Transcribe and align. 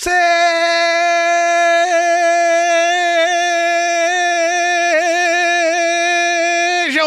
Sejam 0.00 0.16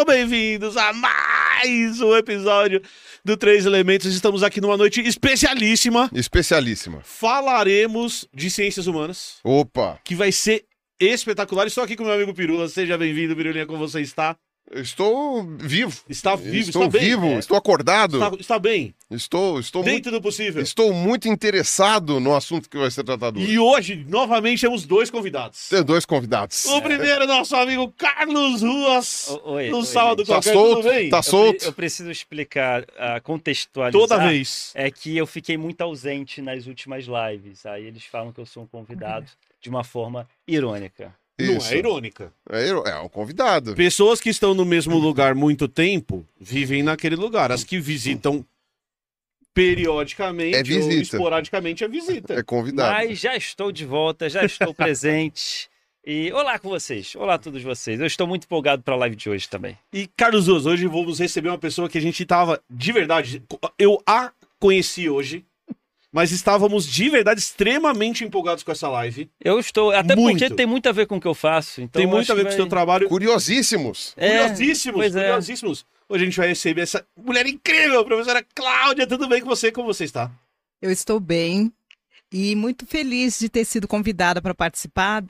bem-vindos 0.06 0.78
a 0.78 0.94
mais 0.94 2.00
um 2.02 2.16
episódio 2.16 2.84
do 3.26 3.36
Três 3.36 3.66
Elementos. 3.66 4.14
Estamos 4.14 4.44
aqui 4.44 4.62
numa 4.62 4.78
noite 4.78 5.02
especialíssima. 5.02 6.08
Especialíssima. 6.14 7.02
Falaremos 7.04 8.28
de 8.32 8.52
ciências 8.52 8.86
humanas, 8.86 9.40
Opa, 9.44 10.00
que 10.04 10.14
vai 10.14 10.32
ser 10.32 10.64
espetacular. 11.00 11.66
Estou 11.66 11.84
aqui 11.84 11.96
com 11.96 12.04
meu 12.04 12.14
amigo 12.14 12.32
Pirula. 12.32 12.68
Seja 12.68 12.96
bem-vindo, 12.96 13.36
Pirulinha, 13.36 13.66
como 13.66 13.80
você 13.80 14.02
está? 14.02 14.38
Eu 14.72 14.82
estou 14.82 15.44
vivo. 15.58 16.02
Está 16.10 16.36
vivo, 16.36 16.70
estou 16.70 16.86
está 16.86 16.98
bem? 17.00 17.10
vivo, 17.10 17.26
É, 17.28 17.40
estou 17.40 17.56
acordado. 17.58 18.16
está, 18.24 18.36
está 18.40 18.60
bem, 18.60 18.94
Estou, 19.12 19.60
estou 19.60 19.84
muito, 19.84 19.94
dentro 19.96 20.12
do 20.12 20.22
possível. 20.22 20.62
estou 20.64 20.92
muito 20.94 21.28
interessado 21.28 22.20
no 22.20 22.36
assunto 22.36 22.68
que 22.70 22.78
vai 22.78 22.90
ser 22.90 23.04
tratado 23.04 23.40
hoje. 23.40 23.52
E 23.52 23.60
hoje, 23.60 24.06
novamente, 24.10 24.62
temos 24.62 24.86
dois 24.86 25.12
convidados. 25.12 25.70
Tem 25.70 25.84
dois 25.84 26.06
convidados. 26.06 26.66
O 26.66 26.82
primeiro, 26.82 27.28
nosso 27.28 27.56
amigo 27.56 27.94
Carlos 27.98 28.62
Ruas. 28.64 29.28
O- 29.30 29.52
Oi, 29.54 29.70
no 29.70 29.78
oi, 29.80 29.86
sábado. 29.86 30.24
Tá 30.24 30.34
qualquer, 30.34 30.54
solto? 30.54 30.84
bem? 30.90 31.10
Tá 31.10 31.18
Eu 31.18 31.24
solto? 31.24 31.66
Eu 31.66 31.74
preciso 31.74 32.10
explicar, 32.10 32.86
ah, 32.98 33.20
contextualizar. 33.22 34.00
Toda 34.02 34.28
vez. 34.28 34.72
É 34.74 34.90
que 34.90 35.16
eu 35.16 35.28
fiquei 35.28 35.58
muito 35.58 35.82
ausente 35.82 36.42
nas 36.42 36.66
últimas 36.66 37.06
lives. 37.06 37.66
Aí 37.66 37.86
eles 37.86 38.04
falam 38.06 38.32
que 38.32 38.40
eu 38.40 38.46
sou 38.46 38.64
um 38.64 38.68
convidado 38.68 39.28
de 39.62 39.70
uma 39.70 39.84
forma 39.84 40.28
irônica. 40.48 41.14
Não 41.40 41.58
Isso. 41.58 41.74
é 41.74 41.78
irônica. 41.78 42.32
É, 42.50 42.68
é 42.70 43.00
um 43.00 43.10
convidado. 43.10 43.74
Pessoas 43.76 44.22
que 44.22 44.30
estão 44.30 44.54
no 44.54 44.66
mesmo 44.66 44.98
lugar 44.98 45.34
muito 45.34 45.68
tempo 45.68 46.26
vivem 46.40 46.84
naquele 46.84 47.16
lugar. 47.16 47.52
As 47.52 47.64
que 47.64 47.80
visitam 47.80 48.46
periodicamente 49.54 50.56
É 50.56 50.84
ou 50.84 50.92
esporadicamente 50.92 51.84
é 51.84 51.88
visita. 51.88 52.34
É 52.34 52.44
convidado. 52.44 52.92
Mas 52.92 53.20
já 53.20 53.36
estou 53.36 53.72
de 53.72 53.86
volta, 53.86 54.30
já 54.30 54.44
estou 54.46 54.74
presente. 54.76 55.70
E 56.06 56.32
olá 56.34 56.60
com 56.60 56.70
vocês. 56.70 57.16
Olá 57.16 57.36
a 57.36 57.40
todos 57.40 57.64
vocês. 57.64 58.00
Eu 58.00 58.06
estou 58.06 58.28
muito 58.28 58.44
empolgado 58.44 58.84
para 58.84 58.94
a 58.94 58.98
live 58.98 59.16
de 59.16 59.30
hoje 59.30 59.48
também. 59.48 59.78
E 59.92 60.06
Carlos 60.18 60.48
Ruas, 60.48 60.66
hoje 60.66 60.86
vamos 60.86 61.20
receber 61.20 61.50
uma 61.50 61.58
pessoa 61.58 61.88
que 61.88 61.98
a 61.98 62.02
gente 62.02 62.26
tava 62.26 62.62
de 62.70 62.92
verdade. 62.92 63.42
Eu 63.80 64.02
a 64.06 64.32
conheci 64.60 65.10
hoje, 65.10 65.46
mas 66.14 66.32
estávamos 66.32 66.86
de 66.86 67.10
verdade 67.10 67.40
extremamente 67.42 68.24
empolgados 68.24 68.62
com 68.64 68.72
essa 68.72 68.88
live. 68.88 69.30
Eu 69.44 69.60
estou, 69.60 69.92
até 69.92 70.16
Muito. 70.16 70.38
porque 70.40 70.54
tem 70.56 70.68
muito 70.68 70.88
a 70.88 70.92
ver 70.92 71.08
com 71.08 71.18
o 71.18 71.20
que 71.20 71.28
eu 71.28 71.34
faço. 71.34 71.82
Então 71.82 72.00
Tem 72.00 72.08
muito 72.10 72.32
a 72.32 72.36
ver 72.36 72.42
com 72.44 72.48
o 72.48 72.52
vai- 72.52 72.56
seu 72.58 72.68
trabalho. 72.68 73.10
Curiosíssimos. 73.10 74.14
É, 74.16 74.38
Curiosíssimos, 74.42 75.16
é. 75.16 75.24
curiosíssimos. 75.26 75.86
Hoje 76.08 76.22
a 76.22 76.26
gente 76.26 76.38
vai 76.38 76.48
receber 76.50 76.82
essa 76.82 77.04
mulher 77.18 77.48
incrível, 77.48 78.06
professora 78.06 78.46
Cláudia. 78.54 79.08
Tudo 79.08 79.28
bem 79.28 79.42
com 79.42 79.48
você? 79.50 79.72
Como 79.72 79.88
você 79.92 80.04
está? 80.04 80.30
Eu 80.80 80.92
estou 80.92 81.20
bem 81.20 81.72
e 82.32 82.56
muito 82.56 82.86
feliz 82.86 83.40
de 83.40 83.50
ter 83.50 83.66
sido 83.66 83.88
convidada 83.88 84.40
para 84.42 84.54
participar, 84.54 85.24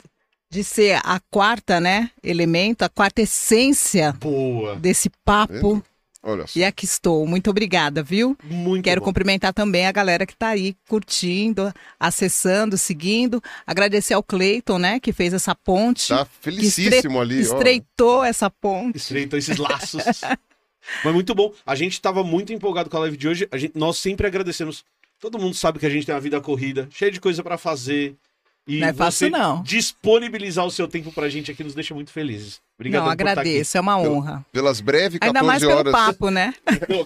de 0.50 0.62
ser 0.62 1.00
a 1.02 1.18
quarta, 1.30 1.80
né, 1.80 2.10
elemento, 2.22 2.82
a 2.82 2.88
quarta 2.90 3.22
essência 3.22 4.12
Boa. 4.20 4.76
desse 4.76 5.10
papo. 5.24 5.82
Olha 6.26 6.46
só. 6.46 6.58
E 6.58 6.64
aqui 6.64 6.84
estou. 6.86 7.26
Muito 7.26 7.50
obrigada, 7.50 8.02
viu? 8.02 8.36
Muito 8.42 8.84
Quero 8.84 9.00
bom. 9.00 9.04
cumprimentar 9.04 9.52
também 9.52 9.86
a 9.86 9.92
galera 9.92 10.24
que 10.24 10.32
está 10.32 10.48
aí 10.48 10.74
curtindo, 10.88 11.72
acessando, 12.00 12.78
seguindo. 12.78 13.42
Agradecer 13.66 14.14
ao 14.14 14.22
Cleiton, 14.22 14.78
né, 14.78 14.98
que 14.98 15.12
fez 15.12 15.34
essa 15.34 15.54
ponte, 15.54 16.08
Tá 16.08 16.24
felicíssimo 16.40 17.20
ali. 17.20 17.38
ó. 17.38 17.40
estreitou 17.40 18.24
essa 18.24 18.48
ponte. 18.48 18.96
Estreitou 18.96 19.38
esses 19.38 19.58
laços. 19.58 20.02
Mas 21.04 21.14
muito 21.14 21.34
bom. 21.34 21.52
A 21.64 21.74
gente 21.74 21.92
estava 21.92 22.22
muito 22.24 22.52
empolgado 22.52 22.90
com 22.90 22.96
a 22.96 23.00
live 23.00 23.16
de 23.16 23.28
hoje. 23.28 23.48
A 23.50 23.56
gente, 23.56 23.76
nós 23.78 23.98
sempre 23.98 24.26
agradecemos. 24.26 24.84
Todo 25.20 25.38
mundo 25.38 25.54
sabe 25.54 25.78
que 25.78 25.86
a 25.86 25.90
gente 25.90 26.04
tem 26.04 26.14
uma 26.14 26.20
vida 26.20 26.40
corrida, 26.40 26.88
cheia 26.90 27.10
de 27.10 27.20
coisa 27.20 27.42
pra 27.42 27.56
fazer. 27.56 28.14
E 28.66 28.80
Não 28.80 28.88
é 28.88 28.92
fácil, 28.94 29.26
você 29.26 29.30
não. 29.30 29.62
disponibilizar 29.62 30.64
o 30.64 30.70
seu 30.70 30.88
tempo 30.88 31.12
pra 31.12 31.28
gente 31.28 31.50
aqui 31.50 31.62
nos 31.62 31.74
deixa 31.74 31.94
muito 31.94 32.10
felizes. 32.10 32.60
Obrigado 32.78 33.04
Não, 33.04 33.10
agradeço, 33.10 33.76
é 33.76 33.80
uma 33.80 33.98
honra. 33.98 34.44
Pelas 34.50 34.80
breves 34.80 35.18
14 35.18 35.26
Ainda 35.28 35.42
mais 35.46 35.62
horas. 35.62 35.82
pelo 35.82 35.92
papo, 35.92 36.30
né? 36.30 36.54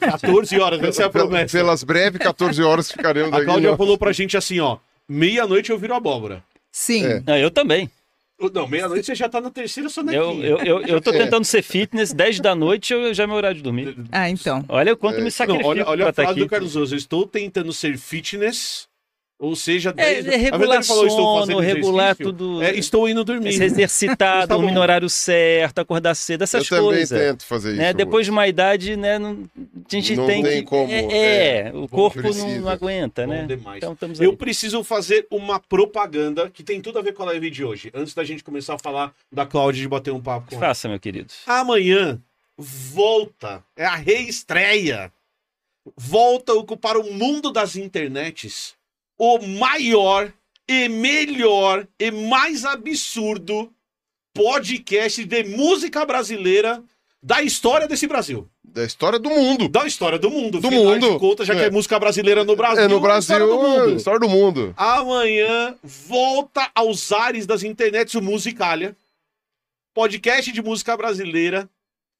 14 0.00 0.58
horas, 0.60 0.82
essa 0.82 1.02
é 1.02 1.06
a 1.06 1.10
promessa. 1.10 1.58
Pelas 1.58 1.82
breves 1.84 2.20
14 2.20 2.62
horas 2.62 2.90
ficaremos 2.92 3.32
A 3.32 3.36
aqui. 3.36 3.44
Cláudia 3.46 3.70
no- 3.72 3.76
falou 3.76 3.98
pra 3.98 4.12
gente 4.12 4.36
assim, 4.36 4.60
ó. 4.60 4.78
Meia-noite 5.08 5.70
eu 5.70 5.78
viro 5.78 5.94
abóbora. 5.94 6.42
Sim. 6.70 7.04
É. 7.04 7.22
Não, 7.26 7.36
eu 7.36 7.50
também. 7.50 7.90
Não, 8.54 8.68
meia-noite 8.68 9.04
você 9.06 9.16
já 9.16 9.28
tá 9.28 9.40
na 9.40 9.50
terceira 9.50 9.88
Eu, 9.88 9.90
sonequinha. 9.90 10.46
eu, 10.46 10.58
eu, 10.60 10.80
eu 10.82 11.00
tô 11.00 11.10
É. 11.10 11.18
tentando 11.24 11.44
ser 11.44 11.60
fitness, 11.60 12.12
10 12.12 12.38
da 12.38 12.54
noite 12.54 12.92
eu, 12.92 13.12
já 13.12 13.24
é 13.24 13.26
meu 13.26 13.34
horário 13.34 13.56
de 13.56 13.62
dormir. 13.64 13.96
Ah, 14.12 14.30
então. 14.30 14.64
Olha 14.68 14.92
o 14.92 14.96
quanto 14.96 15.16
É. 15.16 15.18
me 15.18 15.24
Não, 15.24 15.30
sacrifico 15.32 15.68
olha, 15.68 15.84
olha 15.88 15.98
pra 16.04 16.06
a 16.06 16.10
estar 16.10 16.22
frase 16.22 16.38
aqui. 16.38 16.40
do 16.46 16.48
Carlos 16.48 16.72
Souza. 16.72 16.94
Eu 16.94 16.98
estou 16.98 17.26
tentando 17.26 17.72
ser 17.72 17.98
fitness, 17.98 18.86
ou 19.38 19.54
seja, 19.54 19.90
É, 19.90 19.92
10... 19.94 20.18
é 20.18 20.22
verdade, 20.22 20.42
regular 20.50 20.84
falou, 20.84 21.06
estou 21.06 21.24
sono, 21.24 21.40
fazendo 21.40 21.60
regular 21.60 22.06
exercício. 22.06 22.24
tudo. 22.32 22.62
É, 22.62 22.74
estou 22.74 23.08
indo 23.08 23.22
dormir. 23.24 23.52
Se 23.52 23.62
exercitar, 23.64 24.46
Tá 24.48 24.54
dormir 24.56 24.72
no 24.72 24.80
horário 24.80 25.08
certo, 25.08 25.78
acordar 25.78 26.14
cedo, 26.16 26.40
Eu 26.40 26.44
essas 26.44 26.68
também 26.68 26.84
coisas. 26.84 27.18
tento 27.20 27.44
fazer 27.46 27.70
isso. 27.70 27.78
Né? 27.78 27.92
Depois 27.92 28.26
de 28.26 28.30
uma 28.32 28.48
idade, 28.48 28.96
né, 28.96 29.18
não- 29.18 29.44
a 29.56 29.94
gente 29.94 30.16
Não 30.16 30.26
tem, 30.26 30.42
tem 30.42 30.60
que... 30.62 30.68
como, 30.68 30.92
É, 30.92 31.66
é, 31.68 31.72
o 31.72 31.86
corpo 31.86 32.20
não, 32.20 32.60
não 32.62 32.68
aguenta, 32.68 33.24
Bom 33.26 33.32
né? 33.32 33.46
demais. 33.46 33.76
Então 33.78 33.92
estamos 33.92 34.20
aí. 34.20 34.26
Eu 34.26 34.36
preciso 34.36 34.82
fazer 34.82 35.26
uma 35.30 35.60
propaganda 35.60 36.50
que 36.50 36.64
tem 36.64 36.80
tudo 36.80 36.98
a 36.98 37.02
ver 37.02 37.12
com 37.12 37.22
a 37.22 37.26
live 37.26 37.48
de 37.50 37.64
hoje. 37.64 37.90
Antes 37.94 38.14
da 38.14 38.24
gente 38.24 38.42
começar 38.42 38.74
a 38.74 38.78
falar 38.78 39.12
da 39.32 39.46
Cláudia 39.46 39.80
de 39.82 39.88
bater 39.88 40.10
um 40.12 40.20
papo 40.20 40.48
com 40.50 40.56
ela. 40.56 40.66
Faça, 40.66 40.88
meu 40.88 40.98
querido. 40.98 41.32
Amanhã 41.46 42.20
volta, 42.58 43.62
é 43.76 43.84
a 43.84 43.94
reestreia. 43.94 45.12
Volta 45.96 46.52
a 46.52 46.54
ocupar 46.56 46.96
o 46.96 47.12
mundo 47.12 47.50
das 47.52 47.76
internets 47.76 48.74
o 49.18 49.38
maior 49.38 50.32
e 50.68 50.88
melhor 50.88 51.86
e 51.98 52.10
mais 52.10 52.64
absurdo 52.64 53.72
podcast 54.34 55.24
de 55.24 55.44
música 55.44 56.04
brasileira 56.06 56.82
da 57.22 57.42
história 57.42 57.88
desse 57.88 58.06
Brasil. 58.06 58.48
Da 58.62 58.84
história 58.84 59.18
do 59.18 59.30
mundo. 59.30 59.68
Da 59.68 59.86
história 59.86 60.18
do 60.18 60.30
mundo. 60.30 60.60
Do 60.60 60.68
Afinal 60.68 60.84
mundo. 60.84 61.12
De 61.14 61.18
conta, 61.18 61.44
já 61.44 61.54
que 61.54 61.62
É. 61.62 61.64
é 61.66 61.70
música 61.70 61.98
brasileira 61.98 62.44
no 62.44 62.54
Brasil. 62.54 62.84
É 62.84 62.88
no 62.88 63.00
Brasil, 63.00 63.36
história 63.36 63.46
do 63.46 63.52
é 63.66 63.68
mundo. 63.86 63.96
história 63.96 64.20
do 64.20 64.28
mundo. 64.28 64.74
Amanhã 64.76 65.74
volta 65.82 66.70
aos 66.74 67.10
ares 67.10 67.46
das 67.46 67.62
internets 67.64 68.14
o 68.14 68.22
Musicalia. 68.22 68.94
Podcast 69.94 70.52
de 70.52 70.62
música 70.62 70.96
brasileira 70.96 71.68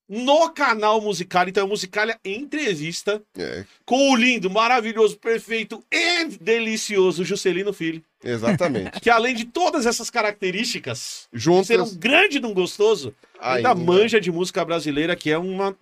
no 0.09 0.49
canal 0.51 1.01
Musicalia. 1.01 1.51
Então, 1.51 1.67
é 1.67 1.69
Musicalia 1.69 2.19
Entrevista 2.25 3.23
É, 3.37 3.65
com 3.85 4.13
o 4.13 4.17
lindo, 4.17 4.49
maravilhoso, 4.49 5.19
perfeito 5.19 5.83
e 5.93 6.25
delicioso 6.41 7.25
Juscelino 7.25 7.73
Filho. 7.73 8.03
exatamente. 8.25 8.99
Que 9.03 9.11
além 9.11 9.35
de 9.35 9.45
todas 9.45 9.85
essas 9.87 10.09
características, 10.11 11.29
Juntas. 11.33 11.67
ser 11.67 11.81
um 11.81 11.95
grande 11.95 12.41
de 12.41 12.47
um 12.47 12.55
gostoso, 12.55 13.15
ainda, 13.41 13.71
ainda. 13.71 13.75
manja 13.75 14.21
de 14.21 14.33
música 14.33 14.65
brasileira, 14.65 15.15
que 15.15 15.31
é 15.31 15.39
uma 15.39 15.77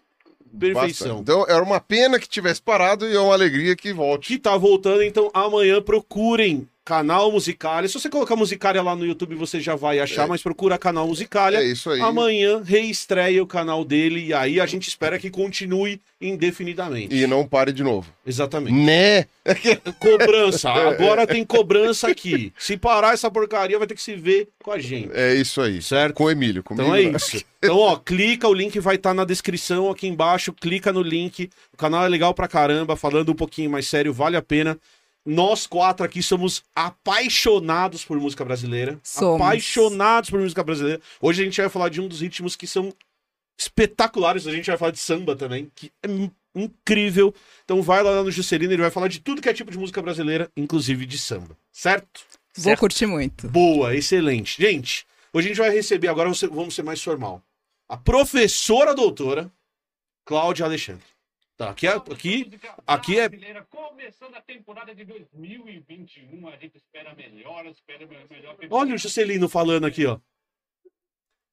perfeição. 0.58 1.18
Bastante. 1.18 1.20
Então, 1.20 1.46
era 1.48 1.62
uma 1.62 1.80
pena 1.80 2.18
que 2.18 2.28
tivesse 2.28 2.60
parado 2.62 3.06
e 3.06 3.14
é 3.14 3.20
uma 3.20 3.34
alegria 3.34 3.76
que 3.76 3.92
volte. 3.92 4.28
que 4.28 4.38
tá 4.38 4.56
voltando, 4.56 5.02
então 5.02 5.30
amanhã 5.34 5.80
procurem 5.82 6.68
canal 6.86 7.32
Musicalia. 7.32 7.88
Se 7.88 7.94
você 7.98 8.08
colocar 8.08 8.36
Musicalia 8.36 8.80
lá 8.80 8.94
no 8.94 9.04
YouTube, 9.04 9.34
você 9.34 9.58
já 9.60 9.74
vai 9.74 9.98
achar, 9.98 10.22
É. 10.22 10.26
mas 10.28 10.40
procura 10.40 10.78
canal 10.78 11.08
Musicalia. 11.08 11.58
É 11.58 11.64
isso 11.64 11.90
aí. 11.90 12.00
Amanhã 12.00 12.62
reestreia 12.64 13.42
o 13.42 13.46
canal 13.46 13.84
dele 13.84 14.26
e 14.26 14.32
aí 14.32 14.60
a 14.60 14.66
gente 14.66 14.88
espera 14.88 15.18
que 15.18 15.28
continue 15.28 16.00
indefinidamente. 16.20 17.14
E 17.14 17.26
não 17.26 17.46
pare 17.46 17.72
de 17.72 17.82
novo. 17.82 18.08
Exatamente. 18.24 18.72
Né? 18.72 19.26
Cobrança. 19.98 20.70
Agora 20.70 21.26
tem 21.26 21.44
cobrança 21.44 22.08
aqui. 22.08 22.52
Se 22.58 22.76
parar 22.76 23.14
essa 23.14 23.30
porcaria, 23.30 23.78
vai 23.78 23.86
ter 23.86 23.94
que 23.94 24.02
se 24.02 24.14
ver 24.14 24.48
com 24.62 24.70
a 24.70 24.78
gente. 24.78 25.10
É 25.12 25.34
isso 25.34 25.60
aí. 25.60 25.82
Certo? 25.82 26.14
Com 26.14 26.24
o 26.24 26.30
Emílio. 26.30 26.62
Comigo, 26.62 26.84
Então 26.84 26.94
é 26.94 27.02
isso. 27.02 27.44
Então, 27.62 27.78
ó, 27.78 27.96
clica, 27.96 28.48
o 28.48 28.54
link 28.54 28.78
vai 28.78 28.94
estar 28.96 29.12
na 29.12 29.24
descrição 29.24 29.90
aqui 29.90 30.06
embaixo. 30.06 30.52
Clica 30.52 30.92
no 30.92 31.02
link. 31.02 31.50
O 31.72 31.76
canal 31.76 32.04
é 32.04 32.08
legal 32.08 32.32
pra 32.32 32.46
caramba, 32.48 32.96
falando 32.96 33.32
um 33.32 33.34
pouquinho 33.34 33.70
mais 33.70 33.88
sério, 33.88 34.12
vale 34.12 34.36
a 34.36 34.42
pena. 34.42 34.78
Nós 35.26 35.66
quatro 35.66 36.06
aqui 36.06 36.22
somos 36.22 36.62
apaixonados 36.74 38.04
por 38.04 38.18
música 38.20 38.44
brasileira. 38.44 38.98
Somos. 39.02 39.40
Apaixonados 39.40 40.30
por 40.30 40.38
música 40.40 40.62
brasileira. 40.62 41.02
Hoje 41.20 41.42
a 41.42 41.44
gente 41.44 41.60
vai 41.60 41.68
falar 41.68 41.88
de 41.88 42.00
um 42.00 42.06
dos 42.06 42.20
ritmos 42.20 42.54
que 42.54 42.66
são 42.66 42.94
espetaculares. 43.58 44.46
A 44.46 44.52
gente 44.52 44.66
vai 44.66 44.76
falar 44.76 44.92
de 44.92 44.98
samba 45.00 45.34
também, 45.34 45.70
que 45.74 45.90
é 46.02 46.08
in- 46.08 46.30
incrível. 46.54 47.34
Então 47.64 47.82
vai 47.82 48.02
lá 48.02 48.22
no 48.22 48.30
Juscelino, 48.30 48.72
ele 48.72 48.82
vai 48.82 48.90
falar 48.90 49.08
de 49.08 49.20
tudo 49.20 49.42
que 49.42 49.48
é 49.48 49.52
tipo 49.52 49.70
de 49.70 49.78
música 49.78 50.00
brasileira, 50.00 50.50
inclusive 50.56 51.04
de 51.04 51.18
samba. 51.18 51.56
Certo? 51.72 52.20
Vou 52.54 52.64
Certo. 52.64 52.80
curtir 52.80 53.06
muito. 53.06 53.48
Boa, 53.48 53.94
excelente. 53.94 54.60
Gente, 54.62 55.04
hoje 55.32 55.48
a 55.48 55.50
gente 55.50 55.58
vai 55.58 55.70
receber, 55.70 56.08
agora 56.08 56.30
vamos 56.50 56.74
ser 56.74 56.82
mais 56.82 57.02
formal. 57.02 57.42
A 57.88 57.96
professora 57.96 58.94
doutora 58.94 59.50
Cláudia 60.24 60.64
Alexandre. 60.64 61.04
Tá, 61.56 61.70
aqui 61.70 61.86
é, 61.86 61.92
aqui, 61.92 62.50
aqui 62.86 63.18
é 63.18 63.30
Começando 63.70 64.34
a 64.34 64.42
temporada 64.42 64.94
de 64.94 65.06
2021, 65.06 66.48
a 66.48 66.56
gente 66.56 66.76
espera 66.76 67.14
melhor, 67.14 67.64
espera 67.64 68.06
melhor. 68.06 68.56
Olha 68.70 68.94
o 68.94 68.98
Juscelino 68.98 69.48
falando 69.48 69.86
aqui, 69.86 70.04
ó. 70.04 70.20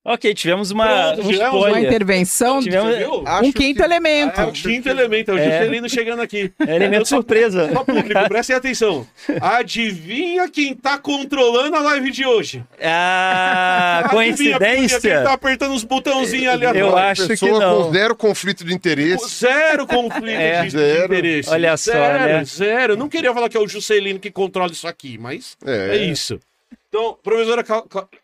Ok, 0.05 0.33
tivemos 0.33 0.69
uma, 0.69 0.85
Pronto, 1.13 1.27
um 1.27 1.31
tivemos 1.31 1.65
uma 1.65 1.79
intervenção 1.79 2.59
Tivemos- 2.61 2.93
um 3.41 3.51
quinto 3.53 3.77
que- 3.77 3.81
elemento. 3.83 4.41
É 4.41 4.43
o 4.45 4.51
quinto 4.51 4.89
elemento, 4.89 5.31
é 5.31 5.33
o 5.33 5.37
É. 5.37 5.43
Juscelino 5.59 5.89
chegando 5.89 6.21
aqui. 6.21 6.51
É 6.67 6.75
elemento 6.75 7.07
surpresa. 7.07 7.69
Só 7.71 7.85
público, 7.85 8.27
prestem 8.27 8.55
atenção. 8.57 9.07
Adivinha 9.41 10.49
quem 10.49 10.75
tá 10.75 10.97
controlando 10.97 11.77
a 11.77 11.79
live 11.79 12.11
de 12.11 12.25
hoje? 12.25 12.61
Ah, 12.81 13.99
Adivinha, 14.09 14.59
Quem 14.59 14.75
coincidência? 14.75 15.23
tá 15.23 15.33
apertando 15.33 15.73
os 15.73 15.85
botãozinhos 15.85 16.53
ali 16.53 16.65
Eu 16.77 16.89
atrás? 16.89 17.11
acho 17.19 17.21
que 17.21 17.27
Pessoa 17.29 17.59
não. 17.59 17.83
com 17.85 17.91
zero 17.93 18.13
conflito 18.15 18.65
de 18.65 18.73
interesse. 18.73 19.25
Zero 19.39 19.87
conflito 19.87 20.27
É. 20.37 20.63
de 20.63 20.69
Zero. 20.71 21.05
interesse. 21.13 21.49
Olha 21.49 21.77
só, 21.77 21.91
zero, 21.93 22.19
né? 22.25 22.43
Zero. 22.43 22.97
Não 22.97 23.07
queria 23.07 23.33
falar 23.33 23.47
que 23.47 23.55
é 23.55 23.59
o 23.59 23.67
Juscelino 23.69 24.19
que 24.19 24.29
controla 24.29 24.69
isso 24.69 24.85
aqui, 24.85 25.17
mas 25.17 25.55
é, 25.65 25.95
É, 25.95 26.05
isso. 26.05 26.39
Então, 26.89 27.17
professora 27.23 27.63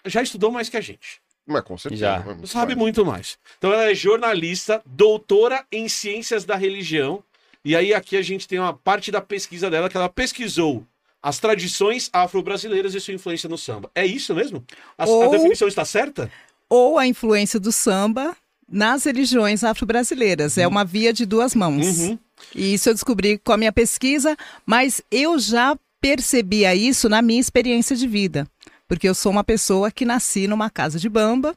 já 0.06 0.22
estudou 0.22 0.52
mais 0.52 0.68
que 0.68 0.76
a 0.76 0.82
gente. 0.82 1.22
Mas 1.50 1.64
com 1.64 1.78
certeza. 1.78 2.00
Já. 2.02 2.20
vamos 2.20 2.52
Sabe 2.52 2.74
lá. 2.74 2.80
muito 2.80 3.04
mais. 3.06 3.38
Então 3.58 3.74
ela 3.74 3.90
é 3.90 3.96
jornalista, 3.96 4.82
doutora 4.86 5.66
em 5.72 5.90
ciências 5.90 6.46
da 6.46 6.56
religião. 6.56 7.24
E 7.66 7.76
aí 7.76 7.94
aqui 7.94 8.16
a 8.16 8.22
gente 8.22 8.48
tem 8.48 8.60
uma 8.60 8.74
parte 8.74 9.12
da 9.12 9.20
pesquisa 9.20 9.70
dela 9.70 9.90
que 9.90 9.98
ela 9.98 10.08
pesquisou 10.08 10.86
as 11.22 11.40
tradições 11.40 12.10
afro-brasileiras 12.14 12.94
e 12.96 13.00
sua 13.02 13.14
influência 13.14 13.50
no 13.50 13.58
samba. 13.58 13.90
É 13.94 14.06
isso 14.06 14.34
mesmo? 14.34 14.64
A, 14.98 15.04
a 15.04 15.08
Ou- 15.08 15.30
definição 15.32 15.68
está 15.68 15.84
certa? 15.84 16.32
Ou 16.70 16.98
a 16.98 17.06
influência 17.08 17.60
do 17.60 17.72
samba 17.72 18.38
nas 18.72 19.04
religiões 19.04 19.64
afro-brasileiras. 19.64 20.58
É 20.58 20.68
uma 20.68 20.86
via 20.86 21.12
de 21.12 21.26
duas 21.26 21.56
mãos. 21.56 21.98
Uhum. 22.00 22.20
E 22.56 22.74
isso 22.76 22.88
eu 22.90 22.94
descobri 22.94 23.40
com 23.40 23.52
a 23.52 23.58
minha 23.58 23.72
pesquisa, 23.74 24.38
mas 24.66 25.02
eu 25.12 25.38
já 25.40 25.76
percebia 26.00 26.74
isso 26.74 27.10
na 27.10 27.22
minha 27.22 27.42
experiência 27.42 27.96
de 27.96 28.08
vida. 28.08 28.48
Porque 28.90 29.08
eu 29.08 29.16
sou 29.16 29.32
uma 29.32 29.44
pessoa 29.44 29.92
que 29.92 30.04
nasci 30.04 30.48
numa 30.48 30.70
casa 30.70 31.00
de 31.00 31.08
bamba, 31.08 31.56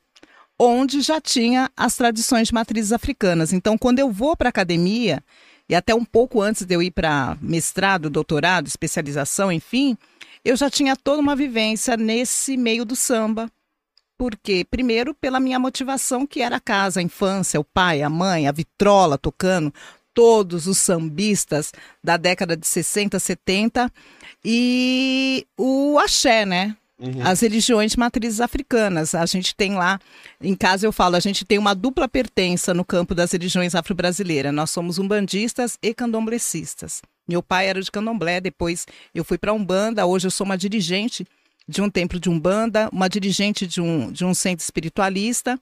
onde 0.58 1.00
já 1.00 1.20
tinha 1.20 1.70
as 1.74 1.96
tradições 1.96 2.48
de 2.48 2.54
matrizes 2.54 2.92
africanas. 2.92 3.52
Então, 3.52 3.76
quando 3.76 3.98
eu 3.98 4.12
vou 4.12 4.36
para 4.36 4.48
a 4.48 4.50
academia, 4.50 5.24
e 5.68 5.74
até 5.74 5.94
um 5.94 6.04
pouco 6.04 6.42
antes 6.42 6.66
de 6.66 6.74
eu 6.74 6.82
ir 6.82 6.90
para 6.90 7.36
mestrado, 7.40 8.10
doutorado, 8.10 8.66
especialização, 8.66 9.50
enfim, 9.50 9.96
eu 10.44 10.54
já 10.56 10.68
tinha 10.68 10.94
toda 10.94 11.22
uma 11.22 11.34
vivência 11.34 11.96
nesse 11.96 12.56
meio 12.56 12.84
do 12.84 12.94
samba. 12.94 13.50
Por 14.18 14.36
quê? 14.36 14.66
Primeiro, 14.70 15.14
pela 15.14 15.40
minha 15.40 15.58
motivação, 15.58 16.26
que 16.26 16.42
era 16.42 16.56
a 16.56 16.60
casa, 16.60 17.00
a 17.00 17.02
infância, 17.02 17.58
o 17.58 17.64
pai, 17.64 18.02
a 18.02 18.10
mãe, 18.10 18.46
a 18.46 18.52
vitrola 18.52 19.16
tocando, 19.16 19.72
todos 20.12 20.66
os 20.66 20.76
sambistas 20.76 21.72
da 22.04 22.18
década 22.18 22.56
de 22.56 22.66
60, 22.66 23.18
70, 23.18 23.90
e 24.44 25.46
o 25.56 25.98
axé, 25.98 26.44
né? 26.44 26.76
Uhum. 27.02 27.26
As 27.26 27.40
religiões 27.40 27.96
matrizes 27.96 28.40
africanas. 28.40 29.12
A 29.12 29.26
gente 29.26 29.56
tem 29.56 29.74
lá, 29.74 29.98
em 30.40 30.54
casa 30.54 30.86
eu 30.86 30.92
falo, 30.92 31.16
a 31.16 31.20
gente 31.20 31.44
tem 31.44 31.58
uma 31.58 31.74
dupla 31.74 32.08
pertença 32.08 32.72
no 32.72 32.84
campo 32.84 33.12
das 33.12 33.32
religiões 33.32 33.74
afro-brasileiras. 33.74 34.54
Nós 34.54 34.70
somos 34.70 34.98
umbandistas 34.98 35.76
e 35.82 35.92
candomblecistas. 35.92 37.02
Meu 37.26 37.42
pai 37.42 37.66
era 37.66 37.82
de 37.82 37.90
candomblé, 37.90 38.40
depois 38.40 38.86
eu 39.12 39.24
fui 39.24 39.36
para 39.36 39.52
Umbanda, 39.52 40.06
hoje 40.06 40.28
eu 40.28 40.30
sou 40.30 40.44
uma 40.44 40.56
dirigente 40.56 41.26
de 41.66 41.82
um 41.82 41.90
templo 41.90 42.20
de 42.20 42.30
Umbanda, 42.30 42.88
uma 42.92 43.08
dirigente 43.08 43.66
de 43.66 43.80
um, 43.80 44.12
de 44.12 44.24
um 44.24 44.32
centro 44.32 44.62
espiritualista 44.62 45.58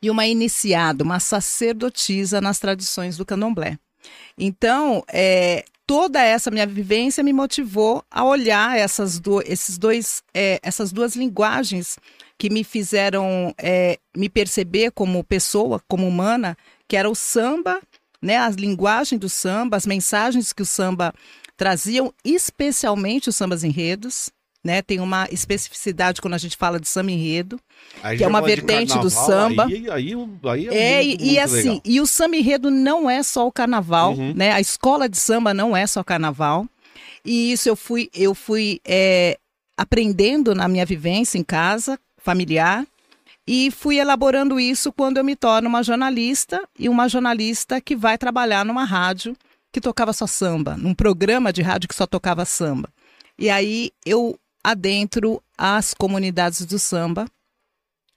e 0.00 0.08
uma 0.08 0.26
iniciada, 0.26 1.02
uma 1.02 1.18
sacerdotisa 1.18 2.40
nas 2.40 2.60
tradições 2.60 3.16
do 3.16 3.26
candomblé. 3.26 3.76
Então, 4.36 5.04
é, 5.08 5.64
toda 5.92 6.22
essa 6.22 6.50
minha 6.50 6.66
vivência 6.66 7.22
me 7.22 7.34
motivou 7.34 8.02
a 8.10 8.24
olhar 8.24 8.78
essas, 8.78 9.20
do, 9.20 9.42
esses 9.42 9.76
dois, 9.76 10.22
é, 10.32 10.58
essas 10.62 10.90
duas 10.90 11.14
linguagens 11.14 11.98
que 12.38 12.48
me 12.48 12.64
fizeram 12.64 13.54
é, 13.58 13.98
me 14.16 14.30
perceber 14.30 14.92
como 14.92 15.22
pessoa, 15.22 15.82
como 15.86 16.08
humana, 16.08 16.56
que 16.88 16.96
era 16.96 17.10
o 17.10 17.14
samba, 17.14 17.78
né, 18.22 18.38
a 18.38 18.48
linguagem 18.48 19.18
do 19.18 19.28
samba, 19.28 19.76
as 19.76 19.86
mensagens 19.86 20.50
que 20.50 20.62
o 20.62 20.66
samba 20.66 21.12
traziam, 21.58 22.10
especialmente 22.24 23.28
os 23.28 23.36
sambas 23.36 23.62
enredos. 23.62 24.30
Né, 24.64 24.80
tem 24.80 25.00
uma 25.00 25.26
especificidade 25.28 26.20
quando 26.22 26.34
a 26.34 26.38
gente 26.38 26.56
fala 26.56 26.78
de 26.78 26.86
samba 26.86 27.10
enredo. 27.10 27.58
Aí 28.00 28.16
que 28.16 28.22
é 28.22 28.28
uma 28.28 28.40
vertente 28.40 28.96
do 28.96 29.10
carnaval, 29.10 29.26
samba. 29.26 29.64
Aí, 29.64 29.90
aí, 29.90 30.14
aí 30.44 30.68
é, 30.68 31.00
É, 31.00 31.02
muito, 31.04 31.20
e, 31.20 31.24
e 31.24 31.26
muito 31.32 31.40
assim, 31.40 31.56
legal. 31.70 31.80
e 31.84 32.00
o 32.00 32.06
samba 32.06 32.36
enredo 32.36 32.70
não 32.70 33.10
é 33.10 33.24
só 33.24 33.44
o 33.44 33.50
carnaval, 33.50 34.14
Uhum. 34.14 34.32
né? 34.36 34.52
A 34.52 34.60
escola 34.60 35.08
de 35.08 35.16
samba 35.18 35.52
não 35.52 35.76
é 35.76 35.84
só 35.84 36.04
carnaval. 36.04 36.64
E 37.24 37.50
isso 37.50 37.68
eu 37.68 37.74
fui, 37.74 38.08
eu 38.14 38.36
fui 38.36 38.80
é, 38.84 39.36
aprendendo 39.76 40.54
na 40.54 40.68
minha 40.68 40.86
vivência 40.86 41.38
em 41.38 41.42
casa, 41.42 41.98
familiar, 42.18 42.86
e 43.44 43.68
fui 43.72 43.98
elaborando 43.98 44.60
isso 44.60 44.92
quando 44.92 45.18
eu 45.18 45.24
me 45.24 45.34
torno 45.34 45.68
uma 45.68 45.82
jornalista 45.82 46.62
e 46.78 46.88
uma 46.88 47.08
jornalista 47.08 47.80
que 47.80 47.96
vai 47.96 48.16
trabalhar 48.16 48.64
numa 48.64 48.84
rádio 48.84 49.36
que 49.72 49.80
tocava 49.80 50.12
só 50.12 50.26
samba, 50.28 50.76
num 50.76 50.94
programa 50.94 51.52
de 51.52 51.62
rádio 51.62 51.88
que 51.88 51.96
só 51.96 52.06
tocava 52.06 52.44
samba. 52.44 52.88
E 53.36 53.50
aí 53.50 53.90
eu 54.06 54.38
adentro 54.62 55.42
as 55.56 55.94
comunidades 55.94 56.64
do 56.64 56.78
samba, 56.78 57.26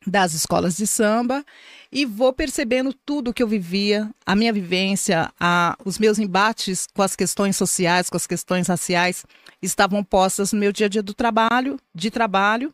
das 0.05 0.33
escolas 0.33 0.77
de 0.77 0.85
samba, 0.85 1.43
e 1.91 2.05
vou 2.05 2.31
percebendo 2.31 2.93
tudo 2.93 3.33
que 3.33 3.41
eu 3.41 3.47
vivia, 3.47 4.09
a 4.25 4.35
minha 4.35 4.53
vivência, 4.53 5.31
a, 5.39 5.75
os 5.83 5.97
meus 5.97 6.19
embates 6.19 6.87
com 6.93 7.01
as 7.01 7.15
questões 7.15 7.55
sociais, 7.55 8.09
com 8.09 8.17
as 8.17 8.27
questões 8.27 8.67
raciais, 8.67 9.25
estavam 9.61 10.03
postas 10.03 10.53
no 10.53 10.59
meu 10.59 10.71
dia 10.71 10.85
a 10.85 10.89
dia 10.89 11.01
do 11.01 11.13
trabalho, 11.13 11.79
de 11.93 12.11
trabalho, 12.11 12.73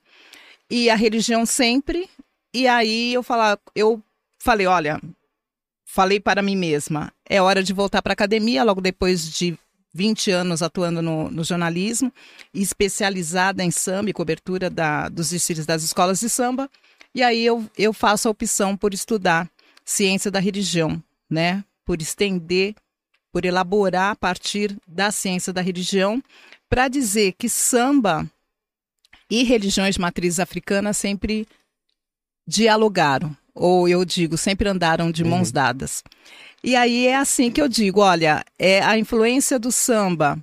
e 0.69 0.89
a 0.89 0.95
religião 0.95 1.45
sempre. 1.45 2.09
E 2.53 2.68
aí 2.68 3.13
eu 3.13 3.23
falar, 3.23 3.57
eu 3.75 4.01
falei, 4.39 4.68
olha, 4.68 5.00
falei 5.85 6.19
para 6.19 6.41
mim 6.41 6.56
mesma, 6.56 7.13
é 7.29 7.41
hora 7.41 7.63
de 7.63 7.73
voltar 7.73 8.01
para 8.01 8.12
a 8.12 8.13
academia, 8.13 8.63
logo 8.63 8.81
depois 8.81 9.29
de 9.31 9.57
20 9.93 10.31
anos 10.31 10.61
atuando 10.61 11.01
no, 11.01 11.29
no 11.29 11.43
jornalismo, 11.43 12.11
especializada 12.53 13.63
em 13.63 13.71
samba 13.71 14.09
e 14.09 14.13
cobertura 14.13 14.69
da, 14.69 15.09
dos 15.09 15.29
desfiles 15.29 15.65
das 15.65 15.83
escolas 15.83 16.19
de 16.19 16.29
samba. 16.29 16.69
E 17.13 17.21
aí 17.21 17.45
eu, 17.45 17.69
eu 17.77 17.91
faço 17.91 18.27
a 18.27 18.31
opção 18.31 18.77
por 18.77 18.93
estudar 18.93 19.49
ciência 19.83 20.31
da 20.31 20.39
religião, 20.39 21.01
né? 21.29 21.63
Por 21.85 22.01
estender, 22.01 22.75
por 23.31 23.43
elaborar 23.43 24.11
a 24.11 24.15
partir 24.15 24.77
da 24.88 25.11
ciência 25.11 25.51
da 25.51 25.61
religião, 25.61 26.23
para 26.69 26.87
dizer 26.87 27.33
que 27.33 27.49
samba 27.49 28.29
e 29.29 29.44
religiões 29.44 29.95
de 29.95 30.01
matriz 30.01 30.39
africana 30.39 30.94
sempre 30.94 31.47
dialogaram, 32.47 33.35
ou 33.53 33.88
eu 33.88 34.03
digo, 34.06 34.38
sempre 34.38 34.68
andaram 34.69 35.12
de 35.12 35.24
mãos 35.24 35.51
dadas. 35.51 36.03
E 36.63 36.75
aí 36.75 37.07
é 37.07 37.15
assim 37.15 37.51
que 37.51 37.62
eu 37.62 37.68
digo, 37.68 38.01
olha, 38.01 38.44
é 38.57 38.81
a 38.81 38.98
influência 38.98 39.57
do 39.57 39.71
samba 39.71 40.39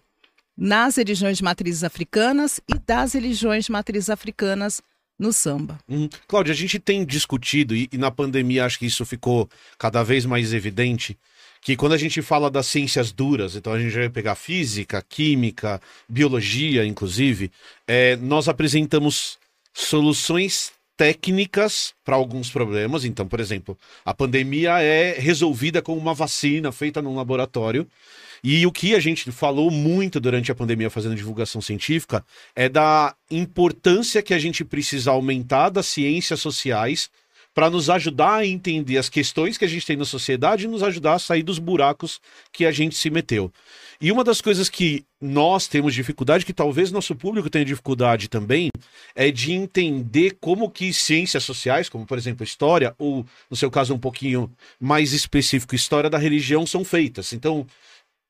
nas 0.56 0.96
religiões 0.96 1.38
de 1.38 1.44
matrizes 1.44 1.84
africanas 1.84 2.60
e 2.68 2.74
das 2.74 3.12
religiões 3.12 3.66
de 3.66 3.72
matrizes 3.72 4.10
africanas 4.10 4.82
no 5.16 5.32
samba. 5.32 5.78
Hum. 5.88 6.08
Cláudia, 6.26 6.52
a 6.52 6.56
gente 6.56 6.78
tem 6.78 7.04
discutido, 7.04 7.74
e, 7.74 7.88
e 7.92 7.98
na 7.98 8.10
pandemia 8.10 8.64
acho 8.64 8.78
que 8.78 8.86
isso 8.86 9.04
ficou 9.04 9.48
cada 9.78 10.02
vez 10.02 10.26
mais 10.26 10.52
evidente, 10.52 11.16
que 11.60 11.76
quando 11.76 11.92
a 11.92 11.98
gente 11.98 12.22
fala 12.22 12.50
das 12.50 12.66
ciências 12.66 13.12
duras, 13.12 13.56
então 13.56 13.72
a 13.72 13.80
gente 13.80 13.92
vai 13.92 14.08
pegar 14.08 14.34
física, 14.34 15.04
química, 15.08 15.80
biologia, 16.08 16.84
inclusive, 16.84 17.50
é, 17.86 18.16
nós 18.16 18.48
apresentamos 18.48 19.38
soluções 19.72 20.72
técnicas 20.98 21.94
para 22.04 22.16
alguns 22.16 22.50
problemas. 22.50 23.04
Então, 23.04 23.26
por 23.26 23.38
exemplo, 23.38 23.78
a 24.04 24.12
pandemia 24.12 24.82
é 24.82 25.16
resolvida 25.18 25.80
com 25.80 25.96
uma 25.96 26.12
vacina 26.12 26.72
feita 26.72 27.00
num 27.00 27.14
laboratório. 27.14 27.86
E 28.42 28.66
o 28.66 28.72
que 28.72 28.94
a 28.94 29.00
gente 29.00 29.30
falou 29.32 29.70
muito 29.70 30.20
durante 30.20 30.50
a 30.50 30.54
pandemia 30.54 30.90
fazendo 30.90 31.14
divulgação 31.14 31.60
científica 31.60 32.24
é 32.54 32.68
da 32.68 33.14
importância 33.30 34.22
que 34.22 34.34
a 34.34 34.38
gente 34.38 34.64
precisa 34.64 35.12
aumentar 35.12 35.70
das 35.70 35.86
ciências 35.86 36.40
sociais 36.40 37.08
para 37.58 37.70
nos 37.70 37.90
ajudar 37.90 38.34
a 38.34 38.46
entender 38.46 38.98
as 38.98 39.08
questões 39.08 39.58
que 39.58 39.64
a 39.64 39.68
gente 39.68 39.84
tem 39.84 39.96
na 39.96 40.04
sociedade 40.04 40.64
e 40.64 40.68
nos 40.68 40.80
ajudar 40.80 41.14
a 41.14 41.18
sair 41.18 41.42
dos 41.42 41.58
buracos 41.58 42.20
que 42.52 42.64
a 42.64 42.70
gente 42.70 42.94
se 42.94 43.10
meteu. 43.10 43.52
E 44.00 44.12
uma 44.12 44.22
das 44.22 44.40
coisas 44.40 44.68
que 44.68 45.04
nós 45.20 45.66
temos 45.66 45.92
dificuldade, 45.92 46.46
que 46.46 46.52
talvez 46.52 46.92
nosso 46.92 47.16
público 47.16 47.50
tenha 47.50 47.64
dificuldade 47.64 48.28
também, 48.28 48.68
é 49.12 49.32
de 49.32 49.50
entender 49.50 50.36
como 50.40 50.70
que 50.70 50.92
ciências 50.92 51.42
sociais, 51.42 51.88
como 51.88 52.06
por 52.06 52.16
exemplo 52.16 52.44
história, 52.44 52.94
ou 52.96 53.26
no 53.50 53.56
seu 53.56 53.72
caso 53.72 53.92
um 53.92 53.98
pouquinho 53.98 54.48
mais 54.78 55.12
específico, 55.12 55.74
história 55.74 56.08
da 56.08 56.16
religião, 56.16 56.64
são 56.64 56.84
feitas. 56.84 57.32
Então, 57.32 57.66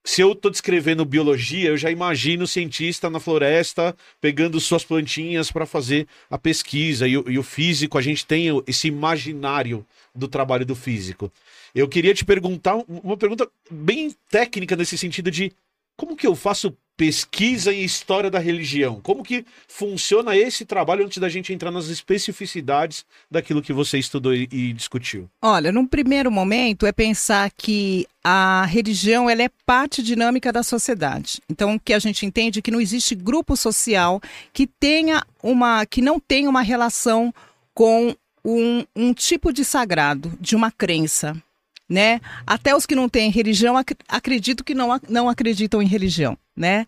se 0.05 0.23
eu 0.23 0.33
estou 0.33 0.51
descrevendo 0.51 1.05
biologia, 1.05 1.69
eu 1.69 1.77
já 1.77 1.91
imagino 1.91 2.45
o 2.45 2.49
cientista 2.49 3.11
na 3.11 3.21
floresta 3.21 3.95
pegando 4.21 4.59
suas 4.61 4.85
plantinhas 4.85 5.51
para 5.53 5.67
fazer 5.67 6.07
a 6.31 6.39
pesquisa. 6.39 7.07
E, 7.07 7.17
o- 7.19 7.31
e 7.31 7.39
o 7.39 7.43
físico, 7.43 7.99
a 7.99 8.03
gente 8.03 8.25
tem 8.25 8.47
esse 8.67 8.89
imaginário 8.89 9.85
do 10.15 10.27
trabalho 10.27 10.65
do 10.65 10.75
físico. 10.75 11.31
Eu 11.75 11.87
queria 11.89 12.15
te 12.15 12.25
perguntar 12.25 12.77
um- 12.77 12.85
uma 13.05 13.17
pergunta 13.17 13.49
bem 13.71 14.15
técnica 14.31 14.75
nesse 14.77 14.97
sentido 14.97 15.31
de 15.31 15.53
como 15.99 16.17
que 16.17 16.27
eu 16.27 16.37
faço 16.37 16.75
pesquisa 16.97 17.73
em 17.73 17.85
história 17.85 18.29
da 18.29 18.41
religião. 18.41 19.01
Como 19.01 19.23
que 19.23 19.47
funciona 19.69 20.37
esse 20.37 20.65
trabalho 20.65 21.05
antes 21.05 21.19
da 21.19 21.29
gente 21.29 21.53
entrar 21.53 21.71
nas 21.71 21.87
especificidades 21.87 23.07
daquilo 23.31 23.63
que 23.63 23.73
você 23.73 23.99
estudou 23.99 24.35
e, 24.35 24.49
e 24.51 24.73
discutiu? 24.73 25.31
Olha, 25.41 25.71
num 25.71 25.87
primeiro 25.87 26.29
momento 26.29 26.87
é 26.87 26.91
pensar 26.91 27.53
que 27.57 28.05
a 28.23 28.65
religião 28.65 29.31
ela 29.31 29.45
é 29.45 29.51
parte 29.65 30.03
dinâmica 30.03 30.53
da 30.53 30.65
sociedade. 30.65 31.41
Então, 31.49 31.77
o 31.77 31.81
que 31.81 31.95
a 31.95 32.01
gente 32.01 32.27
entende 32.27 32.59
é 32.59 32.63
que 32.63 32.73
não 32.73 32.81
existe 32.81 33.15
grupo 33.15 33.57
social 33.57 34.21
que 34.53 34.67
tenha 34.67 35.25
uma 35.41 35.87
que 35.87 36.03
não 36.03 36.19
tenha 36.19 36.51
uma 36.51 36.63
relação 36.63 37.33
com 37.73 38.13
um, 38.45 38.85
um 38.97 39.15
tipo 39.15 39.53
de 39.53 39.65
sagrado, 39.65 40.33
de 40.41 40.57
uma 40.57 40.73
crença 40.73 41.41
né? 41.89 42.21
Até 42.47 42.75
os 42.77 42.85
que 42.85 42.95
não 42.95 43.09
têm 43.09 43.31
religião 43.31 43.77
ac 43.77 43.97
acredito 44.09 44.63
que 44.63 44.75
não, 44.75 45.01
não 45.09 45.29
acreditam 45.29 45.81
em 45.81 45.87
religião, 45.87 46.37
né? 46.55 46.85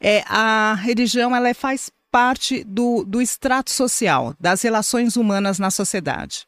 É, 0.00 0.22
a 0.26 0.74
religião 0.74 1.34
ela 1.34 1.48
é, 1.48 1.54
faz 1.54 1.90
parte 2.10 2.62
do, 2.64 3.04
do 3.04 3.22
extrato 3.22 3.70
social, 3.70 4.34
das 4.38 4.60
relações 4.60 5.16
humanas 5.16 5.58
na 5.58 5.70
sociedade. 5.70 6.46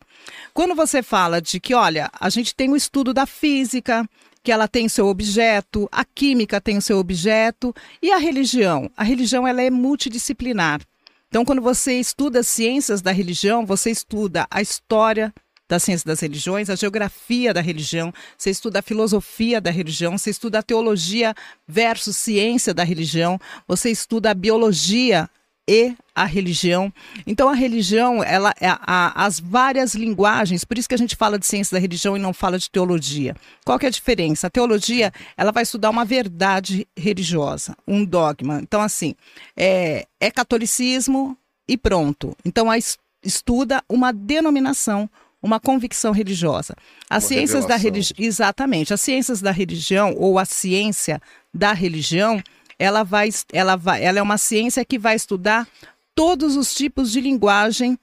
Quando 0.53 0.75
você 0.75 1.03
fala 1.03 1.41
de 1.41 1.59
que, 1.59 1.75
olha, 1.75 2.11
a 2.21 2.29
gente 2.29 2.55
tem 2.55 2.71
o 2.71 2.77
estudo 2.77 3.15
da 3.15 3.25
física, 3.25 4.07
que 4.43 4.53
ela 4.53 4.69
tem 4.69 4.91
seu 4.91 5.07
objeto, 5.07 5.89
a 5.91 6.05
química 6.05 6.61
tem 6.61 6.77
o 6.77 6.83
seu 6.83 6.99
objeto, 6.99 7.75
e 8.03 8.13
a 8.13 8.19
religião? 8.19 8.91
A 8.95 9.03
religião 9.03 9.49
ela 9.49 9.63
é 9.63 9.71
multidisciplinar. 9.71 10.83
Então, 11.29 11.47
quando 11.47 11.63
você 11.63 11.99
estuda 11.99 12.43
ciências 12.43 13.01
da 13.01 13.11
religião, 13.11 13.65
você 13.65 13.91
estuda 13.91 14.47
a 14.51 14.61
história 14.61 15.33
da 15.69 15.79
ciência 15.79 16.07
das 16.07 16.21
religiões, 16.21 16.69
a 16.69 16.77
geografia 16.77 17.55
da 17.55 17.61
religião, 17.61 18.13
você 18.37 18.51
estuda 18.51 18.81
a 18.81 18.83
filosofia 18.83 19.61
da 19.61 19.71
religião, 19.71 20.19
você 20.19 20.31
estuda 20.31 20.59
a 20.59 20.63
teologia 20.63 21.35
versus 21.67 22.17
ciência 22.17 22.75
da 22.75 22.85
religião, 22.85 23.39
você 23.67 23.91
estuda 23.91 24.31
a 24.31 24.35
biologia 24.35 25.29
e 25.69 25.95
a 26.15 26.25
religião. 26.25 26.93
Então 27.27 27.49
a 27.49 27.55
religião, 27.55 28.23
ela 28.23 28.55
é 28.61 28.69
as 28.87 29.41
várias 29.41 29.95
linguagens, 29.95 30.65
por 30.65 30.79
isso 30.79 30.89
que 30.89 30.95
a 30.95 30.99
gente 30.99 31.17
fala 31.17 31.39
de 31.39 31.47
ciência 31.47 31.75
da 31.75 31.81
religião 31.81 32.17
e 32.17 32.21
não 32.21 32.33
fala 32.33 32.59
de 32.59 32.71
teologia. 32.71 33.35
Qual 33.65 33.79
que 33.79 33.87
é 33.87 33.89
a 33.89 33.93
diferença? 33.93 34.47
A 34.47 34.51
teologia, 34.51 35.13
ela 35.37 35.51
vai 35.51 35.63
estudar 35.63 35.91
uma 35.91 36.05
verdade 36.05 36.87
religiosa, 36.97 37.77
um 37.87 38.05
dogma. 38.05 38.61
Então 38.61 38.81
assim, 38.81 39.15
é, 39.57 40.07
é 40.21 40.31
catolicismo 40.31 41.37
e 41.67 41.77
pronto. 41.77 42.37
Então 42.45 42.71
a 42.71 42.77
estuda 43.23 43.83
uma 43.89 44.13
denominação, 44.13 45.09
uma 45.45 45.61
convicção 45.61 46.11
religiosa. 46.11 46.75
As 47.09 47.25
Uma 47.25 47.29
ciências 47.29 47.67
da 47.67 47.77
revelação. 47.77 47.83
religião, 47.93 48.17
exatamente, 48.27 48.95
as 48.95 49.01
ciências 49.01 49.41
da 49.43 49.51
religião 49.51 50.15
ou 50.17 50.39
a 50.39 50.45
ciência 50.45 51.21
da 51.53 51.73
religião, 51.75 52.43
ela 52.79 53.03
vai, 53.05 53.29
ela 53.53 53.77
vai, 53.77 54.03
ela 54.03 54.19
é 54.19 54.23
uma 54.23 54.39
ciência 54.39 54.85
que 54.85 54.99
vai 54.99 55.15
estudar 55.15 55.69
todos 56.15 56.57
os 56.57 56.75
tipos 56.75 57.13
de 57.13 57.21
linguagem 57.21 57.99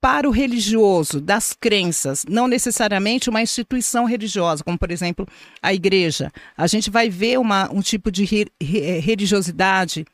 para 0.00 0.28
o 0.28 0.30
religioso, 0.30 1.20
das 1.20 1.52
crenças, 1.52 2.24
não 2.28 2.46
necessariamente 2.46 3.28
uma 3.28 3.42
instituição 3.42 4.04
religiosa, 4.04 4.62
como 4.62 4.78
por 4.78 4.92
exemplo 4.92 5.26
a 5.60 5.74
igreja. 5.74 6.30
A 6.56 6.66
gente 6.68 6.88
vai 6.90 7.10
ver 7.10 7.38
uma, 7.40 7.68
um 7.72 7.80
tipo 7.80 8.10
de 8.12 8.24
re- 8.24 8.46
re- 8.62 9.00
religiosidade, 9.00 10.06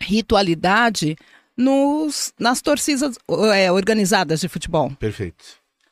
ritualidade 0.00 1.16
nos, 1.56 2.32
nas 2.38 2.60
torcidas 2.60 3.16
eh, 3.54 3.72
organizadas 3.72 4.40
de 4.40 4.48
futebol. 4.48 4.90
Perfeito. 4.98 5.44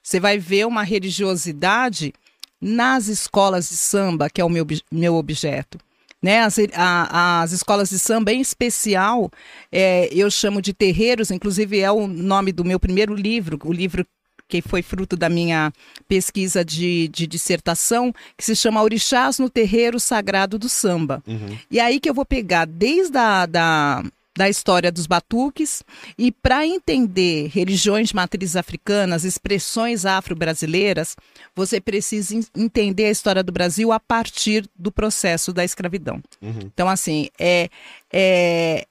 Você 0.06 0.20
vai 0.20 0.38
ver 0.38 0.64
uma 0.68 0.84
religiosidade 0.84 2.14
nas 2.60 3.08
escolas 3.08 3.68
de 3.68 3.76
samba, 3.76 4.30
que 4.30 4.40
é 4.40 4.44
o 4.44 4.48
meu, 4.48 4.64
meu 4.88 5.16
objeto. 5.16 5.78
Né? 6.22 6.42
As, 6.42 6.56
a- 6.74 7.42
as 7.42 7.50
escolas 7.50 7.90
de 7.90 7.98
samba, 7.98 8.32
em 8.32 8.40
especial, 8.40 9.28
é, 9.72 10.08
eu 10.12 10.30
chamo 10.30 10.62
de 10.62 10.72
terreiros, 10.72 11.32
inclusive 11.32 11.80
é 11.80 11.90
o 11.90 12.06
nome 12.06 12.52
do 12.52 12.64
meu 12.64 12.78
primeiro 12.78 13.16
livro, 13.16 13.58
o 13.64 13.72
livro 13.72 14.06
que 14.46 14.62
foi 14.62 14.80
fruto 14.80 15.16
da 15.16 15.28
minha 15.28 15.72
pesquisa 16.06 16.64
de, 16.64 17.08
de 17.08 17.26
dissertação, 17.26 18.14
que 18.38 18.44
se 18.44 18.54
chama 18.54 18.80
Orixás 18.84 19.40
no 19.40 19.50
Terreiro 19.50 19.98
Sagrado 19.98 20.56
do 20.56 20.68
Samba. 20.68 21.20
Uhum. 21.26 21.58
E 21.68 21.80
aí 21.80 21.98
que 21.98 22.08
eu 22.08 22.14
vou 22.14 22.24
pegar 22.24 22.64
desde 22.64 23.18
a 23.18 23.44
da, 23.44 24.04
da 24.36 24.48
história 24.48 24.92
dos 24.92 25.06
batuques 25.06 25.82
e 26.18 26.30
para 26.30 26.66
entender 26.66 27.48
religiões 27.48 28.08
de 28.08 28.14
matrizes 28.14 28.54
africanas, 28.54 29.24
expressões 29.24 30.04
afro-brasileiras, 30.04 31.16
você 31.54 31.80
precisa 31.80 32.36
en- 32.36 32.44
entender 32.54 33.06
a 33.06 33.10
história 33.10 33.42
do 33.42 33.50
Brasil 33.50 33.90
a 33.92 33.98
partir 33.98 34.68
do 34.76 34.92
processo 34.92 35.52
da 35.52 35.64
escravidão. 35.64 36.22
Uhum. 36.42 36.60
Então, 36.64 36.88
assim, 36.88 37.28
é, 37.38 37.70
é- 38.12 38.86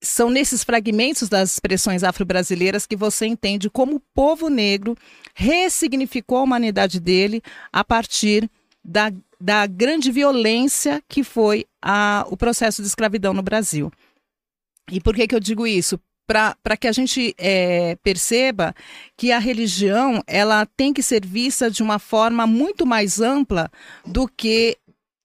são 0.00 0.30
nesses 0.30 0.62
fragmentos 0.62 1.28
das 1.28 1.54
expressões 1.54 2.04
afro-brasileiras 2.04 2.86
que 2.86 2.94
você 2.94 3.26
entende 3.26 3.68
como 3.68 3.96
o 3.96 4.02
povo 4.14 4.48
negro 4.48 4.96
ressignificou 5.34 6.38
a 6.38 6.42
humanidade 6.42 7.00
dele 7.00 7.42
a 7.72 7.82
partir 7.82 8.48
da, 8.84 9.12
da 9.40 9.66
grande 9.66 10.12
violência 10.12 11.02
que 11.08 11.24
foi 11.24 11.66
a, 11.82 12.24
o 12.28 12.36
processo 12.36 12.82
de 12.82 12.88
escravidão 12.88 13.34
no 13.34 13.42
Brasil. 13.42 13.90
E 14.90 15.00
por 15.00 15.14
que, 15.14 15.26
que 15.26 15.34
eu 15.34 15.40
digo 15.40 15.66
isso? 15.66 16.00
Para 16.26 16.76
que 16.76 16.88
a 16.88 16.92
gente 16.92 17.34
é, 17.38 17.96
perceba 18.02 18.74
que 19.16 19.30
a 19.30 19.38
religião 19.38 20.22
ela 20.26 20.66
tem 20.66 20.92
que 20.92 21.02
ser 21.02 21.24
vista 21.24 21.70
de 21.70 21.82
uma 21.82 22.00
forma 22.00 22.46
muito 22.46 22.84
mais 22.84 23.20
ampla 23.20 23.70
do 24.04 24.26
que 24.26 24.76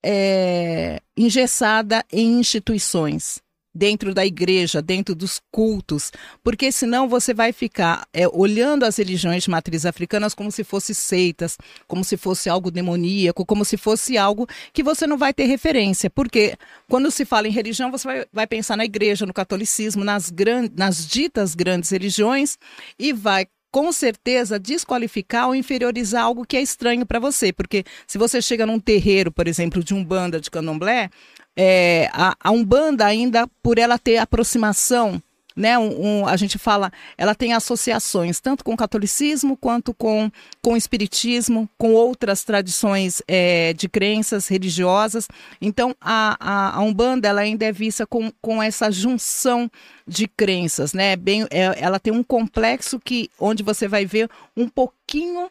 é, 0.04 1.00
engessada 1.16 2.04
em 2.12 2.38
instituições 2.38 3.41
dentro 3.74 4.12
da 4.12 4.24
igreja, 4.24 4.82
dentro 4.82 5.14
dos 5.14 5.40
cultos, 5.50 6.12
porque 6.42 6.70
senão 6.70 7.08
você 7.08 7.32
vai 7.32 7.52
ficar 7.52 8.06
é, 8.12 8.28
olhando 8.28 8.84
as 8.84 8.96
religiões 8.96 9.44
de 9.44 9.50
matriz 9.50 9.86
africanas 9.86 10.34
como 10.34 10.50
se 10.52 10.62
fossem 10.62 10.94
seitas, 10.94 11.56
como 11.86 12.04
se 12.04 12.16
fosse 12.16 12.48
algo 12.48 12.70
demoníaco, 12.70 13.46
como 13.46 13.64
se 13.64 13.76
fosse 13.76 14.18
algo 14.18 14.46
que 14.72 14.82
você 14.82 15.06
não 15.06 15.16
vai 15.16 15.32
ter 15.32 15.44
referência, 15.44 16.10
porque 16.10 16.56
quando 16.88 17.10
se 17.10 17.24
fala 17.24 17.48
em 17.48 17.52
religião, 17.52 17.90
você 17.90 18.06
vai, 18.06 18.26
vai 18.32 18.46
pensar 18.46 18.76
na 18.76 18.84
igreja, 18.84 19.24
no 19.24 19.32
catolicismo, 19.32 20.04
nas, 20.04 20.30
gran, 20.30 20.68
nas 20.76 21.06
ditas 21.06 21.54
grandes 21.54 21.90
religiões 21.90 22.58
e 22.98 23.12
vai 23.12 23.46
com 23.72 23.90
certeza 23.90 24.58
desqualificar 24.58 25.48
ou 25.48 25.54
inferiorizar 25.54 26.24
algo 26.24 26.44
que 26.44 26.58
é 26.58 26.60
estranho 26.60 27.06
para 27.06 27.18
você, 27.18 27.54
porque 27.54 27.84
se 28.06 28.18
você 28.18 28.42
chega 28.42 28.66
num 28.66 28.78
terreiro, 28.78 29.32
por 29.32 29.48
exemplo, 29.48 29.82
de 29.82 29.94
umbanda 29.94 30.38
de 30.38 30.50
candomblé, 30.50 31.08
é, 31.56 32.08
a, 32.12 32.34
a 32.42 32.50
Umbanda 32.50 33.04
ainda, 33.06 33.46
por 33.62 33.78
ela 33.78 33.98
ter 33.98 34.18
aproximação, 34.18 35.22
né, 35.54 35.78
um, 35.78 36.22
um- 36.22 36.26
a 36.26 36.34
gente 36.34 36.56
fala, 36.58 36.90
ela 37.18 37.34
tem 37.34 37.52
associações 37.52 38.40
tanto 38.40 38.64
com 38.64 38.72
o 38.72 38.76
catolicismo 38.76 39.54
quanto 39.54 39.92
com, 39.92 40.30
com 40.62 40.72
o 40.72 40.76
espiritismo, 40.78 41.68
com 41.76 41.92
outras 41.92 42.42
tradições 42.42 43.20
é, 43.28 43.74
de 43.74 43.86
crenças 43.86 44.48
religiosas. 44.48 45.28
Então, 45.60 45.94
a, 46.00 46.36
a, 46.40 46.76
a 46.78 46.80
Umbanda 46.80 47.28
ela 47.28 47.42
ainda 47.42 47.66
é 47.66 47.72
vista 47.72 48.06
com, 48.06 48.32
com 48.40 48.62
essa 48.62 48.90
junção 48.90 49.70
de 50.06 50.26
crenças, 50.26 50.94
né? 50.94 51.16
Bem, 51.16 51.42
é- 51.50 51.76
ela 51.78 52.00
tem 52.00 52.14
um 52.14 52.22
complexo 52.24 52.98
que 52.98 53.28
onde 53.38 53.62
você 53.62 53.86
vai 53.86 54.06
ver 54.06 54.30
um 54.56 54.66
pouquinho 54.68 55.50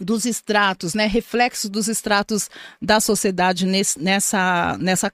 dos 0.00 0.24
estratos, 0.24 0.94
né, 0.94 1.06
reflexos 1.06 1.70
dos 1.70 1.88
estratos 1.88 2.50
da 2.80 3.00
sociedade 3.00 3.64
nesse- 3.66 3.98
nessa, 3.98 4.76
nessa 4.78 5.12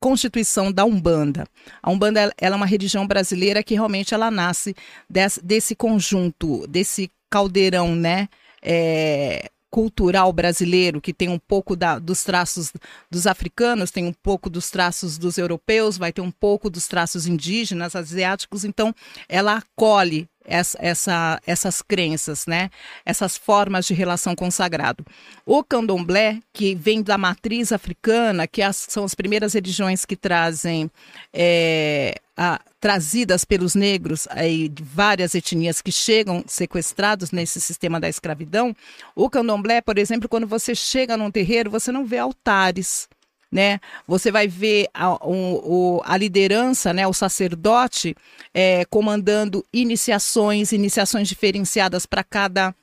constituição 0.00 0.70
da 0.70 0.84
Umbanda. 0.84 1.46
A 1.82 1.90
Umbanda 1.90 2.20
ela- 2.20 2.32
é 2.36 2.50
uma 2.50 2.66
religião 2.66 3.06
brasileira 3.06 3.62
que 3.62 3.74
realmente 3.74 4.12
ela 4.12 4.30
nasce 4.30 4.74
desse, 5.08 5.42
desse 5.42 5.74
conjunto, 5.74 6.66
desse 6.66 7.10
caldeirão, 7.30 7.94
né, 7.96 8.28
é, 8.60 9.50
cultural 9.70 10.32
brasileiro 10.32 11.00
que 11.00 11.12
tem 11.12 11.28
um 11.28 11.38
pouco 11.38 11.74
da- 11.74 11.98
dos 11.98 12.22
traços 12.22 12.72
dos 13.10 13.26
africanos, 13.26 13.90
tem 13.90 14.06
um 14.06 14.12
pouco 14.12 14.48
dos 14.48 14.70
traços 14.70 15.18
dos 15.18 15.36
europeus, 15.36 15.98
vai 15.98 16.12
ter 16.12 16.20
um 16.20 16.30
pouco 16.30 16.70
dos 16.70 16.86
traços 16.86 17.26
indígenas, 17.26 17.96
asiáticos. 17.96 18.64
Então, 18.64 18.94
ela 19.28 19.56
acolhe 19.56 20.28
essa, 20.44 20.78
essa- 20.80 21.40
essas 21.46 21.80
crenças, 21.82 22.46
né? 22.46 22.70
Essas 23.04 23.36
formas 23.36 23.86
de 23.86 23.94
relação 23.94 24.34
com 24.36 24.48
o 24.48 24.52
sagrado. 24.52 25.04
O 25.46 25.64
candomblé, 25.64 26.38
que 26.52 26.74
vem 26.74 27.02
da 27.02 27.16
matriz 27.18 27.72
africana, 27.72 28.46
que 28.46 28.62
as- 28.62 28.86
são 28.88 29.04
as 29.04 29.14
primeiras 29.14 29.54
religiões 29.54 30.04
que 30.04 30.16
trazem 30.16 30.90
é, 31.32 32.14
a- 32.36 32.60
trazidas 32.80 33.44
pelos 33.44 33.74
negros 33.74 34.26
aí, 34.30 34.68
de 34.68 34.82
várias 34.82 35.34
etnias 35.34 35.80
que 35.80 35.90
chegam 35.90 36.44
sequestrados 36.46 37.30
nesse 37.30 37.60
sistema 37.60 37.98
da 37.98 38.08
escravidão. 38.08 38.74
O 39.14 39.30
candomblé, 39.30 39.80
por 39.80 39.98
exemplo, 39.98 40.28
quando 40.28 40.46
você 40.46 40.74
chega 40.74 41.16
num 41.16 41.30
terreiro, 41.30 41.70
você 41.70 41.90
não 41.90 42.04
vê 42.04 42.18
altares. 42.18 43.08
Né? 43.54 43.78
Você 44.04 44.32
vai 44.32 44.48
ver 44.48 44.88
a, 44.92 45.14
o- 45.24 46.02
a 46.04 46.16
liderança, 46.16 46.92
né? 46.92 47.06
o 47.06 47.12
sacerdote, 47.12 48.16
é, 48.52 48.84
comandando 48.86 49.64
iniciações, 49.72 50.72
iniciações 50.72 51.28
diferenciadas 51.28 52.04
para 52.04 52.24
cada 52.24 52.74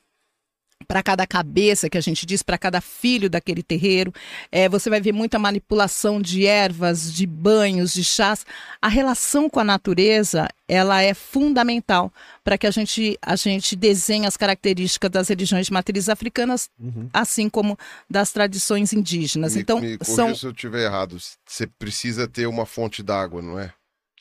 para 0.86 1.02
cada 1.02 1.26
cabeça 1.26 1.88
que 1.88 1.98
a 1.98 2.00
gente 2.00 2.24
diz, 2.26 2.42
para 2.42 2.58
cada 2.58 2.80
filho 2.80 3.28
daquele 3.30 3.62
terreiro. 3.62 4.12
É, 4.50 4.68
você 4.68 4.88
vai 4.90 5.00
ver 5.00 5.12
muita 5.12 5.38
manipulação 5.38 6.20
de 6.20 6.46
ervas, 6.46 7.12
de 7.12 7.26
banhos, 7.26 7.92
de 7.94 8.04
chás. 8.04 8.44
A 8.80 8.88
relação 8.88 9.48
com 9.48 9.60
a 9.60 9.64
natureza 9.64 10.48
ela 10.68 11.02
é 11.02 11.12
fundamental 11.12 12.10
para 12.42 12.56
que 12.56 12.66
a 12.66 12.70
gente, 12.70 13.18
a 13.20 13.36
gente 13.36 13.76
desenhe 13.76 14.26
as 14.26 14.36
características 14.36 15.10
das 15.10 15.28
religiões 15.28 15.66
de 15.66 15.72
matrizes 15.72 16.08
africanas, 16.08 16.70
Uhum. 16.80 17.08
assim 17.12 17.48
como 17.48 17.78
das 18.08 18.32
tradições 18.32 18.92
indígenas. 18.92 19.54
Me, 19.54 19.60
então, 19.62 19.80
me 19.80 19.98
são 20.02 20.34
se 20.34 20.46
eu 20.46 20.50
estiver 20.50 20.84
errado. 20.84 21.16
Você 21.46 21.66
precisa 21.66 22.26
ter 22.26 22.46
uma 22.46 22.64
fonte 22.64 23.02
d'água, 23.02 23.42
não 23.42 23.58
é? 23.58 23.72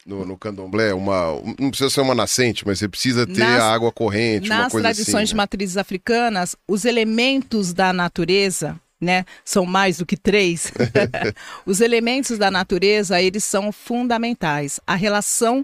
No, 0.05 0.25
no 0.25 0.35
candomblé, 0.37 0.93
uma, 0.93 1.39
não 1.59 1.69
precisa 1.69 1.89
ser 1.89 2.01
uma 2.01 2.15
nascente, 2.15 2.65
mas 2.65 2.79
você 2.79 2.87
precisa 2.87 3.25
ter 3.27 3.39
Nas- 3.39 3.61
a 3.61 3.71
água 3.71 3.91
corrente, 3.91 4.49
uma 4.49 4.63
Nas 4.63 4.71
coisa 4.71 4.87
tradições 4.87 5.29
de 5.29 5.33
assim. 5.33 5.33
né? 5.35 5.37
matrizes 5.37 5.77
africanas, 5.77 6.55
os 6.67 6.85
elementos 6.85 7.71
da 7.71 7.93
natureza, 7.93 8.79
né, 8.99 9.25
são 9.45 9.63
mais 9.65 9.97
do 9.99 10.05
que 10.05 10.17
três. 10.17 10.71
os 11.67 11.81
elementos 11.81 12.37
da 12.39 12.49
natureza, 12.49 13.21
eles 13.21 13.43
são 13.43 13.71
fundamentais. 13.71 14.79
A 14.87 14.95
relação 14.95 15.63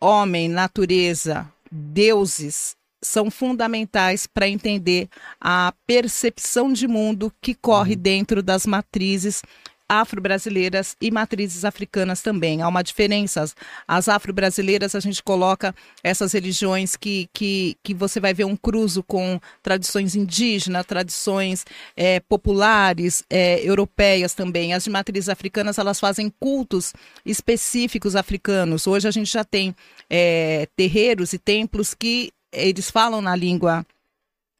homem, 0.00 0.48
natureza, 0.48 1.46
deuses 1.70 2.74
são 3.02 3.30
fundamentais 3.30 4.26
para 4.26 4.48
entender 4.48 5.08
a 5.40 5.72
percepção 5.86 6.72
de 6.72 6.88
mundo 6.88 7.32
que 7.40 7.54
corre 7.54 7.94
dentro 7.94 8.42
das 8.42 8.66
matrizes 8.66 9.42
afro-brasileiras 9.88 10.96
e 11.00 11.10
matrizes 11.10 11.64
africanas 11.64 12.22
também. 12.22 12.62
Há 12.62 12.68
uma 12.68 12.82
diferença. 12.82 13.42
As, 13.42 13.54
as 13.86 14.08
afro-brasileiras, 14.08 14.94
a 14.94 15.00
gente 15.00 15.22
coloca 15.22 15.74
essas 16.02 16.32
religiões 16.32 16.96
que, 16.96 17.28
que, 17.32 17.76
que 17.82 17.94
você 17.94 18.18
vai 18.18 18.34
ver 18.34 18.44
um 18.44 18.56
cruzo 18.56 19.02
com 19.02 19.40
tradições 19.62 20.14
indígenas, 20.16 20.86
tradições 20.86 21.64
eh, 21.96 22.20
populares, 22.20 23.22
eh, 23.30 23.60
europeias 23.62 24.34
também. 24.34 24.72
As 24.72 24.84
de 24.84 24.90
matrizes 24.90 25.28
africanas, 25.28 25.78
elas 25.78 26.00
fazem 26.00 26.32
cultos 26.40 26.92
específicos 27.24 28.16
africanos. 28.16 28.86
Hoje 28.86 29.06
a 29.06 29.10
gente 29.10 29.30
já 29.30 29.44
tem 29.44 29.74
eh, 30.08 30.68
terreiros 30.76 31.32
e 31.32 31.38
templos 31.38 31.94
que 31.94 32.32
eles 32.52 32.90
falam 32.90 33.20
na 33.20 33.36
língua 33.36 33.84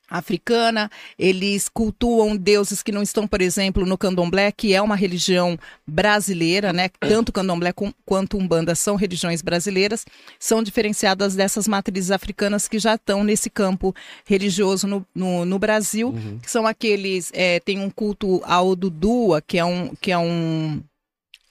africana, 0.09 0.91
eles 1.19 1.69
cultuam 1.69 2.37
deuses 2.37 2.83
que 2.83 2.93
não 2.93 3.03
estão, 3.03 3.27
por 3.27 3.41
exemplo, 3.41 3.85
no 3.85 3.99
candomblé, 3.99 4.53
que 4.53 4.75
é 4.75 4.81
uma 4.81 4.97
religião 4.97 5.59
brasileira, 5.87 6.73
né? 6.73 6.89
Tanto 7.01 7.33
candomblé 7.33 7.73
com, 7.73 7.93
quanto 8.05 8.39
umbanda 8.39 8.75
são 8.75 8.97
religiões 8.97 9.43
brasileiras, 9.43 10.05
são 10.39 10.63
diferenciadas 10.63 11.35
dessas 11.35 11.67
matrizes 11.67 12.11
africanas 12.11 12.69
que 12.69 12.79
já 12.79 12.95
estão 12.95 13.25
nesse 13.25 13.51
campo 13.51 13.95
religioso 14.25 14.87
no, 14.87 15.07
no, 15.15 15.45
no 15.45 15.59
Brasil, 15.59 16.15
que 16.43 16.51
são 16.51 16.67
aqueles, 16.67 17.31
é, 17.35 17.61
tem 17.61 17.81
um 17.81 17.91
culto 17.91 18.41
ao 18.45 18.77
Dudua, 18.77 19.43
que 19.43 19.59
é 19.59 19.65
um, 19.65 19.95
que 20.01 20.13
é 20.13 20.19
um 20.19 20.81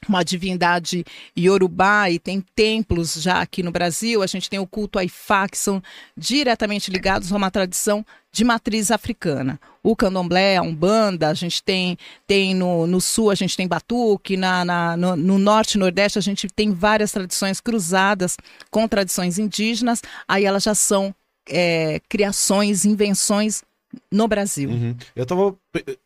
uma 0.10 0.24
divindade 0.24 1.06
iorubá 1.36 2.10
e 2.10 2.20
tem 2.20 2.44
templos 2.56 3.16
já 3.16 3.42
aqui 3.42 3.62
no 3.64 3.72
Brasil. 3.72 4.22
A 4.22 4.28
gente 4.28 4.50
tem 4.50 4.60
o 4.60 4.68
culto 4.68 5.00
a 5.00 5.04
Ifá, 5.04 5.48
que 5.48 5.58
são 5.58 5.82
diretamente 6.18 6.92
ligados 6.92 7.32
a 7.32 7.36
uma 7.38 7.52
tradição 7.52 8.06
de 8.32 8.44
matriz 8.44 8.92
africana. 8.92 9.60
O 9.82 9.96
candomblé, 9.96 10.58
a 10.58 10.62
umbanda, 10.62 11.30
a 11.30 11.34
gente 11.34 11.64
tem, 11.64 11.98
tem 12.28 12.54
no, 12.54 12.86
no 12.86 13.00
sul, 13.00 13.30
a 13.32 13.36
gente 13.36 13.56
tem 13.56 13.68
batuque, 13.68 14.36
na, 14.36 14.66
na- 14.66 14.98
no, 14.98 15.16
no 15.16 15.38
norte 15.38 15.76
e 15.76 15.78
nordeste 15.78 16.18
a 16.20 16.22
gente 16.22 16.48
tem 16.48 16.72
várias 16.72 17.12
tradições 17.12 17.62
cruzadas 17.62 18.36
com 18.70 18.88
tradições 18.88 19.40
indígenas, 19.40 20.02
aí 20.28 20.44
elas 20.44 20.64
já 20.64 20.76
são 20.76 21.16
é, 21.48 22.02
criações, 22.10 22.84
invenções 22.84 23.64
no 24.12 24.28
Brasil. 24.28 24.70
Uhum. 24.70 24.96
Eu 25.16 25.26
tava 25.26 25.56
eh, 25.76 25.98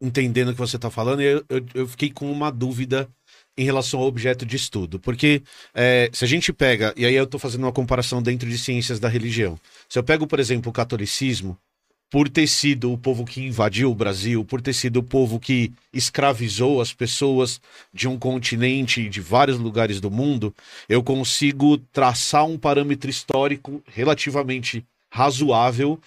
entendendo 0.00 0.48
o 0.48 0.52
que 0.52 0.58
você 0.58 0.78
tá 0.78 0.90
falando 0.90 1.22
e 1.22 1.26
eu, 1.26 1.44
eu, 1.48 1.64
eu 1.74 1.86
fiquei 1.86 2.10
com 2.10 2.30
uma 2.32 2.50
dúvida 2.50 3.08
em 3.56 3.64
relação 3.64 4.00
ao 4.00 4.06
objeto 4.06 4.44
de 4.44 4.56
estudo. 4.56 4.98
Porque 4.98 5.42
eh, 5.74 6.10
se 6.12 6.24
a 6.24 6.28
gente 6.28 6.52
pega, 6.52 6.92
e 6.96 7.06
aí 7.06 7.14
eu 7.14 7.26
tô 7.26 7.38
fazendo 7.38 7.64
uma 7.64 7.72
comparação 7.72 8.22
dentro 8.22 8.48
de 8.48 8.58
ciências 8.58 9.00
da 9.00 9.08
religião. 9.08 9.58
Se 9.88 9.98
eu 9.98 10.04
pego, 10.04 10.26
por 10.26 10.38
exemplo, 10.38 10.70
o 10.70 10.72
catolicismo, 10.72 11.58
por 12.10 12.28
ter 12.28 12.46
sido 12.46 12.92
o 12.92 12.98
povo 12.98 13.24
que 13.24 13.40
invadiu 13.40 13.90
o 13.90 13.94
Brasil, 13.94 14.44
por 14.44 14.60
ter 14.60 14.72
sido 14.72 14.98
o 14.98 15.02
povo 15.02 15.40
que 15.40 15.72
escravizou 15.92 16.80
as 16.80 16.92
pessoas 16.92 17.60
de 17.92 18.06
um 18.06 18.18
continente 18.18 19.00
e 19.00 19.08
de 19.08 19.20
vários 19.20 19.58
lugares 19.58 20.00
do 20.00 20.10
mundo, 20.10 20.54
eu 20.88 21.02
consigo 21.02 21.78
traçar 21.78 22.46
um 22.46 22.56
parâmetro 22.56 23.10
histórico 23.10 23.82
relativamente 23.86 24.84
razoável 25.16 25.98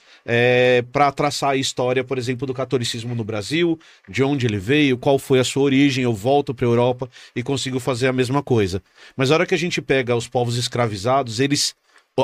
para 0.92 1.12
traçar 1.12 1.52
a 1.52 1.56
história, 1.56 2.04
por 2.04 2.20
exemplo, 2.20 2.46
do 2.46 2.54
catolicismo 2.54 3.16
no 3.16 3.24
Brasil, 3.24 3.80
de 4.08 4.24
onde 4.24 4.46
ele 4.46 4.60
veio, 4.60 4.98
qual 4.98 5.18
foi 5.18 5.40
a 5.40 5.44
sua 5.44 5.64
origem. 5.64 6.04
Eu 6.04 6.14
volto 6.14 6.54
para 6.54 6.68
a 6.68 6.70
Europa 6.70 7.10
e 7.36 7.42
consigo 7.42 7.80
fazer 7.80 8.08
a 8.08 8.14
mesma 8.14 8.44
coisa. 8.44 8.84
Mas 9.18 9.32
a 9.32 9.34
hora 9.34 9.46
que 9.48 9.56
a 9.56 9.58
gente 9.58 9.82
pega 9.82 10.16
os 10.16 10.28
povos 10.28 10.56
escravizados, 10.58 11.40
eles 11.40 11.76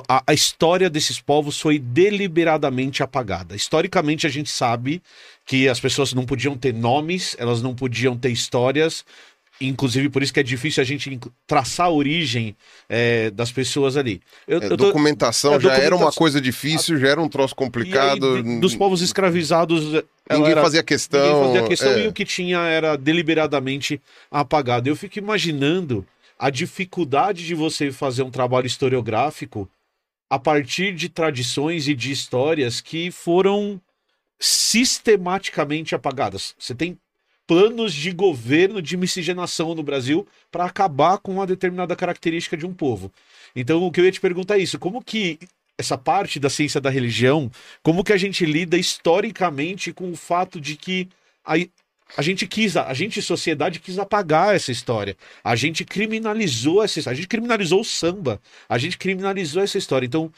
a, 0.07 0.23
a 0.27 0.33
história 0.33 0.89
desses 0.89 1.19
povos 1.21 1.59
foi 1.59 1.79
deliberadamente 1.79 3.01
apagada. 3.01 3.55
Historicamente, 3.55 4.27
a 4.27 4.29
gente 4.29 4.49
sabe 4.49 5.01
que 5.45 5.69
as 5.69 5.79
pessoas 5.79 6.13
não 6.13 6.25
podiam 6.25 6.57
ter 6.57 6.73
nomes, 6.73 7.35
elas 7.39 7.61
não 7.61 7.73
podiam 7.73 8.17
ter 8.17 8.29
histórias. 8.29 9.05
Inclusive, 9.61 10.09
por 10.09 10.21
isso 10.21 10.33
que 10.33 10.39
é 10.41 10.43
difícil 10.43 10.81
a 10.81 10.85
gente 10.85 11.17
traçar 11.47 11.85
a 11.87 11.89
origem 11.89 12.55
eh, 12.89 13.29
das 13.31 13.51
pessoas 13.53 13.95
ali. 13.95 14.21
Eu, 14.45 14.59
É, 14.61 14.65
eu 14.65 14.69
tô- 14.71 14.75
documentação 14.87 15.53
é, 15.55 15.59
já 15.61 15.73
era 15.77 15.95
uma 15.95 16.11
coisa 16.11 16.41
difícil, 16.41 16.97
já 16.99 17.07
era 17.07 17.21
um 17.21 17.29
troço 17.29 17.53
e 17.53 17.55
aí, 17.55 17.57
complicado. 17.57 18.43
de- 18.43 18.59
dos 18.59 18.75
povos 18.75 19.01
escravizados, 19.01 20.03
Ninguém 20.29 20.51
era- 20.51 20.61
fazia 20.61 20.83
questão. 20.83 21.21
Ninguém 21.25 21.43
fazia 21.53 21.67
questão 21.69 21.91
é. 21.93 22.03
e 22.03 22.07
o 22.07 22.13
que 22.13 22.25
tinha 22.25 22.59
era 22.59 22.97
deliberadamente 22.97 24.01
apagado. 24.29 24.89
Eu 24.89 24.95
fico 24.95 25.17
imaginando 25.19 26.05
a 26.37 26.49
dificuldade 26.49 27.45
de 27.45 27.55
você 27.55 27.93
fazer 27.93 28.23
um 28.23 28.29
trabalho 28.31 28.67
historiográfico 28.67 29.69
a 30.29 30.37
partir 30.37 30.93
de 30.93 31.07
tradições 31.07 31.87
e 31.87 31.93
de 31.95 32.11
histórias 32.11 32.81
que 32.81 33.09
foram 33.09 33.79
sistematicamente 34.37 35.95
apagadas. 35.95 36.55
Você 36.59 36.75
tem 36.75 36.97
planos 37.47 37.93
de 37.93 38.11
governo 38.11 38.81
de 38.81 38.97
miscigenação 38.97 39.75
no 39.75 39.83
Brasil 39.83 40.27
para 40.51 40.65
acabar 40.65 41.17
com 41.17 41.33
uma 41.33 41.47
determinada 41.47 41.95
característica 41.95 42.57
de 42.57 42.65
um 42.65 42.73
povo. 42.73 43.11
Então, 43.55 43.83
o 43.83 43.91
que 43.91 44.01
eu 44.01 44.05
ia 44.05 44.11
te 44.11 44.21
perguntar 44.21 44.57
é 44.57 44.61
isso: 44.61 44.79
como 44.79 45.03
que 45.03 45.39
essa 45.77 45.97
parte 45.97 46.39
da 46.39 46.49
ciência 46.49 46.79
da 46.79 46.89
religião, 46.89 47.51
como 47.83 48.03
que 48.03 48.13
a 48.13 48.17
gente 48.17 48.45
lida 48.45 48.77
historicamente 48.77 49.91
com 49.91 50.09
o 50.09 50.15
fato 50.15 50.59
de 50.59 50.75
que 50.75 51.09
a, 51.43 51.55
a 52.17 52.21
gente 52.21 52.47
quis, 52.47 52.77
a 52.77 52.93
gente, 52.93 53.21
sociedade, 53.21 53.79
quis 53.79 53.99
apagar 53.99 54.55
essa 54.55 54.71
história. 54.71 55.17
A 55.43 55.55
gente 55.55 55.83
criminalizou 55.83 56.83
essa 56.83 56.99
história. 56.99 57.15
A 57.15 57.17
gente 57.17 57.27
criminalizou 57.27 57.81
o 57.81 57.85
samba. 57.85 58.41
A 58.69 58.77
gente 58.77 58.97
criminalizou 58.97 59.61
essa 59.61 59.77
história. 59.77 60.05
Então, 60.05 60.31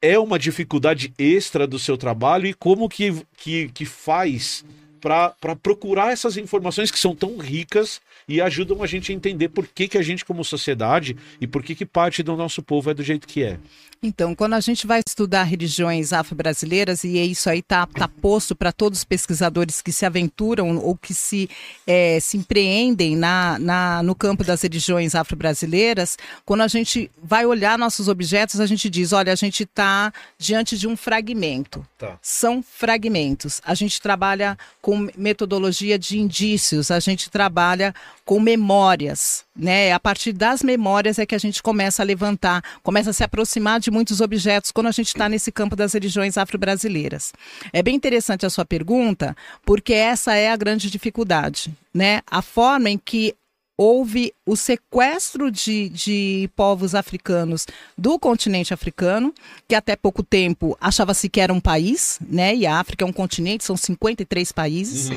é 0.00 0.18
uma 0.18 0.38
dificuldade 0.38 1.12
extra 1.18 1.66
do 1.66 1.78
seu 1.78 1.96
trabalho 1.96 2.46
e 2.46 2.54
como 2.54 2.88
que, 2.88 3.12
que, 3.36 3.68
que 3.70 3.84
faz 3.84 4.64
para 5.00 5.56
procurar 5.62 6.12
essas 6.12 6.36
informações 6.36 6.90
que 6.90 6.98
são 6.98 7.14
tão 7.14 7.36
ricas 7.38 8.00
e 8.28 8.40
ajudam 8.40 8.82
a 8.82 8.86
gente 8.86 9.12
a 9.12 9.14
entender 9.14 9.48
por 9.48 9.66
que, 9.66 9.88
que 9.88 9.98
a 9.98 10.02
gente, 10.02 10.24
como 10.24 10.44
sociedade, 10.44 11.16
e 11.40 11.46
por 11.46 11.62
que, 11.62 11.74
que 11.74 11.86
parte 11.86 12.22
do 12.22 12.36
nosso 12.36 12.62
povo 12.62 12.90
é 12.90 12.94
do 12.94 13.02
jeito 13.02 13.26
que 13.26 13.42
é. 13.42 13.58
Então, 14.02 14.34
quando 14.34 14.54
a 14.54 14.60
gente 14.60 14.86
vai 14.86 15.00
estudar 15.06 15.44
religiões 15.44 16.12
afro-brasileiras, 16.12 17.02
e 17.02 17.18
isso 17.18 17.48
aí 17.48 17.60
está 17.60 17.86
tá 17.86 18.06
posto 18.06 18.54
para 18.54 18.70
todos 18.70 18.98
os 18.98 19.04
pesquisadores 19.04 19.80
que 19.80 19.90
se 19.90 20.04
aventuram 20.04 20.76
ou 20.76 20.96
que 20.96 21.14
se, 21.14 21.48
eh, 21.86 22.18
se 22.20 22.36
empreendem 22.36 23.16
na, 23.16 23.58
na, 23.58 24.02
no 24.02 24.14
campo 24.14 24.44
das 24.44 24.62
religiões 24.62 25.14
afro-brasileiras, 25.14 26.18
quando 26.44 26.60
a 26.60 26.68
gente 26.68 27.10
vai 27.22 27.46
olhar 27.46 27.78
nossos 27.78 28.06
objetos, 28.06 28.60
a 28.60 28.66
gente 28.66 28.90
diz: 28.90 29.12
olha, 29.12 29.32
a 29.32 29.36
gente 29.36 29.62
está 29.62 30.12
diante 30.38 30.78
de 30.78 30.86
um 30.86 30.96
fragmento. 30.96 31.86
Tá. 31.98 32.18
São 32.20 32.62
fragmentos. 32.62 33.60
A 33.64 33.74
gente 33.74 34.00
trabalha 34.00 34.58
com 34.86 35.08
metodologia 35.16 35.98
de 35.98 36.16
indícios, 36.16 36.92
a 36.92 37.00
gente 37.00 37.28
trabalha 37.28 37.92
com 38.24 38.38
memórias, 38.38 39.44
né? 39.52 39.90
A 39.90 39.98
partir 39.98 40.32
das 40.32 40.62
memórias 40.62 41.18
é 41.18 41.26
que 41.26 41.34
a 41.34 41.38
gente 41.38 41.60
começa 41.60 42.04
a 42.04 42.06
levantar, 42.06 42.62
começa 42.84 43.10
a 43.10 43.12
se 43.12 43.24
aproximar 43.24 43.80
de 43.80 43.90
muitos 43.90 44.20
objetos 44.20 44.70
quando 44.70 44.86
a 44.86 44.92
gente 44.92 45.08
está 45.08 45.28
nesse 45.28 45.50
campo 45.50 45.74
das 45.74 45.92
religiões 45.92 46.38
afro-brasileiras. 46.38 47.32
É 47.72 47.82
bem 47.82 47.96
interessante 47.96 48.46
a 48.46 48.50
sua 48.50 48.64
pergunta, 48.64 49.36
porque 49.64 49.92
essa 49.92 50.36
é 50.36 50.52
a 50.52 50.56
grande 50.56 50.88
dificuldade, 50.88 51.74
né? 51.92 52.20
A 52.30 52.40
forma 52.40 52.88
em 52.88 52.96
que 52.96 53.34
houve 53.78 54.32
o 54.46 54.56
sequestro 54.56 55.50
de, 55.50 55.88
de 55.90 56.50
povos 56.56 56.94
africanos 56.94 57.66
do 57.96 58.18
continente 58.18 58.72
africano, 58.72 59.34
que 59.68 59.74
até 59.74 59.94
pouco 59.94 60.22
tempo 60.22 60.76
achava-se 60.80 61.28
que 61.28 61.40
era 61.40 61.52
um 61.52 61.60
país, 61.60 62.18
né? 62.26 62.54
E 62.54 62.66
a 62.66 62.78
África 62.78 63.04
é 63.04 63.08
um 63.08 63.12
continente, 63.12 63.64
são 63.64 63.76
53 63.76 64.50
países, 64.52 65.10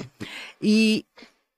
e 0.62 1.06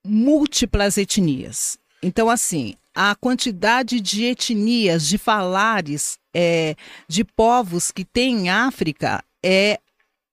múltiplas 0.05 0.97
etnias. 0.97 1.77
Então, 2.03 2.29
assim, 2.29 2.75
a 2.93 3.15
quantidade 3.15 3.99
de 3.99 4.25
etnias, 4.25 5.07
de 5.07 5.17
falares, 5.17 6.17
é, 6.33 6.75
de 7.07 7.23
povos 7.23 7.91
que 7.91 8.03
tem 8.03 8.45
em 8.45 8.49
África 8.49 9.23
é, 9.43 9.79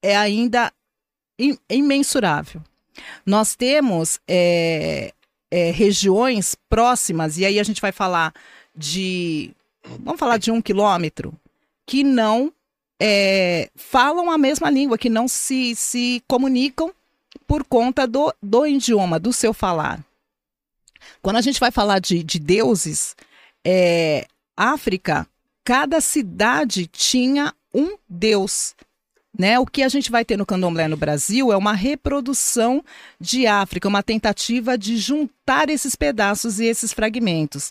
é 0.03 0.17
ainda 0.17 0.73
im- 1.39 1.59
imensurável. 1.71 2.63
Nós 3.25 3.55
temos 3.55 4.19
é, 4.27 5.13
é, 5.51 5.71
regiões 5.71 6.57
próximas, 6.69 7.39
e 7.39 7.45
aí 7.45 7.59
a 7.59 7.63
gente 7.63 7.81
vai 7.81 7.93
falar 7.93 8.33
de. 8.75 9.51
Vamos 10.01 10.21
falar 10.21 10.37
de 10.37 10.51
um 10.51 10.61
quilômetro, 10.61 11.33
que 11.87 12.05
não 12.05 12.53
é, 13.01 13.71
falam 13.75 14.31
a 14.31 14.37
mesma 14.37 14.69
língua, 14.71 14.99
que 14.99 15.09
não 15.09 15.29
se, 15.29 15.75
se 15.75 16.23
comunicam 16.27 16.93
por 17.47 17.65
conta 17.65 18.07
do, 18.07 18.35
do 18.43 18.67
idioma, 18.67 19.19
do 19.19 19.33
seu 19.33 19.55
falar. 19.55 20.05
Quando 21.23 21.37
a 21.37 21.41
gente 21.41 21.61
vai 21.61 21.71
falar 21.71 21.99
de, 22.01 22.23
de 22.23 22.39
deuses, 22.39 23.17
é, 23.65 24.27
África, 24.57 25.27
cada 25.65 26.01
cidade 26.01 26.87
tinha 26.87 27.55
um 27.73 27.97
deus. 28.09 28.75
Né? 29.37 29.59
O 29.59 29.67
que 29.67 29.83
a 29.83 29.89
gente 29.89 30.11
vai 30.11 30.25
ter 30.25 30.37
no 30.37 30.47
candomblé 30.47 30.89
no 30.89 30.97
Brasil 30.97 31.53
é 31.53 31.57
uma 31.57 31.73
reprodução 31.73 32.85
de 33.21 33.47
África, 33.47 33.89
uma 33.89 34.03
tentativa 34.03 34.77
de 34.77 34.97
juntar 34.97 35.71
esses 35.71 35.95
pedaços 35.95 36.59
e 36.59 36.65
esses 36.65 36.93
fragmentos. 36.93 37.71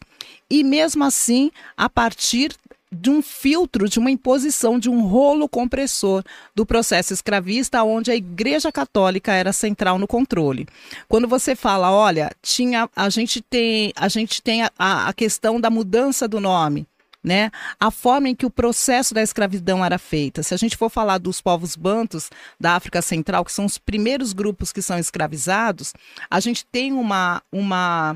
E 0.50 0.64
mesmo 0.64 1.04
assim, 1.04 1.52
a 1.76 1.90
partir 1.90 2.56
de 2.92 3.10
um 3.10 3.22
filtro, 3.22 3.90
de 3.90 4.00
uma 4.00 4.10
imposição, 4.10 4.80
de 4.80 4.90
um 4.90 5.06
rolo 5.06 5.48
compressor 5.50 6.24
do 6.56 6.66
processo 6.66 7.14
escravista, 7.14 7.84
onde 7.84 8.12
a 8.12 8.16
Igreja 8.16 8.72
Católica 8.72 9.34
era 9.34 9.52
central 9.52 10.00
no 10.00 10.08
controle. 10.08 10.68
Quando 11.08 11.28
você 11.28 11.56
fala, 11.56 11.92
olha, 11.92 12.32
tinha, 12.42 12.90
a 12.96 13.10
gente 13.10 13.42
tem, 13.42 13.92
a 13.96 14.08
gente 14.08 14.42
tem 14.42 14.64
a, 14.64 14.72
a 14.78 15.14
questão 15.14 15.60
da 15.60 15.70
mudança 15.70 16.28
do 16.28 16.40
nome. 16.40 16.88
Né? 17.24 17.52
A 17.78 17.92
forma 17.92 18.30
em 18.30 18.36
que 18.36 18.46
o 18.46 18.50
processo 18.50 19.14
da 19.14 19.22
escravidão 19.22 19.84
era 19.84 19.98
feita. 19.98 20.44
Se 20.44 20.54
a 20.54 20.58
gente 20.58 20.78
for 20.78 20.90
falar 20.90 21.18
dos 21.18 21.42
povos 21.42 21.76
bantos 21.76 22.30
da 22.58 22.76
África 22.76 23.02
Central, 23.02 23.44
que 23.44 23.52
são 23.52 23.66
os 23.66 23.78
primeiros 23.78 24.32
grupos 24.32 24.72
que 24.72 24.82
são 24.82 24.98
escravizados, 24.98 25.94
a 26.30 26.40
gente 26.40 26.66
tem 26.66 26.94
uma, 26.94 27.42
uma 27.52 28.16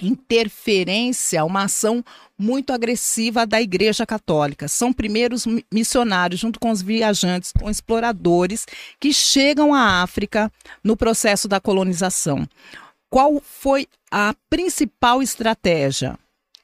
interferência, 0.00 1.44
uma 1.44 1.64
ação 1.64 2.04
muito 2.38 2.72
agressiva 2.72 3.44
da 3.46 3.60
Igreja 3.60 4.06
Católica. 4.06 4.68
São 4.68 4.92
primeiros 4.92 5.44
mi- 5.44 5.64
missionários, 5.72 6.40
junto 6.40 6.60
com 6.60 6.70
os 6.70 6.82
viajantes, 6.82 7.52
com 7.52 7.68
exploradores, 7.68 8.64
que 9.00 9.12
chegam 9.12 9.74
à 9.74 10.02
África 10.02 10.52
no 10.84 10.96
processo 10.96 11.48
da 11.48 11.58
colonização. 11.58 12.46
Qual 13.08 13.40
foi 13.40 13.88
a 14.10 14.34
principal 14.48 15.20
estratégia? 15.20 16.16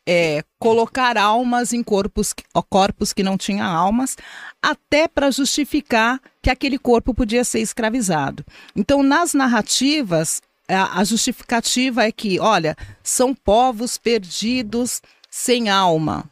É 0.09 0.45
colocar 0.59 1.19
almas 1.19 1.73
em 1.73 1.83
corpos, 1.83 2.33
corpos 2.71 3.12
que 3.12 3.25
não 3.25 3.37
tinham 3.37 3.66
almas, 3.66 4.16
até 4.62 5.09
para 5.09 5.31
justificar 5.33 6.21
que 6.40 6.49
aquele 6.49 6.79
corpo 6.79 7.12
podia 7.12 7.42
ser 7.42 7.61
escravizado. 7.61 8.45
Então, 8.75 9.03
nas 9.03 9.35
narrativas, 9.35 10.40
a, 10.69 11.01
a 11.01 11.05
justificativa 11.05 12.05
é 12.05 12.12
que, 12.12 12.38
olha, 12.38 12.77
são 13.03 13.35
povos 13.35 13.99
perdidos 13.99 15.03
sem 15.31 15.69
alma. 15.69 16.31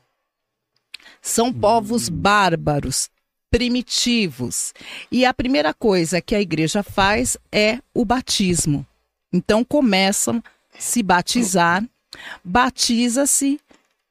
São 1.21 1.53
povos 1.53 2.09
bárbaros, 2.09 3.11
primitivos. 3.51 4.75
E 5.11 5.25
a 5.25 5.33
primeira 5.33 5.73
coisa 5.73 6.21
que 6.21 6.35
a 6.35 6.41
igreja 6.41 6.83
faz 6.83 7.37
é 7.53 7.79
o 7.95 8.05
batismo. 8.05 8.87
Então 9.33 9.65
começam 9.65 10.43
a 10.77 10.81
se 10.81 11.03
batizar, 11.03 11.85
batiza-se, 12.45 13.61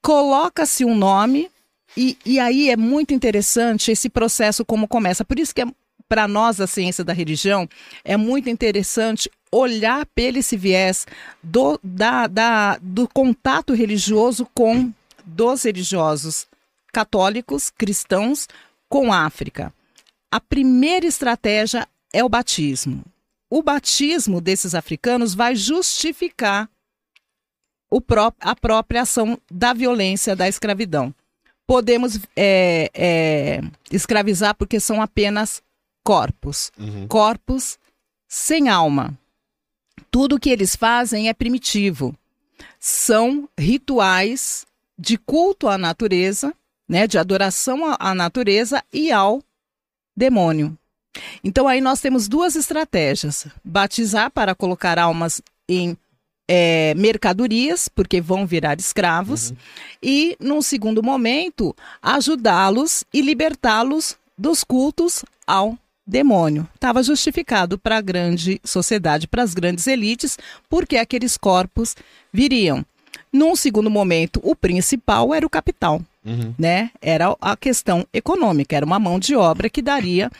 coloca-se 0.03 0.83
um 0.83 0.95
nome, 0.95 1.49
e, 1.95 2.17
e 2.25 2.39
aí 2.39 2.69
é 2.69 2.75
muito 2.75 3.13
interessante 3.13 3.89
esse 3.89 4.09
processo 4.09 4.65
como 4.65 4.87
começa. 4.87 5.23
Por 5.23 5.39
isso 5.39 5.55
que 5.55 5.61
é, 5.61 5.65
para 6.09 6.27
nós, 6.27 6.59
a 6.59 6.67
ciência 6.67 7.03
da 7.03 7.13
religião, 7.13 7.67
é 8.03 8.17
muito 8.17 8.49
interessante 8.49 9.31
olhar 9.49 10.05
pelo 10.07 10.37
esse 10.39 10.57
viés 10.57 11.07
do, 11.41 11.79
da, 11.81 12.27
da, 12.27 12.77
do 12.81 13.07
contato 13.07 13.73
religioso 13.73 14.47
com 14.53 14.91
dos 15.25 15.63
religiosos 15.63 16.47
católicos, 16.91 17.69
cristãos, 17.69 18.47
com 18.89 19.13
a 19.13 19.25
África. 19.25 19.73
A 20.29 20.41
primeira 20.41 21.05
estratégia 21.05 21.87
é 22.11 22.23
o 22.23 22.29
batismo. 22.29 23.03
O 23.49 23.63
batismo 23.63 24.41
desses 24.41 24.75
africanos 24.75 25.33
vai 25.33 25.55
justificar 25.55 26.69
pró 28.01 28.31
a 28.39 28.55
própria 28.55 29.01
ação 29.03 29.37
da 29.51 29.73
violência 29.73 30.35
da 30.35 30.47
escravidão. 30.47 31.13
Podemos 31.65 32.19
é, 32.35 32.89
é, 32.93 33.61
escravizar 33.91 34.55
porque 34.55 34.79
são 34.79 35.01
apenas 35.01 35.61
corpos 36.03 36.71
Uhum. 36.77 37.07
corpos 37.07 37.77
sem 38.27 38.67
alma. 38.69 39.17
Tudo 40.11 40.39
que 40.39 40.49
eles 40.49 40.75
fazem 40.75 41.29
é 41.29 41.33
primitivo. 41.33 42.13
São 42.79 43.47
rituais 43.57 44.65
de 44.97 45.17
culto 45.17 45.67
à 45.67 45.77
natureza, 45.77 46.53
né, 46.87 47.07
de 47.07 47.17
adoração 47.17 47.85
à- 47.85 47.97
à 47.99 48.13
natureza 48.13 48.83
e 48.91 49.11
ao 49.11 49.41
demônio. 50.15 50.77
Então 51.43 51.67
aí 51.67 51.79
nós 51.79 52.01
temos 52.01 52.27
duas 52.27 52.55
estratégias: 52.55 53.47
batizar 53.63 54.29
para 54.31 54.53
colocar 54.53 54.99
almas 54.99 55.41
em 55.69 55.95
é, 56.47 56.93
mercadorias, 56.95 57.87
porque 57.87 58.19
vão 58.19 58.45
virar 58.45 58.79
escravos, 58.79 59.53
e, 60.01 60.35
num 60.39 60.61
segundo 60.61 61.01
momento, 61.01 61.75
ajudá-los 62.01 63.03
e 63.13 63.21
libertá-los 63.21 64.17
dos 64.37 64.63
cultos 64.63 65.23
ao 65.47 65.77
demônio. 66.05 66.67
Estava 66.75 67.01
justificado 67.01 67.77
para 67.77 67.97
a 67.97 68.01
grande 68.01 68.59
sociedade, 68.63 69.27
para 69.27 69.43
as 69.43 69.53
grandes 69.53 69.87
elites, 69.87 70.37
porque 70.69 70.97
aqueles 70.97 71.37
corpos 71.37 71.95
viriam. 72.31 72.85
Num 73.31 73.55
segundo 73.55 73.89
momento, 73.89 74.39
o 74.43 74.55
principal 74.55 75.33
era 75.33 75.45
o 75.45 75.49
capital, 75.49 76.01
Uhum. 76.25 76.53
né? 76.57 76.89
Era 77.01 77.35
a 77.41 77.57
questão 77.57 78.05
econômica, 78.13 78.75
era 78.75 78.85
uma 78.85 78.99
mão 78.99 79.19
de 79.19 79.35
obra 79.35 79.69
que 79.69 79.81
daria 79.81 80.31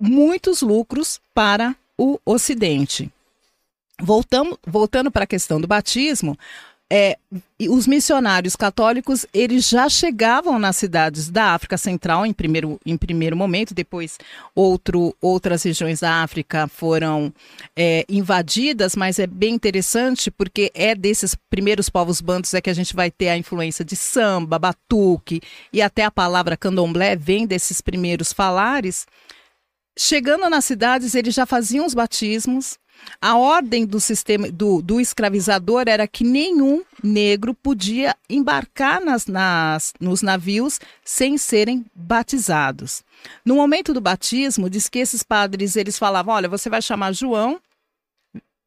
muitos 0.00 0.62
lucros 0.62 1.20
para 1.34 1.76
o 1.98 2.18
Ocidente. 2.24 3.10
Voltamos, 4.02 4.58
voltando 4.66 5.12
para 5.12 5.22
a 5.22 5.28
questão 5.28 5.60
do 5.60 5.68
batismo, 5.68 6.36
é, 6.94 7.16
os 7.70 7.86
missionários 7.86 8.54
católicos 8.54 9.24
eles 9.32 9.66
já 9.66 9.88
chegavam 9.88 10.58
nas 10.58 10.76
cidades 10.76 11.30
da 11.30 11.54
África 11.54 11.78
Central 11.78 12.26
em 12.26 12.34
primeiro, 12.34 12.78
em 12.84 12.98
primeiro 12.98 13.34
momento, 13.34 13.72
depois 13.72 14.18
outro, 14.54 15.16
outras 15.18 15.62
regiões 15.62 16.00
da 16.00 16.22
África 16.22 16.68
foram 16.68 17.32
é, 17.74 18.04
invadidas, 18.08 18.94
mas 18.94 19.18
é 19.18 19.26
bem 19.26 19.54
interessante 19.54 20.30
porque 20.30 20.70
é 20.74 20.94
desses 20.94 21.34
primeiros 21.48 21.88
povos 21.88 22.20
bantos 22.20 22.52
é 22.52 22.60
que 22.60 22.68
a 22.68 22.74
gente 22.74 22.94
vai 22.94 23.10
ter 23.10 23.28
a 23.28 23.38
influência 23.38 23.84
de 23.84 23.96
samba, 23.96 24.58
batuque 24.58 25.40
e 25.72 25.80
até 25.80 26.04
a 26.04 26.10
palavra 26.10 26.58
candomblé 26.58 27.16
vem 27.16 27.46
desses 27.46 27.80
primeiros 27.80 28.34
falares. 28.34 29.06
Chegando 29.98 30.48
nas 30.50 30.64
cidades, 30.64 31.14
eles 31.14 31.34
já 31.34 31.46
faziam 31.46 31.86
os 31.86 31.94
batismos. 31.94 32.78
A 33.20 33.36
ordem 33.36 33.86
do 33.86 34.00
sistema 34.00 34.50
do, 34.50 34.82
do 34.82 35.00
escravizador 35.00 35.84
era 35.86 36.06
que 36.08 36.24
nenhum 36.24 36.82
negro 37.02 37.54
podia 37.54 38.16
embarcar 38.28 39.00
nas, 39.00 39.26
nas, 39.26 39.94
nos 40.00 40.22
navios 40.22 40.80
sem 41.04 41.38
serem 41.38 41.84
batizados. 41.94 43.04
No 43.44 43.54
momento 43.54 43.94
do 43.94 44.00
batismo, 44.00 44.68
diz 44.68 44.88
que 44.88 44.98
esses 44.98 45.22
padres 45.22 45.76
eles 45.76 45.98
falavam: 45.98 46.34
olha, 46.34 46.48
você 46.48 46.68
vai 46.68 46.82
chamar 46.82 47.12
João 47.12 47.60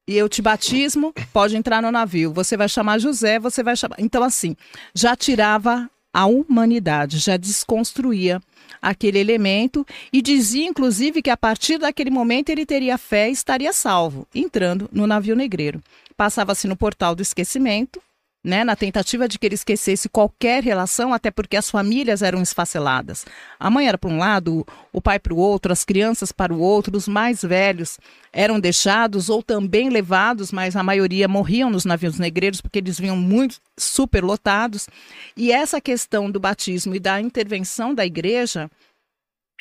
e 0.08 0.16
eu 0.16 0.30
te 0.30 0.42
batismo, 0.42 1.14
pode 1.34 1.58
entrar 1.58 1.82
no 1.82 1.92
navio. 1.92 2.32
Você 2.32 2.56
vai 2.56 2.70
chamar 2.70 3.00
José, 3.00 3.40
você 3.40 3.64
vai 3.64 3.76
chamar. 3.76 3.96
Então, 4.00 4.24
assim, 4.24 4.56
já 4.94 5.16
tirava 5.16 5.90
a 6.14 6.26
humanidade, 6.26 7.18
já 7.18 7.36
desconstruía 7.36 8.42
aquele 8.86 9.18
elemento 9.18 9.86
e 10.14 10.22
dizia, 10.22 10.66
inclusive, 10.66 11.22
que 11.22 11.30
a 11.32 11.38
partir 11.38 11.80
daquele 11.80 12.12
momento 12.12 12.50
ele 12.50 12.66
teria 12.66 12.98
fé 12.98 13.30
e 13.30 13.34
estaria 13.34 13.74
salvo, 13.74 14.28
entrando 14.34 14.88
no 14.92 15.08
navio 15.08 15.36
negreiro. 15.36 15.82
Passava-se 16.16 16.68
no 16.68 16.78
portal 16.78 17.16
do 17.16 17.22
esquecimento, 17.22 18.00
né, 18.46 18.64
na 18.64 18.76
tentativa 18.76 19.28
de 19.28 19.40
que 19.40 19.48
ele 19.48 19.56
esquecesse 19.56 20.08
qualquer 20.08 20.64
relação, 20.64 21.12
até 21.12 21.32
porque 21.32 21.58
as 21.58 21.68
famílias 21.68 22.22
eram 22.22 22.44
esfaceladas. 22.44 23.26
A 23.60 23.72
mãe 23.72 23.88
era 23.88 23.98
para 23.98 24.10
um 24.10 24.20
lado, 24.20 24.64
o 24.94 25.02
pai 25.02 25.18
para 25.18 25.34
o 25.34 25.38
outro, 25.38 25.74
as 25.74 25.84
crianças 25.84 26.32
para 26.32 26.54
o 26.54 26.60
outro, 26.60 26.96
os 26.96 27.08
mais 27.08 27.42
velhos 27.42 27.98
eram 28.32 28.60
deixados 28.60 29.30
ou 29.30 29.42
também 29.42 29.90
levados, 29.90 30.52
mas 30.52 30.76
a 30.76 30.84
maioria 30.84 31.28
morriam 31.28 31.72
nos 31.72 31.86
navios 31.86 32.20
negreiros 32.20 32.62
porque 32.62 32.78
eles 32.78 33.00
vinham 33.00 33.18
muito 33.18 33.58
superlotados. 33.76 34.88
E 35.36 35.52
essa 35.52 35.82
questão 35.82 36.30
do 36.30 36.40
batismo 36.40 36.94
e 36.94 37.00
da 37.00 37.20
intervenção 37.20 37.96
da 37.96 38.06
igreja 38.06 38.70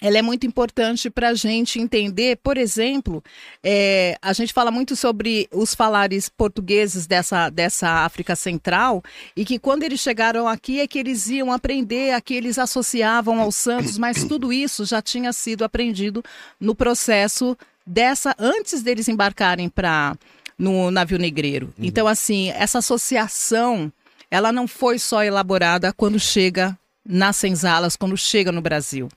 ela 0.02 0.18
é 0.18 0.22
muito 0.22 0.46
importante 0.46 1.08
para 1.08 1.28
a 1.30 1.34
gente 1.34 1.80
entender, 1.80 2.36
por 2.42 2.58
exemplo, 2.58 3.22
é, 3.62 4.16
a 4.20 4.32
gente 4.32 4.52
fala 4.52 4.70
muito 4.70 4.96
sobre 4.96 5.48
os 5.52 5.74
falares 5.74 6.28
portugueses 6.28 7.06
dessa, 7.06 7.48
dessa 7.48 7.88
África 8.04 8.34
Central 8.34 9.02
e 9.36 9.44
que 9.44 9.58
quando 9.58 9.84
eles 9.84 10.00
chegaram 10.00 10.48
aqui 10.48 10.80
é 10.80 10.86
que 10.86 10.98
eles 10.98 11.28
iam 11.28 11.52
aprender, 11.52 12.12
a 12.12 12.20
que 12.20 12.34
eles 12.34 12.58
associavam 12.58 13.40
aos 13.40 13.54
santos, 13.54 13.96
mas 13.96 14.24
tudo 14.24 14.52
isso 14.52 14.84
já 14.84 15.00
tinha 15.00 15.32
sido 15.32 15.64
aprendido 15.64 16.24
no 16.58 16.74
processo 16.74 17.56
dessa 17.86 18.34
antes 18.38 18.82
deles 18.82 19.08
embarcarem 19.08 19.68
para 19.68 20.16
no 20.58 20.90
navio 20.90 21.18
negreiro. 21.18 21.66
Uhum. 21.78 21.84
Então, 21.84 22.06
assim, 22.06 22.50
essa 22.50 22.78
associação 22.78 23.92
ela 24.30 24.50
não 24.50 24.66
foi 24.66 24.98
só 24.98 25.22
elaborada 25.22 25.92
quando 25.92 26.18
chega 26.18 26.76
nas 27.04 27.36
senzalas, 27.36 27.96
quando 27.96 28.16
chega 28.16 28.50
no 28.50 28.62
Brasil. 28.62 29.08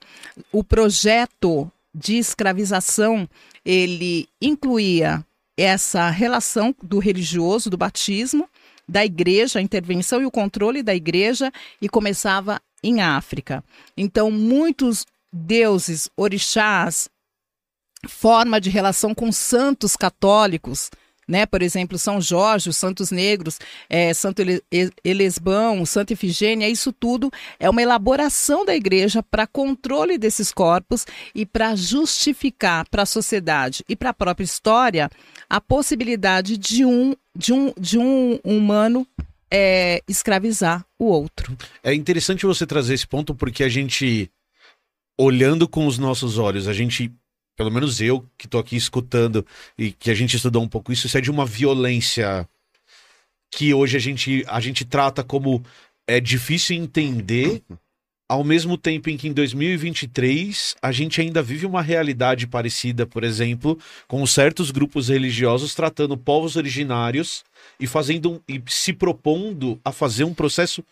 O 0.52 0.62
projeto 0.62 1.70
de 1.94 2.18
escravização, 2.18 3.28
ele 3.64 4.28
incluía 4.40 5.24
essa 5.56 6.08
relação 6.10 6.74
do 6.82 6.98
religioso, 6.98 7.70
do 7.70 7.76
batismo, 7.76 8.48
da 8.88 9.04
igreja, 9.04 9.58
a 9.58 9.62
intervenção 9.62 10.22
e 10.22 10.26
o 10.26 10.30
controle 10.30 10.82
da 10.82 10.94
igreja, 10.94 11.52
e 11.80 11.88
começava 11.88 12.60
em 12.82 13.00
África. 13.00 13.64
Então, 13.96 14.30
muitos 14.30 15.04
deuses, 15.32 16.08
orixás, 16.16 17.08
forma 18.06 18.60
de 18.60 18.70
relação 18.70 19.14
com 19.14 19.32
santos 19.32 19.96
católicos, 19.96 20.90
né? 21.28 21.44
Por 21.44 21.62
exemplo, 21.62 21.98
São 21.98 22.20
Jorge, 22.20 22.70
os 22.70 22.76
Santos 22.76 23.10
Negros, 23.10 23.58
é, 23.88 24.14
Santo 24.14 24.40
Ele- 24.40 24.62
Elesbão, 25.04 25.84
Santa 25.84 26.14
Efigênia, 26.14 26.68
isso 26.68 26.92
tudo 26.92 27.30
é 27.60 27.68
uma 27.68 27.82
elaboração 27.82 28.64
da 28.64 28.74
igreja 28.74 29.22
para 29.22 29.46
controle 29.46 30.16
desses 30.16 30.50
corpos 30.50 31.06
e 31.34 31.44
para 31.44 31.76
justificar 31.76 32.88
para 32.88 33.02
a 33.02 33.06
sociedade 33.06 33.84
e 33.88 33.94
para 33.94 34.10
a 34.10 34.14
própria 34.14 34.44
história 34.44 35.10
a 35.48 35.60
possibilidade 35.60 36.56
de 36.56 36.84
um, 36.84 37.14
de 37.36 37.52
um, 37.52 37.72
de 37.78 37.98
um 37.98 38.40
humano 38.42 39.06
é, 39.50 40.02
escravizar 40.08 40.84
o 40.98 41.06
outro. 41.06 41.56
É 41.82 41.94
interessante 41.94 42.46
você 42.46 42.66
trazer 42.66 42.94
esse 42.94 43.06
ponto 43.06 43.34
porque 43.34 43.64
a 43.64 43.68
gente, 43.68 44.30
olhando 45.18 45.68
com 45.68 45.86
os 45.86 45.98
nossos 45.98 46.38
olhos, 46.38 46.68
a 46.68 46.72
gente, 46.72 47.12
pelo 47.58 47.72
menos 47.72 48.00
eu 48.00 48.24
que 48.38 48.46
tô 48.46 48.56
aqui 48.56 48.76
escutando 48.76 49.44
e 49.76 49.90
que 49.90 50.12
a 50.12 50.14
gente 50.14 50.36
estudou 50.36 50.62
um 50.62 50.68
pouco 50.68 50.92
isso, 50.92 51.08
isso 51.08 51.18
é 51.18 51.20
de 51.20 51.28
uma 51.28 51.44
violência 51.44 52.48
que 53.50 53.74
hoje 53.74 53.96
a 53.96 54.00
gente, 54.00 54.44
a 54.46 54.60
gente 54.60 54.84
trata 54.84 55.24
como 55.24 55.60
é 56.06 56.20
difícil 56.20 56.76
entender, 56.76 57.60
ao 58.28 58.44
mesmo 58.44 58.78
tempo 58.78 59.10
em 59.10 59.16
que 59.16 59.26
em 59.26 59.32
2023 59.32 60.76
a 60.80 60.92
gente 60.92 61.20
ainda 61.20 61.42
vive 61.42 61.66
uma 61.66 61.82
realidade 61.82 62.46
parecida, 62.46 63.04
por 63.04 63.24
exemplo, 63.24 63.76
com 64.06 64.24
certos 64.24 64.70
grupos 64.70 65.08
religiosos 65.08 65.74
tratando 65.74 66.16
povos 66.16 66.54
originários 66.54 67.42
e 67.80 67.88
fazendo 67.88 68.34
um- 68.34 68.40
e 68.46 68.62
se 68.68 68.92
propondo 68.92 69.80
a 69.84 69.90
fazer 69.90 70.22
um 70.22 70.32
processo 70.32 70.84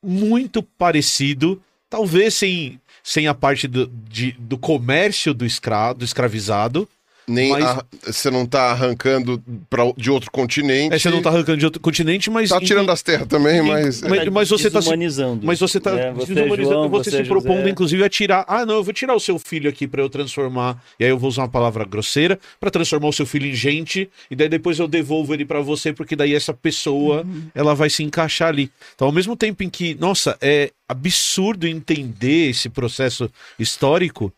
muito 0.00 0.62
parecido, 0.62 1.60
talvez 1.90 2.34
sem, 2.34 2.80
sem 3.06 3.28
a 3.28 3.34
parte 3.34 3.68
do, 3.68 3.86
de- 3.86 4.32
do 4.32 4.58
comércio 4.58 5.32
do, 5.32 5.46
escra, 5.46 5.92
do 5.92 6.04
escravizado. 6.04 6.88
Nem 7.28 7.50
Mas- 7.50 7.64
a- 7.64 7.84
você 8.06 8.30
não 8.30 8.46
tá 8.46 8.70
arrancando 8.70 9.42
pra, 9.68 9.82
de 9.96 10.10
outro 10.12 10.30
continente. 10.30 10.94
É, 10.94 10.98
você 10.98 11.10
não 11.10 11.20
tá 11.20 11.28
arrancando 11.30 11.58
de 11.58 11.64
outro 11.64 11.80
continente, 11.80 12.30
mas. 12.30 12.50
Tá 12.50 12.60
tirando 12.60 12.88
as 12.90 13.02
terras 13.02 13.26
também, 13.26 13.60
mas. 13.62 14.00
mas- 14.02 14.28
mas 14.28 14.48
você 14.48 14.70
tá 14.70 14.80
se- 14.80 14.86
Desumanizando. 14.90 15.44
Mas 15.44 15.58
você 15.58 15.80
tá 15.80 15.92
né? 15.92 16.12
Você 16.12 16.30
é 16.32 16.34
desumanizando, 16.36 16.70
João, 16.76 16.88
você, 16.88 17.10
você 17.10 17.16
se 17.16 17.22
é 17.22 17.24
propondo, 17.26 17.58
José. 17.58 17.70
inclusive, 17.70 18.04
a 18.04 18.08
tirar. 18.08 18.44
Ah, 18.46 18.64
não, 18.64 18.76
eu 18.76 18.84
vou 18.84 18.94
tirar 18.94 19.14
o 19.14 19.18
seu 19.20 19.38
filho 19.40 19.68
aqui 19.68 19.88
pra 19.88 20.00
eu 20.02 20.08
transformar. 20.08 20.80
E 21.00 21.04
aí 21.04 21.10
eu 21.10 21.18
vou 21.18 21.28
usar 21.28 21.42
uma 21.42 21.48
palavra 21.48 21.84
grosseira 21.84 22.38
pra 22.60 22.70
transformar 22.70 23.08
o 23.08 23.12
seu 23.12 23.26
filho 23.26 23.46
em 23.46 23.54
gente. 23.54 24.08
E 24.30 24.36
daí 24.36 24.48
depois 24.48 24.78
eu 24.78 24.86
devolvo 24.86 25.34
ele 25.34 25.44
pra 25.44 25.60
você, 25.60 25.92
porque 25.92 26.14
daí 26.14 26.32
essa 26.32 26.54
pessoa 26.54 27.24
ela 27.54 27.74
vai 27.74 27.90
se 27.90 28.04
encaixar 28.04 28.48
ali. 28.50 28.70
Então, 28.94 29.08
ao 29.08 29.12
mesmo 29.12 29.34
tempo 29.36 29.64
em 29.64 29.68
que, 29.68 29.96
nossa, 29.96 30.36
é 30.40 30.70
absurdo 30.88 31.66
entender 31.66 32.50
esse 32.50 32.68
processo 32.68 33.28
histórico. 33.58 34.32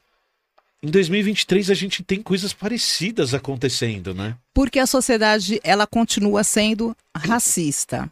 Em 0.83 0.91
2023 0.91 1.71
a 1.71 1.75
gente 1.75 2.05
tem 2.05 2.23
coisas 2.23 2.53
parecidas 2.53 3.35
acontecendo, 3.35 4.15
né? 4.15 4.37
porque 4.59 4.81
a 4.81 4.89
sociedade 4.89 5.61
ela 5.63 5.87
continua 5.87 6.43
sendo 6.43 6.93
racista. 7.17 8.11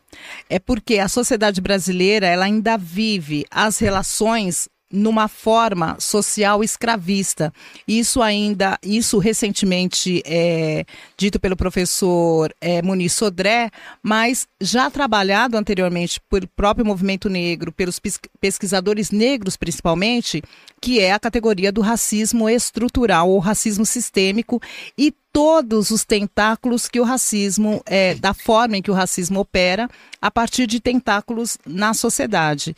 É 0.49 0.61
porque 0.61 1.01
a 1.01 1.09
sociedade 1.09 1.61
brasileira 1.61 2.25
ela 2.25 2.45
ainda 2.45 2.79
vive 2.79 3.45
as 3.51 3.81
relações 3.81 4.69
numa 4.91 5.29
forma 5.29 5.97
social 5.99 6.63
escravista. 6.63 7.53
Isso 7.87 8.23
ainda, 8.23 8.79
isso 8.83 9.19
recentemente 9.19 10.23
é 10.25 10.85
dito 11.17 11.41
pelo 11.41 11.57
professor 11.57 12.55
é, 12.61 12.81
Muniz 12.83 13.13
Sodré, 13.13 13.71
mas 14.03 14.47
já 14.61 14.91
trabalhado 14.91 15.57
anteriormente 15.57 16.21
pelo 16.31 16.47
próprio 16.49 16.87
movimento 16.87 17.29
negro, 17.29 17.73
pelos 17.73 17.99
pes- 17.99 18.21
pesquisadores 18.41 19.11
negros 19.11 19.57
principalmente, 19.57 20.43
que 20.81 21.01
é 21.01 21.13
a 21.13 21.19
categoria 21.19 21.73
do 21.73 21.81
racismo 21.81 22.49
estrutural 22.49 23.29
ou 23.29 23.39
racismo 23.39 23.85
sistêmico 23.85 24.61
e 24.97 25.13
todos 25.33 25.91
os 25.91 26.03
tentáculos 26.03 26.89
que 26.89 26.99
o 26.99 27.05
racismo, 27.05 27.83
é, 27.85 28.15
da 28.15 28.33
forma 28.33 28.79
em 28.79 28.83
que 28.83 28.91
o 28.91 28.95
racismo 28.95 29.41
opera, 29.41 29.87
a 30.23 30.31
partir 30.31 30.67
de 30.67 30.81
tentáculos 30.81 31.59
na 31.67 31.93
sociedade. 31.93 32.75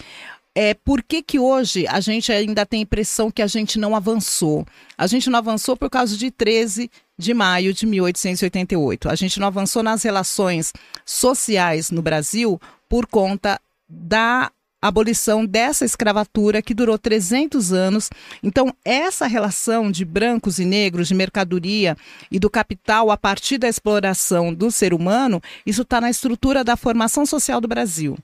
É, 0.55 0.75
por 0.75 1.03
que, 1.03 1.23
que 1.23 1.39
hoje 1.39 1.87
a 1.87 2.01
gente 2.01 2.33
ainda 2.33 2.67
tem 2.67 2.81
a 2.81 2.83
impressão 2.83 3.31
que 3.31 3.43
a 3.43 3.47
gente 3.47 3.79
não 3.79 3.95
avançou? 3.95 4.67
A 4.97 5.07
gente 5.07 5.31
não 5.31 5.39
avançou 5.39 5.77
por 5.77 5.89
causa 5.89 6.17
de 6.17 6.31
13 6.31 6.91
de 7.17 7.35
maio 7.35 7.73
de 7.73 7.87
1888. 7.87 9.09
A 9.09 9.15
gente 9.15 9.39
não 9.39 9.47
avançou 9.47 9.83
nas 9.83 10.03
relações 10.03 10.73
sociais 11.05 11.91
no 11.91 12.03
Brasil 12.03 12.61
por 12.89 13.07
conta 13.07 13.61
da 13.89 14.51
abolição 14.81 15.45
dessa 15.45 15.85
escravatura 15.85 16.63
que 16.63 16.75
durou 16.75 16.97
300 16.97 17.73
anos. 17.73 18.11
Então, 18.43 18.73
essa 18.85 19.27
relação 19.27 19.91
de 19.91 20.05
brancos 20.05 20.59
e 20.59 20.65
negros, 20.65 21.09
de 21.09 21.15
mercadoria 21.15 21.97
e 22.31 22.39
do 22.39 22.49
capital 22.49 23.11
a 23.11 23.17
partir 23.17 23.59
da 23.59 23.69
exploração 23.69 24.55
do 24.55 24.71
ser 24.71 24.95
humano, 24.95 25.43
isso 25.67 25.83
está 25.83 26.01
na 26.01 26.11
estrutura 26.11 26.63
da 26.63 26.77
formação 26.77 27.27
social 27.27 27.61
do 27.61 27.69
Brasil. 27.69 28.17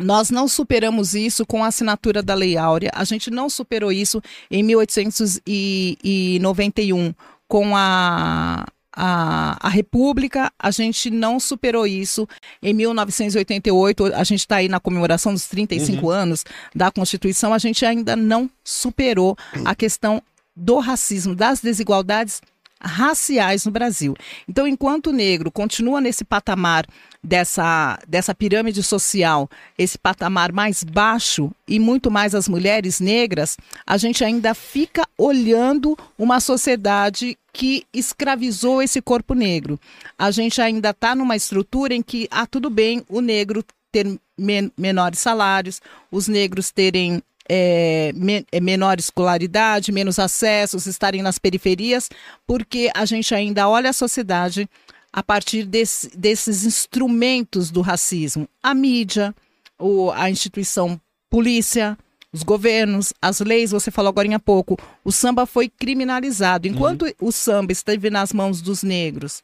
Nós 0.00 0.30
não 0.30 0.48
superamos 0.48 1.14
isso 1.14 1.44
com 1.46 1.62
a 1.62 1.68
assinatura 1.68 2.20
da 2.22 2.34
Lei 2.34 2.56
Áurea, 2.56 2.90
a 2.92 3.04
gente 3.04 3.30
não 3.30 3.48
superou 3.48 3.92
isso 3.92 4.20
em 4.50 4.60
1891 4.62 7.14
com 7.46 7.76
a, 7.76 8.66
a, 8.92 9.66
a 9.66 9.68
República, 9.68 10.52
a 10.58 10.72
gente 10.72 11.10
não 11.10 11.38
superou 11.38 11.86
isso 11.86 12.28
em 12.60 12.74
1988, 12.74 14.06
a 14.14 14.24
gente 14.24 14.40
está 14.40 14.56
aí 14.56 14.68
na 14.68 14.80
comemoração 14.80 15.32
dos 15.32 15.46
35 15.46 16.10
anos 16.10 16.44
da 16.74 16.90
Constituição, 16.90 17.54
a 17.54 17.58
gente 17.58 17.86
ainda 17.86 18.16
não 18.16 18.50
superou 18.64 19.36
a 19.64 19.76
questão 19.76 20.20
do 20.56 20.78
racismo, 20.78 21.36
das 21.36 21.60
desigualdades 21.60 22.40
raciais 22.84 23.64
no 23.64 23.72
Brasil. 23.72 24.14
Então, 24.48 24.66
enquanto 24.66 25.08
o 25.08 25.12
negro 25.12 25.50
continua 25.50 26.00
nesse 26.00 26.24
patamar 26.24 26.86
dessa, 27.22 27.98
dessa 28.06 28.34
pirâmide 28.34 28.82
social, 28.82 29.48
esse 29.78 29.96
patamar 29.96 30.52
mais 30.52 30.84
baixo 30.84 31.50
e 31.66 31.80
muito 31.80 32.10
mais 32.10 32.34
as 32.34 32.48
mulheres 32.48 33.00
negras, 33.00 33.56
a 33.86 33.96
gente 33.96 34.22
ainda 34.22 34.54
fica 34.54 35.08
olhando 35.16 35.96
uma 36.18 36.40
sociedade 36.40 37.38
que 37.52 37.84
escravizou 37.92 38.82
esse 38.82 39.00
corpo 39.00 39.32
negro. 39.32 39.78
A 40.18 40.30
gente 40.30 40.60
ainda 40.60 40.90
está 40.90 41.14
numa 41.14 41.36
estrutura 41.36 41.94
em 41.94 42.02
que, 42.02 42.28
ah, 42.30 42.46
tudo 42.46 42.68
bem, 42.68 43.04
o 43.08 43.20
negro 43.20 43.64
ter 43.90 44.18
men 44.36 44.72
menores 44.76 45.20
salários, 45.20 45.80
os 46.10 46.26
negros 46.26 46.72
terem 46.72 47.22
é, 47.48 48.12
me- 48.14 48.44
é, 48.50 48.60
menor 48.60 48.98
escolaridade, 48.98 49.92
menos 49.92 50.18
acessos, 50.18 50.86
estarem 50.86 51.22
nas 51.22 51.38
periferias, 51.38 52.08
porque 52.46 52.90
a 52.94 53.04
gente 53.04 53.34
ainda 53.34 53.68
olha 53.68 53.90
a 53.90 53.92
sociedade 53.92 54.68
a 55.12 55.22
partir 55.22 55.64
desse- 55.64 56.16
desses 56.16 56.64
instrumentos 56.64 57.70
do 57.70 57.80
racismo. 57.80 58.48
A 58.62 58.74
mídia, 58.74 59.34
o- 59.78 60.10
a 60.10 60.30
instituição 60.30 61.00
polícia, 61.30 61.96
os 62.32 62.42
governos, 62.42 63.12
as 63.22 63.38
leis, 63.40 63.70
você 63.70 63.90
falou 63.90 64.08
agora 64.08 64.34
há 64.34 64.40
pouco, 64.40 64.76
o 65.04 65.12
samba 65.12 65.46
foi 65.46 65.68
criminalizado. 65.68 66.66
Enquanto 66.66 67.06
o 67.20 67.30
samba 67.30 67.70
esteve 67.72 68.10
nas 68.10 68.32
mãos 68.32 68.60
dos 68.60 68.82
negros, 68.82 69.40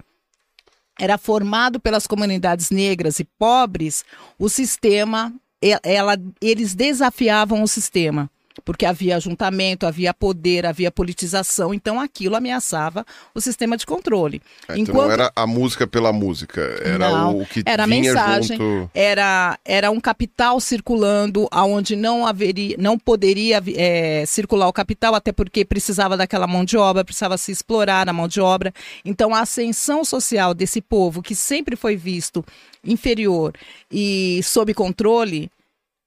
era 0.98 1.16
formado 1.16 1.78
pelas 1.80 2.06
comunidades 2.06 2.70
negras 2.70 3.20
e 3.20 3.24
pobres, 3.38 4.04
o 4.38 4.48
sistema, 4.48 5.32
ela, 5.82 6.16
eles 6.40 6.74
desafiavam 6.74 7.62
o 7.62 7.68
sistema. 7.68 8.30
Porque 8.64 8.84
havia 8.84 9.16
ajuntamento, 9.16 9.86
havia 9.86 10.12
poder, 10.12 10.66
havia 10.66 10.90
politização, 10.90 11.72
então 11.72 12.00
aquilo 12.00 12.36
ameaçava 12.36 13.04
o 13.34 13.40
sistema 13.40 13.76
de 13.76 13.86
controle. 13.86 14.42
É, 14.68 14.78
então 14.78 14.94
não 14.94 15.10
era 15.10 15.30
a 15.34 15.46
música 15.46 15.86
pela 15.86 16.12
música, 16.12 16.60
era 16.84 17.10
Não, 17.10 17.40
o 17.40 17.46
que 17.46 17.62
era 17.64 17.84
a 17.84 17.86
mensagem. 17.86 18.56
junto. 18.56 18.90
era, 18.94 19.58
era 19.64 19.90
um 19.90 20.00
capital 20.00 20.60
circulando 20.60 21.48
aonde 21.50 21.96
não 21.96 22.26
haveria, 22.26 22.76
não 22.78 22.98
poderia 22.98 23.62
eh, 23.66 24.24
circular 24.26 24.68
o 24.68 24.72
capital, 24.72 25.14
até 25.14 25.32
porque 25.32 25.64
precisava 25.64 26.16
daquela 26.16 26.46
mão 26.46 26.64
de 26.64 26.76
obra, 26.76 27.04
precisava 27.04 27.38
se 27.38 27.52
explorar 27.52 28.08
a 28.08 28.12
mão 28.12 28.28
de 28.28 28.40
obra. 28.40 28.72
Então 29.04 29.34
a 29.34 29.40
ascensão 29.40 30.04
social 30.04 30.54
desse 30.54 30.80
povo 30.80 31.22
que 31.22 31.34
sempre 31.34 31.76
foi 31.76 31.96
visto 31.96 32.44
inferior 32.84 33.54
e 33.90 34.40
sob 34.42 34.72
controle 34.74 35.50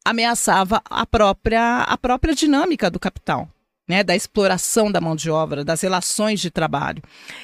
ameaçava 0.05 0.81
a 0.89 1.05
própria 1.05 1.81
a 1.81 1.97
própria 1.97 2.33
dinâmica 2.33 2.89
do 2.89 2.99
capital. 2.99 3.49
Né, 3.85 4.01
da 4.01 4.15
exploração 4.15 4.89
da 4.89 5.01
mão 5.01 5.13
de 5.13 5.29
obra, 5.29 5.61
das 5.61 5.81
relações 5.81 6.39
de 6.39 6.49
trabalho. 6.49 7.03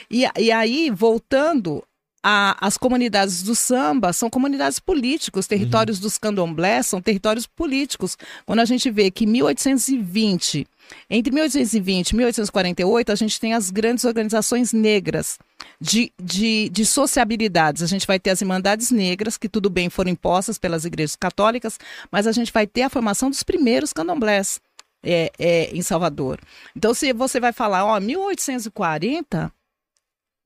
E, 0.09 0.23
e 0.37 0.53
aí, 0.53 0.89
voltando 0.89 1.83
a- 2.23 2.57
as 2.59 2.77
comunidades 2.77 3.43
do 3.43 3.55
samba 3.55 4.11
são 4.13 4.29
comunidades 4.29 4.79
políticas, 4.79 5.45
os 5.45 5.47
territórios 5.47 5.99
dos 5.99 6.17
candomblés 6.17 6.87
são 6.87 7.01
territórios 7.01 7.45
políticos. 7.47 8.17
Quando 8.45 8.59
a 8.59 8.65
gente 8.65 8.89
vê 8.91 9.09
que 9.09 9.23
em 9.23 9.27
1820, 9.27 10.67
entre 11.09 11.31
1820 11.33 12.09
e 12.11 12.15
1848, 12.15 13.11
a 13.11 13.15
gente 13.15 13.39
tem 13.39 13.53
as 13.53 13.69
grandes 13.69 14.03
organizações 14.05 14.73
negras 14.73 15.37
de, 15.79 16.11
de, 16.21 16.69
de 16.69 16.85
sociabilidades. 16.85 17.83
A 17.83 17.87
gente 17.87 18.05
vai 18.07 18.19
ter 18.19 18.31
as 18.31 18.41
Irmandades 18.41 18.91
Negras, 18.91 19.37
que 19.37 19.47
tudo 19.47 19.69
bem 19.69 19.89
foram 19.89 20.11
impostas 20.11 20.57
pelas 20.57 20.85
igrejas 20.85 21.15
católicas, 21.15 21.79
mas 22.11 22.27
a 22.27 22.31
gente 22.31 22.51
vai 22.51 22.65
ter 22.67 22.81
a 22.83 22.89
formação 22.89 23.29
dos 23.29 23.43
primeiros 23.43 23.93
candomblés 23.93 24.59
é, 25.03 25.31
é, 25.39 25.69
em 25.73 25.81
Salvador. 25.81 26.39
Então, 26.75 26.93
se 26.93 27.13
você 27.13 27.39
vai 27.39 27.53
falar, 27.53 27.85
ó, 27.85 27.97
1840, 27.99 29.51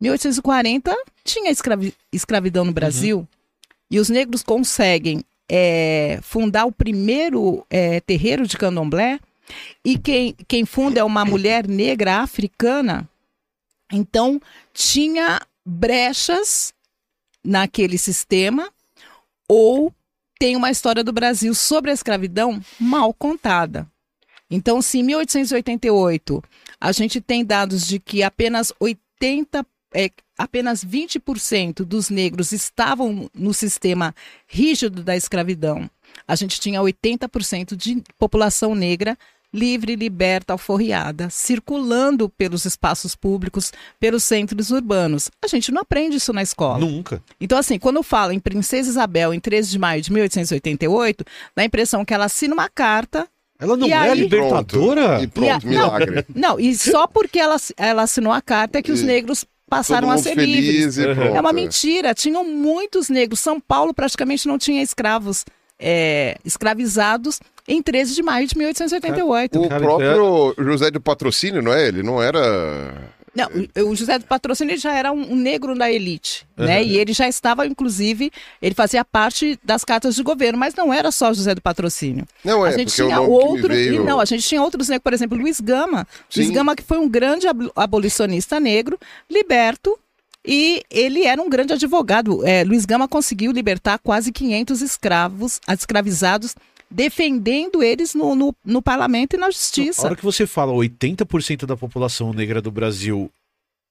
1840 0.01 0.95
tinha 1.23 1.49
escravi- 1.51 1.93
escravidão 2.11 2.65
no 2.65 2.71
Brasil 2.73 3.27
e 3.89 3.99
os 3.99 4.09
negros 4.09 4.43
conseguem 4.43 5.23
é, 5.49 6.19
fundar 6.21 6.65
o 6.65 6.71
primeiro 6.71 7.65
é, 7.69 7.99
terreiro 8.01 8.47
de 8.47 8.57
candomblé 8.57 9.19
e 9.83 9.97
quem, 9.97 10.35
quem 10.47 10.65
funda 10.65 10.99
é 10.99 11.03
uma 11.03 11.23
mulher 11.25 11.67
negra 11.67 12.21
africana. 12.21 13.07
Então, 13.91 14.41
tinha 14.73 15.41
brechas 15.65 16.73
naquele 17.43 17.97
sistema 17.97 18.71
ou 19.47 19.93
tem 20.39 20.55
uma 20.55 20.71
história 20.71 21.03
do 21.03 21.13
Brasil 21.13 21.53
sobre 21.53 21.91
a 21.91 21.93
escravidão 21.93 22.61
mal 22.79 23.13
contada. 23.13 23.87
Então, 24.49 24.81
se 24.81 24.99
em 24.99 25.03
1888 25.03 26.43
a 26.79 26.91
gente 26.91 27.21
tem 27.21 27.45
dados 27.45 27.87
de 27.87 27.99
que 27.99 28.23
apenas 28.23 28.73
80, 28.79 29.65
é, 29.93 30.09
apenas 30.37 30.83
20% 30.83 31.83
dos 31.85 32.09
negros 32.09 32.51
estavam 32.51 33.29
no 33.33 33.53
sistema 33.53 34.13
rígido 34.47 35.03
da 35.03 35.15
escravidão, 35.15 35.89
a 36.27 36.35
gente 36.35 36.59
tinha 36.59 36.79
80% 36.81 37.75
de 37.75 38.01
população 38.17 38.73
negra 38.75 39.17
livre, 39.55 39.95
liberta, 39.95 40.51
alforriada, 40.53 41.29
circulando 41.29 42.27
pelos 42.27 42.65
espaços 42.65 43.15
públicos, 43.15 43.71
pelos 43.99 44.23
centros 44.23 44.71
urbanos. 44.71 45.29
A 45.43 45.47
gente 45.47 45.71
não 45.71 45.81
aprende 45.83 46.15
isso 46.17 46.33
na 46.33 46.41
escola. 46.41 46.79
Nunca. 46.79 47.21
Então, 47.39 47.55
assim, 47.59 47.77
quando 47.77 48.01
fala 48.01 48.33
em 48.33 48.39
Princesa 48.39 48.89
Isabel, 48.89 49.31
em 49.31 49.39
13 49.39 49.69
de 49.69 49.77
maio 49.77 50.01
de 50.01 50.11
1888, 50.11 51.23
dá 51.55 51.61
a 51.61 51.65
impressão 51.65 52.03
que 52.03 52.13
ela 52.15 52.25
assina 52.25 52.53
uma 52.53 52.67
carta. 52.67 53.27
Ela 53.59 53.77
não 53.77 53.87
E 53.87 53.91
é 53.93 53.95
aí- 53.97 54.19
libertadora? 54.19 55.21
E 55.21 55.27
pronto, 55.27 55.45
E 55.45 55.49
a- 55.51 55.59
milagre. 55.69 56.25
Não, 56.33 56.59
e 56.59 56.75
só 56.75 57.05
porque 57.05 57.37
ela, 57.39 57.57
ela 57.77 58.01
assinou 58.01 58.33
a 58.33 58.41
carta 58.41 58.79
é 58.79 58.81
que 58.81 58.91
os 58.91 59.03
negros 59.03 59.45
passaram 59.77 60.11
a 60.11 60.17
ser 60.17 60.35
livres. 60.37 60.97
É 60.97 61.39
uma 61.39 61.53
mentira. 61.53 62.13
Tinham 62.13 62.43
muitos 62.43 63.09
negros. 63.09 63.39
São 63.39 63.59
Paulo 63.59 63.93
praticamente 63.93 64.47
não 64.47 64.57
tinha 64.57 64.81
escravos 64.81 65.45
é, 65.79 66.37
escravizados 66.45 67.39
em 67.67 67.81
13 67.81 68.15
de 68.15 68.23
maio 68.23 68.47
de 68.47 68.57
1888. 68.57 69.59
O 69.59 69.69
Cara, 69.69 69.81
próprio 69.81 70.55
José 70.57 70.91
do 70.91 71.01
Patrocínio, 71.01 71.61
não 71.61 71.73
é? 71.73 71.87
Ele 71.87 72.03
não 72.03 72.21
era. 72.21 72.93
Não, 73.35 73.49
o- 73.83 73.89
o 73.89 73.95
José 73.95 74.19
do 74.19 74.25
Patrocínio 74.25 74.77
já 74.77 74.93
era 74.93 75.11
um, 75.11 75.35
negro 75.35 75.75
da 75.75 75.91
elite, 75.91 76.45
né? 76.55 76.83
E 76.83 76.97
ele 76.97 77.13
já 77.13 77.27
estava, 77.27 77.65
inclusive, 77.65 78.31
ele 78.61 78.75
fazia 78.75 79.03
parte 79.03 79.59
das 79.63 79.83
cartas 79.83 80.13
de 80.15 80.21
governo, 80.21 80.57
mas 80.59 80.75
não 80.75 80.93
era 80.93 81.11
só 81.11 81.33
José 81.33 81.55
do 81.55 81.61
Patrocínio. 81.61 82.25
Não 82.45 82.65
é, 82.65 82.69
a 82.69 82.77
gente 82.77 82.93
tinha 82.93 83.19
outro, 83.19 83.69
veio- 83.69 84.03
não, 84.03 84.19
a 84.19 84.25
gente 84.25 84.47
tinha 84.47 84.61
outros 84.61 84.87
negros, 84.87 85.03
por 85.03 85.13
exemplo, 85.13 85.37
Luiz 85.37 85.59
Gama. 85.59 86.07
Luiz 86.35 86.47
Sim. 86.47 86.53
Gama 86.53 86.75
que 86.75 86.83
foi 86.83 86.99
um 86.99 87.09
grande 87.09 87.47
ab- 87.47 87.71
abolicionista 87.75 88.59
negro, 88.59 88.99
liberto, 89.29 89.97
e 90.45 90.83
ele 90.91 91.23
era 91.25 91.41
um 91.41 91.49
grande 91.49 91.73
advogado. 91.73 92.45
É, 92.45 92.63
Luiz 92.63 92.85
Gama 92.85 93.07
conseguiu 93.07 93.51
libertar 93.51 93.97
quase 93.97 94.31
500 94.31 94.81
escravos, 94.81 95.59
escravizados, 95.69 96.55
defendendo 96.93 97.81
eles 97.83 98.13
no, 98.13 98.35
no, 98.35 98.55
no 98.63 98.81
parlamento 98.81 99.35
e 99.35 99.37
na 99.39 99.47
A 99.47 99.51
justiça. 99.51 100.03
hora 100.05 100.15
que 100.15 100.23
você 100.23 100.45
fala 100.45 100.71
80% 100.73 101.65
da 101.65 101.75
população 101.75 102.31
negra 102.33 102.61
do 102.61 102.71
Brasil 102.71 103.29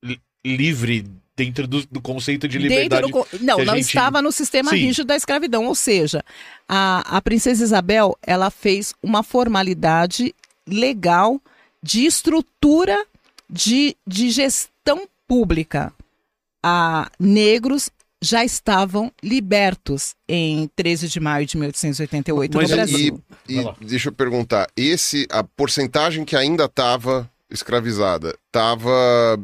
li- 0.04 0.20
livre 0.44 1.04
dentro 1.36 1.66
do, 1.66 1.84
do 1.86 2.00
conceito 2.00 2.46
de 2.46 2.58
liberdade. 2.58 3.10
do 3.10 3.26
não, 3.40 3.58
a 3.58 3.64
não 3.64 3.74
gente- 3.76 3.86
estava 3.86 4.22
no 4.22 4.30
sistema 4.30 4.70
Sim. 4.70 4.76
rígido 4.76 5.06
da 5.06 5.16
escravidão. 5.16 5.66
Ou 5.66 5.74
seja, 5.74 6.22
a, 6.68 7.16
a 7.16 7.20
princesa 7.20 7.64
Isabel 7.64 8.16
ela 8.22 8.50
fez 8.50 8.94
uma 9.02 9.22
formalidade 9.22 10.34
legal 10.66 11.40
de 11.82 12.04
estrutura 12.06 13.04
de, 13.50 13.96
de 14.06 14.30
gestão 14.30 15.08
pública. 15.26 15.92
A 16.64 17.10
negros 17.18 17.90
já 18.22 18.44
estavam 18.44 19.10
libertos 19.22 20.14
em 20.28 20.70
13 20.76 21.08
de 21.08 21.18
maio 21.18 21.44
de 21.44 21.56
1888 21.58 22.56
Mas 22.56 22.70
no 22.70 22.74
e- 22.74 22.76
Brasil. 22.76 23.20
E 23.48 23.60
lá. 23.60 23.74
deixa 23.80 24.08
eu 24.08 24.12
perguntar, 24.12 24.68
esse 24.76 25.26
a 25.30 25.42
porcentagem 25.42 26.24
que 26.24 26.36
ainda 26.36 26.64
estava 26.66 27.28
escravizada, 27.50 28.34
estava 28.46 29.38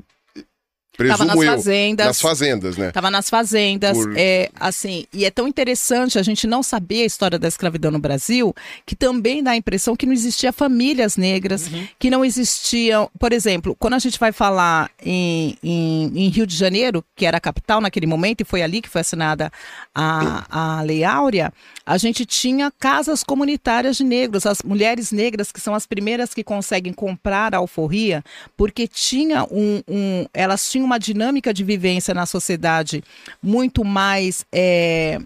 Estava 0.98 1.24
presumo 1.24 1.44
nas 1.44 1.46
eu, 1.46 1.56
fazendas. 1.56 2.06
nas 2.06 2.20
fazendas, 2.20 2.76
né? 2.76 2.88
Estava 2.88 3.10
nas 3.10 3.30
fazendas, 3.30 3.96
Por- 3.96 4.14
é, 4.16 4.50
assim, 4.58 5.06
e 5.12 5.24
é 5.24 5.30
tão 5.30 5.46
interessante 5.46 6.18
a 6.18 6.22
gente 6.22 6.46
não 6.46 6.62
saber 6.62 7.02
a 7.02 7.06
história 7.06 7.38
da 7.38 7.46
escravidão 7.48 7.90
no 7.90 7.98
Brasil, 7.98 8.54
que 8.84 8.96
também 8.96 9.42
dá 9.42 9.52
a 9.52 9.56
impressão 9.56 9.94
que 9.94 10.06
não 10.06 10.12
existia 10.12 10.52
famílias 10.52 11.16
negras, 11.16 11.70
que 11.98 12.10
não 12.10 12.24
existiam, 12.24 13.10
por 13.18 13.32
exemplo, 13.32 13.76
quando 13.78 13.94
a 13.94 13.98
gente 13.98 14.18
vai 14.18 14.32
falar 14.32 14.90
em, 15.04 15.56
em, 15.62 16.12
em 16.14 16.28
Rio 16.28 16.46
de 16.46 16.56
Janeiro, 16.56 17.04
que 17.14 17.24
era 17.26 17.36
a 17.36 17.40
capital 17.40 17.80
naquele 17.80 18.06
momento, 18.06 18.40
e 18.40 18.44
foi 18.44 18.62
ali 18.62 18.80
que 18.80 18.88
foi 18.88 19.00
assinada 19.02 19.50
a, 19.94 20.78
a 20.78 20.82
Lei 20.82 21.04
Áurea, 21.04 21.52
a 21.86 21.96
gente 21.98 22.24
tinha 22.26 22.70
casas 22.78 23.22
comunitárias 23.22 23.96
de 23.96 24.04
negros, 24.04 24.46
as 24.46 24.62
mulheres 24.62 25.12
negras 25.12 25.52
que 25.52 25.60
são 25.60 25.74
as 25.74 25.86
primeiras 25.86 26.34
que 26.34 26.42
conseguem 26.44 26.92
comprar 26.92 27.54
a 27.54 27.58
alforria, 27.58 28.22
porque 28.56 28.86
tinha 28.88 29.44
um, 29.44 29.82
um- 29.88 30.26
elas 30.34 30.70
tinham 30.70 30.87
uma 30.88 30.98
dinâmica 30.98 31.52
de 31.52 31.62
vivência 31.62 32.14
na 32.14 32.26
sociedade 32.26 33.04
muito 33.42 33.84
mais 33.84 34.44
é, 34.50 35.20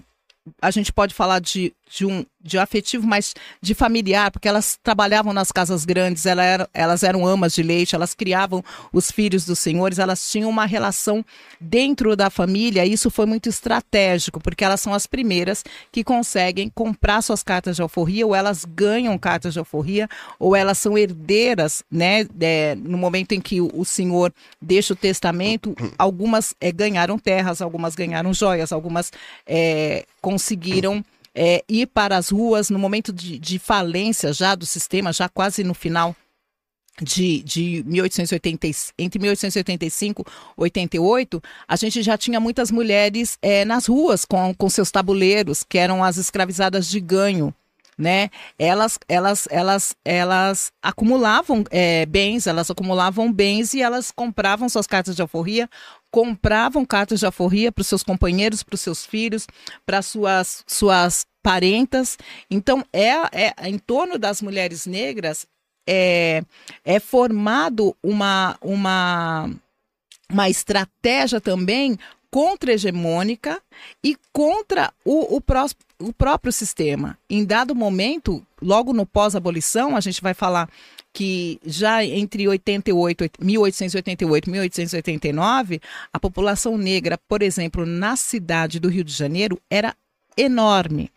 a 0.60 0.70
gente 0.70 0.92
pode 0.92 1.14
falar 1.14 1.40
de, 1.40 1.72
de 1.92 2.06
um 2.06 2.24
de 2.44 2.58
afetivo, 2.58 3.06
mas 3.06 3.34
de 3.60 3.72
familiar, 3.72 4.30
porque 4.32 4.48
elas 4.48 4.76
trabalhavam 4.82 5.32
nas 5.32 5.52
casas 5.52 5.84
grandes, 5.84 6.26
ela 6.26 6.68
elas 6.74 7.04
eram 7.04 7.24
amas 7.24 7.54
de 7.54 7.62
leite, 7.62 7.94
elas 7.94 8.14
criavam 8.14 8.64
os 8.92 9.12
filhos 9.12 9.44
dos 9.44 9.60
senhores, 9.60 10.00
elas 10.00 10.28
tinham 10.28 10.50
uma 10.50 10.66
relação 10.66 11.24
dentro 11.60 12.16
da 12.16 12.30
família, 12.30 12.84
e 12.84 12.92
isso 12.92 13.10
foi 13.10 13.26
muito 13.26 13.48
estratégico, 13.48 14.40
porque 14.40 14.64
elas 14.64 14.80
são 14.80 14.92
as 14.92 15.06
primeiras 15.06 15.64
que 15.92 16.02
conseguem 16.02 16.68
comprar 16.68 17.22
suas 17.22 17.44
cartas 17.44 17.76
de 17.76 17.82
alforria, 17.82 18.26
ou 18.26 18.34
elas 18.34 18.64
ganham 18.64 19.16
cartas 19.16 19.52
de 19.52 19.60
alforria, 19.60 20.08
ou 20.38 20.56
elas 20.56 20.78
são 20.78 20.98
herdeiras, 20.98 21.84
né? 21.88 22.26
é, 22.40 22.74
no 22.74 22.98
momento 22.98 23.32
em 23.32 23.40
que 23.40 23.60
o, 23.60 23.70
o 23.72 23.84
senhor 23.84 24.32
deixa 24.60 24.94
o 24.94 24.96
testamento, 24.96 25.76
algumas 25.96 26.54
é, 26.60 26.72
ganharam 26.72 27.18
terras, 27.18 27.62
algumas 27.62 27.94
ganharam 27.94 28.34
joias, 28.34 28.72
algumas 28.72 29.12
é, 29.46 30.04
conseguiram 30.20 31.04
é, 31.34 31.64
ir 31.68 31.86
para 31.86 32.16
as 32.16 32.30
ruas 32.30 32.70
no 32.70 32.78
momento 32.78 33.12
de, 33.12 33.38
de 33.38 33.58
falência 33.58 34.32
já 34.32 34.54
do 34.54 34.66
sistema, 34.66 35.12
já 35.12 35.28
quase 35.28 35.64
no 35.64 35.74
final 35.74 36.14
de, 37.00 37.42
de 37.42 37.82
1880, 37.86 38.66
e- 38.66 38.74
entre 38.98 39.18
1885 39.18 40.22
e 40.22 40.60
88, 40.60 41.42
a 41.66 41.76
gente 41.76 42.02
já 42.02 42.18
tinha 42.18 42.38
muitas 42.40 42.70
mulheres 42.70 43.38
é, 43.40 43.64
nas 43.64 43.86
ruas 43.86 44.24
com, 44.24 44.54
com 44.54 44.68
seus 44.68 44.90
tabuleiros, 44.90 45.64
que 45.64 45.78
eram 45.78 46.04
as 46.04 46.16
escravizadas 46.16 46.88
de 46.88 47.00
ganho. 47.00 47.54
Né? 47.96 48.30
Elas, 48.58 48.98
elas, 49.06 49.46
elas, 49.50 49.94
elas 50.02 50.72
acumulavam 50.82 51.62
é, 51.70 52.06
bens, 52.06 52.46
elas 52.46 52.70
acumulavam 52.70 53.30
bens 53.30 53.74
e 53.74 53.82
elas 53.82 54.10
compravam 54.10 54.66
suas 54.68 54.86
cartas 54.86 55.14
de 55.14 55.20
alforria, 55.20 55.68
compravam 56.12 56.84
cartas 56.84 57.18
de 57.18 57.26
alforria 57.26 57.72
para 57.72 57.80
os 57.80 57.88
seus 57.88 58.04
companheiros, 58.04 58.62
para 58.62 58.74
os 58.74 58.80
seus 58.80 59.04
filhos, 59.04 59.46
para 59.84 60.02
suas 60.02 60.62
suas 60.66 61.26
parentas. 61.42 62.16
Então, 62.48 62.84
é, 62.92 63.10
é 63.32 63.68
em 63.68 63.78
torno 63.78 64.18
das 64.18 64.40
mulheres 64.40 64.86
negras 64.86 65.46
é, 65.88 66.44
é 66.84 67.00
formado 67.00 67.96
uma, 68.02 68.56
uma, 68.60 69.50
uma 70.30 70.48
estratégia 70.48 71.40
também 71.40 71.98
contra-hegemônica 72.32 73.60
e 74.02 74.16
contra 74.32 74.90
o, 75.04 75.36
o, 75.36 75.40
pró 75.40 75.66
o 75.98 76.14
próprio 76.14 76.50
sistema. 76.50 77.18
Em 77.28 77.44
dado 77.44 77.74
momento, 77.74 78.44
logo 78.60 78.94
no 78.94 79.04
pós-abolição, 79.04 79.94
a 79.94 80.00
gente 80.00 80.22
vai 80.22 80.32
falar 80.32 80.68
que 81.12 81.60
já 81.62 82.02
entre 82.02 82.48
88, 82.48 83.30
1888 83.38 84.48
e 84.48 84.50
1889, 84.50 85.80
a 86.10 86.18
população 86.18 86.78
negra, 86.78 87.18
por 87.28 87.42
exemplo, 87.42 87.84
na 87.84 88.16
cidade 88.16 88.80
do 88.80 88.88
Rio 88.88 89.04
de 89.04 89.12
Janeiro, 89.12 89.60
era 89.70 89.94
enorme. 90.34 91.10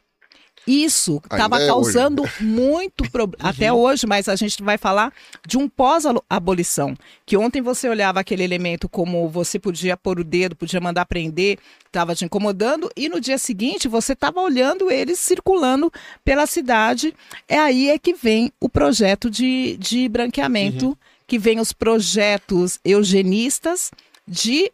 Isso 0.67 1.21
estava 1.23 1.61
é 1.61 1.67
causando 1.67 2.23
muito 2.39 3.09
problema, 3.11 3.49
até 3.49 3.71
hoje, 3.71 4.07
mas 4.07 4.27
a 4.27 4.35
gente 4.35 4.63
vai 4.63 4.77
falar 4.77 5.13
de 5.47 5.57
um 5.57 5.69
pós-abolição. 5.69 6.95
Que 7.25 7.37
ontem 7.37 7.61
você 7.61 7.87
olhava 7.87 8.19
aquele 8.19 8.43
elemento 8.43 8.89
como 8.89 9.29
você 9.29 9.59
podia 9.59 9.95
pôr 9.95 10.19
o 10.19 10.23
dedo, 10.23 10.55
podia 10.55 10.81
mandar 10.81 11.05
prender, 11.05 11.59
estava 11.85 12.15
te 12.15 12.25
incomodando, 12.25 12.89
e 12.95 13.07
no 13.07 13.21
dia 13.21 13.37
seguinte 13.37 13.87
você 13.87 14.13
estava 14.13 14.41
olhando 14.41 14.89
eles 14.91 15.19
circulando 15.19 15.91
pela 16.23 16.47
cidade. 16.47 17.13
É 17.47 17.59
aí 17.59 17.89
é 17.89 17.99
que 17.99 18.13
vem 18.13 18.51
o 18.59 18.67
projeto 18.67 19.29
de, 19.29 19.77
de 19.77 20.09
branqueamento, 20.09 20.87
uhum. 20.87 20.97
que 21.27 21.37
vem 21.37 21.59
os 21.59 21.71
projetos 21.71 22.79
eugenistas 22.83 23.91
de 24.27 24.71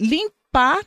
limpar 0.00 0.80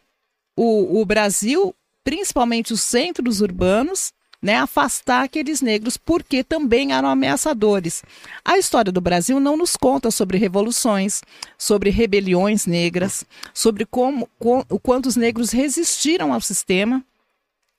o, 0.55 0.99
o 0.99 1.05
Brasil, 1.05 1.75
principalmente 2.03 2.73
os 2.73 2.81
centros 2.81 3.41
urbanos, 3.41 4.11
né, 4.47 4.55
afastar 4.55 5.25
aqueles 5.25 5.61
negros, 5.61 5.97
porque 5.97 6.41
também 6.41 6.93
eram 6.93 7.09
ameaçadores. 7.09 8.01
A 8.45 8.57
história 8.57 8.93
do 8.93 9.01
Brasil 9.01 9.41
não 9.41 9.57
nos 9.57 9.75
conta 9.75 10.09
sobre 10.09 10.37
revoluções, 10.37 11.21
sobre 11.57 11.89
rebeliões 11.89 12.65
negras, 12.65 13.25
sobre 13.53 13.85
como, 13.85 14.29
com, 14.39 14.63
o 14.69 14.79
quanto 14.79 15.07
os 15.07 15.17
negros 15.17 15.51
resistiram 15.51 16.31
ao 16.33 16.39
sistema 16.39 17.03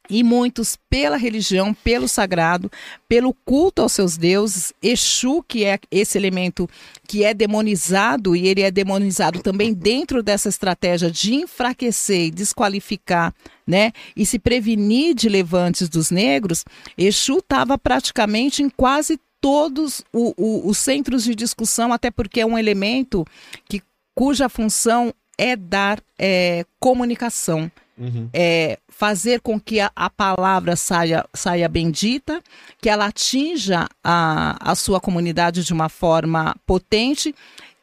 e 0.09 0.23
muitos 0.23 0.77
pela 0.89 1.17
religião, 1.17 1.75
pelo 1.75 2.09
sagrado, 2.09 2.71
pelo 3.09 3.35
culto 3.45 3.83
aos 3.83 3.93
seus 3.93 4.17
deuses. 4.17 4.73
Exu, 4.83 5.43
que 5.47 5.65
é 5.65 5.79
esse 5.91 6.17
elemento 6.17 6.69
que 7.07 7.25
é 7.25 7.33
demonizado, 7.35 8.35
e 8.35 8.47
ele 8.47 8.63
é 8.63 8.71
demonizado 8.71 9.43
também 9.43 9.73
dentro 9.73 10.23
dessa 10.23 10.49
estratégia 10.49 11.11
de 11.11 11.35
enfraquecer 11.35 12.27
e 12.27 12.31
desqualificar, 12.31 13.35
né? 13.67 13.93
E 14.17 14.25
se 14.25 14.39
prevenir 14.39 15.15
de 15.15 15.29
levantes 15.29 15.89
dos 15.89 16.11
negros, 16.11 16.65
Exu 16.97 17.39
estava 17.39 17.79
praticamente 17.79 18.63
em 18.63 18.69
quase 18.69 19.19
todos 19.41 20.03
o, 20.13 20.35
o, 20.37 20.69
os 20.69 20.79
centros 20.79 21.25
de 21.25 21.35
discussão, 21.35 21.93
até 21.93 22.11
porque 22.11 22.41
é 22.41 22.47
um 22.47 22.59
elemento 22.59 23.25
que, 23.69 23.83
cuja 24.15 24.49
função 24.49 25.15
é 25.39 25.55
dar 25.55 26.03
é, 26.19 26.67
comunicação. 26.81 27.71
Uhum. 27.97 28.29
É, 28.33 28.79
fazer 28.99 29.41
com 29.41 29.61
que 29.61 29.79
a, 29.79 29.93
a, 29.95 30.11
palavra 30.11 30.75
saia, 30.75 31.25
saia 31.33 31.69
bendita, 31.69 32.43
que 32.81 32.89
ela 32.89 33.07
atinja 33.07 33.89
a, 34.03 34.73
a 34.73 34.75
sua 34.75 35.01
comunidade 35.01 35.63
de 35.63 35.73
uma 35.73 35.89
forma 35.89 36.57
potente 36.67 37.33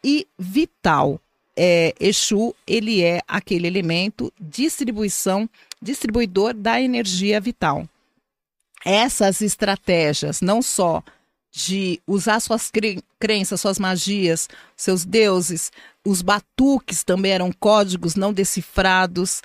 e 0.04 0.28
vital. 0.38 1.22
É, 1.56 1.96
Exu, 2.02 2.54
ele 2.68 3.02
é 3.02 3.22
aquele 3.26 3.66
elemento 3.66 4.30
distribuição, 4.38 5.50
distribuidor 5.82 6.54
da 6.54 6.82
energia 6.82 7.40
vital. 7.40 7.88
Essas 8.84 9.40
estratégias, 9.40 10.42
não 10.42 10.62
só 10.62 11.02
de 11.56 12.02
usar 12.06 12.42
suas 12.42 12.70
crenças, 13.18 13.62
suas 13.62 13.80
magias, 13.80 14.50
seus 14.76 15.06
deuses, 15.06 15.72
os 16.06 16.22
batuques 16.22 17.02
também 17.02 17.32
eram 17.32 17.50
códigos 17.50 18.16
não 18.16 18.34
decifrados, 18.34 19.42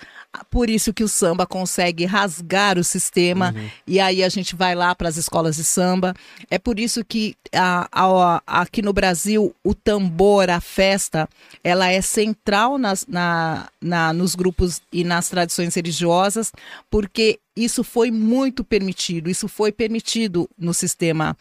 por 0.50 0.68
isso 0.68 0.92
que 0.92 1.04
o 1.04 1.08
samba 1.08 1.46
consegue 1.46 2.04
rasgar 2.04 2.78
o 2.78 2.84
sistema 2.84 3.54
uhum. 3.56 3.70
e 3.86 4.00
aí 4.00 4.24
a 4.24 4.28
gente 4.28 4.56
vai 4.56 4.74
lá 4.74 4.92
para 4.94 5.08
as 5.08 5.16
escolas 5.16 5.54
de 5.54 5.64
samba. 5.64 6.12
É 6.50 6.58
por 6.58 6.80
isso 6.80 7.04
que 7.04 7.36
a, 7.52 7.88
a, 7.92 8.42
a, 8.46 8.60
aqui 8.60 8.82
no 8.82 8.92
Brasil 8.92 9.54
o 9.64 9.72
tambor, 9.72 10.50
a 10.50 10.60
festa, 10.60 11.28
ela 11.62 11.88
é 11.88 12.02
central 12.02 12.76
nas, 12.76 13.06
na, 13.06 13.68
na, 13.80 14.12
nos 14.12 14.34
grupos 14.34 14.82
e 14.92 15.04
nas 15.04 15.28
tradições 15.28 15.74
religiosas, 15.74 16.52
porque 16.90 17.38
isso 17.56 17.82
foi 17.84 18.10
muito 18.10 18.64
permitido, 18.64 19.30
isso 19.30 19.48
foi 19.48 19.72
permitido 19.72 20.48
no 20.58 20.74
sistema 20.74 21.36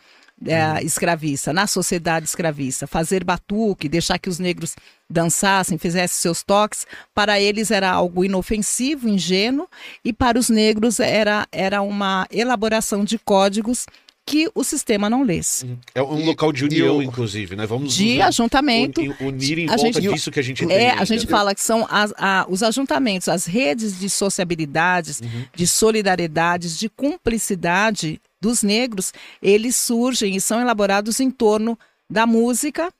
é, 0.45 0.83
escravista, 0.83 1.51
na 1.51 1.67
sociedade 1.67 2.25
escravista. 2.25 2.87
Fazer 2.87 3.23
batuque, 3.23 3.89
deixar 3.89 4.17
que 4.17 4.29
os 4.29 4.39
negros 4.39 4.75
dançassem, 5.09 5.77
fizessem 5.77 6.21
seus 6.21 6.43
toques, 6.43 6.85
para 7.13 7.39
eles 7.39 7.71
era 7.71 7.89
algo 7.89 8.23
inofensivo, 8.23 9.09
ingênuo, 9.09 9.67
e 10.03 10.13
para 10.13 10.37
os 10.37 10.49
negros 10.49 10.99
era, 10.99 11.47
era 11.51 11.81
uma 11.81 12.27
elaboração 12.31 13.03
de 13.03 13.17
códigos 13.17 13.85
que 14.29 14.47
o 14.53 14.63
sistema 14.63 15.09
não 15.09 15.23
lesse. 15.23 15.65
Uhum. 15.65 15.77
É 15.95 16.03
um 16.03 16.23
local 16.23 16.51
de 16.53 16.63
união, 16.63 16.97
eu, 16.97 17.01
inclusive, 17.01 17.55
né? 17.55 17.65
Vamos 17.65 17.95
de 17.95 18.21
ajuntamento. 18.21 19.01
Unir 19.19 19.57
em 19.57 19.65
a 19.65 19.75
volta 19.75 19.99
gente, 19.99 20.13
disso 20.13 20.29
que 20.29 20.39
a 20.39 20.43
gente 20.43 20.67
tem. 20.67 20.77
É, 20.77 20.91
a 20.91 21.03
gente 21.03 21.25
fala 21.25 21.55
que 21.55 21.61
são 21.61 21.87
as, 21.89 22.13
a, 22.15 22.45
os 22.47 22.61
ajuntamentos, 22.61 23.27
as 23.27 23.45
redes 23.45 23.99
de 23.99 24.07
sociabilidades, 24.07 25.19
uhum. 25.19 25.45
de 25.55 25.65
solidariedades, 25.65 26.77
de 26.77 26.89
cumplicidade 26.89 28.21
dos 28.41 28.63
negros, 28.63 29.13
eles 29.41 29.75
surgem 29.75 30.35
e 30.35 30.41
são 30.41 30.61
elaborados 30.61 31.19
em 31.19 31.29
torno 31.29 31.77
da 32.09 32.25
música, 32.25 32.91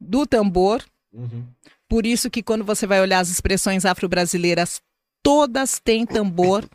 do 0.00 0.26
tambor. 0.26 0.84
Uhum. 1.12 1.44
Por 1.88 2.06
isso 2.06 2.30
que 2.30 2.42
quando 2.42 2.64
você 2.64 2.86
vai 2.86 3.00
olhar 3.00 3.20
as 3.20 3.28
expressões 3.28 3.84
afro-brasileiras, 3.84 4.80
todas 5.22 5.78
têm 5.78 6.06
tambor 6.06 6.68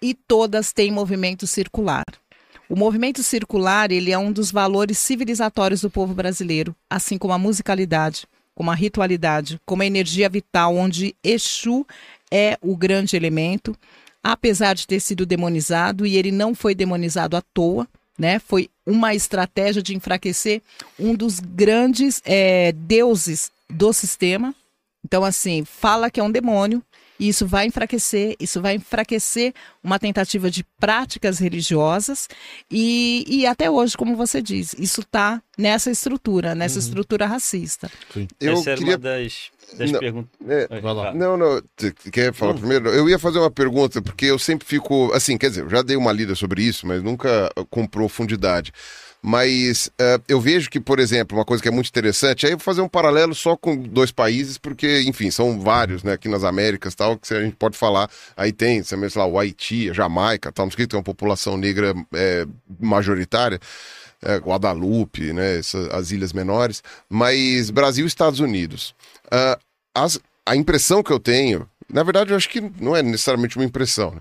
e 0.00 0.14
todas 0.14 0.72
têm 0.72 0.90
movimento 0.90 1.46
circular. 1.46 2.04
O 2.68 2.76
movimento 2.76 3.22
circular 3.22 3.92
ele 3.92 4.12
é 4.12 4.18
um 4.18 4.32
dos 4.32 4.50
valores 4.50 4.98
civilizatórios 4.98 5.82
do 5.82 5.90
povo 5.90 6.14
brasileiro, 6.14 6.74
assim 6.88 7.18
como 7.18 7.34
a 7.34 7.38
musicalidade, 7.38 8.26
como 8.54 8.70
a 8.70 8.74
ritualidade, 8.74 9.60
como 9.66 9.82
a 9.82 9.86
energia 9.86 10.28
vital, 10.28 10.74
onde 10.76 11.14
Exu 11.22 11.86
é 12.30 12.56
o 12.62 12.76
grande 12.76 13.14
elemento 13.14 13.76
apesar 14.22 14.74
de 14.74 14.86
ter 14.86 15.00
sido 15.00 15.26
demonizado, 15.26 16.06
e 16.06 16.16
ele 16.16 16.30
não 16.30 16.54
foi 16.54 16.74
demonizado 16.74 17.36
à 17.36 17.42
toa, 17.42 17.86
né? 18.18 18.38
Foi 18.38 18.68
uma 18.86 19.14
estratégia 19.14 19.82
de 19.82 19.94
enfraquecer 19.94 20.62
um 20.98 21.14
dos 21.14 21.40
grandes 21.40 22.20
é, 22.24 22.72
deuses 22.72 23.50
do 23.68 23.92
sistema. 23.92 24.54
Então, 25.04 25.24
assim, 25.24 25.64
fala 25.64 26.10
que 26.10 26.20
é 26.20 26.22
um 26.22 26.30
demônio, 26.30 26.82
e 27.22 27.28
isso 27.28 27.46
vai 27.46 27.66
enfraquecer, 27.66 28.34
isso 28.40 28.60
vai 28.60 28.74
enfraquecer 28.74 29.54
uma 29.80 29.96
tentativa 29.96 30.50
de 30.50 30.64
práticas 30.80 31.38
religiosas 31.38 32.26
e, 32.68 33.24
e 33.28 33.46
até 33.46 33.70
hoje, 33.70 33.96
como 33.96 34.16
você 34.16 34.42
diz, 34.42 34.74
isso 34.76 35.02
está 35.02 35.40
nessa 35.56 35.88
estrutura, 35.88 36.52
nessa 36.52 36.80
uhum. 36.80 36.84
estrutura 36.84 37.24
racista. 37.24 37.88
Sim. 38.12 38.26
Eu 38.40 38.54
Essa 38.54 38.74
queria... 38.74 38.74
era 38.74 38.90
uma 38.90 38.98
das, 38.98 39.50
das 39.78 39.92
não, 39.92 40.00
perguntas. 40.00 40.30
É, 40.48 40.80
vai 40.80 40.94
lá. 40.94 41.14
Não, 41.14 41.36
não, 41.36 41.62
quer 42.10 42.34
falar 42.34 42.54
primeiro? 42.54 42.88
Eu 42.88 43.08
ia 43.08 43.20
fazer 43.20 43.38
uma 43.38 43.52
pergunta, 43.52 44.02
porque 44.02 44.26
eu 44.26 44.38
sempre 44.38 44.66
fico, 44.66 45.12
assim, 45.12 45.38
quer 45.38 45.50
dizer, 45.50 45.62
eu 45.62 45.70
já 45.70 45.80
dei 45.80 45.96
uma 45.96 46.10
lida 46.10 46.34
sobre 46.34 46.64
isso, 46.64 46.88
mas 46.88 47.04
nunca 47.04 47.52
com 47.70 47.86
profundidade. 47.86 48.72
Mas 49.24 49.86
uh, 49.86 50.20
eu 50.26 50.40
vejo 50.40 50.68
que, 50.68 50.80
por 50.80 50.98
exemplo, 50.98 51.38
uma 51.38 51.44
coisa 51.44 51.62
que 51.62 51.68
é 51.68 51.72
muito 51.72 51.88
interessante, 51.88 52.44
aí 52.44 52.52
eu 52.52 52.58
vou 52.58 52.64
fazer 52.64 52.80
um 52.80 52.88
paralelo 52.88 53.32
só 53.36 53.56
com 53.56 53.76
dois 53.76 54.10
países, 54.10 54.58
porque, 54.58 55.02
enfim, 55.02 55.30
são 55.30 55.60
vários, 55.60 56.02
né, 56.02 56.14
aqui 56.14 56.28
nas 56.28 56.42
Américas 56.42 56.92
tal, 56.96 57.16
que 57.16 57.32
a 57.32 57.40
gente 57.40 57.54
pode 57.54 57.78
falar. 57.78 58.10
Aí 58.36 58.52
tem, 58.52 58.82
sei 58.82 58.98
lá, 59.14 59.24
o 59.24 59.38
Haiti, 59.38 59.88
a 59.88 59.92
Jamaica, 59.92 60.50
tal, 60.50 60.66
não 60.66 60.72
sei 60.72 60.84
que 60.84 60.90
tem 60.90 60.98
uma 60.98 61.04
população 61.04 61.56
negra 61.56 61.94
é, 62.12 62.44
majoritária. 62.80 63.60
É, 64.24 64.36
Guadalupe, 64.36 65.32
né, 65.32 65.58
essas, 65.58 65.88
as 65.88 66.12
ilhas 66.12 66.32
menores, 66.32 66.80
mas 67.08 67.70
Brasil 67.70 68.04
e 68.04 68.08
Estados 68.08 68.38
Unidos. 68.38 68.94
Uh, 69.26 69.60
as, 69.92 70.20
a 70.46 70.54
impressão 70.54 71.02
que 71.02 71.12
eu 71.12 71.18
tenho, 71.18 71.68
na 71.92 72.04
verdade, 72.04 72.30
eu 72.30 72.36
acho 72.36 72.48
que 72.48 72.60
não 72.80 72.94
é 72.94 73.02
necessariamente 73.02 73.56
uma 73.56 73.64
impressão, 73.64 74.12
né, 74.12 74.20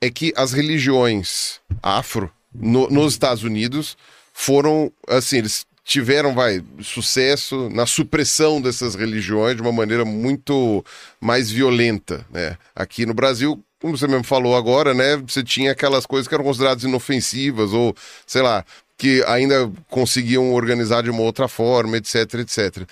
é 0.00 0.10
que 0.10 0.32
as 0.36 0.52
religiões 0.52 1.60
afro 1.82 2.32
no, 2.54 2.88
nos 2.88 3.12
Estados 3.12 3.44
Unidos 3.44 3.94
foram, 4.32 4.92
assim, 5.08 5.38
eles 5.38 5.66
tiveram, 5.84 6.34
vai, 6.34 6.62
sucesso 6.80 7.68
na 7.70 7.86
supressão 7.86 8.60
dessas 8.60 8.94
religiões 8.94 9.56
de 9.56 9.62
uma 9.62 9.72
maneira 9.72 10.04
muito 10.04 10.84
mais 11.20 11.50
violenta, 11.50 12.24
né? 12.30 12.56
Aqui 12.74 13.04
no 13.04 13.14
Brasil, 13.14 13.62
como 13.80 13.96
você 13.96 14.06
mesmo 14.06 14.24
falou 14.24 14.56
agora, 14.56 14.94
né, 14.94 15.16
você 15.16 15.42
tinha 15.42 15.72
aquelas 15.72 16.06
coisas 16.06 16.28
que 16.28 16.34
eram 16.34 16.44
consideradas 16.44 16.84
inofensivas 16.84 17.72
ou, 17.72 17.94
sei 18.26 18.40
lá, 18.40 18.64
que 18.96 19.24
ainda 19.26 19.70
conseguiam 19.88 20.52
organizar 20.52 21.02
de 21.02 21.10
uma 21.10 21.22
outra 21.22 21.48
forma, 21.48 21.96
etc, 21.96 22.34
etc. 22.34 22.86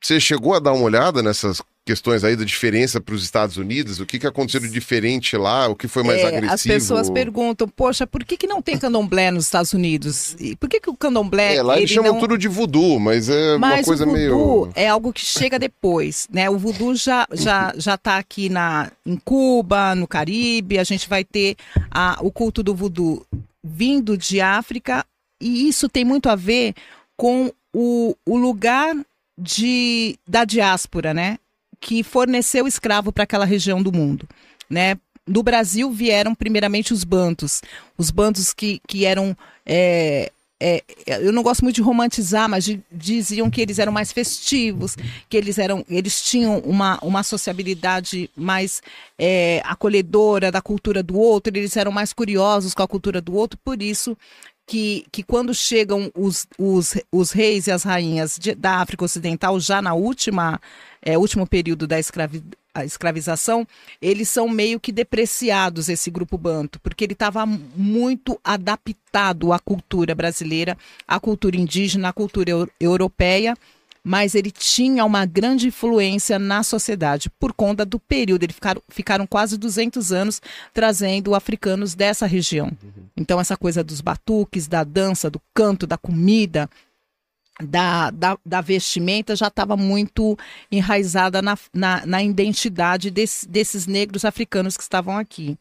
Você 0.00 0.20
chegou 0.20 0.54
a 0.54 0.58
dar 0.58 0.72
uma 0.72 0.84
olhada 0.84 1.22
nessas 1.22 1.62
questões 1.90 2.22
aí 2.22 2.36
da 2.36 2.44
diferença 2.44 3.00
para 3.00 3.16
os 3.16 3.24
Estados 3.24 3.56
Unidos. 3.56 3.98
O 3.98 4.06
que, 4.06 4.16
que 4.16 4.26
aconteceu 4.26 4.60
de 4.60 4.70
diferente 4.70 5.36
lá? 5.36 5.66
O 5.66 5.74
que 5.74 5.88
foi 5.88 6.04
mais 6.04 6.20
É, 6.20 6.26
agressivo? 6.28 6.54
As 6.54 6.62
pessoas 6.62 7.10
perguntam, 7.10 7.66
poxa, 7.66 8.06
por 8.06 8.22
que, 8.24 8.36
que 8.36 8.46
não 8.46 8.62
tem 8.62 8.78
candomblé 8.78 9.32
nos 9.32 9.46
Estados 9.46 9.72
Unidos? 9.72 10.36
E 10.38 10.54
por 10.54 10.68
que, 10.68 10.78
que 10.78 10.88
o 10.88 10.96
candomblé. 10.96 11.56
É, 11.56 11.62
lá 11.62 11.76
eles 11.76 11.90
ele 11.90 11.96
chamam 11.96 12.12
não... 12.12 12.20
tudo 12.20 12.38
de 12.38 12.46
voodoo, 12.46 13.00
mas 13.00 13.28
é 13.28 13.56
uma 13.56 13.70
Mas 13.70 13.86
coisa 13.86 14.04
o 14.04 14.06
voodoo 14.06 14.66
meio. 14.66 14.72
é 14.76 14.88
algo 14.88 15.12
que 15.12 15.24
chega 15.24 15.58
depois, 15.58 16.28
né? 16.32 16.48
O 16.48 16.56
voodoo 16.58 16.94
já 16.94 17.26
já 17.32 17.72
já 17.76 17.94
está 17.96 18.18
aqui 18.18 18.48
na 18.48 18.92
em 19.04 19.16
Cuba, 19.16 19.96
no 19.96 20.06
Caribe. 20.06 20.78
A 20.78 20.84
gente 20.84 21.08
vai 21.08 21.24
ter 21.24 21.56
a, 21.90 22.18
o 22.20 22.30
culto 22.30 22.62
do 22.62 22.72
voodoo 22.72 23.26
vindo 23.64 24.16
de 24.16 24.40
África 24.40 25.04
e 25.42 25.68
isso 25.68 25.88
tem 25.88 26.04
muito 26.04 26.28
a 26.28 26.36
ver 26.36 26.74
com 27.16 27.50
o, 27.74 28.14
o 28.24 28.36
lugar 28.36 28.94
de 29.40 30.18
da 30.28 30.44
diáspora, 30.44 31.12
né? 31.14 31.38
Que 31.80 32.02
forneceu 32.02 32.66
escravo 32.66 33.12
para 33.12 33.24
aquela 33.24 33.44
região 33.44 33.82
do 33.82 33.92
mundo, 33.92 34.28
né? 34.68 34.96
No 35.26 35.42
Brasil 35.42 35.90
vieram 35.90 36.34
primeiramente 36.34 36.92
os 36.92 37.04
bantos, 37.04 37.62
os 37.96 38.10
bantos 38.10 38.52
que, 38.52 38.80
que 38.86 39.04
eram 39.04 39.36
é, 39.64 40.30
é, 40.62 40.82
eu 41.06 41.32
não 41.32 41.42
gosto 41.42 41.62
muito 41.62 41.76
de 41.76 41.82
romantizar, 41.82 42.46
mas 42.48 42.64
de- 42.64 42.82
diziam 42.92 43.48
que 43.48 43.62
eles 43.62 43.78
eram 43.78 43.90
mais 43.92 44.12
festivos, 44.12 44.94
que 45.28 45.36
eles 45.36 45.58
eram, 45.58 45.84
eles 45.88 46.20
tinham 46.22 46.58
uma, 46.58 46.98
uma 47.02 47.22
sociabilidade 47.22 48.28
mais 48.36 48.82
é, 49.18 49.62
acolhedora 49.64 50.52
da 50.52 50.60
cultura 50.60 51.02
do 51.02 51.18
outro, 51.18 51.56
eles 51.56 51.76
eram 51.78 51.90
mais 51.90 52.12
curiosos 52.12 52.74
com 52.74 52.82
a 52.82 52.88
cultura 52.88 53.22
do 53.22 53.34
outro, 53.34 53.58
por 53.64 53.80
isso 53.80 54.14
que, 54.66 55.06
que 55.10 55.22
quando 55.22 55.54
chegam 55.54 56.12
os, 56.14 56.46
os, 56.58 56.94
os 57.10 57.30
reis 57.30 57.66
e 57.66 57.72
as 57.72 57.82
rainhas 57.82 58.36
de- 58.38 58.54
da 58.54 58.76
África 58.76 59.04
Ocidental, 59.04 59.58
já 59.58 59.80
na 59.80 59.94
última, 59.94 60.60
é, 61.02 61.16
último 61.16 61.46
período 61.46 61.86
da 61.86 61.98
escravi, 61.98 62.42
escravização, 62.84 63.66
eles 64.00 64.28
são 64.28 64.48
meio 64.48 64.78
que 64.78 64.92
depreciados, 64.92 65.88
esse 65.88 66.10
grupo 66.10 66.38
banto, 66.38 66.80
porque 66.80 67.04
ele 67.04 67.14
estava 67.14 67.44
muito 67.46 68.38
adaptado 68.44 69.52
à 69.52 69.58
cultura 69.58 70.14
brasileira, 70.14 70.76
à 71.06 71.18
cultura 71.18 71.56
indígena, 71.56 72.08
à 72.08 72.12
cultura 72.12 72.50
eu- 72.50 72.68
europeia, 72.78 73.54
mas 74.02 74.34
ele 74.34 74.50
tinha 74.50 75.04
uma 75.04 75.26
grande 75.26 75.66
influência 75.68 76.38
na 76.38 76.62
sociedade 76.62 77.28
por 77.38 77.52
conta 77.52 77.84
do 77.84 77.98
período. 77.98 78.44
Eles 78.44 78.54
ficaram, 78.54 78.82
ficaram 78.88 79.26
quase 79.26 79.58
200 79.58 80.10
anos 80.10 80.40
trazendo 80.72 81.34
africanos 81.34 81.94
dessa 81.94 82.24
região. 82.26 82.70
Então, 83.14 83.38
essa 83.38 83.58
coisa 83.58 83.84
dos 83.84 84.00
batuques, 84.00 84.66
da 84.66 84.84
dança, 84.84 85.28
do 85.28 85.40
canto, 85.52 85.86
da 85.86 85.98
comida, 85.98 86.68
da, 87.62 88.10
da, 88.10 88.38
da 88.44 88.60
vestimenta 88.60 89.36
já 89.36 89.48
estava 89.48 89.76
muito 89.76 90.38
enraizada 90.70 91.40
na, 91.42 91.56
na, 91.72 92.06
na 92.06 92.22
identidade 92.22 93.10
desse- 93.10 93.48
desses 93.48 93.86
negros 93.86 94.24
africanos 94.24 94.76
que 94.76 94.82
estavam 94.82 95.16
aqui. 95.16 95.56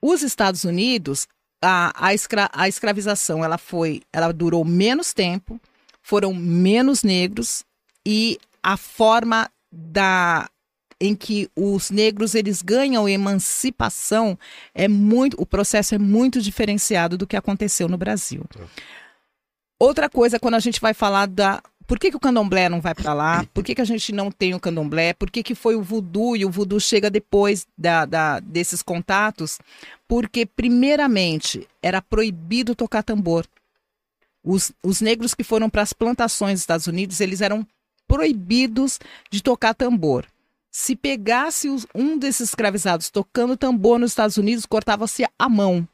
Os 0.00 0.22
Estados 0.22 0.64
Unidos, 0.64 1.28
a, 1.62 1.92
a, 2.08 2.14
escra, 2.14 2.50
a 2.52 2.68
escravização 2.68 3.44
ela 3.44 3.58
foi, 3.58 4.02
ela 4.12 4.32
durou 4.32 4.64
menos 4.64 5.12
tempo, 5.12 5.60
foram 6.02 6.34
menos 6.34 7.02
negros 7.02 7.64
e 8.06 8.38
a 8.62 8.76
forma 8.76 9.48
da 9.70 10.48
em 11.04 11.16
que 11.16 11.50
os 11.56 11.90
negros 11.90 12.32
eles 12.32 12.62
ganham 12.62 13.08
emancipação 13.08 14.38
é 14.72 14.86
muito, 14.86 15.36
o 15.40 15.44
processo 15.44 15.96
é 15.96 15.98
muito 15.98 16.40
diferenciado 16.40 17.18
do 17.18 17.26
que 17.26 17.36
aconteceu 17.36 17.88
no 17.88 17.98
Brasil. 17.98 18.44
Outra 19.82 20.08
coisa, 20.08 20.38
quando 20.38 20.54
a 20.54 20.60
gente 20.60 20.80
vai 20.80 20.94
falar 20.94 21.26
da. 21.26 21.60
Por 21.88 21.98
que, 21.98 22.10
que 22.12 22.16
o 22.16 22.20
candomblé 22.20 22.68
não 22.68 22.80
vai 22.80 22.94
para 22.94 23.12
lá? 23.12 23.44
Por 23.52 23.64
que, 23.64 23.74
que 23.74 23.80
a 23.80 23.84
gente 23.84 24.12
não 24.12 24.30
tem 24.30 24.54
o 24.54 24.60
candomblé? 24.60 25.12
Por 25.12 25.28
que, 25.28 25.42
que 25.42 25.56
foi 25.56 25.74
o 25.74 25.82
voodoo 25.82 26.36
e 26.36 26.44
o 26.44 26.50
voodoo 26.50 26.78
chega 26.78 27.10
depois 27.10 27.66
da, 27.76 28.04
da- 28.04 28.38
desses 28.38 28.80
contatos? 28.80 29.58
Porque, 30.06 30.46
primeiramente, 30.46 31.66
era 31.82 32.00
proibido 32.00 32.76
tocar 32.76 33.02
tambor. 33.02 33.44
Os, 34.44 34.70
os 34.84 35.00
negros 35.00 35.34
que 35.34 35.42
foram 35.42 35.68
para 35.68 35.82
as 35.82 35.92
plantações 35.92 36.52
dos 36.54 36.60
Estados 36.60 36.86
Unidos, 36.86 37.20
eles 37.20 37.40
eram 37.40 37.66
proibidos 38.06 39.00
de 39.32 39.42
tocar 39.42 39.74
tambor. 39.74 40.26
Se 40.70 40.94
pegasse 40.94 41.68
um 41.92 42.16
desses 42.16 42.50
escravizados 42.50 43.10
tocando 43.10 43.56
tambor 43.56 43.98
nos 43.98 44.12
Estados 44.12 44.36
Unidos, 44.36 44.64
cortava-se 44.64 45.26
a 45.36 45.48
mão. 45.48 45.88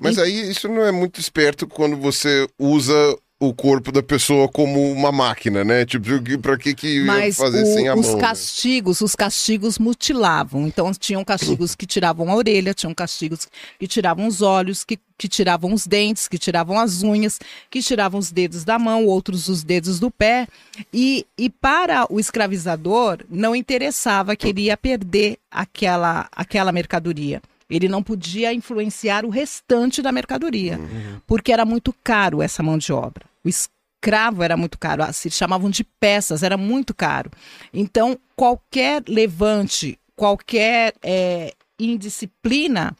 Mas 0.00 0.18
aí 0.18 0.50
isso 0.50 0.68
não 0.68 0.82
é 0.82 0.92
muito 0.92 1.20
esperto 1.20 1.66
quando 1.66 1.96
você 1.96 2.48
usa 2.58 2.92
o 3.40 3.52
corpo 3.52 3.92
da 3.92 4.02
pessoa 4.02 4.48
como 4.48 4.90
uma 4.92 5.12
máquina, 5.12 5.62
né? 5.64 5.84
Tipo, 5.84 6.22
que- 6.22 6.38
pra 6.38 6.56
que 6.56 6.72
que 6.74 7.00
ia 7.00 7.04
Mas 7.04 7.36
fazer 7.36 7.62
o- 7.62 7.66
sem 7.66 7.88
a 7.88 7.94
os 7.94 8.06
mão? 8.06 8.14
né? 8.16 8.20
castigos, 8.20 9.00
os 9.02 9.14
castigos 9.14 9.78
mutilavam. 9.78 10.66
Então 10.66 10.90
tinham 10.94 11.22
castigos 11.24 11.74
que 11.74 11.84
tiravam 11.84 12.30
a 12.30 12.36
orelha, 12.36 12.72
tinham 12.72 12.94
castigos 12.94 13.46
que 13.78 13.86
tiravam 13.86 14.26
os 14.26 14.40
olhos, 14.40 14.82
que, 14.84 14.98
que 15.18 15.28
tiravam 15.28 15.74
os 15.74 15.86
dentes, 15.86 16.26
que 16.26 16.38
tiravam 16.38 16.78
as 16.78 17.02
unhas, 17.02 17.38
que 17.70 17.82
tiravam 17.82 18.18
os 18.18 18.30
dedos 18.32 18.64
da 18.64 18.78
mão, 18.78 19.04
outros 19.04 19.48
os 19.48 19.62
dedos 19.62 19.98
do 20.00 20.10
pé. 20.10 20.46
E, 20.92 21.26
e 21.36 21.50
para 21.50 22.06
o 22.10 22.18
escravizador 22.18 23.18
não 23.28 23.54
interessava 23.54 24.36
que 24.36 24.48
ele 24.48 24.62
ia 24.62 24.76
perder 24.76 25.36
aquela, 25.50 26.28
aquela 26.32 26.72
mercadoria. 26.72 27.42
Ele 27.68 27.88
não 27.88 28.02
podia 28.02 28.52
influenciar 28.52 29.24
o 29.24 29.30
restante 29.30 30.02
da 30.02 30.12
mercadoria, 30.12 30.78
porque 31.26 31.52
era 31.52 31.64
muito 31.64 31.94
caro 32.04 32.42
essa 32.42 32.62
mão 32.62 32.76
de 32.78 32.92
obra. 32.92 33.24
O 33.44 33.48
escravo 33.48 34.42
era 34.42 34.56
muito 34.56 34.78
caro, 34.78 35.02
ah, 35.02 35.12
se 35.12 35.30
chamavam 35.30 35.70
de 35.70 35.82
peças, 35.84 36.42
era 36.42 36.56
muito 36.56 36.94
caro. 36.94 37.30
Então, 37.72 38.18
qualquer 38.36 39.02
levante, 39.08 39.98
qualquer 40.14 40.94
é, 41.02 41.54
indisciplina, 41.78 42.94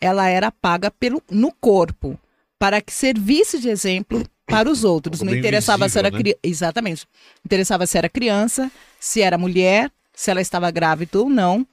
ela 0.00 0.28
era 0.28 0.50
paga 0.50 0.90
pelo, 0.90 1.22
no 1.30 1.52
corpo, 1.52 2.18
para 2.58 2.80
que 2.80 2.92
servisse 2.92 3.58
de 3.58 3.68
exemplo 3.68 4.22
para 4.46 4.70
os 4.70 4.84
outros. 4.84 5.22
Não 5.22 5.34
interessava 5.34 5.88
se 5.88 5.98
era 5.98 6.10
cri... 6.10 6.36
exatamente. 6.42 7.06
Interessava 7.44 7.86
se 7.86 7.96
era 7.96 8.08
criança, 8.08 8.70
se 8.98 9.22
era 9.22 9.38
mulher, 9.38 9.90
se 10.12 10.30
ela 10.30 10.40
estava 10.40 10.70
grávida 10.70 11.18
ou 11.18 11.30
não, 11.30 11.66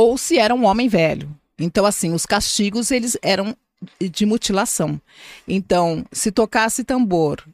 ou 0.00 0.16
se 0.16 0.38
era 0.38 0.54
um 0.54 0.64
homem 0.64 0.88
velho. 0.88 1.28
Então, 1.58 1.84
assim, 1.84 2.14
os 2.14 2.24
castigos 2.24 2.90
eles 2.90 3.18
eram 3.20 3.54
de 4.00 4.24
mutilação. 4.24 4.98
Então, 5.46 6.06
se 6.10 6.32
tocasse 6.32 6.84
tambor 6.84 7.46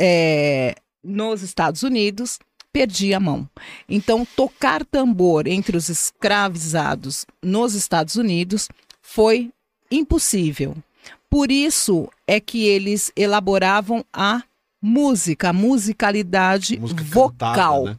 é, 0.00 0.76
nos 1.02 1.42
Estados 1.42 1.82
Unidos, 1.82 2.38
perdia 2.72 3.16
a 3.16 3.20
mão. 3.20 3.48
Então, 3.88 4.24
tocar 4.36 4.84
tambor 4.84 5.48
entre 5.48 5.76
os 5.76 5.88
escravizados 5.88 7.26
nos 7.42 7.74
Estados 7.74 8.14
Unidos 8.14 8.68
foi 9.02 9.50
impossível. 9.90 10.76
Por 11.28 11.50
isso 11.50 12.08
é 12.24 12.38
que 12.38 12.66
eles 12.66 13.10
elaboravam 13.16 14.04
a 14.12 14.44
música, 14.80 15.48
a 15.48 15.52
musicalidade 15.52 16.78
Música 16.78 17.02
vocal 17.02 17.84
cantada, 17.84 17.94
né? 17.94 17.96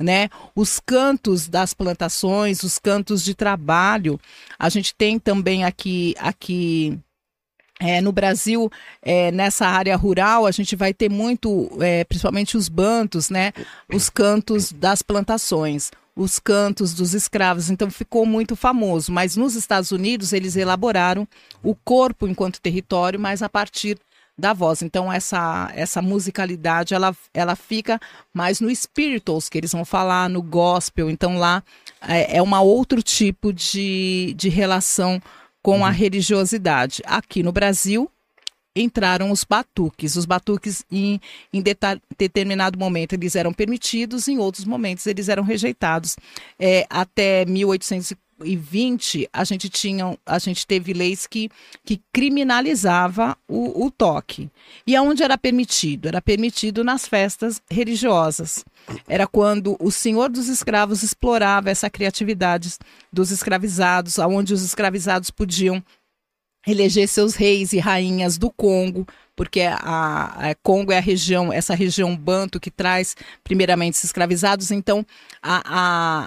Né? 0.00 0.28
Os 0.54 0.80
cantos 0.80 1.48
das 1.48 1.74
plantações, 1.74 2.62
os 2.62 2.78
cantos 2.78 3.22
de 3.22 3.34
trabalho. 3.34 4.20
A 4.58 4.68
gente 4.68 4.94
tem 4.94 5.18
também 5.18 5.64
aqui, 5.64 6.14
aqui 6.18 6.98
é, 7.80 8.00
no 8.00 8.10
Brasil, 8.10 8.70
é, 9.02 9.30
nessa 9.30 9.66
área 9.66 9.96
rural, 9.96 10.46
a 10.46 10.50
gente 10.50 10.74
vai 10.74 10.92
ter 10.92 11.08
muito, 11.08 11.70
é, 11.80 12.04
principalmente 12.04 12.56
os 12.56 12.68
bantos, 12.68 13.30
né? 13.30 13.52
Os 13.92 14.10
cantos 14.10 14.72
das 14.72 15.00
plantações, 15.00 15.90
os 16.16 16.40
cantos 16.40 16.92
dos 16.92 17.14
escravos. 17.14 17.70
Então 17.70 17.90
ficou 17.90 18.26
muito 18.26 18.56
famoso. 18.56 19.12
Mas 19.12 19.36
nos 19.36 19.54
Estados 19.54 19.92
Unidos 19.92 20.32
eles 20.32 20.56
elaboraram 20.56 21.26
o 21.62 21.74
corpo 21.74 22.26
enquanto 22.26 22.60
território, 22.60 23.18
mas 23.18 23.42
a 23.42 23.48
partir 23.48 23.98
da 24.38 24.52
voz. 24.52 24.82
Então 24.82 25.12
essa 25.12 25.70
essa 25.74 26.00
musicalidade 26.00 26.94
ela, 26.94 27.14
ela 27.34 27.56
fica 27.56 28.00
mais 28.32 28.60
no 28.60 28.70
spirituals 28.74 29.48
que 29.48 29.58
eles 29.58 29.72
vão 29.72 29.84
falar 29.84 30.30
no 30.30 30.40
gospel. 30.40 31.10
Então 31.10 31.36
lá 31.36 31.62
é, 32.00 32.36
é 32.36 32.42
uma 32.42 32.60
outro 32.60 33.02
tipo 33.02 33.52
de, 33.52 34.34
de 34.36 34.48
relação 34.48 35.20
com 35.60 35.84
a 35.84 35.90
religiosidade. 35.90 37.02
Aqui 37.04 37.42
no 37.42 37.50
Brasil 37.50 38.10
entraram 38.76 39.32
os 39.32 39.42
batuques. 39.42 40.14
Os 40.14 40.24
batuques 40.24 40.84
em, 40.90 41.20
em 41.52 41.62
determinado 42.16 42.78
momento 42.78 43.14
eles 43.14 43.34
eram 43.34 43.52
permitidos, 43.52 44.28
em 44.28 44.38
outros 44.38 44.64
momentos 44.64 45.06
eles 45.06 45.28
eram 45.28 45.42
rejeitados. 45.42 46.16
É, 46.58 46.86
até 46.88 47.44
1820 48.40 49.28
a 49.32 49.44
gente 49.44 49.68
tinha, 49.68 50.18
a 50.24 50.38
gente 50.38 50.66
teve 50.66 50.92
leis 50.92 51.26
que, 51.26 51.50
que 51.84 52.00
criminalizava 52.12 53.36
o, 53.48 53.86
o 53.86 53.90
toque. 53.90 54.50
E 54.86 54.94
aonde 54.94 55.22
era 55.22 55.36
permitido? 55.36 56.08
Era 56.08 56.22
permitido 56.22 56.84
nas 56.84 57.06
festas 57.06 57.60
religiosas. 57.70 58.64
Era 59.08 59.26
quando 59.26 59.76
o 59.80 59.90
senhor 59.90 60.28
dos 60.28 60.48
escravos 60.48 61.02
explorava 61.02 61.70
essa 61.70 61.90
criatividade 61.90 62.76
dos 63.12 63.30
escravizados, 63.30 64.18
aonde 64.18 64.54
os 64.54 64.62
escravizados 64.62 65.30
podiam 65.30 65.82
eleger 66.66 67.08
seus 67.08 67.34
reis 67.34 67.72
e 67.72 67.78
rainhas 67.78 68.36
do 68.36 68.50
Congo 68.50 69.06
porque 69.38 69.60
a, 69.60 70.50
a 70.50 70.54
Congo 70.64 70.90
é 70.90 70.98
a 70.98 71.00
região, 71.00 71.52
essa 71.52 71.72
região 71.72 72.16
banto 72.16 72.58
que 72.58 72.72
traz 72.72 73.14
primeiramente 73.44 73.94
os 73.94 74.02
escravizados, 74.02 74.72
então 74.72 75.06
a, 75.40 75.62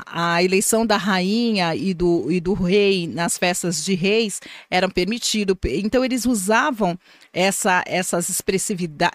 a, 0.07 0.35
a 0.35 0.43
eleição 0.43 0.85
da 0.85 0.95
rainha 0.95 1.75
e 1.75 1.93
do, 1.93 2.31
e 2.31 2.39
do 2.39 2.53
rei 2.53 3.07
nas 3.07 3.37
festas 3.37 3.83
de 3.83 3.95
reis 3.95 4.39
eram 4.69 4.89
permitido, 4.89 5.59
então 5.65 6.05
eles 6.05 6.25
usavam 6.25 6.97
essa, 7.33 7.83
essas 7.85 8.41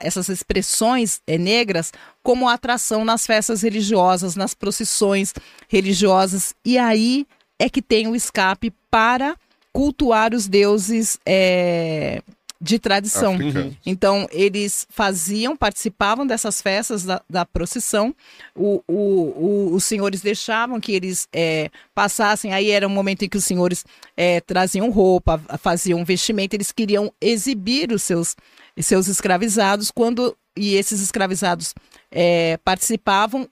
essas 0.03 0.29
expressões 0.29 1.23
é, 1.27 1.39
negras 1.39 1.91
como 2.23 2.51
atração 2.51 3.03
nas 3.03 3.27
festas 3.27 3.63
religiosas, 3.63 4.37
nas 4.37 4.53
procissões 4.53 5.33
religiosas, 5.69 6.55
e 6.63 6.77
aí 6.77 7.27
é 7.59 7.71
que 7.71 7.81
tem 7.81 8.09
o 8.09 8.15
escape 8.15 8.71
para 8.91 9.39
cultuar 9.73 10.35
os 10.35 10.47
deuses 10.47 11.19
é, 11.25 12.23
de 12.61 12.79
tradição. 12.79 13.35
Africanos. 13.35 13.77
Então, 13.85 14.27
eles 14.31 14.87
faziam, 14.91 15.57
participavam 15.57 16.27
dessas 16.27 16.61
festas 16.63 17.05
da, 17.05 17.21
da 17.29 17.45
procissão, 17.45 18.15
o, 18.55 18.83
o, 18.89 18.95
o- 18.95 19.75
os 19.75 19.85
senhores 19.85 20.21
deixavam 20.21 20.81
que 20.81 20.93
eles 20.93 21.29
é, 21.33 21.71
passassem, 21.95 22.53
aí 22.53 22.71
era 22.71 22.87
um 22.87 22.91
momento 22.91 23.25
em 23.25 23.29
que 23.29 23.37
os 23.37 23.45
senhores 23.45 23.85
é, 24.17 24.41
traziam 24.41 24.91
roupa, 24.91 25.39
faziam 25.59 26.05
vestimenta, 26.05 26.57
eles 26.57 26.73
queriam 26.73 27.13
exibir 27.21 27.93
os 27.93 28.03
seus, 28.03 28.35
os 28.77 28.87
seus 28.87 29.07
escravizados, 29.07 29.91
quando 29.91 30.37
e 30.57 30.75
esses 30.75 31.03
escravizados 31.03 31.75
é, 32.11 32.57
participavam 32.65 33.47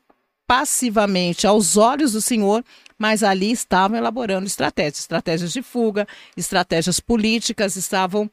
passivamente 0.46 1.46
aos 1.46 1.76
olhos 1.76 2.12
do 2.12 2.20
senhor, 2.20 2.64
mas 2.98 3.22
ali 3.22 3.50
estavam 3.50 3.96
elaborando 3.98 4.46
estratégias, 4.46 5.00
estratégias 5.00 5.52
de 5.52 5.61
fuga, 5.62 6.07
estratégias 6.36 7.00
políticas, 7.00 7.76
estavam 7.76 8.30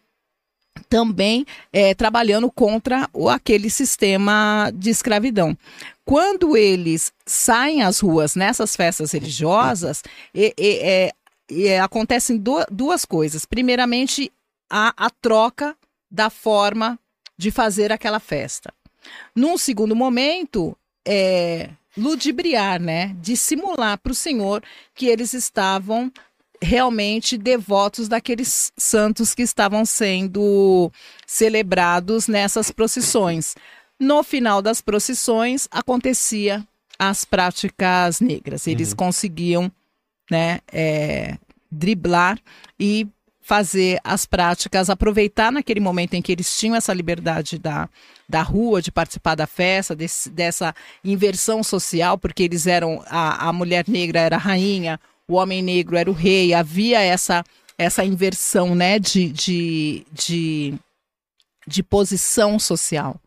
também 0.90 1.46
eh, 1.72 1.94
trabalhando 1.94 2.52
contra 2.52 3.10
o, 3.14 3.30
aquele 3.30 3.70
sistema 3.70 4.72
de 4.74 4.90
escravidão. 4.90 5.58
Quando 6.06 6.58
eles 6.58 7.14
saem 7.26 7.82
às 7.82 8.00
ruas 8.00 8.36
nessas 8.36 8.76
festas 8.76 9.12
religiosas, 9.12 10.04
e- 10.34 10.54
e- 10.58 10.80
é- 10.82 11.12
e, 11.50 11.68
é, 11.68 11.80
acontecem 11.80 12.38
du- 12.38 12.66
duas 12.72 13.06
coisas. 13.06 13.46
Primeiramente, 13.46 14.32
a, 14.70 14.94
a 14.98 15.10
troca 15.10 15.76
da 16.10 16.30
forma 16.30 16.98
de 17.38 17.52
fazer 17.52 17.92
aquela 17.92 18.20
festa. 18.20 18.74
Num 19.36 19.58
segundo 19.58 19.96
momento, 19.96 20.78
é, 21.06 21.70
ludibriar, 21.98 22.80
né? 22.80 23.16
Dissimular 23.20 23.98
para 23.98 24.12
o 24.12 24.16
Senhor 24.16 24.64
que 24.94 25.08
eles 25.08 25.34
estavam 25.34 26.12
realmente 26.62 27.38
devotos 27.38 28.08
daqueles 28.08 28.72
santos 28.78 29.34
que 29.34 29.42
estavam 29.42 29.84
sendo 29.86 30.92
celebrados 31.26 32.28
nessas 32.28 32.72
procissões. 32.72 33.56
No 34.00 34.24
final 34.24 34.62
das 34.62 34.82
procissões 34.82 35.68
acontecia 35.72 36.66
as 37.00 37.26
práticas 37.26 38.22
negras. 38.22 38.68
Eles 38.68 38.94
conseguiam, 38.94 39.72
né, 40.30 40.60
é, 40.72 41.38
driblar 41.72 42.40
e 42.80 43.08
fazer 43.42 44.00
as 44.04 44.26
práticas, 44.26 44.90
aproveitar 44.90 45.52
naquele 45.52 45.80
momento 45.80 46.14
em 46.14 46.22
que 46.22 46.32
eles 46.32 46.56
tinham 46.58 46.76
essa 46.76 46.94
liberdade 46.94 47.58
da, 47.58 47.90
da 48.30 48.42
rua, 48.44 48.82
de 48.82 48.92
participar 48.92 49.36
da 49.36 49.48
festa, 49.48 49.96
desse- 49.96 50.30
dessa 50.30 50.76
inversão 51.04 51.64
social, 51.64 52.18
porque 52.18 52.44
eles 52.44 52.68
eram, 52.68 53.04
a, 53.08 53.50
a 53.50 53.52
mulher 53.52 53.86
negra 53.88 54.20
era 54.20 54.36
a 54.36 54.40
rainha, 54.40 55.00
o 55.32 55.36
homem 55.36 55.62
negro 55.62 55.96
era 55.96 56.10
o 56.10 56.14
rei, 56.14 56.54
havia 56.54 57.00
essa, 57.00 57.42
essa 57.78 58.04
inversão, 58.04 58.76
né, 58.76 59.00
de, 59.00 59.30
de, 59.32 60.06
de, 60.12 60.74
de 61.66 61.82
posição 61.82 62.60
social, 62.60 63.20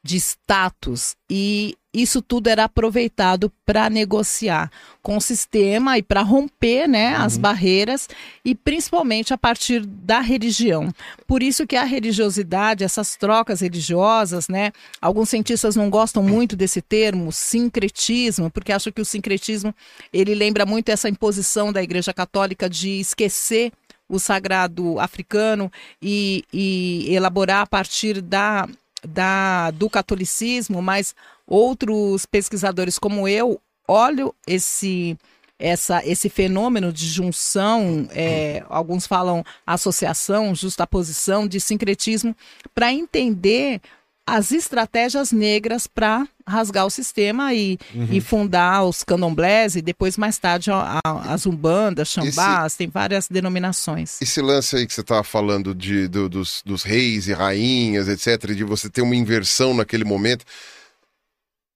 de 0.00 0.16
status, 0.16 1.16
e 1.28 1.76
isso 1.92 2.22
tudo 2.22 2.48
era 2.48 2.64
aproveitado 2.64 3.52
para 3.66 3.90
negociar 3.90 4.70
com 5.02 5.16
o 5.16 5.20
sistema 5.20 5.98
e 5.98 6.02
para 6.02 6.22
romper 6.22 6.86
né, 6.86 7.16
as 7.16 7.36
barreiras 7.36 8.08
e 8.44 8.54
principalmente 8.54 9.34
a 9.34 9.38
partir 9.38 9.84
da 9.84 10.20
religião. 10.20 10.92
Por 11.26 11.42
isso 11.42 11.66
que 11.66 11.74
a 11.74 11.84
religiosidade, 11.84 12.84
essas 12.84 13.16
trocas 13.16 13.60
religiosas, 13.60 14.48
né, 14.48 14.72
alguns 15.00 15.30
cientistas 15.30 15.74
não 15.74 15.90
gostam 15.90 16.22
muito 16.22 16.54
desse 16.54 16.80
termo 16.80 17.32
sincretismo, 17.32 18.50
porque 18.50 18.72
acham 18.72 18.92
que 18.92 19.00
o 19.02 19.04
sincretismo 19.04 19.74
ele 20.12 20.34
lembra 20.34 20.64
muito 20.64 20.90
essa 20.90 21.08
imposição 21.08 21.72
da 21.72 21.82
Igreja 21.82 22.14
Católica 22.14 22.70
de 22.70 23.00
esquecer 23.00 23.72
o 24.08 24.18
sagrado 24.18 24.98
africano 24.98 25.70
e, 26.02 26.44
e 26.52 27.14
elaborar 27.14 27.62
a 27.62 27.66
partir 27.66 28.20
da, 28.20 28.68
da, 29.06 29.70
do 29.70 29.88
catolicismo, 29.88 30.82
mas 30.82 31.14
outros 31.50 32.24
pesquisadores 32.24 32.98
como 32.98 33.26
eu 33.28 33.60
olham 33.88 34.32
esse, 34.46 35.18
essa, 35.58 36.00
esse 36.06 36.28
fenômeno 36.30 36.92
de 36.92 37.06
junção, 37.06 38.08
é, 38.12 38.62
alguns 38.68 39.06
falam 39.06 39.44
associação, 39.66 40.54
justaposição, 40.54 41.46
de 41.48 41.60
sincretismo, 41.60 42.34
para 42.72 42.92
entender 42.92 43.80
as 44.26 44.52
estratégias 44.52 45.32
negras 45.32 45.88
para 45.88 46.24
rasgar 46.46 46.86
o 46.86 46.90
sistema 46.90 47.52
e, 47.52 47.76
e 48.12 48.20
fundar 48.20 48.84
os 48.84 49.02
candomblés 49.02 49.74
e 49.74 49.82
depois 49.82 50.16
mais 50.16 50.38
tarde 50.38 50.70
a- 50.70 51.00
a- 51.04 51.32
as 51.34 51.46
umbandas, 51.46 52.06
xambás, 52.08 52.76
tem 52.76 52.86
várias 52.88 53.26
denominações. 53.28 54.22
Esse 54.22 54.40
lance 54.40 54.76
aí 54.76 54.86
que 54.86 54.94
você 54.94 55.00
estava 55.00 55.24
falando 55.24 55.74
de, 55.74 56.06
do- 56.06 56.28
dos, 56.28 56.62
dos 56.64 56.84
reis 56.84 57.26
e 57.26 57.32
rainhas, 57.32 58.06
etc., 58.08 58.54
de 58.54 58.62
você 58.62 58.88
ter 58.88 59.02
uma 59.02 59.16
inversão 59.16 59.74
naquele 59.74 60.04
momento. 60.04 60.44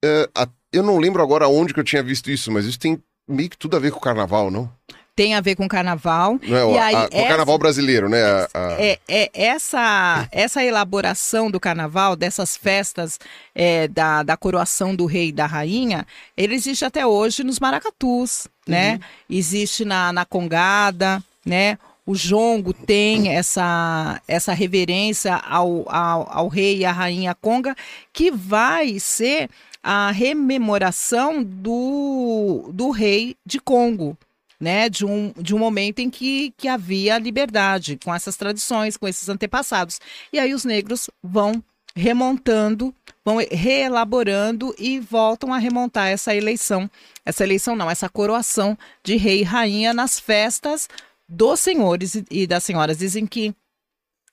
É, 0.04 0.28
a- 0.34 0.48
eu 0.72 0.82
não 0.82 0.98
lembro 0.98 1.22
agora 1.22 1.48
onde 1.48 1.72
que 1.72 1.80
eu 1.80 1.84
tinha 1.84 2.02
visto 2.02 2.30
isso, 2.30 2.50
mas 2.52 2.64
isso 2.66 2.78
tem 2.78 3.00
meio 3.28 3.48
que 3.48 3.56
tudo 3.58 3.76
a 3.76 3.80
ver 3.80 3.90
com 3.90 3.98
o 3.98 4.02
carnaval, 4.02 4.50
não? 4.50 4.70
Tem 5.16 5.32
a 5.34 5.40
ver 5.40 5.54
com 5.54 5.68
carnaval. 5.68 6.40
Não 6.42 6.56
é, 6.56 6.64
o- 6.64 6.74
E 6.74 6.78
aí, 6.78 6.94
a- 6.96 7.08
com 7.08 7.16
o 7.16 7.18
essa- 7.20 7.28
carnaval 7.28 7.56
brasileiro, 7.58 8.08
né? 8.08 8.20
A- 8.22 8.48
a- 8.52 8.72
É, 8.82 8.98
é 9.06 9.30
essa, 9.32 10.28
essa 10.32 10.64
elaboração 10.64 11.48
do 11.50 11.60
carnaval, 11.60 12.16
dessas 12.16 12.56
festas 12.56 13.20
é, 13.54 13.86
da, 13.86 14.24
da 14.24 14.36
coroação 14.36 14.94
do 14.94 15.06
rei 15.06 15.28
e 15.28 15.32
da 15.32 15.46
rainha, 15.46 16.04
ele 16.36 16.54
existe 16.56 16.84
até 16.84 17.06
hoje 17.06 17.44
nos 17.44 17.60
maracatus, 17.60 18.48
né? 18.66 18.98
Existe 19.30 19.84
na, 19.84 20.12
na 20.12 20.24
congada, 20.24 21.22
né? 21.46 21.78
O 22.06 22.14
jongo 22.16 22.74
tem 22.74 23.28
essa, 23.34 24.20
essa 24.28 24.52
reverência 24.52 25.36
ao, 25.36 25.84
ao, 25.88 26.28
ao 26.30 26.48
rei 26.48 26.78
e 26.78 26.84
à 26.84 26.92
rainha 26.92 27.34
conga, 27.40 27.74
que 28.12 28.30
vai 28.32 28.98
ser 28.98 29.48
a 29.84 30.10
rememoração 30.10 31.44
do, 31.44 32.70
do 32.72 32.90
rei 32.90 33.36
de 33.44 33.60
Congo, 33.60 34.16
né, 34.58 34.88
de 34.88 35.04
um, 35.04 35.30
de 35.36 35.54
um 35.54 35.58
momento 35.58 35.98
em 35.98 36.08
que, 36.08 36.54
que 36.56 36.66
havia 36.66 37.18
liberdade, 37.18 37.98
com 38.02 38.14
essas 38.14 38.34
tradições, 38.34 38.96
com 38.96 39.06
esses 39.06 39.28
antepassados. 39.28 40.00
E 40.32 40.38
aí 40.38 40.54
os 40.54 40.64
negros 40.64 41.10
vão 41.22 41.62
remontando, 41.94 42.94
vão 43.22 43.36
reelaborando 43.50 44.74
e 44.78 44.98
voltam 44.98 45.52
a 45.52 45.58
remontar 45.58 46.08
essa 46.08 46.34
eleição. 46.34 46.90
Essa 47.24 47.44
eleição 47.44 47.76
não, 47.76 47.90
essa 47.90 48.08
coroação 48.08 48.78
de 49.02 49.16
rei 49.16 49.40
e 49.40 49.44
rainha 49.44 49.92
nas 49.92 50.18
festas 50.18 50.88
dos 51.28 51.60
senhores 51.60 52.14
e- 52.14 52.24
e 52.30 52.46
das 52.46 52.64
senhoras. 52.64 52.98
Dizem 52.98 53.26
que 53.26 53.54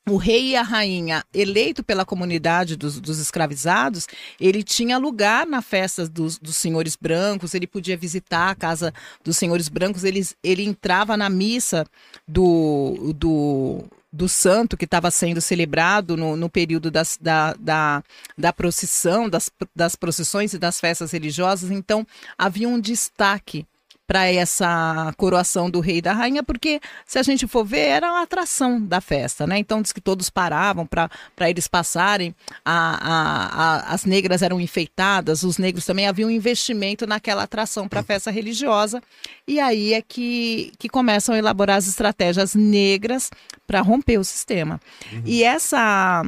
o 0.09 0.17
rei 0.17 0.49
e 0.49 0.55
a 0.55 0.63
rainha, 0.63 1.23
eleito 1.33 1.83
pela 1.83 2.03
comunidade 2.03 2.75
dos, 2.75 2.99
dos 2.99 3.19
escravizados, 3.19 4.07
ele 4.39 4.63
tinha 4.63 4.97
lugar 4.97 5.45
na 5.45 5.61
festa 5.61 6.07
dos, 6.07 6.39
dos 6.39 6.57
senhores 6.57 6.95
brancos, 6.95 7.53
ele 7.53 7.67
podia 7.67 7.95
visitar 7.95 8.49
a 8.49 8.55
casa 8.55 8.93
dos 9.23 9.37
senhores 9.37 9.69
brancos, 9.69 10.03
ele, 10.03 10.27
ele 10.43 10.63
entrava 10.63 11.15
na 11.15 11.29
missa 11.29 11.85
do, 12.27 13.13
do, 13.15 13.83
do 14.11 14.27
santo 14.27 14.75
que 14.75 14.85
estava 14.85 15.11
sendo 15.11 15.39
celebrado 15.39 16.17
no, 16.17 16.35
no 16.35 16.49
período 16.49 16.89
das, 16.89 17.19
da, 17.21 17.53
da, 17.53 18.03
da 18.35 18.51
procissão, 18.51 19.29
das, 19.29 19.51
das 19.75 19.95
procissões 19.95 20.51
e 20.53 20.57
das 20.57 20.79
festas 20.79 21.11
religiosas, 21.11 21.69
então 21.69 22.05
havia 22.37 22.67
um 22.67 22.79
destaque 22.79 23.67
para 24.07 24.27
essa 24.27 25.13
coroação 25.15 25.69
do 25.69 25.79
rei 25.79 25.97
e 25.97 26.01
da 26.01 26.11
rainha, 26.11 26.43
porque 26.43 26.81
se 27.05 27.17
a 27.17 27.23
gente 27.23 27.47
for 27.47 27.63
ver, 27.63 27.87
era 27.87 28.11
uma 28.11 28.23
atração 28.23 28.81
da 28.85 28.99
festa, 28.99 29.47
né? 29.47 29.57
Então 29.57 29.81
diz 29.81 29.93
que 29.93 30.01
todos 30.01 30.29
paravam 30.29 30.85
para 30.85 31.09
eles 31.49 31.67
passarem, 31.67 32.35
a, 32.65 32.73
a, 32.73 33.63
a- 33.89 33.93
as 33.93 34.03
negras 34.03 34.41
eram 34.41 34.59
enfeitadas, 34.59 35.43
os 35.43 35.57
negros 35.57 35.85
também 35.85 36.07
havia 36.07 36.27
um 36.27 36.31
investimento 36.31 37.07
naquela 37.07 37.43
atração 37.43 37.87
para 37.87 38.01
a 38.01 38.03
festa 38.03 38.29
religiosa, 38.29 39.01
e 39.47 39.59
aí 39.61 39.93
é 39.93 40.01
que, 40.01 40.73
que 40.77 40.89
começam 40.89 41.33
a 41.33 41.37
elaborar 41.37 41.77
as 41.77 41.87
estratégias 41.87 42.53
negras 42.53 43.29
para 43.65 43.79
romper 43.79 44.17
o 44.17 44.23
sistema. 44.25 44.79
E 45.25 45.43
essa 45.43 46.25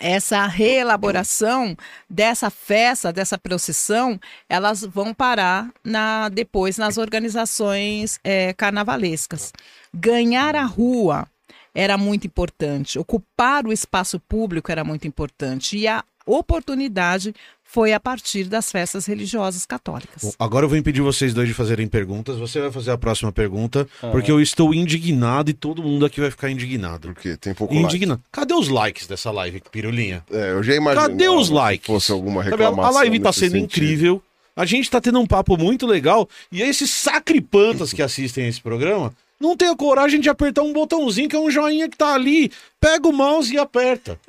essa 0.00 0.46
reelaboração 0.46 1.76
dessa 2.08 2.50
festa, 2.50 3.12
dessa 3.12 3.38
procissão, 3.38 4.18
elas 4.48 4.82
vão 4.82 5.12
parar 5.12 5.70
na, 5.84 6.28
depois 6.28 6.78
nas 6.78 6.98
organizações 6.98 8.18
eh, 8.24 8.52
carnavalescas. 8.54 9.52
Ganhar 9.92 10.56
a 10.56 10.64
rua 10.64 11.28
era 11.74 11.96
muito 11.96 12.26
importante. 12.26 12.98
Ocupar 12.98 13.66
o 13.66 13.72
espaço 13.72 14.18
público 14.20 14.70
era 14.70 14.84
muito 14.84 15.06
importante. 15.06 15.76
E 15.76 15.86
a 15.86 16.04
oportunidade 16.26 17.34
foi 17.72 17.94
a 17.94 17.98
partir 17.98 18.44
das 18.44 18.70
festas 18.70 19.06
religiosas 19.06 19.64
católicas. 19.64 20.22
Bom, 20.22 20.32
agora 20.38 20.66
eu 20.66 20.68
vou 20.68 20.76
impedir 20.76 21.00
vocês 21.00 21.32
dois 21.32 21.48
de 21.48 21.54
fazerem 21.54 21.88
perguntas. 21.88 22.36
Você 22.36 22.60
vai 22.60 22.70
fazer 22.70 22.90
a 22.90 22.98
próxima 22.98 23.32
pergunta, 23.32 23.88
Ah. 24.02 24.08
porque 24.08 24.30
eu 24.30 24.42
estou 24.42 24.74
indignado 24.74 25.50
e 25.50 25.54
todo 25.54 25.82
mundo 25.82 26.04
aqui 26.04 26.20
vai 26.20 26.30
ficar 26.30 26.50
indignado. 26.50 27.08
Porque 27.08 27.34
tem 27.38 27.54
pouco 27.54 27.72
like. 27.72 27.86
Indignado. 27.86 28.20
Cadê 28.30 28.52
os 28.52 28.68
likes 28.68 29.06
dessa 29.06 29.30
live, 29.30 29.62
Pirulinha? 29.72 30.22
É, 30.30 30.50
eu 30.52 30.62
já 30.62 30.74
imaginei. 30.74 31.08
Cadê 31.08 31.28
os 31.30 31.48
likes? 31.48 31.86
Se 31.86 31.92
fosse 31.92 32.12
alguma 32.12 32.42
reclamação 32.42 32.84
a 32.84 32.90
live 32.90 33.18
tá 33.20 33.30
nesse 33.30 33.40
sendo 33.40 33.52
sentido. 33.52 33.64
incrível. 33.84 34.22
A 34.54 34.66
gente 34.66 34.90
tá 34.90 35.00
tendo 35.00 35.18
um 35.18 35.26
papo 35.26 35.56
muito 35.56 35.86
legal. 35.86 36.28
E 36.52 36.60
esses 36.60 36.90
sacripantas 36.90 37.90
que 37.90 38.02
assistem 38.02 38.48
esse 38.48 38.60
programa 38.60 39.14
não 39.40 39.56
tem 39.56 39.68
a 39.70 39.74
coragem 39.76 40.20
de 40.20 40.28
apertar 40.28 40.60
um 40.62 40.74
botãozinho 40.74 41.26
que 41.26 41.34
é 41.34 41.38
um 41.38 41.50
joinha 41.50 41.88
que 41.88 41.96
tá 41.96 42.12
ali. 42.14 42.52
Pega 42.78 43.08
o 43.08 43.12
mouse 43.14 43.54
e 43.54 43.58
aperta. 43.58 44.20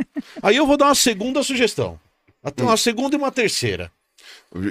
Aí 0.41 0.55
eu 0.55 0.65
vou 0.65 0.77
dar 0.77 0.85
uma 0.85 0.95
segunda 0.95 1.43
sugestão. 1.43 1.99
Até 2.43 2.63
uma 2.63 2.77
segunda 2.77 3.15
e 3.15 3.19
uma 3.19 3.31
terceira. 3.31 3.91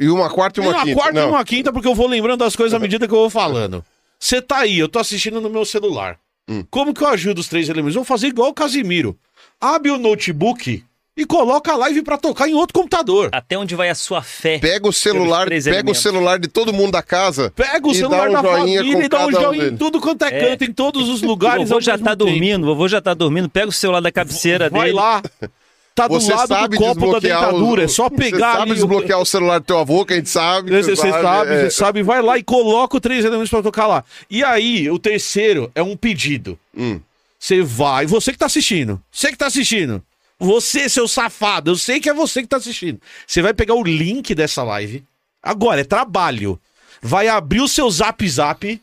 E 0.01 0.09
uma 0.09 0.29
quarta 0.31 0.61
e 0.61 0.65
E 0.65 0.67
uma, 0.67 0.77
uma 0.77 0.85
quinta. 0.85 0.97
quarta 1.01 1.19
e 1.19 1.23
Não. 1.23 1.29
uma 1.31 1.45
quinta, 1.45 1.73
porque 1.73 1.89
eu 1.89 1.95
vou 1.95 2.07
lembrando 2.07 2.41
das 2.41 2.55
coisas 2.55 2.75
à 2.75 2.79
medida 2.79 3.09
que 3.09 3.15
eu 3.15 3.19
vou 3.19 3.31
falando. 3.31 3.85
Você 4.19 4.41
tá 4.41 4.59
aí, 4.59 4.79
eu 4.79 4.89
tô 4.89 4.99
assistindo 4.99 5.41
no 5.41 5.51
meu 5.51 5.65
celular. 5.65 6.19
Hum. 6.49 6.65
Como 6.71 6.93
que 6.95 7.03
eu 7.03 7.09
ajudo 7.09 7.41
os 7.41 7.49
três 7.49 7.69
elementos? 7.69 7.95
Vou 7.97 8.05
fazer 8.05 8.29
igual 8.29 8.51
o 8.51 8.55
Casimiro. 8.55 9.17
Abre 9.61 9.91
o 9.91 9.99
notebook 9.99 10.85
e 11.17 11.27
coloca 11.27 11.73
a 11.73 11.77
live 11.77 12.03
pra 12.03 12.17
tocar 12.17 12.49
em 12.49 12.55
outro 12.55 12.73
computador. 12.75 13.29
Até 13.33 13.59
onde 13.59 13.75
vai 13.75 13.89
a 13.91 13.95
sua 13.95 14.23
fé? 14.23 14.59
Pega 14.59 14.89
o 14.89 14.93
celular, 14.93 15.49
pega 15.49 15.69
elementos. 15.71 15.99
o 15.99 16.03
celular 16.03 16.39
de 16.39 16.49
todo 16.49 16.73
mundo 16.73 16.93
da 16.93 17.03
casa. 17.03 17.53
Pega 17.55 17.87
o 17.87 17.91
E 17.93 17.95
celular 17.97 18.31
da 18.31 18.39
um 18.41 18.43
joinha 18.43 18.59
família 18.59 18.83
com 18.95 19.03
e 19.03 19.09
dá 19.09 19.27
um 19.27 19.31
cada 19.33 19.39
um 19.41 19.43
joinha 19.55 19.67
em 19.69 19.77
tudo 19.77 20.01
quanto 20.01 20.25
é 20.25 20.29
É. 20.29 20.49
canto, 20.51 20.65
em 20.65 20.73
todos 20.73 21.09
os 21.09 21.23
O 21.23 21.27
lugares. 21.27 21.65
vovô 21.65 21.75
ao 21.75 21.81
já 21.81 21.99
tá 21.99 22.11
tempo. 22.11 22.17
dormindo, 22.27 22.63
o 22.65 22.67
vovô 22.67 22.89
já 22.89 23.01
tá 23.01 23.15
dormindo. 23.15 23.49
Pega 23.49 23.69
o 23.69 23.73
celular 23.73 24.01
da 24.01 24.13
cabeceira 24.13 24.71
Vai 24.71 24.83
dele. 24.87 24.95
lá. 24.95 25.23
Tá 25.95 26.09
do 26.09 26.15
Você 26.15 26.33
lado 26.33 26.49
sabe 26.49 26.77
do 26.77 26.83
copo 26.83 27.13
da 27.13 27.19
dentadura. 27.19 27.83
o... 27.83 27.85
É 27.85 27.89
só 27.89 28.09
Você 28.09 28.17
pegar 28.17 28.53
sabe 28.53 28.63
ali. 28.63 28.75
desbloquear 28.75 29.21
o 29.21 29.27
celular 29.27 29.59
do 29.59 29.65
teu 29.65 29.79
avô, 29.79 30.07
que 30.07 30.15
a 30.15 30.17
gente 30.17 30.31
sabe. 30.31 30.71
Você, 30.71 30.97
você 30.97 31.11
sabe, 31.11 31.51
é. 31.53 31.61
você 31.65 31.71
sabe, 31.71 32.03
vai 32.03 32.23
lá 32.23 32.39
e 32.39 32.43
coloca 32.43 32.97
o 32.97 33.01
três 33.01 33.25
elementos 33.25 33.51
pra 33.51 33.63
tocar 33.63 33.87
lá. 33.87 34.05
E 34.31 34.43
aí, 34.43 34.91
o 34.91 34.99
terceiro 34.99 35.71
é 35.75 35.83
um 35.83 35.97
pedido. 35.97 36.59
Hum. 36.77 36.99
Você 37.39 37.61
vai, 37.61 38.07
você 38.07 38.33
que 38.33 38.39
tá 38.39 38.47
assistindo, 38.47 39.03
você 39.11 39.33
que 39.33 39.37
tá 39.37 39.47
assistindo, 39.47 40.03
você, 40.39 40.89
seu 40.89 41.07
safado, 41.07 41.73
eu 41.73 41.77
sei 41.77 42.01
que 42.01 42.09
é 42.09 42.15
você 42.15 42.43
que 42.43 42.49
tá 42.49 42.57
assistindo. 42.57 43.01
Você 43.27 43.43
vai 43.43 43.53
pegar 43.53 43.75
o 43.75 43.83
link 43.83 44.35
dessa 44.35 44.63
live. 44.63 45.05
Agora, 45.43 45.81
é 45.81 45.85
trabalho. 45.85 46.59
Vai 47.01 47.27
abrir 47.29 47.61
o 47.61 47.69
seu 47.69 47.91
zap 47.91 48.29
zap 48.29 48.81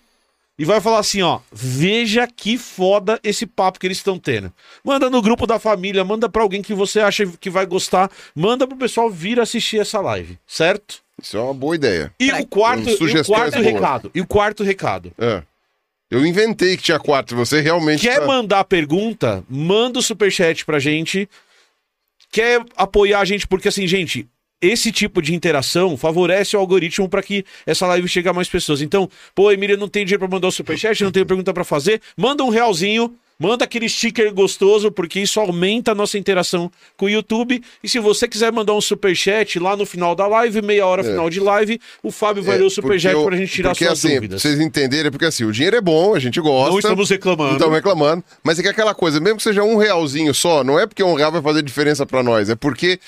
e 0.60 0.66
vai 0.66 0.82
falar 0.82 1.00
assim, 1.00 1.22
ó, 1.22 1.40
veja 1.50 2.28
que 2.28 2.58
foda 2.58 3.18
esse 3.24 3.46
papo 3.46 3.80
que 3.80 3.88
eles 3.88 3.98
estão 3.98 4.20
tendo. 4.20 4.52
Manda 4.84 5.10
no 5.10 5.22
grupo 5.22 5.48
da 5.48 5.58
família, 5.58 6.04
manda 6.04 6.28
pra 6.28 6.42
alguém 6.42 6.62
que 6.62 6.74
você 6.74 7.00
acha 7.00 7.26
que 7.40 7.50
vai 7.50 7.66
gostar, 7.66 8.12
manda 8.36 8.68
pro 8.68 8.76
pessoal 8.76 9.10
vir 9.10 9.40
assistir 9.40 9.80
essa 9.80 10.02
live, 10.02 10.38
certo? 10.46 11.02
Isso 11.22 11.38
é 11.38 11.40
uma 11.40 11.54
boa 11.54 11.76
ideia. 11.76 12.14
E 12.20 12.30
o 12.30 12.46
quarto, 12.46 12.90
e 12.90 12.94
o 12.94 12.98
Sugestões 12.98 13.26
quarto 13.26 13.62
recado. 13.62 14.12
E 14.14 14.20
o 14.20 14.28
quarto 14.28 14.64
recado. 14.64 15.14
É. 15.18 15.44
Eu 16.12 16.26
inventei 16.26 16.76
que 16.76 16.84
tinha 16.84 17.00
quatro. 17.00 17.38
Você 17.38 17.62
realmente. 17.62 18.02
Quer 18.02 18.20
tá- 18.20 18.26
mandar 18.26 18.64
pergunta? 18.66 19.44
Manda 19.48 20.00
o 20.00 20.04
superchat 20.04 20.66
pra 20.66 20.80
gente. 20.80 21.30
Quer 22.32 22.62
apoiar 22.76 23.20
a 23.20 23.26
gente? 23.26 23.48
Porque 23.48 23.68
assim, 23.68 23.88
gente, 23.88 24.28
esse 24.62 24.92
tipo 24.92 25.22
de 25.22 25.34
interação 25.34 25.96
favorece 25.98 26.56
o 26.56 26.60
algoritmo 26.60 27.08
pra 27.08 27.24
que 27.24 27.46
essa 27.66 27.88
live 27.88 28.08
chegue 28.08 28.28
a 28.30 28.34
mais 28.34 28.48
pessoas. 28.50 28.82
Então, 28.82 29.10
pô, 29.34 29.52
Emília, 29.52 29.78
não 29.78 29.88
tem 29.88 30.06
dinheiro 30.06 30.20
pra 30.20 30.28
mandar 30.36 30.48
o 30.48 30.52
superchat, 30.52 31.04
não 31.04 31.12
tenho 31.12 31.26
pergunta 31.26 31.54
pra 31.54 31.64
fazer. 31.64 32.02
Manda 32.18 32.44
um 32.44 32.50
realzinho. 32.50 33.14
Manda 33.42 33.64
aquele 33.64 33.88
sticker 33.88 34.34
gostoso, 34.34 34.92
porque 34.92 35.18
isso 35.22 35.40
aumenta 35.40 35.94
a 35.94 35.96
nossa 35.96 36.18
interação 36.18 36.70
com 36.98 37.06
o 37.06 37.10
YouTube. 37.10 37.64
E 37.82 37.88
se 37.88 37.98
você 37.98 38.28
quiser 38.28 38.52
mandar 38.52 38.74
um 38.74 38.82
superchat 38.82 39.58
lá 39.60 39.78
no 39.78 39.86
final 39.86 40.14
da 40.14 40.28
live, 40.28 40.62
meia 40.62 40.86
hora 40.86 41.06
final 41.06 41.30
de 41.30 41.40
live, 41.40 41.80
o 42.04 42.12
Fábio 42.12 42.44
vai 42.44 42.56
É, 42.56 42.60
ler 42.60 42.66
o 42.66 42.70
superchat 42.70 43.14
eu- 43.14 43.24
pra 43.24 43.38
gente 43.38 43.50
tirar 43.50 43.70
porque, 43.70 43.86
suas 43.86 43.98
assim, 44.04 44.16
dúvidas. 44.16 44.42
Pra 44.42 44.52
vocês 44.52 44.60
entenderem, 44.62 45.10
porque 45.10 45.24
assim, 45.24 45.46
o 45.46 45.54
dinheiro 45.54 45.78
é 45.78 45.80
bom, 45.80 46.14
a 46.14 46.20
gente 46.20 46.38
gosta. 46.42 46.72
Não 46.72 46.80
estamos 46.80 47.10
reclamando. 47.10 47.50
Não 47.52 47.56
estamos 47.56 47.76
reclamando. 47.78 48.24
Mas 48.44 48.60
é 48.60 48.62
que 48.62 48.68
aquela 48.68 48.94
coisa, 48.94 49.22
mesmo 49.22 49.38
que 49.38 49.44
seja 49.44 49.64
um 49.64 49.78
realzinho 49.78 50.34
só, 50.34 50.62
não 50.62 50.78
é 50.78 50.86
porque 50.86 51.02
um 51.02 51.14
real 51.14 51.32
vai 51.32 51.42
fazer 51.42 51.62
diferença 51.64 52.06
pra 52.06 52.22
nós, 52.22 52.50
é 52.50 52.56
porque 52.56 53.00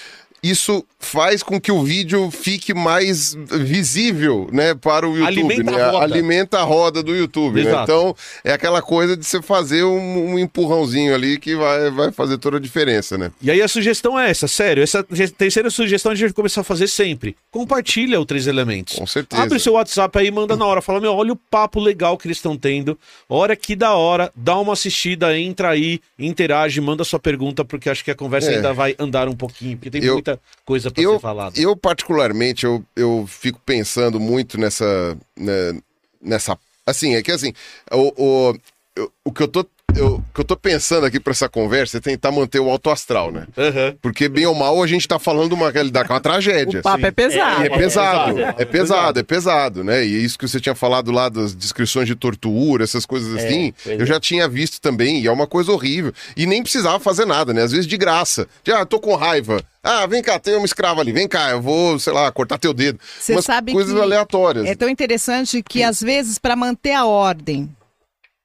isso 0.44 0.84
faz 0.98 1.44
com 1.44 1.60
que 1.60 1.72
o 1.72 1.84
vídeo 1.84 2.32
fique 2.32 2.74
mais 2.74 3.36
visível, 3.36 4.48
né, 4.52 4.74
para 4.74 5.08
o 5.08 5.16
YouTube. 5.18 5.28
Alimenta 5.28 5.72
né? 5.72 5.82
a 5.82 5.92
roda. 5.92 6.04
Alimenta 6.06 6.60
a 6.60 6.64
roda 6.64 7.04
do 7.04 7.16
YouTube, 7.16 7.64
né? 7.64 7.72
Então, 7.84 8.16
é 8.44 8.52
aquela 8.54 8.82
coisa 8.82 9.16
de 9.16 9.26
você 9.26 9.42
fazer 9.42 9.84
um, 9.84 10.34
um 10.34 10.40
empurrãozinho 10.40 11.14
ali 11.14 11.40
que 11.40 11.56
vai, 11.56 11.90
vai 11.92 12.12
fazer 12.12 12.38
toda 12.38 12.58
a 12.58 12.60
diferença, 12.60 13.18
né? 13.18 13.32
E 13.42 13.52
aí 13.52 13.62
a 13.62 13.68
sugestão 13.68 14.20
é 14.20 14.30
essa, 14.30 14.48
sério. 14.48 14.82
Essa 14.84 15.04
terceira 15.38 15.70
sugestão 15.70 16.12
a 16.12 16.16
gente 16.16 16.28
vai 16.28 16.34
começar 16.34 16.62
a 16.62 16.64
fazer 16.64 16.88
sempre. 16.88 17.36
Compartilha 17.52 18.20
o 18.20 18.26
Três 18.26 18.48
Elementos. 18.48 18.96
Com 18.98 19.06
certeza. 19.08 19.42
Abre 19.44 19.60
seu 19.60 19.74
WhatsApp 19.74 20.18
aí, 20.18 20.32
manda 20.32 20.56
na 20.56 20.66
hora. 20.66 20.82
Fala, 20.82 21.00
meu, 21.00 21.14
olha 21.14 21.34
o 21.34 21.36
papo 21.36 21.80
legal 21.80 22.18
que 22.18 22.28
eles 22.28 22.38
estão 22.38 22.58
tendo. 22.58 22.98
Olha 23.30 23.56
que 23.56 23.76
da 23.76 23.94
hora. 23.94 24.32
Dá 24.36 24.58
uma 24.58 24.74
assistida, 24.74 25.38
entra 25.38 25.70
aí, 25.70 26.00
interage, 26.18 26.80
manda 26.82 27.04
sua 27.04 27.20
pergunta, 27.20 27.64
porque 27.66 27.90
acho 27.90 28.04
que 28.04 28.12
a 28.12 28.16
conversa 28.16 28.52
É. 28.52 28.56
ainda 28.56 28.74
vai 28.74 28.96
andar 28.98 29.28
um 29.28 29.36
pouquinho, 29.36 29.78
porque 29.78 29.90
tem 29.90 30.04
Eu- 30.04 30.14
muita 30.14 30.31
coisa 30.66 30.92
pra 30.92 31.02
eu, 31.04 31.14
ser 31.14 31.20
falada. 31.20 31.60
eu 31.60 31.76
particularmente, 31.76 32.66
eu, 32.66 32.84
eu 32.96 33.26
fico 33.28 33.60
pensando 33.66 34.20
muito 34.20 34.58
nessa, 34.58 35.18
né, 35.38 35.82
nessa, 36.22 36.58
assim, 36.86 37.16
é 37.16 37.22
que 37.22 37.32
assim, 37.32 37.54
o, 37.92 38.52
o, 38.52 39.10
o 39.26 39.32
que 39.32 39.44
eu 39.44 39.48
tô, 39.48 39.66
eu, 39.96 40.16
o 40.16 40.24
que 40.34 40.42
eu 40.42 40.46
tô 40.46 40.56
pensando 40.56 41.06
aqui 41.06 41.20
pra 41.20 41.32
essa 41.32 41.50
conversa 41.50 41.98
é 41.98 42.00
tentar 42.00 42.32
manter 42.32 42.60
o 42.60 42.70
alto 42.70 42.90
astral, 42.90 43.32
né? 43.32 43.46
Aham. 43.58 43.96
Porque 44.02 44.30
bem 44.30 44.46
ou 44.46 44.56
mal 44.56 44.82
a 44.82 44.88
gente 44.88 45.08
tá 45.08 45.20
falando 45.20 45.50
de 45.50 45.56
uma 45.56 45.70
realidade, 45.70 46.06
que 46.08 46.12
é 46.12 46.16
uma 46.16 46.22
tragédia. 46.22 46.80
O 46.80 46.84
papo 46.84 46.98
assim. 46.98 47.06
é 47.06 47.12
pesado. 47.12 47.62
É 47.62 47.66
É, 47.66 47.70
pesado, 47.78 48.40
é 48.40 48.42
é 48.42 48.54
pesado. 48.54 48.66
pesado, 48.66 49.20
é 49.20 49.24
pesado, 49.24 49.84
né? 49.84 50.06
E 50.06 50.24
isso 50.24 50.38
que 50.38 50.48
você 50.48 50.60
tinha 50.60 50.76
falado 50.76 51.12
lá 51.12 51.30
das 51.30 51.56
descrições 51.56 52.08
de 52.08 52.16
tortura, 52.16 52.84
essas 52.84 53.06
coisas 53.06 53.36
assim, 53.36 53.74
pois 53.84 54.00
eu 54.00 54.04
é. 54.04 54.08
já 54.08 54.20
tinha 54.20 54.48
visto 54.48 54.80
também, 54.80 55.22
e 55.22 55.28
é 55.28 55.32
uma 55.32 55.48
coisa 55.48 55.72
horrível. 55.72 56.14
E 56.36 56.46
nem 56.46 56.62
precisava 56.64 57.00
fazer 57.00 57.26
nada, 57.26 57.54
né? 57.54 57.62
Às 57.64 57.72
vezes 57.72 57.88
de 57.88 57.98
graça. 57.98 58.48
De, 58.64 58.72
ah, 58.72 58.86
tô 58.86 59.00
com 59.00 59.16
raiva. 59.16 59.64
Ah, 59.84 60.06
vem 60.06 60.22
cá, 60.22 60.38
tem 60.38 60.56
uma 60.56 60.66
escrava 60.66 61.02
ali, 61.02 61.12
vem 61.12 61.28
cá, 61.28 61.50
eu 61.50 61.62
vou, 61.62 61.98
sei 61.98 62.14
lá, 62.14 62.32
cortar 62.32 62.60
teu 62.60 62.72
dedo. 62.74 63.00
Você 63.20 63.42
sabe 63.42 63.72
coisas 63.72 63.94
que 63.94 64.00
aleatórias. 64.00 64.66
É 64.66 64.76
tão 64.76 64.88
interessante 64.88 65.64
que, 65.64 65.82
às 65.82 66.00
vezes, 66.00 66.38
para 66.38 66.56
manter 66.56 66.94
a 66.94 67.06
ordem, 67.06 67.68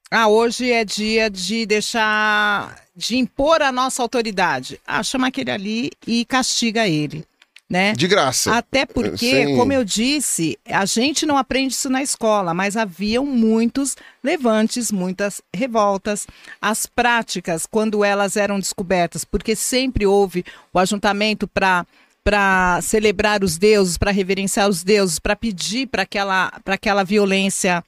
ah, 0.09 0.27
hoje 0.27 0.71
é 0.71 0.85
dia 0.85 1.29
de 1.29 1.65
deixar, 1.65 2.81
de 2.95 3.17
impor 3.17 3.61
a 3.61 3.71
nossa 3.71 4.01
autoridade. 4.01 4.79
Ah, 4.87 5.03
chama 5.03 5.27
aquele 5.27 5.51
ali 5.51 5.91
e 6.05 6.23
castiga 6.23 6.87
ele, 6.87 7.25
né? 7.69 7.91
De 7.91 8.07
graça. 8.07 8.55
Até 8.55 8.85
porque, 8.85 9.47
Sim. 9.47 9.57
como 9.57 9.73
eu 9.73 9.83
disse, 9.83 10.57
a 10.65 10.85
gente 10.85 11.25
não 11.25 11.37
aprende 11.37 11.73
isso 11.73 11.89
na 11.89 12.01
escola, 12.01 12.53
mas 12.53 12.77
haviam 12.77 13.25
muitos 13.25 13.97
levantes, 14.23 14.93
muitas 14.93 15.41
revoltas. 15.53 16.25
As 16.61 16.85
práticas, 16.85 17.65
quando 17.65 18.03
elas 18.05 18.37
eram 18.37 18.59
descobertas, 18.59 19.25
porque 19.25 19.57
sempre 19.57 20.05
houve 20.05 20.45
o 20.73 20.79
ajuntamento 20.79 21.47
para 21.47 21.85
para 22.23 22.81
celebrar 22.81 23.41
os 23.41 23.57
deuses, 23.57 23.97
para 23.97 24.11
reverenciar 24.11 24.67
os 24.67 24.83
deuses, 24.83 25.17
para 25.17 25.33
pedir 25.33 25.87
para 25.87 26.01
aquela, 26.01 26.51
para 26.61 26.73
aquela 26.73 27.01
violência 27.01 27.81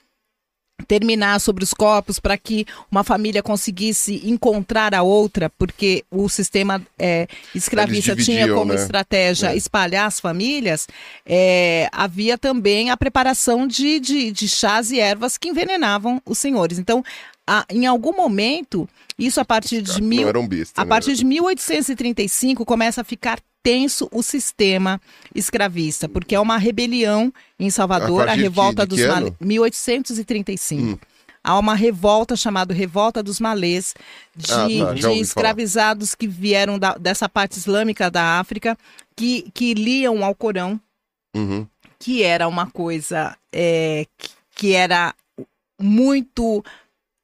terminar 0.88 1.40
sobre 1.40 1.64
os 1.64 1.74
corpos 1.74 2.20
para 2.20 2.38
que 2.38 2.66
uma 2.92 3.04
família 3.04 3.44
conseguisse 3.44 4.22
encontrar 4.26 4.94
a 4.94 5.02
outra, 5.02 5.50
porque 5.50 6.04
o 6.10 6.28
sistema 6.30 6.82
é, 6.98 7.28
escravista 7.54 8.16
tinha 8.16 8.48
como 8.54 8.74
né? 8.74 8.80
estratégia 8.80 9.54
É. 9.54 9.56
espalhar 9.56 10.08
as 10.08 10.20
famílias, 10.20 10.88
é, 11.26 11.90
havia 11.92 12.38
também 12.38 12.90
a 12.90 12.98
preparação 12.98 13.68
de, 13.68 14.00
de, 14.00 14.32
de 14.32 14.48
chás 14.48 14.92
e 14.92 15.00
ervas 15.00 15.38
que 15.38 15.50
envenenavam 15.50 16.22
os 16.26 16.38
senhores. 16.38 16.80
Então, 16.80 17.04
a- 17.50 17.66
em 17.70 17.86
algum 17.88 18.16
momento, 18.16 18.88
isso 19.18 19.40
a 19.40 19.46
partir 19.46 19.82
de 19.82 20.02
mil, 20.02 20.32
bestas, 20.48 20.74
a 20.78 20.86
né? 20.86 20.90
partir 20.90 21.16
de 21.16 21.26
1835 21.26 22.66
começa 22.66 23.02
a 23.02 23.04
ficar 23.04 23.40
tenso 23.64 24.08
o 24.12 24.22
sistema 24.24 25.02
escravista, 25.36 26.08
porque 26.08 26.36
é 26.36 26.40
uma 26.40 26.58
rebelião 26.58 27.34
em 27.60 27.70
Salvador, 27.70 28.28
A 28.30 28.32
a, 28.34 28.36
de 28.36 28.42
revolta 28.42 28.84
que- 28.88 28.96
de 28.96 29.02
dos 29.04 29.08
Malês. 29.14 29.28
ano? 29.28 29.38
1835. 29.42 30.82
Hum. 30.82 30.98
Há 31.44 31.58
uma 31.58 31.74
revolta 31.74 32.36
chamada 32.36 32.74
Revolta 32.74 33.24
dos 33.24 33.40
Malês, 33.40 33.96
de, 34.36 34.52
Ah, 34.52 34.58
tá, 34.58 34.68
de 34.68 34.76
ouvi 34.78 35.02
falar. 35.02 35.16
escravizados 35.16 36.14
que 36.14 36.28
vieram 36.28 36.78
da- 36.78 36.98
dessa 36.98 37.28
parte 37.30 37.58
islâmica 37.58 38.12
da 38.12 38.40
África, 38.40 38.78
que, 39.16 39.50
que 39.54 39.74
liam 39.74 40.24
ao 40.24 40.36
Corão, 40.36 40.80
Uhum. 41.36 41.66
que 41.98 42.24
era 42.24 42.48
uma 42.48 42.68
coisa 42.70 43.36
é, 43.54 44.06
que, 44.18 44.30
que 44.56 44.74
era 44.74 45.14
muito 45.80 46.64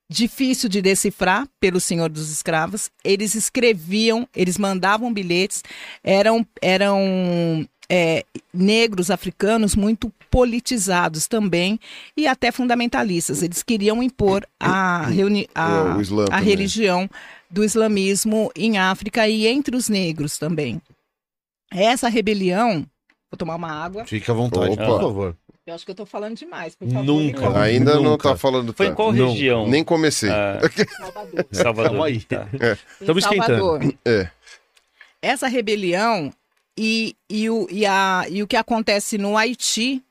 difícil 0.10 0.70
de 0.70 0.82
decifrar 0.82 1.48
pelo 1.60 1.80
senhor 1.80 2.10
dos 2.10 2.30
escravos. 2.30 2.90
Eles 3.04 3.36
escreviam, 3.36 4.28
eles 4.36 4.58
mandavam 4.58 5.14
bilhetes, 5.14 5.64
eram, 6.04 6.46
eram 6.62 7.68
é, 7.90 8.24
negros 8.54 9.10
africanos 9.10 9.76
muito 9.76 10.12
politizados 10.30 11.28
também 11.28 11.80
e 12.16 12.28
até 12.28 12.52
fundamentalistas. 12.52 13.42
Eles 13.42 13.64
queriam 13.64 14.04
impor 14.04 14.46
a, 14.60 15.04
reuni 15.08 15.48
a, 15.56 15.96
a 16.32 16.40
religião 16.40 17.10
do 17.50 17.64
islamismo 17.64 18.52
em 18.56 18.78
África 18.78 19.28
e 19.28 19.48
entre 19.48 19.76
os 19.76 19.90
negros 19.90 20.38
também. 20.38 20.82
Essa 21.72 22.10
rebelião. 22.10 22.86
Vou 23.32 23.38
tomar 23.38 23.56
uma 23.56 23.72
água. 23.72 24.06
Fica 24.06 24.32
à 24.32 24.36
vontade, 24.36 24.74
Opa. 24.74 24.86
por 24.86 25.02
favor. 25.02 25.38
Eu 25.66 25.74
acho 25.74 25.84
que 25.84 25.90
eu 25.90 25.94
estou 25.94 26.06
falando 26.06 26.36
demais. 26.38 26.76
Por 26.76 26.88
favor, 26.88 27.04
Nunca. 27.04 27.60
Ainda 27.62 27.96
não 27.96 28.04
Nunca. 28.04 28.30
tá 28.30 28.38
falando 28.38 28.72
Foi 28.72 28.86
em 28.86 28.90
tanto. 28.90 28.96
qual 28.98 29.12
Não, 29.12 29.30
região? 29.30 29.68
Nem 29.68 29.84
comecei. 29.84 30.30
Ah, 30.30 30.60
Salvador. 31.02 31.46
Salvador. 31.52 32.06
Aí. 32.06 32.22
Tá. 32.22 32.48
Estamos 33.02 33.24
Em 33.26 33.28
Salvador. 33.28 33.94
É. 34.06 34.30
Essa 35.22 35.48
rebelião 35.48 36.32
e, 36.78 37.16
e, 37.28 37.50
o, 37.50 37.68
e, 37.72 37.84
a, 37.86 38.26
e 38.30 38.44
o 38.44 38.48
que 38.48 38.56
acontece 38.56 39.18
no 39.18 39.36
Haiti 39.36 40.04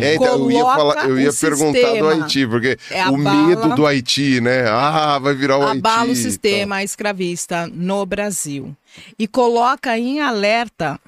É, 0.00 0.14
então, 0.14 0.38
eu 0.38 0.50
ia, 0.50 0.64
falar, 0.64 1.08
eu 1.08 1.20
ia 1.20 1.32
perguntar 1.34 1.98
do. 1.98 2.08
Haiti, 2.08 2.46
porque 2.46 2.78
É, 2.90 3.04
o 3.10 3.14
abala- 3.16 3.46
medo 3.46 3.74
do 3.76 3.86
Haiti, 3.86 4.40
né? 4.40 4.64
Ah, 4.70 5.18
vai 5.18 5.34
virar 5.34 5.58
o 5.58 5.64
Haiti. 5.64 5.78
abala 5.80 6.08
o 6.08 6.12
e 6.12 6.16
sistema 6.16 6.82
escravista 6.82 7.66
no 7.66 8.06
Brasil 8.06 8.74
e 9.18 9.28
coloca 9.28 9.98
em 9.98 10.20
alerta 10.20 10.98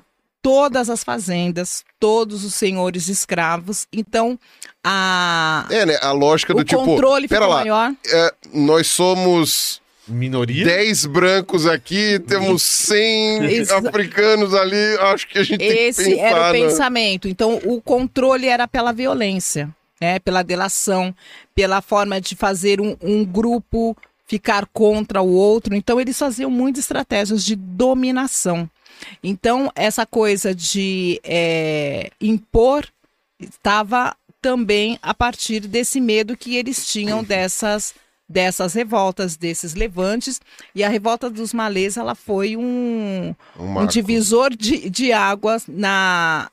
todas 0.47 0.88
as 0.88 1.03
fazendas, 1.03 1.84
todos 1.99 2.44
os 2.44 2.55
senhores 2.55 3.07
de 3.07 3.11
escravos. 3.11 3.88
Então, 3.92 4.38
a. 4.84 5.66
É, 5.68 5.84
né? 5.84 5.99
A 6.01 6.12
lógica 6.12 6.55
do 6.55 6.61
o 6.61 6.64
tipo. 6.64 6.84
controle 6.84 7.26
pera 7.26 7.40
ficou 7.42 7.55
lá, 7.57 7.61
maior. 7.62 7.92
é, 8.07 8.34
nós 8.55 8.86
somos 8.86 9.82
Minoria? 10.07 10.64
10 10.64 11.07
brancos 11.07 11.66
aqui, 11.66 12.20
temos 12.20 12.62
100 12.62 13.44
Exa- 13.47 13.78
africanos 13.78 14.55
ali. 14.55 14.97
Acho 15.01 15.26
que 15.26 15.36
a 15.38 15.42
gente 15.42 15.64
Esse 15.64 16.05
tem 16.05 16.14
que 16.14 16.20
pensar. 16.22 16.28
era 16.36 16.51
o 16.51 16.53
né? 16.53 16.61
pensamento. 16.61 17.26
Então, 17.28 17.61
o 17.64 17.82
controle 17.82 18.47
era 18.47 18.68
pela 18.68 18.92
violência, 18.92 19.68
né? 20.01 20.20
pela 20.20 20.44
delação, 20.44 21.12
pela 21.57 21.82
forma 21.82 22.20
de 22.20 22.36
fazer 22.36 22.80
um, 22.80 22.97
um 23.03 23.24
grupo 23.24 23.97
ficar 24.28 24.64
contra 24.72 25.20
o 25.20 25.32
outro. 25.32 25.74
Então, 25.74 26.01
eles 26.01 26.16
faziam 26.16 26.53
muitas 26.53 26.84
estratégias 26.84 27.44
de 27.44 27.57
dominação. 27.57 28.70
Então, 29.22 29.70
essa 29.74 30.07
coisa 30.07 30.55
de 30.55 31.20
eh, 31.24 32.11
impor 32.20 32.86
estava 33.38 34.16
também 34.40 34.99
a 35.03 35.12
partir 35.12 35.61
desse 35.61 36.01
medo 36.01 36.36
que 36.36 36.57
eles 36.57 36.86
tinham 36.86 37.22
dessas 37.22 37.94
dessas 38.28 38.74
revoltas, 38.74 39.36
desses 39.36 39.74
levantes, 39.74 40.40
e 40.74 40.82
a 40.82 40.88
revolta 40.88 41.30
dos 41.30 41.53
malês, 41.53 41.97
ela 41.97 42.14
foi 42.14 42.57
um, 42.57 43.34
Um 43.57 43.78
um 43.78 43.86
divisor 43.86 44.51
de, 44.51 44.90
de 44.90 45.12
águas 45.12 45.64
na, 45.68 46.51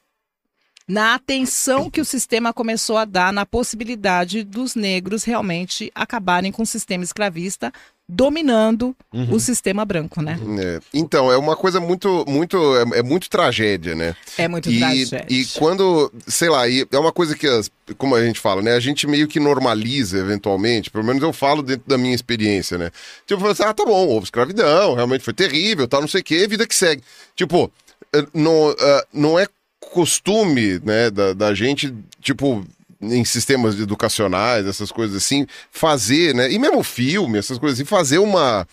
na 0.87 1.15
atenção 1.15 1.89
que 1.89 2.01
o 2.01 2.05
sistema 2.05 2.53
começou 2.53 2.97
a 2.97 3.05
dar 3.05 3.33
na 3.33 3.45
possibilidade 3.45 4.43
dos 4.43 4.75
negros 4.75 5.23
realmente 5.23 5.91
acabarem 5.95 6.51
com 6.51 6.61
o 6.61 6.67
sistema 6.67 7.03
escravista, 7.03 7.71
dominando 8.07 8.95
Uhum. 9.13 9.33
o 9.35 9.39
sistema 9.39 9.85
branco, 9.85 10.21
né? 10.21 10.37
É. 10.59 10.79
Então, 10.93 11.31
é 11.31 11.37
uma 11.37 11.55
coisa 11.55 11.79
muito, 11.79 12.25
muito, 12.27 12.57
é, 12.77 12.99
é 12.99 13.03
muito 13.03 13.29
tragédia, 13.29 13.95
né? 13.95 14.15
É 14.37 14.47
muito 14.47 14.69
E, 14.69 14.79
tragédia. 14.79 15.25
e 15.29 15.45
quando, 15.57 16.11
sei 16.27 16.49
lá, 16.49 16.67
e 16.67 16.85
é 16.91 16.99
uma 16.99 17.11
coisa 17.11 17.35
que, 17.35 17.47
as- 17.47 17.71
como 17.97 18.15
a 18.15 18.23
gente 18.25 18.39
fala, 18.39 18.61
né? 18.61 18.73
A 18.73 18.79
gente 18.79 19.07
meio 19.07 19.27
que 19.27 19.39
normaliza 19.39 20.17
eventualmente, 20.19 20.91
pelo 20.91 21.03
menos 21.03 21.23
eu 21.23 21.31
falo 21.33 21.63
dentro 21.63 21.83
da 21.87 21.97
minha 21.97 22.13
experiência, 22.15 22.77
né? 22.77 22.91
Tipo, 23.25 23.47
assim, 23.47 23.63
ah, 23.63 23.73
tá 23.73 23.85
bom, 23.85 24.07
houve 24.07 24.25
escravidão, 24.25 24.95
realmente 24.95 25.23
foi 25.23 25.33
terrível, 25.33 25.87
tal, 25.87 26.01
não 26.01 26.07
sei 26.07 26.21
o 26.21 26.23
quê, 26.23 26.47
vida 26.47 26.67
que 26.67 26.75
segue. 26.75 27.01
Tipo, 27.35 27.71
eh, 28.13 28.25
não, 28.33 28.75
ah, 28.79 29.05
não 29.13 29.39
é 29.39 29.47
costume, 29.91 30.79
né, 30.83 31.09
da, 31.11 31.33
da 31.33 31.53
gente, 31.53 31.93
tipo, 32.21 32.65
em 33.11 33.23
sistemas 33.25 33.79
educacionais, 33.79 34.65
essas 34.65 34.91
coisas 34.91 35.17
assim, 35.17 35.45
fazer, 35.71 36.33
né? 36.35 36.51
E 36.51 36.57
mesmo 36.59 36.83
filme, 36.83 37.37
essas 37.37 37.57
coisas 37.57 37.79
assim, 37.79 37.85
fazer 37.87 38.17
uma. 38.19 38.67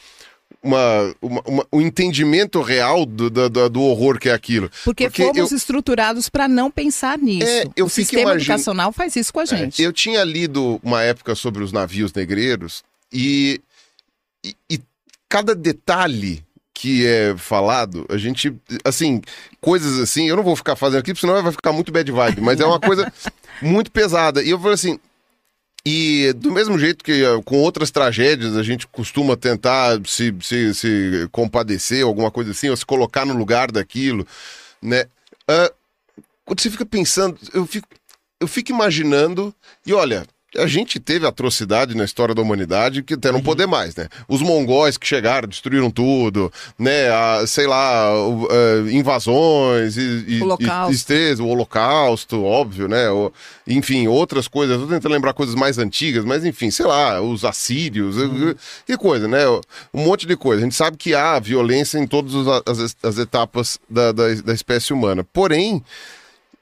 Uma, 0.62 1.14
uma, 1.22 1.42
uma- 1.46 1.66
um 1.72 1.80
entendimento 1.80 2.60
real 2.60 3.06
do, 3.06 3.30
do, 3.30 3.70
do- 3.70 3.82
horror 3.82 4.18
que 4.18 4.28
é 4.28 4.32
aquilo. 4.34 4.68
Porque, 4.84 5.04
porque 5.08 5.22
fomos 5.24 5.50
eu- 5.52 5.56
estruturados 5.56 6.28
para 6.28 6.46
não 6.46 6.70
pensar 6.70 7.16
nisso. 7.16 7.46
É, 7.48 7.64
eu 7.76 7.86
o 7.86 7.88
sistema 7.88 8.32
imagin- 8.32 8.50
educacional 8.52 8.92
faz 8.92 9.16
isso 9.16 9.32
com 9.32 9.40
a 9.40 9.44
gente. 9.46 9.80
Eu 9.82 9.90
tinha 9.90 10.22
lido 10.22 10.78
uma 10.82 11.02
época 11.02 11.34
sobre 11.34 11.62
os 11.62 11.72
navios 11.72 12.12
negreiros 12.12 12.82
e, 13.10 13.58
e, 14.44 14.54
e 14.68 14.80
cada 15.30 15.54
detalhe 15.54 16.44
que 16.80 17.06
é 17.06 17.36
falado, 17.36 18.06
a 18.08 18.16
gente, 18.16 18.56
assim, 18.82 19.20
coisas 19.60 19.98
assim, 19.98 20.30
eu 20.30 20.36
não 20.36 20.42
vou 20.42 20.56
ficar 20.56 20.76
fazendo 20.76 21.00
aqui, 21.00 21.14
senão 21.14 21.42
vai 21.42 21.52
ficar 21.52 21.72
muito 21.72 21.92
bad 21.92 22.10
vibe, 22.10 22.40
mas 22.40 22.58
é 22.58 22.64
uma 22.64 22.80
coisa 22.80 23.12
muito 23.60 23.92
pesada. 23.92 24.42
E 24.42 24.48
eu 24.48 24.58
falei 24.58 24.72
assim, 24.72 24.98
e 25.84 26.32
do 26.36 26.50
mesmo 26.50 26.78
jeito 26.78 27.04
que 27.04 27.22
eh, 27.22 27.42
com 27.44 27.58
outras 27.58 27.90
tragédias 27.90 28.56
a 28.56 28.62
gente 28.62 28.86
costuma 28.86 29.36
tentar 29.36 30.00
se, 30.06 30.34
se, 30.40 30.72
se 30.72 31.28
compadecer, 31.30 32.02
alguma 32.02 32.30
coisa 32.30 32.52
assim, 32.52 32.70
ou 32.70 32.76
se 32.78 32.86
colocar 32.86 33.26
no 33.26 33.36
lugar 33.36 33.70
daquilo, 33.70 34.26
né? 34.80 35.04
Ah, 35.46 35.70
quando 36.46 36.62
você 36.62 36.70
fica 36.70 36.86
pensando, 36.86 37.38
eu 37.52 37.66
fico, 37.66 37.86
eu 38.40 38.48
fico 38.48 38.72
imaginando, 38.72 39.54
e 39.84 39.92
olha, 39.92 40.26
a 40.57 40.66
gente 40.66 40.98
teve 40.98 41.26
atrocidade 41.26 41.94
na 41.94 42.05
história 42.05 42.34
da 42.34 42.42
humanidade 42.42 43.03
que 43.05 43.14
até 43.14 43.30
não 43.30 43.40
poder 43.40 43.66
mais, 43.66 43.94
né? 43.94 44.09
Os 44.26 44.42
mongóis 44.42 44.96
que 44.98 45.07
chegaram, 45.07 45.48
destruíram 45.48 45.90
tudo, 45.90 46.53
né? 46.78 47.09
A, 47.09 47.46
sei 47.46 47.66
lá, 47.68 48.09
ah, 48.11 48.90
invasões, 48.90 49.96
e, 49.96 50.40
Holocausto. 50.42 50.92
e- 50.92 50.94
estresse, 50.96 51.40
o 51.40 51.46
holocausto, 51.46 52.42
óbvio, 52.44 52.88
né? 52.88 53.09
O- 53.11 53.32
enfim, 53.66 54.09
outras 54.09 54.48
coisas. 54.48 54.74
Eu 54.80 54.86
tô 54.86 54.92
tentando 54.92 55.12
lembrar 55.12 55.32
coisas 55.34 55.55
mais 55.55 55.78
antigas, 55.78 56.24
mas 56.24 56.44
enfim, 56.44 56.70
sei 56.70 56.86
lá, 56.86 57.20
os 57.20 57.44
assírios, 57.44 58.16
que 58.86 58.96
coisa, 58.96 59.28
né? 59.28 59.46
Um 59.94 60.05
monte 60.05 60.26
de 60.26 60.36
coisa. 60.36 60.61
A 60.62 60.64
gente 60.64 60.74
sabe 60.74 60.96
que 60.96 61.14
há 61.14 61.38
violência 61.38 61.98
em 61.98 62.07
todas 62.07 62.34
as, 62.66 62.80
as- 62.80 62.96
as 63.05 63.18
etapas 63.18 63.78
da, 63.88 64.11
da, 64.11 64.34
da 64.34 64.53
espécie 64.53 64.92
humana. 64.92 65.22
Porém, 65.32 65.82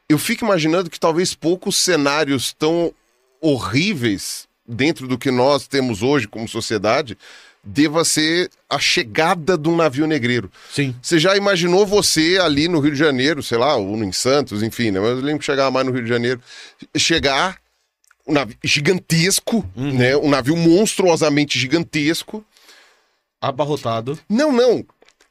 eu 0.08 0.18
fico 0.18 0.44
imaginando 0.44 0.90
que 0.90 1.00
talvez 1.00 1.34
poucos 1.34 1.76
cenários 1.76 2.52
tão 2.58 2.92
horríveis 3.40 4.46
dentro 4.66 5.08
do 5.08 5.16
que 5.16 5.30
nós 5.30 5.66
temos 5.66 6.02
hoje 6.02 6.28
como 6.28 6.48
sociedade 6.48 7.16
deva 7.62 8.04
ser 8.04 8.50
a 8.68 8.78
chegada 8.78 9.58
de 9.58 9.68
um 9.68 9.76
navio 9.76 10.06
negreiro. 10.06 10.50
Sim. 10.70 10.94
Você 11.02 11.18
já 11.18 11.36
imaginou 11.36 11.86
você 11.86 12.38
ali 12.40 12.68
no 12.68 12.80
Rio 12.80 12.92
de 12.92 12.98
Janeiro, 12.98 13.42
sei 13.42 13.58
lá, 13.58 13.76
ou 13.76 13.96
em 14.02 14.12
Santos, 14.12 14.62
enfim, 14.62 14.90
né? 14.90 15.00
Mas 15.00 15.10
eu 15.10 15.16
lembro 15.16 15.40
que 15.40 15.44
chegava 15.44 15.70
mais 15.70 15.86
no 15.86 15.92
Rio 15.92 16.02
de 16.02 16.08
Janeiro. 16.08 16.40
Chegar, 16.96 17.58
um 18.26 18.32
navio 18.32 18.56
gigantesco, 18.64 19.68
né? 19.76 20.16
Um 20.16 20.30
navio 20.30 20.56
monstruosamente 20.56 21.58
gigantesco. 21.58 22.44
Abarrotado. 23.40 24.18
Não, 24.28 24.50
não. 24.50 24.84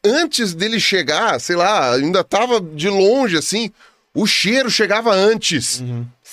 Antes 0.03 0.53
dele 0.53 0.80
chegar, 0.80 1.39
sei 1.39 1.55
lá, 1.55 1.93
ainda 1.95 2.24
tava 2.24 2.62
de 2.62 2.89
longe, 2.89 3.38
assim. 3.38 3.72
O 4.14 4.26
cheiro 4.26 4.70
chegava 4.70 5.14
antes. 5.14 5.84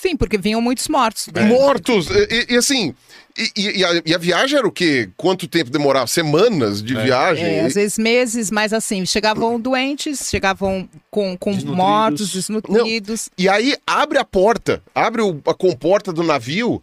Sim, 0.05 0.16
porque 0.18 0.36
vinham 0.36 0.61
muitos 0.61 0.86
mortos. 0.88 1.28
É. 1.34 1.44
Mortos! 1.44 2.09
E, 2.11 2.28
e- 2.50 2.55
e 2.55 2.57
assim. 2.59 2.94
E, 3.36 3.50
e- 3.57 3.78
e 3.78 3.84
a, 3.84 4.02
e 4.05 4.14
a 4.14 4.18
viagem 4.18 4.59
era 4.59 4.68
o 4.68 4.70
quê? 4.70 5.09
Quanto 5.16 5.48
tempo 5.48 5.70
demorava? 5.70 6.07
Semanas 6.07 6.82
de 6.82 6.94
viagem? 6.94 7.44
É, 7.46 7.61
às 7.64 7.72
vezes 7.74 7.98
meses, 7.98 8.50
mas 8.50 8.72
assim, 8.74 9.07
chegavam 9.07 9.59
doentes, 9.59 10.28
chegavam 10.28 10.86
com, 11.11 11.36
com 11.38 11.50
Desnutridos. 11.52 11.76
mortos, 11.76 12.32
desnutridos. 12.32 13.28
E 13.38 13.48
aí 13.48 13.74
abre 13.86 14.18
a 14.18 14.24
porta, 14.24 14.82
abre 14.94 15.22
o- 15.22 15.40
a 15.46 15.55
comporta 15.55 16.12
do 16.12 16.22
navio. 16.22 16.82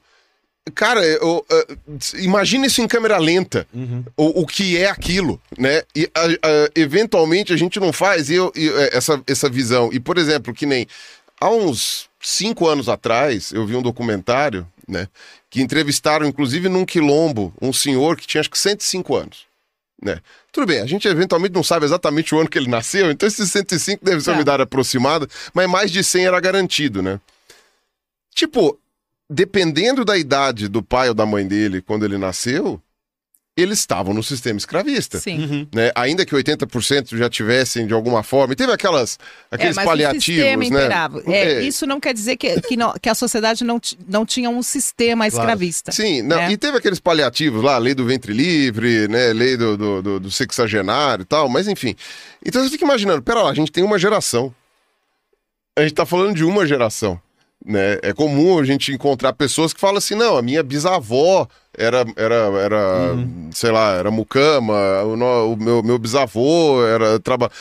Cara, 0.76 1.04
eu, 1.06 1.46
eh, 1.52 1.68
imagina 2.20 2.66
isso 2.66 2.82
em 2.82 2.88
câmera 2.88 3.18
lenta, 3.18 3.68
o, 4.18 4.42
o 4.42 4.46
que 4.48 4.78
é 4.78 4.90
aquilo, 4.90 5.40
né? 5.58 5.84
E 5.96 6.10
a- 6.14 6.26
a- 6.26 6.70
eventualmente 6.76 7.54
a 7.54 7.58
gente 7.58 7.80
não 7.80 7.94
faz 7.94 8.30
eu- 8.32 8.52
eh, 8.56 8.90
essa, 8.98 9.22
essa 9.28 9.48
visão. 9.50 9.90
E, 9.94 10.00
por 10.00 10.18
exemplo, 10.18 10.54
que 10.54 10.66
nem 10.66 10.86
há 11.40 11.50
uns 11.50 12.10
cinco 12.22 12.68
anos 12.68 12.88
atrás, 12.90 13.52
eu 13.52 13.66
vi 13.66 13.76
um 13.76 13.82
documentário, 13.82 14.68
né? 14.88 15.08
Que 15.50 15.62
entrevistaram, 15.62 16.26
inclusive, 16.26 16.70
num 16.70 16.86
quilombo, 16.86 17.54
um 17.62 17.74
senhor 17.74 18.16
que 18.18 18.28
tinha 18.28 18.42
acho 18.42 18.50
que 18.50 18.58
105 18.58 19.16
anos. 19.16 19.46
Né? 20.02 20.20
Tudo 20.52 20.66
bem, 20.66 20.80
a 20.80 20.86
gente 20.88 21.08
eventualmente 21.08 21.54
não 21.54 21.62
sabe 21.64 21.86
exatamente 21.86 22.34
o 22.34 22.40
ano 22.40 22.50
que 22.50 22.58
ele 22.58 22.68
nasceu, 22.70 23.12
então 23.12 23.28
esses 23.28 23.52
105 23.52 24.04
deve 24.04 24.20
ser 24.22 24.32
uma 24.32 24.38
Tá. 24.38 24.42
idade 24.42 24.64
aproximada, 24.64 25.28
mas 25.54 25.70
mais 25.70 25.92
de 25.92 26.04
100 26.04 26.26
era 26.26 26.40
garantido, 26.40 27.02
né? 27.04 27.20
Tipo, 28.34 28.80
dependendo 29.30 30.04
da 30.04 30.18
idade 30.18 30.68
do 30.68 30.82
pai 30.82 31.10
ou 31.10 31.14
da 31.14 31.26
mãe 31.26 31.48
dele 31.48 31.82
quando 31.82 32.04
ele 32.04 32.18
nasceu, 32.18 32.82
eles 33.56 33.80
estavam 33.80 34.14
no 34.14 34.24
sistema 34.24 34.58
escravista. 34.58 35.20
Sim. 35.20 35.68
Né? 35.76 35.92
Ainda 35.94 36.26
que 36.26 36.34
80% 36.34 37.18
já 37.18 37.30
tivessem 37.30 37.86
de 37.86 37.94
alguma 37.94 38.24
forma. 38.24 38.54
E 38.54 38.56
teve 38.56 38.72
aquelas, 38.72 39.20
aqueles 39.52 39.76
é, 39.76 39.80
mas 39.80 39.86
paliativos, 39.86 40.24
o 40.24 40.42
sistema 40.42 40.64
né? 40.64 40.66
imperava. 40.68 41.24
É, 41.28 41.54
É. 41.56 41.62
Isso 41.62 41.86
não 41.86 42.00
quer 42.00 42.14
dizer 42.14 42.38
que, 42.38 42.62
que, 42.62 42.78
não- 42.78 42.94
que 42.94 43.10
a 43.10 43.14
sociedade 43.14 43.64
não, 43.66 43.80
não 44.08 44.26
tinha 44.26 44.50
um 44.50 44.64
sistema 44.64 45.28
escravista. 45.28 45.92
Sim, 45.92 46.22
não, 46.22 46.38
né? 46.38 46.52
e 46.52 46.58
teve 46.58 46.78
aqueles 46.78 47.00
paliativos 47.00 47.62
lá, 47.62 47.78
lei 47.78 47.94
do 47.94 48.06
ventre 48.06 48.32
livre, 48.34 49.08
né, 49.10 49.34
lei 49.34 49.58
do, 49.58 49.76
do, 49.76 50.02
do, 50.02 50.20
do 50.22 50.32
sexagenário 50.32 51.24
e 51.24 51.26
tal, 51.26 51.50
mas 51.50 51.68
enfim. 51.68 51.94
Então 52.46 52.64
você 52.64 52.70
fica 52.70 52.86
imaginando, 52.86 53.22
pera 53.22 53.44
lá, 53.44 53.52
a 53.52 53.54
gente 53.56 53.72
tem 53.72 53.84
uma 53.84 54.00
geração. 54.00 54.54
a 55.78 55.82
gente 55.82 55.94
tá 55.94 56.06
falando 56.06 56.36
de 56.36 56.46
uma 56.46 56.66
geração. 56.66 57.20
Né? 57.64 58.00
É 58.02 58.12
comum 58.14 58.58
a 58.58 58.64
gente 58.66 58.92
encontrar 58.92 59.34
pessoas 59.34 59.72
que 59.74 59.80
falam 59.80 59.98
assim: 59.98 60.16
não, 60.16 60.36
a 60.36 60.42
minha 60.42 60.64
bisavó 60.64 61.48
era, 61.78 62.06
era, 62.16 62.36
era 62.36 63.16
sei 63.52 63.72
lá, 63.72 63.94
era 63.96 64.12
mucama, 64.12 65.02
o, 65.04 65.16
no- 65.16 65.54
o 65.54 65.58
meu, 65.58 65.84
meu 65.84 65.98
bisavô 66.00 66.86
era 66.86 67.20
trabalho. 67.20 67.52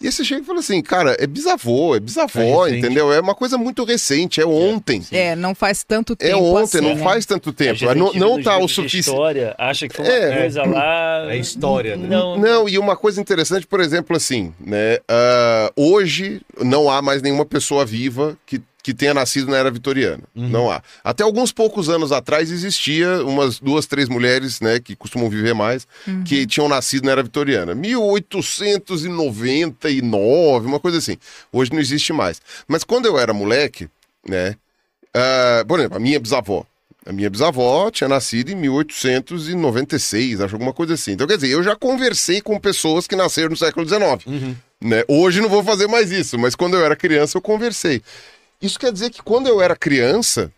E 0.00 0.06
aí 0.06 0.12
você 0.12 0.22
chega 0.24 0.42
e 0.42 0.44
fala 0.44 0.60
assim, 0.60 0.80
cara, 0.80 1.16
é 1.18 1.26
bisavô, 1.26 1.96
é 1.96 1.98
bisavó, 1.98 2.68
É 2.68 2.78
entendeu? 2.78 3.12
É 3.12 3.18
uma 3.20 3.34
coisa 3.34 3.58
muito 3.58 3.82
recente, 3.82 4.40
é 4.40 4.46
ontem. 4.46 5.04
É, 5.10 5.34
não 5.34 5.56
faz 5.56 5.82
tanto 5.82 6.12
É, 6.20 6.28
tempo 6.28 6.44
ontem, 6.44 6.78
assim, 6.78 6.80
não 6.86 6.94
né? 6.94 7.02
faz 7.02 7.26
tanto 7.26 7.50
Às 7.50 7.56
tempo. 7.56 7.94
Não, 7.96 8.12
não 8.12 8.40
tá 8.40 8.58
o 8.58 8.68
suficiente. 8.68 9.08
história, 9.10 9.56
acha 9.58 9.88
que 9.88 9.96
foi 9.96 10.04
uma 10.04 10.14
É. 10.14 10.38
coisa 10.42 10.62
lá. 10.62 11.26
É 11.32 11.36
história, 11.36 11.96
né? 11.96 12.06
Não, 12.06 12.38
Não, 12.38 12.68
e 12.68 12.78
uma 12.78 12.96
coisa 12.96 13.20
interessante, 13.20 13.66
por 13.66 13.80
exemplo, 13.80 14.16
assim, 14.16 14.54
né? 14.60 14.98
ah, 15.08 15.72
hoje 15.74 16.42
não 16.62 16.88
há 16.88 17.02
mais 17.02 17.20
nenhuma 17.20 17.44
pessoa 17.44 17.84
viva 17.84 18.38
que, 18.46 18.60
que 18.88 18.94
tenha 18.94 19.12
nascido 19.12 19.50
na 19.50 19.58
era 19.58 19.70
vitoriana. 19.70 20.22
Não 20.34 20.70
há. 20.70 20.82
Até 21.04 21.22
alguns 21.22 21.52
poucos 21.52 21.90
anos 21.90 22.10
atrás 22.10 22.50
existia 22.50 23.22
umas 23.22 23.60
duas, 23.60 23.84
três 23.84 24.08
mulheres, 24.08 24.62
né, 24.62 24.80
que 24.80 24.96
costumam 24.96 25.28
viver 25.28 25.54
mais, 25.54 25.86
que 26.24 26.46
tinham 26.46 26.70
nascido 26.70 27.04
na 27.04 27.12
era 27.12 27.22
vitoriana. 27.22 27.74
1899, 27.74 30.66
uma 30.66 30.80
coisa 30.80 30.96
assim. 30.96 31.18
Hoje 31.52 31.70
não 31.70 31.80
existe 31.80 32.14
mais. 32.14 32.40
Mas 32.66 32.82
quando 32.82 33.04
eu 33.04 33.18
era 33.18 33.34
moleque, 33.34 33.90
né? 34.26 34.54
ah, 35.12 35.62
por 35.68 35.80
exemplo, 35.80 35.98
a 35.98 36.00
minha 36.00 36.18
bisavó. 36.18 36.64
A 37.04 37.12
minha 37.12 37.28
bisavó 37.28 37.90
tinha 37.90 38.08
nascido 38.08 38.52
em 38.52 38.54
1896, 38.54 40.40
acho 40.40 40.54
alguma 40.54 40.72
coisa 40.72 40.94
assim. 40.94 41.12
Então, 41.12 41.26
quer 41.26 41.36
dizer, 41.36 41.50
eu 41.50 41.62
já 41.62 41.76
conversei 41.76 42.40
com 42.40 42.58
pessoas 42.58 43.06
que 43.06 43.14
nasceram 43.14 43.50
no 43.50 43.56
século 43.56 43.86
XIX. 43.86 44.24
Né? 44.80 45.04
Hoje 45.08 45.42
não 45.42 45.50
vou 45.50 45.62
fazer 45.62 45.86
mais 45.88 46.10
isso, 46.10 46.38
mas 46.38 46.54
quando 46.54 46.74
eu 46.74 46.82
era 46.84 46.96
criança 46.96 47.36
eu 47.36 47.42
conversei. 47.42 48.00
Isso 48.60 48.78
quer 48.78 48.92
dizer 48.92 49.10
que 49.10 49.22
quando 49.22 49.46
eu 49.46 49.60
era 49.60 49.76
criança, 49.76 50.50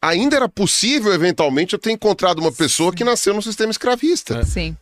ainda 0.00 0.36
era 0.36 0.48
possível, 0.48 1.12
eventualmente, 1.12 1.72
eu 1.72 1.78
ter 1.78 1.90
encontrado 1.92 2.38
uma 2.38 2.52
pessoa 2.52 2.92
que 2.92 3.04
nasceu 3.04 3.32
no 3.34 3.42
sistema 3.42 3.70
escravista. 3.70 4.44
Sim. 4.44 4.76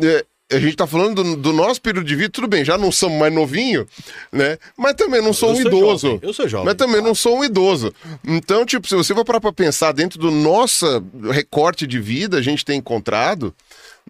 É, 0.00 0.24
a 0.52 0.58
gente 0.60 0.76
tá 0.76 0.86
falando 0.86 1.24
do, 1.24 1.36
do 1.36 1.52
nosso 1.52 1.80
período 1.80 2.06
de 2.06 2.14
vida, 2.14 2.30
tudo 2.30 2.46
bem, 2.46 2.64
já 2.64 2.76
não 2.78 2.92
somos 2.92 3.18
mais 3.18 3.32
novinho, 3.34 3.86
né? 4.30 4.58
Mas 4.76 4.94
também 4.94 5.20
não 5.22 5.32
sou 5.32 5.48
Eu 5.50 5.54
um 5.54 5.58
sou 5.62 5.66
idoso. 5.66 6.06
jovem, 6.08 6.20
eu 6.22 6.32
sou 6.32 6.48
jovem. 6.48 6.66
Mas 6.66 6.74
também 6.76 7.00
não 7.02 7.14
sou 7.14 7.38
um 7.38 7.44
idoso. 7.44 7.92
Então, 8.24 8.64
tipo, 8.64 8.86
se 8.86 8.94
você 8.94 9.14
for 9.14 9.24
parar 9.24 9.40
pra 9.40 9.52
pensar 9.52 9.92
dentro 9.92 10.18
do 10.18 10.30
nosso 10.30 10.86
recorte 11.30 11.86
de 11.86 11.98
vida, 11.98 12.36
a 12.38 12.42
gente 12.42 12.64
tem 12.64 12.78
encontrado, 12.78 13.54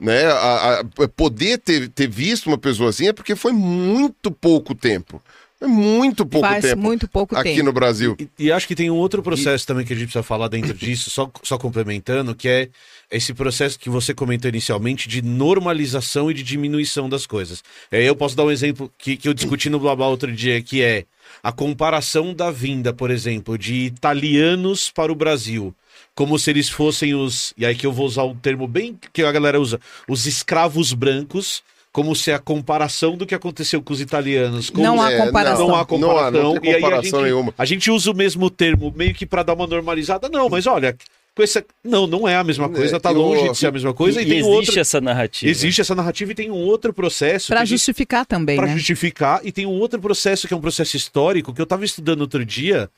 né? 0.01 0.27
A, 0.27 0.81
a- 0.81 1.09
poder 1.17 1.59
ter, 1.59 1.89
ter 1.89 2.09
visto 2.09 2.49
uma 2.49 2.59
pessoa 2.59 2.91
assim 2.91 3.07
é 3.09 3.13
porque 3.13 3.35
foi 3.37 3.53
muito 3.53 4.31
pouco 4.31 4.75
tempo. 4.75 5.23
É 5.63 5.67
muito 5.69 6.27
pouco 6.27 6.47
Faz 6.47 6.65
tempo 6.65 6.83
muito 6.83 7.07
pouco 7.07 7.37
aqui 7.37 7.51
tempo. 7.51 7.63
no 7.63 7.73
Brasil. 7.73 8.17
E, 8.19 8.47
e 8.47 8.53
acho 8.53 8.67
que 8.67 8.75
tem 8.75 8.91
um 8.91 8.97
outro 8.97 9.23
processo 9.23 9.65
também 9.65 9.87
que 9.87 9.93
a 9.93 9.97
gente 9.97 10.07
precisa 10.07 10.23
falar 10.25 10.49
dentro 10.49 10.75
disso, 10.75 11.09
só, 11.09 11.31
só 11.41 11.57
complementando, 11.57 12.35
que 12.35 12.49
é 12.49 12.69
esse 13.09 13.33
processo 13.33 13.79
que 13.79 13.89
você 13.89 14.13
comentou 14.13 14.49
inicialmente 14.49 15.09
de 15.09 15.23
normalização 15.23 16.29
e 16.31 16.35
de 16.35 16.43
diminuição 16.43 17.09
das 17.09 17.27
coisas. 17.27 17.63
É, 17.93 18.03
eu 18.03 18.17
posso 18.17 18.37
dar 18.37 18.45
um 18.45 18.51
exemplo 18.51 18.91
que, 18.99 19.17
que 19.17 19.29
eu 19.29 19.35
discuti 19.35 19.71
no 19.71 19.79
Blabla 19.79 20.09
outro 20.09 20.33
dia, 20.33 20.61
que 20.61 20.83
é 20.83 21.05
a 21.41 21.53
comparação 21.53 22.35
da 22.35 22.51
vinda, 22.51 22.93
por 22.93 23.11
exemplo, 23.11 23.57
de 23.57 23.85
italianos 23.85 24.91
para 24.91 25.13
o 25.13 25.15
Brasil. 25.15 25.73
Como 26.15 26.39
se 26.39 26.51
eles 26.51 26.69
fossem 26.69 27.15
os. 27.15 27.55
E 27.57 27.65
aí 27.65 27.77
que 27.77 27.87
eu 27.87 27.93
vou 27.93 28.07
usar 28.07 28.25
um 28.25 28.35
termo 28.35 28.67
bem 28.67 28.99
que 29.13 29.23
a 29.23 29.31
galera 29.31 29.61
usa: 29.61 29.81
os 30.09 30.27
escravos 30.27 30.93
brancos. 30.93 31.63
Como 31.93 32.17
se 32.17 32.33
a 32.33 32.39
comparação 32.39 33.17
do 33.19 33.27
que 33.27 33.35
aconteceu 33.35 33.83
com 33.83 33.93
os 33.93 34.01
italianos. 34.01 34.71
Como 34.71 34.83
Não 34.83 34.97
se- 34.97 35.03
há 35.05 35.13
É, 35.13 35.27
comparação. 35.27 35.69
não 35.69 35.77
há 35.77 35.85
comparação. 35.85 36.33
Não 36.33 36.41
há, 36.41 36.55
não 36.55 36.59
tem 36.61 36.71
e 36.71 36.75
aí 36.75 36.79
a 36.79 36.81
comparação 36.85 37.21
gente, 37.21 37.23
nenhuma. 37.29 37.55
a 37.59 37.65
gente 37.67 37.91
usa 37.91 38.11
o 38.11 38.15
mesmo 38.17 38.49
termo 38.49 38.91
meio 38.97 39.15
que 39.15 39.27
pra 39.27 39.43
dar 39.43 39.53
uma 39.53 39.67
normalizada. 39.67 40.27
Não, 40.31 40.49
mas 40.49 40.67
olha, 40.67 40.97
com 41.35 41.43
essa... 41.43 41.63
não, 41.85 42.07
não 42.07 42.27
é 42.27 42.35
a 42.37 42.43
mesma 42.43 42.67
coisa, 42.71 42.99
tá 42.99 43.11
eu- 43.11 43.19
longe 43.19 43.51
de 43.51 43.59
ser 43.59 43.67
a 43.67 43.71
mesma 43.73 43.93
coisa. 43.93 44.23
E, 44.23 44.25
e 44.25 44.29
tem 44.29 44.39
existe 44.39 44.55
outro... 44.57 44.81
essa 44.81 45.01
narrativa. 45.03 45.51
Existe 45.51 45.81
essa 45.83 45.95
narrativa 45.95 46.33
e 46.33 46.35
tem 46.35 46.51
um 46.51 46.55
outro 46.65 46.95
processo. 46.95 47.49
Para 47.49 47.61
a 47.61 47.65
gente- 47.67 47.77
justificar 47.79 48.25
também, 48.25 48.57
pra 48.57 48.67
né? 48.69 48.73
justificar. 48.73 49.41
E 49.45 49.53
tem 49.53 49.67
um 49.67 49.79
outro 49.79 50.01
processo 50.01 50.49
que 50.49 50.55
é 50.55 50.57
um 50.57 50.61
processo 50.63 50.97
histórico 50.97 51.53
que 51.53 51.61
eu 51.61 51.67
tava 51.67 51.85
estudando 51.85 52.23
outro 52.23 52.43
dia. 52.43 52.89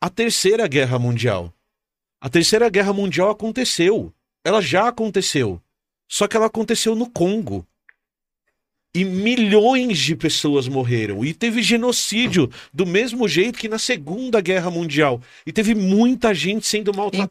A 0.00 0.08
Terceira 0.08 0.68
Guerra 0.68 0.96
Mundial. 0.96 1.52
A 2.20 2.28
Terceira 2.28 2.68
Guerra 2.68 2.92
Mundial 2.92 3.30
aconteceu. 3.30 4.12
Ela 4.44 4.60
já 4.62 4.86
aconteceu. 4.86 5.60
Só 6.08 6.28
que 6.28 6.36
ela 6.36 6.46
aconteceu 6.46 6.94
no 6.94 7.10
Congo. 7.10 7.66
E 8.98 9.04
milhões 9.04 9.98
de 9.98 10.16
pessoas 10.16 10.66
morreram. 10.66 11.24
E 11.24 11.32
teve 11.32 11.62
genocídio 11.62 12.50
do 12.72 12.84
mesmo 12.84 13.28
jeito 13.28 13.58
que 13.58 13.68
na 13.68 13.78
Segunda 13.78 14.40
Guerra 14.40 14.70
Mundial. 14.70 15.20
E 15.46 15.52
teve 15.52 15.74
muita 15.74 16.34
gente 16.34 16.66
sendo 16.66 16.92
maltratada. 16.94 17.28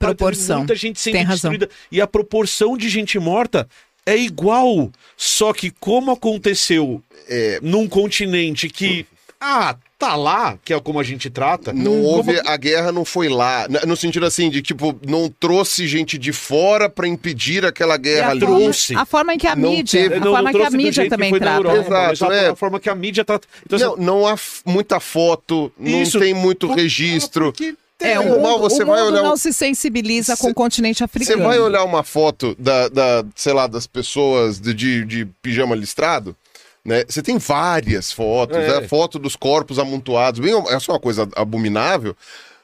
muita 0.60 0.76
gente 0.76 1.00
sendo 1.00 1.14
Tem 1.14 1.24
razão. 1.24 1.52
destruída. 1.52 1.70
E 1.92 2.00
a 2.00 2.08
proporção 2.08 2.78
de 2.78 2.88
gente 2.88 3.20
morta 3.20 3.68
é 4.06 4.16
igual. 4.16 4.90
Só 5.18 5.52
que 5.54 5.70
como 5.72 6.12
aconteceu 6.12 7.02
É, 7.30 7.60
num 7.62 7.88
continente 7.90 8.70
que, 8.70 9.06
ah, 9.42 9.76
tá 10.00 10.16
lá, 10.16 10.58
que 10.64 10.74
é 10.74 10.80
como 10.80 11.00
a 11.00 11.04
gente 11.04 11.30
trata. 11.30 11.74
Não 11.74 11.92
como- 11.92 12.04
houve, 12.04 12.40
a 12.46 12.56
guerra 12.56 12.92
não 12.92 13.04
foi 13.04 13.28
lá. 13.30 13.68
No 13.88 13.98
sentido 13.98 14.26
assim, 14.26 14.50
de 14.50 14.62
tipo, 14.62 14.96
não 15.08 15.28
trouxe 15.28 15.88
gente 15.88 16.18
de 16.18 16.32
fora 16.32 16.88
pra 16.88 17.08
impedir 17.08 17.66
aquela 17.66 17.98
guerra 17.98 18.30
ali. 18.32 18.40
trouxe. 18.42 18.96
a 18.96 19.06
forma 19.06 19.34
em 19.34 19.38
que 19.38 19.48
a 19.48 19.56
Não 19.56 19.72
mídia, 19.72 20.02
teve- 20.04 20.16
a 20.16 20.20
Não- 20.20 20.32
forma 20.34 20.52
não 20.52 20.60
que 20.60 20.66
a 20.66 20.70
mídia 20.70 21.04
que 21.04 21.10
também 21.10 21.32
na 21.32 21.40
trata. 21.40 21.58
Europa, 21.58 22.12
Exato, 22.12 22.32
a, 22.32 22.36
é. 22.36 22.50
a 22.50 22.56
forma 22.56 22.80
que 22.80 22.90
a 22.90 22.96
mídia 22.96 23.26
trata. 23.26 23.48
Então, 23.66 23.80
Não, 23.80 23.94
assim, 23.94 24.04
não 24.04 24.28
há 24.28 24.36
muita 24.66 25.00
foto, 25.00 25.72
não 25.80 26.02
Isso. 26.04 26.20
tem 26.20 26.34
muito 26.34 26.72
registro. 26.72 27.52
porque 27.52 27.76
É, 28.00 28.12
É 28.12 28.20
o 28.20 28.30
normal, 28.30 28.60
mundo, 28.60 28.70
você 28.70 28.84
o 28.84 28.86
vai 28.86 29.00
mundo 29.02 29.14
olhar 29.14 29.24
não 29.24 29.36
se 29.36 29.52
sensibiliza 29.52 30.38
com 30.38 30.44
Cê- 30.46 30.52
o 30.52 30.54
continente 30.54 30.98
Você 31.00 31.04
africano. 31.06 31.44
vai 31.44 31.58
olhar 31.58 31.84
uma 31.84 32.04
foto 32.04 32.56
da, 32.60 32.88
da, 32.90 33.26
sei 33.36 33.54
lá, 33.54 33.66
das 33.66 33.88
pessoas 33.88 34.60
de, 34.60 34.72
de, 34.72 35.04
de 35.04 35.26
pijama 35.42 35.74
listrado, 35.76 36.36
né? 36.88 37.04
Você 37.06 37.22
tem 37.22 37.38
várias 37.38 38.14
fotos, 38.14 38.56
É. 38.56 38.80
né? 38.80 38.88
Foto 38.88 39.20
dos 39.20 39.36
corpos 39.36 39.78
amontoados. 39.78 40.40
Bem, 40.40 40.54
é 40.54 40.78
uma 40.88 41.00
coisa 41.00 41.28
abominável, 41.36 42.16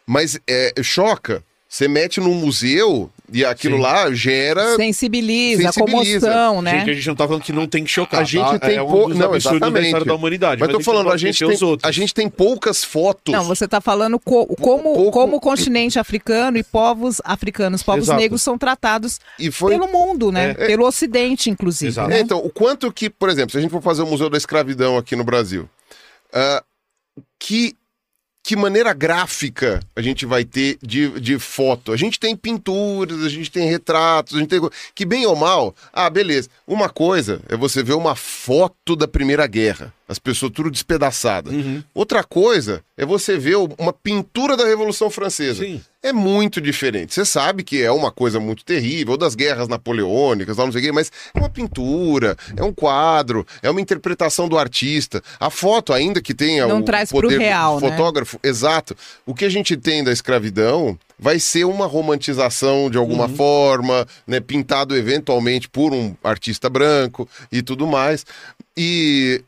mas 0.08 0.40
é, 0.48 0.74
choca. 0.82 1.44
Você 1.68 1.90
mete 1.90 2.22
num 2.22 2.34
museu 2.34 3.10
e 3.34 3.44
aquilo 3.44 3.78
Sim. 3.78 3.82
lá 3.82 4.14
gera. 4.14 4.76
Sensibiliza, 4.76 5.64
Sensibiliza. 5.72 6.28
comoção, 6.28 6.62
né? 6.62 6.80
Gente, 6.80 6.90
a 6.92 6.94
gente 6.94 7.08
não 7.08 7.16
tá 7.16 7.26
falando 7.28 7.42
que 7.44 7.52
não 7.52 7.68
tem 7.68 7.84
que 7.84 7.90
chocar. 7.90 8.22
A 8.22 8.24
gente 8.24 8.44
tá? 8.46 8.60
tem 8.60 8.78
é 8.78 8.82
um 8.84 8.88
pou- 8.88 9.10
não, 9.10 9.36
exatamente. 9.36 10.06
da 10.06 10.14
humanidade. 10.16 10.62
Mas 10.62 10.72
tô 10.72 10.80
falando, 10.80 11.08
não 11.08 11.12
a 11.14 11.18
gente, 11.18 11.44
tem, 11.46 11.58
a 11.82 11.92
gente 11.92 12.14
tem 12.14 12.30
poucas 12.30 12.84
fotos. 12.84 13.34
Não, 13.34 13.44
você 13.44 13.66
está 13.66 13.82
falando 13.82 14.20
co- 14.20 14.46
como, 14.58 14.94
pouco- 14.94 15.12
como 15.12 15.38
o 15.38 15.40
continente 15.42 15.98
africano 15.98 16.58
e 16.58 16.64
povos 16.64 17.20
africanos, 17.26 17.82
povos 17.82 18.06
Exato. 18.06 18.20
negros 18.22 18.42
são 18.42 18.58
tratados 18.58 19.20
E 19.40 19.50
foi 19.52 19.72
pelo 19.74 19.88
mundo, 19.92 20.32
né? 20.32 20.54
Pelo 20.54 20.86
ocidente, 20.86 21.50
inclusive. 21.50 22.00
Né? 22.08 22.18
É, 22.18 22.22
então, 22.22 22.38
o 22.38 22.50
quanto 22.50 22.92
que, 22.92 23.10
por 23.10 23.30
exemplo, 23.30 23.52
se 23.52 23.58
a 23.58 23.62
gente 23.62 23.72
for 23.72 23.82
fazer 23.82 24.04
o 24.04 24.06
Museu 24.08 24.30
da 24.30 24.38
Escravidão 24.38 24.98
aqui 24.98 25.16
no 25.16 25.24
Brasil, 25.24 25.68
ah, 26.32 26.64
que, 27.40 27.76
que 28.44 28.58
maneira 28.58 28.92
gráfica 28.92 29.80
a 29.96 30.02
gente 30.02 30.26
vai 30.26 30.44
ter 30.44 30.78
de, 30.84 31.18
de 31.22 31.40
foto? 31.40 31.94
A 31.94 31.98
gente 31.98 32.20
tem 32.20 32.36
pinturas, 32.36 33.24
a 33.24 33.30
gente 33.30 33.50
tem 33.50 33.70
retratos, 33.70 34.36
a 34.36 34.40
gente 34.40 34.50
tem. 34.50 34.60
Que 34.94 35.06
bem 35.06 35.26
ou 35.26 35.36
mal, 35.36 35.74
ah, 35.94 36.10
beleza. 36.10 36.50
Uma 36.68 36.90
coisa 36.90 37.42
é 37.48 37.56
você 37.56 37.82
ver 37.82 37.94
uma 37.94 38.16
foto 38.16 38.98
da 38.98 39.08
Primeira 39.08 39.48
Guerra, 39.48 39.94
as 40.14 40.20
pessoas 40.20 40.52
tudo 40.54 40.70
despedaçadas. 40.72 41.52
Uhum. 41.54 41.84
Outra 41.94 42.24
coisa 42.24 42.82
é 42.96 43.06
você 43.06 43.38
ver 43.38 43.56
uma 43.58 43.92
pintura 43.92 44.56
da 44.56 44.66
Revolução 44.66 45.10
Francesa. 45.10 45.64
Sim. 45.64 45.82
É 46.02 46.12
muito 46.12 46.60
diferente. 46.60 47.14
Você 47.14 47.24
sabe 47.26 47.64
que 47.64 47.82
é 47.82 47.90
uma 47.90 48.12
coisa 48.12 48.38
muito 48.40 48.64
terrível, 48.66 49.14
ou 49.14 49.18
das 49.18 49.36
guerras 49.36 49.70
napoleônicas, 49.70 50.58
não 50.58 50.70
sei 50.72 50.82
o 50.82 50.84
quê, 50.86 50.92
mas 50.92 51.10
é 51.34 51.40
uma 51.40 51.50
pintura, 51.50 52.36
é 52.58 52.64
um 52.64 52.74
quadro, 52.74 53.48
é 53.62 53.70
uma 53.70 53.80
interpretação 53.80 54.50
do 54.50 54.58
artista. 54.58 55.24
A 55.40 55.50
foto, 55.50 55.94
ainda 55.94 56.22
que 56.22 56.34
tenha 56.34 56.68
Não 56.68 56.80
o 56.80 56.84
traz 56.84 57.10
pro 57.10 57.22
poder 57.22 57.40
real, 57.40 57.80
do 57.80 57.86
né? 57.86 57.92
fotógrafo, 57.92 58.38
exato. 58.44 58.96
O 59.26 59.34
que 59.34 59.46
a 59.46 59.50
gente 59.50 59.78
tem 59.78 60.04
da 60.04 60.12
escravidão 60.12 61.00
vai 61.18 61.40
ser 61.40 61.64
uma 61.64 61.86
romantização 61.88 62.90
de 62.90 62.98
alguma 62.98 63.28
Uhum. 63.28 63.36
forma, 63.36 64.06
né, 64.28 64.42
pintado 64.42 64.96
eventualmente 64.98 65.70
por 65.70 65.94
um 65.94 66.14
artista 66.22 66.70
branco 66.70 67.28
e 67.50 67.62
tudo 67.62 67.88
mais. 67.88 68.26
E 68.76 69.42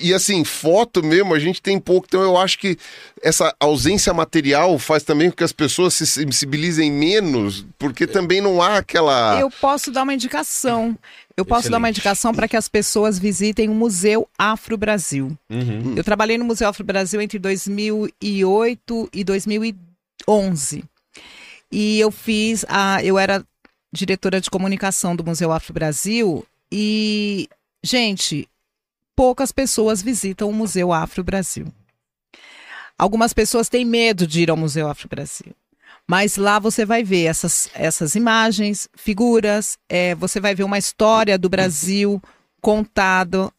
e 0.00 0.14
assim, 0.14 0.42
foto 0.44 1.02
mesmo, 1.02 1.34
a 1.34 1.38
gente 1.38 1.60
tem 1.60 1.78
pouco. 1.78 2.06
Então 2.08 2.22
eu 2.22 2.36
acho 2.36 2.58
que 2.58 2.78
essa 3.22 3.54
ausência 3.60 4.12
material 4.14 4.78
faz 4.78 5.02
também 5.02 5.30
com 5.30 5.36
que 5.36 5.44
as 5.44 5.52
pessoas 5.52 5.94
se 5.94 6.06
sensibilizem 6.06 6.90
menos, 6.90 7.66
porque 7.78 8.06
também 8.06 8.40
não 8.40 8.62
há 8.62 8.78
aquela. 8.78 9.38
Eu 9.38 9.50
posso 9.50 9.90
dar 9.90 10.02
uma 10.02 10.14
indicação. 10.14 10.96
Eu 11.36 11.44
posso 11.44 11.70
dar 11.70 11.78
uma 11.78 11.88
Excelente. 11.88 11.98
indicação 11.98 12.34
para 12.34 12.46
que 12.46 12.56
as 12.56 12.68
pessoas 12.68 13.18
visitem 13.18 13.68
o 13.68 13.74
Museu 13.74 14.28
Afro 14.38 14.76
Brasil. 14.76 15.36
Uhum. 15.48 15.94
Eu 15.96 16.04
trabalhei 16.04 16.36
no 16.36 16.44
Museu 16.44 16.68
Afro 16.68 16.84
Brasil 16.84 17.20
entre 17.20 17.38
2008 17.38 19.08
e 19.12 19.24
2011. 19.24 20.84
E 21.70 21.98
eu 21.98 22.10
fiz 22.10 22.66
a 22.68 23.02
eu 23.02 23.18
era 23.18 23.44
diretora 23.92 24.40
de 24.40 24.50
comunicação 24.50 25.16
do 25.16 25.24
Museu 25.24 25.52
Afro 25.52 25.72
Brasil 25.72 26.46
e 26.70 27.48
gente, 27.82 28.48
poucas 29.16 29.52
pessoas 29.52 30.02
visitam 30.02 30.48
o 30.48 30.52
Museu 30.52 30.92
Afro 30.92 31.22
Brasil. 31.22 31.66
algumas 32.98 33.32
pessoas 33.32 33.68
têm 33.68 33.84
medo 33.84 34.26
de 34.26 34.42
ir 34.42 34.50
ao 34.50 34.56
Museu 34.56 34.88
Afro 34.88 35.08
Brasil. 35.08 35.54
Mas 36.06 36.36
lá 36.36 36.58
você 36.58 36.84
vai 36.84 37.02
ver 37.02 37.24
essas, 37.24 37.70
essas 37.74 38.14
imagens, 38.14 38.88
figuras, 38.94 39.78
é, 39.88 40.14
você 40.14 40.40
vai 40.40 40.54
ver 40.54 40.64
uma 40.64 40.78
história 40.78 41.38
do 41.38 41.48
Brasil 41.48 42.22
contado 42.60 43.52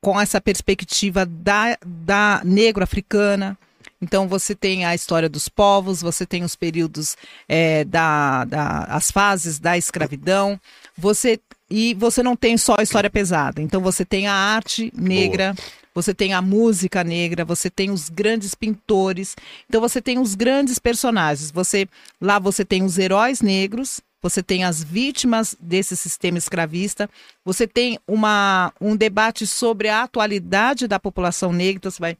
com 0.00 0.20
essa 0.20 0.40
perspectiva 0.40 1.26
da, 1.26 1.76
da 1.84 2.40
negro-africana. 2.44 3.56
Então 4.00 4.26
você 4.26 4.54
tem 4.54 4.84
a 4.86 4.94
história 4.94 5.28
dos 5.28 5.48
povos, 5.48 6.00
você 6.00 6.24
tem 6.24 6.42
os 6.42 6.56
períodos 6.56 7.16
é, 7.46 7.84
da, 7.84 8.44
da 8.44 8.84
as 8.84 9.10
fases 9.10 9.58
da 9.58 9.76
escravidão, 9.76 10.58
você 10.96 11.38
e 11.70 11.94
você 11.94 12.22
não 12.22 12.34
tem 12.34 12.58
só 12.58 12.74
a 12.78 12.82
história 12.82 13.08
pesada. 13.08 13.62
Então 13.62 13.80
você 13.80 14.04
tem 14.04 14.26
a 14.26 14.34
arte 14.34 14.92
negra, 14.96 15.54
você 15.94 16.12
tem 16.12 16.34
a 16.34 16.42
música 16.42 17.04
negra, 17.04 17.44
você 17.44 17.70
tem 17.70 17.90
os 17.90 18.08
grandes 18.08 18.54
pintores. 18.54 19.36
Então 19.68 19.80
você 19.80 20.02
tem 20.02 20.18
os 20.18 20.34
grandes 20.34 20.78
personagens. 20.78 21.50
Você 21.50 21.88
lá 22.20 22.38
você 22.38 22.64
tem 22.64 22.82
os 22.82 22.98
heróis 22.98 23.40
negros, 23.40 24.00
você 24.22 24.42
tem 24.42 24.64
as 24.64 24.82
vítimas 24.82 25.56
desse 25.58 25.96
sistema 25.96 26.36
escravista, 26.36 27.08
você 27.44 27.66
tem 27.66 27.98
uma, 28.06 28.72
um 28.80 28.94
debate 28.94 29.46
sobre 29.46 29.88
a 29.88 30.02
atualidade 30.02 30.86
da 30.86 31.00
população 31.00 31.52
negra, 31.52 31.78
então 31.78 31.90
você 31.90 32.00
vai 32.00 32.16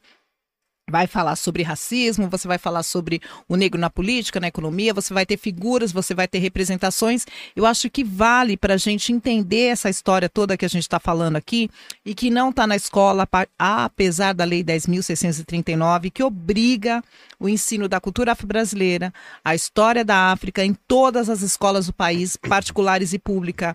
vai 0.91 1.07
falar 1.07 1.37
sobre 1.37 1.63
racismo, 1.63 2.29
você 2.29 2.47
vai 2.47 2.59
falar 2.59 2.83
sobre 2.83 3.23
o 3.49 3.57
negro 3.57 3.81
na 3.81 3.89
política, 3.89 4.41
na 4.41 4.49
economia, 4.49 4.93
você 4.93 5.15
vai 5.15 5.25
ter 5.25 5.39
figuras, 5.39 5.93
você 5.93 6.15
vai 6.15 6.29
ter 6.29 6.39
representações. 6.39 7.25
Eu 7.57 7.65
acho 7.65 7.89
que 7.89 8.05
vale 8.05 8.57
para 8.57 8.75
a 8.75 8.77
gente 8.77 9.13
entender 9.13 9.69
essa 9.69 9.89
história 9.89 10.29
toda 10.29 10.57
que 10.57 10.65
a 10.65 10.69
gente 10.69 10.83
está 10.83 11.01
falando 11.01 11.37
aqui 11.37 11.71
e 12.05 12.15
que 12.15 12.31
não 12.31 12.51
está 12.51 12.67
na 12.67 12.77
escola, 12.77 13.27
apesar 13.59 14.35
da 14.35 14.45
Lei 14.45 14.63
10.639, 14.63 16.11
que 16.11 16.23
obriga 16.23 17.03
o 17.39 17.49
ensino 17.49 17.89
da 17.89 18.01
cultura 18.01 18.33
afro-brasileira, 18.33 19.13
a 19.45 19.55
história 19.55 20.05
da 20.05 20.31
África 20.33 20.65
em 20.65 20.75
todas 20.87 21.31
as 21.31 21.41
escolas 21.41 21.87
do 21.87 21.93
país, 21.93 22.37
particulares 22.37 23.13
e 23.13 23.19
públicas 23.19 23.75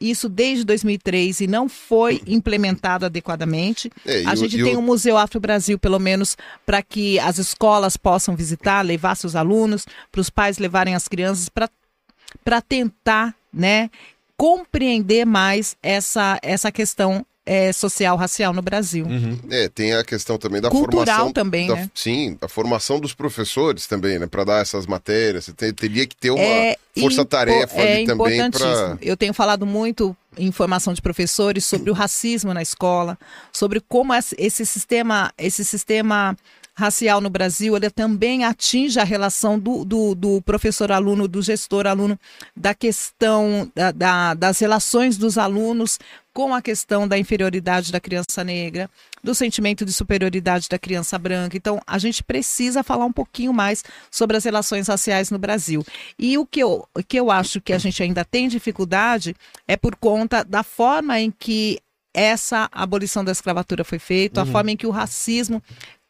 isso 0.00 0.28
desde 0.28 0.64
2003 0.64 1.40
e 1.40 1.46
não 1.46 1.68
foi 1.68 2.22
implementado 2.26 3.04
adequadamente. 3.04 3.90
É, 4.06 4.24
a 4.24 4.34
gente 4.34 4.56
tem 4.62 4.76
o... 4.76 4.78
um 4.78 4.82
Museu 4.82 5.16
Afro 5.16 5.40
Brasil, 5.40 5.78
pelo 5.78 5.98
menos, 5.98 6.36
para 6.64 6.82
que 6.82 7.18
as 7.18 7.38
escolas 7.38 7.96
possam 7.96 8.36
visitar, 8.36 8.82
levar 8.82 9.16
seus 9.16 9.34
alunos, 9.34 9.84
para 10.10 10.20
os 10.20 10.30
pais 10.30 10.58
levarem 10.58 10.94
as 10.94 11.08
crianças 11.08 11.48
para 11.48 12.60
tentar, 12.60 13.34
né, 13.52 13.90
compreender 14.36 15.24
mais 15.26 15.76
essa, 15.82 16.38
essa 16.42 16.70
questão 16.70 17.26
é, 17.48 17.72
social 17.72 18.14
racial 18.18 18.52
no 18.52 18.60
Brasil. 18.60 19.06
Uhum. 19.06 19.38
É, 19.50 19.70
tem 19.70 19.94
a 19.94 20.04
questão 20.04 20.36
também 20.36 20.60
da 20.60 20.68
Cultural 20.68 21.06
formação. 21.06 21.32
também, 21.32 21.66
da, 21.66 21.76
né? 21.76 21.90
Sim, 21.94 22.36
a 22.42 22.46
formação 22.46 23.00
dos 23.00 23.14
professores 23.14 23.86
também, 23.86 24.18
né? 24.18 24.26
Para 24.26 24.44
dar 24.44 24.60
essas 24.60 24.86
matérias. 24.86 25.46
Você 25.46 25.52
tem, 25.54 25.72
teria 25.72 26.06
que 26.06 26.14
ter 26.14 26.30
uma 26.30 26.42
é, 26.42 26.76
força-tarefa 27.00 27.74
é 27.80 27.96
ali 27.96 28.06
também 28.06 28.50
para. 28.50 28.98
Eu 29.00 29.16
tenho 29.16 29.32
falado 29.32 29.64
muito 29.64 30.14
em 30.36 30.52
formação 30.52 30.92
de 30.92 31.00
professores 31.00 31.64
sobre 31.64 31.90
o 31.90 31.94
racismo 31.94 32.52
na 32.52 32.60
escola, 32.60 33.18
sobre 33.50 33.80
como 33.80 34.12
esse 34.14 34.66
sistema, 34.66 35.32
esse 35.38 35.64
sistema 35.64 36.36
racial 36.78 37.20
no 37.20 37.28
Brasil, 37.28 37.76
ele 37.76 37.90
também 37.90 38.44
atinge 38.44 39.00
a 39.00 39.04
relação 39.04 39.58
do, 39.58 39.84
do, 39.84 40.14
do 40.14 40.40
professor-aluno, 40.42 41.26
do 41.26 41.42
gestor-aluno, 41.42 42.16
da 42.54 42.72
questão 42.72 43.68
da, 43.74 43.90
da, 43.90 44.34
das 44.34 44.60
relações 44.60 45.18
dos 45.18 45.36
alunos 45.36 45.98
com 46.38 46.54
a 46.54 46.62
questão 46.62 47.08
da 47.08 47.18
inferioridade 47.18 47.90
da 47.90 47.98
criança 47.98 48.44
negra, 48.44 48.88
do 49.24 49.34
sentimento 49.34 49.84
de 49.84 49.92
superioridade 49.92 50.68
da 50.68 50.78
criança 50.78 51.18
branca. 51.18 51.56
Então, 51.56 51.80
a 51.84 51.98
gente 51.98 52.22
precisa 52.22 52.84
falar 52.84 53.06
um 53.06 53.12
pouquinho 53.12 53.52
mais 53.52 53.82
sobre 54.08 54.36
as 54.36 54.44
relações 54.44 54.86
raciais 54.86 55.32
no 55.32 55.38
Brasil. 55.40 55.84
E 56.16 56.38
o 56.38 56.46
que 56.46 56.60
eu, 56.60 56.88
o 56.94 57.02
que 57.02 57.18
eu 57.18 57.32
acho 57.32 57.60
que 57.60 57.72
a 57.72 57.78
gente 57.78 58.00
ainda 58.04 58.24
tem 58.24 58.46
dificuldade 58.46 59.34
é 59.66 59.76
por 59.76 59.96
conta 59.96 60.44
da 60.44 60.62
forma 60.62 61.18
em 61.18 61.32
que 61.36 61.80
essa 62.14 62.68
abolição 62.70 63.24
da 63.24 63.32
escravatura 63.32 63.82
foi 63.82 63.98
feita, 63.98 64.40
uhum. 64.40 64.48
a 64.48 64.52
forma 64.52 64.70
em 64.70 64.76
que 64.76 64.86
o 64.86 64.92
racismo 64.92 65.60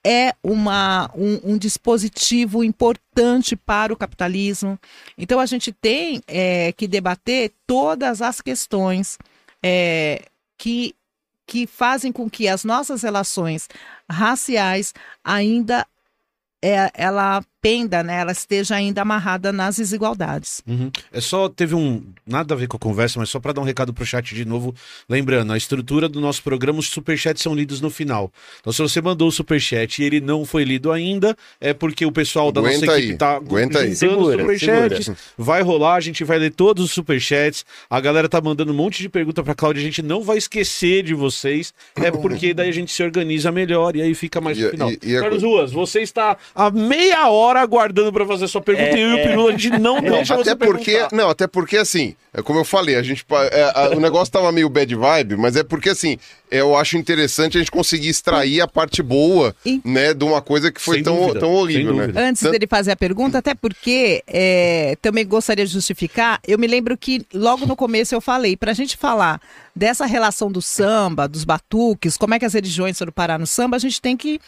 é 0.05 0.35
uma, 0.43 1.11
um, 1.14 1.53
um, 1.55 1.57
dispositivo 1.57 2.62
importante 2.62 3.57
para 3.57 3.95
o 3.95 3.97
capitalismo. 3.97 4.79
Então, 5.16 5.41
a 5.41 5.47
gente 5.47 5.72
tem 5.72 6.20
é, 6.29 6.70
que 6.72 6.87
debater 6.87 7.51
todas 7.66 8.20
as 8.20 8.43
questões 8.43 9.16
é, 9.62 10.24
que, 10.56 10.94
que 11.46 11.66
fazem 11.66 12.12
com 12.12 12.28
que 12.28 12.48
as 12.48 12.64
nossas 12.64 13.02
relações 13.02 13.68
raciais 14.11 14.94
ainda 15.24 15.86
é, 16.62 16.90
ela 16.94 17.44
penda, 17.61 18.02
né? 18.02 18.20
Ela 18.20 18.32
esteja 18.32 18.76
ainda 18.76 19.02
amarrada 19.02 19.52
nas 19.52 19.76
desigualdades. 19.76 20.62
Uhum. 20.66 20.90
É 21.12 21.20
só, 21.20 21.48
teve 21.48 21.74
um, 21.74 22.02
nada 22.26 22.54
a 22.54 22.56
ver 22.56 22.68
com 22.68 22.76
a 22.76 22.80
conversa, 22.80 23.18
mas 23.18 23.28
só 23.28 23.40
para 23.40 23.52
dar 23.52 23.61
um 23.61 23.64
recado 23.64 23.92
pro 23.92 24.06
chat 24.06 24.34
de 24.34 24.44
novo, 24.44 24.74
lembrando, 25.09 25.52
a 25.52 25.56
estrutura 25.56 26.09
do 26.09 26.20
nosso 26.20 26.42
programa, 26.42 26.78
os 26.78 26.88
superchats 26.88 27.42
são 27.42 27.54
lidos 27.54 27.80
no 27.80 27.90
final. 27.90 28.32
Então 28.61 28.72
se 28.72 28.80
você 28.80 29.00
mandou 29.00 29.28
o 29.28 29.32
superchat 29.32 30.00
e 30.00 30.04
ele 30.04 30.20
não 30.20 30.44
foi 30.44 30.64
lido 30.64 30.92
ainda, 30.92 31.36
é 31.61 31.74
porque 31.74 32.06
o 32.06 32.12
pessoal 32.12 32.52
da 32.52 32.61
Aguenta 32.61 32.86
nossa 32.86 32.98
equipe 32.98 33.12
aí. 33.12 33.18
tá 33.18 33.36
Aguenta 33.36 33.78
aí. 33.80 33.94
Segura, 33.96 34.40
superchats, 34.40 35.11
vai 35.36 35.62
rolar, 35.62 35.94
a 35.94 36.00
gente 36.00 36.22
vai 36.24 36.38
ler 36.38 36.52
todos 36.52 36.84
os 36.84 36.92
superchats, 36.92 37.64
a 37.90 38.00
galera 38.00 38.28
tá 38.28 38.40
mandando 38.40 38.72
um 38.72 38.76
monte 38.76 39.02
de 39.02 39.09
pergunta 39.09 39.42
pra 39.42 39.54
Cláudia, 39.54 39.80
a 39.80 39.84
gente 39.84 40.02
não 40.02 40.22
vai 40.22 40.38
esquecer 40.38 41.02
de 41.02 41.14
vocês, 41.14 41.74
é 41.96 42.11
porque 42.11 42.54
daí 42.54 42.68
a 42.68 42.72
gente 42.72 42.92
se 42.92 43.02
organiza 43.02 43.50
melhor 43.50 43.96
e 43.96 44.02
aí 44.02 44.14
fica 44.14 44.40
mais 44.40 44.59
no 44.59 44.70
final. 44.70 44.90
E, 44.90 44.98
e 45.02 45.20
Carlos 45.20 45.42
Ruas, 45.42 45.72
você 45.72 46.00
está 46.00 46.36
a 46.54 46.70
meia 46.70 47.28
hora 47.28 47.47
aguardando 47.57 48.12
para 48.12 48.26
fazer 48.26 48.49
sua 48.49 48.61
pergunta 48.61 48.88
é, 48.88 48.99
e 48.99 49.01
eu 49.01 49.11
e 49.11 49.14
o 49.14 49.22
Peru 49.22 49.49
a 49.49 49.51
gente 49.53 49.70
não 49.70 50.01
não, 50.01 50.03
deixa 50.03 50.34
até 50.34 50.55
porque 50.55 50.92
perguntar. 50.92 51.16
Não, 51.16 51.30
até 51.30 51.46
porque 51.46 51.76
assim, 51.76 52.14
é 52.32 52.42
como 52.42 52.61
eu 52.61 52.64
falei, 52.64 52.96
a 52.96 53.03
gente 53.03 53.24
é, 53.51 53.72
a, 53.74 53.90
o 53.96 54.01
negócio 54.01 54.32
tava 54.32 54.51
meio 54.53 54.68
bad 54.68 54.94
vibe, 54.94 55.36
mas 55.36 55.57
é 55.57 55.62
porque 55.62 55.90
assim, 55.90 56.18
eu 56.51 56.76
acho 56.76 56.96
interessante 56.96 57.57
a 57.57 57.61
gente 57.61 57.70
conseguir 57.70 58.09
extrair 58.09 58.61
a 58.61 58.68
parte 58.68 59.03
boa, 59.03 59.55
e... 59.64 59.80
né, 59.84 60.14
de 60.14 60.24
uma 60.24 60.40
coisa 60.40 60.70
que 60.70 60.80
foi 60.80 61.03
tão, 61.03 61.34
tão 61.34 61.53
horrível, 61.53 61.94
né? 61.94 62.12
Antes 62.16 62.42
dele 62.42 62.66
fazer 62.66 62.92
a 62.92 62.96
pergunta, 62.96 63.38
até 63.38 63.55
porque 63.55 64.22
é, 64.26 64.96
também 65.01 65.26
gostaria 65.26 65.64
de 65.64 65.72
justificar, 65.72 66.40
eu 66.46 66.59
me 66.59 66.66
lembro 66.66 66.96
que 66.96 67.24
logo 67.32 67.66
no 67.66 67.76
começo 67.76 68.14
eu 68.14 68.20
falei, 68.20 68.57
para 68.57 68.70
a 68.70 68.74
gente 68.74 68.96
falar 68.96 69.40
dessa 69.74 70.07
relação 70.07 70.51
do 70.51 70.61
samba, 70.61 71.28
dos 71.28 71.44
batuques, 71.44 72.16
como 72.16 72.34
é 72.34 72.38
que 72.38 72.44
as 72.44 72.55
religiões 72.55 72.99
foram 72.99 73.12
parar 73.12 73.38
no 73.38 73.46
samba, 73.46 73.76
a 73.76 73.80
gente 73.80 74.01
tem 74.01 74.16
que 74.16 74.40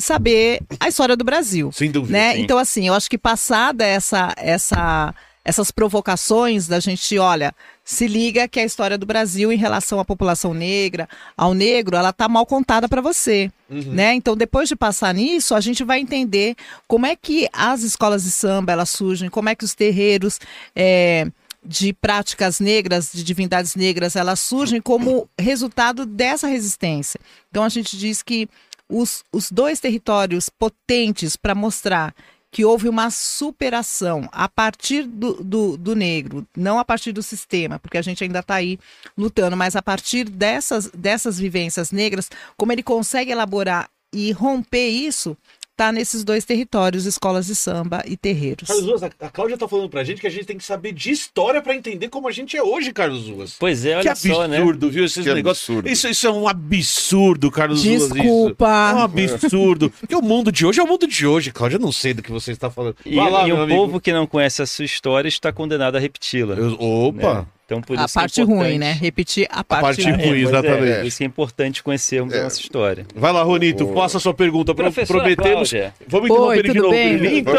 saber 0.00 0.60
a 0.78 0.88
história 0.88 1.16
do 1.16 1.24
Brasil. 1.24 1.70
Sem 1.72 1.90
dúvida. 1.90 2.16
Né? 2.16 2.38
Então, 2.38 2.58
assim, 2.58 2.88
eu 2.88 2.94
acho 2.94 3.08
que 3.08 3.18
passada 3.18 3.84
essa, 3.84 4.32
essa, 4.36 5.14
essas 5.44 5.70
provocações 5.70 6.66
da 6.66 6.80
gente, 6.80 7.18
olha, 7.18 7.54
se 7.84 8.06
liga 8.06 8.46
que 8.46 8.60
a 8.60 8.64
história 8.64 8.96
do 8.96 9.04
Brasil 9.04 9.52
em 9.52 9.56
relação 9.56 9.98
à 9.98 10.04
população 10.04 10.54
negra, 10.54 11.08
ao 11.36 11.54
negro, 11.54 11.96
ela 11.96 12.12
tá 12.12 12.28
mal 12.28 12.46
contada 12.46 12.88
para 12.88 13.00
você, 13.00 13.50
uhum. 13.68 13.92
né? 13.92 14.14
Então, 14.14 14.36
depois 14.36 14.68
de 14.68 14.76
passar 14.76 15.12
nisso, 15.12 15.54
a 15.54 15.60
gente 15.60 15.82
vai 15.82 15.98
entender 15.98 16.54
como 16.86 17.06
é 17.06 17.16
que 17.16 17.48
as 17.52 17.82
escolas 17.82 18.22
de 18.22 18.30
samba 18.30 18.72
elas 18.72 18.90
surgem, 18.90 19.28
como 19.28 19.48
é 19.48 19.54
que 19.54 19.64
os 19.64 19.74
terreiros 19.74 20.38
é, 20.74 21.26
de 21.64 21.92
práticas 21.92 22.60
negras, 22.60 23.10
de 23.12 23.24
divindades 23.24 23.74
negras, 23.74 24.16
elas 24.16 24.40
surgem 24.40 24.80
como 24.80 25.28
resultado 25.38 26.06
dessa 26.06 26.46
resistência. 26.46 27.20
Então, 27.50 27.64
a 27.64 27.68
gente 27.68 27.98
diz 27.98 28.22
que 28.22 28.48
os, 28.90 29.24
os 29.32 29.50
dois 29.50 29.80
territórios 29.80 30.48
potentes 30.48 31.36
para 31.36 31.54
mostrar 31.54 32.14
que 32.50 32.64
houve 32.64 32.88
uma 32.88 33.10
superação 33.10 34.28
a 34.32 34.48
partir 34.48 35.04
do, 35.04 35.34
do, 35.34 35.76
do, 35.76 35.94
negro, 35.94 36.44
não 36.56 36.80
a 36.80 36.84
partir 36.84 37.12
do 37.12 37.22
sistema, 37.22 37.78
porque 37.78 37.96
a 37.96 38.02
gente 38.02 38.24
ainda 38.24 38.40
está 38.40 38.56
aí 38.56 38.78
lutando, 39.16 39.56
mas 39.56 39.76
a 39.76 39.82
partir 39.82 40.24
dessas, 40.28 40.88
dessas 40.88 41.38
vivências 41.38 41.92
negras, 41.92 42.28
como 42.56 42.72
ele 42.72 42.82
consegue 42.82 43.30
elaborar 43.30 43.88
e 44.12 44.32
romper 44.32 44.88
isso, 44.88 45.36
está 45.80 45.90
nesses 45.90 46.22
dois 46.22 46.44
territórios, 46.44 47.06
escolas 47.06 47.46
de 47.46 47.54
samba 47.54 48.02
e 48.06 48.14
terreiros. 48.14 48.68
Carlos 48.68 48.86
Ruas, 48.86 49.02
a 49.02 49.30
Cláudia 49.30 49.54
está 49.54 49.66
falando 49.66 49.88
pra 49.88 50.04
gente 50.04 50.20
que 50.20 50.26
a 50.26 50.30
gente 50.30 50.44
tem 50.44 50.58
que 50.58 50.64
saber 50.64 50.92
de 50.92 51.10
história 51.10 51.62
para 51.62 51.74
entender 51.74 52.08
como 52.10 52.28
a 52.28 52.32
gente 52.32 52.54
é 52.54 52.62
hoje, 52.62 52.92
Carlos 52.92 53.26
Ruas. 53.26 53.56
Pois 53.58 53.86
é, 53.86 53.94
olha 53.94 54.02
que 54.02 54.08
absurdo, 54.08 54.34
só, 54.34 54.46
né? 54.46 54.58
viu? 54.90 55.04
Esses 55.04 55.24
que 55.24 55.34
negócios. 55.34 55.70
Absurdo. 55.70 55.88
Isso, 55.88 56.08
isso 56.08 56.26
é 56.26 56.30
um 56.30 56.46
absurdo, 56.46 57.50
Carlos 57.50 57.82
Desculpa. 57.82 58.14
Ruas. 58.14 58.22
Desculpa. 58.22 58.66
É 58.66 58.94
um 58.94 58.98
absurdo. 58.98 59.90
Porque 59.90 60.14
o 60.14 60.22
mundo 60.22 60.52
de 60.52 60.66
hoje 60.66 60.80
é 60.80 60.82
o 60.82 60.86
mundo 60.86 61.06
de 61.06 61.26
hoje, 61.26 61.50
Cláudia. 61.50 61.76
Eu 61.76 61.80
não 61.80 61.92
sei 61.92 62.12
do 62.12 62.22
que 62.22 62.30
você 62.30 62.52
está 62.52 62.70
falando. 62.70 62.96
E, 63.06 63.16
lá, 63.16 63.48
e 63.48 63.52
um 63.52 63.62
amigo. 63.62 63.80
povo 63.80 64.00
que 64.00 64.12
não 64.12 64.26
conhece 64.26 64.60
a 64.60 64.66
sua 64.66 64.84
história 64.84 65.28
está 65.28 65.50
condenado 65.50 65.96
a 65.96 65.98
repeti-la. 65.98 66.56
Opa! 66.78 67.34
Né? 67.34 67.46
Então, 67.70 67.80
por 67.80 67.96
A 67.96 68.04
isso 68.04 68.18
é 68.18 68.20
parte 68.22 68.42
ruim, 68.42 68.52
importante- 68.56 68.78
né? 68.78 68.92
Repetir 69.00 69.46
a 69.48 69.62
parte, 69.62 69.82
parte 69.82 70.02
ruim. 70.02 70.12
ruim. 70.14 70.22
É, 70.22 70.38
é, 70.38 70.42
exatamente. 70.42 70.96
por 70.98 71.06
isso 71.06 71.18
que 71.18 71.22
é 71.22 71.26
importante 71.28 71.82
conhecermos 71.84 72.34
a 72.34 72.42
nossa 72.42 72.60
história. 72.60 73.06
Vai 73.14 73.32
lá, 73.32 73.44
Ronito, 73.44 73.88
Ô. 73.88 73.94
faça 73.94 74.16
a 74.16 74.20
sua 74.20 74.34
pergunta. 74.34 74.74
Pro- 74.74 74.84
Professora 74.90 75.20
Prometemos. 75.20 75.70
Cláudia. 75.70 75.94
Vamos 76.08 76.30
Oi, 76.30 76.36
interromper 76.36 76.58
ele 76.58 76.68
de 76.68 76.74
tudo 76.74 76.82
novo. 76.82 76.92
bem? 76.94 77.38
Então. 77.38 77.54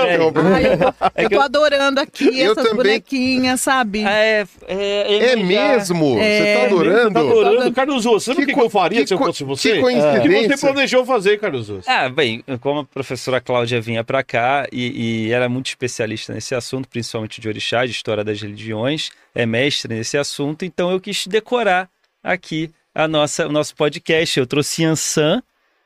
Ai, 0.53 0.65
eu, 0.65 0.71
É 1.15 1.23
eu 1.25 1.29
que 1.29 1.35
tô 1.35 1.41
eu- 1.41 1.45
adorando 1.45 1.99
aqui 2.01 2.25
Eu 2.41 2.51
essas 2.51 2.55
também. 2.67 2.75
bonequinhas, 2.75 3.61
sabe? 3.61 4.03
É, 4.05 4.45
é, 4.67 5.31
É 5.31 5.35
mesmo? 5.37 6.15
Você 6.15 6.21
É. 6.23 6.57
tá 6.57 6.65
adorando? 6.65 7.13
Tá 7.13 7.19
adorando. 7.21 7.71
Carlos 7.71 8.05
Osso, 8.05 8.25
sabe 8.25 8.43
o 8.43 8.45
que, 8.45 8.53
que 8.53 8.59
eu 8.59 8.69
faria 8.69 9.01
que 9.01 9.07
se 9.07 9.13
eu 9.13 9.17
fosse 9.17 9.45
você? 9.45 9.73
Que 9.75 9.79
O 9.79 9.87
que 9.87 9.93
você 9.93 10.01
coincidência. 10.19 10.57
planejou 10.57 11.05
fazer, 11.05 11.39
Carlos 11.39 11.69
Osso? 11.69 11.89
Ah, 11.89 12.09
bem, 12.09 12.43
como 12.59 12.81
a 12.81 12.85
professora 12.85 13.39
Cláudia 13.39 13.79
vinha 13.79 14.03
para 14.03 14.21
cá 14.23 14.67
e, 14.73 15.27
e 15.27 15.31
era 15.31 15.47
muito 15.47 15.67
especialista 15.67 16.33
nesse 16.33 16.53
assunto, 16.53 16.89
principalmente 16.89 17.39
de 17.39 17.47
orixá, 17.47 17.85
de 17.85 17.91
história 17.91 18.23
das 18.25 18.41
religiões, 18.41 19.09
é 19.33 19.45
mestre 19.45 19.93
nesse 20.01 20.17
assunto, 20.17 20.65
então 20.65 20.91
eu 20.91 20.99
quis 20.99 21.27
decorar 21.27 21.87
aqui 22.23 22.71
a 22.93 23.07
nossa, 23.07 23.47
o 23.47 23.51
nosso 23.51 23.75
podcast. 23.75 24.39
Eu 24.39 24.47
trouxe 24.47 24.81
Yansan, 24.81 25.43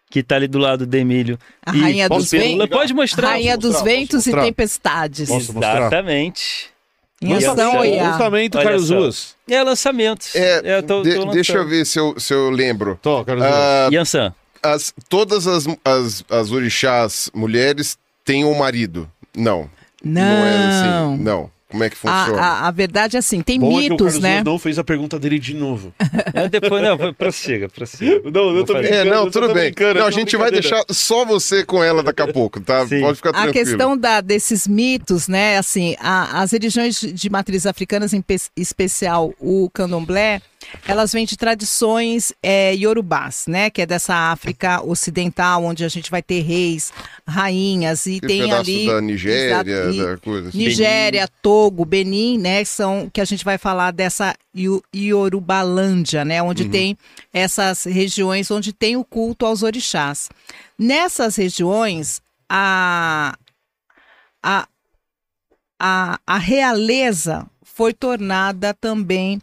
que 0.10 0.24
tá 0.24 0.38
ali 0.38 0.48
do 0.48 0.58
lado 0.58 0.86
do 0.88 0.96
Emílio. 0.96 1.38
A 1.66 1.76
e 1.76 1.82
rainha 1.82 2.08
dos 2.10 2.32
ventos. 2.32 2.70
Pode 2.70 2.94
mostrar. 2.94 3.30
Rainha 3.32 3.58
dos 3.58 3.74
mostrar, 3.74 3.92
ventos 3.92 4.26
e 4.26 4.32
tempestades. 4.32 5.28
Posso 5.28 5.54
mostrar? 5.54 5.78
Exatamente. 5.78 6.70
Lançamento. 7.22 8.58
Carlos. 8.58 8.92
Osso. 8.92 9.36
É 9.50 9.62
lançamento. 9.64 10.28
É, 10.34 10.78
eu 10.78 10.84
tô, 10.84 11.02
de- 11.02 11.16
tô 11.16 11.26
deixa 11.32 11.54
eu 11.54 11.68
ver 11.68 11.86
se 11.86 12.00
eu, 12.00 12.18
se 12.20 12.34
eu 12.34 12.50
lembro. 12.50 12.98
Tô, 13.02 13.24
Carlos. 13.26 13.46
Ah, 13.46 13.90
Yansan. 13.92 14.34
as, 14.64 14.94
todas 15.10 15.48
as, 15.48 15.66
as, 15.84 16.24
as 16.30 16.52
orixás 16.52 17.30
mulheres 17.34 17.98
têm 18.24 18.46
um 18.46 18.56
marido. 18.58 19.10
Não. 19.36 19.70
Não 20.04 20.22
é 20.22 20.58
Não. 20.58 21.14
assim. 21.14 21.24
Não. 21.24 21.55
Como 21.70 21.84
é 21.84 21.90
que 21.90 21.96
A, 21.96 21.98
funciona? 22.26 22.42
a, 22.42 22.68
a 22.68 22.72
verdade 22.72 23.16
é 23.16 23.20
assim, 23.20 23.42
tem 23.42 23.60
Bom 23.60 23.68
é 23.80 23.82
que 23.84 23.88
o 23.88 23.92
mitos, 23.92 24.06
Carlos 24.14 24.22
né? 24.22 24.44
Não 24.46 24.60
fez 24.60 24.78
a 24.78 24.84
pergunta 24.84 25.18
dele 25.18 25.40
de 25.40 25.54
novo. 25.56 25.94
É, 26.34 26.48
depois, 26.48 26.82
não, 26.84 27.14
prossiga, 27.14 27.68
prossiga. 27.68 28.22
Não, 28.32 28.56
eu 28.56 28.64
tô 28.64 28.74
fazer. 28.74 28.88
brincando. 28.88 29.10
É, 29.10 29.16
não, 29.16 29.32
tudo 29.32 29.54
bem. 29.54 29.74
Não, 29.96 30.06
a 30.06 30.12
gente 30.12 30.38
vai 30.38 30.52
deixar 30.52 30.84
só 30.90 31.26
você 31.26 31.66
com 31.66 31.84
ela 31.84 32.04
daqui 32.04 32.22
a 32.22 32.32
pouco, 32.32 32.62
tá? 32.62 32.86
Sim. 32.88 33.02
Pode 33.02 33.18
ficar 33.18 33.30
A 33.32 33.34
tranquilo. 33.34 33.54
questão 33.54 33.98
da, 33.98 34.22
desses 34.22 34.68
mitos, 34.68 35.28
né? 35.28 35.58
Assim, 35.58 35.96
a- 36.00 36.42
as 36.42 36.52
religiões 36.52 37.00
de, 37.00 37.30
matriz 37.32 37.66
africanas, 37.66 38.14
em 38.14 38.22
pe- 38.22 38.36
especial 38.56 39.34
o 39.40 39.70
candomblé, 39.74 40.42
elas 40.88 41.12
vêm 41.12 41.26
de 41.26 41.38
tradições 41.38 42.34
é, 42.42 42.74
yorubás, 42.76 43.46
né? 43.48 43.70
Que 43.70 43.82
é 43.82 43.86
dessa 43.86 44.32
África 44.32 44.84
ocidental, 44.84 45.64
onde 45.64 45.84
a 45.84 45.90
gente 45.90 46.12
vai 46.12 46.22
ter 46.22 46.42
reis, 46.42 46.92
rainhas 47.28 48.06
e 48.06 48.20
tem 48.20 48.52
ali 48.52 48.88
da 48.88 49.02
Nigéria, 49.02 49.64
da 49.64 50.18
coisa 50.18 50.50
assim. 50.50 50.58
Nigéria, 50.58 51.28
Togo, 51.42 51.86
Benin, 51.86 52.38
né? 52.38 52.64
São 52.64 53.10
que 53.12 53.22
a 53.22 53.26
gente 53.26 53.44
vai 53.44 53.58
falar 53.58 53.92
dessa 53.92 54.36
Yorubalândia, 54.94 56.24
né? 56.24 56.42
Onde 56.42 56.70
tem 56.70 56.98
essas 57.34 57.84
regiões 57.84 58.50
onde 58.52 58.72
tem 58.72 58.96
o 58.96 59.04
culto 59.04 59.46
aos 59.46 59.64
orixás. 59.64 60.30
Nessas 60.78 61.36
regiões, 61.36 62.22
a, 62.50 63.38
a, 64.42 64.68
a, 65.80 66.20
a 66.26 66.38
realeza 66.38 67.46
foi 67.64 67.94
tornada 67.94 68.74
também 68.74 69.42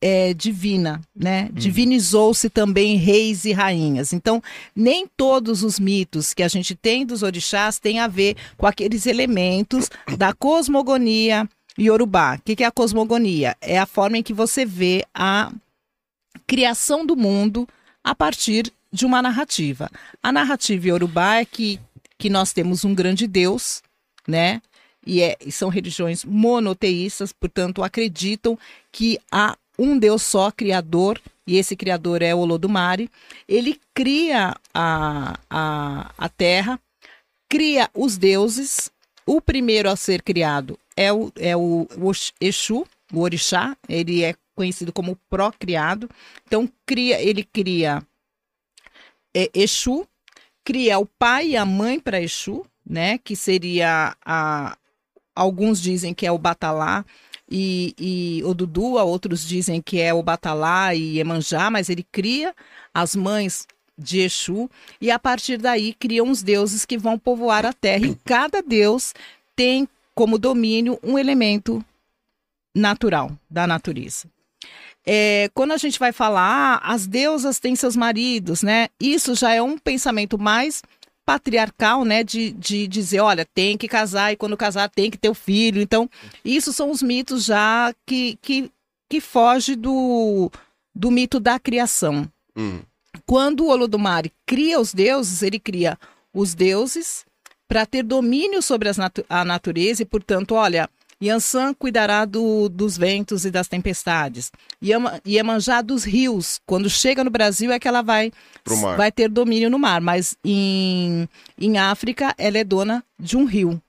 é, 0.00 0.32
divina, 0.32 1.00
né? 1.14 1.50
Divinizou-se 1.52 2.48
também 2.48 2.96
reis 2.96 3.44
e 3.44 3.52
rainhas. 3.52 4.12
Então, 4.12 4.42
nem 4.74 5.06
todos 5.06 5.62
os 5.62 5.78
mitos 5.78 6.32
que 6.32 6.42
a 6.42 6.48
gente 6.48 6.74
tem 6.74 7.04
dos 7.04 7.22
orixás 7.22 7.78
têm 7.78 8.00
a 8.00 8.08
ver 8.08 8.36
com 8.56 8.66
aqueles 8.66 9.06
elementos 9.06 9.90
da 10.16 10.32
cosmogonia 10.32 11.48
iorubá. 11.78 12.36
O 12.36 12.42
que 12.42 12.56
que 12.56 12.64
é 12.64 12.66
a 12.66 12.70
cosmogonia? 12.70 13.56
É 13.60 13.78
a 13.78 13.86
forma 13.86 14.18
em 14.18 14.22
que 14.22 14.32
você 14.32 14.64
vê 14.64 15.04
a 15.14 15.52
criação 16.46 17.04
do 17.04 17.16
mundo 17.16 17.68
a 18.02 18.14
partir 18.14 18.72
de 18.92 19.04
uma 19.04 19.20
narrativa. 19.22 19.90
A 20.22 20.32
narrativa 20.32 20.88
iorubá 20.88 21.36
é 21.36 21.44
que, 21.44 21.78
que 22.18 22.30
nós 22.30 22.52
temos 22.52 22.84
um 22.84 22.94
grande 22.94 23.26
Deus, 23.26 23.82
né? 24.26 24.62
E, 25.06 25.22
é, 25.22 25.36
e 25.44 25.50
são 25.50 25.68
religiões 25.70 26.24
monoteístas, 26.24 27.32
portanto, 27.32 27.82
acreditam 27.82 28.58
que 28.92 29.18
há 29.30 29.56
um 29.80 29.98
Deus 29.98 30.22
só, 30.22 30.50
criador, 30.50 31.18
e 31.46 31.56
esse 31.56 31.74
criador 31.74 32.20
é 32.20 32.34
Olodumare. 32.34 33.10
Ele 33.48 33.80
cria 33.94 34.54
a, 34.74 35.38
a, 35.48 36.12
a 36.18 36.28
terra, 36.28 36.78
cria 37.48 37.88
os 37.94 38.18
deuses. 38.18 38.90
O 39.24 39.40
primeiro 39.40 39.88
a 39.88 39.96
ser 39.96 40.22
criado 40.22 40.78
é 40.94 41.10
o, 41.10 41.32
é 41.36 41.56
o, 41.56 41.88
o 41.96 42.12
Exu, 42.40 42.86
o 43.12 43.20
Orixá, 43.20 43.74
ele 43.88 44.22
é 44.22 44.34
conhecido 44.54 44.92
como 44.92 45.16
procriado. 45.30 46.10
Então, 46.46 46.68
cria, 46.84 47.20
ele 47.22 47.42
cria 47.42 48.02
é, 49.34 49.50
Exu, 49.54 50.06
cria 50.62 50.98
o 50.98 51.06
pai 51.06 51.48
e 51.48 51.56
a 51.56 51.64
mãe 51.64 51.98
para 51.98 52.20
Exu, 52.20 52.66
né? 52.84 53.16
Que 53.16 53.34
seria 53.34 54.14
a. 54.24 54.76
Alguns 55.34 55.80
dizem 55.80 56.12
que 56.12 56.26
é 56.26 56.32
o 56.32 56.36
Batalá 56.36 57.04
e, 57.50 57.94
e 57.98 58.44
o 58.44 58.54
Dudu, 58.54 58.94
outros 58.94 59.46
dizem 59.46 59.82
que 59.82 60.00
é 60.00 60.14
o 60.14 60.22
Batalá 60.22 60.94
e 60.94 61.18
Emanjá, 61.18 61.70
mas 61.70 61.90
ele 61.90 62.06
cria 62.12 62.54
as 62.94 63.16
mães 63.16 63.66
de 63.98 64.20
Exu 64.20 64.70
e 65.00 65.10
a 65.10 65.18
partir 65.18 65.58
daí 65.58 65.92
criam 65.92 66.30
os 66.30 66.42
deuses 66.42 66.84
que 66.86 66.96
vão 66.96 67.18
povoar 67.18 67.66
a 67.66 67.72
terra. 67.72 68.06
E 68.06 68.14
cada 68.24 68.62
deus 68.62 69.12
tem 69.56 69.88
como 70.14 70.38
domínio 70.38 70.98
um 71.02 71.18
elemento 71.18 71.84
natural 72.74 73.32
da 73.48 73.66
natureza. 73.66 74.28
É, 75.04 75.50
quando 75.54 75.72
a 75.72 75.76
gente 75.76 75.98
vai 75.98 76.12
falar, 76.12 76.80
ah, 76.82 76.92
as 76.92 77.06
deusas 77.06 77.58
têm 77.58 77.74
seus 77.74 77.96
maridos, 77.96 78.62
né? 78.62 78.88
Isso 79.00 79.34
já 79.34 79.52
é 79.52 79.62
um 79.62 79.78
pensamento 79.78 80.38
mais 80.38 80.82
patriarcal, 81.30 82.04
né? 82.04 82.24
De, 82.24 82.50
de 82.50 82.88
dizer, 82.88 83.20
olha, 83.20 83.46
tem 83.54 83.78
que 83.78 83.86
casar 83.86 84.32
e 84.32 84.36
quando 84.36 84.56
casar 84.56 84.90
tem 84.90 85.08
que 85.08 85.16
ter 85.16 85.28
o 85.28 85.34
filho. 85.34 85.80
Então, 85.80 86.10
isso 86.44 86.72
são 86.72 86.90
os 86.90 87.00
mitos 87.00 87.44
já 87.44 87.94
que, 88.04 88.36
que, 88.42 88.68
que 89.08 89.20
foge 89.20 89.76
do, 89.76 90.50
do 90.92 91.08
mito 91.08 91.38
da 91.38 91.56
criação. 91.60 92.28
Hum. 92.56 92.80
Quando 93.24 93.60
o 93.60 93.68
Olodumare 93.68 94.32
cria 94.44 94.80
os 94.80 94.92
deuses, 94.92 95.40
ele 95.44 95.60
cria 95.60 95.96
os 96.34 96.52
deuses 96.52 97.24
para 97.68 97.86
ter 97.86 98.02
domínio 98.02 98.60
sobre 98.60 98.88
as 98.88 98.96
natu 98.96 99.24
a 99.28 99.44
natureza 99.44 100.02
e, 100.02 100.06
portanto, 100.06 100.56
olha, 100.56 100.90
Yansan 101.22 101.74
cuidará 101.74 102.24
do, 102.24 102.68
dos 102.68 102.96
ventos 102.96 103.44
e 103.44 103.50
das 103.50 103.68
tempestades. 103.68 104.50
Iemanjá 105.26 105.82
dos 105.82 106.04
rios. 106.04 106.60
Quando 106.66 106.88
chega 106.88 107.22
no 107.22 107.30
Brasil 107.30 107.70
é 107.70 107.78
que 107.78 107.86
ela 107.86 108.02
vai, 108.02 108.32
vai 108.96 109.12
ter 109.12 109.28
domínio 109.28 109.68
no 109.68 109.78
mar, 109.78 110.00
mas 110.00 110.36
em, 110.44 111.28
em 111.58 111.78
África 111.78 112.34
ela 112.38 112.58
é 112.58 112.64
dona 112.64 113.04
de 113.18 113.36
um 113.36 113.44
rio. 113.44 113.80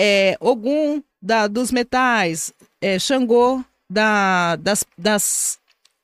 É, 0.00 0.36
Ogum 0.40 1.02
da, 1.20 1.46
dos 1.46 1.70
metais, 1.70 2.52
é, 2.80 2.98
Xangô 2.98 3.62
da, 3.90 4.56
das, 4.56 4.84
das, 4.96 5.58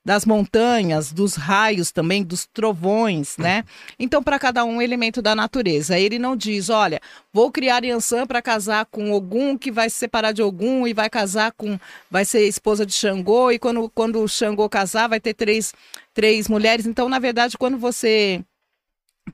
das 0.05 0.27
montanhas, 0.27 1.11
dos 1.11 1.35
raios 1.35 1.91
também, 1.91 2.23
dos 2.23 2.45
trovões, 2.45 3.39
né? 3.39 3.65
Então, 3.99 4.23
para 4.23 4.39
cada 4.39 4.63
um, 4.65 4.75
um 4.75 4.83
elemento 4.83 5.23
da 5.23 5.35
natureza. 5.35 5.99
Ele 5.99 6.19
não 6.19 6.37
diz, 6.37 6.69
olha, 6.69 7.01
vou 7.33 7.51
criar 7.51 7.85
Yansan 7.85 8.27
para 8.27 8.43
casar 8.43 8.87
com 8.87 9.13
Ogum, 9.13 9.57
que 9.57 9.71
vai 9.71 9.89
se 9.89 9.97
separar 9.97 10.33
de 10.33 10.43
Ogum 10.43 10.87
e 10.87 10.93
vai 10.93 11.09
casar 11.09 11.53
com. 11.53 11.79
vai 12.11 12.25
ser 12.25 12.47
esposa 12.47 12.85
de 12.85 12.93
Xangô, 12.93 13.51
e 13.51 13.59
quando, 13.59 13.89
quando 13.91 14.21
o 14.21 14.29
Xangô 14.29 14.69
casar, 14.69 15.09
vai 15.09 15.21
ter 15.21 15.35
três, 15.35 15.73
três 16.13 16.49
mulheres. 16.49 16.87
Então, 16.87 17.09
na 17.09 17.19
verdade, 17.19 17.57
quando 17.57 17.79
você 17.79 18.45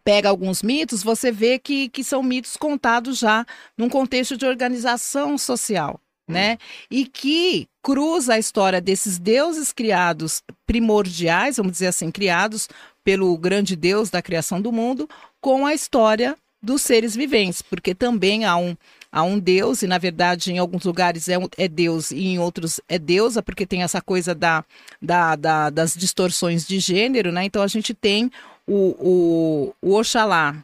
pega 0.05 0.29
alguns 0.29 0.63
mitos, 0.63 1.03
você 1.03 1.33
vê 1.33 1.59
que, 1.59 1.89
que 1.89 2.05
são 2.05 2.23
mitos 2.23 2.57
contados 2.57 3.19
já 3.19 3.45
num 3.77 3.89
contexto 3.89 4.37
de 4.37 4.47
organização 4.47 5.37
social, 5.37 6.01
né? 6.31 6.59
E 6.91 7.05
que 7.07 7.69
cruza 7.83 8.35
a 8.35 8.39
história 8.39 8.81
desses 8.81 9.19
deuses 9.19 9.73
criados 9.73 10.43
primordiais, 10.67 11.57
vamos 11.57 11.73
dizer 11.73 11.89
assim, 11.89 12.11
criados 12.11 12.69
pelo 13.03 13.37
grande 13.39 13.75
Deus 13.77 14.11
da 14.11 14.21
criação 14.23 14.61
do 14.61 14.71
mundo, 14.71 15.09
com 15.41 15.67
a 15.67 15.75
história 15.75 16.37
dos 16.63 16.83
seres 16.83 17.15
viventes, 17.17 17.63
porque 17.63 17.95
também 17.95 18.45
há 18.45 18.55
um, 18.57 18.77
há 19.11 19.23
um 19.23 19.39
Deus, 19.39 19.81
e 19.83 19.87
na 19.87 19.97
verdade 19.97 20.53
em 20.53 20.59
alguns 20.59 20.85
lugares 20.85 21.27
é, 21.27 21.37
é 21.57 21.67
Deus 21.67 22.11
e 22.11 22.27
em 22.27 22.39
outros 22.39 22.79
é 22.87 22.99
deusa, 22.99 23.43
porque 23.43 23.65
tem 23.67 23.83
essa 23.83 24.03
coisa 24.03 24.35
da, 24.35 24.63
da, 25.01 25.37
da- 25.37 25.71
das 25.71 25.95
distorções 25.95 26.67
de 26.67 26.79
gênero, 26.79 27.33
né? 27.33 27.45
Então 27.45 27.63
a 27.63 27.67
gente 27.67 27.95
tem 27.95 28.31
o, 28.67 28.95
o, 29.01 29.75
o 29.81 29.95
Oxalá, 29.99 30.63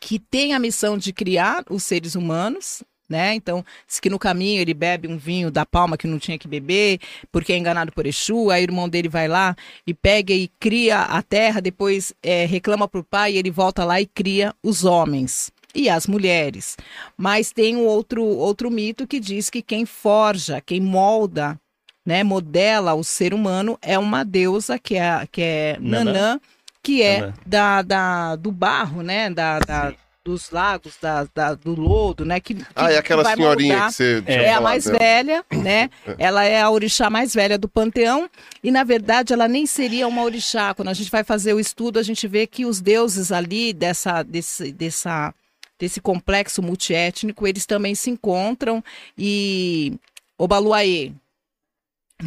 que 0.00 0.18
tem 0.18 0.54
a 0.54 0.58
missão 0.58 0.96
de 0.96 1.12
criar 1.12 1.64
os 1.68 1.82
seres 1.82 2.14
humanos, 2.14 2.82
né? 3.08 3.34
Então, 3.34 3.64
que 4.00 4.10
no 4.10 4.18
caminho 4.18 4.60
ele 4.60 4.74
bebe 4.74 5.08
um 5.08 5.16
vinho 5.16 5.50
da 5.50 5.64
palma 5.66 5.96
que 5.96 6.06
não 6.06 6.18
tinha 6.18 6.38
que 6.38 6.48
beber, 6.48 6.98
porque 7.30 7.52
é 7.52 7.56
enganado 7.56 7.92
por 7.92 8.06
Exu, 8.06 8.50
aí 8.50 8.62
o 8.62 8.64
irmão 8.64 8.88
dele 8.88 9.08
vai 9.08 9.28
lá 9.28 9.54
e 9.86 9.92
pega 9.94 10.32
e 10.32 10.48
cria 10.60 11.00
a 11.00 11.22
terra, 11.22 11.60
depois 11.60 12.12
é, 12.22 12.44
reclama 12.46 12.88
pro 12.88 13.04
pai 13.04 13.34
e 13.34 13.38
ele 13.38 13.50
volta 13.50 13.84
lá 13.84 14.00
e 14.00 14.06
cria 14.06 14.54
os 14.62 14.84
homens 14.84 15.52
e 15.74 15.88
as 15.88 16.06
mulheres. 16.06 16.76
Mas 17.16 17.50
tem 17.50 17.76
um 17.76 17.84
outro, 17.84 18.24
outro 18.24 18.70
mito 18.70 19.06
que 19.06 19.18
diz 19.18 19.50
que 19.50 19.60
quem 19.60 19.84
forja, 19.84 20.60
quem 20.60 20.80
molda 20.80 21.58
né, 22.06 22.22
modela 22.22 22.94
o 22.94 23.02
ser 23.02 23.32
humano, 23.32 23.78
é 23.80 23.98
uma 23.98 24.24
deusa 24.24 24.78
que 24.78 24.94
é, 24.96 25.26
que 25.30 25.40
é 25.42 25.76
Nanã. 25.80 26.04
Nanã, 26.12 26.40
que 26.82 27.02
é 27.02 27.20
Nanã. 27.20 27.34
da, 27.46 27.82
da, 27.82 28.36
do 28.36 28.52
barro, 28.52 29.02
né, 29.02 29.30
da, 29.30 29.58
da- 29.58 29.94
dos 30.24 30.50
lagos, 30.50 30.94
da, 31.02 31.26
da- 31.34 31.54
do 31.54 31.78
lodo, 31.78 32.24
né, 32.24 32.40
que, 32.40 32.54
que- 32.54 32.64
Ah, 32.74 32.90
é 32.90 32.96
aquela 32.96 33.22
que 33.24 33.34
senhorinha 33.36 33.72
moldar. 33.74 33.88
que 33.90 33.94
você 33.94 34.22
tinha 34.22 34.36
É 34.40 34.52
a 34.54 34.60
mais 34.60 34.86
né? 34.86 34.98
velha, 34.98 35.44
né? 35.52 35.90
Ela 36.18 36.44
é 36.44 36.62
a 36.62 36.70
orixá 36.70 37.10
mais 37.10 37.34
velha 37.34 37.58
do 37.58 37.68
panteão 37.68 38.28
e 38.62 38.70
na 38.70 38.82
verdade 38.84 39.32
ela 39.34 39.46
nem 39.46 39.66
seria 39.66 40.08
uma 40.08 40.22
orixá. 40.22 40.72
Quando 40.72 40.88
a 40.88 40.94
gente 40.94 41.10
vai 41.10 41.22
fazer 41.24 41.52
o 41.52 41.60
estudo, 41.60 41.98
a 41.98 42.02
gente 42.02 42.26
vê 42.26 42.46
que 42.46 42.64
os 42.64 42.80
deuses 42.80 43.30
ali 43.30 43.72
dessa 43.74 44.22
desse 44.22 44.72
dessa 44.72 45.34
desse 45.78 46.00
complexo 46.00 46.62
multiétnico, 46.62 47.46
eles 47.46 47.66
também 47.66 47.94
se 47.94 48.08
encontram 48.08 48.82
e 49.18 49.92
Obaluaê. 50.38 51.12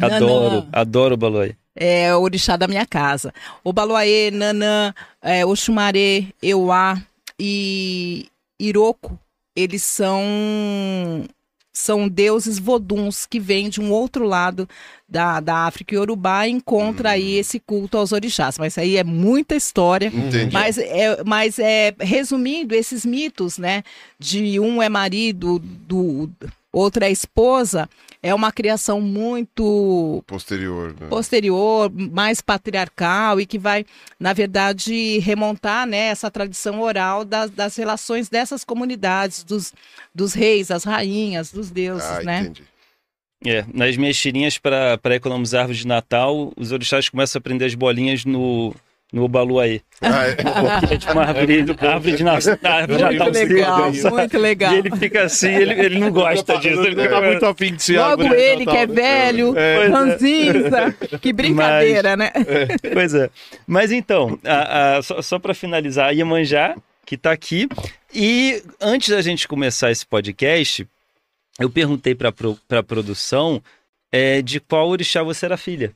Adoro, 0.00 0.26
Nanã, 0.26 0.68
adoro 0.72 1.14
o 1.14 1.16
Baloi. 1.16 1.56
é 1.74 2.14
o 2.14 2.20
orixá 2.20 2.56
da 2.56 2.68
minha 2.68 2.86
casa. 2.86 3.32
Obaluaê, 3.64 4.30
Nanã, 4.30 4.94
é, 5.20 5.44
Oxumaré, 5.44 6.26
Euá 6.42 7.00
e 7.40 8.26
Iroko, 8.60 9.18
eles 9.56 9.82
são 9.82 10.22
são 11.78 12.08
deuses 12.08 12.58
voduns 12.58 13.24
que 13.24 13.38
vêm 13.38 13.68
de 13.68 13.80
um 13.80 13.92
outro 13.92 14.24
lado 14.24 14.68
da, 15.08 15.38
da 15.38 15.58
África 15.58 15.94
e 15.94 15.98
Urubá 15.98 16.46
e 16.46 16.50
encontra 16.50 17.10
aí 17.10 17.36
esse 17.36 17.60
culto 17.60 17.96
aos 17.96 18.10
orixás. 18.10 18.58
Mas 18.58 18.76
aí 18.76 18.96
é 18.96 19.04
muita 19.04 19.54
história. 19.54 20.08
Entendi. 20.08 20.52
Mas 20.52 20.76
é, 20.76 21.22
mas 21.24 21.58
é 21.58 21.94
resumindo 22.00 22.74
esses 22.74 23.06
mitos, 23.06 23.58
né? 23.58 23.84
De 24.18 24.58
um 24.58 24.82
é 24.82 24.88
marido, 24.88 25.60
do 25.60 26.28
outro 26.72 27.04
é 27.04 27.10
esposa, 27.10 27.88
é 28.22 28.34
uma 28.34 28.50
criação 28.52 29.00
muito 29.00 30.22
Posterior. 30.26 30.94
né? 31.00 31.06
posterior, 31.08 31.90
mais 31.90 32.40
patriarcal 32.40 33.40
e 33.40 33.46
que 33.46 33.58
vai, 33.58 33.84
na 34.18 34.32
verdade, 34.32 35.18
remontar 35.20 35.86
né, 35.86 36.08
essa 36.08 36.30
tradição 36.30 36.80
oral 36.80 37.24
das, 37.24 37.50
das 37.50 37.76
relações 37.76 38.28
dessas 38.28 38.64
comunidades, 38.64 39.44
dos, 39.44 39.72
dos 40.14 40.34
reis, 40.34 40.70
as 40.70 40.84
rainhas, 40.84 41.52
dos 41.52 41.70
deuses, 41.70 42.04
Ah, 42.08 42.22
né? 42.22 42.40
entendi. 42.40 42.62
É, 43.46 43.64
nas 43.72 43.96
minhas 43.96 44.16
tirinhas 44.18 44.58
para 44.58 44.98
economizar 45.14 45.60
árvores 45.60 45.82
de 45.82 45.86
Natal, 45.86 46.52
os 46.56 46.72
orixás 46.72 47.08
começam 47.08 47.38
a 47.38 47.42
prender 47.42 47.68
as 47.68 47.74
bolinhas 47.76 48.24
no, 48.24 48.74
no 49.12 49.26
Baluaê. 49.28 49.80
Ah, 50.02 50.26
é. 50.28 50.34
Porque 50.34 50.94
é 50.94 50.98
tipo 50.98 51.12
uma 51.12 51.22
árvore, 51.24 51.64
árvore 51.80 52.16
de 52.16 52.24
Natal. 52.24 52.58
Árvore 52.62 52.96
de 52.98 53.04
Muito 53.04 53.18
Natal 53.18 53.32
legal, 53.32 53.94
seca. 53.94 54.10
muito 54.10 54.38
legal. 54.38 54.74
E 54.74 54.78
ele 54.78 54.96
fica 54.96 55.22
assim, 55.24 55.48
ele, 55.54 55.72
ele 55.80 55.98
não 55.98 56.10
gosta 56.10 56.58
disso. 56.58 56.82
Ele 56.82 57.00
Ele 57.00 57.08
tá 57.08 57.20
muito 57.20 57.46
afim 57.46 57.74
de 57.74 57.82
ser 57.82 57.98
Logo 57.98 58.22
árvore 58.22 58.28
de 58.28 58.42
ele, 58.42 58.66
que 58.66 58.76
é 58.76 58.86
né? 58.86 58.94
velho, 58.94 59.58
É. 59.58 59.86
ranzinza, 59.88 60.92
que 61.20 61.32
brincadeira, 61.32 62.16
né? 62.16 62.30
Pois 62.92 63.14
é. 63.14 63.30
Mas 63.66 63.90
então, 63.92 64.38
a- 64.44 64.96
a- 64.98 65.02
só, 65.02 65.22
só 65.22 65.38
para 65.38 65.54
finalizar, 65.54 66.08
a 66.08 66.10
Iemanjá, 66.10 66.76
que 67.06 67.14
está 67.14 67.32
aqui. 67.32 67.68
E 68.14 68.62
antes 68.80 69.08
da 69.08 69.20
gente 69.22 69.48
começar 69.48 69.90
esse 69.90 70.04
podcast, 70.06 70.86
eu 71.58 71.70
perguntei 71.70 72.14
para 72.14 72.28
a 72.78 72.82
produção 72.82 73.62
é, 74.12 74.40
de 74.42 74.60
qual 74.60 74.88
orixá 74.88 75.22
você 75.22 75.46
era 75.46 75.56
filha. 75.56 75.92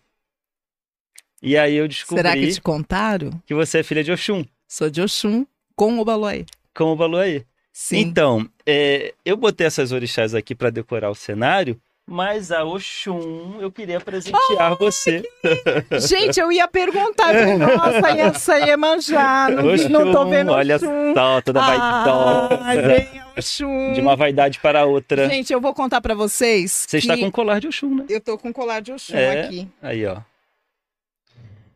E 1.43 1.57
aí 1.59 1.75
eu 1.75 1.89
descobri 1.89 2.23
Será 2.23 2.35
que 2.35 2.47
que... 2.47 2.53
te 2.55 2.61
contaram? 2.61 3.31
você 3.51 3.79
é 3.81 3.83
filha 3.83 4.05
de 4.05 4.13
Oxum, 4.13 4.45
Sou 4.69 4.89
de 4.89 5.03
Oxum 5.03 5.45
com 5.75 5.99
o 5.99 6.05
Baluaê. 6.05 6.45
com 6.75 6.85
o 6.93 6.97
Baluaê. 6.97 7.43
Sim. 7.73 7.99
Então, 7.99 8.47
é, 8.67 9.13
eu 9.25 9.37
botei 9.37 9.67
essas 9.67 9.93
orixás 9.93 10.35
aqui 10.35 10.55
para 10.55 10.71
decorar 10.71 11.11
o 11.11 11.15
cenário, 11.15 11.81
mas 12.07 12.53
a 12.53 12.65
Oxum 12.65 13.57
eu 13.61 13.73
queria 13.73 13.99
presentear 14.01 14.77
você. 14.79 15.23
Gente, 16.09 16.39
eu 16.39 16.53
ia 16.53 16.69
perguntar, 16.69 17.33
nossa, 17.59 18.11
e 18.15 18.21
essa 18.21 18.59
Iemanjá, 18.59 19.49
não, 19.51 19.73
Oxum, 19.73 19.89
não 19.89 20.13
tô 20.13 20.25
vendo 20.27 20.53
olha 20.53 20.77
Oxum. 20.77 21.15
só, 21.15 21.41
toda 21.41 21.61
vaidosa. 21.61 22.59
Ai, 22.63 22.83
vem 22.83 23.09
Oxum. 23.37 23.93
De 23.95 24.01
uma 24.01 24.15
vaidade 24.17 24.61
para 24.61 24.85
outra. 24.85 25.29
Gente, 25.29 25.53
eu 25.53 25.61
vou 25.61 25.73
contar 25.75 26.01
pra 26.01 26.15
vocês 26.15 26.87
Você 26.89 26.99
que 27.01 27.07
está 27.07 27.17
com 27.17 27.31
colar 27.31 27.61
de 27.61 27.69
Oxum, 27.69 27.95
né? 27.97 28.05
eu 28.09 28.21
tô 28.21 28.37
com 28.39 28.53
colar 28.53 28.81
de 28.81 28.93
Oxum 28.93 29.17
É. 29.17 29.41
aqui. 29.43 29.69
Aí, 29.81 30.05
ó. 30.07 30.19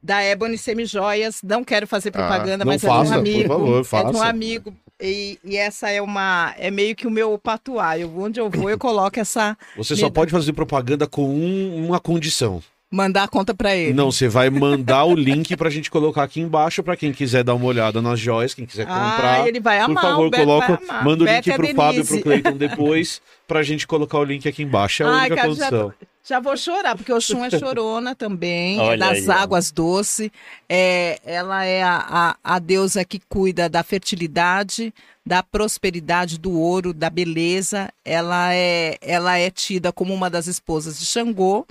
Da 0.07 0.23
Ebony 0.23 0.57
Semijoias. 0.57 1.41
Não 1.43 1.65
quero 1.65 1.87
fazer 1.87 2.13
propaganda, 2.13 2.65
não 2.65 2.67
mas 2.73 2.81
faça, 2.83 3.15
é 3.15 3.19
por 3.19 3.25
de 3.25 3.31
um 3.31 3.35
amigo. 3.35 3.49
favor, 3.49 3.67
É 3.69 3.73
de 3.81 3.81
um 3.81 4.13
faça. 4.13 4.27
amigo. 4.29 4.75
E, 5.03 5.39
e 5.45 5.57
essa 5.57 5.91
é 5.91 6.01
uma. 6.01 6.55
É 6.57 6.71
meio 6.71 6.95
que 6.95 7.07
o 7.07 7.11
meu 7.11 7.37
patuá. 7.39 7.99
Eu, 7.99 8.13
onde 8.17 8.39
eu 8.41 8.49
vou, 8.49 8.71
eu 8.71 8.79
coloco 8.79 9.19
essa. 9.19 9.59
Você 9.77 9.97
só 9.97 10.09
pode 10.09 10.31
fazer 10.31 10.53
propaganda 10.53 11.07
com 11.09 11.29
um- 11.29 11.87
uma 11.87 11.99
condição. 11.99 12.63
Mandar 12.89 13.25
a 13.25 13.29
conta 13.29 13.53
pra 13.53 13.75
ele. 13.75 13.93
Não, 13.93 14.13
você 14.13 14.29
vai 14.29 14.49
mandar 14.49 15.05
o 15.07 15.15
link 15.15 15.57
pra 15.57 15.69
gente 15.69 15.91
colocar 15.91 16.23
aqui 16.23 16.41
embaixo 16.41 16.85
pra 16.85 16.97
quem 16.97 17.13
quiser 17.13 17.43
dar 17.43 17.55
uma 17.57 17.67
olhada 17.67 18.01
nas 18.01 18.19
joias, 18.21 18.55
quem 18.55 18.65
quiser 18.65 18.87
comprar. 18.87 19.43
Ah, 19.43 19.49
ele 19.49 19.59
vai 19.59 19.79
Por 19.81 19.91
amar. 19.91 20.03
favor, 20.05 20.27
o 20.27 20.31
Beto 20.31 20.45
coloca, 20.45 20.81
manda 21.03 21.25
o 21.25 21.27
Beto 21.27 21.37
link 21.37 21.47
e 21.49 21.51
a 21.53 21.57
pro 21.57 21.75
Fábio 21.75 22.01
e 22.01 22.05
Denise. 22.05 22.13
pro 22.15 22.23
Cleiton 22.23 22.57
depois 22.57 23.21
pra 23.47 23.63
gente 23.65 23.89
colocar 23.89 24.19
o 24.19 24.25
link 24.25 24.49
aqui 24.49 24.63
embaixo. 24.63 25.03
É 25.03 25.07
a 25.07 25.09
Ai, 25.11 25.19
única 25.27 25.35
cara, 25.35 25.49
condição. 25.49 25.89
Já 26.01 26.07
vou 26.41 26.57
chorar, 26.57 26.97
porque 26.97 27.13
o 27.13 27.17
Oxum 27.17 27.45
é 27.45 27.51
chorona 27.51 28.15
também, 28.15 28.79
é 28.79 28.83
Olha 28.83 28.99
das 28.99 29.29
aí, 29.29 29.31
águas 29.31 29.71
doces. 29.71 30.31
É, 30.69 31.21
ela 31.25 31.65
é 31.65 31.83
a, 31.83 32.05
a, 32.09 32.37
a 32.43 32.59
deusa 32.59 33.05
que 33.05 33.21
cuida 33.29 33.69
da 33.69 33.85
fertilidade, 33.85 34.93
da 35.25 35.43
prosperidade, 35.43 36.39
do 36.39 36.59
ouro, 36.59 36.93
da 36.93 37.09
beleza. 37.09 37.93
Ela 38.05 38.53
é, 38.53 38.99
ela 39.01 39.39
é 39.39 39.51
tida 39.51 39.93
como 39.93 40.13
uma 40.13 40.29
das 40.29 40.47
esposas 40.49 40.99
de 40.99 41.07
Xangô. 41.07 41.67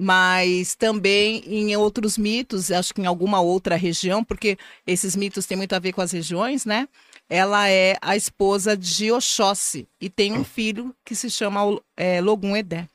Mas 0.00 0.76
também 0.76 1.42
em 1.44 1.76
outros 1.76 2.16
mitos, 2.16 2.70
acho 2.70 2.94
que 2.94 3.00
em 3.00 3.06
alguma 3.06 3.40
outra 3.40 3.74
região, 3.74 4.22
porque 4.22 4.56
esses 4.86 5.16
mitos 5.16 5.44
têm 5.44 5.56
muito 5.56 5.72
a 5.72 5.80
ver 5.80 5.92
com 5.92 6.00
as 6.00 6.12
regiões, 6.12 6.64
né? 6.64 6.88
Ela 7.28 7.68
é 7.68 7.96
a 8.00 8.16
esposa 8.16 8.76
de 8.76 9.10
Oxóssi 9.10 9.88
e 10.00 10.08
tem 10.08 10.32
um 10.32 10.44
filho 10.44 10.94
que 11.04 11.16
se 11.16 11.28
chama 11.28 11.80
é, 11.96 12.20
Logum 12.20 12.56
Edé. 12.56 12.86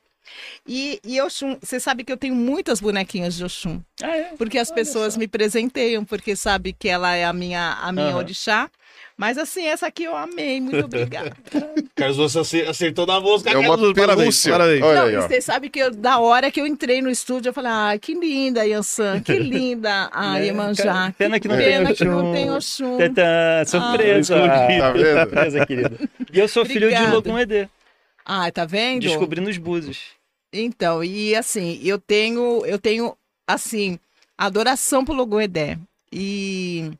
E, 0.66 1.00
e 1.04 1.20
Oxum, 1.20 1.56
você 1.62 1.78
sabe 1.78 2.04
que 2.04 2.12
eu 2.12 2.16
tenho 2.16 2.34
muitas 2.34 2.80
bonequinhas 2.80 3.34
de 3.34 3.44
Oxum, 3.44 3.80
Ah, 4.02 4.16
é? 4.16 4.32
porque 4.38 4.58
as 4.58 4.70
Olha 4.70 4.76
pessoas 4.76 5.14
só. 5.14 5.18
me 5.20 5.28
presenteiam, 5.28 6.04
porque 6.04 6.34
sabe 6.34 6.72
que 6.72 6.88
ela 6.88 7.14
é 7.14 7.24
a 7.24 7.32
minha, 7.32 7.78
a 7.80 7.92
minha 7.92 8.08
Aham. 8.08 8.16
orixá. 8.18 8.70
Mas 9.16 9.38
assim, 9.38 9.64
essa 9.66 9.86
aqui 9.86 10.04
eu 10.04 10.16
amei, 10.16 10.60
muito 10.60 10.84
obrigada. 10.84 11.36
Carlos, 11.94 12.36
acertou 12.36 13.06
na 13.06 13.20
mosca. 13.20 13.50
É 13.50 13.56
uma 13.56 13.68
Carlos, 13.76 13.92
parabéns, 13.92 14.46
parabéns. 14.46 14.82
Olha 14.82 15.00
não, 15.00 15.06
aí, 15.06 15.16
você 15.16 15.40
sabe 15.40 15.68
que 15.70 15.78
eu, 15.78 15.90
da 15.92 16.18
hora 16.18 16.50
que 16.50 16.60
eu 16.60 16.66
entrei 16.66 17.00
no 17.00 17.08
estúdio, 17.08 17.50
eu 17.50 17.52
falei, 17.54 17.70
ai, 17.72 17.98
que 18.00 18.12
linda, 18.14 18.64
Yansan, 18.66 19.20
que 19.20 19.34
linda 19.38 20.08
a 20.12 20.32
Né? 20.32 20.46
Iemanjá. 20.46 21.14
Pena 21.16 21.38
que 21.38 21.46
não 21.46 21.56
Pena 21.56 21.86
tem 21.86 21.94
que 21.94 22.04
não 22.04 22.18
Oxum. 22.20 22.32
tem 22.32 22.50
Oxum. 22.50 22.98
Tantã, 22.98 23.64
surpresa. 23.66 24.34
Tá 24.36 24.90
vendo? 24.92 25.20
surpresa, 25.20 25.66
querida. 25.66 25.98
E 26.32 26.38
eu 26.40 26.48
sou 26.48 26.64
filho 26.64 26.80
de 26.80 26.86
Obrigada. 26.94 27.14
Logum 27.14 27.38
Edê. 27.38 27.68
Ai, 28.24 28.50
tá 28.50 28.64
vendo? 28.64 29.02
Descobri 29.02 29.40
nos 29.40 29.58
búzios. 29.58 30.14
Então, 30.52 31.02
e 31.02 31.34
assim, 31.34 31.80
eu 31.82 31.98
tenho, 31.98 32.64
eu 32.64 32.78
tenho, 32.78 33.16
assim, 33.46 33.98
adoração 34.38 35.04
Logum 35.08 35.40
Edé. 35.40 35.78
E, 36.12 36.90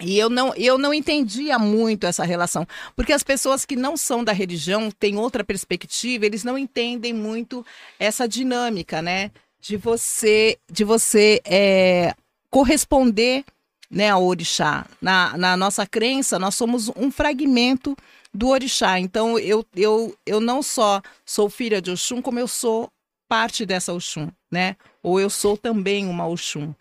e 0.00 0.18
eu, 0.18 0.28
não, 0.28 0.54
eu 0.54 0.76
não 0.76 0.92
entendia 0.92 1.58
muito 1.58 2.06
essa 2.06 2.24
relação. 2.24 2.66
Porque 2.94 3.12
as 3.12 3.22
pessoas 3.22 3.64
que 3.64 3.74
não 3.74 3.96
são 3.96 4.22
da 4.22 4.32
religião 4.32 4.90
têm 4.90 5.16
outra 5.16 5.42
perspectiva, 5.42 6.26
eles 6.26 6.44
não 6.44 6.58
entendem 6.58 7.12
muito 7.12 7.64
essa 7.98 8.28
dinâmica, 8.28 9.00
né? 9.00 9.30
De 9.60 9.78
você, 9.78 10.58
de 10.70 10.84
você 10.84 11.40
é, 11.44 12.14
corresponder 12.50 13.44
né, 13.90 14.10
ao 14.10 14.24
orixá. 14.24 14.86
Na, 15.00 15.36
na 15.38 15.56
nossa 15.56 15.86
crença, 15.86 16.38
nós 16.38 16.54
somos 16.54 16.90
um 16.94 17.10
fragmento 17.10 17.96
do 18.34 18.48
orixá. 18.48 18.98
Então, 18.98 19.38
eu, 19.38 19.64
eu, 19.76 20.14
eu 20.26 20.40
não 20.40 20.62
só 20.62 21.00
sou 21.24 21.48
filha 21.48 21.80
de 21.80 21.92
Oxum, 21.92 22.20
como 22.20 22.38
eu 22.40 22.48
sou 22.48 22.90
parte 23.28 23.64
dessa 23.64 23.92
Oxum, 23.94 24.28
né? 24.50 24.76
Ou 25.02 25.20
eu 25.20 25.30
sou 25.30 25.56
também 25.56 26.06
uma 26.06 26.26
Oxum. 26.26 26.74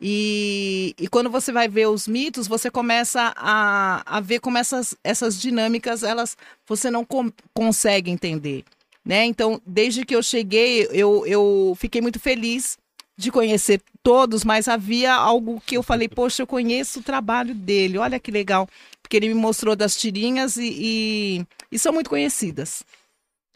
E, 0.00 0.94
e 0.98 1.08
quando 1.08 1.30
você 1.30 1.52
vai 1.52 1.68
ver 1.68 1.86
os 1.88 2.08
mitos, 2.08 2.48
você 2.48 2.70
começa 2.70 3.32
a, 3.36 4.02
a 4.16 4.20
ver 4.20 4.40
como 4.40 4.58
essas, 4.58 4.94
essas 5.04 5.40
dinâmicas, 5.40 6.02
elas 6.02 6.36
você 6.66 6.90
não 6.90 7.04
com- 7.04 7.32
consegue 7.54 8.10
entender, 8.10 8.64
né? 9.04 9.24
Então, 9.24 9.60
desde 9.66 10.04
que 10.04 10.14
eu 10.14 10.22
cheguei, 10.22 10.88
eu, 10.90 11.26
eu 11.26 11.76
fiquei 11.78 12.00
muito 12.00 12.18
feliz 12.18 12.76
de 13.16 13.30
conhecer 13.30 13.80
todos, 14.04 14.44
mas 14.44 14.68
havia 14.68 15.12
algo 15.12 15.60
que 15.66 15.76
eu 15.76 15.82
falei, 15.90 16.08
poxa, 16.08 16.42
eu 16.42 16.46
conheço 16.46 17.00
o 17.00 17.02
trabalho 17.02 17.54
dele, 17.54 17.98
olha 17.98 18.20
que 18.20 18.30
legal, 18.30 18.68
porque 19.02 19.16
ele 19.16 19.26
me 19.28 19.34
mostrou 19.34 19.74
das 19.74 19.96
tirinhas 19.96 20.56
e, 20.56 20.68
e, 21.42 21.46
e 21.72 21.78
são 21.78 21.92
muito 21.92 22.08
conhecidas. 22.10 22.84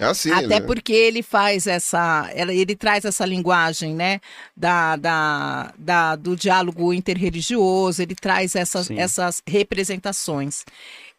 É 0.00 0.04
assim, 0.04 0.30
Até 0.30 0.60
né? 0.60 0.60
porque 0.60 0.92
ele 0.92 1.22
faz 1.24 1.66
essa, 1.66 2.30
ela- 2.32 2.54
ele 2.54 2.76
traz 2.76 3.04
essa 3.04 3.26
linguagem, 3.26 3.94
né, 3.94 4.20
da, 4.56 4.94
da, 4.94 5.74
da- 5.76 6.14
do 6.16 6.36
diálogo 6.36 6.94
interreligioso, 6.94 8.00
ele 8.00 8.14
traz 8.14 8.54
essas, 8.54 8.86
Sim. 8.86 8.98
essas 8.98 9.42
representações. 9.44 10.64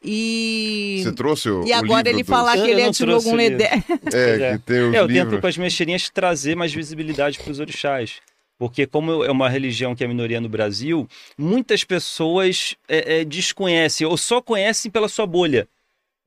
E, 0.01 1.01
Você 1.03 1.11
trouxe 1.11 1.49
o 1.49 1.65
e 1.67 1.71
o 1.71 1.75
agora 1.75 2.03
livro 2.03 2.09
ele 2.19 2.23
falar 2.23 2.57
Eu 2.57 2.63
que 2.63 2.71
ele 2.71 2.81
é 2.81 2.89
de 2.89 3.03
o 3.03 3.05
livro. 3.05 3.15
Logumledé. 3.21 3.83
É, 4.13 4.53
que 4.57 4.63
tem 4.63 4.81
os 4.87 4.95
É, 4.95 4.99
eu 5.01 5.07
tento 5.07 5.23
livros. 5.23 5.41
com 5.41 5.47
as 5.47 5.57
mexerinhas 5.57 6.09
trazer 6.09 6.55
mais 6.55 6.73
visibilidade 6.73 7.37
para 7.37 7.51
os 7.51 7.59
orixás. 7.59 8.21
Porque 8.59 8.85
como 8.85 9.23
é 9.23 9.31
uma 9.31 9.47
religião 9.49 9.95
que 9.95 10.03
é 10.03 10.07
minoria 10.07 10.41
no 10.41 10.49
Brasil, 10.49 11.07
muitas 11.37 11.85
pessoas 11.85 12.75
é, 12.89 13.21
é, 13.21 13.25
desconhecem 13.25 14.05
ou 14.05 14.17
só 14.17 14.41
conhecem 14.41 14.91
pela 14.91 15.07
sua 15.07 15.25
bolha. 15.25 15.65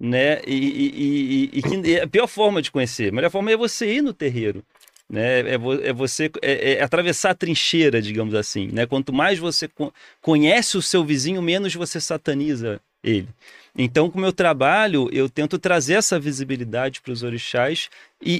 Né? 0.00 0.40
E, 0.46 0.56
e- 0.56 1.50
e- 1.54 1.58
e 1.58 1.62
que 1.62 1.94
é 1.94 2.02
a 2.02 2.08
pior 2.08 2.26
forma 2.26 2.60
de 2.62 2.70
conhecer. 2.72 3.10
A 3.10 3.12
melhor 3.14 3.30
forma 3.30 3.52
é 3.52 3.56
você 3.56 3.94
ir 3.96 4.02
no 4.02 4.12
terreiro. 4.14 4.64
Né? 5.08 5.40
É, 5.40 5.58
vo- 5.58 5.74
é 5.74 5.92
você 5.92 6.30
é- 6.40 6.72
é 6.78 6.82
atravessar 6.82 7.30
a 7.30 7.34
trincheira, 7.34 8.00
digamos 8.00 8.34
assim. 8.34 8.68
Né? 8.72 8.86
Quanto 8.86 9.12
mais 9.12 9.38
você 9.38 9.68
co- 9.68 9.92
conhece 10.22 10.78
o 10.78 10.82
seu 10.82 11.04
vizinho, 11.04 11.42
menos 11.42 11.74
você 11.74 12.00
sataniza 12.00 12.80
ele. 13.04 13.28
Então, 13.76 14.10
com 14.10 14.18
o 14.18 14.20
meu 14.20 14.32
trabalho, 14.32 15.08
eu 15.12 15.28
tento 15.30 15.58
trazer 15.58 15.94
essa 15.94 16.20
visibilidade 16.20 17.00
para 17.00 17.12
os 17.12 17.22
orixás 17.22 17.88
e, 18.20 18.34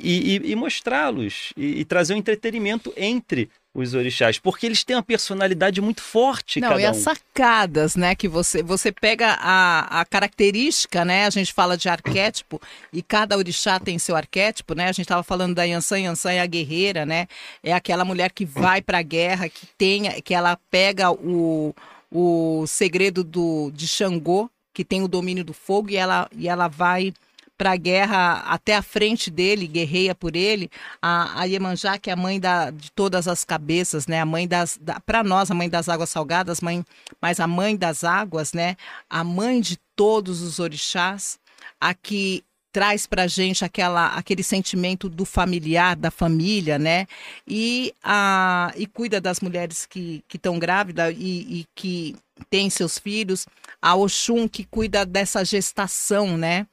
e- 0.44 0.50
e- 0.52 0.54
mostrá-los, 0.54 1.52
e, 1.56 1.80
e 1.80 1.84
trazer 1.84 2.12
um 2.14 2.18
entretenimento 2.18 2.92
entre 2.96 3.48
os 3.74 3.94
orixás, 3.94 4.38
porque 4.38 4.66
eles 4.66 4.84
têm 4.84 4.94
uma 4.94 5.02
personalidade 5.02 5.80
muito 5.80 6.02
forte, 6.02 6.60
Não, 6.60 6.78
e 6.78 6.84
um. 6.84 6.90
as 6.90 6.98
sacadas, 6.98 7.96
né? 7.96 8.14
Que 8.14 8.28
você, 8.28 8.62
você 8.62 8.92
pega 8.92 9.38
a, 9.40 10.00
a 10.00 10.04
característica, 10.04 11.02
né? 11.06 11.24
A 11.24 11.30
gente 11.30 11.54
fala 11.54 11.74
de 11.78 11.88
arquétipo 11.88 12.60
e 12.92 13.02
cada 13.02 13.34
orixá 13.34 13.80
tem 13.80 13.98
seu 13.98 14.14
arquétipo, 14.14 14.74
né? 14.74 14.84
A 14.84 14.92
gente 14.92 15.06
estava 15.06 15.22
falando 15.22 15.54
da 15.54 15.64
Yansan, 15.64 16.00
Yansan 16.00 16.32
é 16.32 16.40
a 16.40 16.46
guerreira, 16.46 17.06
né? 17.06 17.26
É 17.62 17.72
aquela 17.72 18.04
mulher 18.04 18.30
que 18.32 18.44
vai 18.44 18.82
para 18.82 18.98
a 18.98 19.02
guerra, 19.02 19.48
que 19.48 19.66
tem, 19.78 20.20
que 20.20 20.34
ela 20.34 20.58
pega 20.70 21.10
o, 21.10 21.74
o 22.10 22.66
segredo 22.66 23.24
do, 23.24 23.70
de 23.74 23.88
Xangô, 23.88 24.50
que 24.72 24.84
tem 24.84 25.02
o 25.02 25.08
domínio 25.08 25.44
do 25.44 25.52
fogo, 25.52 25.90
e 25.90 25.96
ela, 25.96 26.28
e 26.36 26.48
ela 26.48 26.68
vai 26.68 27.12
para 27.56 27.72
a 27.72 27.76
guerra 27.76 28.38
até 28.46 28.74
a 28.74 28.82
frente 28.82 29.30
dele, 29.30 29.68
guerreia 29.68 30.14
por 30.14 30.34
ele, 30.34 30.70
a, 31.00 31.42
a 31.42 31.44
Iemanjá, 31.44 31.96
que 31.96 32.10
é 32.10 32.12
a 32.12 32.16
mãe 32.16 32.40
da, 32.40 32.70
de 32.70 32.90
todas 32.90 33.28
as 33.28 33.44
cabeças, 33.44 34.06
né? 34.06 34.20
A 34.20 34.26
mãe 34.26 34.48
das, 34.48 34.76
da, 34.80 34.98
para 34.98 35.22
nós, 35.22 35.50
a 35.50 35.54
mãe 35.54 35.68
das 35.68 35.88
águas 35.88 36.10
salgadas, 36.10 36.60
mãe, 36.60 36.84
mas 37.20 37.38
a 37.38 37.46
mãe 37.46 37.76
das 37.76 38.02
águas, 38.02 38.52
né? 38.52 38.76
A 39.08 39.22
mãe 39.22 39.60
de 39.60 39.78
todos 39.94 40.42
os 40.42 40.58
orixás, 40.58 41.38
a 41.80 41.94
que 41.94 42.42
traz 42.72 43.06
para 43.06 43.26
gente 43.26 43.64
aquela, 43.64 44.08
aquele 44.16 44.42
sentimento 44.42 45.08
do 45.08 45.24
familiar, 45.24 45.94
da 45.94 46.10
família, 46.10 46.78
né? 46.78 47.06
E, 47.46 47.94
a, 48.02 48.72
e 48.76 48.86
cuida 48.86 49.20
das 49.20 49.40
mulheres 49.40 49.84
que 49.84 50.24
estão 50.32 50.58
grávidas 50.58 51.14
e, 51.16 51.60
e 51.60 51.66
que 51.74 52.16
têm 52.48 52.70
seus 52.70 52.98
filhos. 52.98 53.46
A 53.80 53.94
Oxum, 53.94 54.48
que 54.48 54.64
cuida 54.64 55.04
dessa 55.04 55.44
gestação, 55.44 56.36
né? 56.38 56.66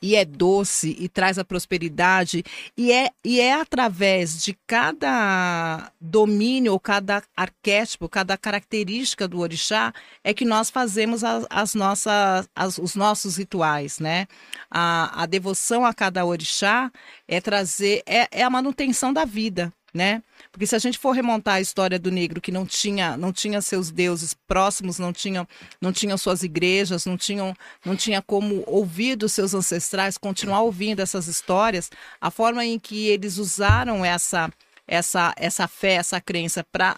E 0.00 0.14
é 0.16 0.24
doce 0.24 0.96
e 0.98 1.08
traz 1.08 1.38
a 1.38 1.44
prosperidade 1.44 2.44
e 2.76 2.92
é, 2.92 3.10
e 3.24 3.40
é 3.40 3.54
através 3.54 4.42
de 4.42 4.56
cada 4.66 5.90
domínio 6.00 6.72
ou 6.72 6.80
cada 6.80 7.22
arquétipo, 7.36 8.08
cada 8.08 8.36
característica 8.36 9.26
do 9.28 9.40
orixá 9.40 9.92
é 10.22 10.32
que 10.34 10.44
nós 10.44 10.70
fazemos 10.70 11.22
as, 11.24 11.46
as 11.50 11.74
nossas, 11.74 12.48
as- 12.54 12.78
os 12.78 12.94
nossos 12.94 13.36
rituais, 13.36 13.98
né? 13.98 14.26
A, 14.70 15.22
a 15.22 15.26
devoção 15.26 15.84
a 15.84 15.92
cada 15.94 16.24
orixá 16.24 16.90
é 17.26 17.40
trazer 17.40 18.02
é, 18.06 18.28
é 18.30 18.42
a 18.42 18.50
manutenção 18.50 19.12
da 19.12 19.24
vida, 19.24 19.72
né? 19.98 20.22
Porque 20.52 20.64
se 20.66 20.76
a 20.76 20.78
gente 20.78 20.96
for 20.98 21.10
remontar 21.10 21.54
a 21.56 21.60
história 21.60 21.98
do 21.98 22.10
negro 22.10 22.40
que 22.40 22.52
não 22.52 22.64
tinha, 22.64 23.16
não 23.16 23.32
tinha 23.32 23.60
seus 23.60 23.90
deuses 23.90 24.32
próximos, 24.46 24.98
não 24.98 25.12
tinham, 25.12 25.46
não 25.80 25.92
tinham 25.92 26.16
suas 26.16 26.44
igrejas, 26.44 27.04
não 27.04 27.16
tinham, 27.16 27.52
não 27.84 27.96
tinha 27.96 28.22
como 28.22 28.62
ouvir 28.66 29.16
dos 29.16 29.32
seus 29.32 29.52
ancestrais, 29.54 30.16
continuar 30.16 30.62
ouvindo 30.62 31.00
essas 31.00 31.26
histórias, 31.26 31.90
a 32.20 32.30
forma 32.30 32.64
em 32.64 32.78
que 32.78 33.06
eles 33.08 33.36
usaram 33.38 34.04
essa 34.04 34.50
essa 34.86 35.34
essa 35.36 35.66
fé, 35.68 35.94
essa 35.94 36.20
crença 36.20 36.64
para 36.72 36.96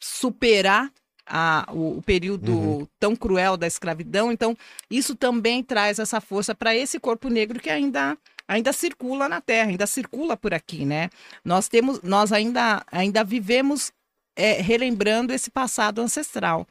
superar 0.00 0.90
a- 1.26 1.66
o, 1.72 1.98
o 1.98 2.02
período 2.02 2.52
Uhum. 2.52 2.86
tão 2.98 3.14
cruel 3.16 3.56
da 3.56 3.66
escravidão. 3.66 4.32
Então, 4.32 4.56
isso 4.90 5.14
também 5.14 5.62
traz 5.62 5.98
essa 6.00 6.20
força 6.20 6.54
para 6.54 6.74
esse 6.74 6.98
corpo 6.98 7.28
negro 7.28 7.60
que 7.60 7.70
ainda 7.70 8.18
ainda 8.52 8.72
circula 8.72 9.28
na 9.28 9.40
Terra, 9.40 9.70
ainda 9.70 9.86
circula 9.86 10.36
por 10.36 10.54
aqui, 10.54 10.84
né? 10.84 11.10
Nós 11.44 11.68
temos, 11.68 12.00
nós 12.02 12.32
ainda 12.32 12.84
ainda 12.90 13.24
vivemos 13.24 13.92
é, 14.36 14.60
relembrando 14.60 15.32
esse 15.32 15.50
passado 15.50 16.00
ancestral. 16.00 16.66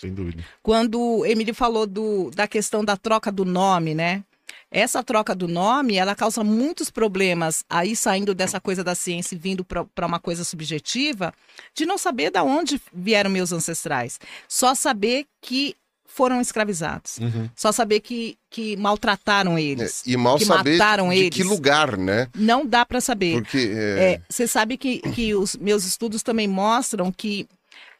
Sem 0.00 0.12
dúvida. 0.12 0.44
Quando 0.62 1.00
o 1.00 1.26
Emílio 1.26 1.54
falou 1.54 1.86
do, 1.86 2.30
da 2.30 2.48
questão 2.48 2.84
da 2.84 2.96
troca 2.96 3.30
do 3.30 3.44
nome, 3.44 3.94
né? 3.94 4.24
Essa 4.70 5.04
troca 5.04 5.36
do 5.36 5.46
nome, 5.46 5.94
ela 5.94 6.16
causa 6.16 6.42
muitos 6.42 6.90
problemas 6.90 7.64
aí 7.70 7.94
saindo 7.94 8.34
dessa 8.34 8.60
coisa 8.60 8.82
da 8.82 8.94
ciência 8.94 9.36
e 9.36 9.38
vindo 9.38 9.64
para 9.64 10.06
uma 10.06 10.18
coisa 10.18 10.42
subjetiva, 10.42 11.32
de 11.72 11.86
não 11.86 11.96
saber 11.96 12.32
de 12.32 12.40
onde 12.40 12.80
vieram 12.92 13.30
meus 13.30 13.52
ancestrais. 13.52 14.18
Só 14.48 14.74
saber 14.74 15.26
que 15.40 15.76
foram 16.14 16.40
escravizados. 16.40 17.18
Uhum. 17.18 17.50
Só 17.56 17.72
saber 17.72 17.98
que, 17.98 18.38
que 18.48 18.76
maltrataram 18.76 19.58
É, 19.58 19.62
eles. 19.62 20.02
e 20.06 20.16
mal 20.16 20.38
que 20.38 20.44
saber 20.44 20.78
mataram 20.78 21.08
de 21.08 21.16
eles. 21.16 21.30
que 21.34 21.42
lugar, 21.42 21.96
né? 21.96 22.28
Não 22.36 22.64
dá 22.64 22.86
para 22.86 23.00
saber. 23.00 23.34
Porque 23.42 23.72
é, 23.74 24.12
É, 24.12 24.20
Você 24.28 24.46
sabe 24.46 24.76
que, 24.76 25.00
que 25.12 25.34
os 25.34 25.56
meus 25.56 25.84
estudos 25.84 26.22
também 26.22 26.46
mostram 26.46 27.10
que 27.10 27.48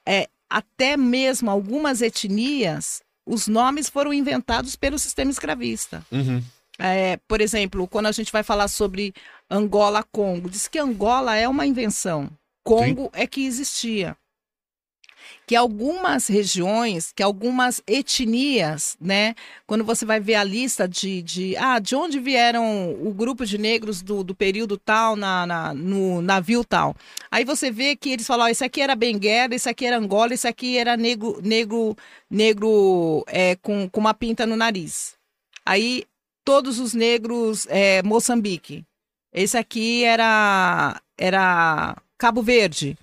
é, 0.07 0.28
até 0.49 0.97
mesmo 0.97 1.51
algumas 1.51 2.01
etnias, 2.03 3.03
os 3.27 3.49
nomes 3.49 3.89
foram 3.89 4.15
inventados 4.15 4.77
pelo 4.77 4.97
sistema 4.97 5.32
escravista. 5.32 6.07
Uhum. 6.12 6.41
É, 6.78 7.19
por 7.27 7.41
exemplo, 7.41 7.89
quando 7.89 8.07
a 8.07 8.12
gente 8.12 8.31
vai 8.31 8.45
falar 8.45 8.69
sobre 8.69 9.12
Angola-Congo, 9.51 10.49
diz 10.49 10.69
que 10.69 10.78
Angola 10.78 11.35
é 11.35 11.49
uma 11.49 11.66
invenção. 11.66 12.31
Congo 12.62 13.11
é 13.12 13.27
que 13.27 13.45
existia. 13.45 14.16
Que 15.46 15.55
algumas 15.56 16.26
regiões, 16.26 17.12
que 17.12 17.22
algumas 17.22 17.82
etnias, 17.86 18.96
né? 19.01 19.34
Quando 19.66 19.84
você 19.84 20.05
vai 20.05 20.20
ver 20.20 20.36
a 20.36 20.44
lista 20.44 20.88
de, 20.88 21.22
de, 21.22 21.56
ah, 21.56 21.78
de 21.78 21.94
onde 21.94 22.18
vieram 22.18 22.92
o 22.92 23.12
grupo 23.12 23.44
de 23.44 23.59
negros 23.59 24.02
do, 24.02 24.22
do 24.24 24.34
período 24.34 24.76
tal 24.78 25.16
na, 25.16 25.46
na- 25.46 25.74
no 25.74 26.22
navio 26.22 26.64
tal. 26.64 26.94
Aí 27.30 27.44
você 27.44 27.70
vê 27.70 27.96
que 27.96 28.10
eles 28.10 28.26
falam, 28.26 28.48
esse 28.48 28.64
aqui 28.64 28.80
era 28.80 28.94
Benguela, 28.94 29.55
esse 29.55 29.68
aqui 29.68 29.86
era 29.86 29.98
Angola, 29.98 30.34
esse 30.34 30.46
aqui 30.48 30.78
era 30.78 30.96
negro, 30.96 31.40
negro, 31.42 31.96
negro 32.30 33.24
é, 33.26 33.56
com, 33.56 33.88
com 33.88 34.01
uma 34.01 34.14
pinta 34.14 34.46
no 34.46 34.56
nariz. 34.56 35.14
Aí 35.64 36.05
todos 36.44 36.78
os 36.78 36.94
negros 36.94 37.66
é, 37.70 38.02
Moçambique. 38.02 38.84
Esse 39.32 39.56
aqui 39.56 40.05
era 40.05 41.01
era 41.18 41.96
Cabo 42.18 42.42
Verde. 42.42 42.96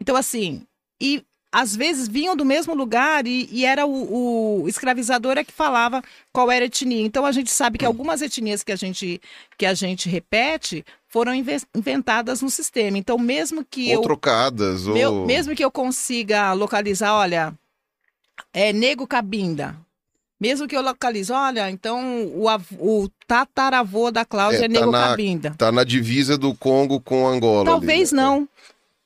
Então 0.00 0.16
assim, 0.16 0.66
e 1.00 1.22
às 1.54 1.76
vezes 1.76 2.08
vinham 2.08 2.34
do 2.34 2.44
mesmo 2.44 2.74
lugar 2.74 3.28
e, 3.28 3.48
e 3.52 3.64
era 3.64 3.86
o, 3.86 4.62
o 4.64 4.68
escravizador 4.68 5.38
é 5.38 5.44
que 5.44 5.52
falava 5.52 6.02
qual 6.32 6.50
era 6.50 6.64
a 6.64 6.66
etnia. 6.66 7.00
Então 7.06 7.24
a 7.24 7.30
gente 7.30 7.48
sabe 7.50 7.78
que 7.78 7.84
algumas 7.86 8.20
etnias 8.20 8.64
que 8.64 8.72
a 8.72 8.76
gente 8.76 9.20
que 9.56 9.64
a 9.64 9.72
gente 9.72 10.08
repete 10.08 10.84
foram 11.08 11.32
inve- 11.32 11.62
inventadas 11.72 12.42
no 12.42 12.50
sistema. 12.50 12.98
Então 12.98 13.16
mesmo 13.18 13.64
que 13.64 13.86
ou 13.90 13.94
eu 13.94 14.00
trocadas, 14.02 14.86
ou... 14.88 14.94
meu- 14.94 15.24
mesmo 15.26 15.54
que 15.54 15.64
eu 15.64 15.70
consiga 15.70 16.52
localizar, 16.54 17.14
olha, 17.14 17.54
é 18.52 18.72
nego 18.72 19.06
cabinda. 19.06 19.76
Mesmo 20.40 20.66
que 20.66 20.76
eu 20.76 20.82
localize, 20.82 21.32
olha, 21.32 21.70
então 21.70 22.24
o, 22.34 22.46
o 22.80 23.08
tataravô 23.26 24.10
da 24.10 24.24
Cláudia 24.24 24.62
É, 24.62 24.64
é, 24.64 24.68
tá 24.68 24.80
nego 24.80 24.90
na- 24.90 25.08
cabinda. 25.08 25.54
Tá 25.56 25.70
na 25.70 25.84
divisa 25.84 26.36
do 26.36 26.52
Congo 26.52 27.00
com 27.00 27.26
Angola. 27.28 27.64
Talvez 27.64 28.12
ali, 28.12 28.16
né? 28.20 28.22
não. 28.26 28.48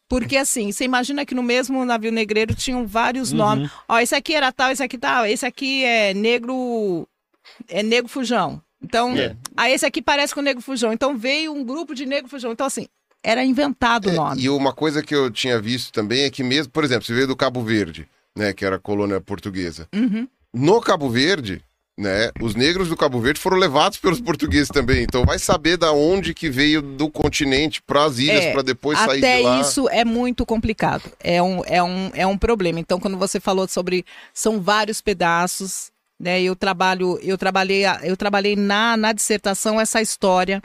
Porque 0.09 0.37
assim, 0.37 0.73
você 0.73 0.85
imagina 0.85 1.27
que 1.27 1.35
no 1.35 1.43
mesmo 1.43 1.85
navio 1.85 2.11
negreiro 2.11 2.55
tinham 2.55 2.87
vários 2.87 3.31
nomes. 3.33 3.71
Ó, 3.87 3.99
esse 3.99 4.15
aqui 4.15 4.35
era 4.35 4.51
tal, 4.51 4.71
esse 4.73 4.83
aqui 4.83 4.97
tal, 4.97 5.27
esse 5.27 5.45
aqui 5.45 5.85
é 5.85 6.15
negro. 6.15 7.07
É 7.69 7.83
negro 7.83 8.09
fujão. 8.09 8.63
Então, 8.83 9.17
É. 9.17 9.37
ah, 9.57 9.69
esse 9.71 9.85
aqui 9.85 10.01
parece 10.01 10.33
com 10.35 10.41
o 10.41 10.43
negro 10.43 10.63
fujão. 10.63 10.93
Então 10.93 11.17
veio 11.17 11.53
um 11.53 11.65
grupo 11.65 11.95
de 11.95 12.07
negro 12.07 12.29
fujão. 12.31 12.53
Então, 12.53 12.67
assim, 12.67 12.87
era 13.23 13.45
inventado 13.45 14.07
o 14.07 14.11
É, 14.11 14.15
nome. 14.15 14.41
E 14.43 14.49
uma 14.49 14.73
coisa 14.73 15.03
que 15.03 15.15
eu 15.15 15.31
tinha 15.31 15.61
visto 15.61 15.93
também 15.93 16.23
é 16.23 16.31
que 16.31 16.43
mesmo, 16.43 16.73
por 16.73 16.85
exemplo, 16.85 17.05
você 17.05 17.13
veio 17.13 17.27
do 17.27 17.37
Cabo 17.37 17.63
Verde, 17.63 18.09
né, 18.37 18.53
que 18.53 18.65
era 18.65 18.77
a 18.77 18.81
colônia 18.81 19.21
portuguesa. 19.21 19.89
Uhum. 19.95 20.29
No 20.55 20.81
Cabo 20.81 21.11
Verde, 21.11 21.63
né, 21.99 22.31
os 22.41 22.55
negros 22.55 22.89
do 22.89 22.97
Cabo 22.97 23.21
Verde 23.21 23.41
foram 23.41 23.57
levados 23.57 23.99
pelos 23.99 24.21
portugueses 24.21 24.69
também. 24.69 25.03
Então 25.03 25.25
vai 25.25 25.39
saber 25.39 25.77
da 25.77 25.91
onde 25.91 26.33
que 26.33 26.49
veio 26.49 26.81
do 26.81 27.11
continente 27.11 27.83
para 27.83 28.05
as 28.05 28.19
ilhas 28.19 28.45
É, 28.45 28.53
para 28.53 28.63
depois 28.63 28.97
sair 28.97 29.19
Até 29.19 29.39
de 29.39 29.43
lá. 29.43 29.61
isso 29.61 29.89
é 29.89 30.05
muito 30.05 30.47
complicado. 30.47 31.03
É 31.19 31.43
um, 31.43 31.63
é, 31.67 31.83
um, 31.83 32.11
é 32.15 32.25
um 32.25 32.39
problema. 32.39 32.79
Então, 32.79 33.01
quando 33.01 33.19
você 33.19 33.41
falou 33.41 33.67
sobre. 33.67 34.05
São 34.33 34.61
vários 34.61 35.01
pedaços. 35.01 35.91
Né? 36.21 36.41
Eu 36.41 36.55
trabalho, 36.55 37.19
eu 37.23 37.37
trabalhei, 37.37 37.83
eu 38.03 38.17
trabalhei 38.17 38.55
na, 38.55 38.97
na 38.97 39.13
dissertação 39.13 39.81
essa 39.81 40.01
história 40.01 40.63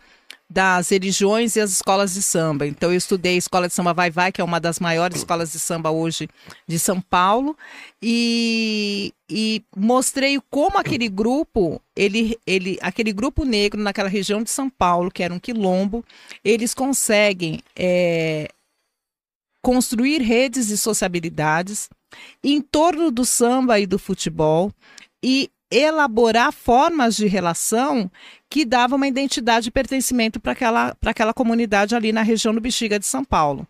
das 0.49 0.89
religiões 0.89 1.55
e 1.55 1.59
as 1.59 1.71
escolas 1.71 2.13
de 2.13 2.21
samba. 2.21 2.67
Então 2.67 2.91
eu 2.91 2.97
estudei 2.97 3.35
a 3.35 3.37
escola 3.37 3.67
de 3.67 3.73
samba 3.73 3.93
Vai 3.93 4.11
Vai, 4.11 4.31
que 4.31 4.41
é 4.41 4.43
uma 4.43 4.59
das 4.59 4.79
maiores 4.79 5.17
escolas 5.17 5.51
de 5.51 5.59
samba 5.59 5.89
hoje 5.89 6.29
de 6.67 6.77
São 6.77 7.01
Paulo, 7.01 7.57
e, 8.01 9.13
e 9.29 9.63
mostrei 9.75 10.39
como 10.49 10.77
aquele 10.77 11.09
grupo, 11.09 11.81
ele, 11.95 12.37
ele, 12.45 12.77
aquele 12.81 13.11
grupo 13.11 13.43
negro 13.43 13.81
naquela 13.81 14.09
região 14.09 14.43
de 14.43 14.49
São 14.49 14.69
Paulo, 14.69 15.09
que 15.09 15.23
era 15.23 15.33
um 15.33 15.39
quilombo, 15.39 16.05
eles 16.43 16.73
conseguem 16.73 17.59
é, 17.75 18.47
construir 19.61 20.21
redes 20.21 20.67
de 20.67 20.77
sociabilidades 20.77 21.89
em 22.43 22.61
torno 22.61 23.09
do 23.09 23.25
samba 23.25 23.79
e 23.79 23.87
do 23.87 23.97
futebol 23.97 24.71
e 25.23 25.49
elaborar 25.73 26.51
formas 26.51 27.15
de 27.15 27.25
relação 27.25 28.09
que 28.49 28.63
davam 28.63 28.97
uma 28.97 29.07
identidade 29.07 29.65
de 29.65 29.71
pertencimento 29.71 30.39
para 30.39 30.51
aquela, 30.51 30.95
aquela 31.03 31.33
comunidade 31.33 31.95
ali 31.95 32.11
na 32.11 32.21
região 32.21 32.53
do 32.53 32.61
Bexiga 32.61 32.99
de 32.99 33.07
São 33.07 33.25
Paulo. 33.25 33.67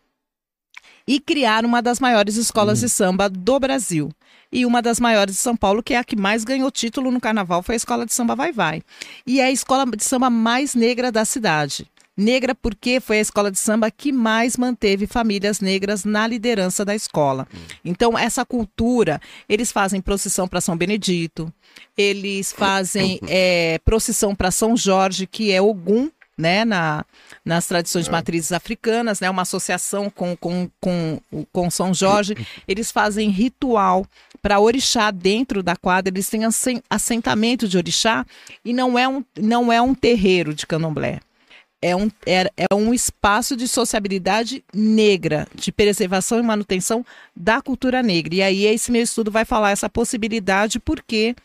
E 1.07 1.19
criar 1.19 1.65
uma 1.65 1.81
das 1.81 1.99
maiores 1.99 2.35
escolas 2.35 2.81
de 2.81 2.89
samba 2.89 3.29
do 3.29 3.59
Brasil. 3.59 4.09
E 4.51 4.65
uma 4.65 4.81
das 4.81 4.99
maiores 4.99 5.35
de 5.35 5.41
São 5.41 5.55
Paulo, 5.55 5.81
que 5.81 5.93
é 5.93 5.97
a 5.97 6.03
que 6.03 6.15
mais 6.15 6.43
ganhou 6.43 6.69
título 6.69 7.11
no 7.11 7.19
carnaval, 7.19 7.63
foi 7.63 7.75
a 7.75 7.77
Escola 7.77 8.05
de 8.05 8.13
Samba 8.13 8.35
Vai 8.35 8.51
Vai. 8.51 8.83
E 9.25 9.39
é 9.39 9.45
a 9.45 9.51
escola 9.51 9.85
de 9.85 10.03
samba 10.03 10.29
mais 10.29 10.75
negra 10.75 11.11
da 11.11 11.25
cidade. 11.25 11.87
Negra 12.15 12.53
porque 12.53 12.99
foi 12.99 13.17
a 13.17 13.21
escola 13.21 13.49
de 13.49 13.57
samba 13.57 13.89
que 13.89 14.11
mais 14.11 14.55
manteve 14.55 15.07
famílias 15.07 15.59
negras 15.59 16.05
na 16.05 16.27
liderança 16.27 16.85
da 16.85 16.93
escola. 16.93 17.47
Então, 17.83 18.17
essa 18.17 18.45
cultura, 18.45 19.19
eles 19.49 19.71
fazem 19.71 19.99
procissão 19.99 20.47
para 20.47 20.61
São 20.61 20.77
Benedito, 20.77 21.51
eles 21.97 22.51
fazem 22.51 23.19
é, 23.27 23.79
procissão 23.83 24.35
para 24.35 24.51
São 24.51 24.77
Jorge, 24.77 25.25
que 25.25 25.51
é 25.51 25.59
Ogum, 25.59 26.11
né, 26.37 26.65
na, 26.65 27.03
nas 27.43 27.67
tradições 27.67 28.05
de 28.05 28.11
matrizes 28.11 28.51
africanas, 28.51 29.19
né, 29.19 29.29
uma 29.29 29.43
associação 29.43 30.09
com, 30.09 30.35
com, 30.35 30.69
com, 30.79 31.19
com 31.51 31.71
São 31.71 31.93
Jorge. 31.93 32.35
Eles 32.67 32.91
fazem 32.91 33.29
ritual 33.29 34.05
para 34.41 34.59
orixá 34.59 35.09
dentro 35.09 35.63
da 35.63 35.75
quadra, 35.75 36.13
eles 36.13 36.29
têm 36.29 36.41
assentamento 36.89 37.65
de 37.65 37.77
orixá 37.77 38.25
e 38.65 38.73
não 38.73 38.99
é 38.99 39.07
um, 39.07 39.23
não 39.39 39.71
é 39.71 39.81
um 39.81 39.95
terreiro 39.95 40.53
de 40.53 40.67
candomblé 40.67 41.21
é 41.83 41.93
um, 41.93 42.09
é, 42.25 42.49
é 42.55 42.73
um 42.73 42.93
espaço 42.93 43.57
de 43.57 43.67
sociabilidade 43.67 44.63
negra, 44.73 45.45
de 45.53 45.69
preservação 45.69 46.39
e 46.39 46.41
manutenção 46.41 47.05
da 47.35 47.61
cultura 47.61 48.01
negra. 48.01 48.35
E 48.35 48.41
aí 48.41 48.65
esse 48.65 48.89
meu 48.89 49.01
estudo 49.01 49.29
vai 49.29 49.43
falar 49.43 49.71
essa 49.71 49.89
possibilidade 49.89 50.79
porque 50.79 51.35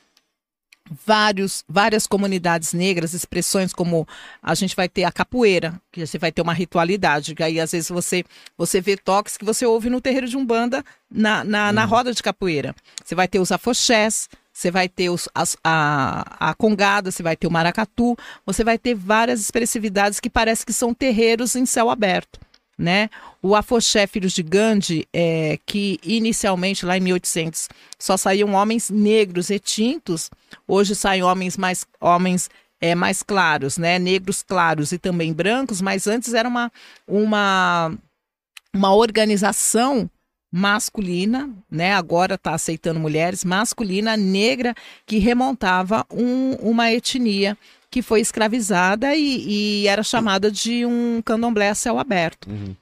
vários, 1.04 1.64
várias 1.68 2.06
comunidades 2.06 2.72
negras, 2.72 3.14
expressões 3.14 3.72
como 3.72 4.06
a 4.40 4.54
gente 4.54 4.76
vai 4.76 4.88
ter 4.88 5.02
a 5.04 5.12
capoeira, 5.12 5.80
que 5.90 6.06
você 6.06 6.18
vai 6.18 6.30
ter 6.30 6.40
uma 6.40 6.54
ritualidade, 6.54 7.34
que 7.34 7.42
aí 7.42 7.60
às 7.60 7.72
vezes 7.72 7.88
você, 7.88 8.24
você 8.56 8.80
vê 8.80 8.96
toques 8.96 9.36
que 9.36 9.44
você 9.44 9.66
ouve 9.66 9.90
no 9.90 10.00
terreiro 10.00 10.28
de 10.28 10.36
Umbanda 10.36 10.84
na, 11.10 11.42
na, 11.42 11.72
na 11.72 11.82
uhum. 11.82 11.88
roda 11.88 12.14
de 12.14 12.22
capoeira. 12.22 12.74
Você 13.04 13.14
vai 13.14 13.26
ter 13.26 13.40
os 13.40 13.50
afoxés, 13.50 14.28
você 14.58 14.72
vai 14.72 14.88
ter 14.88 15.08
os, 15.08 15.28
as, 15.32 15.56
a, 15.62 16.50
a 16.50 16.54
congada, 16.54 17.12
você 17.12 17.22
vai 17.22 17.36
ter 17.36 17.46
o 17.46 17.50
maracatu, 17.50 18.18
você 18.44 18.64
vai 18.64 18.76
ter 18.76 18.92
várias 18.92 19.40
expressividades 19.40 20.18
que 20.18 20.28
parece 20.28 20.66
que 20.66 20.72
são 20.72 20.92
terreiros 20.92 21.54
em 21.54 21.64
céu 21.64 21.88
aberto. 21.88 22.40
Né? 22.76 23.08
O 23.40 23.54
Afoxé 23.54 24.06
Filhos 24.08 24.32
de 24.32 24.42
Gandhi, 24.42 25.06
é, 25.12 25.60
que 25.64 26.00
inicialmente 26.02 26.84
lá 26.84 26.96
em 26.96 27.00
1800 27.00 27.68
só 27.98 28.16
saíam 28.16 28.54
homens 28.54 28.90
negros 28.90 29.48
e 29.50 29.60
tintos, 29.60 30.28
hoje 30.66 30.96
saem 30.96 31.22
homens 31.22 31.56
mais 31.56 31.86
homens 32.00 32.50
é, 32.80 32.94
mais 32.94 33.22
claros, 33.22 33.78
né? 33.78 33.98
Negros 33.98 34.44
claros 34.44 34.92
e 34.92 34.98
também 34.98 35.32
brancos, 35.32 35.80
mas 35.80 36.06
antes 36.06 36.34
era 36.34 36.48
uma 36.48 36.70
uma 37.06 37.92
uma 38.72 38.94
organização 38.94 40.08
masculina, 40.50 41.50
né? 41.70 41.94
Agora 41.94 42.34
está 42.34 42.54
aceitando 42.54 42.98
mulheres, 42.98 43.44
masculina, 43.44 44.16
negra, 44.16 44.74
que 45.06 45.18
remontava 45.18 46.06
um, 46.10 46.52
uma 46.54 46.90
etnia 46.90 47.56
que 47.90 48.02
foi 48.02 48.20
escravizada 48.20 49.14
e, 49.14 49.82
e, 49.82 49.88
era 49.88 50.02
chamada 50.02 50.50
de 50.50 50.84
um 50.84 51.22
candomblé 51.24 51.70
a 51.70 51.74
céu 51.74 51.98
aberto. 51.98 52.48
Uhum. 52.48 52.74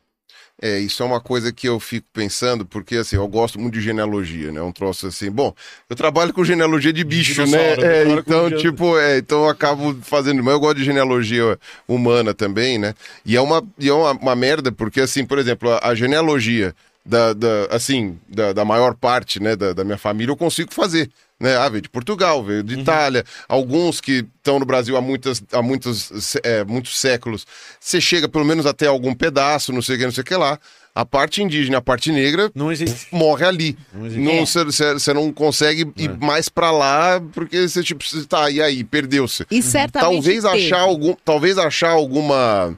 É, 0.60 0.78
isso 0.78 1.02
é 1.02 1.06
uma 1.06 1.20
coisa 1.20 1.52
que 1.52 1.68
eu 1.68 1.78
fico 1.78 2.06
pensando, 2.14 2.64
porque 2.64 2.96
assim, 2.96 3.16
eu 3.16 3.28
gosto 3.28 3.60
muito 3.60 3.74
de 3.74 3.80
genealogia, 3.82 4.50
né? 4.50 4.62
Um 4.62 4.72
troço 4.72 5.06
assim. 5.06 5.30
Bom, 5.30 5.54
eu 5.88 5.94
trabalho 5.94 6.32
com 6.32 6.42
genealogia 6.42 6.94
de 6.94 7.04
bicho, 7.04 7.46
né? 7.46 7.74
É, 7.74 8.04
então, 8.08 8.50
tipo, 8.50 8.98
é, 8.98 9.18
então 9.18 9.44
eu 9.44 9.50
acabo 9.50 9.94
fazendo. 10.00 10.42
Mas 10.42 10.54
eu 10.54 10.60
gosto 10.60 10.78
de 10.78 10.84
genealogia 10.84 11.58
humana 11.86 12.32
também, 12.32 12.78
né? 12.78 12.94
E 13.24 13.36
é 13.36 13.40
uma, 13.40 13.62
e 13.78 13.90
é 13.90 13.92
uma, 13.92 14.12
uma 14.12 14.34
merda, 14.34 14.72
porque 14.72 15.02
assim, 15.02 15.26
por 15.26 15.38
exemplo, 15.38 15.70
a, 15.70 15.88
a 15.88 15.94
genealogia 15.94 16.74
da, 17.06 17.32
da 17.32 17.68
assim, 17.70 18.18
da, 18.28 18.52
da, 18.52 18.64
maior 18.64 18.94
parte 18.94 19.40
né, 19.40 19.54
da, 19.54 19.72
da, 19.72 19.84
minha 19.84 19.96
família, 19.96 20.32
eu 20.32 20.36
consigo 20.36 20.74
fazer. 20.74 21.08
Né? 21.38 21.56
Ah, 21.56 21.68
veio 21.68 21.82
de 21.82 21.88
Portugal, 21.88 22.42
veio 22.42 22.62
de 22.62 22.74
uhum. 22.74 22.80
Itália, 22.80 23.24
alguns 23.46 24.00
que 24.00 24.26
estão 24.38 24.58
no 24.58 24.64
Brasil 24.64 24.96
há, 24.96 25.00
muitas, 25.00 25.42
há 25.52 25.62
muitos, 25.62 26.36
é, 26.42 26.64
muitos 26.64 26.98
séculos. 26.98 27.46
Você 27.78 28.00
chega 28.00 28.28
pelo 28.28 28.44
menos 28.44 28.66
até 28.66 28.86
algum 28.86 29.14
pedaço, 29.14 29.72
não 29.72 29.82
sei 29.82 29.96
o 29.96 29.98
que, 29.98 30.04
não 30.04 30.12
sei 30.12 30.22
o 30.22 30.24
que 30.24 30.34
lá. 30.34 30.58
A 30.94 31.04
parte 31.04 31.42
indígena, 31.42 31.76
a 31.76 31.82
parte 31.82 32.10
negra, 32.10 32.50
não 32.54 32.72
existe. 32.72 33.08
morre 33.12 33.44
ali. 33.44 33.76
Você 33.92 35.12
não, 35.12 35.24
não 35.24 35.32
consegue 35.32 35.92
ir 35.94 36.08
é. 36.10 36.24
mais 36.24 36.48
para 36.48 36.70
lá, 36.70 37.20
porque 37.34 37.68
você, 37.68 37.82
tipo, 37.82 38.02
tá, 38.26 38.50
e 38.50 38.62
aí, 38.62 38.82
perdeu-se. 38.82 39.44
E 39.50 39.62
certamente 39.62 40.14
talvez 40.14 40.44
achar 40.46 40.80
algum, 40.80 41.14
Talvez 41.22 41.58
achar 41.58 41.90
alguma 41.90 42.74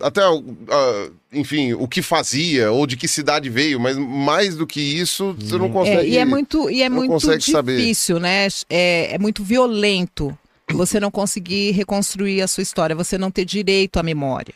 até, 0.00 0.28
uh, 0.28 1.12
enfim, 1.32 1.74
o 1.74 1.86
que 1.86 2.00
fazia 2.00 2.72
ou 2.72 2.86
de 2.86 2.96
que 2.96 3.06
cidade 3.06 3.50
veio, 3.50 3.78
mas 3.78 3.96
mais 3.96 4.56
do 4.56 4.66
que 4.66 4.80
isso, 4.80 5.36
você 5.38 5.58
não 5.58 5.70
consegue. 5.70 5.98
É, 5.98 6.08
e 6.08 6.16
é 6.16 6.24
muito, 6.24 6.70
e 6.70 6.82
é 6.82 6.88
muito 6.88 7.18
difícil, 7.18 8.16
saber. 8.16 8.20
né? 8.20 8.48
É, 8.70 9.14
é 9.14 9.18
muito 9.18 9.44
violento 9.44 10.36
você 10.70 10.98
não 10.98 11.10
conseguir 11.10 11.72
reconstruir 11.72 12.40
a 12.40 12.48
sua 12.48 12.62
história, 12.62 12.96
você 12.96 13.18
não 13.18 13.30
ter 13.30 13.44
direito 13.44 13.98
à 13.98 14.02
memória. 14.02 14.54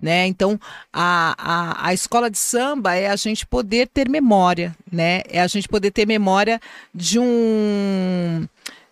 Né? 0.00 0.28
Então, 0.28 0.58
a, 0.92 1.34
a, 1.36 1.88
a 1.88 1.94
escola 1.94 2.30
de 2.30 2.38
samba 2.38 2.94
é 2.94 3.08
a 3.08 3.16
gente 3.16 3.44
poder 3.44 3.88
ter 3.88 4.08
memória, 4.08 4.74
né? 4.92 5.22
É 5.28 5.40
a 5.40 5.46
gente 5.48 5.66
poder 5.66 5.90
ter 5.90 6.06
memória 6.06 6.60
de 6.94 7.18
um 7.18 8.46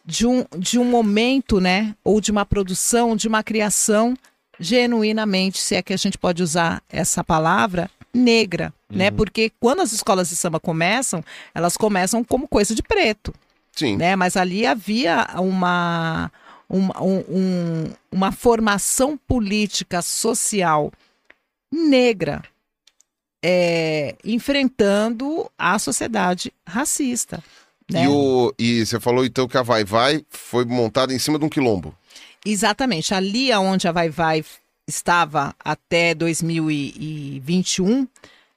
de 0.05 0.27
um, 0.27 0.45
de 0.59 0.81
um 0.81 0.85
momento, 0.85 1.61
né? 1.61 1.95
Ou 2.03 2.21
de 2.21 2.33
uma 2.33 2.45
produção, 2.45 3.15
de 3.15 3.29
uma 3.29 3.45
criação 3.45 4.17
genuinamente, 4.59 5.59
se 5.59 5.75
é 5.75 5.83
que 5.83 5.93
a 5.93 5.97
gente 5.97 6.19
pode 6.19 6.43
usar 6.43 6.83
essa 6.89 7.23
palavra, 7.23 7.91
negra, 8.17 8.67
né? 8.67 8.73
uhum. 8.91 8.99
né? 8.99 9.11
Porque 9.11 9.53
quando 9.61 9.83
as 9.83 9.93
escolas 9.93 10.29
de 10.29 10.37
samba 10.37 10.59
começam, 10.59 11.23
elas 11.55 11.77
começam 11.77 12.25
como 12.25 12.49
coisa 12.49 12.75
de 12.75 12.83
preto. 12.83 13.33
Sim. 13.73 13.97
Né? 13.97 14.17
Mas 14.17 14.37
ali 14.37 14.67
havia 14.67 15.27
uma, 15.37 16.33
uma, 16.69 17.03
um, 17.03 17.85
uma 18.11 18.33
formação 18.33 19.19
política, 19.29 20.01
social 20.01 20.91
negra, 21.71 22.43
é, 23.45 24.17
enfrentando 24.25 25.51
a 25.59 25.79
sociedade 25.79 26.53
racista. 26.67 27.43
Né? 27.91 28.05
E, 28.05 28.09
o, 28.09 28.53
e 28.59 28.85
você 28.85 28.99
falou 28.99 29.25
então 29.25 29.47
que 29.47 29.59
a 29.59 29.63
Vai 29.63 29.85
Vai 29.85 30.25
foi 30.31 30.65
montada 30.65 31.13
em 31.13 31.19
cima 31.19 31.39
de 31.39 31.45
um 31.45 31.49
quilombo. 31.49 31.95
Exatamente. 32.47 33.13
Ali 33.13 33.53
onde 33.53 33.89
a 33.89 33.93
Vai 33.93 34.09
Vai 34.09 34.45
estava 34.87 35.53
até 35.59 36.15
2021, 36.15 38.07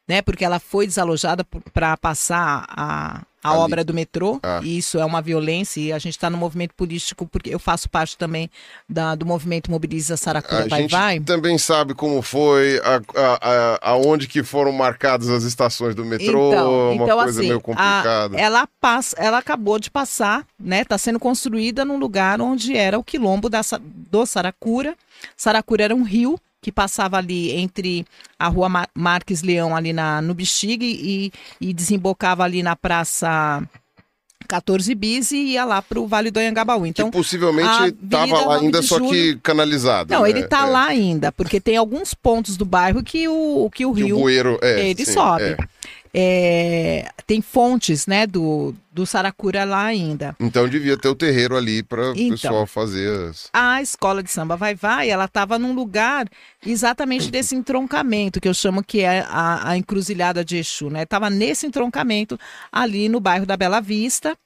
né? 0.08 0.22
Porque 0.22 0.46
ela 0.46 0.60
foi 0.60 0.86
desalojada 0.86 1.44
para 1.74 1.98
passar 1.98 2.68
a, 2.70 3.26
a 3.44 3.54
obra 3.54 3.84
do 3.84 3.94
metrô, 3.94 4.40
ah. 4.44 4.60
e 4.64 4.78
isso 4.78 5.00
é 5.00 5.06
uma 5.06 5.22
violência, 5.22 5.80
e 5.80 5.94
a 5.94 6.00
gente 6.00 6.16
está 6.16 6.30
no 6.30 6.38
movimento 6.38 6.74
político, 6.74 7.26
porque 7.26 7.54
eu 7.54 7.60
faço 7.60 7.90
parte 7.90 8.18
também 8.18 8.50
da, 8.88 9.16
do 9.16 9.26
movimento 9.26 9.72
Mobiliza 9.72 10.18
Saracura 10.18 10.68
Vai 10.68 10.82
gente 10.82 10.92
Vai. 10.92 11.20
também 11.20 11.58
sabe 11.58 11.94
como 11.94 12.22
foi, 12.22 12.82
a, 12.84 13.02
a, 13.16 13.50
a, 13.50 13.92
aonde 13.92 14.28
que 14.28 14.44
foram 14.44 14.72
marcadas 14.72 15.30
as 15.30 15.44
estações 15.44 15.96
do 15.96 16.04
metrô, 16.04 16.50
então, 16.50 16.92
uma 16.92 17.04
então, 17.04 17.18
coisa 17.18 17.40
assim, 17.40 17.48
meio 17.48 17.62
complicada. 17.62 18.36
A, 18.36 18.40
ela, 18.40 18.68
passa, 18.80 19.16
ela 19.18 19.38
acabou 19.38 19.80
de 19.80 19.90
passar, 19.90 20.46
né? 20.60 20.82
Está 20.82 20.98
sendo 20.98 21.20
construída 21.20 21.86
num 21.86 21.98
lugar 21.98 22.42
onde 22.42 22.76
era 22.76 23.00
o 23.00 23.04
quilombo 23.04 23.50
da, 23.50 23.62
do 23.82 24.26
Saracura. 24.26 24.96
Saracura 25.36 25.84
era 25.84 25.96
um 25.96 26.04
rio, 26.04 26.40
que 26.62 26.72
passava 26.72 27.18
ali 27.18 27.52
entre 27.52 28.06
a 28.38 28.48
rua 28.48 28.70
Mar 28.70 28.90
Marques 28.94 29.42
Leão, 29.42 29.76
ali 29.76 29.94
na, 29.94 30.22
no 30.22 30.34
Bexiga, 30.34 30.84
e, 30.84 31.32
e 31.60 31.74
desembocava 31.74 32.44
ali 32.44 32.62
na 32.62 32.76
Praça 32.76 33.64
14 34.50 34.96
bis 34.96 35.32
e 35.32 35.52
ia 35.52 35.64
lá 35.64 35.80
para 35.80 36.00
o 36.00 36.08
Vale 36.08 36.32
do 36.32 36.40
Anhangabaú. 36.40 36.86
Então, 36.86 37.12
que 37.12 37.18
possivelmente 37.18 37.96
estava 38.04 38.46
lá 38.46 38.58
ainda, 38.58 38.82
só 38.82 39.00
que 39.00 39.38
canalizado. 39.44 40.12
Não, 40.12 40.24
né? 40.24 40.30
ele 40.32 40.40
está 40.40 40.66
é. 40.66 40.70
lá 40.70 40.86
ainda, 40.88 41.32
porque 41.32 41.62
tem 41.62 41.78
alguns 41.78 42.16
pontos 42.16 42.58
do 42.58 42.66
bairro 42.66 43.04
que 43.04 43.28
o, 43.28 43.70
que 43.74 43.86
o 43.86 43.92
rio 43.92 44.08
que 44.08 44.14
o 44.14 44.20
bueiro, 44.20 44.60
é, 44.62 44.90
ele 44.90 45.06
sim, 45.06 45.14
sobe. 45.14 45.44
É. 45.44 45.58
é, 46.14 47.10
tem 47.28 47.42
fontes, 47.42 48.08
né, 48.08 48.26
do, 48.26 48.74
do 48.92 49.06
Saracura 49.06 49.64
lá 49.64 49.84
ainda. 49.86 50.36
Então 50.40 50.68
devia 50.68 50.98
ter 50.98 51.08
o 51.08 51.16
terreiro 51.16 51.56
ali 51.56 51.84
para 51.84 52.12
o 52.12 52.14
Então. 52.18 52.30
pessoal 52.32 52.66
fazer 52.68 53.30
as. 53.30 53.50
A 53.54 53.82
escola 53.82 54.24
de 54.24 54.32
samba 54.32 54.56
Vai 54.56 54.74
Vai, 54.76 55.10
ela 55.10 55.26
estava 55.26 55.60
num 55.60 55.74
lugar 55.74 56.28
exatamente 56.66 57.30
desse 57.32 57.56
entroncamento, 57.56 58.40
que 58.42 58.48
eu 58.48 58.54
chamo 58.54 58.84
que 58.84 59.02
é 59.02 59.26
a, 59.28 59.70
a 59.72 59.78
encruzilhada 59.78 60.44
de 60.44 60.58
Exu, 60.58 60.90
né? 60.90 61.04
Estava 61.04 61.30
nesse 61.30 61.66
entroncamento 61.68 62.40
ali 62.72 63.08
no 63.10 63.20
bairro 63.20 63.46
da 63.46 63.56
Bela 63.58 63.80
Vista, 63.80 64.38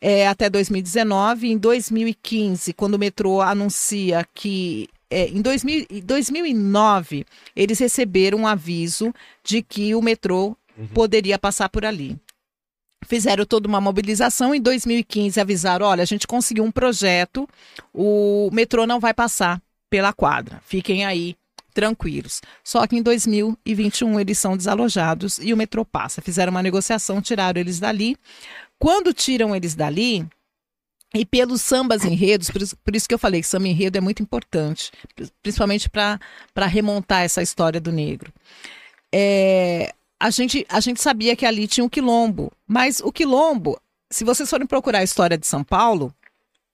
é, 0.00 0.26
até 0.28 0.48
2019. 0.50 1.48
Em 1.52 1.58
2015, 1.58 2.72
quando 2.72 2.94
o 2.94 2.98
metrô 2.98 3.40
anuncia 3.40 4.24
que. 4.34 4.88
é, 5.10 5.28
em 5.28 5.40
2000 5.40 5.86
em 5.90 6.00
2009, 6.00 7.24
eles 7.54 7.78
receberam 7.78 8.38
um 8.38 8.46
aviso 8.46 9.12
de 9.44 9.62
que 9.62 9.94
o 9.94 10.02
metrô 10.02 10.56
poderia 10.92 11.38
passar 11.38 11.68
por 11.68 11.84
ali. 11.84 12.18
Fizeram 13.04 13.44
toda 13.44 13.68
uma 13.68 13.80
mobilização. 13.80 14.54
Em 14.54 14.60
2015, 14.60 15.40
avisaram: 15.40 15.86
olha, 15.86 16.02
a 16.02 16.06
gente 16.06 16.26
conseguiu 16.26 16.64
um 16.64 16.70
projeto, 16.70 17.48
o 17.92 18.50
metrô 18.52 18.86
não 18.86 18.98
vai 18.98 19.14
passar 19.14 19.62
pela 19.88 20.12
quadra. 20.12 20.60
Fiquem 20.64 21.04
aí 21.04 21.36
tranquilos. 21.72 22.40
Só 22.64 22.86
que 22.86 22.96
em 22.96 23.02
2021 23.02 24.18
eles 24.18 24.38
são 24.38 24.56
desalojados 24.56 25.38
e 25.38 25.52
o 25.52 25.56
metrô 25.56 25.84
passa. 25.84 26.22
Fizeram 26.22 26.50
uma 26.50 26.62
negociação, 26.62 27.20
tiraram 27.20 27.60
eles 27.60 27.78
dali. 27.78 28.16
Quando 28.78 29.12
tiram 29.12 29.54
eles 29.54 29.74
dali, 29.74 30.26
e 31.14 31.24
pelos 31.24 31.60
sambas 31.60 32.04
enredos, 32.04 32.50
por 32.50 32.60
isso, 32.60 32.76
por 32.78 32.96
isso 32.96 33.08
que 33.08 33.14
eu 33.14 33.18
falei 33.18 33.40
que 33.40 33.46
samba 33.46 33.68
enredo 33.68 33.96
é 33.96 34.00
muito 34.00 34.22
importante, 34.22 34.90
principalmente 35.42 35.88
para 35.88 36.66
remontar 36.66 37.22
essa 37.22 37.42
história 37.42 37.80
do 37.80 37.92
negro. 37.92 38.32
É, 39.14 39.94
a, 40.18 40.30
gente, 40.30 40.66
a 40.68 40.80
gente 40.80 41.00
sabia 41.00 41.36
que 41.36 41.46
ali 41.46 41.66
tinha 41.66 41.84
um 41.84 41.88
quilombo, 41.88 42.52
mas 42.66 43.00
o 43.00 43.12
quilombo, 43.12 43.80
se 44.10 44.24
vocês 44.24 44.48
forem 44.48 44.66
procurar 44.66 45.00
a 45.00 45.04
história 45.04 45.36
de 45.36 45.46
São 45.46 45.62
Paulo, 45.62 46.14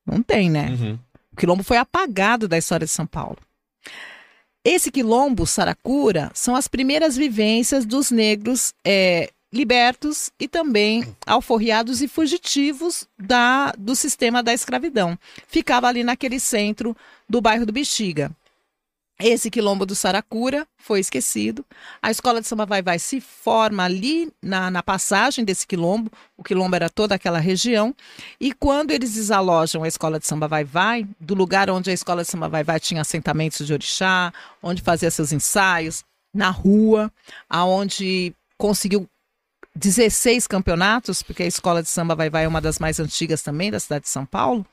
não 0.06 0.23
tem, 0.23 0.51
né? 0.51 0.69
Uhum. 0.70 0.98
O 1.32 1.36
quilombo 1.36 1.62
foi 1.62 1.77
apagado 1.77 2.47
da 2.47 2.59
história 2.59 2.86
de 2.86 2.93
São 2.93 3.06
Paulo. 3.06 3.39
Esse 4.64 4.93
quilombo, 4.93 5.47
Saracura, 5.47 6.31
são 6.35 6.55
as 6.55 6.69
primeiras 6.69 7.16
vivências 7.16 7.85
dos 7.85 8.12
negros 8.12 8.73
é, 8.85 9.31
libertos 9.52 10.31
e 10.39 10.47
também 10.47 11.05
alforriados 11.27 12.01
e 12.01 12.06
fugitivos 12.06 13.09
da, 13.19 13.73
do 13.77 13.97
sistema 13.97 14.43
da 14.43 14.55
escravidão. 14.55 15.19
Ficava 15.48 15.89
ali 15.89 16.05
naquele 16.05 16.39
centro 16.39 16.97
do 17.28 17.40
bairro 17.40 17.66
do 17.66 17.73
Bexiga. 17.73 18.31
Esse 19.24 19.51
quilombo 19.51 19.86
do 19.86 19.94
Saracura 19.94 20.66
foi 20.77 20.99
esquecido. 20.99 21.65
A 22.03 22.11
escola 22.11 22.40
de 22.40 22.49
samba 22.49 22.66
vai 22.66 22.82
vai 22.82 22.99
se 22.99 23.20
forma 23.20 23.85
ali 23.85 24.32
na, 24.43 24.69
na 24.69 24.82
passagem 24.82 25.44
desse 25.44 25.65
quilombo. 25.65 26.11
O 26.36 26.43
quilombo 26.43 26.74
era 26.74 26.90
toda 26.90 27.15
aquela 27.15 27.39
região. 27.39 27.94
E 28.40 28.53
quando 28.53 28.90
eles 28.90 29.15
desalojam 29.15 29.85
a 29.85 29.89
escola 29.89 30.19
de 30.19 30.27
samba 30.27 30.49
vai 30.49 30.65
vai, 30.65 31.07
do 31.20 31.35
lugar 31.35 31.70
onde 31.70 31.89
a 31.89 31.93
escola 31.93 32.23
de 32.23 32.31
samba 32.31 32.49
vai 32.49 32.65
vai 32.65 32.81
tinha 32.81 33.01
assentamentos 33.01 33.65
de 33.65 33.73
orixá, 33.73 34.32
onde 34.61 34.82
fazia 34.82 35.09
seus 35.09 35.31
ensaios, 35.31 36.05
na 36.35 36.51
rua, 36.51 37.12
aonde 37.49 38.35
conseguiu 38.59 39.09
16 39.77 40.49
campeonatos, 40.49 41.23
porque 41.23 41.44
a 41.44 41.47
escola 41.47 41.81
de 41.81 41.89
samba 41.89 42.16
vai 42.16 42.28
vai 42.28 42.44
é 42.44 42.49
uma 42.49 42.61
das 42.61 42.81
mais 42.81 42.99
antigas 42.99 43.40
também 43.40 43.70
da 43.70 43.78
cidade 43.78 44.03
de 44.03 44.11
São 44.11 44.27
Paulo. 44.27 44.66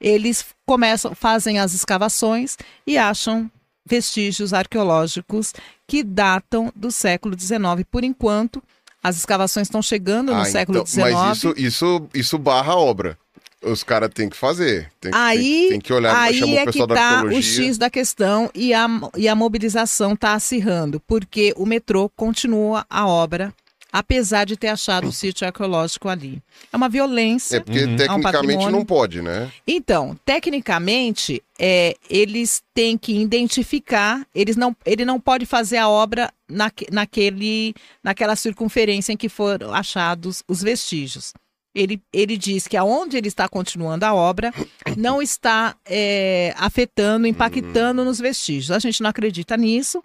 Eles 0.00 0.44
começam, 0.64 1.16
fazem 1.16 1.58
as 1.58 1.74
escavações 1.74 2.56
e 2.86 2.96
acham 2.96 3.50
vestígios 3.88 4.52
arqueológicos 4.52 5.52
que 5.86 6.02
datam 6.02 6.72
do 6.76 6.90
século 6.90 7.38
XIX. 7.38 7.58
Por 7.90 8.04
enquanto, 8.04 8.62
as 9.02 9.16
escavações 9.16 9.66
estão 9.68 9.80
chegando 9.82 10.32
no 10.34 10.40
Ah, 10.40 10.44
século 10.44 10.78
então- 10.78 10.86
XIX. 10.86 11.12
Mas 11.14 11.38
isso, 11.38 11.54
isso, 11.56 12.08
isso 12.14 12.38
barra 12.38 12.72
a 12.74 12.76
obra. 12.76 13.18
Os 13.60 13.82
caras 13.82 14.10
têm 14.14 14.28
que 14.28 14.36
fazer. 14.36 14.88
Tem, 15.00 15.10
tem- 15.10 15.20
Aí, 15.20 15.66
tem, 15.70 15.80
que 15.80 15.92
olhar, 15.92 16.16
aí 16.16 16.56
é 16.58 16.64
que 16.66 16.80
está 16.80 17.24
o. 17.24 17.42
X 17.42 17.76
da 17.76 17.90
questão 17.90 18.48
e 18.54 18.72
a, 18.72 18.86
e 19.16 19.26
a 19.26 19.34
mobilização 19.34 20.12
está 20.12 20.34
acirrando, 20.34 21.00
porque 21.08 21.52
o 21.56 21.66
metrô 21.66 22.08
continua 22.10 22.86
a 22.88 23.04
obra, 23.08 23.52
apesar 23.98 24.44
de 24.44 24.56
ter 24.56 24.68
achado 24.68 25.08
o 25.08 25.12
sítio 25.12 25.46
arqueológico 25.46 26.08
ali. 26.08 26.40
É 26.72 26.76
uma 26.76 26.88
violência. 26.88 27.56
É 27.56 27.60
porque 27.60 27.80
Uhum. 27.84 27.96
tecnicamente 27.96 28.32
patrimônio. 28.32 28.70
não 28.70 28.84
pode, 28.84 29.20
né? 29.22 29.50
Então, 29.66 30.16
tecnicamente, 30.24 31.42
é, 31.58 31.96
eles 32.08 32.62
têm 32.74 32.96
que 32.96 33.16
identificar, 33.20 34.26
eles 34.34 34.56
não, 34.56 34.76
ele 34.84 35.04
não 35.04 35.18
pode 35.20 35.46
fazer 35.46 35.76
a 35.78 35.88
obra 35.88 36.32
naque- 36.48 36.86
naquele, 36.92 37.74
naquela 38.02 38.36
circunferência 38.36 39.12
em 39.12 39.16
que 39.16 39.28
foram 39.28 39.72
achados 39.74 40.42
os 40.48 40.62
vestígios. 40.62 41.32
Ele, 41.74 42.02
ele 42.12 42.36
diz 42.36 42.66
que 42.66 42.76
aonde 42.76 43.16
ele 43.16 43.28
está 43.28 43.48
continuando 43.48 44.04
a 44.04 44.12
obra 44.14 44.52
não 44.96 45.20
está 45.22 45.76
é, 45.84 46.52
afetando, 46.56 47.26
impactando 47.26 48.04
nos 48.04 48.18
vestígios. 48.18 48.70
A 48.70 48.78
gente 48.78 49.02
não 49.02 49.10
acredita 49.10 49.56
nisso, 49.56 50.02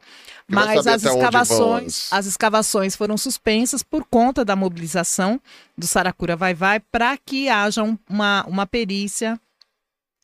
mas 0.47 0.79
as 0.87 1.01
escavações, 1.15 2.07
as- 2.11 2.13
as 2.19 2.25
escavações 2.27 2.95
foram 2.95 3.17
suspensas 3.17 3.81
por 3.81 4.03
conta 4.05 4.43
da 4.45 4.55
mobilização 4.55 5.39
do 5.77 5.87
Saracura 5.87 6.35
Vai 6.35 6.53
Vai 6.53 6.79
para 6.79 7.17
que 7.17 7.47
haja 7.49 7.81
um- 7.81 7.97
uma, 8.09 8.43
uma 8.45 8.67
perícia 8.67 9.39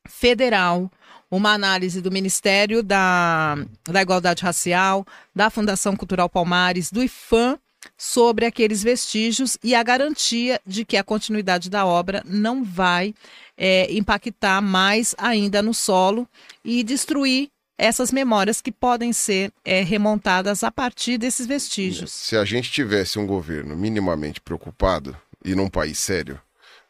federal, 0.07 0.91
uma 1.31 1.53
análise 1.53 2.01
do 2.01 2.11
Ministério 2.11 2.81
da, 2.83 3.55
da 3.87 4.01
Igualdade 4.01 4.43
Racial, 4.43 5.05
da 5.35 5.49
Fundação 5.49 5.95
Cultural 5.95 6.29
Palmares, 6.29 6.91
do 6.91 7.03
IFAM, 7.03 7.57
sobre 7.97 8.45
aqueles 8.45 8.83
vestígios 8.83 9.57
e 9.63 9.75
a 9.75 9.83
garantia 9.83 10.59
de 10.65 10.85
que 10.85 10.97
a 10.97 11.03
continuidade 11.03 11.69
da 11.69 11.85
obra 11.85 12.21
não 12.25 12.63
vai 12.63 13.13
é, 13.57 13.91
impactar 13.91 14.61
mais 14.61 15.15
ainda 15.17 15.61
no 15.61 15.73
solo 15.73 16.27
e 16.63 16.83
destruir 16.83 17.49
essas 17.77 18.11
memórias 18.11 18.61
que 18.61 18.71
podem 18.71 19.13
ser 19.13 19.53
é, 19.63 19.81
remontadas 19.81 20.63
a 20.63 20.71
partir 20.71 21.17
desses 21.17 21.47
vestígios. 21.47 22.11
Se 22.11 22.35
a 22.35 22.43
gente 22.43 22.69
tivesse 22.69 23.17
um 23.17 23.25
governo 23.25 23.75
minimamente 23.75 24.41
preocupado 24.41 25.15
e 25.45 25.55
num 25.55 25.69
país 25.69 25.97
sério, 25.97 26.39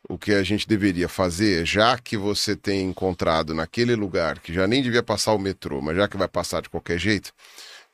o 0.07 0.17
que 0.17 0.33
a 0.33 0.41
gente 0.41 0.67
deveria 0.67 1.07
fazer, 1.07 1.65
já 1.65 1.97
que 1.97 2.17
você 2.17 2.55
tem 2.55 2.81
encontrado 2.81 3.53
naquele 3.53 3.95
lugar 3.95 4.39
que 4.39 4.51
já 4.51 4.65
nem 4.67 4.81
devia 4.81 5.03
passar 5.03 5.33
o 5.33 5.39
metrô, 5.39 5.81
mas 5.81 5.95
já 5.95 6.07
que 6.07 6.17
vai 6.17 6.27
passar 6.27 6.61
de 6.61 6.69
qualquer 6.69 6.97
jeito, 6.97 7.31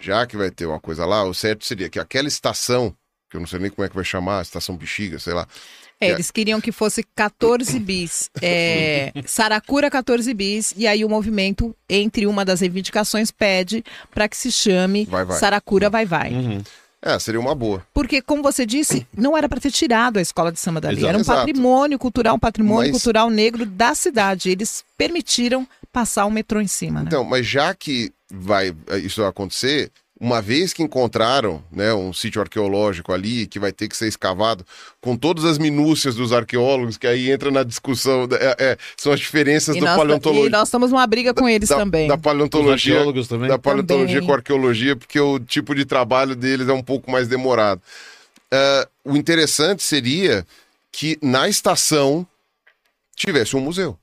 já 0.02 0.26
que 0.26 0.38
vai 0.38 0.52
ter 0.52 0.66
uma 0.66 0.80
coisa 0.80 1.06
lá, 1.06 1.24
o 1.24 1.34
certo 1.34 1.66
seria 1.66 1.90
que 1.90 2.00
aquela 2.00 2.28
estação, 2.28 2.94
que 3.30 3.38
eu 3.38 3.40
não 3.42 3.48
sei 3.48 3.60
nem 3.60 3.70
como 3.72 3.86
é 3.86 3.90
que 3.90 3.96
vai 3.96 4.04
chamar, 4.06 4.42
estação 4.42 4.76
bexiga, 4.76 5.20
sei 5.20 5.34
lá, 5.34 5.48
É, 6.00 6.10
eles 6.10 6.30
queriam 6.30 6.60
que 6.60 6.72
fosse 6.74 7.04
14 7.16 7.80
bis, 7.80 8.30
é, 8.42 9.14
Saracura 9.26 9.90
14 9.90 10.34
bis, 10.34 10.74
e 10.76 10.86
aí 10.86 11.06
o 11.06 11.10
movimento, 11.10 11.74
entre 11.90 12.28
uma 12.28 12.44
das 12.44 12.60
reivindicações, 12.60 13.32
pede 13.32 13.84
para 14.14 14.28
que 14.28 14.36
se 14.36 14.52
chame 14.52 15.06
Vai, 15.06 15.24
vai. 15.24 15.38
Saracura 15.40 15.90
Vai 15.90 16.06
Vai. 16.06 16.34
Uhum. 16.34 16.62
é, 17.02 17.18
seria 17.18 17.40
uma 17.40 17.56
boa. 17.56 17.86
Porque, 17.94 18.22
como 18.22 18.44
você 18.44 18.66
disse, 18.66 19.08
não 19.16 19.38
era 19.38 19.48
para 19.48 19.62
ter 19.62 19.72
tirado 19.72 20.18
a 20.18 20.22
escola 20.22 20.52
de 20.52 20.60
samba 20.60 20.82
dali. 20.82 20.98
Exato. 20.98 21.08
Era 21.10 21.18
um 21.18 21.22
Exato. 21.22 21.40
patrimônio 21.40 21.98
cultural, 21.98 22.36
um 22.36 22.40
patrimônio 22.40 22.92
Mas- 22.92 23.02
cultural 23.02 23.30
negro 23.30 23.66
da 23.66 23.96
cidade. 23.96 24.50
Eles 24.50 24.84
permitiram 24.98 25.66
passar 25.94 26.26
o 26.26 26.32
metrô 26.32 26.60
em 26.60 26.68
cima, 26.68 27.00
né? 27.02 27.06
Então, 27.08 27.24
mas 27.24 27.46
já 27.48 27.74
que 27.74 28.12
vai 28.32 28.76
isso 29.04 29.22
vai 29.22 29.30
acontecer, 29.30 29.92
uma 30.20 30.42
vez 30.42 30.72
que 30.72 30.82
encontraram 30.82 31.62
né, 31.70 31.94
um 31.94 32.14
sítio 32.14 32.42
arqueológico 32.42 33.12
ali 33.12 33.46
que 33.48 33.60
vai 33.60 33.72
ter 33.72 33.90
que 33.90 33.98
ser 33.98 34.08
escavado, 34.08 34.66
com 35.02 35.18
todas 35.18 35.44
as 35.44 35.58
minúcias 35.58 36.16
dos 36.16 36.32
arqueólogos, 36.32 36.98
que 36.98 37.06
aí 37.06 37.30
entra 37.30 37.52
na 37.52 37.64
discussão, 37.64 38.28
é, 38.32 38.72
é, 38.72 38.78
são 38.96 39.12
as 39.12 39.20
diferenças 39.20 39.76
e, 39.76 39.80
do 39.80 39.86
paleontologia. 39.86 40.48
e 40.48 40.50
nós 40.50 40.70
estamos 40.70 40.92
numa 40.92 41.06
briga 41.06 41.34
com 41.34 41.50
eles 41.50 41.68
da, 41.68 41.76
também. 41.76 42.08
da 42.08 42.16
Os 42.16 42.22
paleontologia, 42.22 42.94
arqueólogos 42.94 43.28
também. 43.28 43.50
da 43.50 43.60
paleontologia 43.60 44.16
Também. 44.16 44.28
com 44.28 44.34
arqueologia, 44.34 44.96
porque 44.96 45.20
o 45.20 45.38
tipo 45.38 45.76
de 45.76 45.84
trabalho 45.84 46.36
deles 46.36 46.70
é 46.70 46.74
um 46.74 46.84
pouco 46.84 47.12
mais 47.12 47.28
demorado. 47.28 47.82
Ah, 48.50 48.88
o 49.04 49.18
interessante 49.18 49.84
seria 49.84 50.48
que 50.92 51.18
na 51.22 51.50
estação 51.50 52.26
tivesse 53.16 53.56
um 53.56 53.60
museu. 53.60 53.98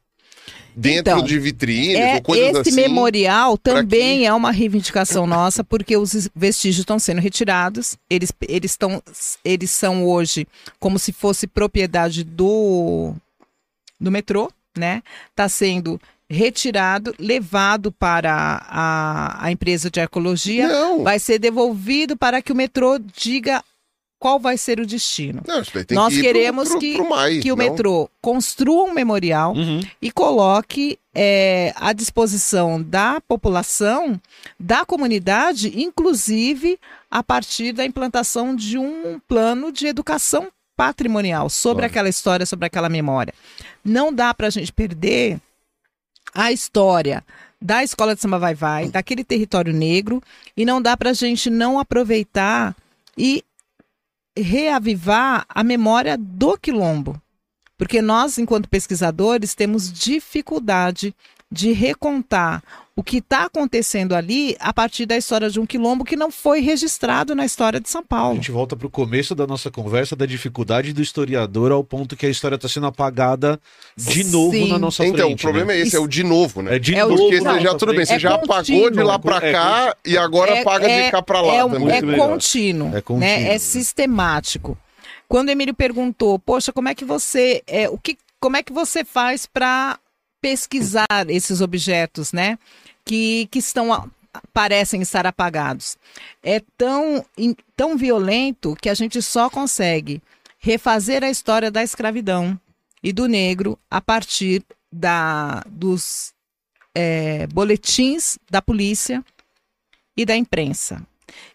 Dentro 0.74 1.12
Então, 1.12 1.23
de 1.24 1.39
vitrines 1.39 1.97
É, 1.97 2.15
ou 2.16 2.23
coisas 2.23 2.49
esse 2.49 2.61
assim. 2.70 2.73
memorial 2.81 3.59
pra 3.59 3.74
também 3.74 4.20
que- 4.20 4.24
é 4.27 4.32
uma 4.32 4.51
reivindicação 4.51 5.27
nossa, 5.27 5.62
porque 5.62 5.97
os 5.97 6.28
vestígios 6.35 6.81
estão 6.81 6.99
sendo 6.99 7.20
retirados. 7.20 7.97
Eles, 8.09 8.32
eles, 8.49 8.70
estão, 8.73 9.03
eles 9.44 9.70
são 9.70 10.07
hoje 10.07 10.47
como 10.81 10.99
se 10.99 11.12
fosse 11.12 11.47
propriedade 11.47 12.24
do, 12.24 13.15
do 14.01 14.11
metrô, 14.11 14.51
né? 14.77 15.03
Está 15.31 15.49
sendo 15.49 16.01
retirado, 16.31 17.15
levado 17.19 17.93
para 17.93 18.65
a, 18.66 19.44
a 19.47 19.53
empresa 19.53 19.90
de 19.90 20.01
arqueologia, 20.01 20.66
Não, 20.66 21.03
vai 21.05 21.19
ser 21.19 21.39
devolvido 21.39 22.16
para 22.16 22.40
que 22.40 22.51
o 22.51 22.57
metrô 22.57 22.99
diga 22.99 23.62
qual 24.23 24.39
vai 24.39 24.57
ser 24.57 24.78
o 24.78 24.86
destino. 24.86 25.43
Não, 25.44 25.62
Nós 25.90 26.15
que 26.15 26.20
queremos 26.23 26.69
pro, 26.69 26.78
pro, 26.78 26.81
que- 26.81 26.94
pro 26.94 27.11
mais, 27.11 27.43
Que 27.43 27.51
o 27.51 27.57
não? 27.57 27.65
metrô 27.65 28.09
construa 28.20 28.85
um 28.85 28.93
memorial 28.94 29.53
Uhum. 29.53 29.81
e 30.01 30.12
coloque 30.12 30.97
é, 31.15 31.74
à 31.77 31.93
disposição 31.93 32.81
da 32.81 33.20
população, 33.20 34.19
da 34.59 34.85
comunidade, 34.86 35.73
inclusive 35.82 36.78
a 37.11 37.23
partir 37.23 37.73
da 37.73 37.85
implantação 37.85 38.55
de 38.55 38.78
um 38.78 39.20
plano 39.27 39.73
de 39.73 39.86
educação 39.89 40.47
patrimonial 40.77 41.51
sobre 41.51 41.82
Olha. 41.82 41.90
aquela 41.90 42.09
história, 42.09 42.47
sobre 42.47 42.66
aquela 42.66 42.89
memória. 42.89 43.35
Não 43.85 44.12
dá 44.12 44.32
para 44.32 44.47
a 44.47 44.51
gente 44.51 44.73
perder 44.73 45.39
a 46.35 46.53
história 46.53 47.24
da 47.61 47.82
escola 47.85 48.15
de 48.15 48.20
samba 48.20 48.39
vai 48.39 48.55
vai, 48.55 48.89
daquele 48.89 49.23
território 49.24 49.73
negro, 49.73 50.23
e 50.57 50.65
não 50.65 50.81
dá 50.81 50.97
para 50.97 51.11
a 51.11 51.12
gente 51.12 51.51
não 51.51 51.78
aproveitar 51.78 52.74
e 53.19 53.44
reavivar 54.37 55.45
a 55.49 55.63
memória 55.63 56.17
do 56.17 56.57
quilombo. 56.57 57.21
Porque 57.77 58.01
nós, 58.01 58.39
enquanto 58.39 58.69
pesquisadores, 58.69 59.55
temos 59.55 59.93
dificuldade 59.93 61.15
de 61.51 61.73
recontar 61.73 62.63
o 62.94 63.02
que 63.02 63.19
está 63.19 63.44
acontecendo 63.44 64.14
ali 64.14 64.55
a 64.60 64.70
partir 64.70 65.06
da 65.06 65.16
história 65.16 65.48
de 65.48 65.59
um 65.59 65.64
quilombo 65.64 66.05
que 66.05 66.14
não 66.14 66.31
foi 66.31 66.60
registrado 66.60 67.35
na 67.35 67.43
história 67.44 67.81
de 67.81 67.89
São 67.89 68.02
A 68.02 68.05
Paulo. 68.05 68.35
gente 68.35 68.51
volta 68.51 68.77
pro 68.77 68.90
começo 68.90 69.35
da 69.35 69.47
nossa 69.47 69.70
conversa 69.70 70.14
da 70.14 70.27
dificuldade 70.27 70.93
do 70.93 71.01
historiador 71.01 71.73
ao 71.73 71.82
ponto 71.82 72.14
que 72.14 72.27
a 72.27 72.28
história 72.28 72.56
está 72.56 72.69
sendo 72.69 72.86
apagada 72.86 73.59
de 73.97 74.24
novo 74.24 74.52
Sim. 74.52 74.69
na 74.69 74.78
nossa 74.78 75.06
Então, 75.06 75.27
frente. 75.28 75.40
o 75.40 75.43
problema 75.43 75.73
né? 75.73 75.78
é 75.78 75.82
esse, 75.82 75.97
é 75.97 75.98
o 75.98 76.06
de 76.06 76.23
novo, 76.23 76.60
né? 76.60 76.77
é 76.77 76.78
de 76.78 76.94
É 76.94 77.02
o 77.05 77.09
novo. 77.09 77.23
Porque 77.23 77.40
você 77.40 77.60
já, 77.60 77.74
tudo 77.74 77.94
bem, 77.94 78.05
você 78.05 78.12
É 78.12 78.19
já 78.19 78.35
apagou 78.35 78.62
de 78.62 78.73
contínuo. 78.78 79.06
lá 79.06 79.19
pra 79.19 79.36
É 79.39 79.52
cá 79.52 79.97
e 80.05 80.19
agora 80.19 80.60
apaga 80.60 80.86
de 80.86 81.10
cá 81.10 81.23
pra 81.23 81.40
lá 81.40 81.55
é, 81.55 81.62
também. 81.62 81.89
é, 81.90 81.97
é 81.97 82.01
contínuo, 82.28 82.94
É 82.97 83.01
contínuo. 83.01 83.20
né? 83.20 83.55
É 83.55 83.59
sistemático. 83.59 84.77
Quando 85.27 85.48
o 85.48 85.51
Emílio 85.51 85.73
perguntou, 85.73 86.39
poxa, 86.39 86.73
como 86.74 86.89
é 86.90 86.94
que 86.94 87.06
você, 87.06 87.62
é, 87.66 87.89
o 87.89 87.97
que, 87.97 88.19
como 88.39 88.56
é 88.59 88.62
que 88.62 88.73
você 88.73 89.02
faz 89.02 89.47
para 89.47 89.98
pesquisar 90.43 91.06
esses 91.28 91.62
objetos, 91.62 92.32
né? 92.32 92.59
Que, 93.05 93.47
que 93.51 93.60
estão 93.60 94.10
parecem 94.52 95.02
estar 95.02 95.27
apagados. 95.27 95.97
É 96.43 96.60
tão, 96.77 97.24
in- 97.36 97.56
tão 97.77 97.97
violento 97.97 98.77
que 98.81 98.89
a 98.89 98.94
gente 98.94 99.20
só 99.23 99.48
consegue 99.48 100.23
refazer 100.59 101.23
a 101.23 101.31
história 101.31 101.70
da 101.70 101.82
escravidão 101.82 102.59
e 103.02 103.12
do 103.12 103.27
negro 103.27 103.78
a 103.90 104.01
partir 104.01 104.62
da, 104.90 105.62
dos 105.66 106.32
é, 106.94 107.47
boletins 107.48 108.39
da 108.51 108.62
polícia 108.62 109.24
e 110.16 110.24
da 110.24 110.36
imprensa. 110.36 111.06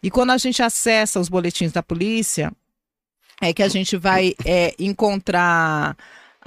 E 0.01 0.11
quando 0.11 0.31
a 0.31 0.37
gente 0.37 0.61
acessa 0.61 1.19
os 1.19 1.29
boletins 1.29 1.71
da 1.71 1.81
polícia, 1.81 2.51
é 3.41 3.53
que 3.53 3.63
a 3.63 3.67
gente 3.67 3.95
vai 3.95 4.33
é, 4.45 4.73
encontrar 4.79 5.95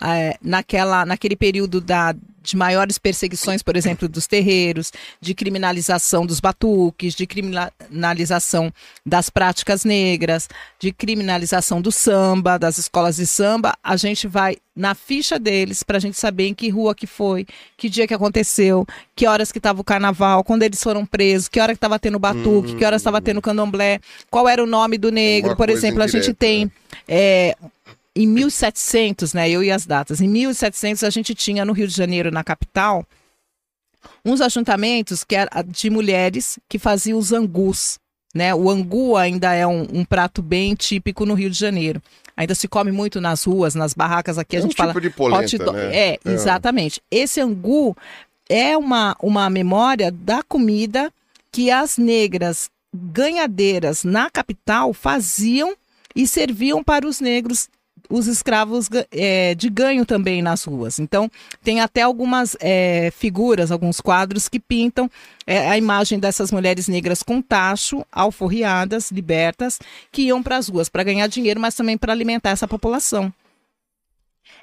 é, 0.00 0.36
naquela, 0.42 1.06
naquele 1.06 1.36
período 1.36 1.80
da, 1.80 2.14
de 2.42 2.56
maiores 2.56 2.98
perseguições, 2.98 3.62
por 3.62 3.76
exemplo, 3.76 4.08
dos 4.08 4.26
terreiros, 4.26 4.92
de 5.20 5.34
criminalização 5.34 6.24
dos 6.24 6.40
batuques, 6.40 7.14
de 7.14 7.26
criminalização 7.26 8.72
das 9.04 9.28
práticas 9.28 9.84
negras, 9.84 10.48
de 10.78 10.92
criminalização 10.92 11.80
do 11.80 11.92
samba, 11.92 12.58
das 12.58 12.78
escolas 12.78 13.16
de 13.16 13.26
samba, 13.26 13.74
a 13.82 13.96
gente 13.96 14.26
vai 14.26 14.56
na 14.74 14.94
ficha 14.94 15.38
deles 15.38 15.82
para 15.82 15.98
a 15.98 16.00
gente 16.00 16.18
saber 16.18 16.46
em 16.46 16.54
que 16.54 16.70
rua 16.70 16.94
que 16.94 17.06
foi, 17.06 17.46
que 17.76 17.88
dia 17.88 18.06
que 18.06 18.14
aconteceu, 18.14 18.86
que 19.14 19.26
horas 19.26 19.52
que 19.52 19.58
estava 19.58 19.80
o 19.80 19.84
carnaval, 19.84 20.42
quando 20.42 20.62
eles 20.62 20.82
foram 20.82 21.04
presos, 21.04 21.48
que 21.48 21.60
hora 21.60 21.74
que 21.74 21.76
estava 21.76 21.98
tendo 21.98 22.18
batuque, 22.18 22.74
que 22.76 22.84
horas 22.84 23.02
estava 23.02 23.20
tendo 23.20 23.42
candomblé, 23.42 24.00
qual 24.30 24.48
era 24.48 24.62
o 24.62 24.66
nome 24.66 24.96
do 24.96 25.12
negro, 25.12 25.54
por 25.54 25.68
exemplo, 25.68 26.02
a 26.02 26.06
gente 26.06 26.30
indireta, 26.30 26.38
tem 26.38 26.72
é, 27.06 27.54
em 28.14 28.26
1700, 28.26 29.34
né, 29.34 29.48
eu 29.48 29.62
e 29.62 29.70
as 29.70 29.86
datas, 29.86 30.20
em 30.20 30.28
1700 30.28 31.04
a 31.04 31.10
gente 31.10 31.34
tinha 31.34 31.64
no 31.64 31.72
Rio 31.72 31.86
de 31.86 31.94
Janeiro, 31.94 32.30
na 32.30 32.42
capital, 32.42 33.06
uns 34.24 34.40
ajuntamentos 34.40 35.24
que 35.24 35.36
era 35.36 35.62
de 35.62 35.90
mulheres 35.90 36.58
que 36.68 36.78
faziam 36.78 37.18
os 37.18 37.32
angus, 37.32 37.98
né? 38.34 38.54
O 38.54 38.70
angu 38.70 39.16
ainda 39.16 39.52
é 39.54 39.66
um, 39.66 39.86
um 39.92 40.04
prato 40.04 40.40
bem 40.40 40.74
típico 40.74 41.26
no 41.26 41.34
Rio 41.34 41.50
de 41.50 41.58
Janeiro. 41.58 42.02
Ainda 42.36 42.54
se 42.54 42.66
come 42.68 42.90
muito 42.90 43.20
nas 43.20 43.44
ruas, 43.44 43.74
nas 43.74 43.92
barracas 43.92 44.38
aqui, 44.38 44.56
a 44.56 44.60
É 44.60 44.62
um 44.62 44.66
gente 44.66 44.76
fala 44.76 44.90
tipo 44.90 45.00
de 45.00 45.10
polenta, 45.10 45.72
né? 45.72 45.94
É, 45.94 46.18
exatamente. 46.24 47.00
Esse 47.10 47.40
angu 47.40 47.96
é 48.48 48.76
uma, 48.76 49.16
uma 49.20 49.50
memória 49.50 50.10
da 50.10 50.42
comida 50.42 51.12
que 51.52 51.70
as 51.70 51.98
negras 51.98 52.70
ganhadeiras 52.94 54.04
na 54.04 54.30
capital 54.30 54.92
faziam 54.92 55.76
e 56.14 56.26
serviam 56.26 56.82
para 56.82 57.06
os 57.06 57.20
negros, 57.20 57.68
os 58.10 58.26
escravos 58.26 58.88
é, 59.12 59.54
de 59.54 59.70
ganho 59.70 60.04
também 60.04 60.42
nas 60.42 60.64
ruas. 60.64 60.98
Então, 60.98 61.30
tem 61.62 61.80
até 61.80 62.02
algumas 62.02 62.56
é, 62.60 63.12
figuras, 63.16 63.70
alguns 63.70 64.00
quadros 64.00 64.48
que 64.48 64.58
pintam 64.58 65.08
é, 65.46 65.68
a 65.68 65.78
imagem 65.78 66.18
dessas 66.18 66.50
mulheres 66.50 66.88
negras 66.88 67.22
com 67.22 67.40
tacho, 67.40 68.04
alforriadas, 68.10 69.10
libertas, 69.12 69.78
que 70.10 70.22
iam 70.22 70.42
para 70.42 70.56
as 70.56 70.68
ruas 70.68 70.88
para 70.88 71.04
ganhar 71.04 71.28
dinheiro, 71.28 71.60
mas 71.60 71.74
também 71.74 71.96
para 71.96 72.12
alimentar 72.12 72.50
essa 72.50 72.66
população. 72.66 73.32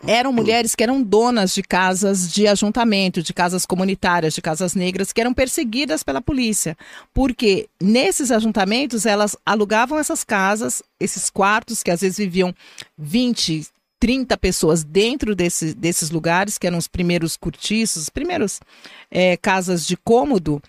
Eram 0.05 0.31
mulheres 0.31 0.75
que 0.75 0.83
eram 0.83 1.01
donas 1.01 1.53
de 1.53 1.63
casas 1.63 2.31
de 2.31 2.47
ajuntamento, 2.47 3.23
de 3.23 3.33
casas 3.33 3.65
comunitárias, 3.65 4.33
de 4.33 4.41
casas 4.41 4.75
negras, 4.75 5.11
que 5.11 5.19
eram 5.19 5.33
perseguidas 5.33 6.03
pela 6.03 6.21
polícia. 6.21 6.77
Porque 7.13 7.67
nesses 7.81 8.31
ajuntamentos 8.31 9.05
elas 9.05 9.35
alugavam 9.45 9.97
essas 9.97 10.23
casas, 10.23 10.83
esses 10.99 11.29
quartos, 11.29 11.81
que 11.81 11.91
às 11.91 12.01
vezes 12.01 12.17
viviam 12.17 12.53
20, 12.97 13.67
30 13.99 14.37
pessoas 14.37 14.83
dentro 14.83 15.35
desse, 15.35 15.73
desses 15.73 16.11
lugares, 16.11 16.57
que 16.57 16.67
eram 16.67 16.77
os 16.77 16.87
primeiros 16.87 17.35
cortiços, 17.35 18.03
os 18.03 18.09
primeiros 18.09 18.59
eh, 19.09 19.37
casas 19.37 19.85
de 19.87 19.97
cômodo, 19.97 20.61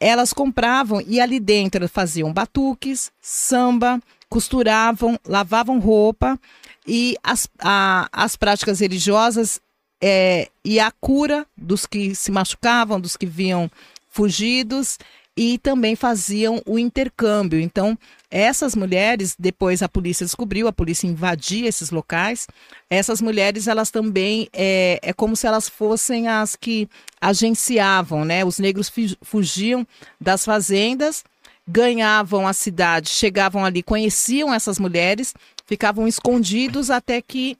elas 0.00 0.32
compravam 0.32 1.00
e 1.06 1.20
ali 1.20 1.38
dentro 1.38 1.88
faziam 1.88 2.32
batuques, 2.32 3.12
samba, 3.20 4.00
costuravam, 4.28 5.18
lavavam 5.24 5.78
roupa 5.78 6.38
e 6.86 7.16
as, 7.22 7.48
a- 7.60 8.08
as 8.12 8.36
práticas 8.36 8.80
religiosas 8.80 9.60
eh, 10.02 10.48
e 10.64 10.80
a 10.80 10.90
cura 10.90 11.46
dos 11.56 11.86
que 11.86 12.14
se 12.14 12.30
machucavam, 12.30 13.00
dos 13.00 13.16
que 13.16 13.26
vinham 13.26 13.70
fugidos 14.08 14.98
e 15.36 15.58
também 15.58 15.96
faziam 15.96 16.60
o 16.66 16.78
intercâmbio. 16.78 17.58
Então, 17.58 17.96
essas 18.30 18.74
mulheres, 18.74 19.34
depois 19.38 19.82
a 19.82 19.88
polícia 19.88 20.26
descobriu, 20.26 20.68
a 20.68 20.72
polícia 20.72 21.06
invadia 21.06 21.68
esses 21.68 21.90
locais. 21.90 22.46
Essas 22.90 23.22
mulheres, 23.22 23.66
elas 23.66 23.90
também 23.90 24.48
é, 24.52 24.98
é 25.02 25.12
como 25.12 25.34
se 25.34 25.46
elas 25.46 25.68
fossem 25.68 26.28
as 26.28 26.54
que 26.56 26.88
agenciavam, 27.20 28.24
né? 28.24 28.44
Os 28.44 28.58
negros 28.58 28.92
fugiam 29.22 29.86
das 30.20 30.44
fazendas, 30.44 31.24
ganhavam 31.66 32.46
a 32.46 32.52
cidade, 32.52 33.08
chegavam 33.08 33.64
ali, 33.64 33.82
conheciam 33.82 34.52
essas 34.52 34.78
mulheres, 34.78 35.32
ficavam 35.72 36.06
escondidos 36.06 36.90
até 36.90 37.22
que 37.22 37.56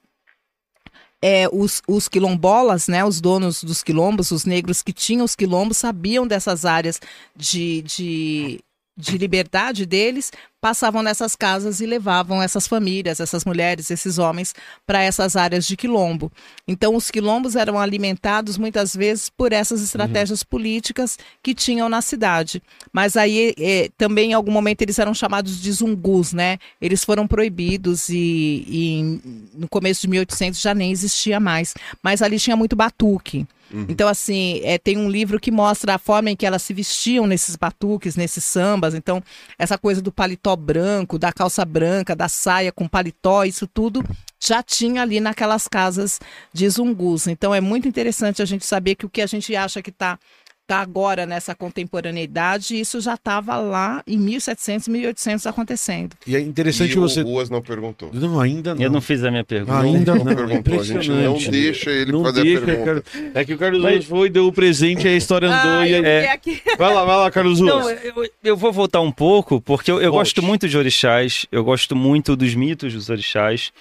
é, 1.23 1.49
os, 1.51 1.81
os 1.89 2.09
quilombolas, 2.09 2.87
né, 2.87 3.03
os 3.03 3.23
donos 3.23 3.65
dos 3.65 3.83
quilombos, 3.83 4.31
os 4.31 4.45
negros 4.45 4.83
que 4.83 4.93
tinham 4.93 5.25
os 5.25 5.35
quilombos, 5.35 5.79
sabiam 5.79 6.27
dessas 6.27 6.67
áreas 6.67 7.01
de, 7.35 7.81
de, 7.81 8.61
de 8.97 9.17
liberdade 9.17 9.87
deles, 9.87 10.31
passavam 10.61 11.03
nessas 11.03 11.35
casas 11.35 11.81
e 11.81 11.87
levavam 11.87 12.43
essas 12.43 12.69
famílias, 12.69 13.21
essas 13.21 13.45
mulheres, 13.45 13.91
esses 13.91 14.19
homens 14.19 14.55
para 14.87 15.03
essas 15.03 15.35
áreas 15.35 15.67
de 15.67 15.77
quilombo. 15.77 16.31
Então, 16.69 16.95
os 16.95 17.11
quilombos 17.11 17.57
eram 17.57 17.81
alimentados 17.81 18.59
muitas 18.59 18.95
vezes 18.95 19.29
por 19.29 19.53
essas 19.53 19.83
estratégias 19.83 20.45
políticas 20.45 21.19
que 21.43 21.55
tinham 21.55 21.89
na 21.89 22.03
cidade. 22.03 22.63
Mas 22.93 23.17
aí 23.17 23.55
eh, 23.59 23.91
também 23.97 24.31
em 24.31 24.35
algum 24.35 24.53
momento 24.53 24.83
eles 24.83 24.99
eram 24.99 25.15
chamados 25.15 25.61
de 25.61 25.73
zungus, 25.73 26.33
né? 26.33 26.59
Eles 26.81 27.03
foram 27.03 27.27
proibidos 27.27 28.09
e, 28.09 28.65
e 28.69 29.21
no 29.55 29.69
começo 29.69 30.03
de 30.03 30.09
1800 30.09 30.61
já 30.61 30.75
nem 30.75 30.93
existia 30.93 31.41
mais. 31.41 31.75
Mas 32.03 32.23
ali 32.23 32.39
tinha 32.39 32.57
muito 32.57 32.77
batuque. 32.77 33.47
Então, 33.89 34.09
assim, 34.09 34.61
é, 34.65 34.79
tem 34.79 34.99
um 34.99 35.09
livro 35.09 35.41
que 35.41 35.51
mostra 35.51 35.95
a 35.95 35.99
forma 35.99 36.31
em 36.31 36.37
que 36.37 36.45
elas 36.45 36.63
se 36.63 36.75
vestiam 36.75 37.27
nesses 37.27 37.57
batuques, 37.57 38.17
nesses 38.17 38.45
sambas. 38.45 38.95
Então, 38.95 39.23
essa 39.59 39.79
coisa 39.79 40.03
do 40.03 40.13
paletó 40.13 40.55
branco, 40.55 41.19
da 41.19 41.33
calça 41.33 41.65
branca, 41.65 42.15
da 42.15 42.29
saia 42.29 42.71
com 42.71 42.87
paletó, 42.87 43.45
isso 43.45 43.67
tudo 43.67 44.05
já 44.39 44.63
tinha 44.63 45.03
ali 45.03 45.21
naquelas 45.21 45.69
casas 45.69 46.21
de 46.53 46.69
zungus. 46.69 47.29
Então, 47.29 47.55
é 47.55 47.61
muito 47.61 47.87
interessante 47.87 48.43
a 48.43 48.45
gente 48.45 48.67
saber 48.67 48.97
que 48.97 49.07
o 49.07 49.11
que 49.11 49.23
a 49.23 49.27
gente 49.27 49.55
acha 49.55 49.81
que 49.81 49.91
está 49.91 50.19
tá 50.67 50.79
agora 50.81 51.27
nessa 51.27 51.55
contemporaneidade, 51.55 52.79
isso 52.79 53.01
já 53.01 53.15
estava 53.15 53.57
lá 53.59 54.03
em 54.07 54.17
1700, 54.17 54.89
1800 54.89 55.47
acontecendo. 55.47 56.17
E 56.27 56.35
é 56.37 56.41
interessante 56.41 56.93
e 56.93 56.97
você. 56.97 57.21
o 57.23 57.25
Ruas 57.25 57.51
não 57.51 57.61
perguntou. 57.61 58.11
Não, 58.13 58.41
ainda 58.41 58.75
não. 58.75 58.83
Eu 58.83 58.91
não 58.91 59.01
fiz 59.01 59.23
a 59.25 59.31
minha 59.31 59.45
pergunta. 59.45 59.81
Ainda 59.81 60.15
não. 60.15 60.25
Não 60.25 60.35
perguntou, 60.35 60.81
a 60.81 60.85
gente 60.85 61.11
não 61.11 61.17
Impressionante. 61.37 61.51
deixa 61.51 61.91
ele 61.91 62.13
Não 62.13 62.23
fazer 62.23 62.43
deixa, 62.43 62.63
a 62.63 62.67
pergunta. 62.67 63.05
É 63.35 63.45
que 63.45 63.55
o 63.55 63.59
Carlos 63.59 63.83
Mas- 63.83 63.93
Ruas 63.93 64.05
foi, 64.07 64.31
deu 64.31 64.47
o 64.47 64.53
presente 64.53 65.05
e 65.07 65.09
a 65.09 65.17
história 65.17 65.49
andou. 65.49 65.73
Ah, 65.73 65.87
e 65.89 65.95
aí... 65.95 66.27
aqui. 66.29 66.63
Vai 66.79 66.95
lá, 66.95 67.05
vai 67.05 67.17
lá, 67.17 67.31
Carlos 67.31 67.61
Ruas. 67.61 67.75
Não, 67.75 67.91
eu, 67.91 68.31
eu 68.45 68.57
vou 68.57 68.73
voltar 68.73 69.01
um 69.01 69.13
pouco, 69.13 69.61
porque 69.61 69.91
eu, 69.91 70.01
eu 70.01 70.11
gosto 70.13 70.43
muito 70.43 70.69
de 70.69 70.79
orixás, 70.79 71.47
eu 71.53 71.63
gosto 71.65 71.95
muito 71.95 72.35
dos 72.37 72.55
mitos 72.55 72.93
dos 72.95 73.11
orixás, 73.11 73.73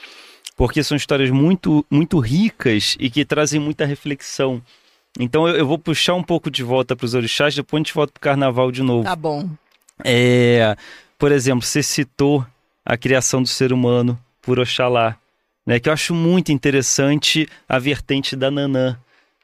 porque 0.57 0.83
são 0.83 0.97
histórias 0.97 1.29
muito, 1.29 1.85
muito 1.89 2.19
ricas 2.19 2.95
e 2.99 3.09
que 3.09 3.23
trazem 3.23 3.59
muita 3.59 3.85
reflexão. 3.85 4.61
Então 5.19 5.47
eu, 5.47 5.57
eu 5.57 5.67
vou 5.67 5.77
puxar 5.77 6.13
um 6.15 6.23
pouco 6.23 6.49
de 6.49 6.63
volta 6.63 6.95
para 6.95 7.05
os 7.05 7.13
orixás, 7.13 7.55
depois 7.55 7.79
a 7.79 7.83
gente 7.83 7.93
volta 7.93 8.13
para 8.13 8.19
o 8.19 8.21
carnaval 8.21 8.71
de 8.71 8.81
novo. 8.81 9.03
Tá 9.03 9.15
bom. 9.15 9.49
É, 10.03 10.75
por 11.17 11.31
exemplo, 11.31 11.65
você 11.65 11.83
citou 11.83 12.45
a 12.85 12.97
criação 12.97 13.41
do 13.41 13.47
ser 13.47 13.71
humano 13.71 14.19
por 14.41 14.59
Oxalá, 14.59 15.17
né, 15.65 15.79
que 15.79 15.87
eu 15.87 15.93
acho 15.93 16.15
muito 16.15 16.51
interessante 16.51 17.47
a 17.69 17.77
vertente 17.77 18.35
da 18.35 18.49
Nanã, 18.49 18.97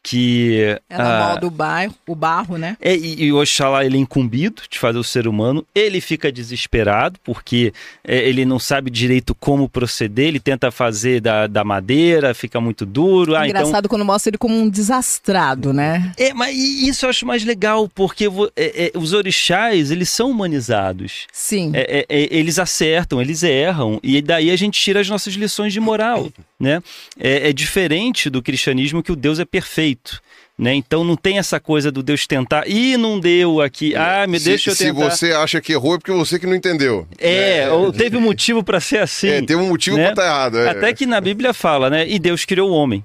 que 0.08 0.80
Ela 0.90 1.26
ah, 1.26 1.28
molda 1.28 1.48
o 1.48 1.52
bairro, 1.52 1.94
o 2.08 2.16
barro, 2.16 2.58
né? 2.58 2.78
é, 2.80 2.96
e, 2.96 3.26
e 3.26 3.34
o 3.34 3.42
Oxalá 3.42 3.84
ele 3.84 3.98
é 3.98 4.00
incumbido 4.00 4.62
de 4.70 4.80
fazer 4.80 4.98
o 4.98 5.04
ser 5.04 5.28
humano, 5.28 5.66
ele 5.76 6.00
fica 6.00 6.32
desesperado 6.32 7.20
porque 7.26 7.74
é, 8.06 8.18
ele 8.20 8.46
não 8.46 8.58
sabe 8.58 8.90
direito 8.90 9.36
como 9.36 9.68
proceder, 9.68 10.28
ele 10.28 10.40
tenta 10.40 10.72
fazer 10.72 11.20
da, 11.20 11.46
da 11.46 11.62
madeira, 11.66 12.34
fica 12.34 12.62
muito 12.62 12.86
duro. 12.86 13.36
Ah, 13.36 13.48
então 13.48 13.60
Engraçado 13.60 13.90
quando 13.90 14.06
mostra 14.06 14.30
ele 14.30 14.38
como 14.38 14.56
um 14.56 14.70
desastrado, 14.70 15.74
né? 15.74 16.14
é, 16.18 16.34
mas 16.34 16.56
isso 16.56 17.06
eu 17.06 17.10
acho 17.10 17.26
mais 17.26 17.44
legal, 17.44 17.90
porque 17.94 18.28
é, 18.56 18.86
é, 18.86 18.92
os 18.98 19.12
orixás, 19.12 19.92
eles 19.92 20.08
são 20.10 20.32
humanizados. 20.32 21.28
Sim. 21.34 21.72
É, 21.74 22.00
é, 22.00 22.06
é, 22.08 22.28
eles 22.32 22.58
acertam, 22.58 23.22
eles 23.22 23.44
erram, 23.44 24.00
e 24.02 24.22
daí 24.22 24.52
a 24.52 24.56
gente 24.56 24.80
tira 24.80 25.02
as 25.02 25.10
nossas 25.10 25.34
lições 25.34 25.74
de 25.74 25.82
moral, 25.82 26.30
né? 26.60 26.82
É, 27.20 27.50
é 27.50 27.54
diferente 27.54 28.30
do 28.30 28.42
cristianismo 28.42 29.04
que 29.04 29.12
o 29.12 29.16
Deus 29.16 29.40
é 29.40 29.46
perfeito, 29.46 30.20
né? 30.58 30.74
Então 30.74 31.04
não 31.04 31.16
tem 31.16 31.38
essa 31.38 31.60
coisa 31.60 31.92
do 31.92 32.02
Deus 32.02 32.26
tentar, 32.26 32.68
ih, 32.68 32.98
não 32.98 33.20
deu 33.20 33.62
aqui, 33.62 33.96
ah, 33.96 34.26
me 34.28 34.40
se, 34.40 34.46
deixa 34.46 34.72
eu 34.72 34.76
se 34.76 34.86
tentar. 34.86 35.10
você 35.12 35.32
acha 35.32 35.62
que 35.62 35.74
errou, 35.74 35.96
é 35.96 35.98
porque 35.98 36.12
você 36.12 36.40
que 36.40 36.48
não 36.48 36.56
entendeu. 36.56 37.08
É, 37.20 37.70
ou 37.72 37.94
teve 37.94 38.18
um 38.18 38.22
motivo 38.22 38.64
para 38.64 38.80
ser 38.80 38.98
assim. 39.00 39.28
É, 39.30 39.42
tem 39.42 39.56
um 39.56 39.68
motivo 39.70 39.98
né? 39.98 40.06
pra 40.06 40.12
estar 40.14 40.26
errado. 40.26 40.58
é. 40.58 40.70
Até 40.70 40.94
que 40.94 41.06
na 41.06 41.22
Bíblia 41.22 41.54
fala, 41.54 41.90
né? 41.90 42.08
E 42.10 42.18
Deus 42.18 42.44
criou 42.44 42.72
o 42.72 42.74
homem. 42.74 43.04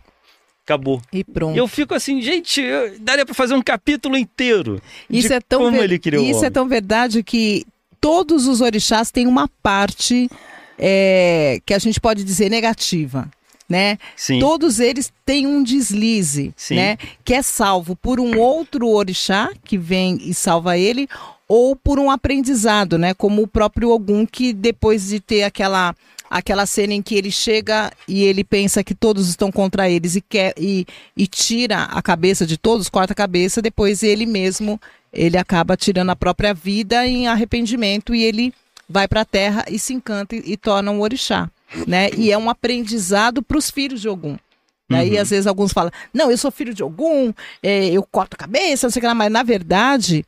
Acabou. 0.65 1.03
E 1.13 1.25
pronto. 1.25 1.55
E 1.57 1.59
eu 1.59 1.67
fico 1.67 1.93
assim, 1.93 2.23
gente, 2.23 2.63
daria 3.01 3.27
para 3.27 3.35
fazer 3.35 3.53
um 3.53 3.61
capítulo 3.63 4.17
inteiro. 4.17 4.81
Isso 5.11 5.29
de 5.29 5.35
é 5.35 5.41
tão 5.41 5.65
como 5.65 5.77
ver- 5.77 5.85
ele 5.85 5.99
criou 5.99 6.25
o 6.25 6.31
Isso 6.31 6.45
é 6.45 6.51
tão 6.51 6.69
verdade 6.69 7.23
que 7.23 7.67
todos 8.01 8.47
os 8.47 8.61
orixás 8.61 9.11
têm 9.11 9.27
uma 9.27 9.49
parte 9.61 10.31
é, 10.79 11.61
que 11.67 11.75
a 11.75 11.79
gente 11.79 12.01
pode 12.01 12.25
dizer 12.25 12.49
negativa, 12.49 13.29
né? 13.73 13.99
Sim. 14.15 14.39
Todos 14.39 14.79
eles 14.79 15.11
têm 15.25 15.47
um 15.47 15.63
deslize, 15.63 16.53
Sim. 16.55 16.75
né? 16.75 16.99
Que 17.25 17.33
é 17.33 17.41
salvo 17.41 17.97
por 17.97 18.21
um 18.21 18.39
outro 18.39 18.87
orixá 18.87 19.51
que 19.65 19.79
vem 19.79 20.19
e 20.21 20.35
salva 20.35 20.77
ele, 20.77 21.09
ou 21.49 21.75
por 21.75 21.99
um 21.99 22.11
aprendizado, 22.11 22.99
né? 22.99 23.15
Como 23.15 23.41
o 23.43 23.49
próprio 23.49 23.89
Ogum, 23.89 24.27
que 24.27 24.53
depois 24.53 25.09
de 25.09 25.21
ter 25.21 25.45
aquela 25.45 25.95
aquela 26.29 26.65
cena 26.65 26.95
em 26.95 27.03
que 27.03 27.15
ele 27.15 27.31
chega 27.31 27.91
e 28.09 28.25
ele 28.25 28.43
pensa 28.43 28.83
que 28.83 28.95
todos 28.95 29.29
estão 29.29 29.53
contra 29.53 29.91
eles 29.91 30.17
e 30.17 30.21
quer 30.23 30.55
e, 30.57 30.87
e 31.15 31.27
tira 31.27 31.83
a 31.85 32.01
cabeça 32.01 32.47
de 32.47 32.57
todos, 32.57 32.89
corta 32.89 33.13
a 33.13 33.17
cabeça, 33.17 33.61
depois 33.61 34.03
ele 34.03 34.25
mesmo 34.25 34.81
ele 35.13 35.37
acaba 35.37 35.77
tirando 35.77 36.09
a 36.09 36.17
própria 36.17 36.55
vida 36.55 37.07
em 37.07 37.27
arrependimento 37.27 38.15
e 38.15 38.25
ele 38.25 38.55
vai 38.89 39.07
para 39.07 39.21
a 39.21 39.27
terra 39.27 39.65
e 39.69 39.79
se 39.79 39.93
encanta 39.93 40.35
e, 40.35 40.43
e 40.53 40.57
torna 40.57 40.91
um 40.91 41.03
orixá, 41.03 41.51
né? 41.87 42.11
E 42.17 42.31
é 42.33 42.39
um 42.39 42.49
aprendizado 42.51 43.43
para 43.43 43.59
os 43.59 43.71
filhos 43.71 44.01
de 44.01 44.09
Ogum. 44.09 44.37
Né? 44.89 45.07
E 45.07 45.11
Uhum. 45.15 45.21
às 45.23 45.31
vezes 45.31 45.47
alguns 45.47 45.73
falam, 45.73 45.91
não, 46.13 46.31
eu 46.31 46.37
sou 46.37 46.51
filho 46.51 46.75
de 46.75 46.83
Ogum, 46.83 47.33
é, 47.63 47.87
eu 47.87 48.03
corto 48.03 48.35
a 48.35 48.39
cabeça, 48.39 48.87
não 48.87 48.91
sei 48.93 49.01
o 49.01 49.03
que 49.03 49.07
lá, 49.07 49.15
mas 49.15 49.31
na 49.33 49.43
verdade 49.43 50.25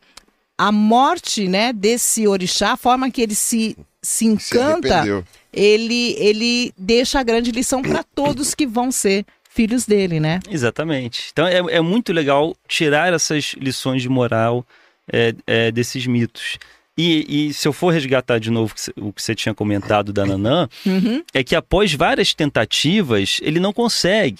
a 0.56 0.70
morte, 0.70 1.48
né, 1.48 1.72
desse 1.72 2.26
orixá, 2.28 2.72
a 2.72 2.76
forma 2.76 3.10
que 3.10 3.20
ele 3.20 3.34
se 3.34 3.76
se 4.00 4.18
Se 4.18 4.24
encanta, 4.26 4.94
arrependeu. 4.98 5.24
ele 5.52 6.14
ele 6.18 6.72
deixa 6.78 7.18
a 7.18 7.22
grande 7.22 7.50
lição 7.50 7.82
para 7.82 8.02
todos 8.14 8.54
que 8.54 8.66
vão 8.66 8.92
ser 8.92 9.24
filhos 9.50 9.84
dele, 9.86 10.20
né? 10.20 10.40
Exatamente. 10.50 11.28
Então 11.32 11.46
é, 11.46 11.58
é 11.58 11.80
muito 11.80 12.12
legal 12.12 12.54
tirar 12.68 13.12
essas 13.12 13.54
lições 13.58 14.02
de 14.02 14.08
moral 14.08 14.64
é, 15.12 15.34
é, 15.46 15.70
desses 15.72 16.06
mitos. 16.06 16.58
E, 16.96 17.48
e 17.48 17.52
se 17.54 17.66
eu 17.66 17.72
for 17.72 17.92
resgatar 17.92 18.38
de 18.38 18.50
novo 18.50 18.72
o 18.96 19.12
que 19.12 19.20
você 19.22 19.34
tinha 19.34 19.54
comentado 19.54 20.12
da 20.12 20.24
Nanã, 20.24 20.68
Uhum. 20.86 21.22
é 21.32 21.42
que 21.42 21.56
após 21.56 21.92
várias 21.92 22.32
tentativas, 22.34 23.40
ele 23.42 23.58
não 23.58 23.72
consegue. 23.72 24.38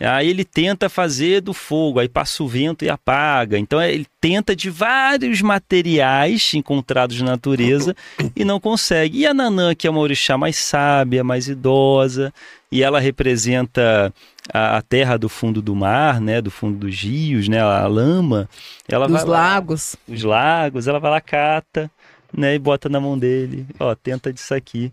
Aí 0.00 0.28
ele 0.28 0.42
tenta 0.44 0.88
fazer 0.88 1.42
do 1.42 1.52
fogo, 1.52 2.00
aí 2.00 2.08
passa 2.08 2.42
o 2.42 2.48
vento 2.48 2.82
e 2.84 2.88
apaga. 2.88 3.58
Então 3.58 3.78
é, 3.78 3.92
ele 3.92 4.06
tenta 4.20 4.56
de 4.56 4.70
vários 4.70 5.42
materiais 5.42 6.52
encontrados 6.54 7.20
na 7.20 7.32
natureza 7.32 7.94
e 8.34 8.42
não 8.42 8.58
consegue. 8.58 9.18
E 9.18 9.26
a 9.26 9.34
Nanã, 9.34 9.74
que 9.74 9.86
é 9.86 9.90
uma 9.90 10.00
orixá 10.00 10.38
mais 10.38 10.56
sábia, 10.56 11.22
mais 11.22 11.46
idosa, 11.46 12.32
e 12.70 12.82
ela 12.82 12.98
representa 13.00 14.12
a, 14.52 14.78
a 14.78 14.82
terra 14.82 15.16
do 15.18 15.28
fundo 15.28 15.60
do 15.60 15.74
mar, 15.74 16.20
né, 16.20 16.40
do 16.40 16.50
fundo 16.50 16.78
dos 16.78 16.96
rios, 17.02 17.48
né, 17.48 17.60
a 17.60 17.86
lama. 17.86 18.48
Ela 18.88 19.06
Dos 19.06 19.16
vai 19.18 19.24
lá- 19.26 19.38
lagos. 19.54 19.96
os 20.08 20.22
lagos, 20.22 20.88
ela 20.88 20.98
vai 20.98 21.10
lá, 21.10 21.20
cata, 21.20 21.90
né, 22.32 22.54
e 22.54 22.58
bota 22.58 22.88
na 22.88 22.98
mão 23.00 23.18
dele, 23.18 23.66
ó, 23.78 23.94
tenta 23.94 24.32
disso 24.32 24.54
aqui. 24.54 24.92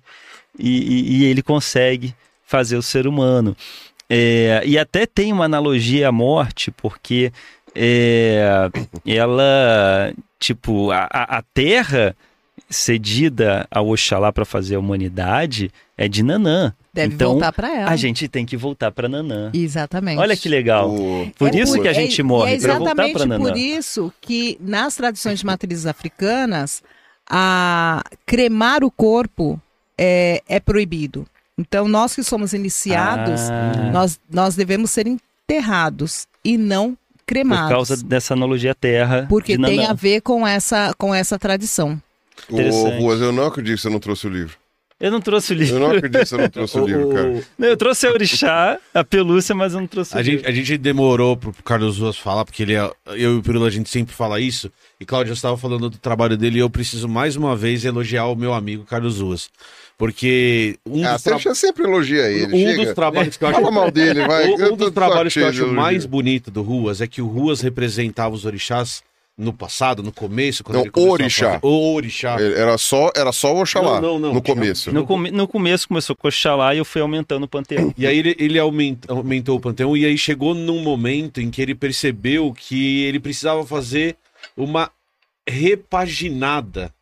E, 0.57 0.69
e- 0.69 1.17
e 1.21 1.25
ele 1.25 1.41
consegue 1.41 2.13
fazer 2.45 2.75
o 2.77 2.81
ser 2.81 3.07
humano. 3.07 3.55
É, 4.09 4.61
e 4.65 4.77
até 4.77 5.05
tem 5.05 5.31
uma 5.31 5.45
analogia 5.45 6.09
à 6.09 6.11
morte, 6.11 6.71
porque 6.71 7.31
é, 7.75 8.69
ela, 9.05 10.11
tipo, 10.39 10.91
a- 10.91 11.07
a 11.11 11.41
terra 11.53 12.15
cedida 12.69 13.67
ao 13.71 13.87
Oxalá 13.89 14.31
para 14.31 14.45
fazer 14.45 14.75
a 14.75 14.79
humanidade 14.79 15.71
é 15.97 16.07
de 16.07 16.21
Nanã. 16.23 16.73
Deve 16.93 17.15
então, 17.15 17.31
voltar 17.31 17.51
para 17.53 17.73
ela. 17.75 17.89
a 17.91 17.95
gente 17.95 18.27
tem 18.27 18.45
que 18.45 18.55
voltar 18.57 18.91
para 18.91 19.07
Nanã. 19.09 19.51
Exatamente. 19.53 20.19
Olha 20.19 20.35
que 20.35 20.47
legal. 20.49 20.89
O- 20.93 21.31
Por 21.37 21.53
É 21.53 21.59
isso 21.59 21.81
que 21.81 21.87
a 21.87 21.91
é- 21.91 21.93
gente 21.93 22.19
e 22.19 22.23
morre, 22.23 22.55
É 22.55 22.59
para 22.59 22.73
voltar 22.77 22.91
exatamente 22.91 23.13
para 23.13 23.25
Nanã. 23.25 23.43
por 23.49 23.57
isso 23.57 24.13
que 24.21 24.57
nas 24.61 24.95
tradições 24.95 25.39
de 25.39 25.45
matrizes 25.45 25.85
africanas, 25.85 26.81
a 27.29 28.03
cremar 28.25 28.83
o 28.83 28.91
corpo 28.91 29.59
é, 29.97 30.41
é 30.47 30.59
proibido. 30.59 31.25
Então, 31.57 31.87
nós 31.87 32.15
que 32.15 32.23
somos 32.23 32.53
iniciados, 32.53 33.41
Ah. 33.49 33.89
nós, 33.91 34.19
nós 34.31 34.55
devemos 34.55 34.91
ser 34.91 35.05
enterrados 35.07 36.25
e 36.43 36.57
não 36.57 36.97
cremados. 37.25 37.65
Por 37.67 37.73
causa 37.75 37.97
dessa 38.03 38.33
analogia 38.33 38.73
terra. 38.73 39.25
Porque 39.29 39.57
de 39.57 39.63
tem 39.63 39.85
a 39.85 39.93
ver 39.93 40.21
com 40.21 40.47
essa, 40.47 40.93
com 40.97 41.13
essa 41.13 41.37
tradição. 41.37 42.01
Ô, 42.49 42.53
Interessante. 42.55 42.99
Ruas, 43.01 43.21
eu 43.21 43.31
não 43.31 43.45
acredito 43.45 43.75
que 43.75 43.81
você 43.81 43.89
não 43.89 43.99
trouxe 43.99 44.27
o 44.27 44.29
livro. 44.29 44.55
Eu 44.99 45.11
não 45.11 45.21
trouxe 45.21 45.53
o 45.53 45.55
livro. 45.55 45.75
Eu 45.75 45.79
não 45.79 45.91
acredito 45.91 46.19
que 46.19 46.25
você 46.25 46.35
não 46.37 46.49
trouxe 46.51 46.77
o 46.77 46.85
livro, 46.85 47.09
cara. 47.13 47.41
Não, 47.57 47.67
eu 47.69 47.77
trouxe 47.77 48.05
a 48.05 48.11
orixá, 48.11 48.77
a 48.93 49.01
pelúcia, 49.01 49.55
mas 49.55 49.73
eu 49.73 49.79
não 49.79 49.87
trouxe 49.87 50.13
A 50.13 50.19
o 50.19 50.23
gente, 50.23 50.35
livro. 50.37 50.49
a 50.49 50.51
gente 50.53 50.77
demorou 50.77 51.37
pro 51.37 51.53
Carlos 51.63 51.99
Ruas 51.99 52.17
falar, 52.17 52.43
porque 52.43 52.63
ele 52.63 52.73
é, 52.75 52.91
eu 53.07 53.35
e 53.35 53.37
o 53.37 53.41
Pirula 53.41 53.67
a 53.67 53.71
gente 53.71 53.89
sempre 53.89 54.13
fala 54.13 54.41
isso. 54.41 54.69
E 54.99 55.05
Cláudia 55.05 55.31
estava 55.31 55.55
falando 55.57 55.89
do 55.89 55.97
trabalho 55.97 56.35
dele 56.35 56.57
e 56.57 56.59
eu 56.61 56.69
preciso 56.69 57.07
mais 57.07 57.37
uma 57.37 57.55
vez 57.55 57.85
elogiar 57.85 58.25
o 58.25 58.35
meu 58.35 58.53
amigo 58.53 58.83
Carlos 58.83 59.21
Ruas. 59.21 59.49
Porque 59.97 60.77
um, 60.85 61.05
Ah, 61.05 61.13
dos, 61.13 61.23
tra- 61.23 61.55
sempre 61.55 61.83
elogia 61.85 62.29
ele. 62.29 62.53
um 62.53 62.59
chega. 62.69 62.85
dos 62.85 62.93
trabalhos 62.93 63.37
que 63.37 63.43
eu 63.43 63.47
acho 63.49 63.59
Fala 63.61 63.71
mal 63.71 63.91
dele, 63.91 64.25
vai. 64.27 64.47
Um, 64.51 64.73
um 64.73 64.75
dos 64.75 64.91
trabalhos 64.91 65.33
que 65.33 65.39
eu 65.39 65.47
acho 65.47 65.67
mais 65.67 66.05
bonito 66.05 66.51
do 66.51 66.61
Ruas 66.61 66.99
é 67.01 67.07
que 67.07 67.21
o 67.21 67.27
Ruas 67.27 67.61
representava 67.61 68.35
os 68.35 68.45
orixás 68.45 69.01
no 69.39 69.53
passado, 69.53 70.03
no 70.03 70.11
começo, 70.11 70.63
quando 70.63 70.75
Não, 70.75 70.81
ele 70.83 70.91
começou 70.91 71.11
a 71.11 71.13
orixá. 71.13 71.45
fazer- 71.53 71.65
O 71.65 71.93
orixá. 71.93 72.37
Era 72.41 72.77
só, 72.77 73.09
era 73.15 73.31
só 73.31 73.55
o 73.55 73.61
Oxalá 73.61 74.01
Não, 74.01 74.13
não, 74.13 74.19
não, 74.19 74.33
no 74.33 74.41
começo. 74.41 74.91
No, 74.91 75.05
come- 75.07 75.31
no 75.31 75.47
começo 75.47 75.87
começou 75.87 76.15
com 76.15 76.27
Oxalá 76.27 76.75
e 76.75 76.79
eu 76.79 76.85
fui 76.85 77.01
aumentando 77.01 77.43
o 77.45 77.47
panteão. 77.47 77.93
E 77.97 78.05
aí 78.05 78.17
ele, 78.19 78.35
ele 78.37 78.59
aumenta- 78.59 79.11
aumentou 79.13 79.57
o 79.57 79.61
panteão 79.61 79.95
e 79.95 80.05
aí 80.05 80.17
chegou 80.17 80.53
num 80.53 80.81
momento 80.83 81.39
em 81.39 81.49
que 81.49 81.61
ele 81.61 81.73
percebeu 81.73 82.53
que 82.53 83.03
ele 83.05 83.19
precisava 83.19 83.65
fazer 83.65 84.17
uma 84.57 84.91
repaginada. 85.47 86.93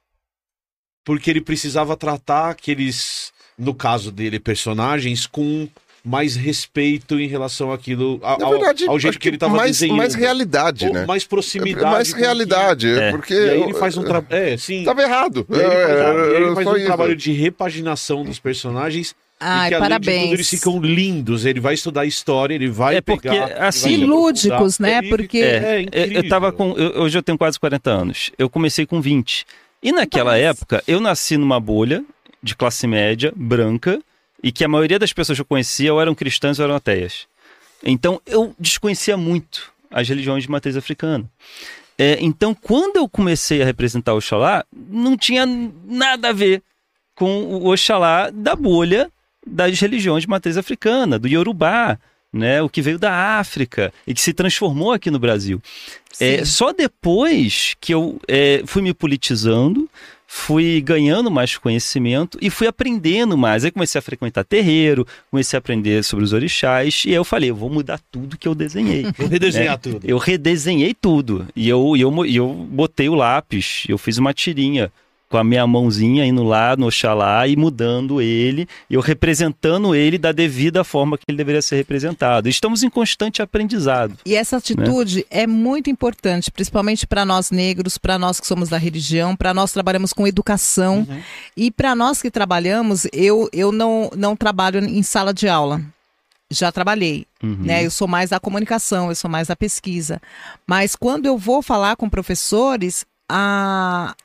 Porque 1.04 1.30
ele 1.30 1.42
precisava 1.42 1.96
tratar 1.96 2.50
aqueles, 2.52 3.32
no 3.58 3.74
caso 3.74 4.12
dele, 4.12 4.40
personagens 4.40 5.26
com 5.26 5.68
mais 6.08 6.36
respeito 6.36 7.20
em 7.20 7.28
relação 7.28 7.72
àquilo, 7.72 8.20
a- 8.24 8.42
ao, 8.44 8.52
verdade, 8.52 8.86
ao 8.88 8.98
jeito 8.98 9.20
que 9.20 9.28
ele 9.28 9.36
estava 9.36 9.56
mais, 9.56 9.72
desenhando. 9.72 9.98
mais 9.98 10.16
realidade, 10.16 10.86
Ou 10.88 10.94
né? 10.94 11.06
Mais 11.06 11.26
proximidade. 11.26 11.84
mais 11.92 12.14
realidade, 12.14 12.88
É. 12.90 13.12
porque... 13.12 13.34
E 13.34 13.50
aí 13.50 13.62
ele 13.64 13.74
faz 13.74 13.98
um 13.98 14.04
trabalho... 14.04 14.28
É, 14.42 14.56
sim. 14.58 14.84
Tava 14.86 15.02
errado. 15.02 15.46
E 15.50 15.56
aí 15.56 15.62
ele 15.62 15.76
faz, 15.76 15.88
É, 15.88 16.32
e 16.32 16.36
aí 16.38 16.44
ele 16.44 16.56
faz 16.56 16.68
um 16.68 16.76
isso. 16.78 16.86
trabalho 16.86 17.16
de 17.16 17.32
repaginação 17.34 18.24
dos 18.24 18.40
personagens 18.40 19.14
Ai, 19.40 19.68
e 19.68 19.70
que, 19.70 19.76
além 19.76 19.90
parabéns. 19.90 20.18
De 20.18 20.22
tudo, 20.30 20.34
eles 20.36 20.50
ficam 20.50 20.80
lindos. 20.82 21.46
Ele 21.46 21.60
vai 21.60 21.74
estudar 21.74 22.06
história, 22.06 22.56
ele 22.56 22.70
vai 22.70 22.96
É 22.96 23.02
porque, 23.02 23.30
pegar... 23.30 23.68
assim, 23.68 23.90
vai 23.90 24.00
E 24.00 24.06
lúdicos, 24.06 24.80
né? 24.80 25.02
Porque 25.04 25.38
É, 25.40 25.82
incrível. 25.82 26.12
eu, 26.12 26.24
eu 26.24 26.30
tava 26.30 26.52
com. 26.52 26.72
eu- 26.78 27.02
hoje 27.04 27.18
eu 27.18 27.22
tenho 27.22 27.38
quase 27.38 27.60
40 27.60 27.90
anos. 27.92 28.32
Eu 28.40 28.50
comecei 28.50 28.86
com 28.86 29.00
20. 29.02 29.46
E 29.84 29.92
naquela 29.92 30.32
Mas- 30.32 30.42
época, 30.44 30.84
eu 30.88 31.00
nasci 31.00 31.38
numa 31.38 31.60
bolha 31.60 32.04
de 32.42 32.56
classe 32.56 32.88
média, 32.88 33.32
branca, 33.36 34.00
e 34.44 34.52
que 34.52 34.64
a 34.64 34.68
maioria 34.68 35.00
das 35.00 35.14
pessoas 35.14 35.38
que 35.38 35.42
eu 35.42 35.46
conhecia 35.46 35.94
ou 35.94 36.02
eram 36.02 36.16
cristãs 36.16 36.60
ou 36.60 36.66
eram 36.66 36.76
ateias. 36.76 37.28
Então 37.84 38.22
eu 38.26 38.56
desconhecia 38.60 39.18
muito 39.18 39.72
as 39.90 40.08
religiões 40.08 40.44
de 40.44 40.52
matriz 40.52 40.76
africana. 40.76 41.30
É, 41.98 42.18
então, 42.22 42.54
quando 42.54 42.98
eu 42.98 43.10
comecei 43.10 43.62
a 43.62 43.66
representar 43.66 44.14
o 44.14 44.18
Oxalá, 44.18 44.64
não 44.72 45.18
tinha 45.18 45.46
nada 45.46 46.30
a 46.30 46.34
ver 46.34 46.62
com 47.16 47.44
o 47.46 47.74
Oxalá 47.74 48.30
da 48.30 48.56
bolha 48.56 49.12
das 49.46 49.80
religiões 49.80 50.22
de 50.22 50.30
matriz 50.30 50.58
africana, 50.58 51.18
do 51.18 51.28
Yorubá, 51.28 51.98
né, 52.32 52.62
o 52.62 52.70
que 52.70 52.82
veio 52.82 53.00
da 53.00 53.40
África 53.40 53.92
e 54.06 54.14
que 54.14 54.22
se 54.22 54.34
transformou 54.34 54.92
aqui 54.92 55.10
no 55.10 55.18
Brasil. 55.18 55.60
É, 56.20 56.46
só 56.46 56.72
depois 56.72 57.76
que 57.80 57.94
eu 57.94 58.20
é, 58.28 58.62
fui 58.66 58.82
me 58.82 58.94
politizando, 58.94 59.90
fui 60.30 60.82
ganhando 60.82 61.32
mais 61.32 61.58
conhecimento 61.58 62.38
e 62.42 62.50
fui 62.50 62.68
aprendendo 62.68 63.38
mais. 63.38 63.64
Aí 63.64 63.72
comecei 63.72 63.98
a 63.98 64.02
frequentar 64.02 64.44
terreiro, 64.44 65.08
comecei 65.32 65.56
a 65.56 65.60
aprender 65.60 66.04
sobre 66.04 66.26
os 66.26 66.34
orixás 66.34 67.04
e 67.06 67.10
aí 67.10 67.16
eu 67.16 67.24
falei, 67.24 67.50
eu 67.50 67.56
vou 67.56 67.70
mudar 67.70 68.00
tudo 68.12 68.38
que 68.38 68.48
eu 68.48 68.54
desenhei. 68.54 69.06
Vou 69.18 69.28
redesenhar 69.28 69.76
É, 69.76 69.78
tudo. 69.78 70.00
Eu 70.04 70.18
redesenhei 70.18 70.94
tudo. 70.94 71.48
E 71.56 71.70
eu, 71.70 71.96
eu, 71.96 72.26
e 72.26 72.36
eu 72.36 72.50
botei 72.50 73.08
o 73.08 73.16
lápis, 73.16 73.84
eu 73.88 73.98
fiz 73.98 74.18
uma 74.18 74.34
tirinha 74.34 74.92
com 75.30 75.38
a 75.38 75.44
minha 75.44 75.68
mãozinha 75.68 76.26
indo 76.26 76.44
lá 76.44 76.76
no 76.78 76.88
Oxalá 76.88 77.46
e 77.48 77.56
mudando 77.56 78.22
ele, 78.22 78.68
e 78.90 78.94
eu 78.94 79.02
representando 79.02 79.94
ele 79.94 80.18
da 80.18 80.32
devida 80.32 80.84
forma 80.84 81.18
que 81.18 81.24
ele 81.28 81.38
deveria 81.38 81.62
ser 81.62 81.76
representado. 81.76 82.48
Estamos 82.48 82.82
em 82.84 82.90
constante 82.90 83.42
aprendizado. 83.42 84.18
E 84.26 84.36
essa 84.36 84.58
atitude 84.58 85.26
é 85.30 85.46
muito 85.46 85.90
importante, 85.90 86.50
principalmente 86.52 87.06
para 87.06 87.26
nós 87.26 87.52
negros, 87.52 87.98
para 87.98 88.18
nós 88.18 88.40
que 88.40 88.48
somos 88.48 88.70
da 88.70 88.78
religião, 88.78 89.36
para 89.36 89.54
nós 89.54 89.72
que 89.72 89.74
trabalhamos 89.74 90.14
com 90.14 90.26
educação 90.28 91.06
Uhum. 91.10 91.22
e 91.56 91.70
para 91.72 91.94
nós 91.96 92.22
que 92.22 92.32
trabalhamos, 92.32 93.06
eu, 93.12 93.50
eu 93.52 93.72
não, 93.72 94.10
não 94.16 94.36
trabalho 94.36 94.80
em 94.84 95.04
sala 95.04 95.34
de 95.34 95.48
aula. 95.48 95.82
Já 96.50 96.72
trabalhei, 96.72 97.26
Uhum. 97.44 97.58
né? 97.60 97.86
Eu 97.86 97.92
sou 97.92 98.08
mais 98.08 98.30
da 98.30 98.40
comunicação, 98.40 99.10
eu 99.10 99.16
sou 99.16 99.30
mais 99.30 99.50
da 99.50 99.56
pesquisa. 99.56 100.22
Mas 100.66 100.96
quando 100.96 101.26
eu 101.26 101.38
vou 101.38 101.62
falar 101.62 101.98
com 101.98 102.10
professores, 102.10 103.06
a, 103.30 104.16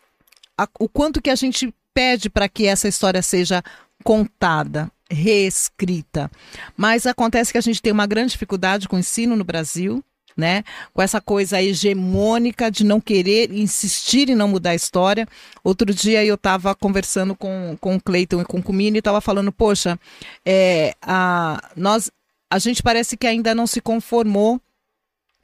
a- 0.59 0.69
o 0.79 0.89
quanto 0.89 1.21
que 1.23 1.31
a 1.31 1.35
gente 1.35 1.73
pede 1.95 2.31
para 2.31 2.49
que 2.49 2.67
essa 2.67 2.89
história 2.89 3.23
seja 3.23 3.63
contada, 4.03 4.91
reescrita. 5.11 6.31
Mas 6.77 7.07
acontece 7.07 7.53
que 7.53 7.59
a 7.59 7.63
gente 7.63 7.83
tem 7.83 7.93
uma 7.93 8.07
grande 8.07 8.33
dificuldade 8.33 8.89
com 8.89 8.97
o 8.97 8.99
ensino 8.99 9.37
no 9.37 9.45
Brasil, 9.45 10.03
né? 10.37 10.65
Com 10.95 11.03
essa 11.03 11.21
coisa 11.21 11.63
hegemônica 11.63 12.71
de 12.71 12.85
não 12.85 13.01
querer 13.01 13.53
insistir 13.53 14.31
em 14.31 14.35
não 14.35 14.49
mudar 14.49 14.71
a 14.71 14.75
história. 14.75 15.29
Outro 15.63 15.93
dia 15.93 16.25
eu 16.25 16.37
estava 16.37 16.75
conversando 16.75 17.35
com, 17.37 17.77
com 17.79 17.97
o 17.97 18.01
Cleiton 18.01 18.41
e 18.41 18.45
com 18.45 18.59
o 18.59 18.63
Cumini 18.63 18.97
e 18.97 19.01
estava 19.01 19.21
falando, 19.21 19.53
poxa, 19.53 19.99
é, 20.45 20.95
a, 21.03 21.71
nós, 21.77 22.11
a 22.51 22.59
gente 22.59 22.83
parece 22.83 23.17
que 23.17 23.27
ainda 23.27 23.55
não 23.55 23.67
se 23.67 23.81
conformou 23.81 24.61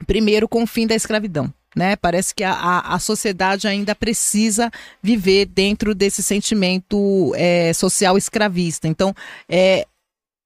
primeiro 0.07 0.47
com 0.47 0.63
o 0.63 0.67
fim 0.67 0.87
da 0.87 0.95
escravidão. 0.95 1.53
Né? 1.75 1.95
Parece 1.95 2.33
que 2.33 2.43
a, 2.43 2.51
a, 2.51 2.95
a 2.95 2.99
sociedade 2.99 3.67
ainda 3.67 3.93
precisa 3.93 4.71
viver 5.03 5.45
dentro 5.45 5.93
desse 5.93 6.23
sentimento 6.23 7.31
é, 7.35 7.71
social 7.73 8.17
escravista. 8.17 8.87
Então, 8.87 9.13
é, 9.47 9.85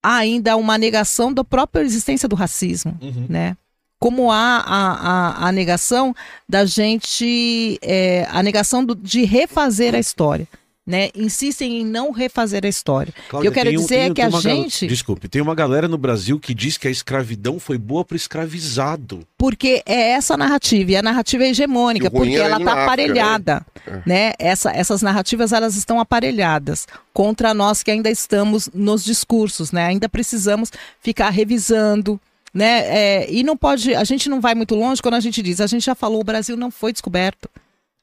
há 0.03 0.17
ainda 0.17 0.57
uma 0.57 0.77
negação 0.77 1.33
da 1.33 1.43
própria 1.43 1.81
existência 1.81 2.27
do 2.27 2.35
racismo 2.35 2.97
Uhum. 3.01 3.25
né? 3.29 3.55
Como 3.99 4.29
há 4.33 4.57
a, 4.65 5.45
a, 5.45 5.47
a 5.47 5.51
negação 5.53 6.13
da 6.47 6.65
gente, 6.65 7.79
é, 7.81 8.27
a 8.29 8.43
negação 8.43 8.83
do- 8.83 8.95
de 8.95 9.23
refazer 9.23 9.95
a 9.95 9.99
história, 9.99 10.45
né? 10.85 11.09
Insistem 11.15 11.81
em 11.81 11.85
não 11.85 12.11
refazer 12.11 12.65
a 12.65 12.67
história. 12.67 13.13
Cláudia, 13.29 13.47
eu 13.47 13.51
quero 13.53 13.69
tem 13.69 13.77
um- 13.77 13.81
dizer 13.81 13.95
tem- 13.95 14.11
é 14.11 14.13
que 14.13 14.21
a 14.21 14.29
gal- 14.29 14.41
gente, 14.41 14.85
Desculpe, 14.87 15.29
tem 15.29 15.41
uma 15.41 15.55
galera 15.55 15.87
no 15.87 15.97
Brasil 15.97 16.39
que 16.39 16.53
diz 16.53 16.77
que 16.77 16.87
a 16.87 16.91
escravidão 16.91 17.59
foi 17.59 17.77
boa 17.77 18.03
pro 18.03 18.17
escravizado. 18.17 19.25
porque 19.37 19.81
é 19.85 20.11
essa 20.11 20.37
narrativa 20.37 20.91
e 20.91 20.95
a 20.95 21.01
narrativa 21.01 21.43
é 21.43 21.49
hegemônica, 21.49 22.07
o 22.07 22.11
porque 22.11 22.35
ela 22.35 22.57
está 22.57 22.71
África, 22.71 22.83
aparelhada, 22.83 23.65
É. 23.85 24.01
né? 24.05 24.33
Essa, 24.39 24.71
essas 24.71 25.01
narrativas 25.01 25.51
elas 25.51 25.75
estão 25.75 25.99
aparelhadas 25.99 26.87
contra 27.13 27.53
nós 27.53 27.83
que 27.83 27.91
ainda 27.91 28.09
estamos 28.09 28.69
nos 28.73 29.03
discursos, 29.03 29.71
né? 29.71 29.85
Ainda 29.85 30.07
precisamos 30.07 30.71
ficar 31.01 31.29
revisando, 31.29 32.19
né? 32.53 32.83
É, 32.87 33.31
e 33.31 33.43
não 33.43 33.57
pode, 33.57 33.93
a 33.95 34.03
gente 34.03 34.29
não 34.29 34.39
vai 34.39 34.55
muito 34.55 34.75
longe 34.75 35.01
quando 35.01 35.15
a 35.15 35.19
gente 35.19 35.41
diz, 35.41 35.59
a 35.59 35.67
gente 35.67 35.83
já 35.85 35.95
falou, 35.95 36.21
o 36.21 36.23
Brasil 36.25 36.55
não 36.55 36.71
foi 36.71 36.91
descoberto. 36.93 37.49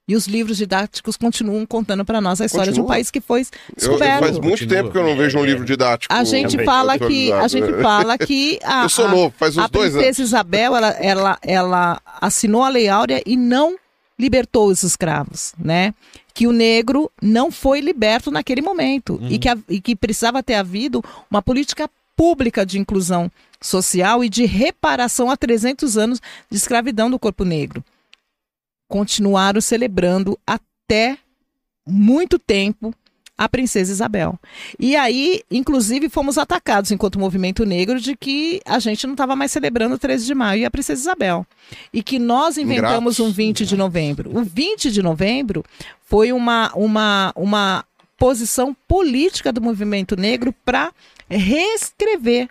E 0.08 0.16
os 0.16 0.26
livros 0.26 0.56
didáticos 0.56 1.16
continuam 1.16 1.64
contando 1.64 2.04
para 2.04 2.20
nós 2.20 2.40
a 2.40 2.46
história 2.46 2.72
de 2.72 2.80
um 2.80 2.82
Continua. 2.82 2.94
país 2.96 3.10
que 3.12 3.20
foi 3.20 3.42
Eu, 3.42 3.46
descoberto. 3.76 4.20
faz 4.20 4.32
muito 4.38 4.50
Continua. 4.50 4.74
tempo 4.76 4.90
que 4.90 4.98
eu 4.98 5.04
não 5.04 5.16
vejo 5.16 5.38
um 5.38 5.44
livro 5.44 5.64
didático. 5.64 6.12
A 6.12 6.24
gente 6.24 6.50
Também. 6.52 6.66
fala 6.66 6.98
que 6.98 7.32
a 7.32 7.46
gente 7.46 7.72
fala 7.80 8.18
que 8.18 8.58
a, 8.64 8.82
Eu 8.84 8.88
sou 8.88 9.06
a- 9.06 9.08
novo, 9.10 9.34
faz 9.38 9.56
uns 9.56 9.62
a 9.64 9.66
dois 9.68 9.92
princesa 9.92 10.06
anos. 10.08 10.18
Isabel 10.18 10.74
ela, 10.76 10.88
ela, 10.98 11.38
ela 11.42 12.00
assinou 12.20 12.64
a 12.64 12.68
Lei 12.68 12.88
Áurea 12.88 13.22
e 13.24 13.36
não 13.36 13.76
libertou 14.18 14.66
os 14.68 14.82
escravos, 14.82 15.52
né? 15.58 15.94
Que 16.34 16.46
o 16.46 16.52
negro 16.52 17.10
não 17.22 17.50
foi 17.52 17.80
liberto 17.80 18.30
naquele 18.32 18.62
momento 18.62 19.20
e, 19.28 19.38
que, 19.38 19.48
a- 19.48 19.58
e 19.68 19.80
que 19.80 19.94
precisava 19.94 20.42
ter 20.42 20.54
havido 20.54 21.04
uma 21.30 21.40
política 21.40 21.88
pública 22.16 22.66
de 22.66 22.78
inclusão 22.80 23.30
social 23.60 24.24
e 24.24 24.28
de 24.28 24.44
reparação 24.44 25.30
a 25.30 25.36
300 25.36 25.96
anos 25.96 26.20
de 26.50 26.56
escravidão 26.56 27.08
do 27.10 27.18
corpo 27.18 27.44
negro. 27.44 27.84
Continuaram 28.90 29.60
celebrando 29.60 30.38
até 30.46 31.16
muito 31.86 32.38
tempo 32.38 32.92
a 33.38 33.48
princesa 33.48 33.90
Isabel. 33.90 34.38
E 34.78 34.94
aí, 34.94 35.40
inclusive, 35.50 36.10
fomos 36.10 36.36
atacados 36.36 36.90
enquanto 36.90 37.18
movimento 37.18 37.64
negro 37.64 37.98
de 37.98 38.14
que 38.14 38.60
a 38.66 38.78
gente 38.78 39.06
não 39.06 39.14
estava 39.14 39.34
mais 39.34 39.50
celebrando 39.50 39.94
o 39.94 39.98
13 39.98 40.26
de 40.26 40.34
maio 40.34 40.60
e 40.60 40.64
a 40.66 40.70
princesa 40.70 41.00
Isabel. 41.00 41.46
E 41.90 42.02
que 42.02 42.18
nós 42.18 42.58
inventamos 42.58 43.18
Ingratos. 43.18 43.20
um 43.20 43.30
20 43.32 43.64
de 43.64 43.76
novembro. 43.78 44.36
O 44.36 44.44
20 44.44 44.90
de 44.90 45.02
novembro 45.02 45.64
foi 46.04 46.32
uma, 46.32 46.70
uma, 46.74 47.32
uma 47.34 47.84
posição 48.18 48.76
política 48.86 49.50
do 49.50 49.62
movimento 49.62 50.16
negro 50.16 50.52
para 50.62 50.92
reescrever 51.26 52.50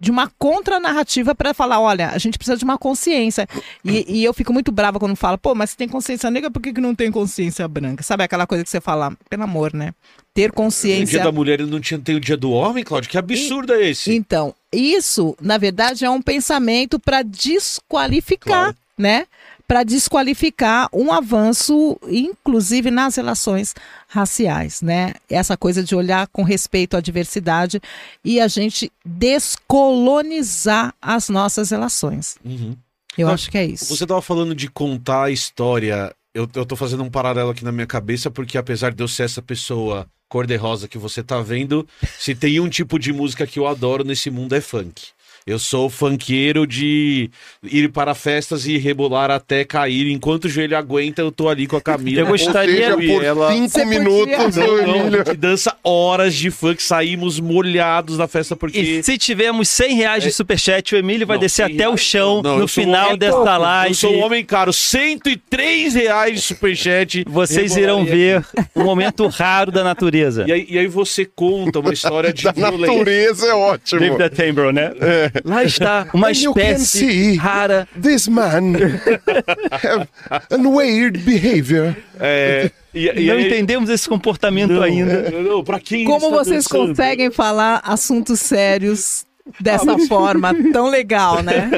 de 0.00 0.10
uma 0.10 0.30
contranarrativa 0.38 1.34
para 1.34 1.52
falar, 1.52 1.80
olha, 1.80 2.10
a 2.10 2.18
gente 2.18 2.38
precisa 2.38 2.56
de 2.56 2.64
uma 2.64 2.78
consciência. 2.78 3.48
E, 3.84 4.18
e 4.20 4.24
eu 4.24 4.32
fico 4.32 4.52
muito 4.52 4.70
brava 4.70 4.98
quando 4.98 5.16
fala, 5.16 5.36
pô, 5.36 5.54
mas 5.54 5.70
se 5.70 5.76
tem 5.76 5.88
consciência 5.88 6.30
negra, 6.30 6.50
por 6.50 6.62
que, 6.62 6.72
que 6.72 6.80
não 6.80 6.94
tem 6.94 7.10
consciência 7.10 7.66
branca? 7.66 8.02
Sabe 8.02 8.22
aquela 8.22 8.46
coisa 8.46 8.62
que 8.62 8.70
você 8.70 8.80
fala, 8.80 9.12
pelo 9.28 9.42
amor, 9.42 9.74
né? 9.74 9.92
Ter 10.32 10.50
O 10.50 10.52
consciência. 10.52 11.06
dia 11.06 11.24
da 11.24 11.32
mulher 11.32 11.60
não 11.66 11.80
tinha 11.80 11.98
tem 11.98 12.14
o 12.14 12.20
dia 12.20 12.36
do 12.36 12.50
homem, 12.52 12.84
Cláudio? 12.84 13.10
Que 13.10 13.18
absurdo 13.18 13.72
é 13.72 13.88
esse? 13.90 14.14
Então, 14.14 14.54
isso, 14.72 15.36
na 15.40 15.58
verdade, 15.58 16.04
é 16.04 16.10
um 16.10 16.22
pensamento 16.22 16.98
para 17.00 17.22
desqualificar, 17.22 18.64
Claro. 18.66 18.76
né? 18.96 19.26
Para 19.66 19.82
desqualificar 19.82 20.88
um 20.92 21.12
avanço, 21.12 21.98
inclusive 22.08 22.90
nas 22.90 23.16
relações 23.16 23.74
raciais, 24.08 24.80
né? 24.80 25.12
Essa 25.28 25.56
coisa 25.56 25.84
de 25.84 25.94
olhar 25.94 26.26
com 26.28 26.42
respeito 26.42 26.96
à 26.96 27.00
diversidade 27.00 27.80
e 28.24 28.40
a 28.40 28.48
gente 28.48 28.90
descolonizar 29.04 30.94
as 31.00 31.28
nossas 31.28 31.70
relações. 31.70 32.36
Uhum. 32.44 32.74
Eu 33.16 33.28
acho 33.28 33.50
que 33.50 33.58
é 33.58 33.64
isso. 33.64 33.84
Você 33.94 34.06
tava 34.06 34.22
falando 34.22 34.54
de 34.54 34.68
contar 34.68 35.24
a 35.24 35.30
história. 35.30 36.14
Eu, 36.32 36.48
eu 36.54 36.64
tô 36.64 36.76
fazendo 36.76 37.02
um 37.02 37.10
paralelo 37.10 37.50
aqui 37.50 37.64
na 37.64 37.72
minha 37.72 37.86
cabeça, 37.86 38.30
porque 38.30 38.56
apesar 38.56 38.92
de 38.92 39.02
eu 39.02 39.08
ser 39.08 39.24
essa 39.24 39.42
pessoa 39.42 40.06
cor-de-rosa 40.28 40.86
que 40.86 40.98
você 40.98 41.22
tá 41.22 41.40
vendo, 41.40 41.86
se 42.18 42.34
tem 42.34 42.60
um 42.60 42.68
tipo 42.68 42.98
de 42.98 43.12
música 43.12 43.46
que 43.46 43.58
eu 43.58 43.66
adoro 43.66 44.04
nesse 44.04 44.30
mundo 44.30 44.54
é 44.54 44.60
funk. 44.60 45.08
Eu 45.48 45.58
sou 45.58 45.88
funkeiro 45.88 46.66
de 46.66 47.30
ir 47.62 47.88
para 47.90 48.14
festas 48.14 48.66
e 48.66 48.76
rebolar 48.76 49.30
até 49.30 49.64
cair. 49.64 50.06
Enquanto 50.12 50.44
o 50.44 50.48
joelho 50.48 50.76
aguenta, 50.76 51.22
eu 51.22 51.32
tô 51.32 51.48
ali 51.48 51.66
com 51.66 51.76
a 51.76 51.80
Camila. 51.80 52.20
Eu 52.20 52.26
gostaria- 52.26 52.94
Ou 52.94 53.00
seja, 53.00 53.10
e 53.12 53.14
por 53.16 53.24
ela- 53.24 53.52
cinco 53.52 53.68
Você 53.70 53.82
podia- 53.84 53.98
minutos, 53.98 54.56
Não, 54.56 54.64
o 54.68 54.82
não, 54.82 54.92
a 54.94 54.98
Emílio... 54.98 55.24
gente 55.24 55.36
dança 55.38 55.74
horas 55.82 56.34
de 56.34 56.50
funk, 56.50 56.82
saímos 56.82 57.40
molhados 57.40 58.18
da 58.18 58.28
festa 58.28 58.54
porque. 58.54 58.78
E 58.78 59.02
se 59.02 59.16
tivermos 59.16 59.68
100 59.70 59.94
reais 59.96 60.22
de 60.22 60.30
superchat, 60.30 60.94
o 60.94 60.98
Emílio 60.98 61.26
vai 61.26 61.36
Não, 61.38 61.40
descer 61.40 61.64
100 61.66 61.74
até 61.76 61.86
o 61.86 61.92
reais 61.92 62.00
chão 62.02 62.42
não, 62.42 62.50
não, 62.50 62.58
no 62.58 62.64
um 62.64 62.68
final 62.68 63.06
homem 63.06 63.18
desta 63.18 63.36
pouco, 63.36 63.58
live. 63.58 63.90
Eu 63.90 63.94
sou 63.94 64.14
um 64.14 64.22
homem 64.24 64.44
caro, 64.44 64.70
103 64.72 65.94
reais 65.94 66.34
de 66.34 66.40
superchat. 66.42 67.24
Vocês 67.26 67.74
irão 67.76 68.04
ver 68.04 68.44
um 68.76 68.84
momento 68.84 69.26
raro 69.28 69.72
da 69.72 69.82
natureza. 69.82 70.44
E 70.46 70.52
aí, 70.52 70.66
e 70.68 70.78
aí 70.78 70.86
você 70.86 71.24
conta 71.24 71.78
uma 71.80 71.92
história 71.94 72.32
de 72.32 72.44
Da 72.44 72.52
violência. 72.52 72.86
natureza 72.86 73.46
é 73.46 73.54
ótimo. 73.54 74.00
David 74.00 74.22
Attenborough, 74.22 74.72
né? 74.72 74.92
Lá 75.44 75.64
está 75.64 76.08
uma 76.14 76.30
espécie 76.30 76.98
see- 76.98 77.36
rara. 77.36 77.88
This 78.00 78.28
man 78.28 78.74
have 79.82 80.08
a 80.50 80.56
weird 80.68 81.18
behavior. 81.18 81.96
É, 82.20 82.70
e, 82.94 83.06
e 83.08 83.26
não 83.26 83.34
aí- 83.36 83.46
entendemos 83.46 83.90
esse 83.90 84.08
comportamento 84.08 84.72
Não, 84.72 84.82
ainda. 84.82 85.12
é, 85.12 85.30
não, 85.42 85.62
pra 85.62 85.78
quem 85.80 86.04
Como 86.04 86.30
vocês 86.30 86.64
dançando? 86.64 86.88
conseguem 86.88 87.30
falar 87.30 87.80
assuntos 87.84 88.40
sérios 88.40 89.24
dessa 89.60 89.98
forma 90.08 90.54
tão 90.72 90.88
legal, 90.88 91.42
né? 91.42 91.70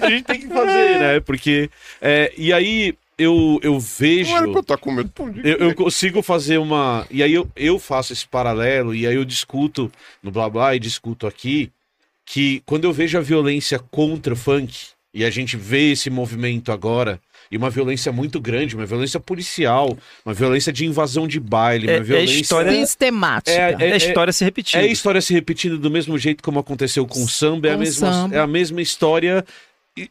A 0.00 0.08
gente 0.10 0.24
tem 0.24 0.40
que 0.40 0.46
fazer, 0.48 0.98
né? 0.98 1.20
Porque. 1.20 1.68
é, 2.00 2.32
e 2.36 2.52
aí 2.52 2.94
eu, 3.18 3.60
eu 3.62 3.78
vejo. 3.78 4.30
Não 4.30 4.36
era 4.38 4.46
pra 4.48 4.56
eu 4.56 4.60
estar 4.60 4.76
com 4.78 4.92
medo. 4.92 5.10
Eu, 5.44 5.56
eu 5.68 5.74
consigo 5.74 6.22
fazer 6.22 6.58
uma. 6.58 7.06
E 7.10 7.22
aí 7.22 7.32
eu, 7.34 7.46
eu 7.54 7.78
faço 7.78 8.12
esse 8.12 8.26
paralelo, 8.26 8.94
e 8.94 9.06
aí 9.06 9.14
eu 9.14 9.24
discuto 9.24 9.90
no 10.22 10.30
blá 10.30 10.48
blá 10.48 10.74
e 10.74 10.78
discuto 10.78 11.26
aqui 11.26 11.70
que 12.32 12.62
quando 12.64 12.84
eu 12.84 12.92
vejo 12.94 13.18
a 13.18 13.20
violência 13.20 13.78
contra 13.78 14.32
o 14.32 14.36
funk, 14.36 14.74
e 15.12 15.22
a 15.22 15.28
gente 15.28 15.54
vê 15.54 15.92
esse 15.92 16.08
movimento 16.08 16.72
agora, 16.72 17.20
e 17.50 17.58
uma 17.58 17.68
violência 17.68 18.10
muito 18.10 18.40
grande, 18.40 18.74
uma 18.74 18.86
violência 18.86 19.20
policial, 19.20 19.94
uma 20.24 20.32
violência 20.32 20.72
de 20.72 20.86
invasão 20.86 21.28
de 21.28 21.38
baile, 21.38 21.86
É- 21.90 21.96
uma 21.96 21.98
é 21.98 22.02
violência. 22.02 22.40
história- 22.40 22.72
Sistemática. 22.86 23.50
É, 23.52 23.76
É, 23.78 23.92
a 23.92 23.96
história 23.98 24.32
se 24.32 24.42
repetindo. 24.42 24.80
É 24.80 24.84
a 24.84 24.86
história 24.86 25.20
se 25.20 25.34
repetindo 25.34 25.76
do 25.76 25.90
mesmo 25.90 26.16
jeito 26.16 26.42
como 26.42 26.58
aconteceu 26.58 27.06
com 27.06 27.22
o 27.22 27.28
samba, 27.28 27.68
é 27.68 27.72
a 27.72 27.74
Com 27.74 27.80
mesma, 27.80 28.10
samba. 28.10 28.34
é 28.36 28.38
a 28.38 28.46
mesma 28.46 28.80
história 28.80 29.44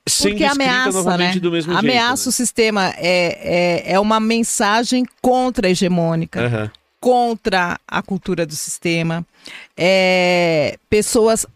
sendo 0.07 0.33
Porque 0.33 0.43
escrita 0.43 0.51
ameaça, 0.51 0.91
novamente 0.91 1.33
né? 1.35 1.39
do 1.41 1.51
mesmo 1.51 1.75
ameaça 1.75 2.29
o 2.29 2.31
jeito. 2.31 2.35
sistema. 2.37 2.93
É, 2.97 3.85
é, 3.87 3.93
é 3.93 3.99
uma 3.99 4.19
mensagem 4.19 5.03
contra 5.19 5.65
a 5.67 5.71
hegemônica, 5.71 6.39
né? 6.39 6.45
Aham. 6.57 6.71
contra 6.99 7.79
a 7.87 8.03
cultura 8.03 8.45
do 8.45 8.53
sistema. 8.55 9.25
É, 9.75 10.77
pessoas 10.87 11.47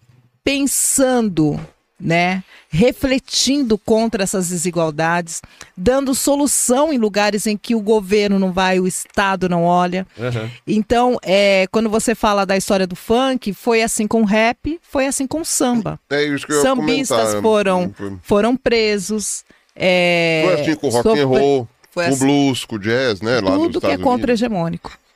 pensando, 0.46 1.60
né? 2.00 2.44
Refletindo 2.70 3.78
contra 3.78 4.24
essas 4.24 4.50
desigualdades, 4.50 5.42
dando 5.78 6.14
solução 6.14 6.92
em 6.92 6.98
lugares 6.98 7.48
em 7.48 7.56
que 7.56 7.74
o 7.74 7.80
governo 7.82 8.38
não 8.38 8.52
vai, 8.52 8.80
o 8.80 8.88
Estado 8.88 9.48
não 9.50 9.64
olha. 9.64 10.06
aham. 10.20 10.50
Então, 10.68 11.18
é, 11.24 11.68
quando 11.72 11.90
você 11.90 12.14
fala 12.14 12.46
da 12.46 12.58
história 12.58 12.86
do 12.86 12.96
funk, 12.96 13.54
foi 13.54 13.82
assim 13.82 14.08
com 14.08 14.22
o 14.22 14.26
rap, 14.26 14.80
foi 14.82 15.08
assim 15.08 15.26
com 15.28 15.42
o 15.42 15.46
samba. 15.46 16.00
É 16.10 16.24
isso 16.24 16.46
que 16.46 16.54
eu 16.54 16.62
Sambistas 16.62 17.18
comentar. 17.20 17.42
foram- 17.42 17.94
Foram 18.24 18.58
presos. 18.58 19.44
É, 19.76 20.44
foi 20.46 20.62
assim 20.62 20.76
com 20.76 20.88
o 20.88 20.90
rock 20.92 21.08
and 21.08 21.12
sofre- 21.12 21.24
roll, 21.24 21.68
com 21.94 22.00
o 22.00 22.04
assim. 22.04 22.20
blues, 22.26 22.66
com 22.66 22.76
o 22.76 22.80
jazz, 22.80 23.22
né? 23.22 23.40
Lá 23.40 23.52
tudo 23.52 23.80
que 23.82 23.88
é 23.88 23.90
Estados 23.92 24.04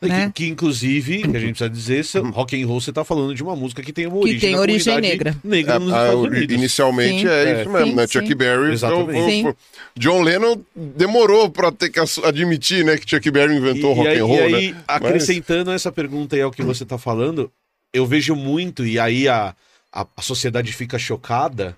hegemônico. 0.01 0.07
Que, 0.21 0.25
Né? 0.27 0.31
que, 0.33 0.47
inclusive, 0.47 1.21
que 1.23 1.37
a 1.37 1.39
gente 1.39 1.49
precisa 1.49 1.69
dizer, 1.69 2.05
se- 2.05 2.19
rock 2.19 2.61
and 2.61 2.65
roll 2.67 2.79
você 2.79 2.91
tá 2.93 3.03
falando 3.03 3.33
de 3.35 3.43
uma 3.43 3.55
música 3.55 3.81
que 3.81 3.91
tem 3.91 4.05
uma 4.07 4.13
Que 4.15 4.21
origem 4.21 4.39
tem 4.39 4.51
na 4.55 4.61
origem 4.61 5.01
negra. 5.01 5.35
negra 5.43 5.79
nos 5.79 5.91
É, 5.91 5.95
a- 5.95 6.03
Estados 6.05 6.23
Unidos. 6.25 6.55
inicialmente 6.55 7.21
Sim. 7.21 7.27
é, 7.27 7.43
É. 7.43 7.61
isso 7.61 7.69
mesmo, 7.69 7.87
Sim, 7.87 7.95
né? 7.95 8.07
sim. 8.07 8.13
Chuck 8.13 8.35
Berry. 8.35 8.71
Exatamente. 8.73 9.31
Sim. 9.31 9.43
foi- 9.43 9.55
John 9.97 10.21
Lennon 10.21 10.61
demorou 10.75 11.49
pra 11.49 11.71
ter 11.71 11.89
que 11.89 11.99
admitir, 12.23 12.85
né, 12.85 12.97
que 12.97 13.09
Chuck 13.09 13.29
Berry 13.31 13.55
inventou 13.55 13.91
e, 13.91 13.95
rock 13.95 14.07
e 14.07 14.11
aí, 14.11 14.19
and 14.19 14.25
roll, 14.25 14.49
e 14.49 14.55
aí, 14.55 14.71
né? 14.73 14.83
acrescentando 14.87 15.71
essa 15.71 15.91
pergunta 15.91 16.35
aí 16.35 16.41
ao 16.41 16.51
que 16.51 16.63
você 16.63 16.85
tá 16.85 16.97
falando, 16.97 17.51
eu 17.93 18.05
vejo 18.05 18.35
muito, 18.35 18.85
e 18.85 18.97
aí 18.99 19.27
a, 19.27 19.53
a, 19.91 20.07
a 20.15 20.21
sociedade 20.21 20.71
fica 20.71 20.97
chocada, 20.99 21.75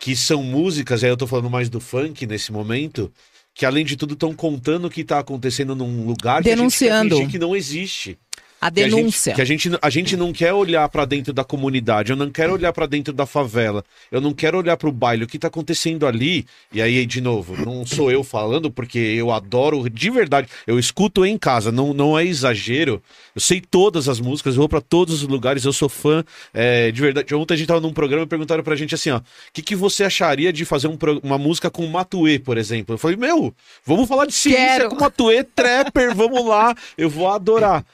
que 0.00 0.16
são 0.16 0.42
músicas, 0.42 1.04
aí 1.04 1.10
eu 1.10 1.16
tô 1.16 1.26
falando 1.26 1.50
mais 1.50 1.68
do 1.68 1.78
funk 1.80 2.26
nesse 2.26 2.50
momento, 2.50 3.12
que 3.54 3.66
além 3.66 3.84
de 3.84 3.96
tudo 3.96 4.14
estão 4.14 4.34
contando 4.34 4.86
o 4.86 4.90
que 4.90 5.04
tá 5.04 5.18
acontecendo 5.18 5.74
num 5.74 6.06
lugar 6.06 6.42
que 6.42 6.50
a 6.50 6.54
Denunciando. 6.54 7.16
gente 7.16 7.26
quer 7.26 7.32
que 7.32 7.38
não 7.38 7.54
existe. 7.54 8.18
A 8.62 8.70
Que 8.70 8.80
a 8.80 8.84
gente- 8.84 8.94
denúncia. 8.94 9.34
Que 9.34 9.42
a 9.42 9.44
gente, 9.44 9.70
a 9.82 9.90
gente 9.90 10.16
não 10.16 10.32
quer 10.32 10.52
olhar 10.52 10.88
pra 10.88 11.04
dentro 11.04 11.32
da 11.32 11.42
comunidade, 11.42 12.12
eu 12.12 12.16
não 12.16 12.30
quero 12.30 12.52
olhar 12.52 12.72
pra 12.72 12.86
dentro 12.86 13.12
da 13.12 13.26
favela, 13.26 13.84
eu 14.08 14.20
não 14.20 14.32
quero 14.32 14.56
olhar 14.56 14.76
pro 14.76 14.92
baile, 14.92 15.24
o 15.24 15.26
que 15.26 15.36
tá 15.36 15.48
acontecendo 15.48 16.06
ali. 16.06 16.46
E 16.72 16.80
aí, 16.80 17.04
de 17.04 17.20
novo, 17.20 17.56
não 17.56 17.84
sou 17.84 18.08
eu 18.12 18.22
falando, 18.22 18.70
porque 18.70 18.98
eu 19.00 19.32
adoro, 19.32 19.90
de 19.90 20.10
verdade, 20.10 20.46
eu 20.64 20.78
escuto 20.78 21.26
em 21.26 21.36
casa, 21.36 21.72
não, 21.72 21.92
não 21.92 22.16
é 22.16 22.24
exagero. 22.24 23.02
Eu 23.34 23.40
sei 23.40 23.60
todas 23.60 24.08
as 24.08 24.20
músicas, 24.20 24.54
eu 24.54 24.60
vou 24.60 24.68
pra 24.68 24.80
todos 24.80 25.22
os 25.24 25.28
lugares, 25.28 25.64
eu 25.64 25.72
sou 25.72 25.88
fã, 25.88 26.22
é, 26.54 26.92
de 26.92 27.00
verdade. 27.00 27.34
Ontem 27.34 27.54
a 27.54 27.56
gente 27.56 27.66
tava 27.66 27.80
num 27.80 27.92
programa 27.92 28.22
e 28.22 28.28
perguntaram 28.28 28.62
pra 28.62 28.76
gente 28.76 28.94
assim, 28.94 29.10
ó, 29.10 29.18
o 29.18 29.22
que, 29.52 29.60
que 29.60 29.74
você 29.74 30.04
acharia 30.04 30.52
de 30.52 30.64
fazer 30.64 30.86
um 30.86 30.96
uma 31.24 31.36
música 31.36 31.68
com 31.68 31.84
Matuê, 31.88 32.38
por 32.38 32.56
exemplo? 32.56 32.94
Eu 32.94 32.98
falei, 32.98 33.16
meu, 33.16 33.52
vamos 33.84 34.08
falar 34.08 34.24
de 34.26 34.32
ciência 34.32 34.62
Quero. 34.78 34.88
com 34.90 35.00
Matuê, 35.00 35.42
trapper, 35.42 36.14
vamos 36.14 36.46
lá, 36.46 36.72
eu 36.96 37.10
vou 37.10 37.26
adorar 37.28 37.84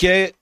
que 0.00 0.08
é 0.08 0.32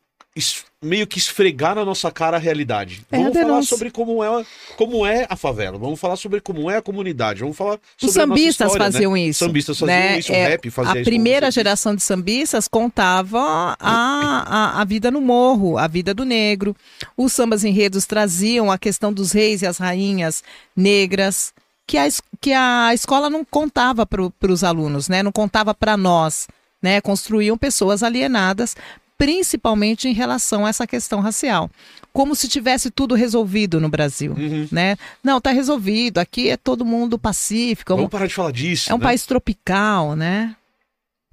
meio 0.81 1.05
que 1.05 1.19
esfregar 1.19 1.75
na 1.75 1.85
nossa 1.85 2.13
cara 2.13 2.37
a 2.37 2.41
realidade. 2.41 3.05
É 3.11 3.17
Vamos 3.19 3.37
a 3.37 3.43
falar 3.43 3.63
sobre 3.65 3.91
como 3.91 4.23
é, 4.23 4.47
como 4.77 5.05
é 5.05 5.27
a 5.29 5.35
favela, 5.35 5.77
vamos 5.77 5.99
falar 5.99 6.15
sobre 6.15 6.41
como 6.41 6.71
é 6.71 6.77
a 6.77 6.83
comunidade, 6.83 7.41
vamos 7.41 7.57
falar 7.57 7.81
sobre 7.97 8.07
Os 8.07 8.17
a 8.17 8.21
sambistas 8.21 8.67
história, 8.69 8.87
né? 8.87 8.93
faziam 8.93 9.17
isso. 9.17 9.45
Sambistas 9.45 9.77
faziam 9.81 9.99
né? 9.99 10.19
isso, 10.21 10.31
o 10.31 10.35
É, 10.37 10.49
rap 10.51 10.71
fazia 10.71 10.93
A 10.93 10.97
isso. 11.01 11.11
primeira 11.11 11.47
como 11.47 11.53
você 11.53 11.55
geração 11.59 11.97
de 11.97 12.03
sambistas 12.05 12.69
contava 12.69 13.41
a, 13.41 13.77
a, 13.81 14.81
a 14.81 14.85
vida 14.85 15.11
no 15.11 15.21
morro, 15.21 15.77
a 15.77 15.89
vida 15.89 16.15
do 16.15 16.25
negro. 16.25 16.77
Os 17.17 17.33
sambas 17.33 17.65
enredos 17.65 18.07
traziam 18.07 18.71
a 18.71 18.79
questão 18.79 19.13
dos 19.13 19.33
reis 19.33 19.63
e 19.63 19.67
as 19.67 19.79
rainhas 19.79 20.45
negras, 20.77 21.53
que 21.85 21.99
a, 21.99 22.07
que 22.41 22.53
a 22.53 22.95
escola 22.95 23.29
não 23.29 23.45
contava 23.45 24.07
para 24.07 24.23
os 24.53 24.63
alunos, 24.63 25.09
né? 25.09 25.21
não 25.21 25.33
contava 25.33 25.75
para 25.75 25.97
nós. 25.97 26.47
Né? 26.81 27.01
Construíam 27.01 27.59
pessoas 27.59 28.05
alienadas, 28.05 28.77
principalmente 29.19 30.09
em 30.09 30.13
relação 30.15 30.65
a 30.65 30.69
essa 30.71 30.87
questão 30.87 31.21
racial. 31.21 31.69
Como 32.13 32.35
se 32.35 32.49
tivesse 32.49 32.91
tudo 32.91 33.15
resolvido 33.15 33.81
no 33.81 33.89
Brasil. 33.89 34.33
Uhum. 34.39 34.69
Né? 34.73 34.97
Não, 35.23 35.39
está 35.39 35.51
resolvido. 35.51 36.19
Aqui 36.19 36.49
é 36.49 36.57
todo 36.57 36.85
mundo 36.85 37.19
pacífico. 37.19 37.93
é 37.93 37.95
um- 37.95 37.99
Vamos 37.99 38.11
parar 38.13 38.27
de 38.27 38.35
falar 38.35 38.53
disso. 38.53 38.91
é 38.91 38.95
um 38.95 38.99
né? 38.99 39.03
país 39.05 39.27
tropical, 39.27 40.15
né? 40.17 40.55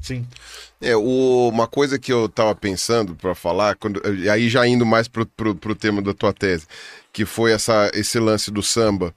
Sim. 0.01 0.27
É, 0.81 0.95
o- 0.95 1.47
uma 1.49 1.67
coisa 1.67 1.97
que 1.97 2.11
eu 2.11 2.27
tava 2.27 2.53
pensando 2.53 3.15
para 3.15 3.33
falar, 3.33 3.75
quando, 3.75 4.01
e 4.15 4.29
aí 4.29 4.49
já 4.49 4.67
indo 4.67 4.85
mais 4.85 5.07
pro, 5.07 5.25
pro, 5.25 5.55
pro 5.55 5.73
tema 5.75 6.01
da 6.01 6.13
tua 6.13 6.33
tese, 6.33 6.67
que 7.13 7.25
foi 7.25 7.51
essa, 7.53 7.89
esse 7.93 8.19
lance 8.19 8.51
do 8.51 8.61
samba. 8.61 9.13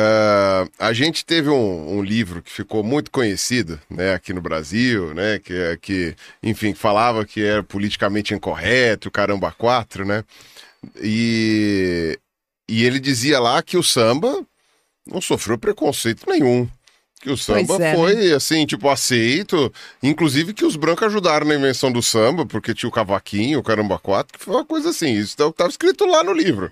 Ah, 0.00 0.68
a 0.78 0.92
gente 0.92 1.24
teve 1.26 1.50
um, 1.50 1.98
um 1.98 2.02
livro 2.02 2.40
que 2.40 2.52
ficou 2.52 2.84
muito 2.84 3.10
conhecido, 3.10 3.80
né, 3.90 4.14
aqui 4.14 4.32
no 4.32 4.40
Brasil, 4.40 5.12
né, 5.12 5.40
que, 5.40 5.52
é- 5.52 5.76
que 5.76 6.14
enfim, 6.40 6.72
falava 6.72 7.24
que 7.26 7.42
era 7.42 7.64
politicamente 7.64 8.32
incorreto, 8.32 9.10
caramba 9.10 9.50
quatro, 9.50 10.04
né, 10.04 10.22
e, 11.02 12.16
e 12.68 12.84
ele 12.84 13.00
dizia 13.00 13.40
lá 13.40 13.60
que 13.62 13.76
o 13.76 13.82
samba 13.82 14.44
não 15.06 15.20
sofreu 15.20 15.58
preconceito 15.58 16.24
nenhum. 16.28 16.68
Que 17.20 17.30
o 17.30 17.36
samba 17.36 17.82
é, 17.82 17.96
foi, 17.96 18.32
assim, 18.32 18.64
tipo, 18.64 18.88
aceito. 18.88 19.72
Inclusive 20.00 20.54
que 20.54 20.64
os 20.64 20.76
brancos 20.76 21.02
ajudaram 21.08 21.44
na 21.48 21.56
invenção 21.56 21.90
do 21.90 22.00
samba, 22.00 22.46
porque 22.46 22.72
tinha 22.72 22.88
o 22.88 22.92
cavaquinho, 22.92 23.58
o 23.58 23.62
caramba 23.62 23.98
quatro, 23.98 24.38
que 24.38 24.44
foi 24.44 24.54
uma 24.54 24.64
coisa 24.64 24.90
assim. 24.90 25.14
Isso 25.14 25.32
estava 25.32 25.68
escrito 25.68 26.06
lá 26.06 26.22
no 26.22 26.32
livro. 26.32 26.70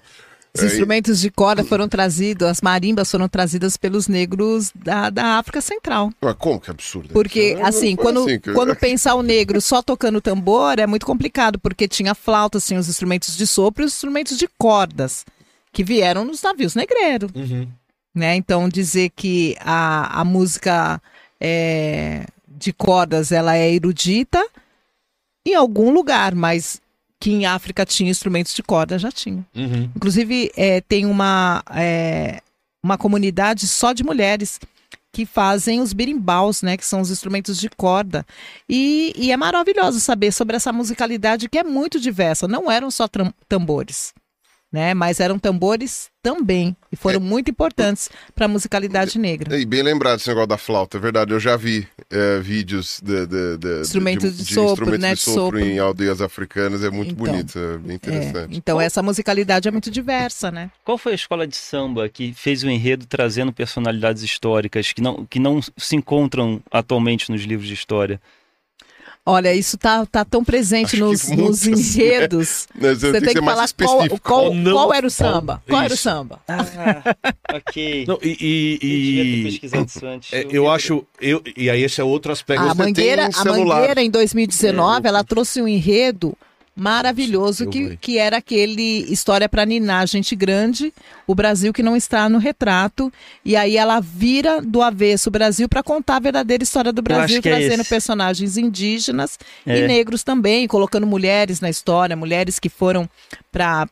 Os 0.57 0.63
É, 0.63 0.67
instrumentos 0.67 1.21
de 1.21 1.31
corda 1.31 1.63
foram 1.65 1.89
trazidos, 1.89 2.47
as 2.49 2.61
marimbas 2.61 3.11
foram 3.11 3.29
trazidas 3.29 3.77
pelos 3.77 4.09
negros 4.09 4.73
da, 4.75 5.11
da 5.11 5.39
África 5.39 5.61
Central. 5.61 6.11
Mas 6.21 6.35
como 6.39 6.61
que 6.61 6.71
absurdo? 6.71 7.11
Porque, 7.13 7.57
é- 7.59 7.63
assim, 7.63 7.95
quando, 7.97 8.21
assim 8.21 8.41
que- 8.41 8.53
quando 8.53 8.75
pensar 8.75 9.15
o 9.15 9.23
negro 9.23 9.61
só 9.61 9.83
tocando 9.83 10.21
tambor 10.21 10.79
é 10.79 10.87
muito 10.87 11.05
complicado, 11.07 11.59
porque 11.59 11.87
tinha 11.87 12.15
flautas, 12.15 12.67
tinha 12.67 12.81
os 12.81 12.89
instrumentos 12.89 13.37
de 13.37 13.47
sopro 13.47 13.83
e 13.83 13.87
os 13.87 13.93
instrumentos 13.93 14.37
de 14.39 14.49
cordas, 14.59 15.25
que 15.73 15.85
vieram 15.85 16.25
nos 16.25 16.41
navios 16.43 16.75
negreiros. 16.75 17.31
Uhum. 17.35 17.69
né? 18.15 18.35
Então 18.35 18.67
dizer 18.69 19.11
que 19.15 19.55
a, 19.61 20.21
a 20.21 20.25
música 20.25 21.01
é, 21.39 22.25
de 22.49 22.73
cordas 22.73 23.31
ela 23.31 23.57
é 23.59 23.71
erudita 23.75 24.43
em 25.45 25.55
algum 25.55 25.91
lugar, 25.93 26.35
mas 26.35 26.81
que 27.21 27.31
em 27.31 27.47
África 27.47 27.85
tinha 27.85 28.11
instrumentos 28.11 28.55
de 28.55 28.63
corda 28.63 28.99
já 28.99 29.11
tinha. 29.11 29.45
Uhum. 29.55 29.91
Inclusive 29.97 30.51
é, 30.57 30.81
tem 30.81 31.07
uma 31.07 31.63
é, 31.71 32.41
uma 32.85 32.99
comunidade 32.99 33.67
só 33.67 33.93
de 33.93 34.05
mulheres 34.05 34.61
que 35.13 35.25
fazem 35.25 35.81
os 35.81 35.95
birimbaus, 35.95 36.61
né, 36.61 36.77
que 36.77 36.85
são 36.85 37.01
os 37.01 37.11
instrumentos 37.11 37.59
de 37.59 37.71
corda. 37.71 38.25
E, 38.69 39.15
e 39.17 39.33
é 39.33 39.37
maravilhoso 39.37 39.99
saber 39.99 40.31
sobre 40.31 40.57
essa 40.57 40.73
musicalidade 40.75 41.49
que 41.49 41.57
é 41.59 41.65
muito 41.65 41.99
diversa. 41.99 42.47
Não 42.47 42.71
eram 42.71 42.91
só 42.91 43.09
tambores, 43.49 44.13
né, 44.77 44.93
mas 44.93 45.21
eram 45.21 45.39
tambores 45.39 46.11
também 46.23 46.77
e 46.93 46.97
foram 46.97 47.19
muito 47.19 47.51
importantes 47.51 48.11
para 48.35 48.45
a 48.45 48.49
musicalidade 48.49 49.19
negra. 49.19 49.59
E 49.59 49.65
bem 49.65 49.83
lembrado 49.83 50.19
esse 50.19 50.29
negócio 50.29 50.49
da 50.49 50.59
flauta, 50.59 50.99
é 50.99 51.01
verdade. 51.01 51.33
Eu 51.33 51.41
já 51.41 51.57
vi 51.57 51.89
é, 52.11 52.39
vídeos 52.41 53.01
de, 53.03 53.27
de, 53.27 53.57
de- 53.57 53.81
Instrumentos 53.81 54.37
de 54.37 54.45
sopro, 54.53 54.73
instrumentos 54.73 55.01
né, 55.03 55.09
de 55.11 55.15
de 55.15 55.21
sopro, 55.23 55.59
em 55.59 55.79
aldeias 55.79 56.21
africanas. 56.21 56.85
É 56.85 56.91
muito 56.91 57.13
Então, 57.13 57.25
bonito, 57.25 57.59
é 57.59 57.79
bem 57.79 57.93
É, 57.93 57.95
interessante. 57.95 58.57
então 58.59 58.79
essa 58.79 59.03
musicalidade 59.03 59.67
é 59.67 59.71
muito 59.71 59.91
diversa, 59.91 60.51
né? 60.51 60.71
Qual 60.85 60.99
foi 60.99 61.13
a 61.13 61.15
escola 61.15 61.47
de 61.47 61.57
samba 61.57 62.07
que 62.09 62.35
fez 62.35 62.63
o 62.63 62.69
enredo 62.69 63.07
trazendo 63.07 63.53
personalidades 63.53 64.23
históricas 64.23 64.93
que 64.93 65.01
não, 65.01 65.25
que 65.25 65.39
não 65.39 65.61
se 65.63 65.97
encontram 65.97 66.61
atualmente 66.71 67.31
nos 67.33 67.43
livros 67.45 67.67
de 67.67 67.73
história? 67.75 68.21
Olha, 69.29 69.53
isso 69.53 69.77
tá, 69.77 70.07
tá 70.07 70.25
tão 70.25 70.45
presente 70.45 70.95
Acho 70.95 71.05
nos, 71.05 71.23
que 71.23 71.35
nos 71.35 71.67
né? 71.67 71.73
enredos. 71.77 72.69
Eu 72.81 72.95
Você 72.95 73.21
tem 73.21 73.35
que 73.35 73.41
mais 73.41 73.73
falar 73.73 74.07
qual, 74.07 74.21
qual, 74.21 74.55
não- 74.55 74.73
qual 74.73 74.95
era 74.95 75.05
o 75.05 75.11
samba. 75.11 75.61
Qual 75.69 75.83
era 75.83 75.93
o 75.93 75.97
samba? 75.97 76.41
Ah, 76.47 76.65
ok. 77.57 78.05
Não, 78.07 78.19
e, 78.23 78.37
e- 78.41 79.19
Eu 79.19 79.25
e- 79.51 79.71
antes. 80.05 80.33
é, 80.33 80.47
Eu 80.49 80.71
acho. 80.71 81.05
Eu, 81.21 81.43
e 81.57 81.69
aí, 81.69 81.83
esse 81.83 82.01
é 82.01 82.05
outro 82.05 82.31
aspecto. 82.31 82.63
A 82.63 82.69
Você 82.69 82.77
tem 82.77 82.87
Mangueira, 82.87 83.29
um 83.37 83.41
a. 83.41 83.45
Mangueira, 83.45 84.01
em 84.01 84.11
2019, 84.11 85.09
ela 85.09 85.25
trouxe 85.25 85.61
um 85.61 85.67
enredo 85.67 86.37
maravilhoso 86.77 87.69
que, 87.69 87.97
que 87.97 88.19
era 88.19 88.37
aquele 88.37 89.11
História 89.11 89.49
para 89.49 89.65
Ninar, 89.65 90.07
Gente 90.07 90.37
Grande, 90.37 90.93
o 91.27 91.35
Brasil 91.35 91.73
que 91.73 91.83
não 91.83 91.97
está 91.97 92.29
no 92.29 92.39
retrato. 92.39 93.11
E 93.43 93.57
aí 93.57 93.77
ela 93.79 93.99
vira 93.99 94.61
do 94.61 94.83
avesso 94.83 95.31
o 95.31 95.33
Brasil 95.33 95.69
para 95.69 95.83
contar 95.83 96.17
a 96.17 96.21
verdadeira 96.21 96.63
história 96.63 96.93
do 96.93 97.01
Brasil, 97.01 97.39
é 97.39 97.41
trazendo 97.41 97.81
esse. 97.81 97.89
personagens 97.89 98.59
indígenas 98.59 99.39
É. 99.65 99.79
e 99.79 99.87
negros 99.89 100.23
também, 100.23 100.69
colocando 100.69 101.07
mulheres 101.07 101.61
na 101.61 101.71
história, 101.71 102.15
mulheres 102.15 102.59
que 102.59 102.69
foram 102.69 103.09
para 103.51 103.89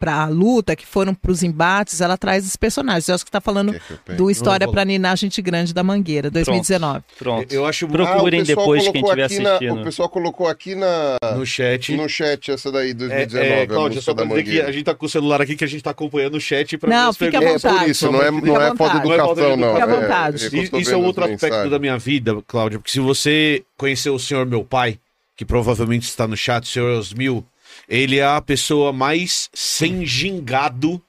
para 0.00 0.22
a 0.22 0.26
luta, 0.26 0.74
que 0.74 0.86
foram 0.86 1.12
para 1.14 1.30
os 1.30 1.42
embates. 1.42 2.00
Ela 2.00 2.16
traz 2.16 2.46
os 2.46 2.56
personagens. 2.56 3.06
Eu 3.06 3.14
acho 3.14 3.24
que 3.24 3.28
está 3.28 3.40
falando 3.40 3.72
que 3.74 3.80
pegue? 4.06 4.16
do 4.18 4.30
História 4.30 4.66
para 4.66 4.82
Ninar, 4.84 5.14
Gente 5.18 5.42
Grande 5.42 5.74
da 5.74 5.82
Mangueira, 5.84 6.30
2019. 6.30 7.02
Pronto. 7.18 7.52
Eu 7.52 7.66
acho 7.66 7.86
Procurem 7.86 8.40
Ah, 8.40 8.44
depois 8.44 8.88
quem 8.88 9.02
estiver 9.02 9.24
aqui 9.24 9.38
na- 9.40 9.50
assistindo. 9.56 9.80
o 9.80 9.84
pessoal 9.84 10.08
colocou 10.08 10.48
aqui 10.48 10.74
na, 10.74 11.18
no 11.36 11.44
chat. 11.44 11.94
no 11.94 12.08
chat 12.08 12.50
essa 12.50 12.72
daí, 12.72 12.90
É, 12.90 12.94
2019. 12.94 13.46
é, 13.46 13.62
a 13.62 13.66
Cláudia, 13.66 14.00
só 14.00 14.14
pra 14.14 14.24
da 14.24 14.30
dizer 14.30 14.44
que 14.44 14.60
a 14.62 14.72
gente 14.72 14.84
tá 14.84 14.94
com 14.94 15.04
o 15.04 15.08
celular 15.08 15.42
aqui 15.42 15.54
que 15.54 15.64
a 15.64 15.66
gente 15.68 15.82
tá 15.82 15.90
acompanhando 15.90 16.36
o 16.36 16.40
chat 16.40 16.78
pra 16.78 16.88
Não, 16.88 17.04
ver 17.04 17.08
as 17.10 17.16
fica 17.18 17.36
à 17.36 17.40
perguntas. 17.40 17.64
É 17.64 17.68
vontade. 17.68 17.84
por 17.84 17.90
isso, 17.90 18.10
não 18.12 18.22
é, 18.22 18.30
não 18.30 18.56
é 18.56 18.66
falta 18.76 18.98
vontade. 18.98 19.06
de 19.06 19.12
educação, 19.14 19.56
não. 19.56 19.74
Fica 19.74 19.84
à 19.84 19.88
é- 19.88 20.00
vontade. 20.00 20.44
é 20.44 20.78
Isso, 20.80 20.92
é 20.92 20.96
um 20.96 21.04
outro 21.04 21.24
as 21.24 21.30
aspecto 21.32 21.44
mensagens. 21.52 21.70
da 21.70 21.78
minha 21.78 21.98
vida, 21.98 22.42
Cláudia, 22.46 22.78
porque 22.78 22.90
se 22.92 23.00
você 23.00 23.62
conheceu 23.76 24.14
o 24.14 24.18
senhor 24.18 24.46
meu 24.46 24.64
pai, 24.64 24.98
que 25.36 25.44
provavelmente 25.44 26.04
está 26.04 26.26
no 26.26 26.36
chat, 26.36 26.64
o 26.64 26.66
senhor 26.66 26.98
Osmil, 26.98 27.44
ele 27.90 28.18
é 28.18 28.24
a 28.24 28.40
pessoa 28.40 28.92
mais 28.92 29.50
sem 29.52 30.06
gingado 30.06 31.02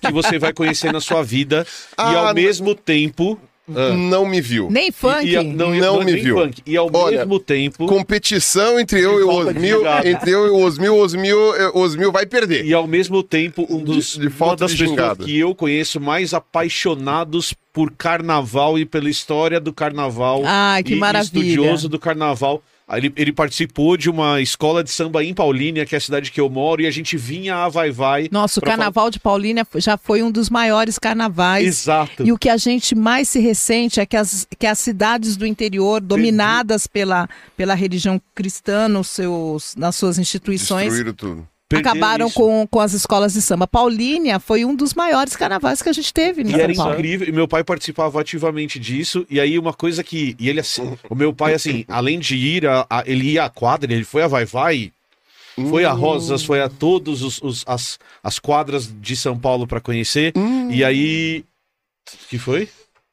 que 0.00 0.12
você 0.12 0.38
vai 0.38 0.52
conhecer 0.52 0.92
na 0.92 1.00
sua 1.00 1.22
vida 1.22 1.66
e 1.92 1.94
Ah, 1.98 2.28
ao 2.28 2.34
mesmo 2.34 2.74
tempo... 2.74 3.36
ah, 3.74 3.90
Não 3.92 4.24
me 4.24 4.40
viu. 4.40 4.70
Nem 4.70 4.90
funk. 4.92 5.26
e, 5.26 5.32
e 5.32 5.36
a- 5.36 5.42
não, 5.42 5.74
Não 5.74 6.02
me 6.04 6.14
viu. 6.16 6.36
funk, 6.36 6.62
e 6.64 6.76
ao 6.76 6.88
Olha, 6.94 7.18
mesmo 7.18 7.38
tempo... 7.40 7.86
Competição 7.86 8.78
entre 8.80 9.00
eu 9.04 9.18
e 9.20 9.22
o 9.24 9.28
Osmil, 9.30 9.82
entre 10.04 10.30
eu 10.30 10.46
e 10.46 10.50
o 10.50 10.56
Osmil, 10.64 10.96
Osmil, 10.96 11.54
eh, 11.56 11.70
Osmil 11.74 12.10
vai 12.12 12.24
perder. 12.24 12.64
E 12.64 12.72
ao 12.72 12.86
mesmo 12.86 13.22
tempo, 13.22 13.66
um 13.68 13.82
dos, 13.82 14.12
De- 14.14 14.20
de 14.20 14.30
falta 14.30 14.52
uma 14.64 14.68
das 14.68 14.70
de 14.70 14.78
pessoas 14.78 14.90
gingado. 14.98 15.24
que 15.26 15.38
eu 15.38 15.54
conheço 15.54 16.00
mais 16.00 16.32
apaixonados 16.32 17.52
por 17.72 17.90
carnaval 17.92 18.78
e 18.78 18.84
pela 18.86 19.10
história 19.10 19.60
do 19.60 19.72
carnaval. 19.72 20.42
Ai, 20.46 20.82
que 20.82 20.94
e 20.94 20.96
maravilha. 20.96 21.26
estudioso 21.26 21.88
do 21.88 21.98
carnaval. 21.98 22.62
Ele, 22.90 23.12
ele 23.16 23.32
participou 23.32 23.96
de 23.96 24.08
uma 24.08 24.40
escola 24.40 24.82
de 24.82 24.90
samba 24.90 25.22
em 25.22 25.34
Paulínia, 25.34 25.84
que 25.84 25.94
é 25.94 25.98
a 25.98 26.00
cidade 26.00 26.32
que 26.32 26.40
eu 26.40 26.48
moro, 26.48 26.80
e 26.80 26.86
a 26.86 26.90
gente 26.90 27.16
vinha 27.16 27.56
a 27.56 27.68
Vai 27.68 27.90
Vai. 27.90 28.28
Nossa, 28.32 28.60
o 28.60 28.62
carnaval 28.62 29.10
de 29.10 29.20
Paulínia 29.20 29.66
já 29.76 29.98
foi 29.98 30.22
um 30.22 30.30
dos 30.30 30.48
maiores 30.48 30.98
carnavais. 30.98 31.66
Exato. 31.66 32.26
E 32.26 32.32
o 32.32 32.38
que 32.38 32.48
a 32.48 32.56
gente 32.56 32.94
mais 32.94 33.28
se 33.28 33.40
ressente 33.40 34.00
é 34.00 34.06
que 34.06 34.16
as, 34.16 34.46
que 34.58 34.66
as 34.66 34.78
cidades 34.78 35.36
do 35.36 35.46
interior, 35.46 36.00
dominadas 36.00 36.86
pela, 36.86 37.28
pela 37.56 37.74
religião 37.74 38.20
cristã 38.34 38.88
nos 38.88 39.08
seus, 39.08 39.74
nas 39.76 39.94
suas 39.96 40.18
instituições, 40.18 40.84
Destruíram 40.84 41.14
tudo. 41.14 41.48
Perderam 41.68 41.90
acabaram 41.90 42.26
isso. 42.28 42.34
com, 42.36 42.66
com 42.66 42.80
as 42.80 42.92
escolas 42.94 43.34
de 43.34 43.42
samba. 43.42 43.66
Paulínia 43.66 44.38
foi 44.40 44.64
um 44.64 44.74
dos 44.74 44.94
maiores 44.94 45.36
carnavais 45.36 45.82
que 45.82 45.88
a 45.88 45.92
gente 45.92 46.12
teve 46.14 46.42
em 46.42 46.46
E 46.46 46.50
São 46.52 46.60
era 46.60 46.74
Paulo. 46.74 46.94
incrível, 46.94 47.28
e 47.28 47.32
meu 47.32 47.46
pai 47.46 47.62
participava 47.62 48.20
ativamente 48.20 48.78
disso, 48.78 49.26
e 49.28 49.38
aí 49.38 49.58
uma 49.58 49.74
coisa 49.74 50.02
que, 50.02 50.34
e 50.38 50.48
ele 50.48 50.60
assim, 50.60 50.96
o 51.10 51.14
meu 51.14 51.32
pai 51.32 51.52
assim, 51.54 51.84
além 51.88 52.18
de 52.18 52.36
ir, 52.36 52.66
a, 52.66 52.86
a- 52.88 53.04
ele 53.06 53.32
ia 53.32 53.44
à 53.44 53.50
quadra, 53.50 53.92
ele 53.92 54.04
foi 54.04 54.22
a 54.22 54.26
Vai 54.28 54.46
Vai, 54.46 54.92
foi 55.68 55.84
a 55.84 55.92
Rosas, 55.92 56.42
foi 56.44 56.60
a 56.62 56.68
todos 56.70 57.20
os, 57.22 57.42
os- 57.42 57.64
as, 57.66 57.98
as 58.22 58.38
quadras 58.38 58.88
de 59.00 59.14
São 59.16 59.38
Paulo 59.38 59.66
para 59.66 59.80
conhecer, 59.80 60.32
e 60.70 60.82
aí, 60.82 61.44
que 62.30 62.38
foi? 62.38 62.68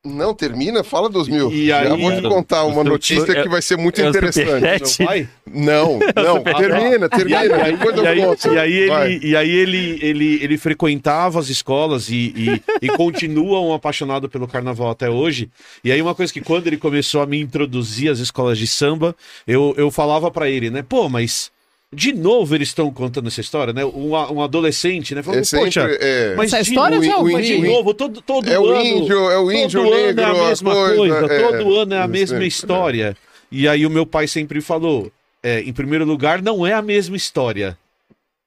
Não, 0.05 0.33
termina, 0.35 0.83
fala 0.83 1.09
dos 1.09 1.27
mil. 1.27 1.51
E 1.51 1.67
Já 1.67 1.79
aí- 1.81 1.99
vou 2.01 2.11
te 2.15 2.21
contar 2.21 2.63
uma 2.65 2.83
notícia 2.83 3.31
eu- 3.31 3.43
que 3.43 3.49
vai 3.49 3.61
ser 3.61 3.75
muito 3.77 3.99
é 3.99 4.07
interessante. 4.07 5.27
Não, 5.51 5.99
não, 6.15 6.43
termina, 6.43 7.05
E 7.05 7.09
termina, 7.09 7.63
depois 7.71 7.97
eu 7.97 8.25
conto. 8.27 8.53
e 8.53 8.59
aí 8.59 8.87
Vai. 8.87 9.11
ele, 9.13 9.27
e 9.27 9.35
aí 9.35 9.49
ele, 9.49 9.99
ele, 10.01 10.43
ele 10.43 10.57
frequentava 10.57 11.39
as 11.39 11.49
escolas 11.49 12.09
e, 12.09 12.33
e, 12.35 12.61
e 12.85 12.87
continua 12.95 13.59
um 13.61 13.73
apaixonado 13.73 14.29
pelo 14.29 14.47
carnaval 14.47 14.89
até 14.91 15.09
hoje. 15.09 15.49
E 15.83 15.91
aí 15.91 16.01
uma 16.01 16.13
coisa 16.15 16.31
que 16.31 16.41
quando 16.41 16.67
ele 16.67 16.77
começou 16.77 17.21
a 17.21 17.25
me 17.25 17.39
introduzir 17.39 18.11
às 18.11 18.19
escolas 18.19 18.57
de 18.57 18.67
samba, 18.67 19.15
eu, 19.47 19.73
eu 19.77 19.89
falava 19.89 20.29
pra 20.29 20.49
ele, 20.49 20.69
né? 20.69 20.83
Pô, 20.87 21.09
mas 21.09 21.51
de 21.95 22.13
novo 22.13 22.53
eles 22.53 22.67
estão 22.67 22.91
contando 22.91 23.27
essa 23.27 23.41
história, 23.41 23.73
né? 23.73 23.85
Um, 23.85 24.11
um 24.11 24.41
adolescente, 24.41 25.15
né? 25.15 25.23
Falando, 25.23 25.39
É 25.39 25.43
sempre, 25.43 25.65
Poxa, 25.65 25.81
é, 25.81 26.35
mas 26.35 26.53
Essa 26.53 26.63
de 26.63 26.69
história 26.69 26.97
ouvi. 26.97 27.33
mas 27.33 27.47
de 27.47 27.57
novo, 27.59 27.93
todo, 27.93 28.21
todo 28.21 28.49
é 28.49 28.59
o 28.59 28.65
ano... 28.69 28.85
índio, 28.85 29.29
é 29.31 29.39
o 29.39 29.51
índio 29.51 29.83
todo 29.83 29.95
negro, 29.95 30.09
ano 30.09 30.21
é 30.21 30.25
a 30.25 30.49
mesma 30.49 30.73
coisa, 30.73 31.33
é, 31.33 31.47
todo 31.47 31.75
ano 31.79 31.93
é 31.93 31.99
a 31.99 32.07
mesma 32.07 32.35
sempre, 32.35 32.47
história. 32.47 33.17
E 33.51 33.67
aí 33.67 33.85
o 33.85 33.89
meu 33.89 34.05
pai 34.05 34.27
sempre 34.27 34.59
falou, 34.61 35.11
é, 35.41 35.61
em 35.61 35.71
primeiro 35.71 36.05
lugar, 36.05 36.41
não 36.41 36.67
é 36.67 36.73
a 36.73 36.81
mesma 36.81 37.15
história. 37.15 37.77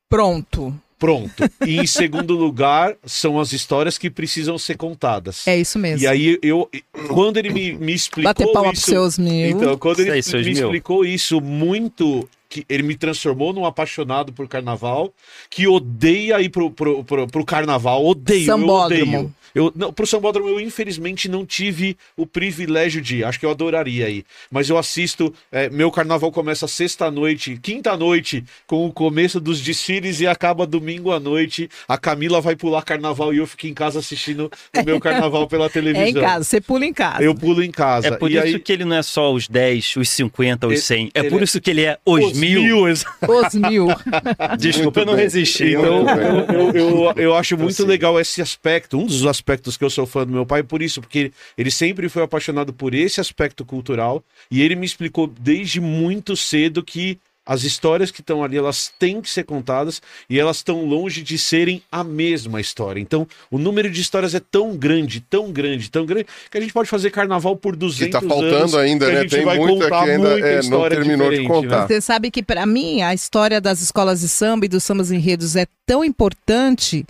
Pronto. 0.09 0.75
Pronto. 0.99 1.45
E 1.65 1.79
em 1.79 1.87
segundo 1.87 2.35
lugar, 2.35 2.97
são 3.07 3.39
as 3.39 3.53
histórias 3.53 3.97
que 3.97 4.11
precisam 4.11 4.59
ser 4.59 4.77
contadas. 4.77 5.47
É 5.47 5.57
isso 5.57 5.79
mesmo. 5.79 6.03
E 6.03 6.09
aí 6.09 6.39
eu, 6.43 6.69
quando 7.09 7.37
ele 7.37 7.51
me, 7.51 7.73
me 7.75 7.95
explicou 7.95 8.29
Bater 8.31 8.53
palma 8.53 8.73
isso, 8.73 8.83
pros 8.83 8.95
seus 8.95 9.19
mil. 9.19 9.47
então 9.47 9.79
quando 9.79 10.01
ele 10.01 10.11
me 10.11 10.43
mil. 10.43 10.53
explicou 10.53 11.05
isso 11.05 11.41
muito, 11.41 12.29
que 12.49 12.65
ele 12.69 12.83
me 12.83 12.97
transformou 12.97 13.53
num 13.53 13.67
apaixonado 13.67 14.33
por 14.33 14.49
carnaval, 14.49 15.13
que 15.51 15.67
odeia 15.67 16.41
ir 16.41 16.49
pro, 16.49 16.71
pro, 16.71 17.05
pro, 17.05 17.27
pro 17.27 17.45
carnaval, 17.45 18.05
odeio, 18.05 18.43
eu 18.43 18.47
Sambódromo. 18.47 19.19
odeio. 19.19 19.35
Eu, 19.59 19.73
não, 19.75 19.93
pro 19.93 20.07
Sambódromo 20.07 20.49
eu 20.49 20.61
infelizmente 20.61 21.29
não 21.29 21.45
tive 21.45 21.97
o 22.17 22.25
privilégio 22.25 23.01
de 23.03 23.17
ir, 23.19 23.25
acho 23.25 23.41
que 23.41 23.45
eu 23.45 23.51
adoraria 23.51 24.09
ir, 24.09 24.25
mas 24.53 24.71
eu 24.71 24.79
assisto, 24.79 25.35
é, 25.51 25.69
meu 25.69 25.91
carnaval 25.91 26.31
começa 26.31 26.69
sexta-noite, 26.69 27.59
quinta-noite, 27.61 28.45
com 28.69 28.87
o 28.87 28.93
começo 28.93 29.41
dos 29.41 29.61
desfiles 29.61 30.21
e 30.21 30.29
acaba 30.29 30.65
domingo 30.65 31.11
à 31.11 31.19
noite, 31.19 31.69
a 31.89 31.99
Camila 31.99 32.41
vai 32.41 32.55
pular 32.55 32.83
carnaval 32.83 33.35
e 33.35 33.39
eu 33.39 33.49
fico 33.49 33.67
em 33.67 33.75
casa 33.75 33.99
assistindo 33.99 34.49
o 34.77 34.85
meu 34.85 35.01
carnaval 35.01 35.49
pela 35.49 35.69
televisão. 35.69 35.99
É 36.09 36.11
em 36.11 36.15
casa, 36.15 36.45
você 36.45 36.61
pula 36.61 36.87
em 36.87 36.93
casa. 36.93 37.23
Eu 37.25 37.35
pulo 37.35 37.61
em 37.63 37.71
casa. 37.73 38.07
É 38.07 38.11
por 38.13 38.31
e 38.31 38.37
isso 38.37 38.45
aí, 38.45 38.59
que 38.61 38.73
ele 38.73 38.85
não 38.85 38.95
é 38.97 39.03
só 39.03 39.33
os 39.33 39.49
10, 39.49 39.97
os 39.97 40.09
50, 40.11 40.69
os 40.69 40.73
Ele- 40.75 40.81
100. 40.83 41.11
É 41.15 41.21
ele 41.21 41.31
por 41.31 41.41
é- 41.41 41.45
isso 41.45 41.61
que 41.61 41.71
ele 41.71 41.83
é 41.83 41.99
os, 42.07 42.33
mil. 42.39 42.87
ex- 42.89 43.05
Os 43.27 43.55
mil. 43.55 43.89
Desculpa, 44.57 45.01
eu 45.01 45.07
não 45.07 45.15
resisti. 45.15 45.71
Então, 45.71 46.07
eu, 46.09 46.71
eu, 46.71 46.73
eu, 46.77 47.13
eu 47.17 47.35
acho 47.35 47.59
muito 47.59 47.85
legal 47.85 48.19
esse 48.21 48.41
aspecto, 48.41 48.97
um 48.97 49.05
dos 49.05 49.27
aspectos 49.27 49.48
que 49.79 49.85
eu 49.85 49.91
sou 49.91 50.07
fã 50.07 50.27
do 50.27 50.33
meu 50.33 50.45
pai, 50.45 50.63
por 50.63 50.83
isso, 50.83 51.01
porque 51.01 51.33
ele 51.57 51.71
sempre 51.71 52.09
foi 52.09 52.23
apaixonado 52.23 52.73
por 52.73 52.95
esse 52.95 53.21
aspecto 53.21 53.65
cultural 53.65 54.23
e 54.51 54.63
ele 54.63 54.75
me 54.77 54.87
explicou 54.87 55.27
desde 55.27 55.81
muito 55.81 56.37
cedo 56.37 56.83
que 56.83 57.19
as 57.49 57.65
histórias 57.65 58.11
que 58.11 58.21
estão 58.21 58.45
ali, 58.45 58.59
elas 58.59 58.93
têm 58.99 59.23
que 59.23 59.31
ser 59.31 59.43
contadas 59.43 60.03
e 60.29 60.39
elas 60.39 60.59
estão 60.59 60.85
longe 60.85 61.23
de 61.23 61.39
serem 61.39 61.83
a 61.91 62.05
mesma 62.05 62.61
história. 62.61 63.01
Então, 63.01 63.27
o 63.51 63.57
número 63.57 63.91
de 63.91 63.99
histórias 64.03 64.35
é 64.35 64.41
tão 64.41 64.77
grande, 64.77 65.23
tão 65.23 65.51
grande, 65.51 65.91
tão 65.91 66.05
grande, 66.05 66.27
que 66.51 66.59
a 66.59 66.61
gente 66.61 66.75
pode 66.75 66.91
fazer 66.91 67.11
carnaval 67.11 67.57
por 67.57 67.75
200 67.75 68.05
Que 68.05 68.13
tá 68.13 68.19
anos. 68.19 68.51
faltando 68.51 68.79
ainda, 68.79 69.07
que 69.07 69.11
a 69.11 69.15
né? 69.15 69.21
gente 69.23 69.31
Tem 69.31 69.45
vai 69.47 69.57
muita 69.57 69.85
contar 69.85 70.05
que 70.05 70.11
ainda, 70.11 70.31
muita 70.31 70.47
é, 70.47 70.63
não 70.65 70.89
terminou 70.91 71.31
de 71.31 71.41
né? 71.41 71.49
contar. 71.49 71.87
Você 71.87 72.01
sabe 72.03 72.31
que 72.31 72.43
para 72.43 72.67
mim 72.67 73.01
a 73.01 73.15
história 73.15 73.63
das 73.63 73.81
escolas 73.81 74.21
de 74.21 74.29
samba 74.29 74.67
e 74.67 74.69
dos 74.69 74.85
sambas 74.85 75.11
enredos 75.11 75.57
é 75.57 75.67
tão 75.87 76.05
importante 76.05 77.07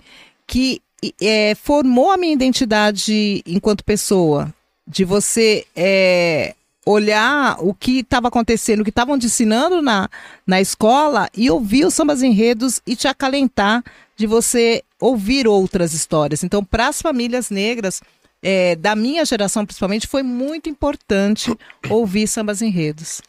que 0.47 0.81
é, 1.21 1.55
formou 1.55 2.11
a 2.11 2.17
minha 2.17 2.33
identidade 2.33 3.43
enquanto 3.45 3.83
pessoa. 3.83 4.53
De 4.87 5.05
você 5.05 5.67
é, 5.75 6.55
olhar 6.85 7.57
o 7.59 7.73
que 7.73 7.99
estava 7.99 8.27
acontecendo, 8.27 8.81
o 8.81 8.83
que 8.83 8.89
estavam 8.89 9.15
ensinando 9.17 9.81
na, 9.81 10.09
na 10.45 10.59
escola 10.59 11.29
e 11.35 11.49
ouvir 11.49 11.85
os 11.85 11.93
sambas 11.93 12.23
enredos 12.23 12.81
e 12.87 12.95
te 12.95 13.07
acalentar 13.07 13.83
de 14.17 14.25
você 14.25 14.83
ouvir 14.99 15.47
outras 15.47 15.93
histórias. 15.93 16.43
Então, 16.43 16.63
para 16.63 16.87
as 16.87 17.01
famílias 17.01 17.49
negras, 17.49 18.01
é, 18.41 18.75
da 18.75 18.95
minha 18.95 19.23
geração 19.23 19.65
principalmente, 19.65 20.07
foi 20.07 20.23
muito 20.23 20.69
importante 20.69 21.55
ouvir 21.89 22.27
sambas 22.27 22.61
enredos. 22.61 23.21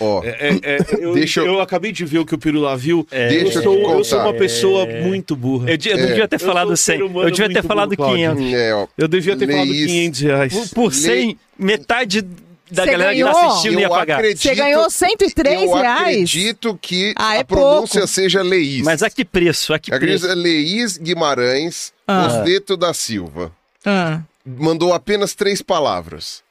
Ó, 0.00 0.22
É, 0.22 0.28
é, 0.28 0.58
é, 0.62 0.78
eu, 1.00 1.14
Deixa 1.14 1.40
eu- 1.40 1.46
eu 1.46 1.60
acabei 1.60 1.90
de 1.92 2.04
ver 2.04 2.18
o 2.18 2.26
que 2.26 2.34
o 2.34 2.38
Pirula 2.38 2.76
viu. 2.76 3.06
É, 3.10 3.28
Deixa 3.28 3.44
eu, 3.44 3.46
eu 3.46 3.62
sou, 3.62 3.76
te 3.76 3.82
eu 3.98 4.04
sou 4.04 4.20
uma 4.20 4.34
pessoa 4.34 4.86
muito 4.86 5.34
burra. 5.34 5.70
Eu, 5.70 5.78
eu 5.84 5.96
não 5.96 6.04
É. 6.04 6.06
devia 6.06 6.28
ter 6.28 6.36
Eu 6.36 6.40
falado 6.40 6.66
sou 6.66 6.72
um 6.72 6.76
100. 6.76 6.96
ser 6.98 7.02
humano 7.02 7.28
Eu 7.28 7.32
devia 7.32 7.52
ter 7.62 7.66
falado 7.66 7.88
burro, 7.96 7.96
Cláudio. 7.96 8.36
500. 8.36 8.54
é, 8.54 8.74
ó, 8.74 8.86
Eu 8.96 9.08
devia 9.08 9.36
ter 9.36 9.46
falado 9.50 9.68
Leis. 9.68 9.86
500 9.86 10.20
reais. 10.20 10.52
Por, 10.52 10.68
por 10.70 10.92
100, 10.94 11.38
metade 11.58 12.22
da 12.70 12.84
Você 12.84 12.90
galera 12.92 13.12
ganhou? 13.14 13.28
que 13.30 13.34
tá 13.40 13.46
assistindo 13.46 13.80
ia 13.80 13.86
eu 13.86 13.90
pagar. 13.90 14.14
acredito, 14.18 14.42
Você 14.42 14.54
ganhou 14.54 14.90
103 14.90 15.62
eu 15.62 15.74
reais? 15.74 16.00
acredito 16.00 16.78
que 16.82 17.14
Ah, 17.16 17.34
é 17.36 17.40
a 17.40 17.44
pronúncia 17.44 18.00
pouco. 18.02 18.06
seja 18.14 18.42
Leís. 18.42 18.82
Mas 18.82 19.02
a 19.02 19.08
que 19.10 19.24
preço? 19.24 19.72
A 19.74 19.78
que 19.78 19.92
Acredito 19.92 20.20
preço? 20.20 20.32
é 20.32 20.34
Leís 20.40 20.98
Guimarães 20.98 21.92
Ah. 22.06 22.26
Osdeto 22.26 22.76
da 22.76 22.92
Silva. 22.94 23.50
Ah. 23.84 24.20
Mandou 24.46 24.92
apenas 24.92 25.34
três 25.34 25.60
palavras. 25.62 26.42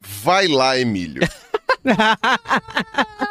Vai 0.00 0.46
lá, 0.48 0.78
Emílio. 0.78 1.22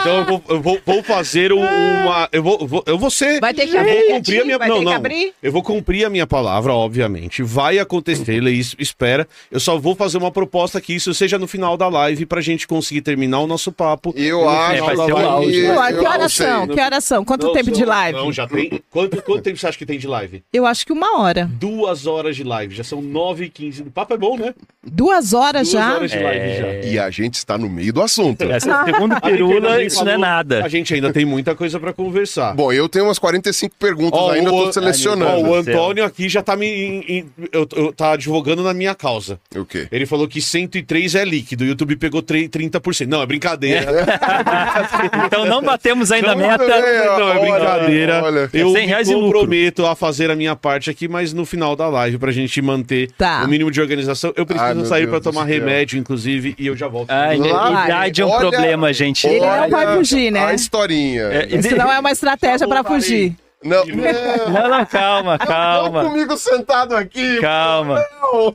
Então 0.00 0.16
eu 0.18 0.24
vou, 0.24 0.42
eu 0.48 0.60
vou, 0.60 0.80
vou 0.84 1.02
fazer 1.02 1.52
um- 1.52 1.60
uma. 1.60 2.28
Eu 2.32 2.42
vou, 2.42 2.66
vou- 2.66 2.82
eu 2.86 2.98
vou 2.98 3.10
ser. 3.10 3.40
Vai 3.40 3.54
ter 3.54 3.66
que 3.66 3.76
eu 3.76 3.80
abrir, 3.80 3.94
vou 4.08 4.16
cumprir 4.16 4.40
a 4.40 4.44
minha. 4.44 4.58
vai 4.58 4.68
Não, 4.68 4.82
não. 4.82 5.02
Eu 5.42 5.52
vou 5.52 5.62
cumprir 5.62 6.04
a 6.04 6.10
minha 6.10 6.26
palavra, 6.26 6.72
obviamente. 6.74 7.42
Vai 7.42 7.78
acontecer, 7.78 8.40
Leís, 8.40 8.74
espera. 8.78 9.28
Eu 9.50 9.60
só 9.60 9.78
vou 9.78 9.94
fazer 9.94 10.18
uma 10.18 10.30
proposta 10.30 10.80
que 10.80 10.94
isso 10.94 11.12
seja 11.14 11.38
no 11.38 11.46
final 11.46 11.76
da 11.76 11.88
live 11.88 12.26
pra 12.26 12.40
gente 12.40 12.66
conseguir 12.66 13.02
terminar 13.02 13.40
o 13.40 13.46
nosso 13.46 13.70
papo. 13.70 14.12
Eu 14.16 14.42
no 14.42 14.48
acho 14.48 14.72
final 14.74 14.86
vai 14.86 14.96
ser 15.06 15.12
um 15.12 15.16
áudio. 15.28 15.54
eu- 15.64 15.82
que 15.98 16.04
eu 16.04 16.10
horas 16.10 16.32
são? 16.32 16.66
Que 16.68 16.80
horas 16.80 17.04
são? 17.04 17.24
Quanto 17.24 17.46
Não, 17.46 17.52
tempo 17.52 17.70
de 17.70 17.84
live? 17.84 18.18
Não, 18.18 18.32
já 18.32 18.46
tem. 18.46 18.80
Quanto, 18.90 19.22
quanto 19.22 19.42
tempo 19.42 19.56
você 19.58 19.66
acha 19.68 19.78
que 19.78 19.86
tem 19.86 19.98
de 19.98 20.06
live? 20.06 20.42
Eu 20.52 20.66
acho 20.66 20.84
que 20.86 20.92
uma 20.92 21.20
hora. 21.20 21.48
Duas 21.52 22.06
horas 22.06 22.34
de 22.36 22.44
live. 22.44 22.74
Já 22.74 22.84
são 22.84 23.00
nove 23.00 23.44
e 23.46 23.50
quinze. 23.50 23.82
O 23.82 23.90
papo 23.90 24.14
é 24.14 24.16
bom, 24.18 24.36
né? 24.36 24.54
Duas 24.84 25.32
horas 25.32 25.70
Duas 25.70 25.84
já? 25.84 25.94
horas 25.94 26.10
de 26.10 26.18
live 26.18 26.56
já. 26.56 26.66
É... 26.66 26.90
E 26.92 26.98
a 26.98 27.10
gente 27.10 27.34
está 27.48 27.56
no 27.56 27.68
meio 27.70 27.92
do 27.94 28.02
assunto. 28.02 28.42
Essa 28.42 28.70
é 28.70 28.72
A 28.74 29.20
pirula, 29.22 29.76
nem 29.78 29.86
isso 29.86 30.04
não 30.04 30.12
é 30.12 30.18
nada. 30.18 30.62
A 30.64 30.68
gente 30.68 30.92
ainda 30.92 31.10
tem 31.12 31.24
muita 31.24 31.54
coisa 31.54 31.80
pra 31.80 31.94
conversar. 31.94 32.54
Bom, 32.54 32.70
eu 32.70 32.88
tenho 32.88 33.06
umas 33.06 33.18
45 33.18 33.74
perguntas 33.78 34.20
Ó, 34.20 34.30
ainda, 34.32 34.52
o- 34.52 34.60
eu 34.60 34.66
tô 34.66 34.72
selecionando. 34.74 35.48
Ó, 35.48 35.52
o. 35.52 35.54
Antônio 35.54 36.04
aqui 36.04 36.28
já 36.28 36.42
tá 36.42 36.54
me. 36.54 36.66
em- 36.66 37.04
em- 37.08 37.30
eu, 37.50 37.66
eu- 37.74 37.92
tá 37.92 38.12
advogando 38.12 38.62
na 38.62 38.74
minha 38.74 38.94
causa. 38.94 39.40
O 39.56 39.64
quê? 39.64 39.88
Ele 39.90 40.04
falou 40.04 40.28
que 40.28 40.42
103 40.42 41.14
é 41.14 41.24
líquido. 41.24 41.64
O 41.64 41.66
YouTube 41.66 41.96
pegou 41.96 42.20
tre- 42.20 42.48
30%. 42.48 43.08
Não, 43.08 43.22
é 43.22 43.26
brincadeira. 43.26 43.86
Então 45.26 45.44
não 45.46 45.62
batemos 45.62 46.10
ainda 46.12 46.32
a 46.32 46.34
Não, 46.34 46.42
meta. 46.48 46.66
Não, 46.66 46.74
é 46.74 47.08
Olha, 47.08 47.40
brincadeira. 47.40 48.22
olha. 48.24 48.50
eu 48.52 48.72
100 48.72 48.80
me 48.82 48.86
reais 48.86 49.08
e 49.08 49.14
lucro. 49.14 49.32
comprometo 49.40 49.86
a 49.86 49.94
fazer 49.94 50.30
a 50.30 50.36
minha 50.36 50.54
parte 50.56 50.90
aqui, 50.90 51.08
mas 51.08 51.32
no 51.32 51.44
final 51.44 51.74
da 51.76 51.88
live, 51.88 52.18
pra 52.18 52.30
gente 52.32 52.60
manter 52.60 53.10
Tá. 53.16 53.42
o 53.44 53.48
mínimo 53.48 53.70
de 53.70 53.80
organização. 53.80 54.32
Eu 54.36 54.44
preciso 54.44 54.68
Ai, 54.68 54.74
meu 54.74 54.84
sair 54.84 55.06
do 55.06 55.20
tomar 55.20 55.44
remédio, 55.44 55.98
inclusive, 55.98 56.54
e 56.58 56.66
eu 56.66 56.76
já 56.76 56.88
volto. 56.88 57.10
A 57.10 57.34
Lá, 57.40 57.84
idade 57.84 58.22
é 58.22 58.26
um 58.26 58.28
olha- 58.30 58.38
problema, 58.50 58.92
gente. 58.92 59.26
Ele 59.26 59.40
não 59.40 59.68
vai 59.70 59.96
fugir, 59.96 60.30
né? 60.30 60.44
A 60.46 60.54
historinha. 60.54 61.22
É, 61.24 61.46
Isso 61.56 61.74
não 61.76 61.90
é 61.92 61.98
uma 61.98 62.10
estratégia 62.12 62.66
pra 62.68 62.82
fugir. 62.84 63.34
Não, 63.60 63.84
Não, 63.86 64.68
não, 64.68 64.86
calma, 64.86 65.36
não 65.36 65.44
calma. 65.44 66.04
comigo 66.04 66.36
sentado 66.38 66.94
aqui. 66.94 67.40
Calma. 67.40 68.04
Não, 68.22 68.54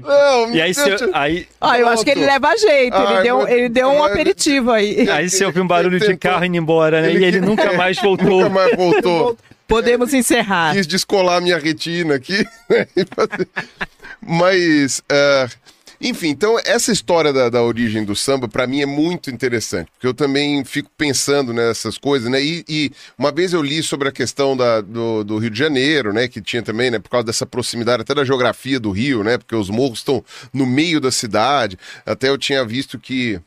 não, 0.00 0.54
E 0.54 0.62
aí, 0.62 0.72
se 0.72 0.84
deixa- 0.84 1.06
eu, 1.06 1.10
aí, 1.12 1.48
Ó, 1.60 1.74
eu 1.74 1.88
acho 1.88 2.04
que 2.04 2.10
ele 2.10 2.24
leva 2.24 2.56
jeito. 2.56 2.96
Ele 2.96 3.06
Ai, 3.16 3.22
deu, 3.24 3.38
meu 3.38 3.48
ele 3.48 3.68
deu 3.68 3.88
um 3.88 4.04
aperitivo 4.04 4.70
aí. 4.70 5.10
aí 5.10 5.28
você 5.28 5.44
ouviu 5.44 5.64
um 5.64 5.66
barulho 5.66 5.98
de 5.98 6.16
carro 6.16 6.44
indo 6.44 6.56
embora, 6.56 7.02
né? 7.02 7.14
E 7.14 7.24
ele 7.24 7.40
nunca 7.40 7.72
mais 7.72 7.98
voltou. 8.00 8.42
Nunca 8.42 8.48
mais 8.48 8.76
voltou. 8.76 9.36
Podemos 9.66 10.14
encerrar. 10.14 10.72
Quis 10.74 10.86
descolar 10.86 11.40
minha 11.40 11.58
retina 11.58 12.14
aqui. 12.14 12.46
né, 12.70 12.86
Mas, 14.22 15.02
ah, 15.10 15.48
enfim, 16.00 16.28
então 16.28 16.58
essa 16.64 16.92
história 16.92 17.32
da, 17.32 17.48
da 17.48 17.62
origem 17.62 18.04
do 18.04 18.14
samba, 18.14 18.46
pra 18.48 18.66
mim, 18.66 18.80
é 18.82 18.86
muito 18.86 19.30
interessante, 19.30 19.90
porque 19.92 20.06
eu 20.06 20.14
também 20.14 20.64
fico 20.64 20.90
pensando 20.96 21.52
nessas 21.52 21.96
coisas, 21.98 22.30
né? 22.30 22.42
E, 22.42 22.64
e 22.68 22.92
uma 23.18 23.32
vez 23.32 23.52
eu 23.52 23.62
li 23.62 23.82
sobre 23.82 24.08
a 24.08 24.12
questão 24.12 24.56
da- 24.56 24.80
do, 24.80 25.24
do 25.24 25.38
Rio 25.38 25.50
de 25.50 25.58
Janeiro, 25.58 26.12
né? 26.12 26.28
Que 26.28 26.40
tinha 26.40 26.62
também, 26.62 26.90
né? 26.90 26.98
Por 26.98 27.10
causa 27.10 27.26
dessa 27.26 27.46
proximidade 27.46 28.02
até 28.02 28.14
da 28.14 28.24
geografia 28.24 28.78
do 28.78 28.90
Rio, 28.90 29.22
né? 29.24 29.38
Porque 29.38 29.54
os 29.56 29.70
morros 29.70 29.98
estão 30.00 30.24
no 30.52 30.66
meio 30.66 31.00
da 31.00 31.10
cidade. 31.10 31.78
Até 32.04 32.28
eu 32.28 32.38
tinha 32.38 32.64
visto 32.64 32.98
que 32.98 33.40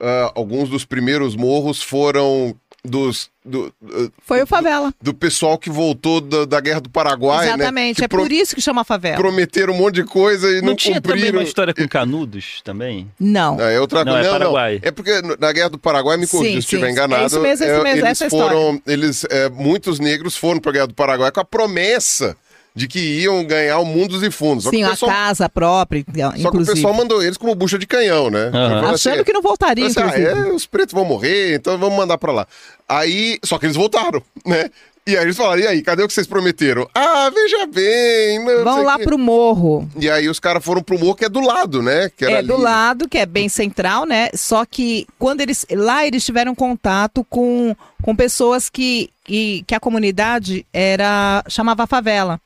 ah, 0.00 0.32
alguns 0.34 0.68
dos 0.68 0.84
primeiros 0.84 1.36
morros 1.36 1.82
foram 1.82 2.54
dos. 2.84 3.30
Do, 3.44 3.72
ah, 3.84 4.10
Foi 4.26 4.42
o 4.42 4.46
favela. 4.46 4.92
do 5.00 5.14
pessoal 5.14 5.56
que 5.58 5.70
voltou 5.70 6.20
da, 6.20 6.44
da 6.44 6.60
Guerra 6.60 6.80
do 6.80 6.90
Paraguai, 6.90 7.48
Exatamente. 7.48 8.00
né? 8.00 8.04
É 8.04 8.08
pro- 8.08 8.18
por 8.22 8.30
isso 8.30 8.54
que 8.54 8.60
chama 8.60 8.84
favela. 8.84 9.16
prometeram 9.16 9.72
um 9.72 9.76
monte 9.78 9.94
de 9.96 10.04
coisa 10.04 10.46
e 10.50 10.60
não, 10.60 10.68
Não 10.68 10.76
tinha 10.76 11.00
também 11.00 11.16
cumpriram. 11.18 11.38
uma 11.40 11.44
história 11.44 11.72
com 11.74 11.88
Canudos 11.88 12.60
também? 12.62 13.10
Não. 13.18 13.58
É 13.60 13.80
outra 13.80 14.04
Não, 14.04 14.12
coisa. 14.12 14.28
é 14.28 14.32
Paraguai. 14.32 14.78
É 14.82 14.90
porque 14.90 15.22
no- 15.22 15.36
na 15.40 15.52
Guerra 15.52 15.70
do 15.70 15.78
Paraguai, 15.78 16.16
me 16.18 16.26
corrija 16.26 16.52
se 16.54 16.58
estiver 16.60 16.86
sim. 16.86 16.92
enganado. 16.92 17.22
É 17.22 17.26
isso 17.26 17.40
mesmo, 17.40 17.64
é 17.64 17.68
isso 17.72 17.82
mesmo, 17.82 17.88
eles 17.98 18.04
essa 18.10 18.24
é 18.24 18.26
a 18.26 18.28
história. 18.28 18.56
foram, 18.56 18.82
eles, 18.86 19.24
é, 19.30 19.48
muitos 19.48 19.98
negros 19.98 20.36
foram 20.36 20.60
para 20.60 20.70
a 20.70 20.72
Guerra 20.74 20.86
do 20.88 20.94
Paraguai 20.94 21.32
com 21.32 21.40
a 21.40 21.44
promessa 21.44 22.36
de 22.74 22.86
que 22.86 22.98
iam 22.98 23.44
ganhar 23.44 23.78
o 23.80 23.84
mundo 23.84 24.18
dos 24.18 24.34
fundos. 24.34 24.64
Só, 24.64 24.70
Sim, 24.70 24.78
que 24.78 24.82
a 24.84 24.90
pessoal, 24.90 25.10
casa 25.12 25.48
própria, 25.48 26.04
só 26.06 26.30
que 26.32 26.38
o 26.38 26.40
inclusive. 26.48 26.74
pessoal 26.76 26.94
mandou 26.94 27.22
eles 27.22 27.36
como 27.36 27.54
bucha 27.54 27.78
de 27.78 27.86
canhão, 27.86 28.30
né? 28.30 28.50
Aham. 28.52 28.52
Falou 28.80 28.94
assim, 28.94 29.08
Achando 29.10 29.24
que 29.24 29.32
não 29.32 29.42
voltaria, 29.42 29.86
Assim, 29.86 30.00
ah, 30.00 30.06
inclusive. 30.06 30.48
é, 30.50 30.52
os 30.52 30.66
pretos 30.66 30.94
vão 30.94 31.04
morrer, 31.04 31.56
então 31.56 31.76
vamos 31.78 31.96
mandar 31.96 32.16
pra 32.18 32.32
lá. 32.32 32.46
Aí, 32.88 33.38
só 33.44 33.58
que 33.58 33.66
eles 33.66 33.76
voltaram, 33.76 34.22
né? 34.46 34.70
E 35.06 35.16
aí 35.16 35.24
eles 35.24 35.36
falaram, 35.36 35.62
e 35.62 35.66
aí, 35.66 35.82
cadê 35.82 36.02
o 36.04 36.06
que 36.06 36.12
vocês 36.12 36.26
prometeram? 36.26 36.86
Ah, 36.94 37.30
veja 37.34 37.66
bem. 37.66 38.44
não 38.44 38.62
Vão 38.62 38.82
lá 38.84 38.98
quê. 38.98 39.04
pro 39.04 39.18
morro. 39.18 39.88
E 39.98 40.08
aí 40.08 40.28
os 40.28 40.38
caras 40.38 40.62
foram 40.62 40.82
pro 40.82 40.98
morro 40.98 41.14
que 41.16 41.24
é 41.24 41.28
do 41.28 41.40
lado, 41.40 41.82
né? 41.82 42.10
Que 42.16 42.24
era 42.26 42.34
É 42.34 42.42
do 42.42 42.54
ali. 42.54 42.62
lado, 42.62 43.08
que 43.08 43.18
é 43.18 43.26
bem 43.26 43.48
central, 43.48 44.04
né? 44.04 44.28
Só 44.34 44.64
que 44.64 45.06
quando 45.18 45.40
eles. 45.40 45.66
Lá 45.72 46.06
eles 46.06 46.24
tiveram 46.24 46.54
contato 46.54 47.24
com, 47.28 47.74
com 48.02 48.14
pessoas 48.14 48.68
que, 48.68 49.08
que, 49.24 49.64
que 49.66 49.74
a 49.74 49.80
comunidade 49.80 50.64
era. 50.72 51.42
chamava 51.48 51.86
favela. 51.86 52.38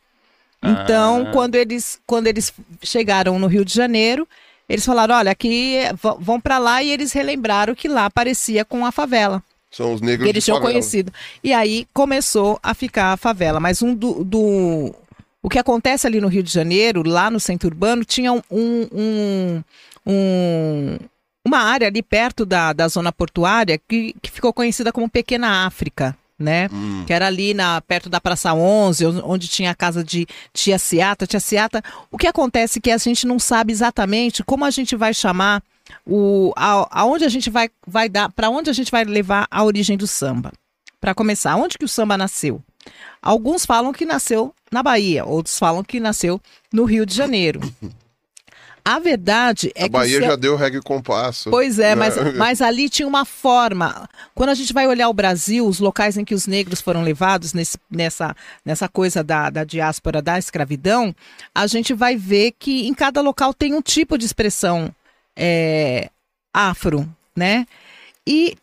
Então, 0.64 1.26
Ah. 1.28 1.32
quando, 1.32 1.54
eles, 1.56 1.98
quando 2.06 2.26
eles 2.26 2.52
chegaram 2.82 3.38
no 3.38 3.46
Rio 3.46 3.64
de 3.64 3.74
Janeiro, 3.74 4.26
eles 4.68 4.84
falaram: 4.84 5.14
olha, 5.16 5.30
aqui 5.30 5.78
v- 5.92 6.16
vão 6.20 6.40
pra 6.40 6.58
lá 6.58 6.82
e 6.82 6.90
eles 6.90 7.12
relembraram 7.12 7.74
que 7.74 7.88
lá 7.88 8.08
parecia 8.10 8.64
com 8.64 8.84
a 8.86 8.90
favela. 8.92 9.42
São 9.70 9.92
os 9.92 10.00
negros 10.00 10.24
que 10.24 10.30
eles 10.30 10.44
tinham 10.44 10.60
conhecido. 10.60 11.12
E 11.42 11.52
aí 11.52 11.86
começou 11.92 12.58
a 12.62 12.72
ficar 12.74 13.12
a 13.12 13.16
favela. 13.16 13.58
Mas 13.60 13.82
um 13.82 13.94
do, 13.94 14.22
do- 14.24 14.94
O 15.42 15.48
que 15.50 15.58
acontece 15.58 16.06
ali 16.06 16.20
no 16.22 16.28
Rio 16.28 16.42
de 16.42 16.50
Janeiro, 16.50 17.02
lá 17.06 17.30
no 17.30 17.38
centro 17.38 17.68
urbano, 17.68 18.04
tinha 18.04 18.32
um. 18.32 18.40
um- 18.50 19.62
um- 20.06 20.96
uma 21.46 21.58
área 21.58 21.88
ali 21.88 22.02
perto 22.02 22.46
da, 22.46 22.72
da 22.72 22.88
zona 22.88 23.12
portuária 23.12 23.78
que, 23.86 24.14
que 24.22 24.30
ficou 24.30 24.52
conhecida 24.52 24.90
como 24.92 25.08
Pequena 25.10 25.66
África. 25.66 26.16
Né? 26.44 26.68
Hum. 26.72 27.04
Que 27.06 27.12
era 27.12 27.26
ali 27.26 27.54
na, 27.54 27.80
perto 27.80 28.08
da 28.10 28.20
Praça 28.20 28.52
11, 28.52 29.06
onde- 29.06 29.48
tinha 29.48 29.70
a 29.70 29.74
casa 29.74 30.04
de 30.04 30.26
Tia 30.52 30.78
Ciata. 30.78 31.26
Tia 31.26 31.40
Ciata, 31.40 31.82
o 32.10 32.18
que 32.18 32.26
acontece 32.26 32.78
é 32.78 32.82
que 32.82 32.90
a 32.90 32.98
gente 32.98 33.26
não 33.26 33.38
sabe 33.38 33.72
exatamente 33.72 34.44
como 34.44 34.64
a 34.64 34.70
gente 34.70 34.94
vai 34.94 35.14
chamar 35.14 35.62
o 36.06 36.52
a, 36.56 37.00
aonde 37.02 37.24
a 37.24 37.28
gente 37.28 37.48
vai, 37.50 37.70
vai 37.86 38.08
dar, 38.08 38.30
para 38.30 38.50
onde 38.50 38.68
a 38.70 38.72
gente 38.72 38.90
vai 38.90 39.04
levar 39.04 39.46
a 39.50 39.64
origem 39.64 39.96
do 39.96 40.06
samba. 40.06 40.52
Para 41.00 41.14
começar, 41.14 41.56
onde 41.56 41.76
que 41.78 41.84
o 41.84 41.88
samba 41.88 42.16
nasceu? 42.16 42.62
Alguns 43.22 43.64
falam 43.64 43.92
que 43.92 44.04
nasceu 44.04 44.54
na 44.70 44.82
Bahia, 44.82 45.24
outros 45.24 45.58
falam 45.58 45.82
que 45.82 45.98
nasceu 46.00 46.40
no 46.72 46.84
Rio 46.84 47.06
de 47.06 47.14
Janeiro. 47.14 47.60
A 48.86 48.98
verdade 48.98 49.72
é 49.74 49.84
A 49.84 49.86
que 49.86 49.90
Bahia 49.92 50.18
o 50.18 50.20
sam- 50.20 50.26
já 50.28 50.36
deu 50.36 50.56
reggae 50.56 50.80
compasso. 50.82 51.48
Pois 51.50 51.78
é, 51.78 51.90
né? 51.90 51.94
mas, 51.94 52.14
mas 52.36 52.60
ali 52.60 52.90
tinha 52.90 53.08
uma 53.08 53.24
forma. 53.24 54.06
Quando 54.34 54.50
a 54.50 54.54
gente 54.54 54.74
vai 54.74 54.86
olhar 54.86 55.08
o 55.08 55.14
Brasil, 55.14 55.66
os 55.66 55.80
locais 55.80 56.18
em 56.18 56.24
que 56.24 56.34
os 56.34 56.46
negros 56.46 56.82
foram 56.82 57.02
levados 57.02 57.54
nesse- 57.54 57.78
nessa, 57.90 58.36
nessa 58.62 58.86
coisa 58.86 59.24
da, 59.24 59.48
da 59.48 59.64
diáspora 59.64 60.20
da 60.20 60.38
escravidão, 60.38 61.14
a 61.54 61.66
gente 61.66 61.94
vai 61.94 62.14
ver 62.14 62.52
que 62.58 62.86
em 62.86 62.92
cada 62.92 63.22
local 63.22 63.54
tem 63.54 63.72
um 63.74 63.80
tipo 63.80 64.18
de 64.18 64.26
expressão 64.26 64.94
é, 65.34 66.10
afro, 66.52 67.08
né? 67.34 67.66
E 68.26 68.54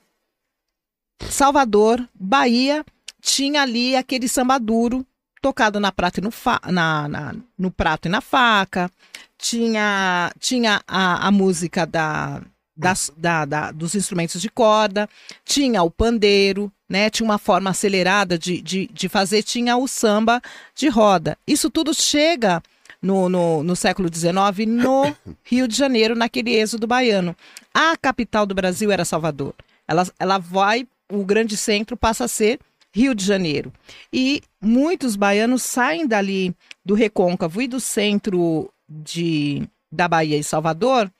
Salvador, 1.29 2.03
Bahia, 2.13 2.85
tinha 3.21 3.61
ali 3.61 3.95
aquele 3.95 4.27
samba 4.27 4.57
duro 4.59 5.05
tocado 5.41 5.79
na 5.79 5.91
prata 5.91 6.19
e 6.19 6.23
no, 6.23 6.31
fa- 6.31 6.61
na- 6.67 7.07
na- 7.07 7.35
no 7.57 7.71
prato 7.71 8.07
e 8.07 8.09
na 8.09 8.21
faca. 8.21 8.91
Tinha, 9.37 10.31
tinha 10.39 10.81
a, 10.87 11.27
a 11.27 11.31
música 11.31 11.85
da, 11.85 12.41
das- 12.77 13.11
da- 13.17 13.43
da- 13.45 13.71
dos 13.71 13.95
instrumentos 13.95 14.39
de 14.39 14.49
corda, 14.49 15.09
tinha 15.43 15.81
o 15.81 15.89
pandeiro, 15.89 16.71
né? 16.87 17.09
Tinha 17.09 17.25
uma 17.25 17.39
forma 17.39 17.71
acelerada 17.71 18.37
de, 18.37 18.61
de, 18.61 18.87
de 18.93 19.09
fazer, 19.09 19.41
tinha 19.43 19.75
o 19.77 19.87
samba 19.87 20.41
de 20.75 20.87
roda. 20.89 21.37
Isso 21.47 21.69
tudo 21.71 21.93
chega 21.93 22.61
no, 23.01 23.27
no, 23.29 23.63
no 23.63 23.75
século 23.75 24.09
XIX 24.13 24.67
no 24.67 25.15
Rio 25.43 25.67
de 25.67 25.75
Janeiro, 25.75 26.15
naquele 26.15 26.51
êxodo 26.55 26.85
baiano. 26.85 27.35
A 27.73 27.97
capital 27.97 28.45
do 28.45 28.53
Brasil 28.53 28.91
era 28.91 29.03
Salvador. 29.03 29.55
Ela, 29.87 30.07
ela 30.19 30.37
vai, 30.37 30.87
o 31.11 31.25
grande 31.25 31.57
centro 31.57 31.97
passa 31.97 32.25
a 32.25 32.27
ser 32.27 32.59
Rio 32.93 33.15
de 33.15 33.25
Janeiro. 33.25 33.71
E 34.11 34.41
muitos 34.61 35.15
baianos 35.15 35.63
saem 35.63 36.07
dali 36.07 36.55
do 36.83 36.93
recôncavo 36.93 37.61
e 37.61 37.67
do 37.67 37.79
centro 37.79 38.71
de, 38.87 39.67
da 39.91 40.07
Bahia 40.07 40.37
e 40.37 40.43
Salvador 40.43 41.11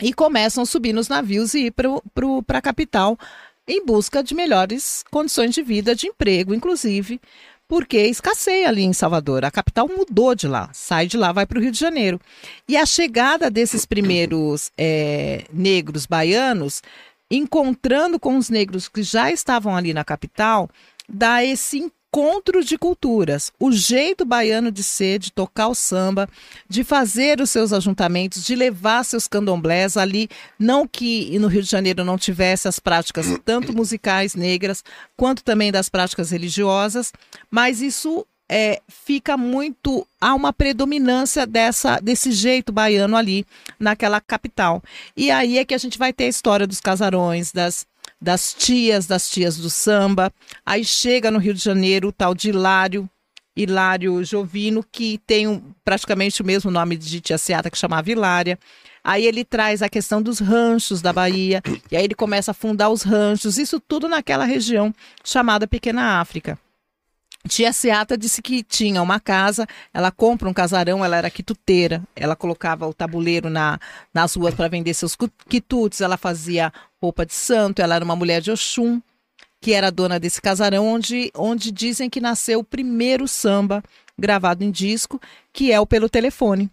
e 0.00 0.12
começam 0.12 0.62
a 0.62 0.66
subir 0.66 0.92
nos 0.92 1.08
navios 1.08 1.54
e 1.54 1.66
ir 1.66 1.72
para 1.72 2.58
a 2.58 2.62
capital 2.62 3.18
em 3.66 3.84
busca 3.84 4.22
de 4.22 4.34
melhores 4.34 5.04
condições 5.10 5.54
de 5.54 5.62
vida, 5.62 5.94
de 5.94 6.08
emprego, 6.08 6.52
inclusive, 6.52 7.20
porque 7.68 7.96
escasseia 7.98 8.68
ali 8.68 8.82
em 8.82 8.92
Salvador. 8.92 9.44
A 9.44 9.50
capital 9.50 9.88
mudou 9.88 10.34
de 10.34 10.46
lá, 10.48 10.68
sai 10.72 11.06
de 11.06 11.16
lá, 11.16 11.32
vai 11.32 11.46
para 11.46 11.58
o 11.58 11.62
Rio 11.62 11.70
de 11.70 11.78
Janeiro. 11.78 12.20
E 12.68 12.76
a 12.76 12.84
chegada 12.84 13.50
desses 13.50 13.86
primeiros 13.86 14.70
eh, 14.76 15.44
negros 15.52 16.04
baianos, 16.04 16.82
encontrando 17.32 18.20
com 18.20 18.36
os 18.36 18.50
negros 18.50 18.88
que 18.88 19.02
já 19.02 19.32
estavam 19.32 19.74
ali 19.74 19.94
na 19.94 20.04
capital, 20.04 20.68
dá 21.08 21.42
esse 21.42 21.78
encontro 21.78 22.62
de 22.62 22.76
culturas, 22.76 23.50
o 23.58 23.72
jeito 23.72 24.26
baiano 24.26 24.70
de 24.70 24.82
ser, 24.82 25.18
de 25.18 25.32
tocar 25.32 25.68
o 25.68 25.74
samba, 25.74 26.28
de 26.68 26.84
fazer 26.84 27.40
os 27.40 27.48
seus 27.48 27.72
ajuntamentos, 27.72 28.44
de 28.44 28.54
levar 28.54 29.02
seus 29.02 29.26
candomblés 29.26 29.96
ali, 29.96 30.28
não 30.58 30.86
que 30.86 31.38
no 31.38 31.48
Rio 31.48 31.62
de 31.62 31.70
Janeiro 31.70 32.04
não 32.04 32.18
tivesse 32.18 32.68
as 32.68 32.78
práticas 32.78 33.26
tanto 33.46 33.74
musicais 33.74 34.34
negras, 34.34 34.84
quanto 35.16 35.42
também 35.42 35.72
das 35.72 35.88
práticas 35.88 36.30
religiosas, 36.30 37.14
mas 37.50 37.80
isso 37.80 38.26
é, 38.54 38.82
fica 38.86 39.34
muito 39.34 40.06
há 40.20 40.34
uma 40.34 40.52
predominância 40.52 41.46
dessa 41.46 41.98
desse 41.98 42.30
jeito 42.32 42.70
baiano 42.70 43.16
ali 43.16 43.46
naquela 43.80 44.20
capital. 44.20 44.82
E 45.16 45.30
aí 45.30 45.56
é 45.56 45.64
que 45.64 45.72
a 45.72 45.78
gente 45.78 45.96
vai 45.98 46.12
ter 46.12 46.24
a 46.24 46.28
história 46.28 46.66
dos 46.66 46.78
casarões, 46.78 47.50
das 47.50 47.86
das 48.20 48.52
tias, 48.52 49.06
das 49.06 49.30
tias 49.30 49.56
do 49.56 49.70
samba. 49.70 50.30
Aí 50.66 50.84
chega 50.84 51.30
no 51.30 51.38
Rio 51.38 51.54
de 51.54 51.64
Janeiro 51.64 52.08
o 52.08 52.12
tal 52.12 52.34
de 52.34 52.50
Hilário, 52.50 53.08
Hilário 53.56 54.22
Jovino, 54.22 54.84
que 54.92 55.18
tem 55.26 55.48
um, 55.48 55.72
praticamente 55.82 56.42
o 56.42 56.44
mesmo 56.44 56.70
nome 56.70 56.98
de 56.98 57.22
tia 57.22 57.38
Seata, 57.38 57.70
que 57.70 57.78
chamava 57.78 58.10
Hilária. 58.10 58.58
Aí 59.02 59.24
ele 59.24 59.46
traz 59.46 59.80
a 59.80 59.88
questão 59.88 60.22
dos 60.22 60.38
ranchos 60.38 61.00
da 61.00 61.12
Bahia, 61.12 61.62
e 61.90 61.96
aí 61.96 62.04
ele 62.04 62.14
começa 62.14 62.50
a 62.52 62.54
fundar 62.54 62.90
os 62.90 63.02
ranchos, 63.02 63.58
isso 63.58 63.80
tudo 63.80 64.08
naquela 64.08 64.44
região 64.44 64.94
chamada 65.24 65.66
Pequena 65.66 66.20
África. 66.20 66.58
Tia 67.48 67.72
Seata 67.72 68.16
disse 68.16 68.40
que 68.40 68.62
tinha 68.62 69.02
uma 69.02 69.18
casa, 69.18 69.66
ela 69.92 70.10
compra 70.10 70.48
um 70.48 70.54
casarão, 70.54 71.04
ela 71.04 71.16
era 71.16 71.30
quituteira, 71.30 72.02
ela 72.14 72.36
colocava 72.36 72.86
o 72.86 72.94
tabuleiro 72.94 73.50
na, 73.50 73.80
nas 74.14 74.34
ruas 74.36 74.54
para 74.54 74.68
vender 74.68 74.94
seus 74.94 75.16
quitutes, 75.48 76.00
ela 76.00 76.16
fazia 76.16 76.72
roupa 77.00 77.26
de 77.26 77.34
santo, 77.34 77.82
ela 77.82 77.96
era 77.96 78.04
uma 78.04 78.14
mulher 78.14 78.40
de 78.40 78.52
Oxum, 78.52 79.02
que 79.60 79.72
era 79.72 79.90
dona 79.90 80.20
desse 80.20 80.40
casarão, 80.40 80.86
onde, 80.86 81.32
onde 81.36 81.72
dizem 81.72 82.08
que 82.08 82.20
nasceu 82.20 82.60
o 82.60 82.64
primeiro 82.64 83.26
samba 83.26 83.82
gravado 84.16 84.62
em 84.62 84.70
disco, 84.70 85.20
que 85.52 85.72
é 85.72 85.80
o 85.80 85.86
Pelo 85.86 86.08
Telefone 86.08 86.70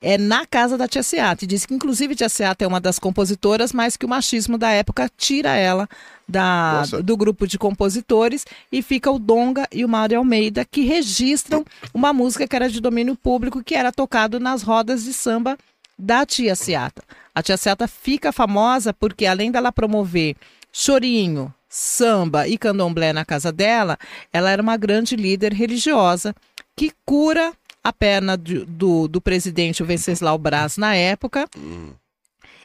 é 0.00 0.16
na 0.16 0.46
casa 0.46 0.78
da 0.78 0.88
Tia 0.88 1.02
Seata. 1.02 1.44
E 1.44 1.46
diz 1.46 1.66
que, 1.66 1.74
inclusive, 1.74 2.14
Tia 2.14 2.28
Seata 2.28 2.64
é 2.64 2.66
uma 2.66 2.80
das 2.80 2.98
compositoras, 2.98 3.72
mas 3.72 3.96
que 3.96 4.06
o 4.06 4.08
machismo 4.08 4.56
da 4.56 4.70
época 4.70 5.10
tira 5.16 5.56
ela 5.56 5.88
da, 6.30 6.82
do 7.02 7.16
grupo 7.16 7.46
de 7.46 7.58
compositores 7.58 8.46
e 8.70 8.82
fica 8.82 9.10
o 9.10 9.18
Donga 9.18 9.66
e 9.72 9.84
o 9.84 9.88
Mário 9.88 10.18
Almeida, 10.18 10.64
que 10.64 10.82
registram 10.82 11.64
uma 11.92 12.12
música 12.12 12.46
que 12.46 12.56
era 12.56 12.68
de 12.68 12.80
domínio 12.80 13.16
público, 13.16 13.62
que 13.62 13.74
era 13.74 13.92
tocado 13.92 14.38
nas 14.38 14.62
rodas 14.62 15.04
de 15.04 15.12
samba 15.12 15.58
da 15.98 16.24
Tia 16.24 16.54
Seata. 16.54 17.02
A 17.34 17.42
Tia 17.42 17.56
Seata 17.56 17.86
fica 17.86 18.32
famosa 18.32 18.94
porque, 18.94 19.26
além 19.26 19.50
dela 19.50 19.72
promover 19.72 20.36
chorinho, 20.72 21.52
samba 21.68 22.48
e 22.48 22.56
candomblé 22.56 23.12
na 23.12 23.24
casa 23.24 23.52
dela, 23.52 23.98
ela 24.32 24.50
era 24.50 24.62
uma 24.62 24.76
grande 24.76 25.16
líder 25.16 25.52
religiosa 25.52 26.34
que 26.76 26.92
cura 27.04 27.52
a 27.82 27.92
perna 27.92 28.36
do, 28.36 28.64
do, 28.66 29.08
do 29.08 29.20
presidente 29.20 29.82
Venceslau 29.82 30.38
Braz 30.38 30.76
na 30.76 30.94
época. 30.94 31.48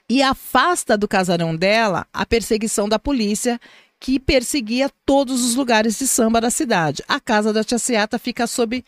E 0.09 0.21
afasta 0.21 0.97
do 0.97 1.07
casarão 1.07 1.55
dela 1.55 2.05
a 2.13 2.25
perseguição 2.25 2.87
da 2.87 2.99
polícia 2.99 3.59
que 3.99 4.19
perseguia 4.19 4.89
todos 5.05 5.43
os 5.43 5.55
lugares 5.55 5.97
de 5.97 6.07
samba 6.07 6.39
da 6.39 6.49
cidade. 6.49 7.03
A 7.07 7.19
casa 7.19 7.51
da 7.51 7.63
Tia 7.63 7.79
Seata 7.79 8.19
fica 8.19 8.45
sob 8.45 8.83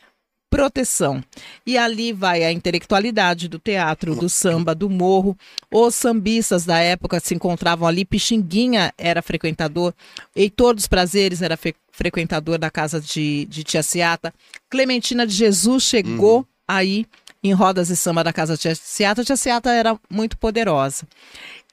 proteção. 0.50 1.24
E 1.66 1.78
ali 1.78 2.14
vai 2.14 2.44
a 2.44 2.52
intelectualidade 2.52 3.48
do 3.48 3.60
teatro, 3.60 4.16
do 4.16 4.30
samba, 4.30 4.74
do 4.74 4.90
morro. 4.90 5.38
Os 5.72 5.96
sambistas 5.96 6.66
da 6.66 6.80
época 6.80 7.20
se 7.20 7.34
encontravam 7.36 7.88
ali. 7.88 8.06
Pixinguinha 8.06 8.94
era 8.98 9.22
frequentador, 9.22 9.94
Heitor 10.36 10.76
dos 10.76 10.88
Prazeres 10.88 11.42
era 11.42 11.58
fre 11.58 11.76
frequentador 11.92 12.60
da 12.60 12.70
casa 12.70 13.02
de, 13.02 13.46
de 13.46 13.64
Tia 13.64 13.82
Seata. 13.82 14.32
Clementina 14.70 15.26
de 15.26 15.34
Jesus 15.34 15.82
chegou 15.82 16.38
uhum. 16.38 16.46
aí 16.68 17.08
em 17.44 17.54
rodas 17.54 17.88
de 17.88 17.96
samba 17.96 18.24
da 18.24 18.34
casa 18.34 18.56
de 18.56 18.62
Tia 18.62 18.76
Seata. 18.76 19.24
Tia 19.24 19.36
Seata 19.36 19.72
era 19.72 19.98
muito 20.10 20.38
poderosa. 20.38 21.08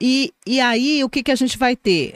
E, 0.00 0.32
e 0.46 0.60
aí 0.60 1.02
o 1.04 1.08
que, 1.08 1.22
que 1.22 1.32
a 1.32 1.36
gente 1.36 1.56
vai 1.56 1.76
ter? 1.76 2.14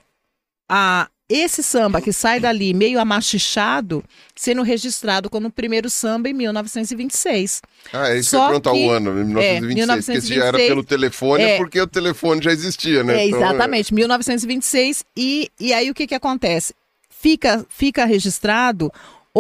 A, 0.69 1.09
esse 1.29 1.63
samba 1.63 2.01
que 2.01 2.13
sai 2.13 2.41
dali 2.41 2.73
meio 2.73 2.99
amachichado, 2.99 4.03
sendo 4.35 4.63
registrado 4.63 5.29
como 5.29 5.49
o 5.49 5.53
primeiro 5.53 5.91
samba 5.91 6.31
em 6.31 6.33
1926. 6.33 7.61
Ah, 7.93 8.09
é 8.09 8.19
isso 8.19 8.31
Só 8.31 8.49
que 8.49 8.55
eu 8.55 8.61
perguntar 8.61 8.73
o 8.73 8.91
ano, 8.91 9.13
1926, 9.13 9.45
é, 9.45 9.75
1926 9.75 10.29
que 10.29 10.35
já 10.35 10.45
era 10.47 10.57
pelo 10.57 10.83
telefone, 10.83 11.45
é, 11.45 11.57
porque 11.59 11.81
o 11.81 11.87
telefone 11.87 12.43
já 12.43 12.51
existia, 12.51 13.05
né? 13.05 13.19
É, 13.19 13.27
então, 13.27 13.41
exatamente, 13.41 13.93
1926. 13.93 15.05
E, 15.15 15.51
e 15.61 15.73
aí 15.75 15.91
o 15.91 15.95
que, 15.95 16.07
que 16.07 16.15
acontece? 16.15 16.75
Fica, 17.11 17.67
fica 17.69 18.07
registrado 18.07 18.91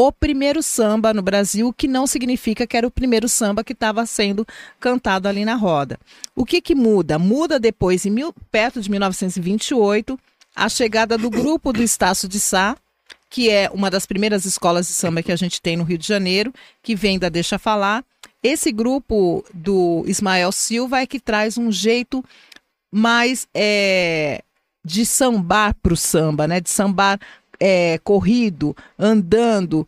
o 0.00 0.12
primeiro 0.12 0.62
samba 0.62 1.12
no 1.12 1.20
Brasil, 1.20 1.72
que 1.72 1.88
não 1.88 2.06
significa 2.06 2.68
que 2.68 2.76
era 2.76 2.86
o 2.86 2.90
primeiro 2.90 3.28
samba 3.28 3.64
que 3.64 3.72
estava 3.72 4.06
sendo 4.06 4.46
cantado 4.78 5.26
ali 5.26 5.44
na 5.44 5.56
roda. 5.56 5.98
O 6.36 6.44
que, 6.44 6.60
que 6.60 6.72
muda? 6.72 7.18
Muda 7.18 7.58
depois, 7.58 8.06
em 8.06 8.10
mil, 8.10 8.32
perto 8.48 8.80
de 8.80 8.88
1928, 8.88 10.16
a 10.54 10.68
chegada 10.68 11.18
do 11.18 11.28
grupo 11.28 11.72
do 11.72 11.82
Estácio 11.82 12.28
de 12.28 12.38
Sá, 12.38 12.76
que 13.28 13.50
é 13.50 13.68
uma 13.74 13.90
das 13.90 14.06
primeiras 14.06 14.44
escolas 14.44 14.86
de 14.86 14.92
samba 14.92 15.20
que 15.20 15.32
a 15.32 15.36
gente 15.36 15.60
tem 15.60 15.76
no 15.76 15.82
Rio 15.82 15.98
de 15.98 16.06
Janeiro, 16.06 16.54
que 16.80 16.94
vem 16.94 17.18
da 17.18 17.28
Deixa 17.28 17.58
Falar. 17.58 18.04
Esse 18.40 18.70
grupo 18.70 19.44
do 19.52 20.04
Ismael 20.06 20.52
Silva 20.52 21.00
é 21.00 21.08
que 21.08 21.18
traz 21.18 21.58
um 21.58 21.72
jeito 21.72 22.24
mais 22.92 23.48
é, 23.52 24.44
de 24.84 25.04
sambar 25.04 25.74
para 25.82 25.92
o 25.92 25.96
samba, 25.96 26.46
né? 26.46 26.60
De 26.60 26.70
sambar 26.70 27.18
é, 27.60 27.98
corrido, 27.98 28.76
andando, 28.98 29.86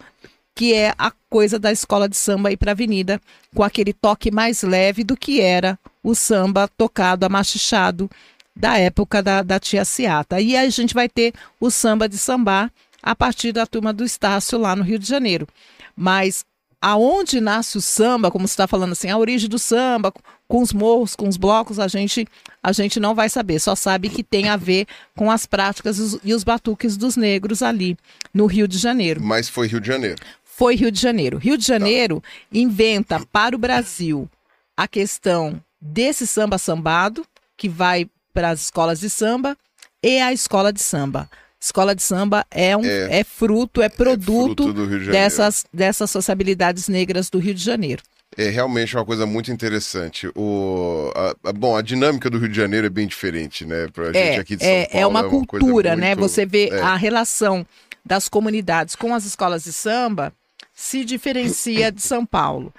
que 0.54 0.74
é 0.74 0.94
a 0.98 1.12
coisa 1.28 1.58
da 1.58 1.72
escola 1.72 2.08
de 2.08 2.16
samba 2.16 2.52
ir 2.52 2.56
para 2.56 2.70
a 2.70 2.72
avenida, 2.72 3.20
com 3.54 3.62
aquele 3.62 3.92
toque 3.92 4.30
mais 4.30 4.62
leve 4.62 5.04
do 5.04 5.16
que 5.16 5.40
era 5.40 5.78
o 6.02 6.14
samba 6.14 6.68
tocado, 6.68 7.24
amachichado 7.24 8.10
da 8.54 8.78
época 8.78 9.22
da, 9.22 9.42
da 9.42 9.58
tia 9.58 9.84
Ciata. 9.84 10.40
E 10.40 10.56
a 10.56 10.68
gente 10.68 10.92
vai 10.94 11.08
ter 11.08 11.32
o 11.58 11.70
samba 11.70 12.08
de 12.08 12.18
sambar 12.18 12.70
a 13.02 13.14
partir 13.14 13.52
da 13.52 13.66
turma 13.66 13.92
do 13.92 14.04
Estácio 14.04 14.58
lá 14.58 14.76
no 14.76 14.82
Rio 14.82 14.98
de 14.98 15.06
Janeiro. 15.06 15.48
Mas 15.96 16.44
aonde 16.80 17.40
nasce 17.40 17.76
o 17.76 17.80
samba, 17.80 18.30
como 18.30 18.48
você 18.48 18.52
está 18.52 18.66
falando 18.66 18.92
assim, 18.92 19.10
a 19.10 19.18
origem 19.18 19.48
do 19.48 19.58
samba, 19.58 20.12
com 20.48 20.62
os 20.62 20.72
morros, 20.72 21.14
com 21.14 21.28
os 21.28 21.36
blocos, 21.36 21.78
a 21.78 21.86
gente, 21.86 22.26
a 22.62 22.72
gente 22.72 22.98
não 22.98 23.14
vai 23.14 23.28
saber, 23.28 23.60
só 23.60 23.76
sabe 23.76 24.08
que 24.08 24.24
tem 24.24 24.48
a 24.48 24.56
ver 24.56 24.86
com 25.14 25.30
as 25.30 25.46
práticas 25.46 26.18
e 26.24 26.34
os 26.34 26.42
batuques 26.42 26.96
dos 26.96 27.16
negros 27.16 27.62
ali 27.62 27.96
no 28.32 28.46
Rio 28.46 28.66
de 28.66 28.78
Janeiro. 28.78 29.22
Mas 29.22 29.48
foi 29.48 29.68
Rio 29.68 29.80
de 29.80 29.88
Janeiro. 29.88 30.20
Foi 30.42 30.74
Rio 30.74 30.90
de 30.90 31.00
Janeiro. 31.00 31.38
Rio 31.38 31.56
de 31.56 31.64
Janeiro 31.64 32.20
tá. 32.20 32.28
inventa 32.52 33.20
para 33.32 33.54
o 33.54 33.58
Brasil 33.58 34.28
a 34.76 34.88
questão 34.88 35.62
desse 35.80 36.26
samba 36.26 36.58
sambado, 36.58 37.24
que 37.56 37.68
vai 37.68 38.08
para 38.32 38.50
as 38.50 38.62
escolas 38.62 39.00
de 39.00 39.10
samba 39.10 39.56
e 40.02 40.20
a 40.20 40.32
escola 40.32 40.72
de 40.72 40.80
samba. 40.80 41.30
Escola 41.60 41.94
de 41.94 42.02
samba 42.02 42.46
é, 42.50 42.74
um, 42.74 42.84
é, 42.84 43.20
é 43.20 43.24
fruto, 43.24 43.82
é 43.82 43.88
produto, 43.90 44.62
é 44.62 44.72
fruto 44.72 44.98
de 44.98 45.10
dessas, 45.10 45.66
dessas 45.72 46.10
sociabilidades 46.10 46.88
negras 46.88 47.28
do 47.28 47.38
Rio 47.38 47.54
de 47.54 47.62
Janeiro. 47.62 48.02
É 48.36 48.48
realmente 48.48 48.96
uma 48.96 49.04
coisa 49.04 49.26
muito 49.26 49.50
interessante. 49.52 50.30
O, 50.34 51.12
a, 51.14 51.50
a, 51.50 51.52
bom, 51.52 51.76
a 51.76 51.82
dinâmica 51.82 52.30
do 52.30 52.38
Rio 52.38 52.48
de 52.48 52.56
Janeiro 52.56 52.86
é 52.86 52.90
bem 52.90 53.06
diferente, 53.06 53.66
né? 53.66 53.88
Pra 53.92 54.06
gente 54.06 54.16
é, 54.16 54.36
aqui 54.38 54.56
de 54.56 54.64
São 54.64 54.72
é, 54.72 54.86
Paulo. 54.86 54.98
É 55.00 55.06
uma 55.06 55.24
cultura, 55.24 55.90
uma 55.90 55.96
né? 55.96 56.14
Muito, 56.14 56.20
Você 56.20 56.46
vê 56.46 56.68
é. 56.68 56.80
a 56.80 56.94
relação 56.94 57.66
das 58.04 58.28
comunidades 58.28 58.96
com 58.96 59.14
as 59.14 59.24
escolas 59.24 59.64
de 59.64 59.72
samba 59.72 60.32
se 60.72 61.04
diferencia 61.04 61.92
de 61.92 62.00
São 62.00 62.24
Paulo. 62.24 62.72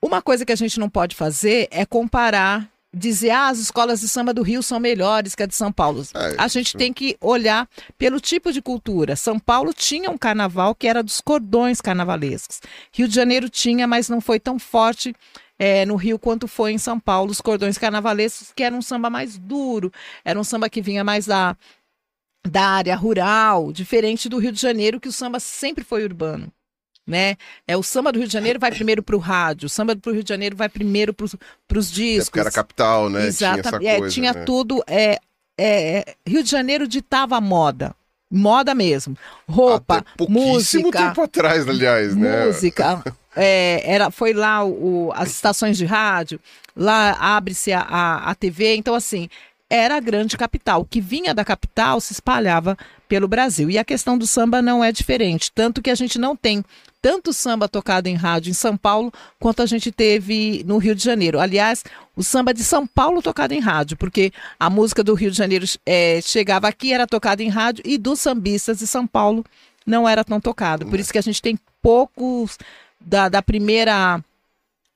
Uma 0.00 0.22
coisa 0.22 0.44
que 0.44 0.52
a 0.52 0.56
gente 0.56 0.78
não 0.78 0.88
pode 0.88 1.16
fazer 1.16 1.66
é 1.72 1.84
comparar 1.84 2.70
dizer 2.96 3.30
ah, 3.30 3.48
as 3.48 3.58
escolas 3.58 4.00
de 4.00 4.08
samba 4.08 4.32
do 4.32 4.42
Rio 4.42 4.62
são 4.62 4.80
melhores 4.80 5.34
que 5.34 5.42
a 5.42 5.46
de 5.46 5.54
São 5.54 5.70
Paulo. 5.70 6.02
É 6.14 6.34
a 6.38 6.48
gente 6.48 6.76
tem 6.76 6.92
que 6.92 7.16
olhar 7.20 7.68
pelo 7.98 8.18
tipo 8.18 8.52
de 8.52 8.62
cultura. 8.62 9.14
São 9.14 9.38
Paulo 9.38 9.72
tinha 9.74 10.10
um 10.10 10.16
carnaval 10.16 10.74
que 10.74 10.88
era 10.88 11.02
dos 11.02 11.20
cordões 11.20 11.80
carnavalescos. 11.80 12.60
Rio 12.90 13.06
de 13.06 13.14
Janeiro 13.14 13.50
tinha, 13.50 13.86
mas 13.86 14.08
não 14.08 14.20
foi 14.20 14.40
tão 14.40 14.58
forte 14.58 15.14
é, 15.58 15.84
no 15.84 15.96
Rio 15.96 16.18
quanto 16.18 16.48
foi 16.48 16.72
em 16.72 16.78
São 16.78 16.98
Paulo, 16.98 17.30
os 17.30 17.40
cordões 17.40 17.78
carnavalescos, 17.78 18.52
que 18.54 18.62
era 18.62 18.74
um 18.74 18.82
samba 18.82 19.10
mais 19.10 19.38
duro, 19.38 19.92
era 20.24 20.38
um 20.38 20.44
samba 20.44 20.68
que 20.68 20.82
vinha 20.82 21.04
mais 21.04 21.26
da, 21.26 21.56
da 22.46 22.66
área 22.68 22.96
rural, 22.96 23.72
diferente 23.72 24.28
do 24.28 24.38
Rio 24.38 24.52
de 24.52 24.60
Janeiro, 24.60 25.00
que 25.00 25.08
o 25.08 25.12
samba 25.12 25.40
sempre 25.40 25.84
foi 25.84 26.04
urbano 26.04 26.52
né? 27.06 27.36
É 27.66 27.76
o 27.76 27.82
samba 27.82 28.10
do 28.10 28.18
Rio 28.18 28.26
de 28.26 28.32
Janeiro 28.32 28.58
vai 28.58 28.70
primeiro 28.70 29.02
para 29.02 29.16
o 29.16 29.18
rádio, 29.18 29.66
o 29.66 29.70
samba 29.70 29.94
do 29.94 30.10
Rio 30.10 30.24
de 30.24 30.28
Janeiro 30.28 30.56
vai 30.56 30.68
primeiro 30.68 31.14
para 31.14 31.78
os 31.78 31.90
discos. 31.90 32.26
É 32.28 32.30
porque 32.30 32.40
era 32.40 32.50
capital, 32.50 33.08
né? 33.08 33.26
Exatamente. 33.26 33.78
Tinha, 33.78 33.92
é, 33.92 34.08
tinha 34.08 34.32
né? 34.32 34.44
tudo. 34.44 34.82
É, 34.86 35.18
é, 35.58 36.14
Rio 36.26 36.42
de 36.42 36.50
Janeiro 36.50 36.88
ditava 36.88 37.36
a 37.36 37.40
moda. 37.40 37.94
Moda 38.30 38.74
mesmo. 38.74 39.16
Roupa, 39.48 39.98
Até 39.98 40.26
música. 40.28 40.90
tempo 40.90 41.22
atrás, 41.22 41.68
aliás, 41.68 42.16
né? 42.16 42.46
Música. 42.46 43.02
é, 43.36 43.82
era, 43.84 44.10
foi 44.10 44.32
lá 44.32 44.64
o, 44.64 45.12
as 45.14 45.30
estações 45.30 45.78
de 45.78 45.84
rádio, 45.84 46.40
lá 46.74 47.12
abre-se 47.12 47.72
a, 47.72 47.80
a, 47.80 48.30
a 48.30 48.34
TV. 48.34 48.74
Então, 48.74 48.94
assim, 48.96 49.28
era 49.68 49.96
a 49.96 50.00
grande 50.00 50.36
capital. 50.36 50.82
O 50.82 50.84
que 50.84 51.00
vinha 51.00 51.34
da 51.34 51.44
capital 51.44 52.00
se 52.00 52.12
espalhava 52.12 52.76
pelo 53.08 53.28
Brasil. 53.28 53.70
E 53.70 53.78
a 53.78 53.84
questão 53.84 54.16
do 54.16 54.26
samba 54.26 54.62
não 54.62 54.82
é 54.82 54.92
diferente. 54.92 55.50
Tanto 55.52 55.82
que 55.82 55.90
a 55.90 55.94
gente 55.94 56.18
não 56.18 56.36
tem 56.36 56.64
tanto 57.02 57.32
samba 57.32 57.68
tocado 57.68 58.08
em 58.08 58.14
rádio 58.14 58.50
em 58.50 58.54
São 58.54 58.76
Paulo 58.76 59.12
quanto 59.38 59.62
a 59.62 59.66
gente 59.66 59.92
teve 59.92 60.64
no 60.66 60.78
Rio 60.78 60.94
de 60.94 61.04
Janeiro. 61.04 61.38
Aliás, 61.38 61.84
o 62.16 62.22
samba 62.22 62.52
de 62.52 62.64
São 62.64 62.86
Paulo 62.86 63.22
tocado 63.22 63.54
em 63.54 63.60
rádio, 63.60 63.96
porque 63.96 64.32
a 64.58 64.68
música 64.68 65.04
do 65.04 65.14
Rio 65.14 65.30
de 65.30 65.36
Janeiro 65.36 65.64
eh, 65.84 66.20
chegava 66.22 66.66
aqui, 66.66 66.92
era 66.92 67.06
tocada 67.06 67.42
em 67.42 67.48
rádio, 67.48 67.82
e 67.86 67.96
dos 67.96 68.20
sambistas 68.20 68.78
de 68.78 68.86
São 68.86 69.06
Paulo 69.06 69.44
não 69.86 70.08
era 70.08 70.24
tão 70.24 70.40
tocado. 70.40 70.86
Por 70.86 70.98
isso 70.98 71.12
que 71.12 71.18
a 71.18 71.22
gente 71.22 71.40
tem 71.40 71.56
poucos 71.80 72.58
da, 73.00 73.28
da 73.28 73.40
primeira 73.40 74.20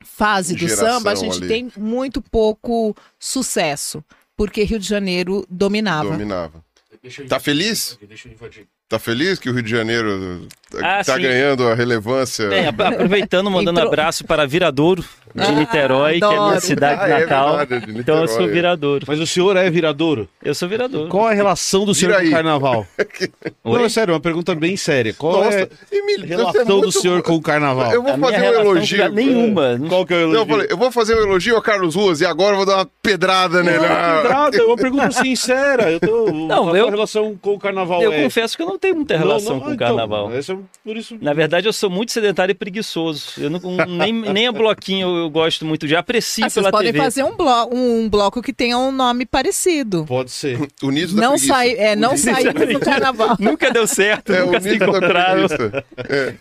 fase 0.00 0.54
do 0.54 0.60
Geração 0.60 0.98
samba, 0.98 1.12
a 1.12 1.14
gente 1.14 1.38
ali. 1.38 1.48
tem 1.48 1.72
muito 1.76 2.20
pouco 2.20 2.96
sucesso, 3.18 4.02
porque 4.40 4.62
Rio 4.62 4.78
de 4.78 4.88
Janeiro 4.88 5.44
dominava. 5.50 6.12
Dominava. 6.12 6.64
Deixa 7.02 7.20
eu 7.20 7.28
Tá 7.28 7.38
feliz? 7.38 7.98
Deixa 8.08 8.26
eu 8.26 8.32
invadir. 8.32 8.66
Tá 8.88 8.98
feliz 8.98 9.38
que 9.38 9.50
o 9.50 9.52
Rio 9.52 9.62
de 9.62 9.70
Janeiro 9.70 10.48
Ah, 10.82 11.02
tá 11.04 11.16
sim. 11.16 11.22
ganhando 11.22 11.66
a 11.68 11.74
relevância? 11.74 12.48
Ap- 12.68 12.80
aproveitando, 12.80 13.50
mandando 13.50 13.80
Entrou- 13.80 13.88
abraço 13.92 14.24
para 14.24 14.46
Viradouro, 14.46 15.02
de 15.34 15.42
Ah, 15.42 15.50
Niterói, 15.52 16.18
que 16.18 16.24
é 16.24 16.36
a 16.36 16.46
minha 16.48 16.60
cidade 16.60 17.00
Ah, 17.02 17.08
é 17.08 17.20
natal. 17.20 17.56
verdade, 17.58 17.86
de 17.92 17.98
então 18.00 18.18
eu 18.20 18.28
sou 18.28 18.48
viradouro. 18.48 19.04
Mas 19.06 19.20
o 19.20 19.26
senhor 19.26 19.56
é 19.56 19.70
viradouro? 19.70 20.28
Eu 20.42 20.54
sou 20.54 20.68
viradouro. 20.68 21.08
Qual 21.08 21.26
a 21.26 21.32
relação 21.32 21.84
do 21.84 21.94
senhor 21.94 22.16
com 22.20 22.26
o 22.26 22.30
carnaval? 22.30 22.86
Não, 23.64 23.84
é 23.84 23.88
sério, 23.88 24.12
uma 24.14 24.20
pergunta 24.20 24.54
bem 24.54 24.76
séria. 24.76 25.14
Qual 25.14 25.44
Nossa, 25.44 25.58
é 25.58 25.62
a 25.62 26.22
é 26.22 26.26
relação 26.26 26.64
do 26.64 26.76
muito- 26.78 26.92
senhor 26.92 27.22
com 27.22 27.34
o 27.36 27.42
carnaval? 27.42 27.92
Eu 27.92 28.02
vou 28.02 28.12
A 28.12 28.18
fazer 28.18 28.40
um 28.40 28.60
elogio. 28.60 29.02
com- 29.08 29.14
Nenhuma. 29.14 29.80
Qual 29.88 30.04
que 30.06 30.14
é 30.14 30.16
o 30.16 30.20
Não, 30.20 30.26
elogio? 30.26 30.40
eu, 30.42 30.46
falei, 30.46 30.66
eu 30.70 30.76
vou 30.76 30.90
fazer 30.92 31.14
um 31.14 31.20
elogio 31.22 31.54
ao 31.56 31.62
Carlos 31.62 31.94
Ruas 31.94 32.20
e 32.20 32.26
agora 32.26 32.52
eu 32.52 32.56
vou 32.58 32.66
dar 32.66 32.76
uma 32.78 32.88
pedrada 33.02 33.62
nele. 33.62 33.84
Ah, 33.86 34.22
Nada, 34.28 34.56
é 34.56 34.62
uma 34.62 34.76
pergunta 34.76 35.10
sincera. 35.12 35.90
Eu 35.92 36.00
tô, 36.00 36.30
Não, 36.32 36.72
a 36.72 36.76
eu- 36.78 36.90
relação 36.90 37.36
com 37.40 37.54
o 37.54 37.58
carnaval 37.58 38.02
Eu 38.02 38.12
é... 38.12 38.22
confesso 38.24 38.56
que 38.56 38.62
eu 38.62 38.66
não 38.66 38.78
tenho 38.78 38.96
muita 38.96 39.16
relação 39.16 39.50
Não, 39.54 39.58
não, 39.58 39.64
com 39.66 39.70
o 39.70 39.74
então, 39.74 39.86
carnaval. 39.88 40.32
essa 40.32 40.52
é 40.52 40.56
por 40.84 40.96
isso... 40.96 41.16
Na 41.20 41.32
verdade, 41.32 41.66
eu 41.68 41.72
sou 41.72 41.88
muito 41.90 42.12
sedentário 42.12 42.52
e 42.52 42.54
preguiçoso. 42.54 43.32
Eu 43.38 43.50
não, 43.50 43.60
nem, 43.88 44.12
nem 44.12 44.46
a 44.46 44.52
bloquinho 44.52 45.08
eu, 45.08 45.16
eu 45.24 45.30
gosto 45.30 45.64
muito 45.64 45.86
de. 45.86 45.94
Aprecio 45.96 46.44
Ah, 46.44 46.48
vocês 46.50 46.62
pela 46.64 46.70
podem 46.70 46.92
TV. 46.92 47.04
fazer 47.04 47.22
um, 47.24 47.36
blo 47.36 47.68
um 47.72 48.08
bloco 48.08 48.40
que 48.42 48.52
tenha 48.52 48.78
um 48.78 48.90
nome 48.92 49.26
parecido. 49.26 50.04
Pode 50.06 50.30
ser. 50.30 50.58
Unidos 50.82 51.14
da 51.14 51.22
Não, 51.22 51.30
preguiça. 51.32 51.52
sai, 51.54 51.70
é, 51.76 51.96
não 51.96 52.16
saímos 52.16 52.66
do 52.72 52.80
carnaval. 52.80 53.36
Nunca 53.40 53.70
deu 53.70 53.86
certo, 53.86 54.32
É, 54.32 54.40
nunca 54.44 54.60
se 54.60 54.68
Unidos 54.68 54.86
da 54.86 54.98
encontraram. 54.98 55.48
preguiça. 55.48 55.84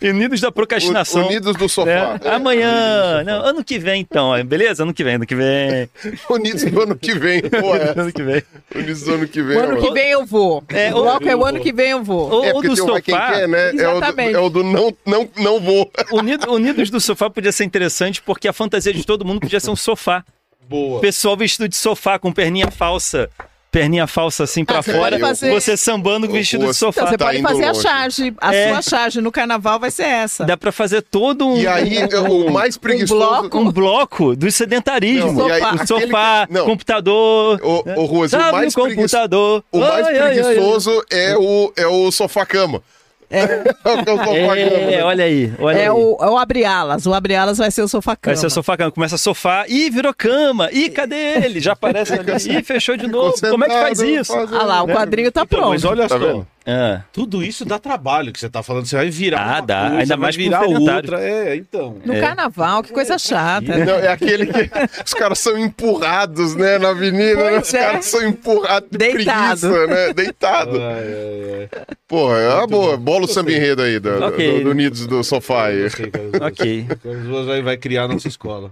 É. 0.00 0.10
Unidos 0.10 0.40
da 0.40 0.50
procrastinação. 0.52 1.26
Unidos 1.26 1.56
do 1.56 1.68
sofá. 1.68 1.86
né? 1.90 2.20
Amanhã, 2.30 3.22
não, 3.24 3.44
ano 3.44 3.64
que 3.64 3.78
vem 3.78 4.00
então, 4.00 4.32
beleza? 4.44 4.82
Ano 4.82 4.92
que 4.94 5.04
vem, 5.04 5.14
ano 5.14 5.26
que 5.26 5.34
vem. 5.34 5.88
Unidos 6.28 6.64
do 6.64 6.82
ano 6.82 6.96
que 6.96 7.14
vem. 7.14 7.42
Pô, 7.42 7.74
é. 7.76 7.94
ano 7.96 8.12
que 8.12 8.22
vem. 8.22 8.42
Unidos 8.74 9.02
do 9.02 9.14
ano 9.14 9.28
que 9.28 9.42
vem. 9.42 9.56
O 9.56 9.60
ano 9.60 9.80
que 9.82 9.90
vem 9.92 10.10
eu 10.10 10.24
vou. 10.26 10.62
É, 10.68 10.90
o 10.94 11.02
bloco 11.02 11.28
é 11.28 11.36
o 11.36 11.44
ano 11.44 11.60
que 11.60 11.72
vem 11.72 11.90
eu 11.90 12.02
vou. 12.02 12.30
Ou, 12.30 12.44
É 12.44 12.48
ou 12.48 12.54
porque 12.54 12.68
do 12.68 12.76
sofá. 12.76 13.00
Quer, 13.00 13.48
né? 13.48 13.72
É 13.76 13.88
o, 13.88 14.00
do, 14.00 14.09
Exatamente. 14.10 14.34
é 14.36 14.38
o 14.40 14.48
do 14.50 14.62
não, 14.62 14.94
não, 15.06 15.28
não 15.36 15.60
vou. 15.60 15.90
Unido- 16.12 16.50
Unidos 16.52 16.90
do 16.90 17.00
sofá 17.00 17.28
podia 17.30 17.52
ser 17.52 17.64
interessante 17.64 18.20
porque 18.22 18.46
a 18.48 18.52
fantasia 18.52 18.92
de 18.92 19.04
todo 19.04 19.24
mundo 19.24 19.40
podia 19.40 19.60
ser 19.60 19.70
um 19.70 19.76
sofá. 19.76 20.24
Boa. 20.68 21.00
Pessoal 21.00 21.36
vestido 21.36 21.68
de 21.68 21.76
sofá 21.76 22.18
com 22.18 22.30
perninha 22.32 22.70
falsa. 22.70 23.28
Perninha 23.72 24.04
falsa 24.08 24.42
assim 24.42 24.64
pra 24.64 24.78
Ah, 24.80 24.82
fora. 24.82 25.16
fazer- 25.20 25.52
Você 25.52 25.76
sambando 25.76 26.26
vestido 26.28 26.62
de 26.62 26.66
Você- 26.66 26.84
Então, 26.84 26.92
sofá. 26.92 27.06
você 27.08 27.16
tá 27.16 27.26
pode 27.26 27.40
fazer 27.40 27.64
a 27.64 27.68
longe. 27.68 27.82
charge. 27.82 28.34
A 28.40 28.52
É. 28.52 28.68
sua 28.68 28.82
charge 28.82 29.20
no 29.20 29.30
carnaval 29.30 29.78
vai 29.78 29.92
ser 29.92 30.02
essa. 30.06 30.44
Dá 30.44 30.56
pra 30.56 30.72
fazer 30.72 31.02
todo 31.02 31.46
um, 31.46 31.56
E 31.56 31.68
aí, 31.68 31.98
o 32.28 32.50
mais 32.50 32.76
preguiçoso. 32.76 33.14
bloco. 33.24 33.58
um 33.58 33.70
bloco 33.70 34.34
do 34.34 34.50
sedentarismo. 34.50 35.32
Não, 35.34 35.46
aí, 35.46 35.62
o 35.62 35.86
sofá, 35.86 36.46
que- 36.48 36.52
não. 36.52 36.64
computador. 36.66 37.60
Ô, 37.62 38.00
ô 38.00 38.04
Ruas, 38.06 38.32
o 38.32 38.36
Sabe 38.36 38.50
mais, 38.52 38.74
o 38.74 38.80
preguiçoso, 38.82 38.96
computador. 38.96 39.64
o 39.70 39.78
mais 39.78 39.92
Ai, 39.92 40.02
ai, 40.02 40.18
ai, 40.18 40.38
ai. 40.40 40.44
preguiçoso 40.44 41.04
é 41.08 41.36
o, 41.38 41.72
é 41.76 41.86
o 41.86 42.10
sofá-cama. 42.10 42.82
É. 43.30 43.40
É, 43.84 44.90
né? 44.98 45.04
olha 45.04 45.24
aí, 45.24 45.52
olha 45.58 45.76
É 45.78 45.82
aí. 45.84 45.90
o, 45.90 46.16
é 46.20 46.26
o 46.28 46.36
abre-alas. 46.36 47.06
O 47.06 47.14
abre-alas 47.14 47.58
vai 47.58 47.70
ser 47.70 47.82
o 47.82 47.88
sofá 47.88 48.16
cama. 48.16 48.34
Vai 48.34 48.40
ser 48.40 48.46
o 48.46 48.50
sofá 48.50 48.76
cama. 48.76 48.90
Começa 48.90 49.16
sofá. 49.16 49.64
Ih, 49.68 49.88
virou 49.90 50.12
cama. 50.12 50.68
Ih, 50.72 50.90
cadê 50.90 51.16
ele? 51.44 51.60
Já 51.60 51.72
aparece 51.72 52.12
ali. 52.18 52.30
Ih, 52.58 52.62
fechou 52.62 52.96
de 52.96 53.06
novo. 53.06 53.34
Como 53.40 53.64
é 53.64 53.68
que 53.68 53.74
faz 53.74 54.00
isso? 54.00 54.32
fazendo- 54.32 54.60
Ah 54.60 54.64
lá, 54.64 54.82
o 54.82 54.88
quadrinho 54.88 55.30
tá 55.30 55.42
Então, 55.42 55.58
pronto. 55.58 55.70
mas 55.70 55.84
olha 55.84 56.02
Tá 56.08 56.18
só. 56.18 56.18
vendo? 56.18 56.46
Ah, 56.66 57.00
Tudo 57.12 57.42
isso 57.42 57.64
dá 57.64 57.78
trabalho 57.78 58.32
que 58.32 58.38
você 58.38 58.48
tá 58.48 58.62
falando. 58.62 58.84
Você 58.86 58.94
vai 58.94 59.08
virar 59.10 59.40
Ah, 59.40 59.54
uma 59.54 59.60
dá. 59.62 59.80
coisa, 59.86 59.96
Ainda 60.00 60.16
mais 60.18 60.36
virar 60.36 60.62
outra. 60.62 61.18
É, 61.20 61.56
então. 61.56 61.96
No 62.04 62.20
carnaval, 62.20 62.82
que 62.82 62.92
coisa 62.92 63.18
chata. 63.18 63.78
Não, 63.78 63.94
é 63.94 64.08
aquele 64.08 64.46
que 64.46 64.70
os 65.04 65.14
caras 65.14 65.38
são 65.38 65.58
empurrados, 65.58 66.54
né, 66.54 66.78
na 66.78 66.90
avenida, 66.90 67.50
né? 67.50 67.58
Os 67.60 67.72
é. 67.72 67.78
caras 67.80 68.04
são 68.04 68.22
empurrados 68.28 68.88
de 68.90 68.98
Deitado. 68.98 69.60
preguiça, 69.70 69.86
né? 69.86 70.12
Deitado. 70.12 70.80
Ai, 70.80 70.82
ai, 70.82 71.68
ai. 71.78 71.86
Porra, 72.06 72.36
é 72.38 72.54
uma 72.54 72.66
boa. 72.66 72.96
Bola 72.96 73.24
o 73.24 73.28
samba 73.28 73.52
enredo 73.52 73.82
aí, 73.82 73.98
do, 73.98 74.22
Ok. 74.24 74.58
do, 74.58 74.64
do 74.64 74.70
Unidos 74.70 75.06
do 75.06 75.24
Sofá 75.24 75.66
aí. 75.68 75.86
Ok. 76.42 76.86
Carlos 77.02 77.26
Ruas 77.26 77.46
vai, 77.46 77.62
vai 77.62 77.76
criar 77.78 78.04
a 78.04 78.08
nossa 78.08 78.28
escola. 78.28 78.70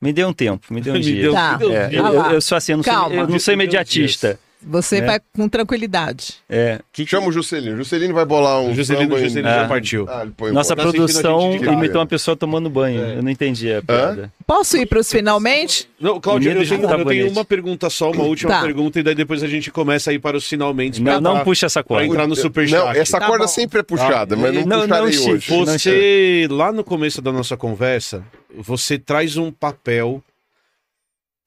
Me 0.00 0.12
dê 0.12 0.24
um 0.24 0.32
tempo, 0.32 0.72
me 0.72 0.80
dê 0.80 0.90
um 0.90 0.94
Me 0.98 1.00
dia. 1.00 1.22
deu- 1.22 1.32
Tá. 1.32 1.52
me 1.52 1.58
deu 1.58 1.72
É, 1.74 1.86
uns 1.88 1.92
eu, 2.14 2.30
eu 2.34 2.40
sou 2.40 2.56
assim, 2.56 2.72
eu 2.72 2.76
não, 2.78 2.84
sou, 2.84 2.92
Calma. 2.92 3.14
eu 3.16 3.26
não 3.28 3.38
sou 3.40 3.52
imediatista. 3.54 4.38
Você 4.60 5.00
Né? 5.00 5.06
vai 5.06 5.20
com 5.36 5.48
tranquilidade. 5.48 6.34
É, 6.48 6.80
que, 6.92 7.04
que- 7.04 7.10
Chama 7.10 7.28
o 7.28 7.32
Juscelino. 7.32 7.76
Juscelino 7.76 8.12
vai 8.12 8.24
bolar 8.24 8.60
um 8.60 8.72
O 8.72 8.74
Juscelino, 8.74 9.14
o 9.14 9.18
Juscelino 9.18 9.48
Ah. 9.48 9.62
já 9.62 9.68
partiu. 9.68 10.06
Ah, 10.08 10.22
ele 10.22 10.32
põe 10.36 10.50
nossa. 10.52 10.74
Tá 10.74 10.82
produção 10.82 11.52
imitou 11.54 12.00
uma 12.00 12.06
pessoa 12.06 12.36
tomando 12.36 12.68
banho. 12.68 13.00
Eu 13.00 13.22
não 13.22 13.30
entendi 13.30 13.72
a 13.72 13.80
piada. 13.82 14.32
Posso 14.46 14.76
ir 14.76 14.86
para 14.86 14.98
os 14.98 15.10
finalmente? 15.10 15.88
Não, 16.00 16.20
Cláudio, 16.20 16.50
eu 16.52 16.66
tenho, 16.66 16.82
eu 16.84 17.04
tenho 17.06 17.30
uma 17.30 17.44
pergunta 17.44 17.88
só, 17.88 18.10
uma 18.10 18.24
última 18.24 18.50
Tá. 18.50 18.62
pergunta, 18.62 18.98
e 18.98 19.02
daí 19.02 19.14
depois 19.14 19.42
a 19.42 19.48
gente 19.48 19.70
começa 19.70 20.10
a 20.10 20.14
ir 20.14 20.18
para 20.18 20.36
os 20.36 20.48
finalmente. 20.48 21.00
Não, 21.00 21.12
pra- 21.12 21.20
não 21.20 21.34
pra- 21.36 21.44
puxa 21.44 21.66
essa 21.66 21.82
Pra 21.82 21.88
corda. 21.96 22.06
entrar 22.06 22.26
no 22.26 22.34
superchat. 22.34 22.78
Não, 22.80 22.90
essa 22.90 23.18
Tá 23.20 23.26
corda 23.26 23.44
bom. 23.44 23.48
sempre 23.48 23.80
é 23.80 23.82
puxada, 23.82 24.36
mas 24.36 24.54
não, 24.54 24.62
Não, 24.66 24.76
não, 24.78 24.88
puxarei 24.88 25.12
Chico. 25.12 25.30
hoje. 25.32 25.50
Não 25.56 25.64
Você, 25.66 26.48
lá 26.50 26.72
no 26.72 26.82
começo 26.82 27.22
da 27.22 27.30
nossa 27.32 27.56
conversa, 27.56 28.24
você 28.56 28.98
traz 28.98 29.36
um 29.36 29.50
papel 29.52 30.22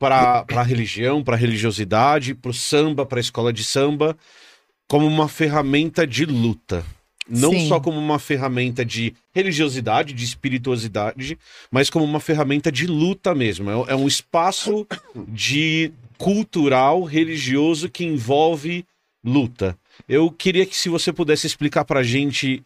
para 0.02 0.44
a 0.56 0.64
religião, 0.64 1.23
para 1.23 1.36
a 1.36 1.40
religiosidade, 1.40 2.34
para 2.34 2.49
o 2.49 2.53
samba, 2.53 3.06
para 3.06 3.19
a 3.19 3.22
escola 3.22 3.53
de 3.53 3.64
samba, 3.64 4.18
como 4.88 5.06
uma 5.06 5.28
ferramenta 5.28 6.07
de 6.07 6.26
luta. 6.26 6.84
Não 7.30 7.52
Sim. 7.52 7.68
só 7.68 7.80
como 7.80 7.99
uma 7.99 8.18
ferramenta 8.18 8.84
de 8.84 9.14
religiosidade, 9.32 10.11
de 10.11 10.26
espirituosidade, 10.26 11.38
mas 11.69 11.88
como 11.88 12.03
uma 12.03 12.19
ferramenta 12.19 12.72
de 12.72 12.88
luta 12.88 13.36
mesmo. 13.36 13.69
É, 13.69 13.91
é 13.91 13.95
um 13.95 14.07
espaço 14.07 14.88
de 15.28 15.91
cultural, 16.18 17.03
religioso 17.03 17.88
que 17.88 18.03
envolve 18.03 18.84
luta. 19.23 19.78
Eu 20.10 20.32
queria 20.32 20.65
que 20.65 20.76
se 20.76 20.90
você 20.90 21.14
pudesse 21.14 21.45
explicar 21.45 21.86
pra 21.86 22.02
gente 22.02 22.64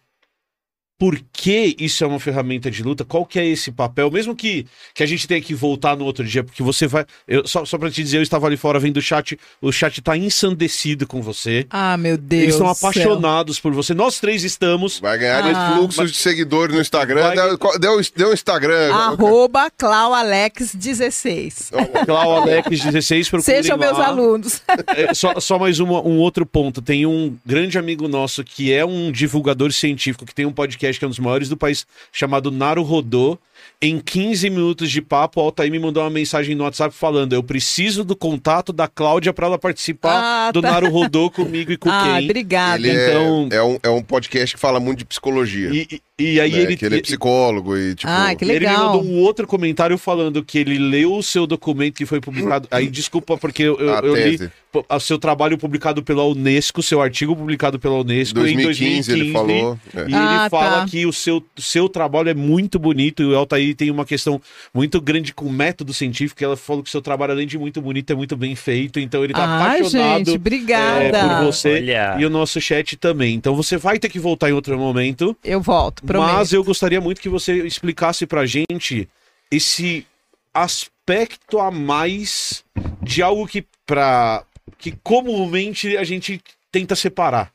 por 0.97 1.19
que 1.33 1.75
isso 1.79 2.03
é 2.03 2.07
uma 2.07 2.19
ferramenta 2.19 2.71
de 2.71 2.81
luta, 2.81 3.03
qual 3.03 3.25
que 3.25 3.37
é 3.37 3.45
esse 3.45 3.71
papel, 3.71 4.09
mesmo 4.09 4.35
que, 4.35 4.65
que 4.93 5.03
a 5.03 5.05
gente 5.05 5.27
tenha 5.27 5.41
que 5.41 5.53
voltar 5.53 5.95
no 5.97 6.05
outro 6.05 6.23
dia, 6.23 6.43
porque 6.43 6.63
você 6.63 6.87
vai. 6.87 7.05
Eu, 7.27 7.45
só, 7.47 7.65
só 7.65 7.77
pra 7.77 7.91
te 7.91 8.01
dizer, 8.01 8.17
eu 8.17 8.21
estava 8.23 8.47
ali 8.47 8.55
fora 8.55 8.79
vendo 8.79 8.97
o 8.97 9.01
chat, 9.01 9.37
o 9.61 9.71
chat 9.71 10.01
tá 10.01 10.15
ensandecido 10.17 11.05
com 11.05 11.21
você. 11.21 11.65
Ah, 11.69 11.97
meu 11.97 12.17
Deus. 12.17 12.43
Eles 12.43 12.55
estão 12.55 12.73
céu. 12.73 12.89
apaixonados 12.89 13.59
por 13.59 13.73
você. 13.73 13.93
Nós 13.93 14.19
três 14.19 14.43
estamos. 14.43 14.99
Vai 14.99 15.17
ganhar 15.17 15.45
Ah. 15.45 15.75
fluxos 15.75 16.11
de 16.11 16.17
seguidores 16.17 16.73
no 16.73 16.81
Instagram. 16.81 17.21
Vai- 17.23 17.35
Deu, 17.35 17.57
deu, 17.79 18.01
deu 18.15 18.29
um 18.29 18.33
Instagram. 18.33 18.93
Arroba 18.93 19.69
ClauAlex16. 19.71 21.71
Clau 22.05 22.41
Alex 22.41 22.69
16, 22.81 23.29
procurem 23.29 23.61
Sejam 23.63 23.77
meus 23.77 23.97
lá. 23.97 24.07
alunos. 24.07 24.61
É, 24.95 25.13
só, 25.13 25.39
só 25.39 25.59
mais 25.59 25.79
uma- 25.79 26.01
um 26.01 26.17
outro 26.19 26.45
ponto. 26.45 26.81
Tem 26.81 27.05
um 27.05 27.35
grande 27.45 27.77
amigo 27.77 28.07
nosso 28.07 28.43
que 28.43 28.71
é 28.73 28.85
um 28.85 29.11
divulgador 29.11 29.71
científico, 29.71 30.25
que 30.25 30.33
tem 30.33 30.45
um 30.45 30.51
podcast 30.53 30.84
que 30.99 31.05
é 31.05 31.07
um 31.07 31.09
dos 31.09 31.19
maiores 31.19 31.49
do 31.49 31.57
país, 31.57 31.85
chamado 32.11 32.51
Naru 32.51 32.83
Rodô. 32.83 33.37
Em 33.81 33.99
15 33.99 34.49
minutos 34.49 34.89
de 34.89 35.01
papo, 35.01 35.39
o 35.39 35.43
Altair 35.43 35.69
me 35.71 35.77
mandou 35.77 36.01
uma 36.01 36.09
mensagem 36.09 36.55
no 36.55 36.63
WhatsApp 36.63 36.95
falando: 36.95 37.33
Eu 37.33 37.43
preciso 37.43 38.03
do 38.03 38.15
contato 38.15 38.71
da 38.73 38.87
Cláudia 38.87 39.33
para 39.33 39.45
ela 39.47 39.57
participar 39.59 40.47
Ah, 40.47 40.51
do 40.51 40.61
tá. 40.61 40.71
Naru 40.71 40.89
Rodô 40.89 41.29
comigo 41.29 41.71
e 41.71 41.77
com 41.77 41.89
Ah, 41.91 42.15
quem. 42.17 42.25
obrigada. 42.25 42.79
Ele 42.87 42.97
é- 42.97 43.09
Então- 43.09 43.49
é, 43.51 43.61
um, 43.63 43.77
é 43.83 43.89
um 43.89 44.01
podcast 44.01 44.55
que 44.55 44.59
fala 44.61 44.79
muito 44.79 44.99
de 44.99 45.05
psicologia. 45.05 45.69
E, 45.71 45.87
e- 45.91 46.01
e 46.17 46.39
aí 46.39 46.51
né? 46.51 46.57
ele, 46.59 46.77
que 46.77 46.85
ele 46.85 46.97
é 46.97 47.01
psicólogo 47.01 47.77
e 47.77 47.93
tipo. 47.95 48.09
Ah, 48.11 48.33
que 48.33 48.45
Ele 48.45 48.53
me 48.53 48.59
legal. 48.59 48.85
mandou 48.93 49.03
um 49.03 49.19
outro 49.19 49.45
comentário 49.45 49.97
falando 49.97 50.43
que 50.43 50.57
ele 50.57 50.77
leu 50.79 51.13
o 51.13 51.21
seu 51.21 51.45
documento 51.45 51.95
que 51.95 52.05
foi 52.05 52.21
publicado. 52.21 52.67
Aí, 52.71 52.87
desculpa, 52.87 53.37
porque 53.37 53.63
eu, 53.63 53.77
eu, 53.77 53.89
eu 54.05 54.15
li 54.15 54.49
o 54.89 54.99
seu 54.99 55.17
trabalho 55.17 55.57
publicado 55.57 56.01
pela 56.03 56.23
Unesco, 56.25 56.81
seu 56.83 57.01
artigo 57.01 57.35
publicado 57.35 57.77
pela 57.79 57.95
Unesco 57.95 58.35
2015, 58.39 58.83
em 58.83 58.95
2015. 59.03 59.11
ele 59.11 59.31
falou. 59.33 59.79
é. 59.93 60.09
E 60.09 60.13
Ah, 60.13 60.39
ele 60.41 60.49
fala 60.49 60.79
tá. 60.81 60.85
que 60.85 61.05
o 61.05 61.13
seu, 61.13 61.43
seu 61.57 61.87
trabalho 61.89 62.29
é 62.29 62.33
muito 62.33 62.77
bonito 62.79 63.21
e 63.21 63.25
o 63.25 63.35
Altair 63.37 63.54
tem 63.75 63.89
uma 63.91 64.05
questão 64.05 64.41
muito 64.73 64.99
grande 64.99 65.33
com 65.33 65.45
o 65.45 65.51
método 65.51 65.93
científico. 65.93 66.43
Ela 66.43 66.57
falou 66.57 66.83
que 66.83 66.89
o 66.89 66.91
seu 66.91 67.01
trabalho, 67.01 67.33
além 67.33 67.47
de 67.47 67.57
muito 67.57 67.81
bonito, 67.81 68.11
é 68.11 68.15
muito 68.15 68.35
bem 68.35 68.55
feito. 68.55 68.99
Então 68.99 69.23
ele 69.23 69.33
tá 69.33 69.45
Ai, 69.45 69.77
apaixonado 69.79 70.17
gente, 70.17 70.31
é, 70.31 70.35
obrigada. 70.35 71.29
por 71.37 71.45
você 71.45 71.75
Olha. 71.75 72.17
e 72.19 72.25
o 72.25 72.29
nosso 72.29 72.59
chat 72.59 72.95
também. 72.97 73.35
Então 73.35 73.55
você 73.55 73.77
vai 73.77 73.99
ter 73.99 74.09
que 74.09 74.19
voltar 74.19 74.49
em 74.49 74.53
outro 74.53 74.77
momento. 74.77 75.35
Eu 75.43 75.61
volto, 75.61 76.03
prometo. 76.03 76.33
Mas 76.33 76.53
eu 76.53 76.63
gostaria 76.63 76.99
muito 76.99 77.21
que 77.21 77.29
você 77.29 77.65
explicasse 77.65 78.25
pra 78.25 78.45
gente 78.45 79.07
esse 79.51 80.05
aspecto 80.53 81.59
a 81.59 81.69
mais 81.69 82.63
de 83.01 83.21
algo 83.21 83.47
que 83.47 83.65
pra 83.85 84.43
que 84.77 84.91
comumente 85.03 85.95
a 85.97 86.03
gente 86.03 86.41
tenta 86.71 86.95
separar. 86.95 87.51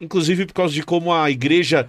Inclusive 0.00 0.46
por 0.46 0.54
causa 0.54 0.74
de 0.74 0.82
como 0.82 1.12
a 1.12 1.30
igreja 1.30 1.86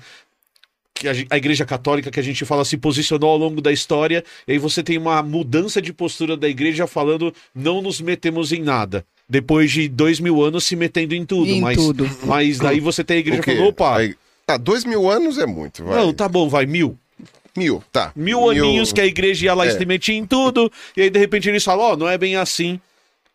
que 0.94 1.07
a, 1.07 1.11
a 1.32 1.38
igreja 1.38 1.65
católica 1.65 2.11
que 2.11 2.20
a 2.20 2.24
gente 2.24 2.45
fala 2.45 2.64
se 2.64 2.78
posicionou 2.78 3.30
ao 3.32 3.38
longo 3.38 3.61
da 3.61 3.72
história, 3.72 4.24
e 4.48 4.53
aí 4.53 4.57
você 4.57 4.84
tem 4.84 4.98
uma 4.98 5.22
mudança 5.24 5.82
de 5.82 5.91
postura 5.91 6.38
da 6.38 6.48
igreja 6.48 6.86
falando 6.88 7.34
não 7.53 7.82
nos 7.82 7.99
metemos 7.99 8.52
em 8.52 8.61
nada. 8.61 9.06
Depois 9.28 9.72
de 9.72 9.88
dois 9.88 10.20
mil 10.20 10.44
anos 10.44 10.65
se 10.65 10.76
metendo 10.76 11.15
em 11.15 11.26
tudo, 11.26 11.49
Em 11.49 11.61
mas, 11.61 11.78
tudo. 11.78 12.10
mas 12.26 12.60
daí 12.60 12.80
você 12.80 13.03
tem 13.03 13.18
a 13.18 13.20
igreja 13.22 13.41
falando, 13.44 13.64
opa, 13.68 13.98
Aí- 13.98 14.15
Tá, 14.45 14.57
dois 14.57 14.84
mil 14.84 15.10
anos 15.10 15.38
é 15.38 15.45
muito, 15.45 15.86
vai. 15.86 15.98
não, 15.98 16.14
tá 16.14 16.28
bom, 16.28 16.49
vai, 16.49 16.65
mil. 16.65 16.98
Mil, 17.56 17.82
tá. 17.94 18.11
Mil 18.15 18.49
aninhos 18.49 18.91
que 18.91 18.99
a 18.99 19.06
igreja 19.06 19.45
ia 19.45 19.53
lá 19.53 19.65
e 19.65 19.70
É. 19.70 19.78
se 19.78 19.86
metia 19.86 20.15
em 20.15 20.26
tudo, 20.26 20.70
e 20.98 21.02
aí 21.03 21.10
de 21.10 21.18
repente 21.20 21.48
eles 21.48 21.64
falam, 21.64 21.86
ó, 21.86 21.95
não 21.95 22.10
é 22.10 22.18
bem 22.18 22.36
assim. 22.36 22.80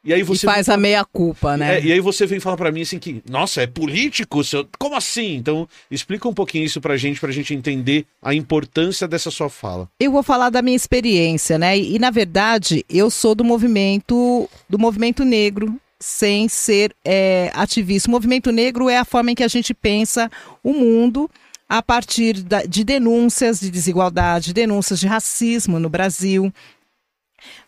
E 0.04 0.14
aí 0.14 0.20
E 0.20 0.22
você 0.22 0.46
faz 0.46 0.68
a 0.68 0.76
meia-culpa, 0.76 1.56
né? 1.56 1.76
É, 1.78 1.84
e 1.84 1.92
aí 1.92 2.00
você 2.00 2.24
vem 2.24 2.38
falar 2.38 2.56
pra 2.56 2.70
mim 2.70 2.82
assim 2.82 2.98
que, 2.98 3.20
nossa, 3.28 3.62
é 3.62 3.66
político? 3.66 4.42
Seu- 4.44 4.66
Como 4.78 4.94
assim? 4.94 5.34
Então, 5.34 5.68
explica 5.90 6.28
um 6.28 6.32
pouquinho 6.32 6.64
isso 6.64 6.80
pra 6.80 6.96
gente, 6.96 7.18
pra 7.20 7.32
gente 7.32 7.52
entender 7.52 8.06
a 8.22 8.32
importância 8.32 9.08
dessa 9.08 9.30
sua 9.30 9.50
fala. 9.50 9.88
Eu 10.00 10.12
vou 10.12 10.22
falar 10.22 10.50
da 10.50 10.62
minha 10.62 10.76
experiência, 10.76 11.58
né? 11.58 11.76
E, 11.76 11.96
e, 11.96 11.98
na 11.98 12.10
verdade, 12.10 12.84
eu 12.88 13.10
sou 13.10 13.34
do 13.34 13.44
movimento 13.44 14.48
do 14.68 14.78
movimento 14.78 15.24
negro, 15.24 15.74
sem 16.00 16.48
ser 16.48 16.94
é, 17.04 17.50
ativista. 17.54 18.08
O 18.08 18.12
movimento 18.12 18.52
negro 18.52 18.88
é 18.88 18.98
a 18.98 19.04
forma 19.04 19.32
em 19.32 19.34
que 19.34 19.42
a 19.42 19.48
gente 19.48 19.74
pensa 19.74 20.30
o 20.62 20.72
mundo 20.72 21.28
a 21.68 21.82
partir 21.82 22.42
da- 22.44 22.62
de 22.62 22.82
denúncias 22.84 23.60
de 23.60 23.70
desigualdade, 23.70 24.54
denúncias 24.54 25.00
de 25.00 25.06
racismo 25.06 25.78
no 25.78 25.88
Brasil. 25.90 26.52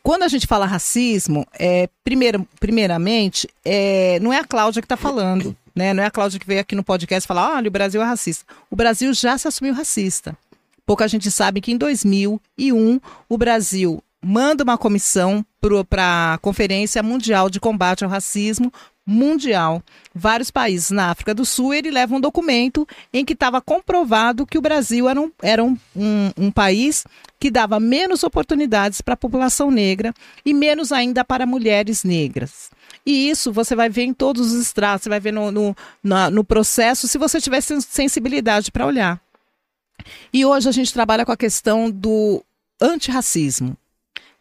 Quando 0.03 0.23
a 0.23 0.29
gente 0.29 0.47
fala 0.47 0.67
racismo, 0.67 1.47
é, 1.59 1.89
primeiro, 2.05 2.47
primeiramente, 2.59 3.49
é, 3.65 4.19
não 4.21 4.33
é 4.33 4.39
a 4.39 4.45
Cláudia 4.45 4.83
que 4.83 4.87
está 4.87 4.97
falando, 4.97 5.57
né? 5.75 5.93
Não 5.95 6.03
é 6.03 6.07
a 6.07 6.11
Cláudia 6.11 6.41
que 6.41 6.47
veio 6.47 6.61
aqui 6.61 6.75
no 6.75 6.85
podcast 6.85 7.27
falar, 7.27 7.57
olha, 7.57 7.69
o 7.69 7.71
Brasil 7.71 8.01
é 8.03 8.05
racista. 8.05 8.45
O 8.71 8.77
Brasil 8.77 9.13
já 9.15 9.37
se 9.39 9.49
assumiu 9.49 9.75
racista. 9.75 10.37
Pouca 10.85 11.07
gente 11.07 11.31
sabe 11.31 11.61
que 11.61 11.73
em 11.73 11.77
2001 11.77 13.01
o 13.29 13.39
Brasil 13.39 14.03
manda 14.23 14.65
uma 14.65 14.77
comissão 14.77 15.45
para 15.89 16.35
a 16.35 16.39
Conferência 16.39 17.03
Mundial 17.03 17.49
de 17.49 17.61
Combate 17.61 18.05
ao 18.05 18.11
Racismo 18.11 18.73
Mundial. 19.11 19.83
Vários 20.15 20.51
países 20.51 20.91
na 20.91 21.11
África 21.11 21.35
do 21.35 21.45
Sul, 21.45 21.75
ele 21.75 21.91
leva 21.91 22.15
um 22.15 22.21
documento 22.21 22.87
em 23.13 23.25
que 23.25 23.33
estava 23.33 23.61
comprovado 23.61 24.47
que 24.47 24.57
o 24.57 24.61
Brasil 24.63 25.09
era 25.09 25.21
um, 25.21 25.31
era 25.43 25.65
um, 25.65 25.77
um, 25.97 26.31
um 26.37 26.51
país 26.51 27.05
que 27.39 27.51
dava 27.51 27.81
menos 27.81 28.23
oportunidades 28.23 29.01
para 29.01 29.15
a 29.15 29.17
população 29.17 29.71
negra 29.71 30.15
e 30.45 30.53
menos 30.55 30.93
ainda 30.93 31.25
para 31.25 31.47
mulheres 31.47 32.05
negras. 32.05 32.71
E 33.05 33.31
isso 33.31 33.53
você 33.53 33.75
vai 33.75 33.89
ver 33.89 34.03
em 34.05 34.13
todos 34.13 34.53
os 34.53 34.61
estratos, 34.61 35.05
você 35.05 35.09
vai 35.09 35.21
ver 35.21 35.33
no, 35.33 35.51
no, 35.51 35.77
na- 36.03 36.31
no 36.31 36.45
processo, 36.45 37.09
se 37.09 37.17
você 37.19 37.41
tiver 37.41 37.61
sen- 37.63 37.81
sensibilidade 37.81 38.71
para 38.71 38.87
olhar. 38.87 39.21
E 40.33 40.45
hoje 40.45 40.69
a 40.69 40.73
gente 40.73 40.93
trabalha 40.93 41.25
com 41.25 41.33
a 41.33 41.37
questão 41.37 41.91
do 41.91 42.45
antirracismo, 42.81 43.77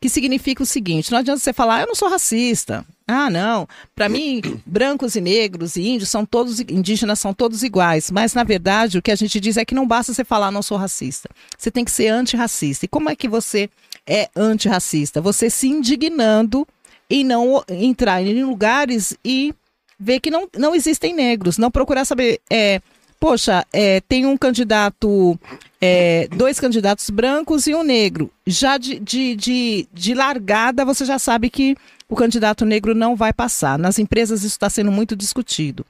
que 0.01 0.09
significa 0.09 0.63
o 0.63 0.65
seguinte: 0.65 1.11
não 1.11 1.19
adianta 1.19 1.39
você 1.39 1.53
falar, 1.53 1.81
eu 1.81 1.87
não 1.87 1.95
sou 1.95 2.09
racista. 2.09 2.85
Ah, 3.11 3.27
não. 3.27 3.67
Para 3.95 4.07
mim, 4.07 4.39
brancos 4.63 5.15
e 5.15 5.21
negros 5.21 5.75
e 5.75 5.81
índios 5.81 6.09
são 6.09 6.23
todos 6.23 6.59
indígenas 6.59 7.17
são 7.17 7.33
todos 7.33 7.63
iguais. 7.63 8.11
Mas 8.11 8.35
na 8.35 8.43
verdade, 8.43 8.99
o 8.99 9.01
que 9.01 9.09
a 9.09 9.15
gente 9.15 9.39
diz 9.39 9.57
é 9.57 9.65
que 9.65 9.73
não 9.73 9.87
basta 9.87 10.13
você 10.13 10.23
falar 10.23 10.51
não 10.51 10.61
sou 10.61 10.77
racista. 10.77 11.27
Você 11.57 11.71
tem 11.71 11.83
que 11.83 11.89
ser 11.89 12.09
antirracista. 12.09 12.85
E 12.85 12.87
como 12.87 13.09
é 13.09 13.15
que 13.15 13.27
você 13.27 13.67
é 14.05 14.29
antirracista? 14.35 15.19
Você 15.21 15.49
se 15.49 15.67
indignando 15.67 16.67
em 17.09 17.23
não 17.23 17.63
entrar 17.67 18.21
em 18.21 18.43
lugares 18.43 19.17
e 19.25 19.55
ver 19.99 20.19
que 20.19 20.29
não, 20.29 20.47
não 20.55 20.75
existem 20.75 21.11
negros, 21.11 21.57
não 21.57 21.71
procurar 21.71 22.05
saber. 22.05 22.39
É, 22.47 22.79
poxa, 23.19 23.65
é, 23.73 24.01
tem 24.01 24.27
um 24.27 24.37
candidato, 24.37 25.35
é, 25.81 26.27
dois 26.27 26.59
candidatos 26.59 27.09
brancos 27.09 27.65
e 27.65 27.73
um 27.73 27.81
negro. 27.81 28.29
Já 28.45 28.77
de, 28.77 28.99
de, 28.99 29.35
de, 29.35 29.87
de 29.91 30.13
largada, 30.13 30.85
você 30.85 31.05
já 31.05 31.17
sabe 31.17 31.49
que 31.49 31.75
o 32.09 32.15
candidato 32.15 32.65
negro 32.65 32.95
não 32.95 33.15
vai 33.15 33.31
passar. 33.31 33.77
Nas 33.77 33.99
empresas 33.99 34.39
isso 34.39 34.55
está 34.55 34.69
sendo 34.69 34.91
muito 34.91 35.15
discutido. 35.15 35.85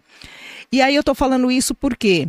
E 0.71 0.81
aí 0.81 0.93
eu 0.93 0.99
estou 0.99 1.15
falando 1.15 1.49
isso 1.49 1.73
por 1.73 1.95
quê? 1.95 2.27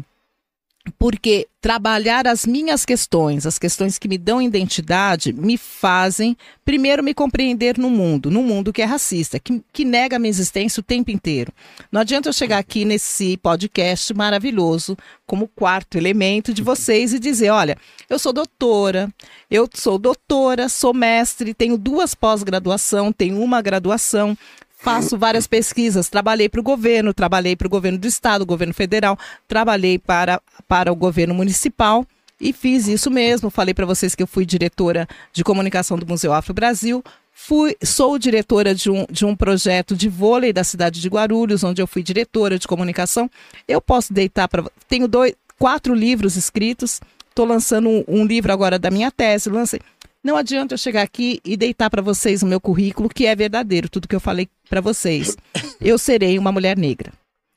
Porque 0.99 1.47
trabalhar 1.61 2.27
as 2.27 2.47
minhas 2.47 2.87
questões, 2.87 3.45
as 3.47 3.59
questões 3.59 3.99
que 3.99 4.09
me 4.09 4.17
dão 4.17 4.41
identidade, 4.41 5.31
me 5.31 5.59
fazem, 5.59 6.35
primeiro, 6.65 7.03
me 7.03 7.13
compreender 7.13 7.77
no 7.77 7.91
mundo, 7.91 8.31
no 8.31 8.43
mundo 8.43 8.73
que 8.73 8.81
é 8.81 8.87
racista, 8.87 9.39
que, 9.39 9.63
que 9.73 9.85
nega 9.85 10.17
a 10.17 10.19
minha 10.19 10.31
existência 10.31 10.81
o 10.81 10.85
tempo 10.85 11.11
inteiro. 11.11 11.53
Não 11.93 12.01
adianta 12.01 12.31
eu 12.31 12.33
chegar 12.33 12.59
aqui 12.59 12.87
nesse 12.87 13.37
podcast 13.37 14.15
maravilhoso, 14.15 14.97
como 15.27 15.49
quarto 15.49 15.99
elemento 15.99 16.55
de 16.55 16.63
vocês, 16.63 17.13
e 17.13 17.19
dizer: 17.19 17.51
olha, 17.51 17.77
eu 18.09 18.19
sou 18.19 18.33
doutora, 18.33 19.13
eu 19.51 19.69
sou 19.75 19.99
doutora, 19.99 20.67
sou 20.69 20.95
mestre, 20.95 21.53
tenho 21.53 21.77
duas 21.77 22.15
pós-graduação, 22.15 23.13
tenho 23.13 23.39
uma 23.43 23.61
graduação, 23.61 24.37
faço 24.81 25.19
várias 25.19 25.47
pesquisas, 25.47 26.09
trabalhei 26.09 26.49
para 26.49 26.61
o 26.61 26.65
governo, 26.65 27.13
trabalhei 27.13 27.55
para 27.55 27.67
o 27.67 27.71
governo 27.71 27.99
do 27.99 28.07
estado, 28.07 28.47
governo 28.47 28.73
federal, 28.73 29.19
trabalhei 29.47 29.99
para, 29.99 30.41
para 30.67 30.91
o 30.91 30.97
governo 30.97 31.35
municipal 31.35 32.07
e 32.41 32.53
fiz 32.53 32.89
isso 32.89 33.11
mesmo. 33.11 33.51
Falei 33.51 33.75
para 33.75 33.85
vocês 33.85 34.15
que 34.15 34.23
eu 34.23 34.27
fui 34.27 34.47
diretora 34.47 35.07
de 35.33 35.45
comunicação 35.45 35.99
do 35.99 36.07
Museu 36.07 36.33
Afro 36.33 36.55
Brasil. 36.55 37.05
Fui, 37.33 37.77
sou 37.83 38.19
diretora 38.19 38.75
de 38.75 38.91
um, 38.91 39.07
de 39.11 39.25
um 39.25 39.37
projeto 39.37 39.95
de 39.95 40.09
vôlei 40.09 40.53
da 40.53 40.65
cidade 40.65 41.01
de 41.01 41.09
Guarulhos, 41.09 41.63
onde 41.63 41.81
eu 41.81 41.87
fui 41.87 42.03
diretora 42.03 42.59
de 42.59 42.67
comunicação. 42.67 43.31
Eu 43.69 43.81
posso 43.81 44.13
deitar 44.13 44.49
para. 44.49 44.65
Tenho 44.89 45.07
dois, 45.07 45.35
quatro 45.59 45.95
livros 45.95 46.37
escritos. 46.37 47.01
Estou 47.29 47.47
lançando 47.47 47.89
um, 47.89 48.05
um 48.09 48.25
livro 48.25 48.53
agora 48.53 48.79
da 48.79 48.91
minha 48.91 49.11
tese. 49.11 49.49
Lancei. 49.49 49.81
Não 50.23 50.37
adianta 50.37 50.75
eu 50.75 50.79
chegar 50.79 51.03
aqui 51.03 51.41
e 51.45 51.57
deitar 51.57 51.89
para 51.89 52.03
vocês 52.03 52.43
o 52.43 52.47
meu 52.47 52.61
currículo, 52.61 53.09
que 53.09 53.27
é 53.27 53.35
verdadeiro, 53.35 53.89
tudo 53.89 54.07
que 54.07 54.15
eu 54.15 54.21
falei 54.21 54.49
para 54.69 54.81
vocês. 54.81 55.37
Eu 55.81 55.97
serei 55.99 56.39
uma 56.39 56.53
mulher 56.53 56.77
negra. 56.77 57.13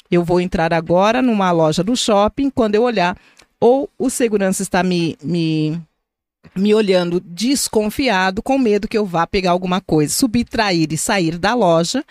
Eu 0.09 0.23
vou 0.23 0.39
entrar 0.39 0.73
agora 0.73 1.21
numa 1.21 1.51
loja 1.51 1.83
do 1.83 1.95
shopping, 1.95 2.49
quando 2.49 2.75
eu 2.75 2.83
olhar, 2.83 3.17
ou 3.59 3.89
o 3.99 4.09
segurança 4.09 4.61
está 4.61 4.81
me, 4.81 5.17
me, 5.21 5.77
me 6.55 6.73
olhando 6.73 7.19
desconfiado, 7.19 8.41
com 8.41 8.57
medo 8.57 8.87
que 8.87 8.97
eu 8.97 9.05
vá 9.05 9.27
pegar 9.27 9.51
alguma 9.51 9.81
coisa, 9.81 10.13
subtrair 10.13 10.93
e 10.93 10.97
sair 10.97 11.37
da 11.37 11.53
loja, 11.53 12.03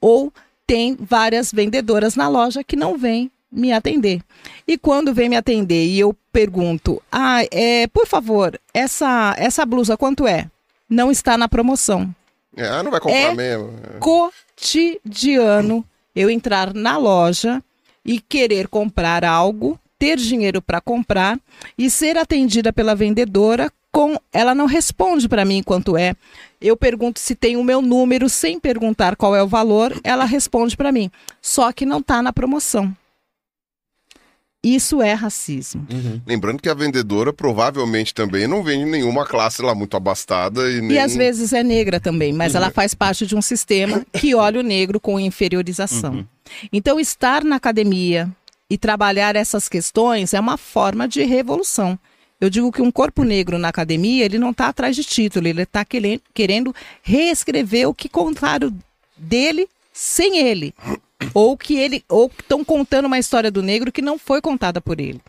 ou 0.00 0.32
tem 0.66 0.96
várias 0.98 1.52
vendedoras 1.52 2.14
na 2.14 2.28
loja 2.28 2.64
que 2.64 2.76
não 2.76 2.96
vêm 2.96 3.30
me 3.50 3.72
atender. 3.72 4.22
E 4.66 4.76
quando 4.76 5.14
vem 5.14 5.28
me 5.28 5.36
atender 5.36 5.86
e 5.86 5.98
eu 5.98 6.14
pergunto, 6.32 7.02
ah, 7.10 7.40
é, 7.50 7.86
por 7.88 8.06
favor, 8.06 8.58
essa, 8.72 9.34
essa 9.38 9.64
blusa 9.64 9.96
quanto 9.96 10.26
é? 10.26 10.50
Não 10.88 11.10
está 11.10 11.36
na 11.36 11.48
promoção. 11.48 12.14
É, 12.56 12.66
ah, 12.68 12.82
não 12.82 12.90
vai 12.90 13.00
comprar 13.00 13.18
É 13.18 13.34
mesmo. 13.34 13.72
Cotidiano 14.00 15.84
eu 16.14 16.28
entrar 16.28 16.74
na 16.74 16.96
loja 16.96 17.62
e 18.04 18.20
querer 18.20 18.68
comprar 18.68 19.24
algo, 19.24 19.78
ter 19.98 20.16
dinheiro 20.16 20.60
para 20.60 20.80
comprar 20.80 21.38
e 21.76 21.88
ser 21.88 22.16
atendida 22.16 22.72
pela 22.72 22.94
vendedora 22.94 23.70
com 23.90 24.16
ela 24.32 24.54
não 24.54 24.66
responde 24.66 25.28
para 25.28 25.44
mim 25.44 25.62
quanto 25.62 25.96
é. 25.96 26.14
Eu 26.60 26.76
pergunto 26.76 27.20
se 27.20 27.34
tem 27.34 27.56
o 27.56 27.64
meu 27.64 27.80
número 27.80 28.28
sem 28.28 28.58
perguntar 28.58 29.16
qual 29.16 29.34
é 29.34 29.42
o 29.42 29.48
valor, 29.48 29.98
ela 30.04 30.24
responde 30.24 30.76
para 30.76 30.92
mim. 30.92 31.10
Só 31.40 31.72
que 31.72 31.86
não 31.86 31.98
está 31.98 32.22
na 32.22 32.32
promoção. 32.32 32.94
Isso 34.62 35.00
é 35.00 35.12
racismo. 35.12 35.86
Lembrando 36.26 36.60
que 36.60 36.68
a 36.68 36.74
vendedora 36.74 37.32
provavelmente 37.32 38.12
também 38.12 38.48
não 38.48 38.62
vende 38.64 38.84
nenhuma 38.86 39.24
classe 39.24 39.62
lá 39.62 39.72
muito 39.72 39.96
abastada 39.96 40.68
e 40.70 40.80
nem... 40.80 40.92
E 40.92 40.98
às 40.98 41.14
vezes 41.14 41.52
é 41.52 41.62
negra 41.62 42.00
também, 42.00 42.32
mas 42.32 42.56
ela 42.56 42.68
faz 42.70 42.92
parte 42.92 43.24
de 43.24 43.36
um 43.36 43.42
sistema 43.42 44.04
que 44.12 44.34
olha 44.34 44.58
o 44.58 44.64
negro 44.64 44.98
com 44.98 45.20
inferiorização. 45.20 46.26
Então, 46.72 46.98
estar 46.98 47.44
na 47.44 47.56
academia 47.56 48.28
e 48.68 48.76
trabalhar 48.76 49.36
essas 49.36 49.68
questões 49.68 50.34
é 50.34 50.40
uma 50.40 50.56
forma 50.56 51.06
de 51.06 51.22
revolução. 51.22 51.98
Eu 52.40 52.50
digo 52.50 52.72
que 52.72 52.82
um 52.82 52.90
corpo 52.90 53.22
negro 53.22 53.58
na 53.58 53.68
academia, 53.68 54.24
ele 54.24 54.38
não 54.38 54.50
está 54.50 54.68
atrás 54.68 54.96
de 54.96 55.04
título, 55.04 55.46
ele 55.46 55.62
está 55.62 55.84
querendo 55.84 56.74
reescrever 57.02 57.88
o 57.88 57.94
que 57.94 58.08
contaram 58.08 58.72
dele 59.16 59.68
sem 59.92 60.38
ele. 60.38 60.74
Ou 61.34 61.56
que 61.56 61.76
ele 61.76 62.04
ou 62.08 62.30
estão 62.38 62.64
contando 62.64 63.06
uma 63.06 63.18
história 63.18 63.50
do 63.50 63.62
negro 63.62 63.90
que 63.90 64.02
não 64.02 64.18
foi 64.18 64.40
contada 64.40 64.80
por 64.80 65.00
ele. 65.00 65.20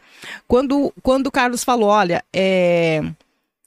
Quando, 0.48 0.94
quando 1.02 1.28
o 1.28 1.32
Carlos 1.32 1.64
falou, 1.64 1.90
olha, 1.90 2.24
é, 2.34 3.02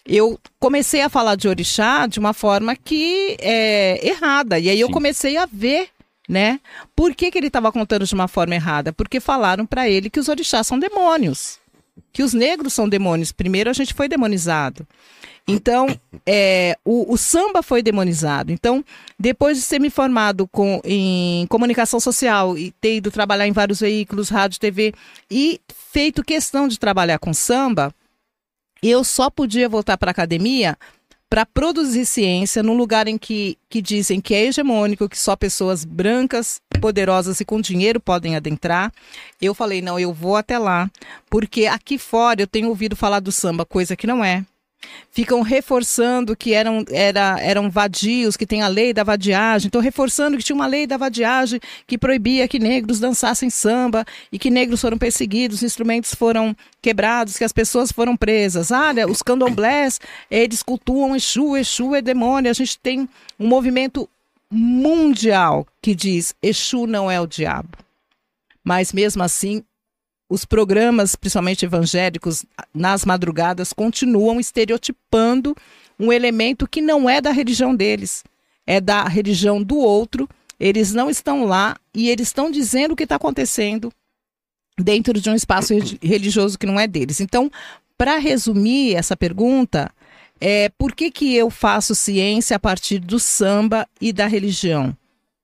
eu 0.06 0.38
comecei 0.58 1.00
a 1.00 1.08
falar 1.08 1.34
de 1.36 1.48
orixá 1.48 2.06
de 2.06 2.18
uma 2.18 2.32
forma 2.32 2.76
que 2.76 3.36
é 3.40 4.06
errada. 4.06 4.58
E 4.58 4.68
aí 4.68 4.80
eu 4.80 4.88
Sim. 4.88 4.92
comecei 4.92 5.36
a 5.36 5.46
ver, 5.46 5.88
né? 6.28 6.60
Por 6.94 7.14
que, 7.14 7.30
que 7.30 7.38
ele 7.38 7.46
estava 7.48 7.72
contando 7.72 8.06
de 8.06 8.14
uma 8.14 8.28
forma 8.28 8.54
errada? 8.54 8.92
Porque 8.92 9.20
falaram 9.20 9.66
para 9.66 9.88
ele 9.88 10.10
que 10.10 10.20
os 10.20 10.28
orixás 10.28 10.66
são 10.66 10.78
demônios. 10.78 11.58
Que 12.12 12.22
os 12.22 12.34
negros 12.34 12.72
são 12.72 12.88
demônios. 12.88 13.32
Primeiro 13.32 13.70
a 13.70 13.72
gente 13.72 13.94
foi 13.94 14.08
demonizado. 14.08 14.86
Então, 15.46 15.88
é, 16.24 16.76
o, 16.84 17.12
o, 17.12 17.16
samba 17.16 17.62
foi 17.62 17.82
demonizado. 17.82 18.52
Então, 18.52 18.84
depois 19.18 19.56
de 19.56 19.64
ser 19.64 19.80
me 19.80 19.90
formado 19.90 20.46
com, 20.46 20.80
em 20.84 21.46
comunicação 21.48 21.98
social 21.98 22.56
e 22.56 22.70
ter 22.72 22.96
ido 22.96 23.10
trabalhar 23.10 23.48
em 23.48 23.52
vários 23.52 23.80
veículos, 23.80 24.28
rádio, 24.28 24.60
TV, 24.60 24.94
e 25.28 25.60
feito 25.90 26.22
questão 26.22 26.68
de 26.68 26.78
trabalhar 26.78 27.18
com 27.18 27.34
samba, 27.34 27.92
eu 28.82 29.02
só 29.02 29.30
podia 29.30 29.68
voltar 29.68 29.96
para 29.96 30.10
a 30.10 30.12
academia 30.12 30.76
para 31.32 31.46
produzir 31.46 32.04
ciência 32.04 32.62
num 32.62 32.76
lugar 32.76 33.08
em 33.08 33.16
que, 33.16 33.56
que 33.70 33.80
dizem 33.80 34.20
que 34.20 34.34
é 34.34 34.44
hegemônico, 34.44 35.08
que 35.08 35.18
só 35.18 35.34
pessoas 35.34 35.82
brancas, 35.82 36.60
poderosas 36.78 37.40
e 37.40 37.44
com 37.46 37.58
dinheiro 37.58 37.98
podem 37.98 38.36
adentrar. 38.36 38.92
Eu 39.40 39.54
falei, 39.54 39.80
não, 39.80 39.98
eu 39.98 40.12
vou 40.12 40.36
até 40.36 40.58
lá, 40.58 40.90
porque 41.30 41.64
aqui 41.64 41.96
fora 41.96 42.42
eu 42.42 42.46
tenho 42.46 42.68
ouvido 42.68 42.94
falar 42.94 43.20
do 43.20 43.32
samba, 43.32 43.64
coisa 43.64 43.96
que 43.96 44.06
não 44.06 44.22
é 44.22 44.44
ficam 45.12 45.42
reforçando 45.42 46.34
que 46.34 46.54
eram, 46.54 46.84
era, 46.90 47.38
eram 47.38 47.70
vadios, 47.70 48.34
que 48.34 48.46
tem 48.46 48.62
a 48.62 48.68
lei 48.68 48.94
da 48.94 49.04
vadiagem, 49.04 49.66
então 49.66 49.80
reforçando 49.80 50.38
que 50.38 50.42
tinha 50.42 50.56
uma 50.56 50.66
lei 50.66 50.86
da 50.86 50.96
vadiagem 50.96 51.60
que 51.86 51.98
proibia 51.98 52.48
que 52.48 52.58
negros 52.58 52.98
dançassem 52.98 53.50
samba 53.50 54.06
e 54.32 54.38
que 54.38 54.50
negros 54.50 54.80
foram 54.80 54.96
perseguidos, 54.96 55.62
instrumentos 55.62 56.14
foram 56.14 56.56
quebrados, 56.80 57.36
que 57.36 57.44
as 57.44 57.52
pessoas 57.52 57.92
foram 57.92 58.16
presas. 58.16 58.70
Olha, 58.70 59.06
os 59.06 59.22
candomblés, 59.22 60.00
eles 60.30 60.62
cultuam 60.62 61.14
Exu, 61.14 61.56
Exu 61.58 61.94
é 61.94 62.00
demônio. 62.00 62.50
A 62.50 62.54
gente 62.54 62.78
tem 62.78 63.06
um 63.38 63.46
movimento 63.46 64.08
mundial 64.50 65.66
que 65.82 65.94
diz 65.94 66.34
Exu 66.42 66.86
não 66.86 67.10
é 67.10 67.20
o 67.20 67.26
diabo. 67.26 67.76
Mas 68.64 68.92
mesmo 68.92 69.22
assim, 69.22 69.62
os 70.32 70.46
programas, 70.46 71.14
principalmente 71.14 71.66
evangélicos, 71.66 72.46
nas 72.72 73.04
madrugadas, 73.04 73.70
continuam 73.70 74.40
estereotipando 74.40 75.54
um 76.00 76.10
elemento 76.10 76.66
que 76.66 76.80
não 76.80 77.06
é 77.08 77.20
da 77.20 77.30
religião 77.30 77.76
deles, 77.76 78.24
é 78.66 78.80
da 78.80 79.04
religião 79.04 79.62
do 79.62 79.76
outro. 79.76 80.26
Eles 80.58 80.94
não 80.94 81.10
estão 81.10 81.44
lá 81.44 81.76
e 81.94 82.08
eles 82.08 82.28
estão 82.28 82.50
dizendo 82.50 82.92
o 82.92 82.96
que 82.96 83.02
está 83.02 83.16
acontecendo 83.16 83.92
dentro 84.78 85.20
de 85.20 85.28
um 85.28 85.34
espaço 85.34 85.74
religioso 86.02 86.58
que 86.58 86.64
não 86.64 86.80
é 86.80 86.86
deles. 86.86 87.20
Então, 87.20 87.50
para 87.98 88.16
resumir 88.16 88.94
essa 88.94 89.14
pergunta, 89.14 89.92
é 90.40 90.70
por 90.78 90.94
que, 90.94 91.10
que 91.10 91.36
eu 91.36 91.50
faço 91.50 91.94
ciência 91.94 92.56
a 92.56 92.58
partir 92.58 93.00
do 93.00 93.20
samba 93.20 93.86
e 94.00 94.14
da 94.14 94.26
religião? 94.26 94.96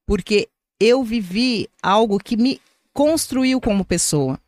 Porque 0.07 0.49
eu 0.81 1.05
vivi 1.05 1.69
algo 1.83 2.19
que 2.19 2.39
me 2.39 2.59
construiu 2.95 3.61
como 3.61 3.85
pessoa 3.85 4.41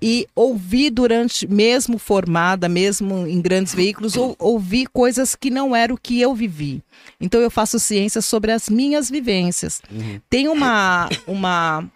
e 0.00 0.26
ouvi 0.34 0.90
durante, 0.90 1.46
mesmo 1.46 1.98
formada, 1.98 2.68
mesmo 2.68 3.26
em 3.26 3.40
grandes 3.40 3.74
veículos, 3.74 4.16
ou, 4.16 4.36
ouvi 4.38 4.86
coisas 4.86 5.34
que 5.34 5.50
não 5.50 5.74
era 5.74 5.92
o 5.92 5.98
que 5.98 6.20
eu 6.20 6.34
vivi. 6.34 6.82
Então 7.20 7.40
eu 7.40 7.50
faço 7.50 7.78
ciência 7.78 8.20
sobre 8.20 8.52
as 8.52 8.68
minhas 8.68 9.10
vivências. 9.10 9.80
Uhum. 9.90 10.20
Tem 10.28 10.48
uma, 10.48 11.08
uma, 11.26 11.90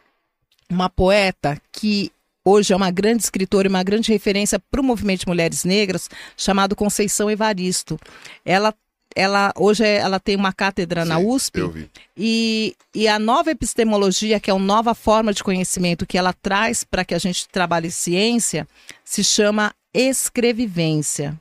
uma 0.69 0.89
poeta 0.89 1.61
que 1.71 2.11
hoje 2.45 2.73
é 2.73 2.77
uma 2.77 2.91
grande 2.91 3.23
escritora 3.23 3.69
e 3.69 3.71
uma 3.71 3.83
grande 3.83 4.11
referência 4.11 4.59
para 4.59 4.81
o 4.81 4.85
movimento 4.85 5.21
de 5.21 5.29
mulheres 5.29 5.65
negras, 5.65 6.09
chamado 6.37 6.75
Conceição 6.75 7.31
Evaristo. 7.31 7.99
Ela 8.45 8.75
ela 9.21 9.53
hoje 9.57 9.85
é, 9.85 9.97
ela 9.97 10.19
tem 10.19 10.37
uma 10.37 10.53
cátedra 10.53 11.03
Sim, 11.03 11.09
na 11.09 11.19
USP 11.19 11.91
e, 12.17 12.75
e 12.95 13.07
a 13.07 13.19
nova 13.19 13.51
epistemologia, 13.51 14.41
que 14.41 14.51
é 14.51 14.55
uma 14.55 14.65
nova 14.65 14.95
forma 14.95 15.33
de 15.33 15.45
conhecimento 15.45 16.07
que 16.07 16.17
ela 16.17 16.33
traz 16.33 16.85
para 16.85 17.05
que 17.05 17.15
a 17.15 17.19
gente 17.19 17.49
trabalhe 17.49 17.91
ciência, 17.91 18.67
se 19.05 19.23
chama 19.23 19.73
escrevivência. 19.93 21.39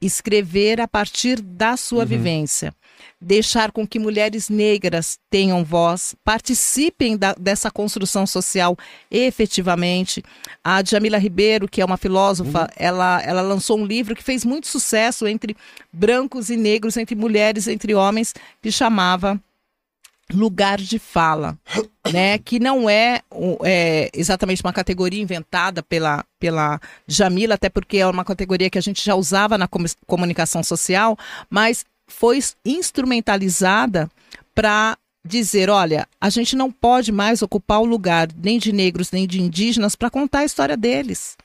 Escrever 0.00 0.80
a 0.80 0.86
partir 0.86 1.40
da 1.40 1.76
sua 1.76 2.02
uhum. 2.02 2.06
vivência 2.06 2.72
deixar 3.20 3.72
com 3.72 3.86
que 3.86 3.98
mulheres 3.98 4.48
negras 4.48 5.18
tenham 5.30 5.64
voz, 5.64 6.14
participem 6.24 7.16
da, 7.16 7.34
dessa 7.34 7.70
construção 7.70 8.26
social 8.26 8.76
efetivamente. 9.10 10.22
A 10.62 10.82
Jamila 10.84 11.18
Ribeiro, 11.18 11.68
que 11.68 11.80
é 11.80 11.84
uma 11.84 11.96
filósofa, 11.96 12.62
uhum. 12.62 12.68
ela, 12.76 13.22
ela 13.22 13.42
lançou 13.42 13.78
um 13.78 13.86
livro 13.86 14.14
que 14.14 14.22
fez 14.22 14.44
muito 14.44 14.66
sucesso 14.66 15.26
entre 15.26 15.56
brancos 15.92 16.50
e 16.50 16.56
negros, 16.56 16.96
entre 16.96 17.14
mulheres, 17.14 17.66
entre 17.66 17.94
homens, 17.94 18.34
que 18.62 18.70
chamava 18.70 19.40
lugar 20.32 20.78
de 20.78 20.98
fala, 20.98 21.58
né? 22.12 22.38
Que 22.38 22.58
não 22.58 22.88
é, 22.88 23.20
é, 23.64 24.10
exatamente 24.12 24.62
uma 24.62 24.72
categoria 24.72 25.22
inventada 25.22 25.82
pela, 25.82 26.24
pela 26.38 26.80
Jamila, 27.06 27.54
até 27.54 27.68
porque 27.68 27.98
é 27.98 28.06
uma 28.06 28.24
categoria 28.24 28.70
que 28.70 28.78
a 28.78 28.82
gente 28.82 29.04
já 29.04 29.14
usava 29.14 29.56
na 29.56 29.68
comunicação 30.06 30.62
social, 30.62 31.16
mas 31.48 31.84
foi 32.08 32.40
instrumentalizada 32.64 34.10
para 34.54 34.98
dizer, 35.24 35.68
olha, 35.68 36.08
a 36.20 36.30
gente 36.30 36.56
não 36.56 36.72
pode 36.72 37.12
mais 37.12 37.42
ocupar 37.42 37.80
o 37.80 37.84
lugar 37.84 38.28
nem 38.36 38.58
de 38.58 38.72
negros 38.72 39.12
nem 39.12 39.26
de 39.26 39.40
indígenas 39.40 39.94
para 39.94 40.10
contar 40.10 40.40
a 40.40 40.44
história 40.44 40.76
deles, 40.76 41.36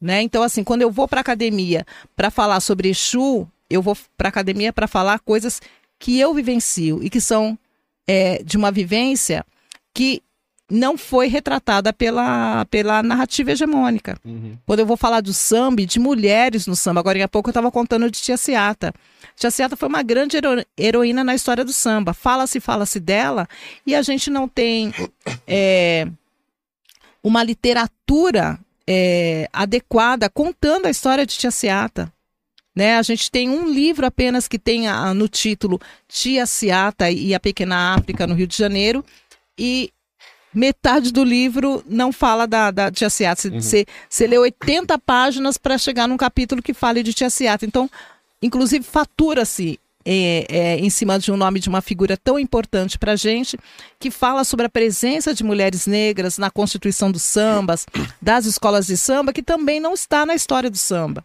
né? 0.00 0.22
Então 0.22 0.42
assim, 0.42 0.62
quando 0.62 0.82
eu 0.82 0.90
vou 0.90 1.08
para 1.08 1.20
academia 1.20 1.84
para 2.14 2.30
falar 2.30 2.60
sobre 2.60 2.88
Exu, 2.88 3.46
eu 3.68 3.82
vou 3.82 3.96
para 4.16 4.28
academia 4.28 4.72
para 4.72 4.86
falar 4.86 5.18
coisas 5.18 5.60
que 5.98 6.18
eu 6.18 6.32
vivencio 6.32 7.02
e 7.02 7.10
que 7.10 7.20
são 7.20 7.58
é, 8.06 8.42
de 8.42 8.56
uma 8.56 8.70
vivência 8.70 9.44
que 9.92 10.22
não 10.70 10.96
foi 10.96 11.28
retratada 11.28 11.92
pela, 11.92 12.64
pela 12.66 13.02
narrativa 13.02 13.52
hegemônica. 13.52 14.16
Uhum. 14.24 14.56
Quando 14.64 14.80
eu 14.80 14.86
vou 14.86 14.96
falar 14.96 15.20
do 15.20 15.32
samba, 15.32 15.84
de 15.84 15.98
mulheres 15.98 16.66
no 16.66 16.74
samba, 16.74 17.00
agora 17.00 17.18
em 17.18 17.28
pouco 17.28 17.48
eu 17.48 17.52
estava 17.52 17.70
contando 17.70 18.10
de 18.10 18.20
Tia 18.20 18.36
Ciata. 18.36 18.92
Tia 19.36 19.50
Ciata 19.50 19.76
foi 19.76 19.88
uma 19.88 20.02
grande 20.02 20.36
hero, 20.36 20.64
heroína 20.76 21.22
na 21.22 21.34
história 21.34 21.64
do 21.64 21.72
samba. 21.72 22.14
Fala-se, 22.14 22.60
fala-se 22.60 22.98
dela, 22.98 23.46
e 23.86 23.94
a 23.94 24.02
gente 24.02 24.30
não 24.30 24.48
tem 24.48 24.92
é, 25.46 26.08
uma 27.22 27.42
literatura 27.42 28.58
é, 28.86 29.48
adequada 29.52 30.30
contando 30.30 30.86
a 30.86 30.90
história 30.90 31.26
de 31.26 31.36
Tia 31.36 31.50
Ciata. 31.50 32.10
Né? 32.74 32.96
A 32.96 33.02
gente 33.02 33.30
tem 33.30 33.50
um 33.50 33.68
livro 33.68 34.06
apenas 34.06 34.48
que 34.48 34.58
tem 34.58 34.88
a, 34.88 35.12
no 35.12 35.28
título 35.28 35.80
Tia 36.08 36.46
Ciata 36.46 37.10
e 37.10 37.34
a 37.34 37.38
Pequena 37.38 37.94
África 37.94 38.26
no 38.26 38.34
Rio 38.34 38.46
de 38.46 38.56
Janeiro, 38.56 39.04
e 39.56 39.92
metade 40.54 41.12
do 41.12 41.24
livro 41.24 41.82
não 41.88 42.12
fala 42.12 42.46
da, 42.46 42.70
da 42.70 42.90
Tia 42.90 43.10
Seata. 43.10 43.50
Você, 43.50 43.86
uhum. 44.20 44.26
lê 44.28 44.38
80 44.38 44.98
páginas 45.00 45.58
para 45.58 45.76
chegar 45.76 46.06
num 46.06 46.16
capítulo 46.16 46.62
que 46.62 46.72
fale 46.72 47.02
de 47.02 47.12
Tia 47.12 47.30
Seata. 47.30 47.66
Então, 47.66 47.90
inclusive, 48.42 48.84
fatura-se 48.84 49.78
é, 50.04 50.46
é, 50.48 50.78
em 50.78 50.90
cima 50.90 51.18
de 51.18 51.32
um 51.32 51.36
nome 51.36 51.58
de 51.58 51.68
uma 51.68 51.80
figura 51.80 52.16
tão 52.16 52.38
importante 52.38 52.98
para 52.98 53.12
a 53.12 53.16
gente, 53.16 53.58
que 53.98 54.10
fala 54.10 54.44
sobre 54.44 54.66
a 54.66 54.68
presença 54.68 55.32
de 55.32 55.42
mulheres 55.42 55.86
negras 55.86 56.36
na 56.36 56.50
constituição 56.50 57.10
dos 57.10 57.22
sambas, 57.22 57.86
das 58.20 58.44
escolas 58.44 58.86
de 58.86 58.96
samba, 58.96 59.32
que 59.32 59.42
também 59.42 59.80
não 59.80 59.94
está 59.94 60.26
na 60.26 60.34
história 60.34 60.70
do 60.70 60.76
samba 60.76 61.24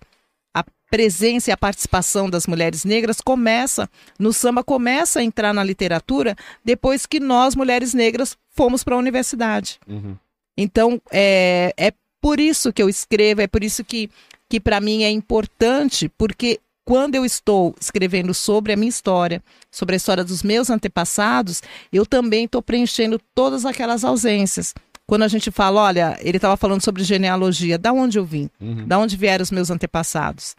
presença 0.90 1.52
e 1.52 1.54
a 1.54 1.58
participação 1.58 2.30
das 2.30 2.48
mulheres 2.48 2.84
negras 2.84 3.22
começa, 3.22 3.90
no 4.18 4.34
samba 4.34 4.64
começa 4.64 5.20
a 5.20 5.24
entrar 5.24 5.54
na 5.54 5.64
literatura 5.64 6.36
depois 6.66 7.06
que 7.06 7.20
nós, 7.20 7.56
mulheres 7.56 7.94
negras, 7.94 8.38
fomos 8.60 8.84
para 8.84 8.94
a 8.94 8.98
universidade. 8.98 9.80
Uhum. 9.88 10.18
Então, 10.58 11.02
é, 11.10 11.74
é 11.78 11.94
por 12.20 12.42
isso 12.42 12.74
que 12.74 12.84
eu 12.84 12.90
escrevo, 12.90 13.40
é 13.40 13.48
por 13.48 13.64
isso 13.64 13.86
que, 13.86 14.10
que 14.50 14.60
para 14.60 14.82
mim 14.82 15.04
é 15.04 15.10
importante, 15.10 16.12
porque 16.18 16.60
quando 16.84 17.16
eu 17.16 17.24
estou 17.24 17.74
escrevendo 17.80 18.34
sobre 18.34 18.74
a 18.74 18.76
minha 18.76 18.90
história, 18.90 19.42
sobre 19.72 19.96
a 19.96 19.98
história 19.98 20.26
dos 20.26 20.44
meus 20.44 20.70
antepassados, 20.70 21.64
eu 21.94 22.06
também 22.06 22.44
estou 22.44 22.62
preenchendo 22.62 23.18
todas 23.34 23.66
aquelas 23.66 24.04
ausências. 24.04 24.76
Quando 25.08 25.24
a 25.24 25.30
gente 25.30 25.50
fala, 25.52 25.82
olha, 25.84 26.20
ele 26.20 26.38
estava 26.38 26.58
falando 26.58 26.84
sobre 26.84 27.02
genealogia, 27.06 27.78
da 27.78 27.94
onde 27.94 28.20
eu 28.20 28.26
vim? 28.26 28.50
Uhum. 28.60 28.86
Da 28.86 29.00
onde 29.00 29.16
vieram 29.16 29.42
os 29.42 29.52
meus 29.52 29.72
antepassados? 29.72 30.54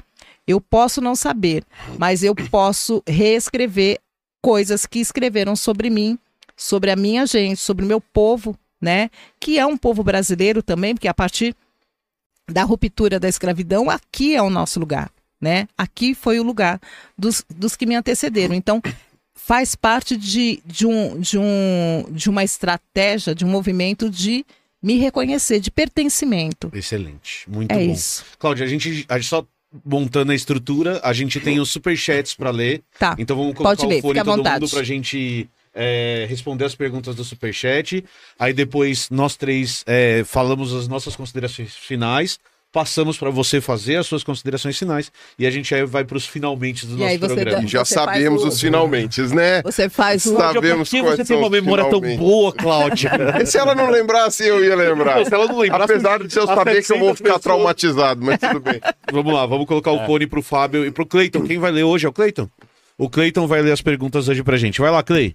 Eu 0.47 0.59
posso 0.59 1.03
não 1.03 1.15
saber, 1.15 1.65
mas 1.99 2.23
eu 2.23 2.35
posso 2.35 3.03
reescrever 3.07 4.01
coisas 4.43 4.87
que 4.87 5.01
escreveram 5.01 5.55
sobre 5.55 5.91
mim, 5.91 6.19
sobre 6.61 6.91
a 6.91 6.97
minha 6.97 7.25
gente, 7.25 7.59
sobre 7.59 7.85
o 7.87 7.89
meu 7.89 8.03
povo, 8.03 8.55
né? 8.79 9.09
Que 9.41 9.59
é 9.59 9.65
um 9.65 9.79
povo 9.79 10.05
brasileiro 10.05 10.63
também, 10.63 10.95
porque 10.95 11.09
a 11.09 11.15
partir 11.15 11.57
da 12.47 12.65
ruptura 12.65 13.19
da 13.19 13.29
escravidão, 13.29 13.89
aqui 13.89 14.37
é 14.37 14.43
o 14.43 14.51
nosso 14.51 14.79
lugar, 14.79 15.11
né? 15.41 15.67
Aqui 15.77 16.15
foi 16.15 16.39
o 16.39 16.43
lugar 16.43 16.79
dos, 17.17 17.43
dos 17.49 17.77
que 17.77 17.87
me 17.87 17.95
antecederam. 17.95 18.55
Então, 18.55 18.83
faz 19.35 19.75
parte 19.75 20.19
de, 20.19 20.61
de, 20.67 20.87
um, 20.87 21.19
de, 21.19 21.39
um, 21.39 22.05
de 22.11 22.29
uma 22.29 22.45
estratégia, 22.45 23.35
de 23.35 23.43
um 23.43 23.49
movimento 23.49 24.11
de 24.11 24.45
me 24.83 24.99
reconhecer, 24.99 25.61
de 25.61 25.71
pertencimento. 25.71 26.71
Excelente, 26.75 27.49
muito 27.49 27.73
é 27.73 27.87
bom. 27.87 27.93
Isso. 27.93 28.23
Cláudia, 28.39 28.67
a 28.67 28.69
gente, 28.69 29.07
a 29.09 29.19
gente 29.19 29.29
só 29.29 29.47
montando 29.83 30.33
a 30.33 30.35
estrutura, 30.35 31.01
a 31.03 31.15
gente 31.15 31.41
tem 31.41 31.59
os 31.59 31.71
superchats 31.71 32.35
para 32.35 32.51
ler. 32.51 32.83
Tá. 32.99 33.17
Então 33.19 33.35
vamos 33.35 33.55
colocar 33.55 33.77
Pode 33.77 33.87
ler, 33.87 34.01
o 34.01 34.03
fone 34.03 34.19
todo 34.19 34.37
vontade. 34.37 34.61
mundo 34.61 34.71
pra 34.71 34.83
gente 34.83 35.49
é, 35.81 36.27
responder 36.29 36.65
as 36.67 36.75
perguntas 36.75 37.15
do 37.15 37.25
superchat. 37.25 38.05
Aí 38.39 38.53
depois 38.53 39.09
nós 39.11 39.35
três 39.37 39.83
é, 39.87 40.23
falamos 40.27 40.75
as 40.75 40.87
nossas 40.87 41.17
considerações 41.17 41.75
finais. 41.75 42.39
passamos 42.73 43.19
para 43.19 43.31
você 43.31 43.61
fazer 43.61 43.97
as 43.97 44.07
suas 44.07 44.23
considerações 44.23 44.79
finais 44.79 45.11
e 45.37 45.45
a 45.45 45.51
gente 45.51 45.75
aí 45.75 45.85
vai 45.85 46.05
para 46.05 46.17
os 46.17 46.25
finalmente 46.25 46.87
do 46.87 46.95
E 46.95 46.99
nosso 47.01 47.19
programa. 47.35 47.63
dá- 47.63 47.67
Já 47.67 47.85
sabemos 47.85 48.45
o- 48.45 48.47
os 48.47 48.61
finalmente, 48.61 49.21
né? 49.35 49.61
Você 49.63 49.89
faz 49.89 50.25
o. 50.27 50.37
Sabemos 50.37 50.89
por 50.89 50.97
que 50.97 51.03
você 51.03 51.25
tem 51.25 51.37
uma 51.37 51.51
memória 51.51 51.85
tão 51.91 52.01
boa, 52.17 52.53
Cláudia? 52.53 53.11
E 53.43 53.47
se 53.47 53.59
ela 53.59 53.75
não 53.75 53.91
lembrasse, 53.91 54.47
eu 54.47 54.65
ia 54.65 54.77
lembrar. 54.77 55.27
Se 55.27 55.35
ela 55.35 55.49
não 55.49 55.59
lembrasse, 55.59 55.93
Apesar 55.95 56.19
de 56.25 56.37
eu 56.37 56.47
saber 56.47 56.85
que 56.85 56.93
eu 56.93 56.99
vou 57.01 57.09
700 57.09 57.17
ficar 57.19 57.25
pessoas- 57.31 57.43
traumatizado, 57.43 58.25
mas 58.25 58.39
tudo 58.39 58.61
bem. 58.61 58.81
Vamos 59.13 59.35
lá, 59.35 59.45
vamos 59.47 59.67
colocar 59.67 59.91
o 59.91 60.07
cone 60.07 60.29
pro 60.29 60.41
Fábio 60.41 60.87
e 60.87 60.93
pro 60.93 61.05
Cleiton. 61.05 61.43
Quem 61.43 61.59
vai 61.59 61.73
ler 61.73 61.83
hoje 61.83 62.07
é 62.07 62.09
o 62.09 62.13
Cleiton? 62.13 62.49
O 62.97 63.11
Cleiton 63.11 63.49
vai 63.49 63.63
ler 63.63 63.73
as 63.73 63.83
perguntas 63.83 64.29
hoje 64.29 64.45
pra 64.45 64.57
gente. 64.57 64.81
Vai 64.81 64.93
lá, 64.93 65.03
Clay. 65.03 65.35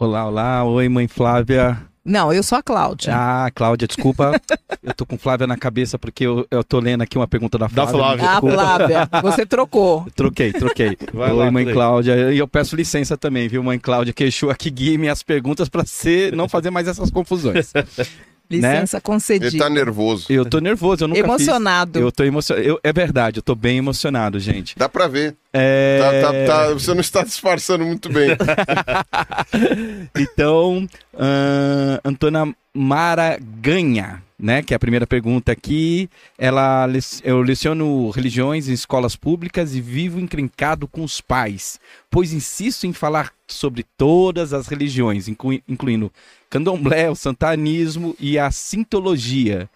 Olá, 0.00 0.28
olá. 0.28 0.62
Oi, 0.62 0.88
mãe 0.88 1.08
Flávia. 1.08 1.76
Não, 2.04 2.32
eu 2.32 2.40
sou 2.40 2.56
a 2.56 2.62
Cláudia. 2.62 3.12
Ah, 3.12 3.50
Cláudia, 3.52 3.88
desculpa. 3.88 4.40
eu 4.80 4.94
tô 4.94 5.04
com 5.04 5.18
Flávia 5.18 5.44
na 5.44 5.56
cabeça 5.56 5.98
porque 5.98 6.24
eu, 6.24 6.46
eu 6.52 6.62
tô 6.62 6.78
lendo 6.78 7.02
aqui 7.02 7.18
uma 7.18 7.26
pergunta 7.26 7.58
da 7.58 7.66
Da 7.66 7.84
Flávia. 7.84 8.24
Flávia. 8.24 9.02
Ah. 9.02 9.08
Flávia, 9.08 9.08
você 9.22 9.44
trocou. 9.44 10.06
Troquei, 10.14 10.52
troquei. 10.52 10.96
Vai 11.12 11.32
Oi, 11.32 11.36
lá, 11.36 11.50
mãe. 11.50 11.66
Cláudia. 11.72 12.32
E 12.32 12.38
eu 12.38 12.46
peço 12.46 12.76
licença 12.76 13.18
também, 13.18 13.48
viu, 13.48 13.60
mãe 13.60 13.76
Cláudia, 13.76 14.14
que 14.14 14.22
Exu 14.22 14.48
aqui 14.48 14.70
guie 14.70 14.96
minhas 14.96 15.24
perguntas 15.24 15.68
pra 15.68 15.84
ser, 15.84 16.32
não 16.32 16.48
fazer 16.48 16.70
mais 16.70 16.86
essas 16.86 17.10
confusões. 17.10 17.72
Licença 18.50 18.96
Ele 18.96 19.02
concedida. 19.02 19.58
tá 19.64 19.68
nervoso. 19.68 20.26
Eu 20.30 20.44
tô 20.44 20.58
nervoso, 20.58 21.04
eu 21.04 21.08
nunca 21.08 21.20
Emocionado. 21.20 21.92
fiz. 21.94 22.02
Eu 22.02 22.10
tô 22.12 22.24
emocionado. 22.24 22.80
É 22.82 22.92
verdade, 22.92 23.38
eu 23.38 23.42
tô 23.42 23.54
bem 23.54 23.76
emocionado, 23.78 24.40
gente. 24.40 24.74
Dá 24.78 24.88
pra 24.88 25.06
ver. 25.06 25.36
É... 25.52 25.98
Tá- 26.00 26.32
tá- 26.32 26.46
tá- 26.68 26.72
você 26.72 26.94
não 26.94 27.00
está 27.00 27.22
disfarçando 27.22 27.84
muito 27.84 28.08
bem. 28.10 28.30
Então, 30.18 30.88
ahn, 31.18 31.98
Antônia 32.04 32.54
Maraganha, 32.74 34.22
né? 34.38 34.62
Que 34.62 34.72
é 34.74 34.76
a 34.76 34.80
primeira 34.80 35.06
pergunta 35.06 35.52
aqui. 35.52 36.08
Ela, 36.36 36.86
eu 37.24 37.40
leciono 37.42 38.10
religiões 38.10 38.68
em 38.68 38.72
escolas 38.72 39.16
públicas 39.16 39.74
e 39.74 39.80
vivo 39.80 40.20
encrencado 40.20 40.86
com 40.86 41.02
os 41.02 41.20
pais, 41.20 41.78
pois 42.10 42.32
insisto 42.32 42.86
em 42.86 42.92
falar 42.92 43.32
sobre 43.46 43.84
todas 43.96 44.52
as 44.52 44.66
religiões, 44.68 45.28
inclui- 45.28 45.62
incluindo 45.68 46.12
candomblé, 46.50 47.10
o 47.10 47.14
santanismo 47.14 48.16
e 48.18 48.38
a 48.38 48.50
sintologia. 48.50 49.68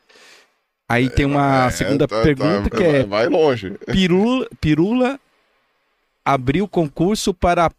Aí 0.88 1.08
tem 1.08 1.24
uma 1.24 1.66
É, 1.66 1.70
segunda 1.70 2.06
tá- 2.06 2.22
pergunta 2.22 2.68
tá- 2.70 2.76
que 2.76 2.82
é 2.82 3.04
Vai 3.04 3.26
longe. 3.28 3.72
Pirula, 3.86 4.46
Pirula 4.60 5.20
abriu 6.24 6.68
concurso 6.68 7.32
para 7.32 7.70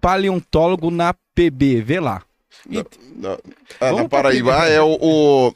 paleontólogo 0.00 0.90
na 0.90 1.14
PB. 1.34 1.82
Vê 1.82 2.00
lá. 2.00 2.22
Ah, 2.66 3.36
Vamos 3.90 4.02
na 4.02 4.08
pra 4.08 4.22
Paraíba. 4.22 4.52
É 4.68 4.80
o, 4.80 4.98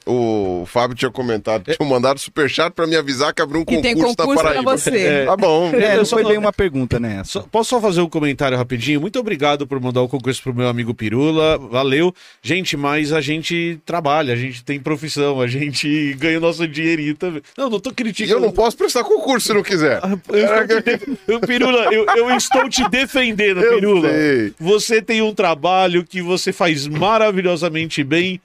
o, 0.06 0.60
o 0.62 0.66
Fábio 0.66 0.96
tinha 0.96 1.10
comentado. 1.10 1.64
Tinha 1.74 1.88
mandado 1.88 2.18
superchat 2.20 2.72
pra 2.72 2.86
me 2.86 2.96
avisar 2.96 3.32
que 3.32 3.40
abriu 3.42 3.60
um 3.60 3.64
Que 3.64 3.76
concurso, 3.76 3.94
tem 3.94 4.04
concurso 4.04 4.28
na 4.28 4.34
pra 4.34 4.62
Paraíba. 4.62 4.76
você. 4.76 5.24
Tá 5.26 5.36
bom. 5.36 5.70
É, 5.74 5.94
eu 5.94 5.98
não 5.98 6.04
só 6.04 6.16
foi 6.16 6.24
bem 6.24 6.38
uma 6.38 6.52
pergunta, 6.52 6.98
né? 7.00 7.22
Só- 7.24 7.42
posso 7.50 7.70
só 7.70 7.80
fazer 7.80 8.00
um 8.00 8.08
comentário 8.08 8.56
rapidinho? 8.58 9.00
Muito 9.00 9.18
obrigado 9.18 9.66
por 9.66 9.80
mandar 9.80 10.02
o 10.02 10.08
concurso 10.08 10.42
pro 10.42 10.54
meu 10.54 10.68
amigo 10.68 10.94
Pirula. 10.94 11.58
Valeu. 11.58 12.14
Gente, 12.42 12.76
mas 12.76 13.12
a 13.12 13.20
gente 13.20 13.78
trabalha, 13.86 14.32
a 14.34 14.36
gente 14.36 14.64
tem 14.64 14.78
profissão, 14.80 15.40
a 15.40 15.46
gente 15.46 16.14
ganha 16.14 16.38
o 16.38 16.40
nosso 16.40 16.66
dinheirinho 16.66 17.14
também. 17.14 17.42
Não, 17.56 17.70
não 17.70 17.80
tô 17.80 17.90
E 17.90 17.94
criticando. 17.94 18.38
eu 18.38 18.40
não 18.40 18.52
posso 18.52 18.76
prestar 18.76 19.04
concurso 19.04 19.46
se 19.48 19.54
não 19.54 19.62
quiser. 19.62 20.00
Eu 20.02 20.82
te 20.82 21.18
eu, 21.28 21.40
Pirula, 21.40 21.92
eu, 21.92 22.06
eu 22.16 22.30
estou 22.36 22.68
te 22.68 22.88
defendendo, 22.88 23.60
Eu 23.60 23.74
Pirula. 23.74 24.08
sei. 24.08 24.52
Você 24.58 25.00
tem 25.02 25.22
um 25.22 25.34
trabalho 25.34 26.04
que 26.04 26.20
você 26.22 26.52
faz 26.52 26.86
maravilhosamente 26.88 28.02
bem. 28.04 28.40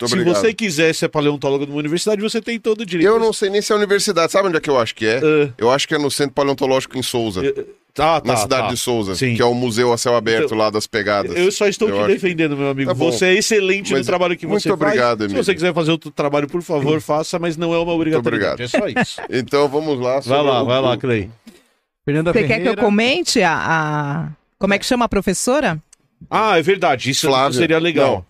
Muito 0.00 0.10
Se 0.10 0.14
obrigado. 0.14 0.40
você 0.40 0.54
quiser 0.54 0.94
ser 0.94 1.08
paleontólogo 1.08 1.66
numa 1.66 1.78
universidade, 1.78 2.22
você 2.22 2.40
tem 2.40 2.58
todo 2.60 2.82
o 2.82 2.86
direito. 2.86 3.08
Eu 3.08 3.18
não 3.18 3.32
sei 3.32 3.50
nem 3.50 3.60
se 3.60 3.72
é 3.72 3.74
a 3.74 3.78
universidade. 3.78 4.30
Sabe 4.30 4.46
onde 4.46 4.56
é 4.56 4.60
que 4.60 4.70
eu 4.70 4.78
acho 4.78 4.94
que 4.94 5.04
é? 5.04 5.16
Ah, 5.18 5.50
Eu 5.58 5.70
acho 5.72 5.88
que 5.88 5.94
é 5.94 5.98
no 5.98 6.08
Centro 6.08 6.34
Paleontológico 6.34 6.96
em 6.96 7.02
Souza. 7.02 7.42
tá, 7.92 8.20
tá, 8.20 8.28
na 8.28 8.36
cidade 8.36 8.68
tá. 8.68 8.74
de 8.74 8.76
Souza, 8.76 9.16
Sim. 9.16 9.34
que 9.34 9.42
é 9.42 9.44
o 9.44 9.52
museu 9.54 9.92
a 9.92 9.98
céu 9.98 10.14
aberto 10.14 10.44
Então, 10.44 10.58
lá 10.58 10.70
das 10.70 10.86
pegadas. 10.86 11.34
Eu 11.36 11.50
só 11.50 11.66
estou 11.66 11.88
Eu 11.88 11.94
te 11.96 11.98
acho- 12.02 12.08
defendendo, 12.12 12.56
meu 12.56 12.68
amigo. 12.70 12.88
Tá 12.88 12.94
você 12.94 13.24
é 13.26 13.34
excelente 13.34 13.90
no 13.90 13.96
Mas 13.98 14.06
trabalho 14.06 14.36
que 14.36 14.46
muito 14.46 14.62
você 14.62 14.70
obrigado, 14.70 15.18
faz. 15.18 15.18
Se 15.18 15.24
Emílio. 15.24 15.44
você 15.44 15.52
quiser 15.54 15.74
fazer 15.74 15.90
outro 15.90 16.12
trabalho, 16.12 16.46
por 16.46 16.62
favor, 16.62 17.00
faça, 17.00 17.36
mas 17.40 17.56
não 17.56 17.74
é 17.74 17.78
uma 17.80 17.92
obrigatoriedade. 17.92 18.62
É 18.62 18.68
só 18.68 18.86
isso. 18.86 19.20
Então 19.28 19.66
vamos 19.68 19.98
lá. 19.98 20.20
Vai 20.20 20.42
lá, 20.44 20.62
o- 20.62 20.66
vai 20.66 20.80
lá, 20.80 20.96
Clay. 20.96 21.28
Fernanda 22.04 22.32
Você 22.32 22.38
quer 22.42 22.46
que 22.46 22.52
eu 22.52 22.56
Ferreira. 22.58 22.82
comente 22.82 23.42
a, 23.42 23.52
a- 23.56 24.28
Como 24.60 24.74
é 24.74 24.78
que 24.78 24.86
chama 24.86 25.06
a 25.06 25.08
professora? 25.08 25.82
Ah, 26.30 26.58
é 26.58 26.62
verdade. 26.62 27.10
Isso 27.10 27.26
Flávia. 27.28 27.58
seria 27.58 27.78
legal. 27.78 28.24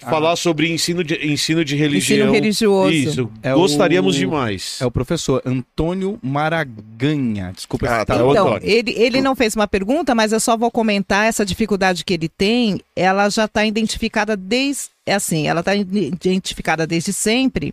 Falar 0.00 0.34
sobre 0.34 0.68
ensino 0.72 1.04
de, 1.04 1.14
ensino 1.24 1.64
de 1.64 1.76
religião. 1.76 2.18
Ensino 2.18 2.32
religioso. 2.32 2.90
Isso. 2.92 3.30
É 3.44 3.52
Gostaríamos 3.54 4.16
o- 4.16 4.18
demais. 4.18 4.78
É 4.80 4.86
o 4.86 4.90
professor 4.90 5.40
Antônio 5.46 6.18
Maraganha. 6.20 7.52
Desculpa 7.54 7.86
Ah, 7.88 8.04
tá. 8.04 8.16
Então, 8.16 8.30
Antônio. 8.32 8.60
ele, 8.68 8.92
ele 8.96 9.20
não 9.20 9.36
fez 9.36 9.54
uma 9.54 9.68
pergunta, 9.68 10.16
mas 10.16 10.32
eu 10.32 10.40
só 10.40 10.56
vou 10.56 10.68
comentar 10.70 11.26
essa 11.28 11.46
dificuldade 11.46 12.04
que 12.04 12.12
ele 12.12 12.28
tem. 12.28 12.80
Ela 12.96 13.28
já 13.28 13.44
está 13.44 13.64
identificada 13.64 14.36
desde. 14.36 14.88
É 15.06 15.14
assim, 15.14 15.46
ela 15.46 15.60
está 15.60 15.74
identificada 15.76 16.84
desde 16.86 17.12
sempre, 17.12 17.72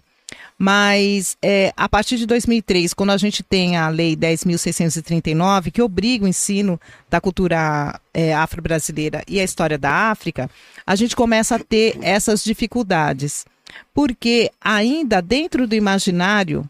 mas 0.58 1.38
é, 1.42 1.74
a 1.76 1.88
partir 1.90 2.18
de 2.18 2.26
2003, 2.26 2.94
quando 2.94 3.12
a 3.12 3.18
gente 3.18 3.44
tem 3.44 3.76
a 3.76 3.90
Lei 3.90 4.16
10.639, 4.16 5.72
que 5.72 5.82
obriga 5.82 6.26
o 6.26 6.28
ensino 6.28 6.80
da 7.10 7.20
cultura 7.20 8.00
é, 8.14 8.34
afro-brasileira 8.34 9.24
e 9.28 9.40
a 9.40 9.44
história 9.44 9.78
da 9.78 10.12
África, 10.12 10.50
a 10.86 10.96
gente 10.96 11.16
começa 11.16 11.56
a 11.56 11.60
ter 11.60 11.98
essas 12.02 12.44
dificuldades. 12.44 13.46
Porque 13.94 14.52
ainda 14.62 15.22
dentro 15.22 15.68
do 15.68 15.76
imaginário 15.76 16.70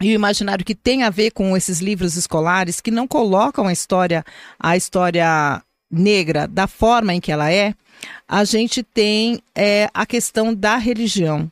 e 0.00 0.10
o 0.10 0.14
imaginário 0.14 0.64
que 0.64 0.74
tem 0.74 1.04
a 1.04 1.10
ver 1.10 1.30
com 1.30 1.56
esses 1.56 1.80
livros 1.80 2.16
escolares 2.16 2.80
que 2.80 2.90
não 2.90 3.06
colocam 3.06 3.68
a 3.68 3.72
história 3.72 4.24
a 4.58 4.76
história 4.76 5.62
negra 5.88 6.48
da 6.48 6.66
forma 6.66 7.14
em 7.14 7.20
que 7.20 7.30
ela 7.30 7.52
é, 7.52 7.74
a 8.26 8.44
gente 8.44 8.82
tem 8.82 9.40
é, 9.54 9.88
a 9.92 10.06
questão 10.06 10.54
da 10.54 10.76
religião. 10.76 11.50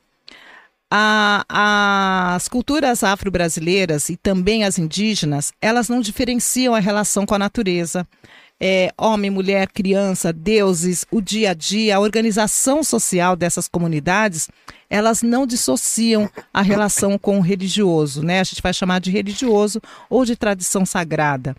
A- 0.91 2.35
as 2.35 2.49
culturas 2.49 3.05
afro-brasileiras 3.05 4.09
e 4.09 4.17
também 4.17 4.65
as 4.65 4.79
indígenas, 4.79 5.53
elas 5.61 5.89
não 5.89 6.01
diferenciam 6.01 6.75
a 6.75 6.81
relação 6.81 7.25
com 7.25 7.35
a 7.35 7.39
natureza. 7.39 8.07
É, 8.63 8.93
homem, 8.99 9.31
mulher, 9.31 9.69
criança, 9.69 10.33
deuses, 10.33 11.07
o 11.11 11.23
dia 11.23 11.53
a 11.53 11.55
dia, 11.55 11.97
a 11.97 12.01
organização 12.01 12.85
social 12.85 13.35
dessas 13.35 13.67
comunidades, 13.67 14.51
elas 14.91 15.23
não 15.23 15.47
dissociam 15.47 16.29
a 16.53 16.61
relação 16.61 17.17
com 17.17 17.39
o 17.39 17.43
religioso, 17.43 18.23
né? 18.23 18.41
A 18.41 18.45
gente 18.45 18.61
vai 18.61 18.75
chamar 18.75 19.01
de 19.01 19.11
religioso 19.11 19.81
ou 20.11 20.27
de 20.27 20.37
tradição 20.37 20.85
sagrada. 20.85 21.57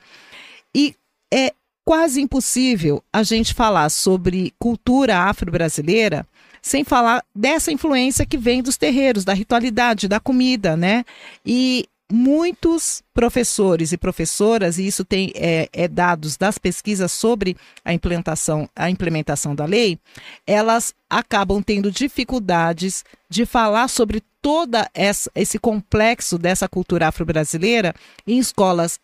E 0.76 0.94
é 1.34 1.54
quase 1.84 2.22
impossível 2.22 3.04
a 3.12 3.24
gente 3.24 3.54
falar 3.54 3.90
sobre 3.90 4.54
cultura 4.60 5.18
afro-brasileira 5.18 6.28
sem 6.62 6.84
falar 6.84 7.24
dessa 7.34 7.72
influência 7.72 8.26
que 8.26 8.38
vem 8.38 8.62
dos 8.62 8.78
terreiros, 8.78 9.26
da 9.26 9.34
ritualidade, 9.34 10.08
da 10.08 10.20
comida, 10.20 10.78
né? 10.78 11.04
E 11.46 11.86
muitos 12.12 13.02
professores 13.14 13.92
e 13.92 13.98
professoras, 13.98 14.78
e 14.78 14.86
isso 14.86 15.06
tem 15.06 15.32
é, 15.34 15.70
é 15.72 15.88
dados 15.88 16.36
das 16.36 16.58
pesquisas 16.58 17.12
sobre 17.12 17.56
a 17.84 17.94
implementação, 17.94 18.70
a 18.76 18.90
implementação 18.90 19.56
da 19.56 19.66
lei, 19.66 19.98
elas 20.46 20.94
acabam 21.10 21.64
tendo 21.64 21.90
dificuldades 21.90 23.06
de 23.30 23.46
falar 23.46 23.88
sobre 23.88 24.22
toda 24.42 24.90
esse 25.36 25.58
complexo 25.58 26.38
dessa 26.38 26.68
cultura 26.68 27.08
afro-brasileira 27.08 27.94
em 28.28 28.38
escolas 28.38 29.00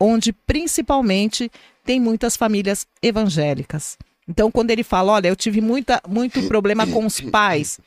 onde 0.00 0.32
principalmente 0.32 1.50
tem 1.84 2.00
muitas 2.00 2.36
famílias 2.36 2.86
evangélicas. 3.02 3.96
Então, 4.28 4.50
quando 4.50 4.70
ele 4.70 4.82
fala, 4.82 5.12
olha, 5.12 5.28
eu 5.28 5.36
tive 5.36 5.60
muita, 5.60 6.02
muito 6.06 6.46
problema 6.46 6.86
com 6.86 7.06
os 7.06 7.18
pais, 7.20 7.80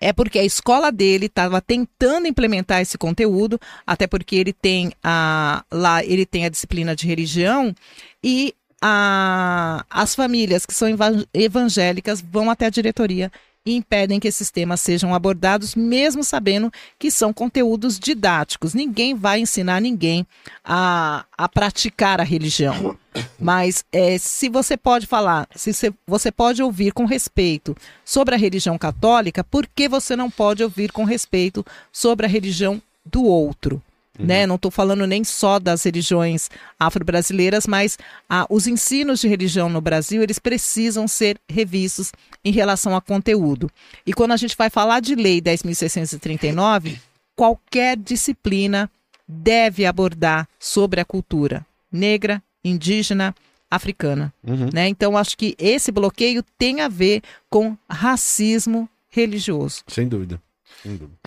é 0.00 0.12
porque 0.12 0.38
a 0.38 0.44
escola 0.44 0.92
dele 0.92 1.26
estava 1.26 1.60
tentando 1.60 2.26
implementar 2.26 2.80
esse 2.80 2.98
conteúdo, 2.98 3.58
até 3.86 4.06
porque 4.06 4.36
ele 4.36 4.52
tem 4.52 4.92
a, 5.02 5.64
lá 5.70 6.04
ele 6.04 6.24
tem 6.26 6.44
a 6.44 6.48
disciplina 6.48 6.94
de 6.94 7.06
religião 7.06 7.74
e 8.22 8.54
a, 8.80 9.84
as 9.90 10.14
famílias 10.14 10.64
que 10.64 10.72
são 10.74 10.88
eva- 10.88 11.26
evangélicas 11.34 12.20
vão 12.22 12.50
até 12.50 12.66
a 12.66 12.70
diretoria 12.70 13.30
e 13.64 13.74
impedem 13.74 14.18
que 14.18 14.28
esses 14.28 14.50
temas 14.50 14.80
sejam 14.80 15.14
abordados, 15.14 15.74
mesmo 15.74 16.24
sabendo 16.24 16.72
que 16.98 17.10
são 17.10 17.32
conteúdos 17.32 17.98
didáticos. 17.98 18.74
Ninguém 18.74 19.14
vai 19.14 19.40
ensinar 19.40 19.80
ninguém 19.80 20.26
a, 20.64 21.24
a 21.36 21.48
praticar 21.48 22.20
a 22.20 22.24
religião. 22.24 22.96
Mas 23.38 23.84
é, 23.92 24.16
se 24.18 24.48
você 24.48 24.76
pode 24.76 25.06
falar, 25.06 25.48
se 25.54 25.72
você, 25.72 25.92
você 26.06 26.30
pode 26.30 26.62
ouvir 26.62 26.92
com 26.92 27.04
respeito 27.04 27.76
sobre 28.04 28.34
a 28.34 28.38
religião 28.38 28.78
católica, 28.78 29.44
por 29.44 29.66
que 29.66 29.88
você 29.88 30.16
não 30.16 30.30
pode 30.30 30.62
ouvir 30.62 30.92
com 30.92 31.04
respeito 31.04 31.64
sobre 31.92 32.26
a 32.26 32.28
religião 32.28 32.80
do 33.04 33.24
outro? 33.24 33.82
Né? 34.24 34.46
Não 34.46 34.56
estou 34.56 34.70
falando 34.70 35.06
nem 35.06 35.24
só 35.24 35.58
das 35.58 35.82
religiões 35.82 36.50
afro-brasileiras, 36.78 37.66
mas 37.66 37.98
ah, 38.28 38.46
os 38.48 38.66
ensinos 38.66 39.20
de 39.20 39.28
religião 39.28 39.68
no 39.68 39.80
Brasil 39.80 40.22
eles 40.22 40.38
precisam 40.38 41.06
ser 41.06 41.38
revistos 41.48 42.12
em 42.44 42.52
relação 42.52 42.94
a 42.96 43.00
conteúdo. 43.00 43.70
E 44.06 44.12
quando 44.12 44.32
a 44.32 44.36
gente 44.36 44.56
vai 44.56 44.70
falar 44.70 45.00
de 45.00 45.14
lei 45.14 45.40
10.639, 45.40 46.98
qualquer 47.36 47.96
disciplina 47.96 48.90
deve 49.26 49.86
abordar 49.86 50.48
sobre 50.58 51.00
a 51.00 51.04
cultura 51.04 51.64
negra, 51.90 52.42
indígena, 52.64 53.34
africana. 53.70 54.32
Uhum. 54.46 54.68
Né? 54.72 54.88
Então, 54.88 55.16
acho 55.16 55.36
que 55.36 55.54
esse 55.58 55.92
bloqueio 55.92 56.42
tem 56.58 56.80
a 56.80 56.88
ver 56.88 57.22
com 57.48 57.76
racismo 57.88 58.88
religioso. 59.08 59.82
Sem 59.86 60.08
dúvida. 60.08 60.40
Sem 60.82 60.92
dúvida. 60.92 61.18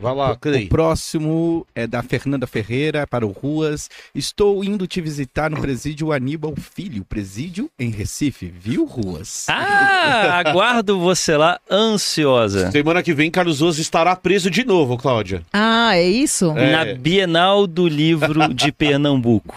Vai 0.00 0.14
lá, 0.14 0.32
O 0.32 0.38
Clay. 0.38 0.66
próximo 0.66 1.66
é 1.74 1.86
da 1.86 2.02
Fernanda 2.02 2.46
Ferreira 2.46 3.06
para 3.06 3.26
o 3.26 3.30
Ruas. 3.32 3.88
Estou 4.14 4.62
indo 4.64 4.86
te 4.86 5.00
visitar 5.00 5.50
no 5.50 5.60
presídio 5.60 6.12
Aníbal 6.12 6.54
Filho, 6.56 7.04
presídio 7.04 7.70
em 7.78 7.90
Recife, 7.90 8.46
viu, 8.46 8.84
Ruas? 8.84 9.46
Ah, 9.48 10.38
aguardo 10.46 10.98
você 11.00 11.36
lá, 11.36 11.58
ansiosa. 11.70 12.70
Semana 12.70 13.02
que 13.02 13.12
vem, 13.14 13.30
Carlos 13.30 13.60
Oz 13.62 13.78
estará 13.78 14.14
preso 14.14 14.50
de 14.50 14.64
novo, 14.64 14.96
Cláudia. 14.96 15.42
Ah, 15.52 15.96
é 15.96 16.08
isso? 16.08 16.52
É. 16.56 16.72
Na 16.72 16.84
Bienal 16.94 17.66
do 17.66 17.88
Livro 17.88 18.52
de 18.54 18.70
Pernambuco. 18.72 19.54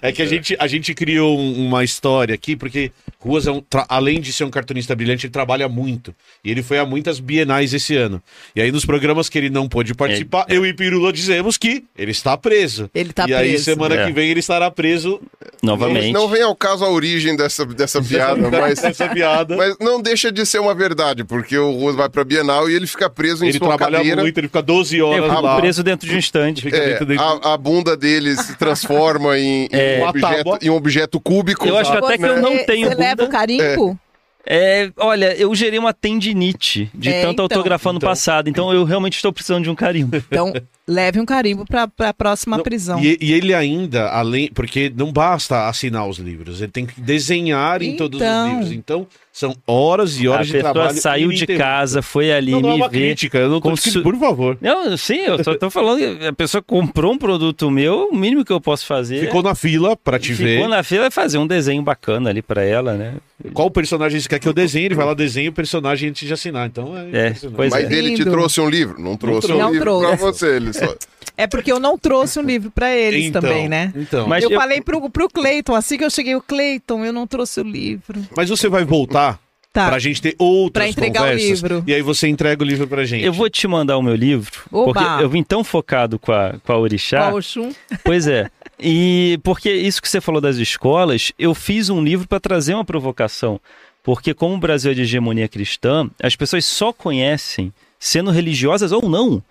É 0.00 0.10
que 0.12 0.22
a 0.22 0.26
gente, 0.26 0.56
a 0.58 0.66
gente 0.66 0.94
criou 0.94 1.38
um- 1.38 1.66
uma 1.66 1.84
história 1.84 2.34
aqui, 2.34 2.56
porque 2.56 2.90
Ruas, 3.18 3.46
é 3.46 3.52
um 3.52 3.62
além 3.88 4.20
de 4.20 4.32
ser 4.32 4.44
um 4.44 4.50
cartunista 4.50 4.94
brilhante, 4.96 5.26
ele 5.26 5.32
trabalha 5.32 5.68
muito. 5.68 6.14
E 6.44 6.50
ele 6.50 6.62
foi 6.62 6.78
a 6.78 6.84
muitas 6.86 7.20
bienais 7.20 7.72
esse 7.72 7.94
ano. 7.96 8.20
E 8.56 8.60
aí, 8.60 8.72
nos 8.72 8.84
programas 8.92 9.28
que 9.30 9.38
ele 9.38 9.48
não 9.48 9.66
pôde 9.66 9.94
participar, 9.94 10.44
eu 10.50 10.66
e 10.66 10.74
Pirula 10.74 11.10
dizemos 11.12 11.56
que 11.56 11.82
ele 11.96 12.10
está 12.10 12.36
preso. 12.36 12.90
Ele 12.94 13.10
tá 13.10 13.24
e 13.26 13.32
aí, 13.32 13.48
preso. 13.50 13.64
semana 13.64 13.94
É. 13.94 14.06
que 14.06 14.12
vem, 14.12 14.28
ele 14.28 14.40
estará 14.40 14.70
preso 14.70 15.18
Novamente. 15.62 16.12
Não 16.12 16.28
vem 16.28 16.42
ao 16.42 16.54
caso 16.56 16.84
a 16.84 16.90
origem 16.90 17.36
dessa, 17.36 17.64
dessa 17.64 18.02
piada, 18.02 18.50
mas, 18.50 18.80
dessa 18.80 19.08
piada. 19.08 19.56
mas 19.56 19.76
não 19.80 20.02
deixa 20.02 20.30
de 20.32 20.44
ser 20.44 20.58
uma 20.58 20.74
verdade, 20.74 21.22
porque 21.24 21.56
o 21.56 21.70
Ruas 21.70 21.94
vai 21.96 22.08
pra 22.10 22.22
Bienal 22.24 22.68
e 22.68 22.74
ele 22.74 22.86
fica 22.86 23.08
preso 23.08 23.44
em 23.44 23.48
Ele 23.48 23.58
sua 23.58 23.68
trabalha 23.68 23.98
cadeira. 23.98 24.20
muito, 24.22 24.36
ele 24.38 24.48
fica 24.48 24.60
12 24.60 24.98
Eu 24.98 25.06
horas 25.06 25.40
lá. 25.42 25.56
preso 25.60 25.82
dentro 25.84 26.06
de 26.08 26.14
um 26.14 26.18
estande. 26.18 26.68
É, 26.68 27.02
dele. 27.04 27.18
a, 27.18 27.54
a 27.54 27.56
bunda 27.56 27.96
dele 27.96 28.36
se 28.36 28.58
transforma 28.58 29.38
em, 29.38 29.66
em 29.66 29.68
É. 29.72 30.00
um, 30.04 30.08
objeto, 30.08 30.58
em 30.60 30.70
um 30.70 30.74
objeto 30.74 31.20
cúbico. 31.20 31.66
Eu 31.66 31.78
acho 31.78 31.92
até 31.92 32.18
que 32.18 32.24
eu 32.24 32.40
não 32.42 32.58
tenho 32.66 32.88
Você 32.88 32.94
leva 32.96 33.14
bunda. 33.16 33.24
o 33.24 33.28
carimbo? 33.32 33.98
É, 34.46 34.90
olha, 34.96 35.34
eu 35.36 35.54
gerei 35.54 35.78
uma 35.78 35.92
tendinite 35.92 36.90
de 36.94 37.10
É, 37.10 37.20
tanto 37.22 37.34
então. 37.34 37.44
autografar 37.44 37.92
no 37.92 37.98
Então. 37.98 38.08
passado, 38.08 38.48
então 38.48 38.72
eu 38.72 38.84
realmente 38.84 39.14
estou 39.14 39.32
precisando 39.32 39.62
de 39.64 39.70
um 39.70 39.74
carimbo. 39.74 40.16
Então, 40.16 40.52
leve 40.86 41.20
um 41.20 41.24
carimbo 41.24 41.64
para 41.66 41.88
a 42.08 42.14
próxima 42.14 42.56
Não, 42.56 42.64
prisão. 42.64 42.98
E, 43.02 43.16
e 43.20 43.32
ele 43.32 43.54
ainda, 43.54 44.08
além. 44.10 44.48
Porque 44.52 44.92
não 44.96 45.12
basta 45.12 45.68
assinar 45.68 46.08
os 46.08 46.18
livros, 46.18 46.60
ele 46.60 46.70
tem 46.72 46.86
que 46.86 47.00
desenhar 47.00 47.82
em 47.82 47.96
todos 47.96 48.20
os 48.20 48.26
Então. 48.26 48.50
livros. 48.50 48.72
Então, 48.72 49.06
são 49.32 49.56
horas 49.66 50.20
e 50.20 50.26
A 50.26 50.32
horas 50.32 50.46
de 50.48 50.52
pessoa 50.54 50.72
trabalho. 50.74 51.00
saiu 51.00 51.28
de 51.30 51.46
casa, 51.46 52.02
foi 52.02 52.30
ali 52.32 52.52
Não, 52.52 52.60
não 52.60 52.68
é 52.70 52.72
me 52.74 52.78
uma 52.80 52.88
ver. 52.88 52.98
crítica, 52.98 53.38
eu 53.38 53.48
não 53.48 53.60
tô 53.62 53.72
dizendo, 53.72 53.92
se- 53.94 54.00
por 54.02 54.14
favor. 54.18 54.58
Não, 54.60 54.94
sim, 54.96 55.20
eu 55.20 55.42
só 55.42 55.54
tô 55.54 55.70
falando 55.70 55.98
que 56.18 56.26
a 56.26 56.32
pessoa 56.34 56.60
comprou 56.60 57.12
um 57.14 57.18
produto 57.18 57.70
meu, 57.70 58.08
o 58.12 58.14
mínimo 58.14 58.44
que 58.44 58.52
eu 58.52 58.60
posso 58.60 58.84
fazer 58.84 59.20
Ficou 59.20 59.42
na 59.42 59.54
fila 59.54 59.96
pra 59.96 60.18
te 60.18 60.34
ficou 60.34 60.44
ver. 60.44 60.68
na 60.68 60.82
fila 60.82 61.06
é 61.06 61.10
fazer 61.10 61.38
um 61.38 61.46
desenho 61.46 61.80
bacana 61.82 62.28
ali 62.28 62.42
pra 62.42 62.62
ela, 62.62 62.92
né? 62.92 63.14
Qual 63.54 63.70
personagem 63.70 64.20
você 64.20 64.28
quer 64.28 64.38
que 64.38 64.46
eu 64.46 64.52
desenhe? 64.52 64.84
Ele 64.86 64.94
vai 64.94 65.04
lá, 65.06 65.14
desenha 65.14 65.48
o 65.50 65.52
personagem 65.52 66.10
antes 66.10 66.28
de 66.28 66.32
assinar. 66.32 66.66
Então 66.68 66.96
é. 66.96 67.28
É, 67.28 67.34
Mas 67.56 67.72
é. 67.74 67.92
ele 67.92 68.14
te 68.14 68.24
trouxe 68.24 68.60
um 68.60 68.68
livro? 68.68 69.00
Não 69.00 69.16
trouxe 69.16 69.48
trouxe. 69.48 69.60
um 69.62 69.64
Não 69.66 69.72
livro 69.72 69.84
trouxe. 69.84 70.06
pra 70.06 70.16
você. 70.16 70.56
Ele 70.56 70.71
só... 70.72 70.94
É 71.36 71.46
porque 71.46 71.72
eu 71.72 71.80
não 71.80 71.96
trouxe 71.98 72.38
um 72.38 72.42
livro 72.42 72.70
para 72.70 72.94
eles 72.94 73.24
Então, 73.26 73.40
também, 73.40 73.68
né? 73.68 73.92
Então. 73.96 74.20
Mas 74.28 74.42
Mas, 74.42 74.44
eu, 74.44 74.50
eu- 74.50 74.60
falei 74.60 74.80
pro, 74.82 75.08
pro 75.10 75.28
Cleiton, 75.28 75.74
assim 75.74 75.96
que 75.96 76.04
eu 76.04 76.10
cheguei, 76.10 76.34
o 76.34 76.42
Cleiton, 76.42 77.04
eu 77.04 77.12
não 77.12 77.26
trouxe 77.26 77.60
o 77.60 77.64
livro. 77.64 78.20
você 78.46 78.68
vai 78.68 78.84
voltar 78.84 79.40
Tá. 79.72 79.88
pra 79.88 79.98
gente 79.98 80.20
ter 80.20 80.34
outras 80.38 80.84
Pra 80.84 80.90
entregar 80.90 81.20
o 81.22 81.24
conversas. 81.24 81.48
livro. 81.62 81.84
E 81.86 81.94
aí 81.94 82.02
você 82.02 82.28
entrega 82.28 82.62
o 82.62 82.66
livro 82.66 82.86
pra 82.86 83.06
gente. 83.06 83.24
Eu 83.24 83.32
vou 83.32 83.48
te 83.48 83.66
mandar 83.66 83.96
o 83.96 84.02
meu 84.02 84.14
livro, 84.14 84.52
Oba! 84.70 84.92
porque 84.92 85.22
eu 85.24 85.30
vim 85.30 85.42
tão 85.42 85.64
focado 85.64 86.18
com 86.18 86.30
a, 86.30 86.56
com 86.62 86.72
a 86.72 86.78
Orixá. 86.78 87.20
Qual 87.30 87.36
o 87.36 87.42
Xum? 87.42 87.72
Pois 88.04 88.26
é. 88.26 88.50
E 88.78 89.40
porque 89.42 89.72
isso 89.72 90.02
que 90.02 90.10
você 90.10 90.20
falou 90.20 90.42
das 90.42 90.56
escolas, 90.56 91.32
eu 91.38 91.54
fiz 91.54 91.88
um 91.88 92.02
livro 92.04 92.28
para 92.28 92.38
trazer 92.38 92.74
uma 92.74 92.84
provocação. 92.84 93.58
Porque 94.02 94.34
como 94.34 94.54
o 94.56 94.58
Brasil 94.58 94.90
é 94.90 94.94
de 94.94 95.02
hegemonia 95.02 95.48
cristã, 95.48 96.10
as 96.22 96.36
pessoas 96.36 96.66
só 96.66 96.92
conhecem, 96.92 97.72
sendo 97.98 98.30
religiosas 98.30 98.92
ou 98.92 99.08
não, 99.08 99.42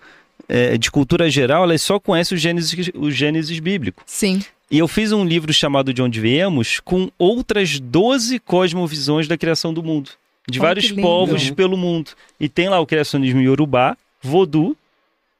é, 0.48 0.76
de 0.76 0.90
cultura 0.90 1.30
geral, 1.30 1.64
elas 1.64 1.82
só 1.82 1.98
conhecem 1.98 2.36
o 2.36 2.38
Gênesis, 2.38 2.90
o 2.94 3.10
Gênesis 3.10 3.58
bíblico. 3.58 4.02
Sim. 4.06 4.40
E 4.70 4.78
eu 4.78 4.88
fiz 4.88 5.12
um 5.12 5.24
livro 5.24 5.52
chamado 5.52 5.92
De 5.92 6.00
Onde 6.00 6.20
Viemos, 6.20 6.80
com 6.80 7.10
outras 7.18 7.78
12 7.78 8.38
cosmovisões 8.38 9.28
da 9.28 9.36
criação 9.36 9.72
do 9.72 9.82
mundo. 9.82 10.10
De 10.48 10.58
Olha 10.58 10.68
vários 10.68 10.90
povos 10.90 11.50
pelo 11.50 11.76
mundo. 11.76 12.12
E 12.40 12.48
tem 12.48 12.68
lá 12.68 12.80
o 12.80 12.86
criacionismo 12.86 13.40
Yorubá, 13.40 13.96
Vodou, 14.22 14.76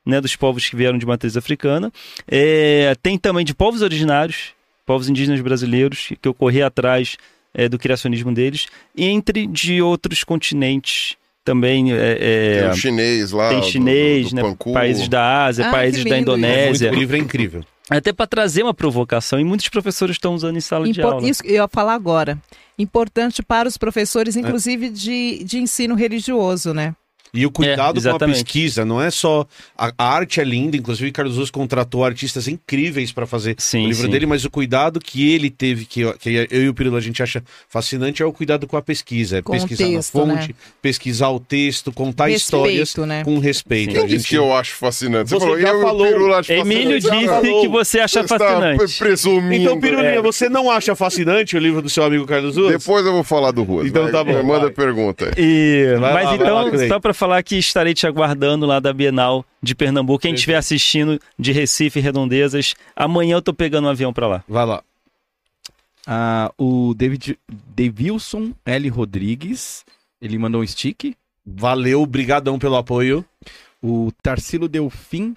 né, 0.05 0.21
dos 0.21 0.37
povos 0.37 0.69
que 0.69 0.77
vieram 0.77 0.99
de 0.99 1.07
matriz 1.07 1.37
africana. 1.37 1.91
É, 2.29 2.95
tem 3.03 3.17
também 3.17 3.45
de 3.45 3.55
povos 3.55 3.81
originários, 3.83 4.51
povos 4.85 5.09
indígenas 5.09 5.41
brasileiros, 5.41 6.13
que 6.21 6.29
eu 6.29 6.35
corri 6.35 6.63
atrás 6.63 7.17
é, 7.55 7.69
do 7.69 7.79
criacionismo 7.79 8.33
deles. 8.33 8.67
E 8.95 9.07
entre 9.07 9.47
de 9.47 9.81
outros 9.81 10.25
continentes 10.25 11.17
também. 11.45 11.93
é, 11.93 12.19
é, 12.21 12.61
Tem 12.63 12.71
o 12.71 12.75
chinês 12.75 13.31
lá. 13.33 13.49
tem 13.51 13.61
do- 13.61 13.67
chinês, 13.67 14.25
do, 14.27 14.31
do 14.31 14.37
né, 14.37 14.43
Panku. 14.43 14.73
países 14.73 15.09
da 15.09 15.45
Ásia, 15.47 15.67
Ah, 15.69 15.71
países 15.71 16.05
da. 16.05 16.19
Indonésia. 16.19 16.91
O 16.91 16.95
livro 16.95 17.17
é 17.17 17.19
incrível. 17.19 17.63
Até 17.91 18.13
para 18.13 18.27
trazer 18.27 18.63
uma 18.63 18.73
provocação, 18.73 19.39
e 19.41 19.45
muitos 19.45 19.69
professores 19.69 20.15
estão 20.17 20.35
usando 20.35 20.57
em 20.57 20.61
sala 20.61 20.85
de 20.91 20.99
Impor- 21.01 21.15
aula. 21.15 21.29
Isso 21.29 21.43
eu 21.45 21.55
ia 21.57 21.69
falar 21.69 21.95
agora. 21.95 22.39
Importante 22.79 23.43
para 23.43 23.69
os 23.69 23.77
É. 23.77 23.79
professores, 23.79 24.35
inclusive 24.37 24.89
de, 24.89 25.45
de 25.45 25.59
ensino 25.59 25.95
religioso, 25.95 26.73
né? 26.73 26.95
E 27.35 27.47
o 27.47 27.51
cuidado 27.51 28.03
com 28.03 28.11
a 28.11 28.19
pesquisa, 28.19 28.85
não 28.85 29.01
é 29.01 29.11
só. 29.11 29.47
A, 29.77 29.91
a 29.97 30.15
arte 30.15 30.39
é 30.39 30.45
linda, 30.45 30.77
inclusive 30.77 31.09
o 31.09 31.13
Carlos 31.15 31.39
Osso 31.39 31.51
contratou 31.51 32.05
artistas 32.05 32.47
incríveis 32.47 33.11
para 33.11 33.27
fazer 33.27 33.55
Sim, 33.59 33.85
o 33.87 33.89
livro 33.89 34.05
sim. 34.05 34.11
dele, 34.11 34.27
mas 34.27 34.45
o 34.45 34.51
cuidado 34.51 35.01
que 35.01 35.33
ele 35.33 35.49
teve, 35.49 35.87
que, 35.87 36.03
eu- 36.03 36.13
que 36.13 36.47
eu 36.51 36.63
e 36.65 36.69
o 36.69 36.75
Pirilo 36.75 36.95
a 36.95 37.01
gente 37.01 37.23
acha 37.23 37.43
fascinante, 37.71 38.23
é 38.23 38.27
o 38.27 38.33
cuidado 38.35 38.67
com 38.67 38.77
a 38.77 38.83
pesquisa. 38.83 39.39
É 39.39 39.43
pesquisar 39.43 39.85
texto, 39.87 40.15
na 40.19 40.27
fonte, 40.35 40.49
né? 40.49 40.55
pesquisar 40.83 41.31
o 41.31 41.41
texto, 41.41 41.91
contar 41.91 42.27
Respeito, 42.27 42.43
histórias 42.87 42.97
né? 43.09 43.25
com 43.25 43.39
respeito. 43.39 43.93
Sim. 43.93 43.97
A 43.97 44.01
Quem 44.01 44.09
disse 44.09 44.19
gente- 44.25 44.29
que 44.29 44.37
eu 44.37 44.55
acho 44.55 44.75
fascinante? 44.75 45.31
Você 45.31 45.41
falou, 45.41 45.59
já 45.59 45.69
eu 45.69 45.75
e 45.75 45.79
o 45.79 45.83
falou. 45.87 46.07
Pirula 46.07 46.39
acho 46.39 46.53
Emílio 46.53 47.01
fascinante. 47.01 47.19
disse 47.19 47.27
falou. 47.47 47.61
que 47.63 47.69
você 47.69 47.99
acha 48.01 48.19
Você 48.21 48.35
está 48.35 48.39
fascinante. 48.39 48.99
presumindo. 48.99 49.55
Então, 49.55 49.81
Pirulinha, 49.81 50.09
É. 50.11 50.21
você 50.21 50.51
não 50.51 50.71
acha 50.71 50.95
fascinante 50.95 51.57
o 51.57 51.59
livro 51.59 51.81
do 51.81 51.89
seu 51.89 52.05
amigo 52.05 52.27
Carlos 52.27 52.59
Osso? 52.59 52.69
Depois 52.79 53.07
eu 53.07 53.13
vou 53.13 53.25
falar 53.25 53.53
do 53.53 53.63
Ruas. 53.63 53.87
Então 53.87 54.03
vai. 54.03 54.13
tá 54.13 54.23
bom, 54.23 54.43
Manda 54.43 54.71
pergunta. 54.71 55.31
E- 55.39 55.97
mas 55.99 56.13
lá, 56.27 56.35
então, 56.35 56.89
só 56.89 57.01
para 57.01 57.15
falar 57.23 57.41
que 57.45 57.55
estarei 57.55 57.95
te 57.95 58.05
aguardando 58.05 58.67
lá 58.67 58.81
da 58.81 58.93
Bienal 58.93 59.47
de 59.63 59.77
Pernambuco. 59.77 60.23
Quem 60.23 60.35
estiver 60.35 60.57
assistindo 60.57 61.21
de 61.39 61.53
Recife 61.53 62.01
e 62.01 62.03
Redondezas, 62.03 62.75
amanhã 62.97 63.37
eu 63.37 63.43
tô 63.43 63.55
pegando 63.55 63.87
um 63.87 63.91
avião 63.91 64.13
para 64.13 64.27
lá. 64.27 64.45
Vai 64.49 64.67
lá. 64.67 64.83
Ah, 66.05 66.53
o 66.59 66.93
David 66.95 67.39
Devilson 67.49 68.53
L. 68.67 68.89
Rodrigues, 68.89 69.85
ele 70.21 70.37
mandou 70.37 70.63
um 70.63 70.67
stick. 70.67 71.17
Valeu, 71.47 72.05
brigadão 72.07 72.59
pelo 72.59 72.75
apoio. 72.75 73.25
O 73.81 74.11
Tarsilo 74.21 74.69
Delfim, 74.69 75.37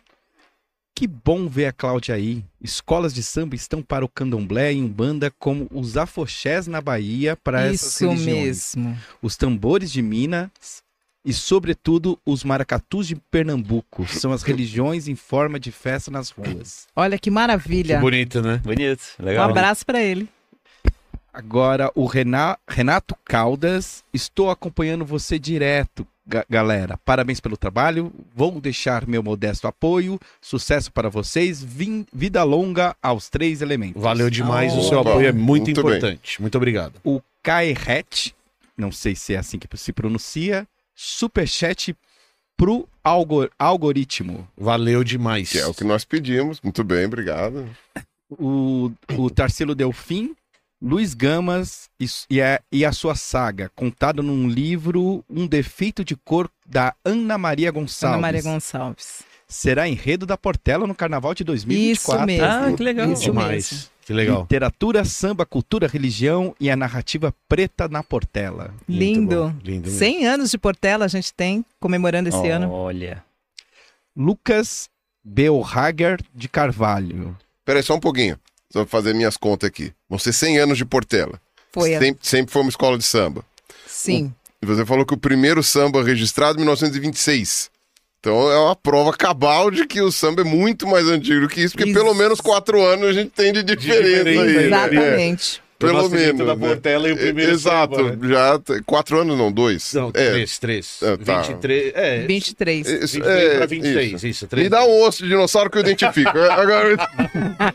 que 0.95 1.05
bom 1.05 1.47
ver 1.47 1.67
a 1.67 1.71
Cláudia 1.71 2.15
aí. 2.15 2.43
Escolas 2.59 3.13
de 3.13 3.21
samba 3.21 3.53
estão 3.53 3.83
para 3.83 4.03
o 4.03 4.09
candomblé 4.09 4.73
e 4.73 4.81
umbanda 4.81 5.29
como 5.37 5.67
os 5.71 5.97
afoxés 5.97 6.65
na 6.65 6.81
Bahia 6.81 7.35
para 7.35 7.67
essas 7.67 7.93
Isso 7.93 8.09
religiões. 8.09 8.75
mesmo. 8.75 8.97
Os 9.21 9.37
tambores 9.37 9.91
de 9.91 10.01
Minas 10.01 10.83
e, 11.25 11.33
sobretudo, 11.33 12.19
os 12.25 12.43
maracatus 12.43 13.07
de 13.07 13.15
Pernambuco. 13.15 14.05
São 14.07 14.31
as 14.31 14.43
religiões 14.43 15.07
em 15.07 15.15
forma 15.15 15.59
de 15.59 15.71
festa 15.71 16.11
nas 16.11 16.29
ruas. 16.29 16.87
Olha 16.95 17.17
que 17.17 17.23
Que 17.23 17.31
maravilha. 17.31 17.99
bonito, 17.99 18.41
né? 18.41 18.61
Bonito, 18.63 19.01
Um 19.19 19.25
legal. 19.25 19.49
abraço 19.49 19.83
para 19.85 20.01
ele. 20.01 20.29
Agora, 21.33 21.91
o 21.95 22.05
Rena- 22.05 22.57
Renato 22.67 23.13
Caldas, 23.25 24.03
estou 24.13 24.49
acompanhando 24.49 25.03
você 25.03 25.37
direto, 25.37 26.07
ga- 26.25 26.45
galera. 26.49 26.97
Parabéns 27.03 27.41
pelo 27.41 27.57
trabalho. 27.57 28.13
Vou 28.33 28.61
deixar 28.61 29.05
meu 29.05 29.21
modesto 29.21 29.67
apoio. 29.67 30.17
Sucesso 30.39 30.89
para 30.93 31.09
vocês. 31.09 31.61
Vim- 31.61 32.05
vida 32.13 32.41
longa 32.43 32.95
aos 33.03 33.27
três 33.29 33.61
elementos. 33.61 34.01
Valeu 34.01 34.29
demais, 34.29 34.73
o 34.73 34.77
Oh, 34.79 34.83
seu 34.83 34.99
Opa, 34.99 35.09
apoio 35.09 35.27
é 35.27 35.31
muito, 35.33 35.65
muito 35.65 35.83
bem. 35.83 35.97
importante. 35.97 36.41
Muito 36.41 36.55
obrigado. 36.55 37.01
O 37.03 37.19
Kaeret, 37.43 38.33
não 38.77 38.91
sei 38.91 39.13
se 39.13 39.33
é 39.33 39.37
assim 39.37 39.59
que 39.59 39.67
se 39.77 39.91
pronuncia, 39.91 40.65
superchat 40.95 41.95
pro 42.57 42.87
algo- 43.03 43.49
algoritmo. 43.59 44.47
Valeu 44.57 45.03
demais. 45.03 45.51
Que 45.51 45.59
é 45.59 45.67
o 45.67 45.73
que 45.73 45.83
nós 45.83 46.05
pedimos. 46.05 46.61
Muito 46.61 46.83
bem, 46.83 47.05
obrigado. 47.05 47.67
O, 48.29 48.91
o 49.17 49.29
Tarsilo 49.29 49.75
Delfim, 49.75 50.35
Luiz 50.81 51.13
Gamas 51.13 51.89
e, 51.99 52.05
e 52.29 52.41
a, 52.41 52.61
e 52.71 52.85
a 52.85 52.91
sua 52.91 53.15
saga, 53.15 53.69
contado 53.75 54.23
num 54.23 54.47
livro 54.49 55.23
Um 55.29 55.45
Defeito 55.45 56.03
de 56.03 56.15
Cor 56.15 56.49
da 56.65 56.95
Ana 57.03 57.37
Maria 57.37 57.69
Gonçalves. 57.71 58.13
Ana 58.17 58.21
Maria 58.21 58.41
Gonçalves. 58.41 59.23
Será 59.47 59.87
enredo 59.87 60.25
da 60.25 60.35
Portela 60.35 60.87
no 60.87 60.95
Carnaval 60.95 61.35
de 61.35 61.43
2024. 61.43 62.19
Isso 62.19 62.25
mesmo. 62.25 62.45
Ah, 62.45 62.73
que 62.75 62.83
legal. 62.83 63.11
Isso 63.11 63.21
demais. 63.23 63.71
mesmo. 63.71 63.89
Que 64.05 64.13
legal. 64.13 64.41
Literatura, 64.41 65.03
samba, 65.03 65.45
cultura, 65.45 65.87
religião 65.87 66.55
e 66.59 66.69
a 66.69 66.75
narrativa 66.75 67.33
preta 67.49 67.87
na 67.87 68.03
Portela. 68.03 68.71
Lindo. 68.87 69.47
Lindo. 69.63 69.85
mesmo. 69.87 69.97
100 69.99 70.27
anos 70.27 70.51
de 70.51 70.57
Portela 70.59 71.05
a 71.05 71.07
gente 71.07 71.33
tem, 71.33 71.65
comemorando 71.79 72.29
esse 72.29 72.47
ano. 72.49 72.71
Olha. 72.71 73.23
Lucas 74.15 74.89
Belhager 75.23 76.19
de 76.33 76.47
Carvalho. 76.47 77.35
Peraí, 77.65 77.81
só 77.83 77.95
um 77.95 77.99
pouquinho. 77.99 78.39
Só 78.71 78.79
vou 78.79 78.87
fazer 78.87 79.13
minhas 79.15 79.37
contas 79.37 79.67
aqui. 79.67 79.91
Vão 80.09 80.19
ser 80.19 80.33
100 80.33 80.59
anos 80.59 80.77
de 80.77 80.85
Portela. 80.85 81.41
Foi, 81.71 81.95
a- 81.95 81.99
Sempre, 81.99 82.19
sempre 82.27 82.53
foi 82.53 82.61
uma 82.61 82.69
escola 82.69 82.97
de 82.97 83.03
samba. 83.03 83.43
sim. 83.87 84.33
E 84.61 84.65
você 84.65 84.85
falou 84.85 85.05
que 85.05 85.13
o 85.13 85.17
primeiro 85.17 85.61
samba 85.61 86.01
registrado 86.03 86.57
em 86.57 86.61
1926. 86.61 87.69
Então 88.25 88.51
é 88.51 88.57
uma 88.57 88.75
prova 88.75 89.13
cabal 89.13 89.69
de 89.69 89.85
que 89.85 90.01
o 90.01 90.11
samba 90.11 90.41
é 90.41 90.43
muito 90.43 90.87
mais 90.87 91.05
antigo 91.07 91.47
que 91.47 91.61
isso, 91.61 91.75
porque 91.75 91.91
Isso. 91.91 91.99
pelo 91.99 92.15
menos 92.15 92.41
quatro 92.41 92.81
anos 92.81 93.09
a 93.09 93.13
gente 93.13 93.29
tem 93.29 93.53
de 93.53 93.61
diferença, 93.61 94.23
diferença, 94.23 94.41
aí. 94.41 94.47
né? 94.47 94.63
É, 94.63 94.65
Exatamente. 94.65 95.57
Do 95.59 95.64
pelo 95.93 96.09
menos. 96.09 96.47
da 96.47 96.55
né? 96.55 96.67
Portela 96.67 97.09
e 97.09 97.11
o 97.13 97.17
primeiro 97.17 97.51
Exato, 97.51 97.95
samba, 97.95 98.15
né? 98.15 98.29
já 98.33 98.59
quatro 98.85 99.19
anos 99.19 99.37
não, 99.37 99.51
dois. 99.51 99.93
Não, 99.93 100.09
é. 100.13 100.31
três, 100.31 100.57
três. 100.59 100.99
É, 101.01 101.17
tá. 101.17 101.41
23, 101.41 101.91
é. 101.95 102.19
23. 102.25 102.87
Isso, 102.87 102.99
23 103.15 103.25
é, 103.27 103.57
pra 103.57 103.65
26, 103.65 104.13
isso. 104.13 104.27
isso. 104.27 104.47
três. 104.47 104.63
Me 104.65 104.69
dá 104.69 104.83
um 104.85 105.01
osso 105.03 105.23
de 105.23 105.29
dinossauro 105.29 105.69
que 105.69 105.77
eu 105.77 105.81
identifico. 105.81 106.37
É, 106.37 106.51
Agora, 106.51 106.95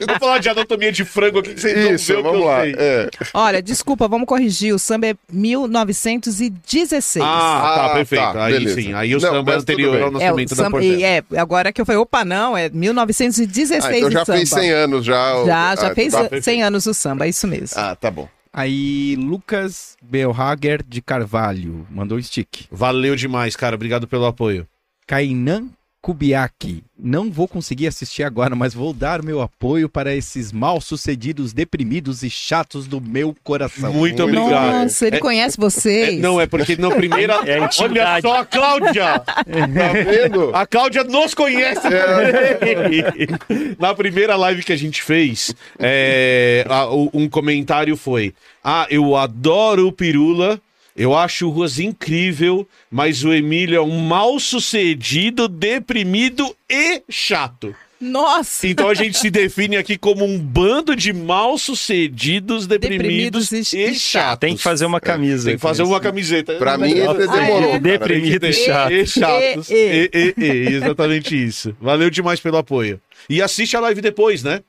Vamos 0.01 0.19
falar 0.19 0.39
de 0.39 0.49
anatomia 0.49 0.93
de 0.93 1.05
frango 1.05 1.41
aqui 1.41 1.55
que 1.55 1.61
vocês 1.61 1.91
isso, 2.01 2.07
ver 2.13 2.15
o 2.15 2.17
que 2.19 2.23
vamos 2.23 2.41
eu 2.41 2.47
lá. 2.47 2.61
sei. 2.63 2.75
É. 2.79 3.09
Olha, 3.35 3.63
desculpa, 3.63 4.09
vamos 4.09 4.27
corrigir. 4.27 4.75
O 4.75 4.79
samba 4.79 5.09
é 5.09 5.15
1916. 5.33 7.25
Ah, 7.25 7.61
tá, 7.77 7.87
Ah, 7.87 7.89
perfeito. 7.95 8.33
tá, 8.33 8.45
aí 8.45 8.53
beleza. 8.55 8.81
sim. 8.81 8.95
Aí 8.95 9.15
o 9.15 9.21
Não, 9.21 9.31
samba 9.31 9.53
é 9.53 9.57
anterior 9.57 9.97
ao 9.97 10.03
é, 10.03 10.09
o 10.09 10.11
nascimento 10.13 10.51
da 10.51 10.57
samba, 10.57 10.71
Portela. 10.71 10.95
e 10.95 11.05
é, 11.05 11.23
agora 11.37 11.73
que 11.73 11.81
eu 11.81 11.87
falei, 11.87 12.01
opa, 12.01 12.25
não, 12.25 12.57
é 12.57 12.69
1916 12.69 13.85
Ah, 13.85 13.97
então 13.97 14.11
já 14.11 14.25
samba. 14.25 14.39
fez 14.39 14.49
100 14.51 14.71
anos 14.71 15.05
já. 15.05 15.45
Já, 15.45 15.77
já 15.77 15.89
Ah, 15.91 15.95
fez 15.95 16.13
tá. 16.13 16.29
100 16.41 16.63
anos 16.63 16.87
o 16.87 16.95
samba, 16.95 17.27
é 17.27 17.29
isso 17.29 17.47
mesmo. 17.47 17.79
Ah, 17.81 17.97
tá 18.01 18.11
bom. 18.11 18.29
Aí, 18.53 19.15
Lucas 19.17 19.97
Belhager 20.03 20.83
de 20.83 21.01
Carvalho 21.01 21.87
mandou 21.89 22.19
um 22.19 22.23
stick. 22.23 22.67
Valeu 22.71 23.15
demais, 23.15 23.55
cara. 23.55 23.77
Obrigado 23.77 24.09
pelo 24.09 24.27
apoio. 24.27 24.67
Kainan 25.07 25.69
Kubiak. 26.03 26.83
Não 26.99 27.31
vou 27.31 27.47
conseguir 27.49 27.87
assistir 27.87 28.23
agora, 28.23 28.55
mas 28.57 28.73
vou 28.75 28.93
dar 28.93 29.23
meu 29.23 29.41
apoio 29.41 29.89
para 29.89 30.15
esses 30.15 30.51
mal-sucedidos, 30.53 31.53
deprimidos 31.53 32.23
e 32.23 32.31
chatos 32.31 32.87
do 32.87 33.01
meu 33.01 33.35
coração. 33.45 33.93
Muito 33.93 34.23
obrigado. 34.23 34.83
Nossa, 34.83 35.07
ele 35.07 35.17
É- 35.17 35.21
conhece 35.21 35.59
É, 35.59 35.61
vocês. 35.61 36.21
não, 36.21 36.41
é 36.41 36.47
porque 36.47 36.77
na 36.77 36.91
primeira. 36.91 37.35
É 37.47 37.59
a 37.59 37.71
Olha 37.81 38.21
só 38.21 38.41
a 38.41 38.45
Cláudia! 38.45 39.21
Tá 39.25 39.93
vendo? 39.93 40.55
A 40.55 40.67
Cláudia 40.67 41.05
nos 41.05 41.35
conhece. 41.35 41.81
Na 43.79 43.95
primeira 43.95 44.37
live 44.37 44.63
que 44.63 44.73
a 44.73 44.77
gente 44.77 45.03
fez, 45.03 45.55
é, 45.79 46.65
um 47.13 47.29
comentário 47.29 47.97
foi: 47.97 48.35
Ah, 48.63 48.87
eu 48.91 49.17
adoro 49.17 49.89
o 49.89 49.93
Pirula. 49.93 50.61
Eu 50.97 51.15
acho 51.17 51.47
o 51.47 51.51
Ruas 51.51 51.79
incrível, 51.79 52.67
mas 52.91 53.25
o 53.25 53.33
Emílio 53.33 53.77
é 53.77 53.81
um 53.83 53.99
mal 54.01 54.39
sucedido, 54.41 55.49
deprimido 55.49 56.55
e 56.69 57.03
chato. 57.09 57.75
Nossa! 58.01 58.67
Então 58.67 58.89
a 58.89 58.95
gente 58.95 59.19
se 59.19 59.29
define 59.31 59.77
aqui 59.77 59.99
como 59.99 60.25
um 60.25 60.39
bando 60.39 60.97
de 60.97 61.13
mal 61.13 61.59
sucedidos, 61.59 62.67
deprimidos, 62.67 63.51
Deprimidos 63.51 63.73
e- 63.75 63.91
e, 63.91 63.95
chatos. 63.95 64.41
Tem 64.41 64.57
que 64.57 64.63
fazer 64.63 64.87
uma 64.87 64.99
camisa. 65.01 65.45
Tem 65.51 65.57
que 65.57 65.61
fazer 65.61 65.83
uma 65.83 66.01
camiseta. 66.01 66.55
Pra 66.55 66.79
mim, 66.79 66.93
ele 66.93 67.03
Ah, 67.07 67.13
demorou. 67.13 67.59
é? 67.59 67.67
cara. 67.73 67.79
Deprimido 67.81 68.47
e 68.47 68.53
chato. 68.55 68.93
E 68.93 69.07
chatos. 69.07 69.71
E, 69.71 69.75
E, 69.75 70.11
e, 70.39 70.43
e, 70.43 70.75
exatamente 70.77 71.37
isso. 71.47 71.77
Valeu 71.79 72.09
demais 72.09 72.41
pelo 72.41 72.57
apoio. 72.57 72.99
E 73.29 73.43
assiste 73.43 73.77
a 73.77 73.81
live 73.81 74.01
depois, 74.01 74.43
né? 74.43 74.63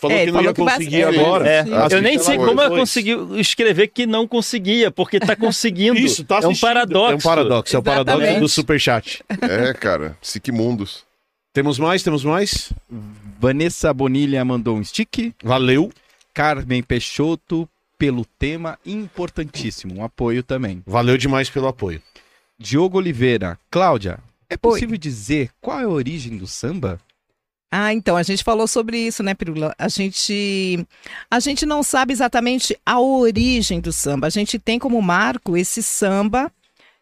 Falou 0.00 0.16
É, 0.16 0.20
que 0.20 0.26
não 0.26 0.34
falou 0.34 0.48
ia 0.50 0.54
que 0.54 0.60
conseguir 0.62 1.00
é, 1.00 1.04
agora. 1.04 1.48
É, 1.48 1.64
Sim. 1.64 1.70
eu 1.90 2.02
nem 2.02 2.18
sei 2.18 2.36
como 2.36 2.60
ela 2.60 2.70
conseguiu 2.76 3.36
escrever 3.38 3.88
que 3.88 4.06
não 4.06 4.28
conseguia, 4.28 4.90
porque 4.90 5.18
tá 5.18 5.34
conseguindo. 5.34 5.98
Isso, 5.98 6.24
tá 6.24 6.36
é 6.36 6.38
um 6.38 6.40
assistindo. 6.50 6.60
paradoxo. 6.68 7.12
É 7.12 7.16
um 7.16 7.20
paradoxo, 7.20 7.76
é 7.76 7.78
o 7.78 7.82
paradoxo 7.82 8.18
Exatamente. 8.18 8.40
do 8.40 8.48
superchat. 8.48 9.24
É, 9.42 9.74
cara. 9.74 10.16
Siquemundos. 10.22 11.04
Temos 11.52 11.78
mais? 11.78 12.02
Temos 12.04 12.24
mais? 12.24 12.72
Vanessa 13.40 13.92
Bonilha 13.92 14.44
mandou 14.44 14.76
um 14.76 14.84
stick. 14.84 15.34
Valeu. 15.42 15.90
Carmen 16.32 16.82
Peixoto 16.84 17.68
pelo 17.98 18.24
tema 18.24 18.78
importantíssimo. 18.86 19.96
Um 19.96 20.04
apoio 20.04 20.44
também. 20.44 20.80
Valeu 20.86 21.18
demais 21.18 21.50
pelo 21.50 21.66
apoio. 21.66 22.00
Diogo 22.56 22.98
Oliveira. 22.98 23.58
Cláudia, 23.68 24.20
é 24.48 24.54
Oi. 24.54 24.58
possível 24.58 24.96
dizer 24.96 25.50
qual 25.60 25.80
é 25.80 25.84
a 25.84 25.88
origem 25.88 26.36
do 26.36 26.46
samba? 26.46 27.00
Ah, 27.70 27.92
então, 27.92 28.16
a 28.16 28.22
gente 28.22 28.42
falou 28.42 28.66
sobre 28.66 28.98
isso, 28.98 29.22
né, 29.22 29.34
Pirula? 29.34 29.74
A 29.78 29.88
gente, 29.88 30.86
a 31.30 31.38
gente 31.38 31.66
não 31.66 31.82
sabe 31.82 32.14
exatamente 32.14 32.78
a 32.84 32.98
origem 32.98 33.78
do 33.78 33.92
samba. 33.92 34.26
A 34.26 34.30
gente 34.30 34.58
tem 34.58 34.78
como 34.78 35.00
marco 35.02 35.56
esse 35.56 35.82
samba 35.82 36.50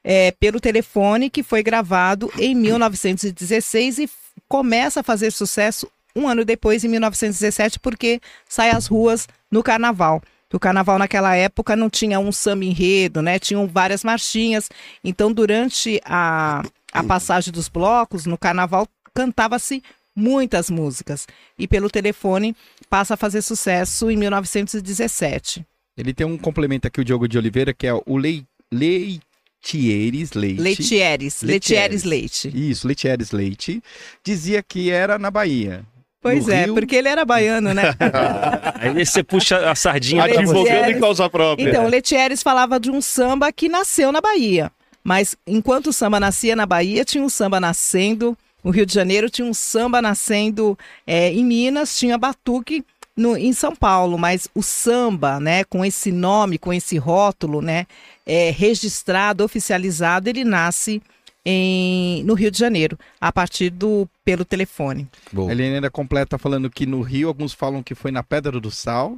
é, 0.03 0.33
pelo 0.33 0.61
telefone 0.61 1.31
que 1.31 1.43
foi 1.43 1.62
gravado 1.62 2.33
em 2.39 2.55
1916 2.55 3.99
e 3.99 4.11
começa 4.49 5.01
a 5.01 5.05
fazer 5.05 5.31
sucesso 5.31 5.89
um 6.17 6.27
ano 6.27 6.45
depois, 6.45 6.83
em 6.83 6.89
1917, 6.89 7.78
porque 7.78 8.20
sai 8.49 8.70
às 8.70 8.86
ruas 8.86 9.28
no 9.51 9.62
carnaval. 9.62 10.20
O 10.53 10.59
carnaval 10.59 10.99
naquela 10.99 11.36
época 11.36 11.77
não 11.77 11.91
tinha 11.91 12.19
um 12.19 12.33
samba 12.33 12.65
enredo, 12.65 13.20
né? 13.20 13.39
Tinham 13.39 13.67
várias 13.67 14.03
marchinhas. 14.03 14.70
Então, 15.05 15.33
durante 15.33 16.01
a, 16.05 16.62
a 16.93 17.05
passagem 17.05 17.53
dos 17.53 17.69
blocos, 17.69 18.25
no 18.25 18.39
carnaval, 18.39 18.89
cantava-se 19.12 19.83
muitas 20.17 20.70
músicas. 20.70 21.27
E 21.59 21.69
pelo 21.69 21.91
telefone 21.91 22.57
passa 22.89 23.15
a 23.15 23.17
fazer 23.17 23.43
sucesso 23.43 24.11
em 24.11 24.17
1917. 24.17 25.65
Ele 25.97 26.12
tem 26.15 26.27
um 26.27 26.36
complemento 26.39 26.89
aqui, 26.89 27.01
o 27.01 27.05
Diogo 27.05 27.28
de 27.28 27.36
Oliveira, 27.39 27.73
que 27.75 27.86
é 27.86 27.93
o 27.95 28.17
Lei... 28.17 28.45
Leitieres 28.73 30.33
Leite. 30.33 30.61
Leitieres, 30.61 31.43
Leitieres 31.43 32.05
Leite. 32.05 32.53
Isso, 32.55 32.86
Leitieres 32.86 33.31
Leite. 33.33 33.83
Dizia 34.25 34.62
que 34.62 34.91
era 34.91 35.19
na 35.19 35.31
Bahia. 35.31 35.85
Pois 36.20 36.47
No 36.47 36.53
é, 36.53 36.65
Rio- 36.65 36.75
porque 36.75 36.97
ele 36.97 37.09
era 37.09 37.25
baiano, 37.25 37.73
né? 37.73 37.95
Aí 38.81 39.05
você 39.05 39.23
puxa 39.23 39.70
a 39.70 39.75
sardinha. 39.75 40.25
Advogando 40.25 40.91
em 40.91 40.99
causa 40.99 41.31
própria. 41.31 41.69
Então, 41.69 41.86
Letieres 41.86 42.43
falava 42.43 42.81
de 42.81 42.91
um 42.91 43.01
samba 43.01 43.53
que 43.53 43.69
nasceu 43.69 44.11
na 44.11 44.20
Bahia. 44.20 44.73
Mas 45.05 45.36
enquanto 45.47 45.89
o 45.89 45.93
samba 45.93 46.19
nascia 46.19 46.57
na 46.57 46.67
Bahia, 46.67 47.05
tinha 47.05 47.23
um 47.23 47.28
samba 47.28 47.61
nascendo 47.61 48.36
no 48.67 48.73
Rio 48.73 48.85
de 48.85 48.93
Janeiro, 48.93 49.31
tinha 49.31 49.47
um 49.47 49.55
samba 49.55 50.03
nascendo 50.03 50.77
é, 51.07 51.33
em 51.33 51.45
Minas, 51.45 51.97
tinha 51.97 52.19
batuque 52.19 52.85
no, 53.17 53.36
em 53.36 53.53
São 53.53 53.77
Paulo. 53.77 54.19
Mas 54.19 54.49
o 54.57 54.61
samba, 54.61 55.39
né, 55.39 55.62
com 55.62 55.85
esse 55.85 56.11
nome, 56.11 56.59
com 56.59 56.73
esse 56.73 56.99
rótulo, 56.99 57.62
né, 57.62 57.86
é, 58.27 58.51
registrado, 58.51 59.45
oficializado, 59.45 60.28
ele 60.28 60.45
nasce 60.45 61.01
em, 61.45 62.25
no 62.25 62.35
Rio 62.35 62.51
de 62.51 62.59
Janeiro, 62.59 62.99
a 63.20 63.31
partir 63.31 63.70
do 63.70 64.09
pelo 64.25 64.45
telefone. 64.45 65.07
Boa. 65.31 65.53
Ele 65.53 65.62
ainda 65.62 65.89
completa 65.89 66.36
falando 66.36 66.69
que 66.69 66.86
no 66.86 67.03
Rio 67.03 67.28
alguns 67.28 67.53
falam 67.53 67.85
que 67.85 67.95
foi 67.95 68.11
na 68.11 68.25
Pedra 68.25 68.61
do 68.61 68.73
Sal. 68.73 69.17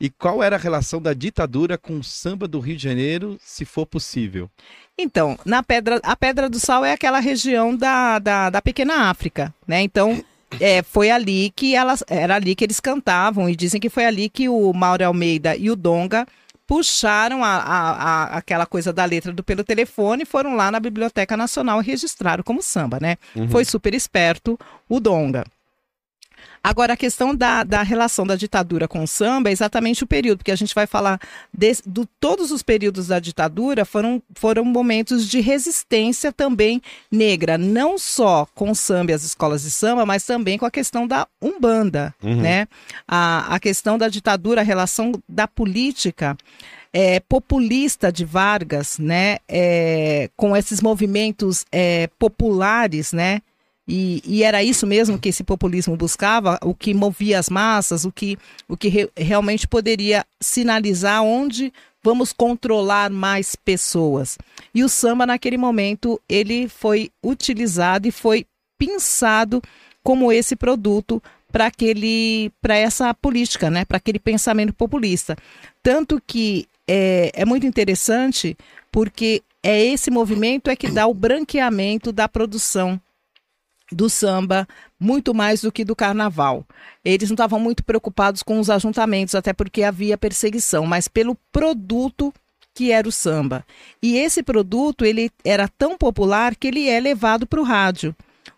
E 0.00 0.10
qual 0.10 0.42
era 0.42 0.56
a 0.56 0.58
relação 0.58 1.00
da 1.00 1.12
ditadura 1.14 1.78
com 1.78 1.98
o 1.98 2.04
samba 2.04 2.46
do 2.46 2.60
Rio 2.60 2.76
de 2.76 2.82
Janeiro, 2.82 3.38
se 3.40 3.64
for 3.64 3.86
possível? 3.86 4.50
Então, 4.98 5.38
na 5.44 5.62
pedra, 5.62 6.00
a 6.02 6.14
Pedra 6.16 6.48
do 6.48 6.58
Sal 6.58 6.84
é 6.84 6.92
aquela 6.92 7.18
região 7.20 7.74
da, 7.76 8.18
da, 8.18 8.50
da 8.50 8.62
pequena 8.62 9.08
África, 9.10 9.54
né? 9.66 9.80
Então, 9.82 10.22
é, 10.60 10.82
foi 10.82 11.10
ali 11.10 11.50
que 11.56 11.74
elas, 11.74 12.02
era 12.08 12.34
ali 12.36 12.54
que 12.54 12.64
eles 12.64 12.80
cantavam 12.80 13.48
e 13.48 13.56
dizem 13.56 13.80
que 13.80 13.88
foi 13.90 14.04
ali 14.06 14.28
que 14.28 14.48
o 14.48 14.72
Mauro 14.72 15.04
Almeida 15.04 15.56
e 15.56 15.70
o 15.70 15.76
Donga 15.76 16.26
puxaram 16.66 17.44
a, 17.44 17.48
a, 17.56 17.90
a- 17.90 18.36
aquela 18.38 18.66
coisa 18.66 18.92
da 18.92 19.04
letra 19.04 19.32
do 19.32 19.42
pelo 19.42 19.62
telefone 19.62 20.22
e 20.24 20.26
foram 20.26 20.56
lá 20.56 20.70
na 20.70 20.80
Biblioteca 20.80 21.36
Nacional 21.36 21.80
e 21.80 21.86
registraram 21.86 22.42
como 22.42 22.62
samba, 22.62 22.98
né? 23.00 23.16
Foi 23.48 23.64
super 23.64 23.94
esperto 23.94 24.58
o 24.88 24.98
Donga. 24.98 25.44
Agora, 26.68 26.94
a 26.94 26.96
questão 26.96 27.32
da, 27.32 27.62
da 27.62 27.84
relação 27.84 28.26
da 28.26 28.34
ditadura 28.34 28.88
com 28.88 29.00
o 29.04 29.06
samba 29.06 29.50
é 29.50 29.52
exatamente 29.52 30.02
o 30.02 30.06
período, 30.06 30.38
porque 30.38 30.50
a 30.50 30.56
gente 30.56 30.74
vai 30.74 30.84
falar 30.84 31.20
de 31.56 31.76
do, 31.86 32.04
todos 32.18 32.50
os 32.50 32.60
períodos 32.60 33.06
da 33.06 33.20
ditadura 33.20 33.84
foram, 33.84 34.20
foram 34.34 34.64
momentos 34.64 35.28
de 35.28 35.38
resistência 35.38 36.32
também 36.32 36.82
negra, 37.08 37.56
não 37.56 37.96
só 37.96 38.48
com 38.52 38.72
o 38.72 38.74
samba 38.74 39.12
e 39.12 39.14
as 39.14 39.22
escolas 39.22 39.62
de 39.62 39.70
samba, 39.70 40.04
mas 40.04 40.24
também 40.26 40.58
com 40.58 40.66
a 40.66 40.70
questão 40.70 41.06
da 41.06 41.28
Umbanda, 41.40 42.12
Uhum. 42.20 42.40
né? 42.42 42.66
A, 43.06 43.54
a 43.54 43.60
questão 43.60 43.96
da 43.96 44.08
ditadura, 44.08 44.60
a 44.60 44.64
relação 44.64 45.12
da 45.28 45.46
política 45.46 46.36
é, 46.92 47.20
populista 47.20 48.10
de 48.10 48.24
Vargas, 48.24 48.98
né? 48.98 49.38
É, 49.48 50.30
com 50.36 50.56
esses 50.56 50.80
movimentos 50.80 51.64
é, 51.70 52.08
populares, 52.18 53.12
né? 53.12 53.40
E, 53.88 54.20
e 54.26 54.42
era 54.42 54.64
isso 54.64 54.86
mesmo 54.86 55.18
que 55.18 55.28
esse 55.28 55.44
populismo 55.44 55.96
buscava, 55.96 56.58
o 56.62 56.74
que 56.74 56.92
movia 56.92 57.38
as 57.38 57.48
massas, 57.48 58.04
o 58.04 58.10
que, 58.10 58.36
o 58.68 58.76
que 58.76 58.88
re- 58.88 59.10
realmente 59.16 59.68
poderia 59.68 60.24
sinalizar 60.40 61.22
onde 61.22 61.72
vamos 62.02 62.32
controlar 62.32 63.10
mais 63.10 63.54
pessoas. 63.54 64.38
E 64.74 64.82
o 64.82 64.88
samba, 64.88 65.26
naquele 65.26 65.56
momento, 65.56 66.20
ele 66.28 66.68
foi 66.68 67.10
utilizado 67.24 68.08
e 68.08 68.12
foi 68.12 68.46
pensado 68.78 69.62
como 70.02 70.32
esse 70.32 70.56
produto 70.56 71.22
para 71.50 71.66
aquele 71.66 72.52
para 72.60 72.76
essa 72.76 73.14
política, 73.14 73.70
né? 73.70 73.84
Para 73.84 73.96
aquele 73.96 74.18
pensamento 74.18 74.72
populista. 74.72 75.36
Tanto 75.82 76.20
que 76.24 76.68
é, 76.86 77.30
é 77.34 77.44
muito 77.44 77.66
interessante 77.66 78.56
porque 78.92 79.42
é 79.62 79.84
esse 79.84 80.10
movimento 80.10 80.70
é 80.70 80.76
que 80.76 80.88
dá 80.88 81.06
o 81.06 81.14
branqueamento 81.14 82.12
da 82.12 82.28
produção 82.28 83.00
do 83.90 84.10
samba 84.10 84.66
muito 84.98 85.34
mais 85.34 85.60
do 85.60 85.70
que 85.70 85.84
do 85.84 85.94
carnaval. 85.94 86.64
Eles 87.04 87.28
não 87.28 87.34
estavam 87.34 87.60
muito 87.60 87.84
preocupados 87.84 88.42
com 88.42 88.58
os 88.58 88.70
ajuntamentos, 88.70 89.34
até 89.34 89.52
porque 89.52 89.82
havia 89.82 90.18
perseguição, 90.18 90.86
mas 90.86 91.08
pelo 91.08 91.36
produto 91.52 92.32
que 92.74 92.92
era 92.92 93.08
o 93.08 93.12
samba. 93.12 93.64
E 94.02 94.18
esse 94.18 94.42
produto 94.42 95.04
ele 95.04 95.30
era 95.42 95.66
tão 95.66 95.96
popular 95.96 96.54
que 96.54 96.66
ele 96.68 96.88
é 96.88 97.00
levado 97.00 97.46
para 97.46 97.60
o 97.60 97.64
rádio. 97.64 98.14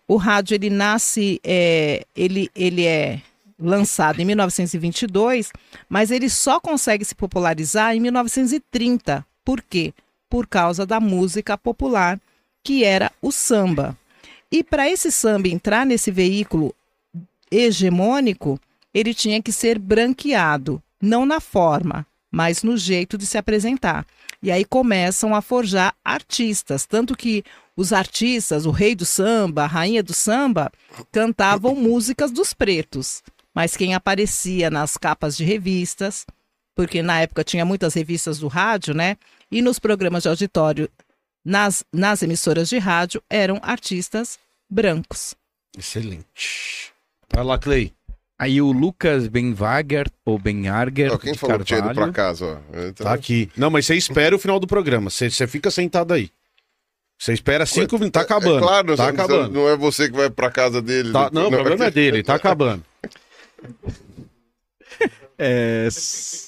O 0.08 0.16
rádio 0.16 0.55
ele 0.55 0.70
nasce, 0.70 1.40
é, 1.44 2.05
ele, 2.16 2.50
ele 2.55 2.84
é 2.84 3.20
lançado 3.58 4.20
em 4.20 4.24
1922, 4.24 5.52
mas 5.89 6.10
ele 6.10 6.28
só 6.28 6.58
consegue 6.58 7.05
se 7.05 7.15
popularizar 7.15 7.94
em 7.94 8.00
1930. 8.00 9.24
Por 9.44 9.62
quê? 9.62 9.92
Por 10.28 10.47
causa 10.47 10.84
da 10.84 10.98
música 10.98 11.57
popular, 11.57 12.20
que 12.65 12.84
era 12.84 13.12
o 13.23 13.31
samba. 13.31 13.97
E 14.51 14.65
para 14.65 14.89
esse 14.89 15.12
samba 15.12 15.49
entrar 15.49 15.85
nesse 15.85 16.10
veículo 16.10 16.75
hegemônico, 17.51 18.59
ele 18.93 19.12
tinha 19.12 19.43
que 19.43 19.52
ser 19.52 19.78
branqueado, 19.78 20.83
não 21.01 21.27
na 21.27 21.41
forma, 21.41 22.07
mas 22.31 22.62
no 22.62 22.77
jeito 22.77 23.18
de 23.18 23.27
se 23.27 23.36
apresentar. 23.36 24.07
E 24.43 24.51
aí 24.51 24.65
começam 24.65 25.35
a 25.35 25.43
forjar 25.43 25.94
artistas, 26.05 26.86
tanto 26.86 27.17
que 27.17 27.44
os 27.77 27.93
artistas, 27.93 28.67
o 28.67 28.70
rei 28.70 28.94
do 28.94 29.05
samba, 29.05 29.65
a 29.65 29.67
rainha 29.67 30.02
do 30.02 30.15
samba, 30.15 30.70
cantavam 31.12 31.75
músicas 31.77 32.31
dos 32.31 32.52
pretos. 32.52 33.23
Mas 33.55 33.77
quem 33.77 33.94
aparecia 33.94 34.70
nas 34.70 34.97
capas 34.97 35.36
de 35.36 35.44
revistas, 35.44 36.25
porque 36.75 37.02
na 37.02 37.20
época 37.20 37.44
tinha 37.44 37.65
muitas 37.65 37.94
revistas 37.94 38.39
do 38.39 38.47
rádio, 38.47 38.94
né? 38.94 39.17
E 39.51 39.60
nos 39.60 39.78
programas 39.78 40.23
de 40.23 40.28
auditório, 40.28 40.89
nas, 41.49 41.83
nas 41.93 42.23
emissoras 42.23 42.68
de 42.68 42.78
rádio, 42.78 43.23
eram 43.31 43.59
artistas 43.62 44.39
brancos. 44.70 45.35
Excelente. 45.77 46.93
Vai 47.33 47.44
lá, 47.44 47.59
Clay. 47.59 47.93
Aí 48.39 48.60
o 48.62 48.70
Lucas 48.70 49.27
Benwager, 49.27 50.07
ou 50.25 50.39
Benarger, 50.39 51.12
Ó, 51.12 51.18
quem 51.18 51.33
de 51.33 51.39
falou 51.39 51.59
que 51.59 51.65
tinha 51.65 51.78
ido 51.78 51.86
Carvalho. 51.89 52.12
pra 52.12 52.23
casa, 52.25 52.44
ó? 52.47 52.78
Então, 52.86 53.07
Tá 53.07 53.12
aqui. 53.12 53.51
Não, 53.57 53.68
mas 53.70 53.85
você 53.86 53.97
espera 53.97 54.36
o 54.36 54.39
final 54.39 54.60
do 54.60 54.67
programa. 54.67 55.10
Você, 55.10 55.28
você 55.31 55.47
fica 55.47 55.70
sentado 55.70 56.15
aí. 56.15 56.31
Você 57.18 57.33
espera 57.33 57.67
cinco 57.67 57.97
minutos. 57.99 58.12
Tá 58.12 58.20
acabando. 58.20 58.59
É 58.59 58.60
claro, 58.60 58.97
tá 58.97 59.02
não- 59.05 59.10
acabando. 59.10 59.52
não 59.52 59.68
é 59.68 59.77
você 59.77 60.09
que 60.09 60.17
vai 60.17 60.31
pra 60.31 60.51
casa 60.52 60.81
dele. 60.81 61.12
Tá- 61.12 61.31
não, 61.33 61.49
o 61.49 61.51
problema 61.51 61.86
é 61.86 61.91
dele. 61.91 62.23
Tá 62.23 62.35
acabando. 62.36 62.85
É, 65.39 65.89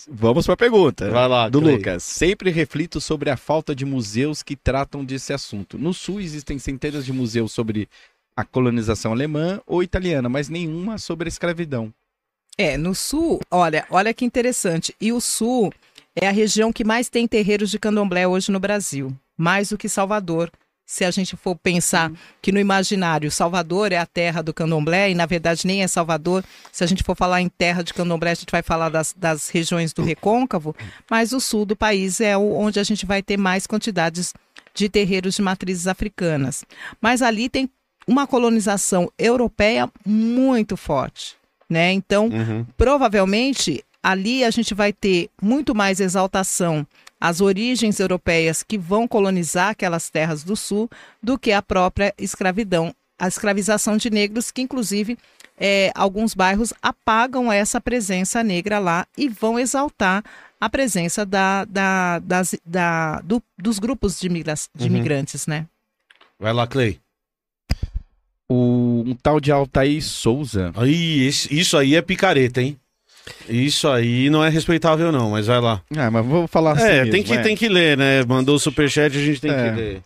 vamos 0.08 0.44
para 0.44 0.54
a 0.54 0.56
pergunta. 0.56 1.10
Vai 1.10 1.28
lá, 1.28 1.48
do 1.48 1.60
Clay. 1.60 1.76
Lucas. 1.76 2.02
Sempre 2.02 2.50
reflito 2.50 3.00
sobre 3.00 3.30
a 3.30 3.36
falta 3.36 3.74
de 3.74 3.84
museus 3.84 4.42
que 4.42 4.56
tratam 4.56 5.04
desse 5.04 5.32
assunto. 5.32 5.78
No 5.78 5.94
Sul 5.94 6.20
existem 6.20 6.58
centenas 6.58 7.04
de 7.04 7.12
museus 7.12 7.52
sobre 7.52 7.88
a 8.36 8.44
colonização 8.44 9.12
alemã 9.12 9.60
ou 9.66 9.82
italiana, 9.82 10.28
mas 10.28 10.48
nenhuma 10.48 10.98
sobre 10.98 11.28
a 11.28 11.32
escravidão. 11.32 11.92
É, 12.58 12.76
no 12.76 12.94
sul, 12.94 13.40
olha, 13.50 13.86
olha 13.90 14.12
que 14.12 14.24
interessante. 14.24 14.94
E 15.00 15.12
o 15.12 15.20
sul 15.20 15.72
é 16.14 16.26
a 16.26 16.32
região 16.32 16.72
que 16.72 16.84
mais 16.84 17.08
tem 17.08 17.26
terreiros 17.26 17.70
de 17.70 17.78
candomblé 17.78 18.26
hoje 18.26 18.50
no 18.50 18.60
Brasil, 18.60 19.16
mais 19.36 19.70
do 19.70 19.78
que 19.78 19.88
Salvador. 19.88 20.50
Se 20.90 21.04
a 21.04 21.10
gente 21.12 21.36
for 21.36 21.54
pensar 21.54 22.10
que 22.42 22.50
no 22.50 22.58
imaginário 22.58 23.30
Salvador 23.30 23.92
é 23.92 23.96
a 23.96 24.04
terra 24.04 24.42
do 24.42 24.52
candomblé, 24.52 25.12
e 25.12 25.14
na 25.14 25.24
verdade 25.24 25.64
nem 25.64 25.84
é 25.84 25.86
Salvador, 25.86 26.42
se 26.72 26.82
a 26.82 26.86
gente 26.88 27.04
for 27.04 27.14
falar 27.14 27.40
em 27.40 27.48
terra 27.48 27.84
de 27.84 27.94
candomblé, 27.94 28.32
a 28.32 28.34
gente 28.34 28.50
vai 28.50 28.60
falar 28.60 28.88
das, 28.88 29.14
das 29.16 29.48
regiões 29.50 29.92
do 29.92 30.02
recôncavo, 30.02 30.74
mas 31.08 31.32
o 31.32 31.38
sul 31.38 31.64
do 31.64 31.76
país 31.76 32.20
é 32.20 32.36
onde 32.36 32.80
a 32.80 32.82
gente 32.82 33.06
vai 33.06 33.22
ter 33.22 33.36
mais 33.36 33.68
quantidades 33.68 34.34
de 34.74 34.88
terreiros 34.88 35.36
de 35.36 35.42
matrizes 35.42 35.86
africanas. 35.86 36.64
Mas 37.00 37.22
ali 37.22 37.48
tem 37.48 37.70
uma 38.04 38.26
colonização 38.26 39.12
europeia 39.16 39.88
muito 40.04 40.76
forte, 40.76 41.36
né? 41.68 41.92
Então, 41.92 42.26
Uhum. 42.26 42.66
provavelmente 42.76 43.84
ali 44.02 44.44
a 44.44 44.50
gente 44.50 44.74
vai 44.74 44.92
ter 44.92 45.28
muito 45.42 45.74
mais 45.74 46.00
exaltação 46.00 46.86
às 47.20 47.40
origens 47.40 48.00
europeias 48.00 48.62
que 48.62 48.78
vão 48.78 49.06
colonizar 49.06 49.68
aquelas 49.70 50.08
terras 50.08 50.42
do 50.42 50.56
sul 50.56 50.90
do 51.22 51.38
que 51.38 51.52
a 51.52 51.60
própria 51.60 52.14
escravidão, 52.18 52.94
a 53.18 53.28
escravização 53.28 53.96
de 53.96 54.08
negros, 54.10 54.50
que 54.50 54.62
inclusive 54.62 55.18
eh, 55.58 55.92
alguns 55.94 56.32
bairros 56.34 56.72
apagam 56.80 57.52
essa 57.52 57.78
presença 57.80 58.42
negra 58.42 58.78
lá 58.78 59.06
e 59.18 59.28
vão 59.28 59.58
exaltar 59.58 60.24
a 60.58 60.70
presença 60.70 61.26
da, 61.26 61.66
da- 61.66 62.18
das- 62.20 62.54
da- 62.64 63.20
do- 63.20 63.42
dos 63.58 63.78
grupos 63.78 64.18
de, 64.18 64.28
migra- 64.30 64.54
de 64.74 64.84
Uhum. 64.84 64.86
imigrantes, 64.86 65.46
né? 65.46 65.66
Vai 66.38 66.54
lá, 66.54 66.66
Clay. 66.66 66.98
O, 68.48 69.04
um 69.06 69.14
tal 69.14 69.38
de 69.38 69.52
Altair 69.52 70.02
Souza. 70.02 70.72
Aí, 70.74 71.28
isso 71.28 71.76
aí 71.76 71.94
é 71.94 72.02
picareta, 72.02 72.60
hein? 72.62 72.76
Isso 73.48 73.88
aí 73.88 74.30
não 74.30 74.44
é 74.44 74.48
respeitável, 74.48 75.10
não, 75.10 75.30
mas 75.30 75.46
vai 75.46 75.60
lá. 75.60 75.82
Ah, 75.96 76.10
mas 76.10 76.24
vou 76.24 76.46
falar 76.46 76.72
assim 76.72 76.84
é, 76.84 76.98
mesmo, 76.98 77.10
tem, 77.12 77.22
que, 77.22 77.32
é. 77.32 77.42
tem 77.42 77.56
que 77.56 77.68
ler, 77.68 77.96
né? 77.96 78.24
Mandou 78.24 78.56
o 78.56 78.58
superchat, 78.58 79.16
a 79.16 79.20
gente 79.20 79.40
tem 79.40 79.50
É. 79.50 79.70
que 79.70 79.76
ler. 79.76 80.02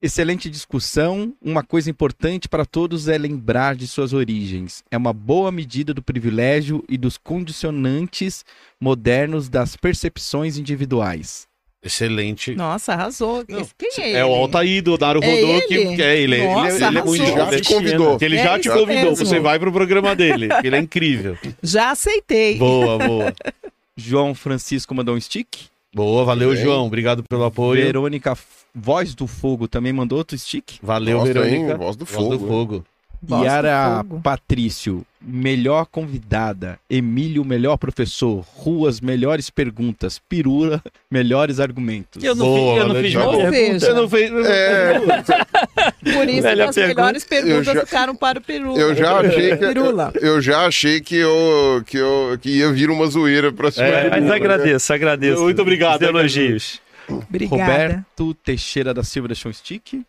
Excelente 0.00 0.48
discussão. 0.48 1.34
Uma 1.42 1.64
coisa 1.64 1.90
importante 1.90 2.48
para 2.48 2.64
todos 2.64 3.08
é 3.08 3.18
lembrar 3.18 3.74
de 3.74 3.86
suas 3.88 4.12
origens. 4.12 4.84
É 4.92 4.96
uma 4.96 5.12
boa 5.12 5.50
medida 5.50 5.92
do 5.92 6.00
privilégio 6.00 6.84
e 6.88 6.96
dos 6.96 7.18
condicionantes 7.18 8.44
modernos 8.80 9.48
das 9.48 9.74
percepções 9.76 10.56
individuais. 10.56 11.47
Excelente. 11.82 12.54
Nossa, 12.54 12.92
arrasou. 12.92 13.44
Não, 13.48 13.66
Quem 13.78 14.04
é, 14.04 14.12
É 14.18 14.24
o 14.24 14.28
ele? 14.30 14.40
Altair 14.40 14.82
do 14.82 14.98
Daru 14.98 15.20
É 15.22 15.26
Rodô, 15.30 15.66
que, 15.66 15.74
ele? 15.74 15.96
que 15.96 16.02
é 16.02 16.16
ele. 16.18 16.34
Ele- 16.36 16.44
Nossa, 16.46 16.74
ele, 16.76 16.84
ele 16.86 16.98
é 16.98 17.02
muito. 17.04 17.24
Já 17.26 17.52
ele 17.52 17.60
te 17.60 17.72
convidou. 17.74 18.18
Que 18.18 18.24
ele 18.24 18.36
É 18.36 18.42
já 18.42 18.58
te 18.58 18.68
convidou. 18.68 19.10
mesmo. 19.10 19.16
Você 19.26 19.38
vai 19.40 19.58
pro 19.58 19.72
programa 19.72 20.14
dele. 20.16 20.48
que 20.60 20.66
ele 20.66 20.76
é 20.76 20.80
incrível. 20.80 21.38
Já 21.62 21.90
aceitei. 21.92 22.56
Boa, 22.58 22.98
boa. 22.98 23.34
João 23.96 24.34
Francisco 24.34 24.94
mandou 24.94 25.14
um 25.14 25.20
stick. 25.20 25.46
Boa, 25.94 26.24
valeu. 26.24 26.54
João. 26.56 26.86
Obrigado 26.86 27.22
pelo 27.22 27.44
apoio. 27.44 27.82
Verônica 27.84 28.36
Voz 28.74 29.14
do 29.14 29.26
Fogo 29.26 29.66
também 29.66 29.92
mandou 29.92 30.18
outro 30.18 30.36
stick. 30.38 30.78
Valeu, 30.82 31.18
Nossa, 31.18 31.32
Verônica. 31.32 31.72
hein? 31.72 31.76
Voz 31.76 31.96
do 31.96 32.04
Voz 32.04 32.28
do 32.28 32.38
fogo. 32.46 32.84
Do 33.20 33.44
Yara 33.44 33.98
Fogo. 34.02 34.20
Patrício, 34.22 35.04
melhor 35.20 35.86
convidada. 35.86 36.78
Emílio, 36.88 37.44
melhor 37.44 37.76
professor. 37.76 38.44
Ruas, 38.54 39.00
melhores 39.00 39.50
perguntas. 39.50 40.18
Pirula, 40.28 40.82
melhores 41.10 41.58
argumentos. 41.60 42.22
Eu 42.22 42.34
não, 42.34 42.46
Boa, 42.46 42.74
fi- 42.74 42.80
eu 42.80 42.88
não 42.88 42.94
fiz 43.02 43.14
pergunta. 43.14 43.80
Você 43.80 43.92
não 43.94 44.08
fez. 44.08 44.30
É, 44.46 44.98
Por 44.98 46.28
isso 46.28 46.42
que 46.42 46.42
Melhor 46.42 46.68
as 46.68 46.74
pergunta. 46.74 46.94
melhores 47.00 47.24
perguntas 47.24 47.66
Eu 47.68 47.74
já- 47.74 47.86
ficaram 47.86 48.14
para 48.16 48.38
o 48.38 48.42
Peru. 48.42 48.76
eu 48.78 48.94
já 48.94 49.18
achei 49.20 49.50
que 49.50 49.56
Pirula. 49.66 50.12
eu 50.20 50.40
já 50.40 50.66
achei 50.66 51.00
que 51.00 51.16
eu 51.16 51.82
que 51.86 51.96
eu 51.96 52.38
que 52.40 52.50
ia 52.50 52.72
vir 52.72 52.88
uma 52.90 53.06
zoeira 53.06 53.52
pra 53.52 53.70
cima. 53.70 53.86
É, 53.86 54.04
de 54.04 54.10
Mas 54.10 54.24
né? 54.24 54.34
agradeço, 54.36 54.92
agradeço. 54.92 55.42
Muito 55.42 55.60
obrigado, 55.62 56.02
Os 56.02 56.08
elogios. 56.08 56.80
Obrigada. 57.08 57.62
Roberto 57.62 58.34
Teixeira 58.44 58.92
da 58.94 59.02
Silva 59.02 59.28
deixou 59.28 59.50
um 59.50 59.52
stick. 59.52 60.02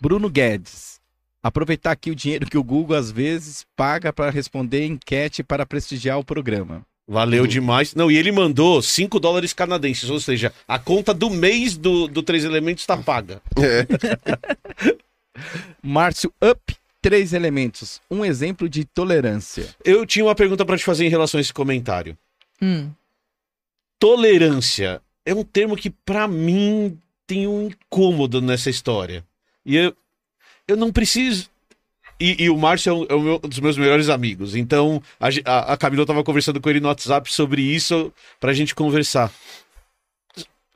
Bruno 0.00 0.28
Guedes. 0.28 0.95
Aproveitar 1.46 1.92
aqui 1.92 2.10
o 2.10 2.14
dinheiro 2.14 2.50
que 2.50 2.58
o 2.58 2.64
Google 2.64 2.96
às 2.96 3.12
vezes 3.12 3.64
paga 3.76 4.12
para 4.12 4.30
responder 4.30 4.84
enquete 4.84 5.44
para 5.44 5.64
prestigiar 5.64 6.18
o 6.18 6.24
programa. 6.24 6.84
Valeu 7.06 7.46
demais. 7.46 7.94
Não, 7.94 8.10
e 8.10 8.16
ele 8.16 8.32
mandou 8.32 8.82
5 8.82 9.20
dólares 9.20 9.52
canadenses, 9.52 10.10
ou 10.10 10.18
seja, 10.18 10.52
a 10.66 10.76
conta 10.76 11.14
do 11.14 11.30
mês 11.30 11.76
do, 11.76 12.08
do 12.08 12.20
Três 12.20 12.44
Elementos 12.44 12.82
está 12.82 12.96
paga. 12.96 13.40
É. 13.56 13.86
Márcio 15.80 16.32
Up, 16.42 16.76
três 17.00 17.32
elementos. 17.32 18.00
Um 18.10 18.24
exemplo 18.24 18.68
de 18.68 18.84
tolerância. 18.84 19.68
Eu 19.84 20.04
tinha 20.04 20.24
uma 20.24 20.34
pergunta 20.34 20.64
para 20.64 20.76
te 20.76 20.82
fazer 20.82 21.06
em 21.06 21.10
relação 21.10 21.38
a 21.38 21.40
esse 21.40 21.52
comentário. 21.54 22.18
Hum. 22.60 22.90
Tolerância 24.00 25.00
é 25.24 25.32
um 25.32 25.44
termo 25.44 25.76
que, 25.76 25.90
para 25.90 26.26
mim, 26.26 26.98
tem 27.24 27.46
um 27.46 27.68
incômodo 27.68 28.42
nessa 28.42 28.68
história. 28.68 29.24
E 29.64 29.76
eu, 29.76 29.94
eu 30.68 30.76
não 30.76 30.92
preciso. 30.92 31.48
E, 32.18 32.44
e 32.44 32.50
o 32.50 32.56
Márcio 32.56 32.90
é, 32.90 32.94
um, 32.94 33.06
é 33.10 33.14
um 33.14 33.20
meu- 33.22 33.38
dos 33.38 33.60
meus 33.60 33.76
melhores 33.76 34.08
amigos. 34.08 34.54
Então, 34.56 35.02
a, 35.20 35.28
a, 35.44 35.72
a 35.74 35.76
Camila 35.76 36.06
tava 36.06 36.24
conversando 36.24 36.60
com 36.60 36.70
ele 36.70 36.80
no 36.80 36.88
WhatsApp 36.88 37.30
sobre 37.32 37.60
isso 37.62 38.12
pra 38.40 38.54
gente 38.54 38.74
conversar. 38.74 39.30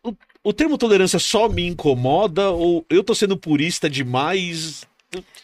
O, 0.02 0.15
o 0.44 0.52
termo 0.52 0.77
tolerância 0.78 1.19
só 1.19 1.49
me 1.49 1.67
incomoda 1.67 2.51
ou 2.51 2.85
eu 2.91 3.02
tô 3.02 3.15
sendo 3.15 3.36
purista 3.36 3.89
demais? 3.89 4.85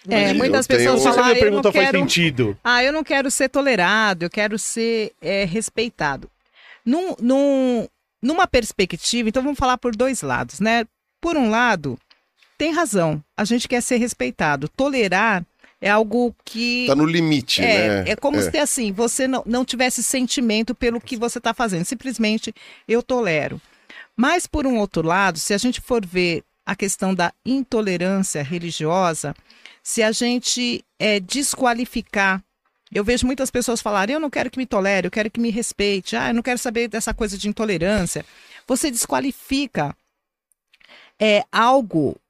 É, 0.08 0.32
muitas 0.34 0.66
tenho- 0.66 0.80
pessoas 0.80 1.00
se 1.02 1.08
a 1.08 1.12
falam, 1.12 1.24
minha 1.24 1.34
ah, 1.34 1.38
eu 1.38 1.40
não 1.40 1.40
pergunta 1.62 1.72
faz 1.72 1.84
quero... 1.86 1.98
sentido. 1.98 2.58
Ah, 2.62 2.84
eu 2.84 2.92
não 2.92 3.02
quero 3.02 3.30
ser 3.30 3.48
tolerado, 3.48 4.24
eu 4.24 4.30
quero 4.30 4.58
ser 4.58 5.12
é, 5.20 5.44
respeitado. 5.44 6.30
Num, 6.84 7.16
num- 7.20 7.88
numa 8.22 8.46
perspectiva, 8.46 9.28
então 9.28 9.42
vamos 9.42 9.58
falar 9.58 9.76
por 9.78 9.96
dois 9.96 10.22
lados, 10.22 10.60
né? 10.60 10.84
Por 11.20 11.36
um 11.36 11.50
lado, 11.50 11.98
tem 12.58 12.72
razão, 12.72 13.22
a 13.36 13.44
gente 13.44 13.68
quer 13.68 13.82
ser 13.82 13.96
respeitado. 13.96 14.68
Tolerar 14.68 15.44
é 15.80 15.90
algo 15.90 16.34
que. 16.44 16.86
Tá 16.86 16.94
no 16.94 17.04
limite, 17.04 17.62
É, 17.62 18.02
né? 18.04 18.10
é 18.10 18.16
como 18.16 18.40
se 18.40 18.56
assim, 18.58 18.92
você 18.92 19.28
não, 19.28 19.42
não 19.46 19.64
tivesse 19.64 20.02
sentimento 20.02 20.74
pelo 20.74 21.00
que 21.00 21.16
você 21.16 21.38
está 21.38 21.52
fazendo. 21.52 21.84
Simplesmente 21.84 22.54
eu 22.88 23.02
tolero. 23.02 23.60
Mas, 24.16 24.46
por 24.46 24.66
um 24.66 24.78
outro 24.78 25.02
lado, 25.06 25.38
se 25.38 25.52
a 25.52 25.58
gente 25.58 25.80
for 25.80 26.04
ver 26.04 26.42
a 26.64 26.74
questão 26.74 27.14
da 27.14 27.32
intolerância 27.44 28.42
religiosa 28.42 29.34
se 29.82 30.02
a 30.02 30.10
gente 30.10 30.84
é, 30.98 31.20
desqualificar. 31.20 32.42
Eu 32.92 33.04
vejo 33.04 33.24
muitas 33.26 33.50
pessoas 33.52 33.80
falarem: 33.80 34.14
eu 34.14 34.20
não 34.20 34.30
quero 34.30 34.50
que 34.50 34.58
me 34.58 34.66
tolere, 34.66 35.06
eu 35.06 35.10
quero 35.12 35.30
que 35.30 35.38
me 35.38 35.50
respeite, 35.50 36.16
ah, 36.16 36.30
eu 36.30 36.34
não 36.34 36.42
quero 36.42 36.58
saber 36.58 36.88
dessa 36.88 37.14
coisa 37.14 37.38
de 37.38 37.48
intolerância. 37.48 38.24
Você 38.66 38.90
desqualifica 38.90 39.94
é, 41.20 41.44
algo, 41.52 42.16
al- 42.16 42.25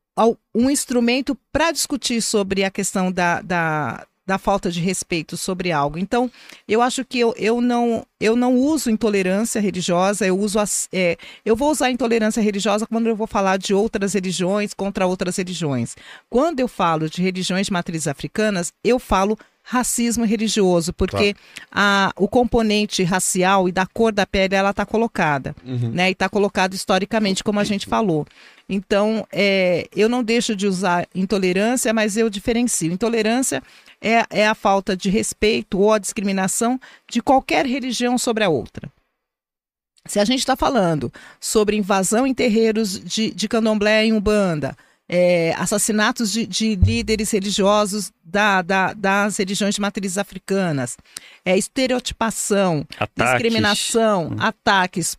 um 0.55 0.70
instrumento 0.70 1.36
para 1.53 1.73
discutir 1.73 2.23
sobre 2.23 2.65
a 2.65 2.70
questão 2.70 3.12
da, 3.12 3.43
da, 3.43 4.07
da 4.27 4.39
falta 4.39 4.70
de 4.70 4.81
respeito 4.81 5.36
sobre 5.36 5.70
algo. 5.70 5.99
Então, 5.99 6.31
eu 6.67 6.83
acho 6.83 7.05
que 7.05 7.19
eu, 7.19 7.35
eu, 7.36 7.61
não, 7.61 8.05
eu 8.19 8.35
não 8.35 8.57
uso 8.57 8.91
intolerância 8.91 9.61
religiosa, 9.61 10.27
eu 10.27 10.39
uso 10.39 10.59
as, 10.59 10.89
é, 10.93 11.17
eu 11.45 11.55
vou 11.55 11.70
usar 11.70 11.91
intolerância 11.91 12.43
religiosa 12.43 12.86
quando 12.86 13.07
eu 13.07 13.15
vou 13.15 13.27
falar 13.27 13.59
de 13.59 13.73
outras 13.73 14.15
religiões 14.15 14.75
contra 14.75 15.07
outras 15.07 15.36
religiões. 15.36 15.95
Quando 16.28 16.61
eu 16.61 16.67
falo 16.67 17.09
de 17.09 17.23
religiões 17.23 17.67
de 17.67 17.73
matrizes 17.73 18.09
africanas, 18.09 18.73
eu 18.83 18.99
falo 18.99 19.39
racismo 19.69 20.25
religioso, 20.25 20.93
porque 20.93 21.35
a, 21.73 22.12
o 22.17 22.28
componente 22.28 23.03
racial 23.03 23.69
e 23.69 23.73
da 23.73 23.85
cor 23.85 24.12
da 24.12 24.25
pele 24.25 24.55
ela 24.55 24.70
está 24.70 24.86
colocada, 24.86 25.57
né? 25.93 26.09
E 26.09 26.12
está 26.12 26.28
colocado 26.28 26.73
historicamente, 26.73 27.43
como 27.43 27.59
a 27.59 27.65
gente 27.65 27.85
falou. 27.85 28.25
Então, 28.69 29.27
é, 29.33 29.89
eu 29.95 30.09
não 30.09 30.25
deixo 30.25 30.57
de 30.57 30.67
usar 30.67 31.07
intolerância, 31.15 31.93
mas 31.95 32.17
eu 32.17 32.28
diferencio. 32.28 32.91
Intolerância 32.93 33.62
é, 34.01 34.25
é 34.31 34.47
a 34.47 34.55
falta 34.55 34.97
de 34.97 35.09
respeito 35.09 35.78
ou 35.78 35.93
a 35.93 35.99
discriminação 35.99 36.81
de 37.09 37.23
qualquer 37.23 37.65
religião 37.65 38.19
sobre 38.19 38.43
a 38.43 38.49
outra. 38.49 38.91
Se 40.07 40.19
a 40.20 40.25
gente 40.25 40.39
está 40.41 40.57
falando 40.57 41.12
sobre 41.41 41.77
invasão 41.77 42.27
em 42.27 42.35
terreiros 42.35 42.99
de, 42.99 43.31
de 43.33 43.49
candomblé 43.49 44.05
em 44.05 44.12
Umbanda, 44.12 44.77
é, 45.09 45.53
assassinatos 45.57 46.33
de, 46.33 46.47
de 46.47 46.75
líderes 46.77 47.31
religiosos 47.31 48.12
da- 48.25 48.62
da- 48.62 48.93
das 48.93 49.36
religiões 49.36 49.75
de 49.77 49.81
matrizes 49.81 50.19
africanas, 50.19 50.97
é, 51.45 51.57
estereotipação, 51.57 52.85
Ataques. 52.99 53.33
discriminação, 53.33 54.36
ataques 54.39 55.17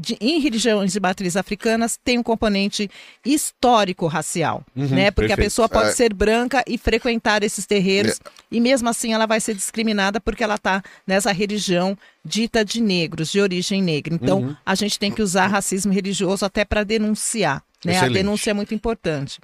de- 0.00 0.16
em 0.20 0.40
religiões 0.40 0.92
de 0.92 0.98
matrizes 1.00 1.36
africanas 1.36 1.98
tem 2.02 2.18
um 2.18 2.22
componente 2.22 2.90
histórico-racial, 3.24 4.64
né? 4.74 5.10
Porque 5.10 5.32
a 5.32 5.36
perfeito. 5.36 5.46
pessoa 5.46 5.68
pode 5.68 5.90
É. 5.90 5.92
ser 5.92 6.14
branca 6.14 6.64
e 6.66 6.78
frequentar 6.78 7.42
esses 7.42 7.66
terreiros 7.66 8.18
e 8.50 8.60
mesmo 8.60 8.88
assim 8.88 9.12
ela 9.12 9.26
vai 9.26 9.40
ser 9.40 9.54
discriminada 9.54 10.20
porque 10.20 10.42
ela 10.42 10.54
está 10.54 10.82
nessa 11.06 11.30
religião 11.32 11.96
dita 12.24 12.64
de 12.64 12.80
negros, 12.80 13.30
de 13.30 13.40
origem 13.40 13.82
negra. 13.82 14.14
Então 14.14 14.40
Uhum. 14.40 14.56
a 14.64 14.74
gente 14.74 14.98
tem 14.98 15.12
que 15.12 15.22
usar 15.22 15.46
racismo 15.48 15.92
religioso 15.92 16.44
até 16.44 16.64
para 16.64 16.82
denunciar, 16.84 17.62
né? 17.84 17.92
A 17.92 17.96
Excelente. 17.96 18.14
denúncia 18.14 18.50
é 18.50 18.54
muito 18.54 18.74
importante. 18.74 19.38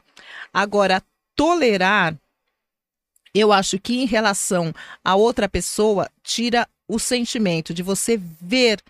Agora, 0.52 1.02
tolerar 1.34 2.16
eu 3.34 3.52
acho 3.52 3.78
que 3.78 3.94
em 4.02 4.06
relação 4.06 4.74
a 5.04 5.14
outra 5.14 5.46
pessoa, 5.46 6.10
tira 6.24 6.66
o 6.88 6.98
sentimento 6.98 7.74
de 7.74 7.82
você 7.82 8.18
ver 8.40 8.78
é, 8.78 8.82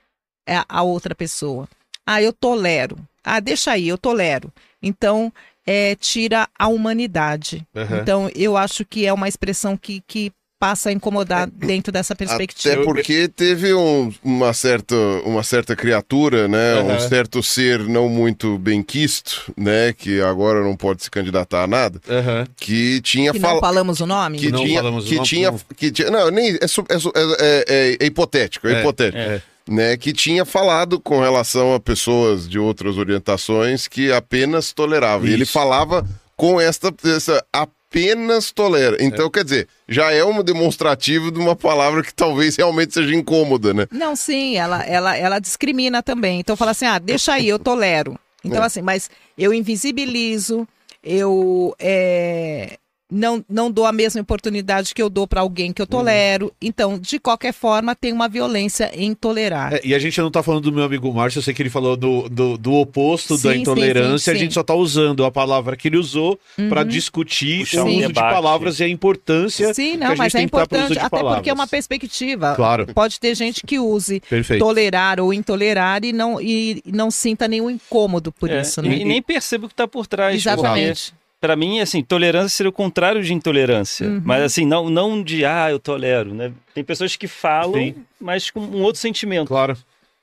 a 0.69 0.83
outra 0.83 1.15
pessoa. 1.15 1.69
Ah, 2.07 2.23
eu 2.23 2.33
tolero. 2.33 2.97
Ah, 3.25 3.41
deixa 3.41 3.73
aí, 3.73 3.89
eu 3.89 3.99
tolero. 3.99 4.53
Então, 4.83 5.33
é, 5.67 5.97
tira 5.97 6.49
a 6.57 6.69
humanidade. 6.69 7.67
Aham. 7.75 7.99
Então, 8.01 8.31
eu 8.35 8.57
acho 8.57 8.85
que 8.85 9.05
é 9.07 9.13
uma 9.13 9.29
expressão 9.29 9.77
que, 9.77 10.01
que 10.07 10.31
passa 10.59 10.89
a 10.89 10.93
incomodar 10.93 11.47
dentro 11.51 11.93
dessa 11.93 12.15
perspectiva. 12.15 12.77
Até 12.77 12.85
porque 12.85 13.29
teve 13.29 13.75
um- 13.75 14.11
uma, 14.25 14.55
certa, 14.55 14.95
uma 15.25 15.43
certa 15.43 15.77
criatura, 15.77 16.49
né? 16.49 16.75
Aham. 16.79 16.95
Um 16.97 17.01
certo 17.01 17.43
ser 17.43 17.81
não 17.81 18.09
muito 18.09 18.57
bem 18.59 18.83
quisto, 18.83 19.53
né? 19.57 19.93
Que 19.93 20.21
agora 20.23 20.63
não 20.63 20.75
pode 20.77 21.03
se 21.03 21.11
candidatar 21.11 21.65
a 21.65 21.67
nada. 21.67 22.01
Aham. 22.09 22.47
Que 22.57 23.01
tinha 23.03 23.33
que 23.33 23.39
não 23.39 23.49
falado. 23.49 23.61
falamos 23.61 24.01
o 24.01 24.07
nome? 24.07 24.39
Que 24.39 24.51
Não 24.51 24.65
tinha, 24.65 24.79
falamos 24.79 25.05
o 25.05 25.09
que 25.09 25.15
nome, 25.17 25.27
tinha, 25.29 25.51
não. 25.51 25.61
que 25.77 25.91
tinha, 25.91 26.11
não, 26.11 26.31
nem 26.31 26.53
é, 26.53 26.55
é 26.55 26.59
é- 26.59 27.65
é- 27.69 27.97
é 28.01 28.07
hipotético, 28.07 28.67
é, 28.69 28.73
É, 28.75 28.81
hipotético, 28.81 29.19
é. 29.19 29.43
Né? 29.69 29.97
Que 29.97 30.13
tinha 30.13 30.45
falado 30.45 31.01
com 31.01 31.21
relação 31.21 31.75
a 31.75 31.81
pessoas 31.81 32.49
de 32.49 32.59
outras 32.59 32.97
orientações 32.97 33.89
que 33.89 34.13
apenas 34.13 34.73
toleravam. 34.73 35.27
E 35.27 35.33
ele 35.33 35.43
Isso. 35.43 35.53
falava 35.53 36.07
com 36.37 36.61
esta, 36.61 36.93
essa 37.05 37.45
apenas 37.53 38.51
tolera. 38.53 38.97
Então, 39.01 39.31
quer 39.31 39.45
dizer, 39.45 39.69
já 39.89 40.13
é 40.13 40.25
um 40.25 40.43
demonstrativo 40.43 41.31
de 41.31 41.39
uma 41.39 41.57
palavra 41.57 42.03
que 42.03 42.13
talvez 42.15 42.57
realmente 42.57 42.93
seja 42.95 43.15
incômoda, 43.15 43.73
né? 43.73 43.87
Não, 43.91 44.15
sim, 44.15 44.57
ela, 44.57 44.83
ela, 44.85 45.17
ela 45.17 45.39
discrimina 45.39 46.03
também. 46.03 46.41
Então 46.41 46.57
fala 46.57 46.73
assim, 46.73 46.87
ah, 46.87 46.99
deixa 46.99 47.33
aí, 47.33 47.49
eu 47.49 47.59
tolero. 47.59 48.19
Então, 48.45 48.63
É. 48.63 48.67
assim, 48.67 48.83
mas 48.83 49.11
eu 49.37 49.53
invisibilizo, 49.53 50.69
eu 51.03 51.75
é, 51.79 52.77
não, 53.11 53.45
não 53.49 53.71
dou 53.71 53.87
a 53.87 53.93
mesma 53.93 54.21
oportunidade 54.21 54.95
que 54.95 55.03
eu 55.03 55.09
dou 55.09 55.27
para 55.27 55.41
alguém 55.41 55.73
que 55.73 55.81
eu 55.81 55.87
tolero. 55.87 56.53
Então, 56.61 56.99
de 56.99 57.19
qualquer 57.19 57.53
forma, 57.53 57.95
tem 57.95 58.13
uma 58.13 58.29
violência 58.29 58.91
tolerar. 59.21 59.75
É, 59.75 59.81
e 59.85 59.95
a 59.95 59.99
gente 59.99 60.21
não 60.21 60.31
tá 60.31 60.43
falando 60.43 60.65
do 60.65 60.73
meu 60.73 60.85
amigo 60.85 61.13
Márcio, 61.13 61.39
eu 61.39 61.43
sei 61.43 61.55
que 61.55 61.63
ele 61.63 61.71
falou 61.71 61.97
do, 61.97 62.29
do, 62.29 62.59
do 62.59 62.73
oposto 62.75 63.35
da 63.39 63.53
Sim, 63.53 63.61
intolerância, 63.61 64.19
sim, 64.19 64.25
sim, 64.33 64.37
a 64.37 64.41
gente 64.41 64.55
só 64.55 64.63
tá 64.63 64.75
usando 64.75 65.25
a 65.25 65.31
palavra 65.31 65.77
que 65.77 65.89
ele 65.89 65.97
usou 65.97 66.39
pra 66.69 66.83
discutir 66.85 67.61
Puxar 67.61 67.83
o 67.85 67.87
um 67.87 67.99
uso 67.99 68.09
de 68.09 68.15
palavras 68.15 68.81
e 68.81 68.85
a 68.85 68.89
importância 68.89 69.73
Sim, 69.73 69.93
que 69.93 69.97
a 69.97 70.01
não, 70.01 70.07
gente 70.09 70.19
mas 70.19 70.35
é 70.35 70.43
importante, 70.43 70.99
até 70.99 71.09
porque 71.09 71.17
é 71.17 71.19
palavras. 71.21 71.53
uma 71.55 71.67
perspectiva. 71.67 72.55
Claro. 72.55 72.87
Pode 72.93 73.21
ter 73.21 73.35
gente 73.35 73.63
que 73.65 73.79
use 73.79 74.21
Perfeito. 74.21 74.65
tolerar 74.65 75.21
ou 75.21 75.33
intolerar 75.33 76.05
e 76.05 76.13
não, 76.13 76.41
e 76.41 76.83
não 76.87 77.11
sinta 77.11 77.47
nenhum 77.47 77.71
incômodo 77.71 78.33
por 78.33 78.51
É, 78.51 78.61
isso, 78.61 78.81
e, 78.81 78.89
né? 78.89 78.97
e 78.99 79.05
nem 79.05 79.23
percebo 79.23 79.67
o 79.67 79.69
que 79.69 79.75
está 79.75 79.87
por 79.87 80.07
trás. 80.07 80.35
Exatamente. 80.35 81.13
porque, 81.13 81.26
Pra 81.41 81.55
mim, 81.55 81.81
assim, 81.81 82.03
tolerância 82.03 82.49
seria 82.57 82.71
o 82.71 82.73
contrário 82.73 83.23
de 83.23 83.33
intolerância. 83.33 84.09
Uhum. 84.09 84.23
Mas 84.25 84.43
assim, 84.43 84.65
não, 84.65 84.89
não 84.89 85.23
de, 85.23 85.45
ah, 85.45 85.71
eu 85.71 85.79
tolero, 85.79 86.33
né? 86.35 86.53
Tem 86.75 86.83
pessoas 86.83 87.15
que 87.15 87.29
falam, 87.29 87.75
Sim. 87.75 88.05
mas 88.21 88.51
com 88.51 88.61
um 88.61 88.83
outro 88.83 89.01
sentimento, 89.01 89.49
Claro, 89.49 89.77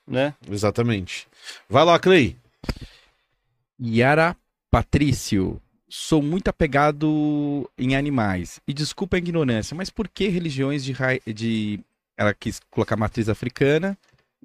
né? 0.08 0.33
exatamente. 0.50 1.27
Vai 1.69 1.85
lá, 1.85 2.00
Clay. 2.00 2.35
Yara 3.82 4.35
Patrício. 4.72 5.61
Sou 5.88 6.22
muito 6.24 6.48
apegado 6.48 7.69
em 7.77 7.95
animais. 7.95 8.59
E 8.67 8.74
desculpa 8.74 9.16
a 9.16 9.19
ignorância, 9.19 9.75
mas 9.75 9.92
por 9.92 10.08
que 10.08 10.27
religiões 10.27 10.83
de, 10.83 10.92
rai- 10.92 11.22
de 11.27 11.80
ela 12.17 12.33
quis 12.33 12.59
colocar 12.72 12.95
matriz 12.95 13.30
africana 13.30 13.95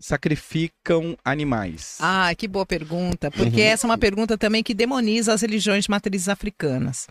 sacrificam 0.01 1.17
animais? 1.25 1.99
Ah, 2.01 2.35
que 2.37 2.49
boa 2.49 2.67
pergunta, 2.67 3.31
porque 3.31 3.61
essa 3.61 3.87
é 3.87 3.91
uma 3.91 3.99
pergunta 3.99 4.37
também 4.37 4.63
que 4.63 4.75
demoniza 4.75 5.33
as 5.33 5.43
religiões 5.43 5.85
de 5.85 5.91
matrizes 5.91 6.29
africanas. 6.29 7.07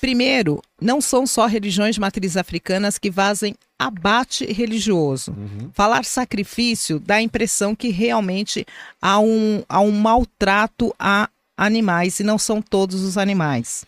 Primeiro, 0.00 0.60
não 0.80 1.00
são 1.00 1.26
só 1.26 1.46
religiões 1.46 1.94
de 1.94 2.00
matrizes 2.00 2.36
africanas 2.36 2.98
que 2.98 3.10
fazem 3.10 3.54
abate 3.78 4.44
religioso. 4.44 5.34
Falar 5.72 6.04
sacrifício 6.04 6.98
dá 7.00 7.16
a 7.16 7.22
impressão 7.22 7.74
que 7.74 7.88
realmente 7.88 8.66
há 9.00 9.18
um, 9.18 9.62
há 9.68 9.80
um 9.80 9.90
maltrato 9.90 10.94
a 10.98 11.28
animais, 11.56 12.20
e 12.20 12.24
não 12.24 12.36
são 12.36 12.60
todos 12.60 13.02
os 13.02 13.16
animais. 13.16 13.84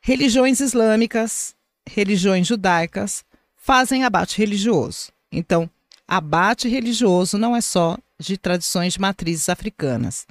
Religiões 0.00 0.60
islâmicas, 0.60 1.54
religiões 1.86 2.46
judaicas 2.46 3.24
fazem 3.56 4.04
abate 4.04 4.38
religioso. 4.38 5.12
Então, 5.30 5.68
abate 6.08 6.66
religioso 6.66 7.36
não 7.36 7.54
é 7.54 7.60
só 7.60 7.98
de 8.18 8.38
tradições 8.38 8.94
de 8.94 9.00
matrizes 9.00 9.48
africanas. 9.50 10.26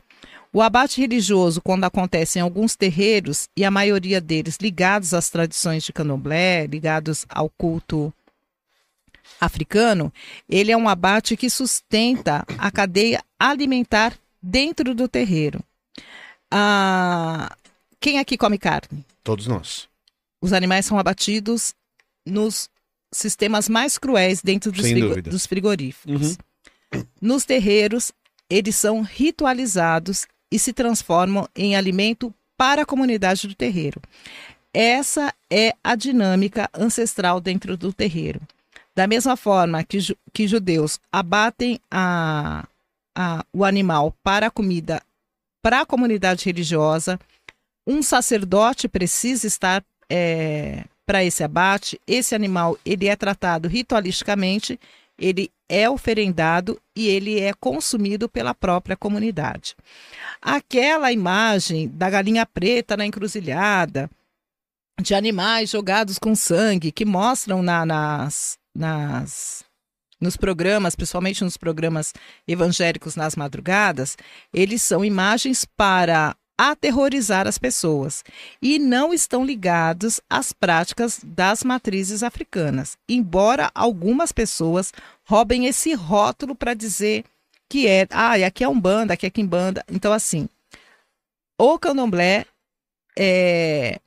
O 0.51 0.61
abate 0.61 0.99
religioso, 0.99 1.61
quando 1.61 1.83
acontece 1.83 2.39
em 2.39 2.41
alguns 2.41 2.75
terreiros, 2.75 3.47
e 3.56 3.64
a 3.64 3.69
maioria 3.69 4.19
deles 4.19 4.57
ligados 4.59 5.14
às 5.14 5.30
tradições 5.30 5.83
de 5.83 5.93
candomblé, 5.93 6.65
ligados 6.65 7.25
ao 7.30 7.49
culto 7.49 8.11
africano, 9.39 10.11
ele 10.49 10.72
é 10.72 10.77
um 10.77 10.89
abate 10.89 11.38
que 11.38 11.49
sustenta 11.49 12.43
a 12.57 12.72
cadeia 12.72 13.22
alimentar 13.39 14.17
dentro 14.41 14.95
do 14.95 15.07
terreiro. 15.07 15.64
Ah, 16.49 17.56
quem 17.99 18.17
aqui 18.17 18.38
come 18.38 18.57
carne? 18.57 19.06
Todos 19.23 19.47
nós. 19.47 19.88
Os 20.41 20.53
animais 20.53 20.85
são 20.85 20.97
abatidos 20.97 21.73
nos 22.25 22.69
sistemas 23.11 23.68
mais 23.69 23.98
cruéis 23.98 24.42
dentro 24.42 24.72
dos, 24.72 24.82
frigo- 24.82 25.08
dos 25.32 25.45
frigoríficos. 25.45 26.38
Nos 27.22 27.44
terreiros, 27.45 28.11
eles 28.50 28.76
são 28.76 29.02
ritualizados 29.02 30.26
e 30.52 30.58
se 30.58 30.72
transformam 30.74 31.48
em 31.56 31.76
alimento 31.76 32.34
para 32.58 32.82
a 32.84 32.86
comunidade 32.86 33.48
do 33.48 33.53
terreiro. 33.56 34.02
Essa 34.74 35.34
é 35.50 35.74
a 35.84 35.95
dinâmica 35.95 36.69
ancestral 36.74 37.40
dentro 37.42 37.76
do 37.76 37.92
terreiro. 37.92 38.40
Da 38.95 39.06
mesma 39.08 39.36
forma 39.38 39.84
que, 39.84 40.00
ju- 40.00 40.16
que 40.34 40.48
judeus 40.48 41.00
abatem 41.11 41.80
a, 41.92 42.66
a- 43.16 43.45
o 43.53 43.64
animal 43.66 44.14
para 44.24 44.48
a 44.48 44.52
comida 44.52 45.02
para 45.61 45.82
a 45.82 45.86
comunidade 45.86 46.45
religiosa, 46.45 47.19
um 47.86 48.02
sacerdote 48.02 48.88
precisa 48.88 49.45
estar 49.48 49.84
para 51.08 51.24
esse 51.24 51.44
abate. 51.44 52.00
Esse 52.06 52.36
animal 52.36 52.77
ele 52.86 53.08
é 53.08 53.16
tratado 53.16 53.68
ritualisticamente, 53.69 54.77
ele 55.18 55.50
é 55.69 55.90
oferendado 55.90 56.80
e 56.95 57.08
ele 57.08 57.40
é 57.40 57.53
consumido 57.53 58.30
pela 58.30 58.53
própria 58.53 58.95
comunidade. 58.95 59.76
Aquela 60.42 61.11
imagem 61.11 61.88
da 61.88 62.10
galinha 62.10 62.45
preta 62.45 62.95
na 62.98 63.06
encruzilhada, 63.06 64.10
de 65.02 65.16
animais 65.16 65.69
jogados 65.69 66.19
com 66.19 66.36
sangue, 66.36 66.92
que 66.92 67.06
mostram 67.06 67.61
na, 67.61 67.86
nas, 67.86 68.58
nas, 68.76 69.64
nos 70.19 70.36
programas, 70.36 70.95
principalmente 70.95 71.44
nos 71.44 71.56
programas 71.56 72.14
evangélicos 72.48 73.16
nas 73.16 73.36
madrugadas, 73.36 74.18
eles 74.53 74.82
são 74.82 75.06
imagens 75.06 75.66
para 75.66 76.36
aterrorizar 76.58 77.48
as 77.48 77.58
pessoas 77.58 78.24
e 78.61 78.80
não 78.80 79.14
estão 79.14 79.45
ligados 79.45 80.19
às 80.30 80.52
práticas 80.52 81.19
das 81.24 81.64
matrizes 81.64 82.24
africanas, 82.24 82.98
embora 83.08 83.69
algumas 83.76 84.32
pessoas 84.32 84.92
roubem 85.24 85.68
esse 85.68 85.94
rótulo 85.94 86.56
para 86.56 86.74
dizer 86.74 87.24
que 87.69 87.88
é, 87.88 88.08
ah, 88.10 88.34
aqui 88.34 88.64
é 88.64 88.68
Umbanda, 88.68 89.14
aqui 89.14 89.26
é 89.26 89.30
Quimbanda. 89.30 89.84
Então, 89.92 90.14
assim, 90.14 90.48
o 91.60 91.77
candomblé 91.77 92.45
é, 93.18 94.00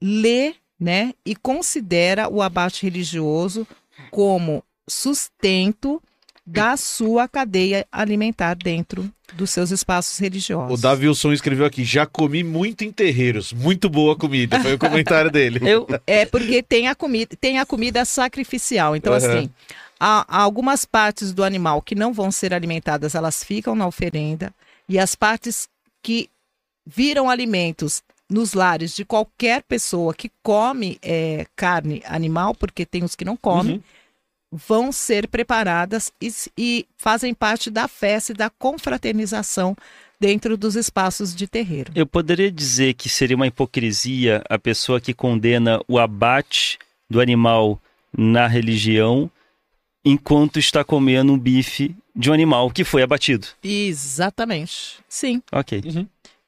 lê 0.00 0.54
né, 0.78 1.12
e 1.26 1.36
considera 1.36 2.28
o 2.28 2.40
abate 2.40 2.84
religioso 2.84 3.66
como 4.10 4.64
sustento 4.88 6.02
da 6.52 6.76
sua 6.76 7.28
cadeia 7.28 7.86
alimentar 7.92 8.54
dentro 8.54 9.08
dos 9.34 9.50
seus 9.50 9.70
espaços 9.70 10.18
religiosos. 10.18 10.78
O 10.78 10.82
Davi 10.82 11.06
Wilson 11.06 11.32
escreveu 11.32 11.64
aqui: 11.64 11.84
já 11.84 12.04
comi 12.06 12.42
muito 12.42 12.82
em 12.82 12.90
terreiros, 12.90 13.52
muito 13.52 13.88
boa 13.88 14.16
comida. 14.16 14.58
Foi 14.60 14.74
o 14.74 14.78
comentário 14.80 15.30
dele. 15.30 15.60
Eu, 15.62 15.86
é 16.06 16.26
porque 16.26 16.62
tem 16.62 16.88
a 16.88 16.94
comida, 16.94 17.36
tem 17.40 17.58
a 17.58 17.66
comida 17.66 18.04
sacrificial. 18.04 18.96
Então, 18.96 19.12
Uhum. 19.12 19.16
assim, 19.18 19.50
há, 19.98 20.24
há 20.28 20.42
algumas 20.42 20.84
partes 20.84 21.32
do 21.32 21.44
animal 21.44 21.80
que 21.80 21.94
não 21.94 22.12
vão 22.12 22.32
ser 22.32 22.52
alimentadas, 22.52 23.14
elas 23.14 23.44
ficam 23.44 23.74
na 23.76 23.86
oferenda, 23.86 24.52
e 24.88 24.98
as 24.98 25.14
partes 25.14 25.68
que 26.02 26.28
viram 26.84 27.30
alimentos 27.30 28.02
nos 28.28 28.54
lares 28.54 28.94
de 28.96 29.04
qualquer 29.04 29.62
pessoa 29.62 30.14
que 30.14 30.30
come 30.42 30.98
é, 31.02 31.46
carne 31.54 32.02
animal, 32.06 32.54
porque 32.54 32.84
tem 32.86 33.04
os 33.04 33.14
que 33.14 33.24
não 33.24 33.36
comem, 33.36 33.74
Uhum. 33.76 33.82
Vão 34.52 34.90
ser 34.90 35.28
preparadas 35.28 36.12
e, 36.20 36.32
e 36.56 36.86
fazem 36.96 37.32
parte 37.32 37.70
da 37.70 37.86
festa 37.86 38.32
e 38.32 38.34
da 38.34 38.50
confraternização 38.50 39.76
dentro 40.18 40.56
dos 40.56 40.76
espaços 40.76 41.34
de 41.34 41.46
terreiro. 41.46 41.92
Eu 41.94 42.06
poderia 42.06 42.50
dizer 42.50 42.94
que 42.94 43.08
seria 43.08 43.36
uma 43.36 43.46
hipocrisia 43.46 44.42
a 44.48 44.58
pessoa 44.58 45.00
que 45.00 45.14
condena 45.14 45.80
o 45.88 45.98
abate 45.98 46.78
do 47.08 47.20
animal 47.20 47.80
na 48.16 48.46
religião 48.46 49.30
enquanto 50.04 50.58
está 50.58 50.82
comendo 50.84 51.32
um 51.32 51.38
bife 51.38 51.94
de 52.14 52.30
um 52.30 52.32
animal 52.32 52.70
que 52.70 52.84
foi 52.84 53.02
abatido. 53.02 53.46
Exatamente. 53.62 54.98
Sim. 55.08 55.42
Ok. 55.52 55.82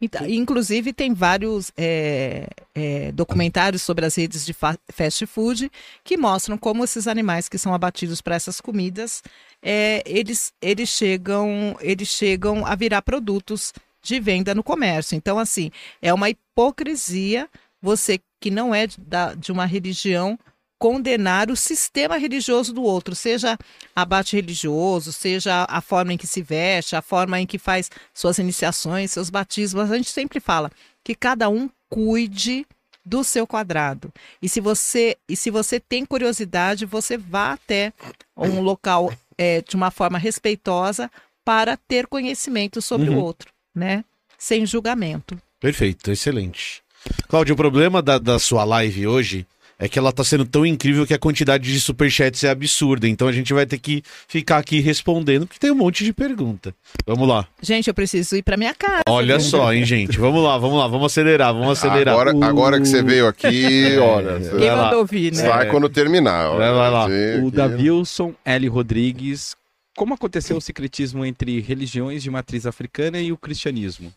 Então, 0.02 0.28
inclusive, 0.28 0.92
tem 0.92 1.14
vários 1.14 1.70
é, 1.76 2.48
é, 2.74 3.12
documentários 3.12 3.82
sobre 3.82 4.04
as 4.04 4.16
redes 4.16 4.44
de 4.44 4.52
fa- 4.52 4.76
fast 4.92 5.24
food 5.26 5.70
que 6.02 6.16
mostram 6.16 6.58
como 6.58 6.82
esses 6.82 7.06
animais 7.06 7.48
que 7.48 7.56
são 7.56 7.72
abatidos 7.72 8.20
para 8.20 8.34
essas 8.34 8.60
comidas, 8.60 9.22
é, 9.62 10.02
eles, 10.04 10.52
eles, 10.60 10.88
chegam, 10.88 11.76
eles 11.80 12.08
chegam 12.08 12.66
a 12.66 12.74
virar 12.74 13.00
produtos 13.02 13.72
de 14.02 14.18
venda 14.18 14.52
no 14.56 14.64
comércio. 14.64 15.14
Então, 15.14 15.38
assim, 15.38 15.70
é 16.02 16.12
uma 16.12 16.28
hipocrisia 16.28 17.48
você 17.80 18.20
que 18.40 18.50
não 18.50 18.74
é 18.74 18.88
da, 18.98 19.34
de 19.34 19.52
uma 19.52 19.66
religião 19.66 20.36
condenar 20.82 21.48
o 21.48 21.54
sistema 21.54 22.16
religioso 22.16 22.72
do 22.72 22.82
outro, 22.82 23.14
seja 23.14 23.56
abate 23.94 24.34
religioso, 24.34 25.12
seja 25.12 25.64
a 25.68 25.80
forma 25.80 26.12
em 26.12 26.16
que 26.16 26.26
se 26.26 26.42
veste, 26.42 26.96
a 26.96 27.00
forma 27.00 27.38
em 27.40 27.46
que 27.46 27.56
faz 27.56 27.88
suas 28.12 28.36
iniciações, 28.40 29.12
seus 29.12 29.30
batismos. 29.30 29.88
A 29.88 29.96
gente 29.96 30.10
sempre 30.10 30.40
fala 30.40 30.72
que 31.04 31.14
cada 31.14 31.48
um 31.48 31.70
cuide 31.88 32.66
do 33.06 33.22
seu 33.22 33.46
quadrado. 33.46 34.12
E 34.42 34.48
se 34.48 34.60
você 34.60 35.16
e 35.28 35.36
se 35.36 35.52
você 35.52 35.78
tem 35.78 36.04
curiosidade, 36.04 36.84
você 36.84 37.16
vá 37.16 37.52
até 37.52 37.92
um 38.36 38.60
local 38.60 39.12
é, 39.38 39.62
de 39.62 39.76
uma 39.76 39.92
forma 39.92 40.18
respeitosa 40.18 41.08
para 41.44 41.76
ter 41.76 42.08
conhecimento 42.08 42.82
sobre 42.82 43.08
Uhum. 43.08 43.18
o 43.18 43.22
outro, 43.22 43.52
né? 43.72 44.04
Sem 44.36 44.66
julgamento. 44.66 45.40
Perfeito, 45.60 46.10
excelente. 46.10 46.82
Cláudio, 47.28 47.54
o 47.54 47.56
problema 47.56 48.02
da, 48.02 48.18
da 48.18 48.36
sua 48.40 48.64
live 48.64 49.06
hoje 49.06 49.46
é 49.84 49.88
que 49.88 49.98
ela 49.98 50.12
tá 50.12 50.22
sendo 50.22 50.44
tão 50.44 50.64
incrível 50.64 51.04
que 51.04 51.12
a 51.12 51.18
quantidade 51.18 51.72
de 51.72 51.80
superchats 51.80 52.44
é 52.44 52.50
absurda. 52.50 53.08
Então 53.08 53.26
a 53.26 53.32
gente 53.32 53.52
vai 53.52 53.66
ter 53.66 53.78
que 53.78 54.00
ficar 54.28 54.58
aqui 54.58 54.78
respondendo, 54.78 55.44
porque 55.44 55.58
tem 55.58 55.72
um 55.72 55.74
monte 55.74 56.04
de 56.04 56.12
pergunta. 56.12 56.72
Vamos 57.04 57.26
lá. 57.26 57.48
Gente, 57.60 57.88
eu 57.88 57.94
preciso 57.94 58.36
ir 58.36 58.44
para 58.44 58.56
minha 58.56 58.72
casa. 58.74 59.02
Olha 59.08 59.40
só, 59.40 59.72
hein, 59.74 59.84
gente. 59.84 60.20
Vamos 60.20 60.40
lá, 60.44 60.56
vamos 60.56 60.78
lá, 60.78 60.86
vamos 60.86 61.06
acelerar, 61.10 61.52
vamos 61.52 61.76
acelerar. 61.78 62.14
Agora, 62.14 62.30
agora 62.46 62.80
que 62.80 62.86
você 62.86 63.02
veio 63.02 63.26
aqui, 63.26 63.96
olha, 63.98 64.38
Quem 64.38 64.50
Vai 64.60 64.70
lá. 64.70 64.84
mandou 64.84 65.00
ouvir, 65.00 65.32
né? 65.34 65.42
sai 65.42 65.68
quando 65.68 65.88
terminar. 65.88 66.50
olha, 66.50 66.58
Vai, 66.58 66.72
vai 66.74 66.90
lá. 66.90 67.06
O 67.44 67.50
Davilson 67.50 68.34
L. 68.44 68.68
Rodrigues. 68.68 69.56
Como 69.96 70.14
aconteceu 70.14 70.56
o 70.56 70.60
secretismo 70.60 71.26
entre 71.26 71.58
religiões 71.60 72.22
de 72.22 72.30
matriz 72.30 72.66
africana 72.66 73.18
e 73.20 73.32
o 73.32 73.36
cristianismo? 73.36 74.12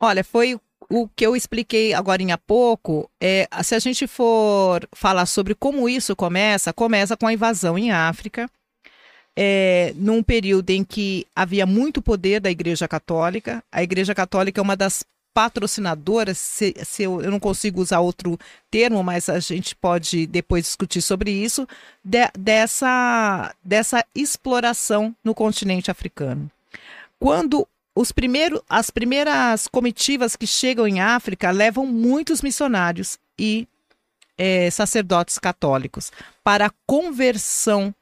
Olha, 0.00 0.24
foi 0.24 0.58
o 0.92 1.08
que 1.08 1.24
eu 1.24 1.34
expliquei 1.34 1.94
agora 1.94 2.22
há 2.32 2.38
pouco. 2.38 3.10
É, 3.20 3.48
se 3.62 3.74
a 3.74 3.78
gente 3.78 4.06
for 4.06 4.86
falar 4.92 5.26
sobre 5.26 5.54
como 5.54 5.88
isso 5.88 6.14
começa, 6.14 6.72
começa 6.72 7.16
com 7.16 7.26
a 7.26 7.32
invasão 7.32 7.78
em 7.78 7.90
África, 7.90 8.48
é, 9.34 9.94
num 9.96 10.22
período 10.22 10.68
em 10.70 10.84
que 10.84 11.26
havia 11.34 11.64
muito 11.64 12.02
poder 12.02 12.40
da 12.40 12.50
Igreja 12.50 12.86
Católica. 12.86 13.64
A 13.72 13.82
Igreja 13.82 14.14
Católica 14.14 14.60
é 14.60 14.62
uma 14.62 14.76
das 14.76 15.02
patrocinadoras, 15.32 16.36
se, 16.36 16.74
se 16.84 17.04
eu, 17.04 17.22
eu 17.22 17.30
não 17.30 17.40
consigo 17.40 17.80
usar 17.80 18.00
outro 18.00 18.38
termo, 18.70 19.02
mas 19.02 19.30
a 19.30 19.40
gente 19.40 19.74
pode 19.74 20.26
depois 20.26 20.64
discutir 20.64 21.00
sobre 21.00 21.30
isso, 21.30 21.66
de- 22.04 22.30
dessa, 22.38 23.54
dessa 23.64 24.04
exploração 24.14 25.16
no 25.24 25.34
continente 25.34 25.90
africano. 25.90 26.50
Quando 27.18 27.66
os 27.94 28.12
primeiros, 28.12 28.60
as 28.68 28.90
primeiras 28.90 29.68
comitivas 29.68 30.36
que 30.36 30.46
chegam 30.46 30.86
em 30.86 31.00
África 31.00 31.50
levam 31.50 31.86
muitos 31.86 32.40
missionários 32.42 33.18
e 33.38 33.66
eh, 34.38 34.70
sacerdotes 34.70 35.38
católicos 35.38 36.10
para 36.42 36.66
a 36.66 36.70
conversão 36.86 37.94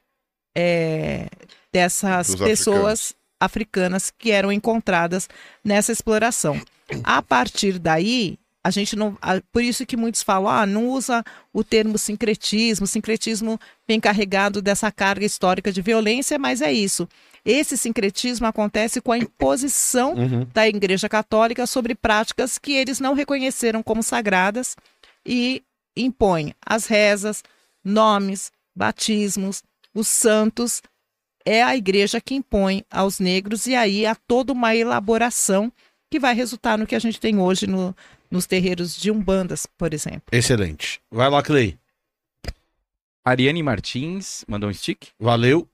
eh, 0.55 1.29
dessas 1.73 2.29
Dos 2.29 2.41
pessoas 2.41 3.15
africanas 3.39 4.13
que 4.17 4.31
eram 4.31 4.53
encontradas 4.53 5.29
nessa 5.65 5.91
exploração. 5.91 6.61
A 7.03 7.23
partir 7.23 7.79
daí, 7.79 8.39
a 8.63 8.71
gente 8.71 8.95
não. 8.97 9.17
a- 9.23 9.41
Por 9.53 9.63
isso 9.63 9.87
que 9.87 9.97
muitos 9.97 10.23
falam, 10.23 10.49
ah, 10.51 10.67
não 10.67 10.89
usa 10.89 11.25
o 11.53 11.65
termo 11.65 11.97
sincretismo. 11.97 12.87
Sincretismo 12.87 13.59
vem 13.89 13.99
carregado 14.01 14.61
dessa 14.61 14.91
carga 14.93 15.25
histórica 15.25 15.73
de 15.73 15.81
violência, 15.81 16.39
mas 16.39 16.61
é 16.61 16.73
isso. 16.73 17.09
Esse 17.45 17.77
sincretismo 17.77 18.47
acontece 18.47 19.01
com 19.01 19.13
a 19.13 19.19
imposição 19.19 20.13
Uhum. 20.15 20.47
da 20.53 20.69
Igreja 20.69 21.09
Católica 21.09 21.67
sobre 21.67 21.95
práticas 21.95 22.59
que 22.59 22.73
eles 22.73 23.01
não 23.01 23.15
reconheceram 23.15 23.83
como 23.83 24.03
sagradas 24.03 24.77
e 25.25 25.63
impõem 25.97 26.55
as 26.65 26.87
rezas, 26.87 27.43
nomes, 27.83 28.53
batismos, 28.77 29.63
os 29.95 30.07
santos. 30.09 30.83
É 31.47 31.63
a 31.63 31.75
igreja 31.75 32.21
que 32.21 32.35
impõe 32.35 32.85
aos 32.91 33.19
negros 33.19 33.67
e 33.67 33.75
aí 33.75 34.05
há 34.05 34.15
toda 34.15 34.53
uma 34.53 34.77
elaboração 34.77 35.73
que 36.11 36.21
vai 36.21 36.35
resultar 36.35 36.77
no 36.77 36.87
que 36.87 36.95
a 36.95 36.99
gente 36.99 37.19
tem 37.19 37.39
hoje 37.39 37.67
no- 37.67 37.97
nos 38.31 38.47
terreiros 38.47 38.97
de 38.97 39.11
umbandas, 39.11 39.67
por 39.77 39.93
exemplo. 39.93 40.23
Excelente. 40.33 41.01
Vai 41.11 41.29
lá, 41.29 41.43
Clay. 41.43 41.79
Ariane 43.25 43.63
Martins 43.63 44.45
mandou 44.49 44.71
um 44.71 44.73
stick. 44.73 45.09
Valeu. 45.19 45.69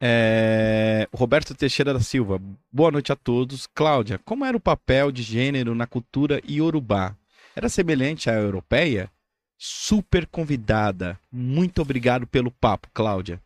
É, 0.00 1.08
Roberto 1.14 1.54
Teixeira 1.54 1.92
da 1.94 2.00
Silva. 2.00 2.40
Boa 2.70 2.90
noite 2.90 3.12
a 3.12 3.16
todos. 3.16 3.66
Cláudia, 3.66 4.18
como 4.24 4.44
era 4.44 4.56
o 4.56 4.60
papel 4.60 5.10
de 5.10 5.22
gênero 5.22 5.74
na 5.74 5.86
cultura 5.86 6.40
iorubá? 6.48 7.16
Era 7.56 7.68
semelhante 7.68 8.28
à 8.28 8.34
europeia? 8.34 9.10
Super 9.56 10.26
convidada. 10.26 11.18
Muito 11.32 11.80
obrigado 11.80 12.26
pelo 12.26 12.50
papo, 12.50 12.88
Cláudia. 12.92 13.40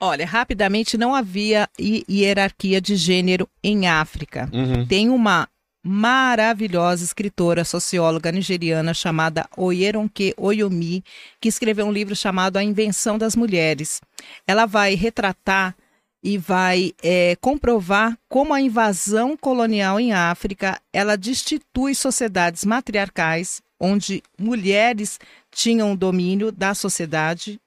Olha, 0.00 0.24
rapidamente 0.24 0.96
não 0.96 1.14
havia 1.14 1.68
hi- 1.78 2.04
hierarquia 2.08 2.80
de 2.80 2.96
gênero 2.96 3.46
em 3.62 3.86
África. 3.86 4.48
Uhum. 4.52 4.86
Tem 4.86 5.10
uma 5.10 5.46
maravilhosa 5.82 7.04
escritora 7.04 7.64
socióloga 7.64 8.30
nigeriana 8.30 8.92
chamada 8.92 9.48
Oyeronke 9.56 10.34
Oyomi, 10.36 11.02
que 11.40 11.48
escreveu 11.48 11.86
um 11.86 11.92
livro 11.92 12.14
chamado 12.14 12.56
A 12.56 12.62
Invenção 12.62 13.16
das 13.16 13.34
Mulheres. 13.34 14.00
Ela 14.46 14.66
vai 14.66 14.94
retratar 14.94 15.74
e 16.22 16.36
vai 16.36 16.92
eh, 17.02 17.36
comprovar 17.40 18.16
como 18.28 18.52
a 18.52 18.60
invasão 18.60 19.36
colonial 19.36 19.98
em 19.98 20.12
África 20.12 20.80
ela 20.92 21.16
destitui 21.16 21.94
sociedades 21.94 22.64
matriarcais 22.64 23.62
onde 23.80 24.22
mulheres 24.38 25.18
tinham 25.50 25.96
domínio 25.96 26.52
da 26.52 26.74
sociedade 26.74 27.58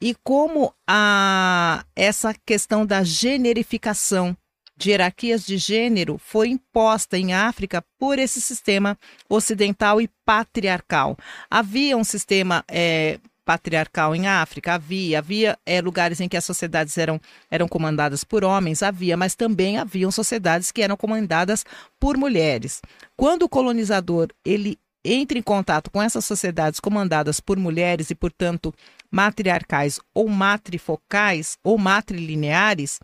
e 0.00 0.14
como 0.22 0.72
a, 0.86 1.84
essa 1.96 2.32
questão 2.46 2.86
da 2.86 3.02
generificação 3.02 4.36
de 4.78 4.90
hierarquias 4.90 5.44
de 5.44 5.58
gênero 5.58 6.18
foi 6.18 6.48
imposta 6.48 7.18
em 7.18 7.34
África 7.34 7.84
por 7.98 8.18
esse 8.18 8.40
sistema 8.40 8.96
ocidental 9.28 10.00
e 10.00 10.08
patriarcal. 10.24 11.18
Havia 11.50 11.96
um 11.96 12.04
sistema 12.04 12.64
é, 12.68 13.18
patriarcal 13.44 14.14
em 14.14 14.28
África, 14.28 14.74
havia, 14.74 15.18
havia 15.18 15.58
é, 15.66 15.80
lugares 15.80 16.20
em 16.20 16.28
que 16.28 16.36
as 16.36 16.44
sociedades 16.44 16.96
eram, 16.96 17.20
eram 17.50 17.66
comandadas 17.66 18.22
por 18.22 18.44
homens, 18.44 18.82
havia, 18.82 19.16
mas 19.16 19.34
também 19.34 19.78
haviam 19.78 20.12
sociedades 20.12 20.70
que 20.70 20.80
eram 20.80 20.96
comandadas 20.96 21.64
por 21.98 22.16
mulheres. 22.16 22.80
Quando 23.16 23.42
o 23.42 23.48
colonizador 23.48 24.28
ele 24.44 24.78
entra 25.04 25.38
em 25.38 25.42
contato 25.42 25.90
com 25.90 26.00
essas 26.00 26.24
sociedades 26.24 26.78
comandadas 26.78 27.40
por 27.40 27.56
mulheres 27.56 28.10
e, 28.10 28.14
portanto, 28.14 28.72
matriarcais 29.10 29.98
ou 30.14 30.28
matrifocais 30.28 31.56
ou 31.64 31.78
matrilineares, 31.78 33.00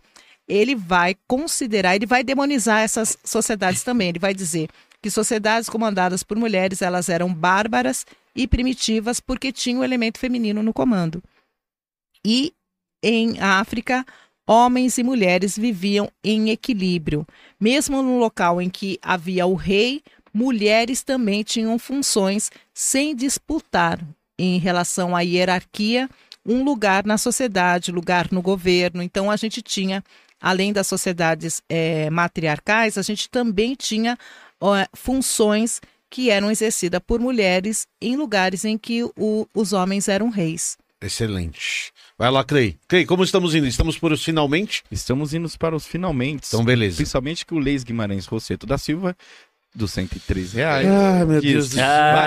ele 0.47 0.75
vai 0.75 1.15
considerar, 1.27 1.95
ele 1.95 2.05
vai 2.05 2.23
demonizar 2.23 2.81
essas 2.81 3.17
sociedades 3.23 3.83
também. 3.83 4.09
Ele 4.09 4.19
vai 4.19 4.33
dizer 4.33 4.69
que 5.01 5.09
sociedades 5.09 5.69
comandadas 5.69 6.23
por 6.23 6.37
mulheres, 6.37 6.81
elas 6.81 7.09
eram 7.09 7.33
bárbaras 7.33 8.05
e 8.35 8.47
primitivas 8.47 9.19
porque 9.19 9.51
tinham 9.51 9.81
o 9.81 9.83
elemento 9.83 10.19
feminino 10.19 10.61
no 10.61 10.73
comando. 10.73 11.23
E 12.23 12.53
em 13.03 13.39
África, 13.39 14.05
homens 14.47 14.97
e 14.97 15.03
mulheres 15.03 15.57
viviam 15.57 16.09
em 16.23 16.49
equilíbrio. 16.49 17.25
Mesmo 17.59 18.01
no 18.01 18.17
local 18.17 18.61
em 18.61 18.69
que 18.69 18.99
havia 19.01 19.45
o 19.45 19.55
rei, 19.55 20.01
mulheres 20.33 21.03
também 21.03 21.43
tinham 21.43 21.77
funções 21.79 22.51
sem 22.73 23.15
disputar 23.15 23.99
em 24.37 24.57
relação 24.59 25.15
à 25.15 25.21
hierarquia 25.21 26.09
um 26.45 26.63
lugar 26.63 27.05
na 27.05 27.17
sociedade, 27.17 27.91
lugar 27.91 28.31
no 28.31 28.41
governo. 28.41 29.01
Então 29.01 29.31
a 29.31 29.35
gente 29.35 29.61
tinha, 29.61 30.03
além 30.45 30.71
das 30.71 30.85
sociedades 30.85 31.63
é, 31.67 32.07
matriarcais, 32.11 32.99
a 32.99 33.01
gente 33.01 33.27
também 33.27 33.73
tinha 33.73 34.15
ó, 34.61 34.75
funções 34.93 35.81
que 36.07 36.29
eram 36.29 36.51
exercidas 36.51 37.01
por 37.05 37.19
mulheres 37.19 37.87
em 37.99 38.15
lugares 38.15 38.63
em 38.63 38.77
que 38.77 39.03
o, 39.03 39.47
os 39.55 39.73
homens 39.73 40.07
eram 40.07 40.29
reis. 40.29 40.77
Excelente. 41.01 41.91
Vai 42.15 42.29
lá, 42.29 42.43
Clay. 42.43 42.77
Clay, 42.87 43.07
como 43.07 43.23
estamos 43.23 43.55
indo? 43.55 43.65
Estamos 43.65 43.97
por 43.97 44.11
os 44.11 44.23
finalmente? 44.23 44.83
Estamos 44.91 45.33
indo 45.33 45.49
para 45.57 45.75
os 45.75 45.87
finalmente. 45.87 46.45
Então, 46.47 46.63
beleza. 46.63 46.97
Principalmente 46.97 47.43
que 47.43 47.55
o 47.55 47.59
Leis 47.59 47.83
Guimarães 47.83 48.27
Rosseto 48.27 48.67
da 48.67 48.77
Silva, 48.77 49.17
dos 49.73 49.91
103 49.93 50.53
reais. 50.53 50.87
Ai, 50.87 51.25
meu 51.25 51.41
Deus 51.41 51.69
do 51.69 51.75
céu. 51.75 51.85
Vai 51.85 52.25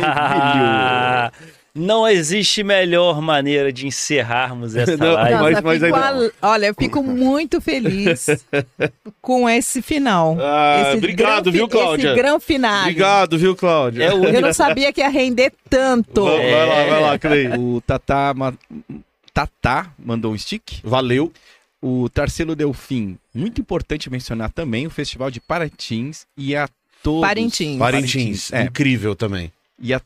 lá, 0.00 1.30
filho. 1.32 1.58
Não 1.78 2.06
existe 2.08 2.62
melhor 2.62 3.20
maneira 3.22 3.72
de 3.72 3.86
encerrarmos 3.86 4.74
essa 4.76 4.96
Não, 4.98 5.12
live. 5.14 5.34
mas- 5.40 5.62
Nossa, 5.62 5.62
mas 5.62 5.82
al- 5.92 6.30
Olha, 6.42 6.66
eu 6.66 6.74
fico 6.74 7.02
muito 7.02 7.60
feliz 7.60 8.26
com 9.22 9.48
esse 9.48 9.80
final. 9.80 10.36
Ah, 10.40 10.82
esse 10.88 10.96
obrigado, 10.98 11.50
viu, 11.52 11.68
Cláudia? 11.68 12.08
Esse 12.08 12.16
grão 12.16 12.38
final. 12.40 12.80
Obrigado, 12.82 13.38
viu, 13.38 13.54
Cláudia? 13.56 14.04
É 14.04 14.14
o 14.14 14.24
Eu 14.24 14.40
não 14.40 14.52
sabia 14.52 14.92
que 14.92 15.00
ia 15.00 15.08
render 15.08 15.52
tanto. 15.70 16.24
Vai, 16.24 16.50
vai 16.50 16.66
lá, 16.66 16.84
vai 16.90 17.00
lá, 17.02 17.18
Clay. 17.18 17.48
O 17.58 17.80
Tatá, 17.80 18.34
ma... 18.34 18.52
Tatá 19.32 19.90
mandou 19.98 20.32
um 20.32 20.38
stick. 20.38 20.80
Valeu. 20.82 21.32
O 21.80 22.08
Tarcelo 22.08 22.56
Delfim, 22.56 23.16
muito 23.32 23.60
importante 23.60 24.10
mencionar 24.10 24.50
também 24.50 24.86
o 24.86 24.90
Festival 24.90 25.30
de 25.30 25.40
Parintins 25.40 26.26
e 26.36 26.56
a 26.56 26.68
todos. 27.04 27.20
Parintins. 27.20 27.78
Parintins. 27.78 28.52
É, 28.52 28.62
Incrível 28.64 29.14
também. 29.14 29.52
e 29.80 29.94
a 29.94 30.00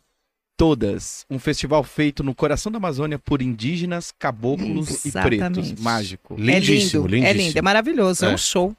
todas. 0.63 1.27
Um 1.29 1.41
festival 1.41 1.83
feito 1.83 2.23
no 2.23 2.33
coração 2.33 2.71
da 2.71 2.79
Amazônia 2.79 3.19
por 3.19 3.43
indígenas, 3.43 4.15
caboclos 4.17 5.05
e 5.05 5.09
Exatamente. 5.09 5.39
pretos. 5.41 5.73
Mágico. 5.81 6.37
Lindíssimo, 6.39 7.05
é 7.07 7.09
lindo, 7.09 7.17
lindíssimo. 7.17 7.27
é 7.27 7.33
lindo, 7.33 7.59
é 7.59 7.63
maravilhoso, 7.63 8.25
é, 8.25 8.31
É. 8.31 8.35
um 8.35 8.39
show. 8.39 8.77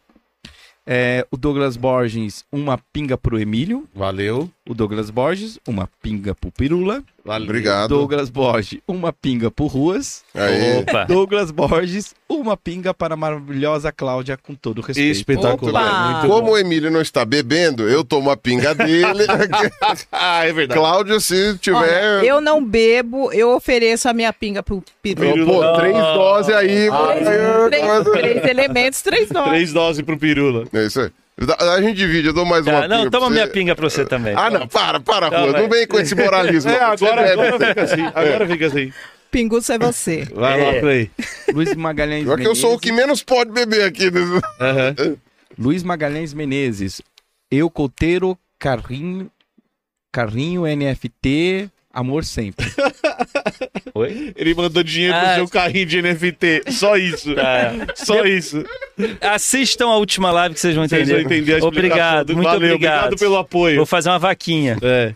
É, 0.87 1.27
o 1.29 1.35
Douglas 1.35 1.75
Borges, 1.75 2.45
uma 2.49 2.77
pinga 2.77 3.17
pro 3.17 3.37
Emílio. 3.37 3.85
Valeu. 3.93 4.49
O 4.67 4.73
Douglas 4.73 5.09
Borges, 5.09 5.59
uma 5.67 5.89
pinga 6.01 6.33
pro 6.33 6.49
Pirula. 6.49 7.03
Valeu. 7.25 7.43
Obrigado. 7.47 7.89
Douglas 7.89 8.29
Borges, 8.29 8.79
uma 8.87 9.11
pinga 9.11 9.51
pro 9.51 9.65
Ruas. 9.65 10.23
Aí. 10.33 10.77
Opa. 10.79 11.03
Douglas 11.03 11.51
Borges, 11.51 12.15
uma 12.29 12.55
pinga 12.55 12.93
para 12.93 13.13
a 13.13 13.17
maravilhosa 13.17 13.91
Cláudia, 13.91 14.37
com 14.37 14.55
todo 14.55 14.79
respeito. 14.81 15.11
Espetacular. 15.17 15.83
Opa! 15.85 16.11
Muito 16.21 16.27
Como 16.33 16.47
bom. 16.47 16.51
o 16.53 16.57
Emílio 16.57 16.89
não 16.89 17.01
está 17.01 17.25
bebendo, 17.25 17.89
eu 17.89 18.05
tomo 18.05 18.31
a 18.31 18.37
pinga 18.37 18.73
dele. 18.73 19.25
Ah, 20.11 20.45
é 20.45 20.53
verdade. 20.53 20.79
Cláudio, 20.79 21.19
se 21.19 21.57
tiver. 21.57 21.77
Olha, 22.19 22.25
eu 22.25 22.39
não 22.39 22.63
bebo, 22.63 23.31
eu 23.33 23.53
ofereço 23.55 24.07
a 24.07 24.13
minha 24.13 24.31
pinga 24.31 24.63
pro 24.63 24.81
Piru. 25.01 25.45
Pô, 25.45 25.59
pô, 25.61 25.73
três 25.73 25.93
doses 25.95 26.55
aí. 26.55 26.87
Ah, 26.89 27.67
Três, 27.67 28.03
três 28.13 28.45
elementos, 28.45 29.01
três 29.01 29.29
nomes. 29.29 29.49
Três 29.49 29.73
doses 29.73 30.01
pro 30.03 30.17
Pirula. 30.17 30.65
É 30.71 30.85
isso 30.85 31.01
aí. 31.01 31.11
A 31.59 31.81
gente 31.81 31.97
divide, 31.97 32.27
eu 32.27 32.33
dou 32.33 32.45
mais 32.45 32.65
uma 32.65 32.81
Tá, 32.81 32.87
não, 32.87 32.97
pinga 32.99 33.09
pra 33.11 33.19
toma 33.19 33.29
minha 33.31 33.47
pinga 33.47 33.75
pra 33.75 33.89
você 33.89 34.05
também. 34.05 34.33
Ah, 34.37 34.49
não, 34.51 34.67
para, 34.67 34.99
para, 34.99 35.27
Rua. 35.29 35.51
Não 35.51 35.67
vem 35.67 35.87
com 35.87 35.99
esse 35.99 36.13
moralismo. 36.15 36.69
É, 36.69 36.79
agora, 36.79 37.33
agora 37.33 37.67
fica 37.67 37.81
assim. 37.83 38.01
Agora 38.13 38.47
fica 38.47 38.67
assim. 38.67 38.93
Pinguço 39.31 39.73
é 39.73 39.79
você. 39.79 40.27
Vai 40.31 40.61
lá, 40.61 40.67
É. 40.75 40.79
Clay. 40.79 41.11
Luiz 41.51 41.73
Magalhães 41.75 42.23
Pior 42.23 42.39
que 42.39 42.45
eu 42.47 42.55
sou 42.55 42.75
o 42.75 42.79
que 42.79 42.91
Menezes. 42.91 43.05
menos 43.07 43.23
pode 43.23 43.51
beber 43.51 43.83
aqui. 43.83 44.11
Aham. 44.61 45.17
Luiz 45.57 45.81
Magalhães 45.83 46.33
Menezes. 46.35 47.01
Eu, 47.49 47.67
Couteiro, 47.69 48.37
Carrinho, 48.59 49.29
Carrinho, 50.11 50.63
NFT, 50.67 51.67
amor 51.91 52.23
sempre. 52.25 52.65
Oi? 53.93 54.33
Ele 54.35 54.53
mandou 54.53 54.83
dinheiro 54.83 55.15
pro 55.17 55.25
Ah, 55.27 55.35
seu 55.35 55.47
carrinho 55.47 55.85
de 55.85 56.01
NFT. 56.01 56.63
Só 56.71 56.95
isso. 56.97 57.33
Tá. 57.35 57.71
Só 57.95 58.23
isso. 58.25 58.63
Assistam 59.21 59.87
a 59.89 59.97
última 59.97 60.31
live 60.31 60.53
que 60.55 60.61
vocês 60.61 60.75
vão 60.75 60.87
Vocês 60.87 61.09
entender. 61.09 61.23
vão 61.23 61.31
entender 61.31 61.61
a. 61.63 61.65
Obrigado, 61.67 62.27
do- 62.27 62.33
muito 62.35 62.45
Valeu, 62.47 62.57
obrigado. 62.73 62.97
obrigado 63.05 63.19
pelo 63.19 63.37
apoio. 63.37 63.77
Vou 63.77 63.85
fazer 63.85 64.09
uma 64.09 64.19
vaquinha. 64.19 64.77
É, 64.81 65.13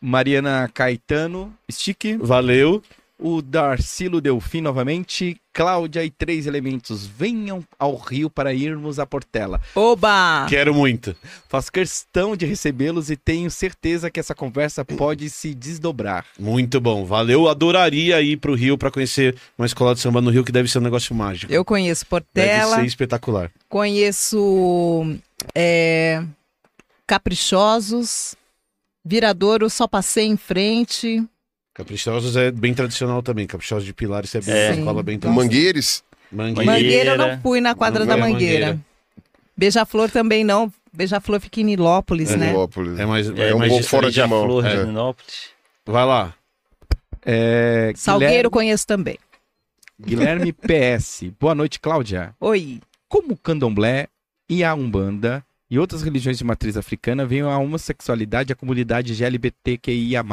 Mariana 0.00 0.70
Caetano, 0.72 1.52
Stick. 1.70 2.16
valeu. 2.20 2.82
O 3.22 3.42
Darcilo 3.42 4.20
Delfim 4.20 4.60
novamente. 4.62 5.36
Cláudia 5.52 6.02
e 6.04 6.10
três 6.10 6.46
elementos. 6.46 7.06
Venham 7.06 7.62
ao 7.78 7.96
Rio 7.96 8.30
para 8.30 8.54
irmos 8.54 8.98
a 8.98 9.04
Portela. 9.04 9.60
Oba! 9.74 10.46
Quero 10.48 10.72
muito. 10.72 11.14
Faço 11.48 11.70
questão 11.70 12.34
de 12.34 12.46
recebê-los 12.46 13.10
e 13.10 13.16
tenho 13.16 13.50
certeza 13.50 14.10
que 14.10 14.18
essa 14.20 14.34
conversa 14.34 14.84
pode 14.84 15.28
se 15.28 15.54
desdobrar. 15.54 16.24
Muito 16.38 16.80
bom. 16.80 17.04
Valeu. 17.04 17.48
Adoraria 17.48 18.22
ir 18.22 18.38
pro 18.38 18.54
Rio 18.54 18.78
pra 18.78 18.90
conhecer 18.90 19.36
uma 19.58 19.66
escola 19.66 19.94
de 19.94 20.00
samba 20.00 20.20
no 20.20 20.30
Rio, 20.30 20.44
que 20.44 20.52
deve 20.52 20.70
ser 20.70 20.78
um 20.78 20.82
negócio 20.82 21.14
mágico. 21.14 21.52
Eu 21.52 21.64
conheço 21.64 22.04
Deve 22.04 22.48
Portela, 22.48 22.76
ser 22.76 22.86
espetacular. 22.86 23.50
conheço 23.68 25.04
é, 25.54 26.22
Caprichosos, 27.06 28.34
Viradouro, 29.04 29.68
só 29.68 29.86
passei 29.88 30.26
em 30.26 30.36
frente. 30.36 31.22
Caprichosos 31.80 32.36
é 32.36 32.50
bem 32.50 32.74
tradicional 32.74 33.22
também. 33.22 33.46
Caprichosos 33.46 33.84
de 33.84 33.92
Pilares 33.94 34.34
é, 34.34 34.40
bem, 34.40 34.54
É. 34.54 34.70
uma 34.72 34.78
escola 34.80 35.02
bem 35.02 35.18
tradicional. 35.18 35.44
Mangueires. 35.44 36.04
Mangueira. 36.30 36.70
Mangueira 36.72 37.10
eu 37.12 37.18
não 37.18 37.40
fui 37.40 37.60
na 37.60 37.74
quadra 37.74 38.04
da 38.04 38.16
Mangueira. 38.16 38.66
Mangueira. 38.66 38.80
Beija-Flor 39.56 40.10
também 40.10 40.44
não. 40.44 40.72
Beija-Flor 40.92 41.40
fica 41.40 41.60
em 41.60 41.64
Nilópolis, 41.64 42.34
né? 42.36 42.48
Nilópolis. 42.48 42.98
É 42.98 43.06
mais, 43.06 43.28
é 43.30 43.50
É 43.50 43.54
um 43.54 43.58
mais 43.58 43.70
pouco 43.72 43.86
fora 43.86 44.10
de 44.10 44.24
mão. 44.26 44.44
Flor 44.44 44.66
É. 44.66 44.76
de 44.76 44.86
Minópolis. 44.86 45.50
Vai 45.86 46.04
lá. 46.04 46.34
É, 47.24 47.92
Salgueiro 47.96 48.50
conheço 48.50 48.86
também. 48.86 49.18
Guilherme, 50.00 50.52
Guilherme 50.52 50.98
PS. 50.98 51.30
Boa 51.38 51.54
noite, 51.54 51.78
Cláudia. 51.80 52.34
Oi. 52.40 52.80
Como 53.08 53.32
o 53.32 53.36
candomblé 53.36 54.06
e 54.48 54.62
a 54.64 54.74
umbanda 54.74 55.44
e 55.70 55.78
outras 55.78 56.02
religiões 56.02 56.36
de 56.38 56.44
matriz 56.44 56.76
africana 56.76 57.24
veem 57.24 57.42
a 57.42 57.56
homossexualidade 57.58 58.50
e 58.50 58.52
a 58.52 58.56
comunidade 58.56 59.14
GLBTQIA+, 59.14 60.24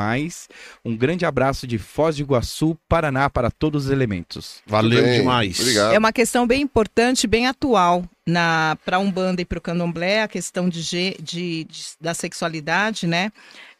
um 0.84 0.96
grande 0.98 1.26
abraço 1.26 1.68
de 1.68 1.78
Foz 1.78 2.16
de 2.16 2.24
Iguaçu, 2.24 2.76
Paraná 2.90 3.30
para 3.30 3.52
todos 3.52 3.86
os 3.86 3.92
elementos. 3.92 4.62
Valeu 4.66 5.04
bem. 5.04 5.20
demais. 5.20 5.60
Obrigado. 5.60 5.94
É 5.94 5.98
uma 6.00 6.12
questão 6.12 6.48
bem 6.48 6.62
importante, 6.62 7.28
bem 7.28 7.46
atual 7.48 8.04
na 8.26 8.78
para 8.84 9.00
Umbanda 9.00 9.42
e 9.42 9.46
para 9.46 9.58
o 9.60 9.62
Candomblé, 9.62 10.24
a 10.24 10.28
questão 10.28 10.68
de, 10.68 10.82
de- 10.82 11.16
de- 11.22 11.66
da 12.02 12.14
sexualidade, 12.14 13.06
né? 13.08 13.32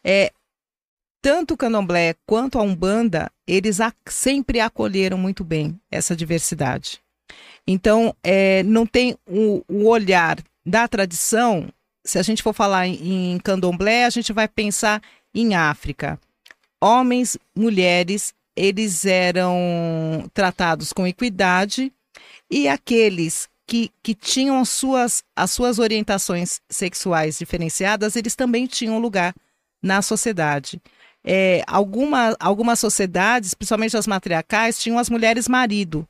É, 0.04 0.32
tanto 1.20 1.54
o 1.54 1.56
Candomblé 1.56 2.14
quanto 2.24 2.58
a 2.58 2.62
Umbanda, 2.62 3.30
eles 3.46 3.80
a- 3.80 3.92
sempre 4.08 4.60
acolheram 4.60 5.18
muito 5.18 5.42
bem 5.42 5.78
essa 5.90 6.14
diversidade. 6.14 7.00
Então, 7.66 8.14
é, 8.24 8.62
não 8.62 8.86
tem 8.86 9.16
o, 9.26 9.62
o 9.68 9.88
olhar 9.88 10.38
da 10.68 10.86
tradição. 10.86 11.68
Se 12.04 12.18
a 12.18 12.22
gente 12.22 12.42
for 12.42 12.52
falar 12.52 12.86
em, 12.86 13.34
em 13.34 13.38
Candomblé, 13.38 14.04
a 14.04 14.10
gente 14.10 14.32
vai 14.32 14.46
pensar 14.48 15.02
em 15.34 15.54
África. 15.54 16.18
Homens, 16.80 17.36
mulheres, 17.54 18.32
eles 18.54 19.04
eram 19.04 20.30
tratados 20.32 20.92
com 20.92 21.06
equidade 21.06 21.92
e 22.50 22.68
aqueles 22.68 23.48
que, 23.66 23.90
que 24.02 24.14
tinham 24.14 24.60
as 24.60 24.68
suas, 24.68 25.22
as 25.36 25.50
suas 25.50 25.78
orientações 25.78 26.60
sexuais 26.68 27.38
diferenciadas, 27.38 28.16
eles 28.16 28.34
também 28.34 28.66
tinham 28.66 28.98
lugar 28.98 29.34
na 29.82 30.00
sociedade. 30.02 30.80
é, 31.24 31.62
alguma, 31.66 32.34
algumas 32.40 32.78
sociedades, 32.78 33.54
principalmente 33.54 33.96
as 33.96 34.06
matriarcais, 34.06 34.78
tinham 34.78 34.98
as 34.98 35.10
mulheres 35.10 35.46
marido, 35.46 36.08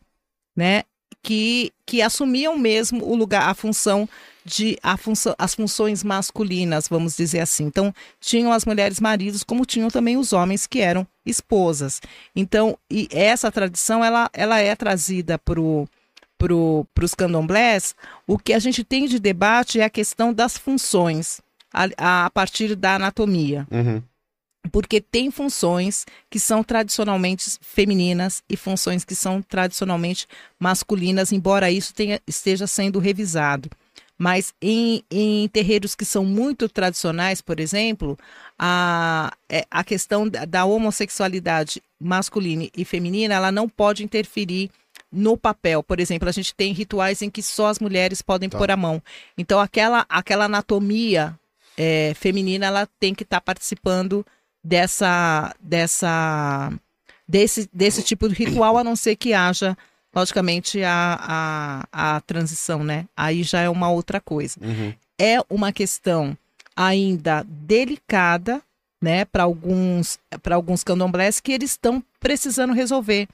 né? 0.55 0.85
Que, 1.23 1.73
que 1.85 2.01
assumiam 2.01 2.57
mesmo 2.57 3.05
o 3.05 3.17
lugar, 3.17 3.49
a 3.49 3.55
função 3.55 4.09
de 4.49 4.79
função, 4.99 5.35
as 5.39 5.55
funções 5.55 6.03
masculinas, 6.03 6.89
vamos 6.89 7.17
dizer 7.17 7.41
assim. 7.41 7.65
Então, 7.65 7.95
tinham 8.19 8.53
as 8.53 8.65
mulheres 8.65 8.99
maridos, 8.99 9.45
como 9.45 9.67
tinham 9.67 9.91
também 9.91 10.17
os 10.17 10.33
homens 10.33 10.67
que 10.67 10.81
eram 10.81 11.07
esposas. 11.25 12.01
Então, 12.35 12.77
e 12.91 13.07
essa 13.13 13.53
tradição 13.53 14.05
ela, 14.05 14.31
ela 14.33 14.59
é 14.59 14.75
trazida 14.75 15.39
para 15.39 15.61
pro, 16.39 16.87
os 17.03 17.15
candomblés. 17.15 17.95
O 18.27 18.39
que 18.39 18.53
a 18.53 18.59
gente 18.59 18.83
tem 18.83 19.07
de 19.07 19.19
debate 19.19 19.81
é 19.81 19.85
a 19.85 19.91
questão 19.91 20.33
das 20.33 20.57
funções 20.57 21.41
a, 21.73 22.25
a 22.25 22.31
partir 22.31 22.75
da 22.75 22.95
anatomia. 22.95 23.67
Uhum. 23.71 24.03
Porque 24.73 25.01
tem 25.01 25.31
funções 25.31 26.05
que 26.29 26.39
são 26.39 26.63
tradicionalmente 26.63 27.59
femininas 27.61 28.43
e 28.49 28.57
funções 28.57 29.05
que 29.05 29.15
são 29.15 29.41
tradicionalmente 29.41 30.27
masculinas, 30.59 31.33
embora 31.33 31.71
isso 31.71 31.95
tenha, 31.95 32.21
esteja 32.27 32.67
sendo 32.67 32.99
revisado. 32.99 33.71
Mas 34.19 34.53
em, 34.61 35.05
em 35.09 35.47
terreiros 35.49 35.95
que 35.95 36.05
são 36.05 36.25
muito 36.25 36.69
tradicionais, 36.69 37.41
por 37.41 37.61
exemplo, 37.61 38.19
a, 38.59 39.33
é, 39.49 39.65
a 39.71 39.85
questão 39.85 40.29
da 40.29 40.65
homossexualidade 40.65 41.81
masculina 42.01 42.69
e 42.77 42.85
feminina 42.85 43.35
ela 43.35 43.53
não 43.53 43.69
pode 43.69 44.03
interferir 44.03 44.71
no 45.11 45.37
papel. 45.37 45.83
Por 45.85 46.01
exemplo, 46.01 46.29
a 46.29 46.33
gente 46.33 46.53
tem 46.55 46.73
rituais 46.73 47.23
em 47.23 47.31
que 47.31 47.43
só 47.43 47.69
as 47.69 47.79
mulheres 47.79 48.21
podem 48.21 48.49
Tá. 48.49 48.59
pôr 48.59 48.71
a 48.73 48.77
mão. 48.77 49.01
Então, 49.37 49.61
aquela, 49.61 50.05
aquela 50.09 50.47
anatomia 50.47 51.39
é, 51.77 52.13
feminina 52.15 52.67
ela 52.67 52.89
tem 52.99 53.15
que 53.15 53.23
estar 53.23 53.41
participando 53.41 54.27
dessa, 54.63 55.55
dessa, 55.61 56.73
desse, 57.27 57.71
desse 57.73 58.03
tipo 58.03 58.29
de 58.29 58.35
ritual, 58.35 58.77
a 58.77 58.85
não 58.85 58.97
ser 58.97 59.15
que 59.15 59.33
haja, 59.33 59.79
logicamente, 60.19 60.83
a, 60.83 61.87
a, 61.93 62.17
a 62.17 62.21
transição, 62.21 62.83
né? 62.83 63.07
Aí 63.17 63.43
já 63.43 63.61
é 63.61 63.69
uma 63.69 63.91
outra 63.91 64.21
coisa. 64.21 64.59
Uhum. 64.61 64.93
É 65.19 65.37
uma 65.49 65.73
questão 65.73 66.37
ainda 66.77 67.45
delicada, 67.49 68.63
né, 69.01 69.25
para 69.25 69.45
alguns, 69.45 70.19
alguns 70.51 70.83
candomblés 70.83 71.41
que 71.41 71.53
eles 71.53 71.71
estão 71.71 72.03
precisando 72.21 72.73
resolver 72.73 73.29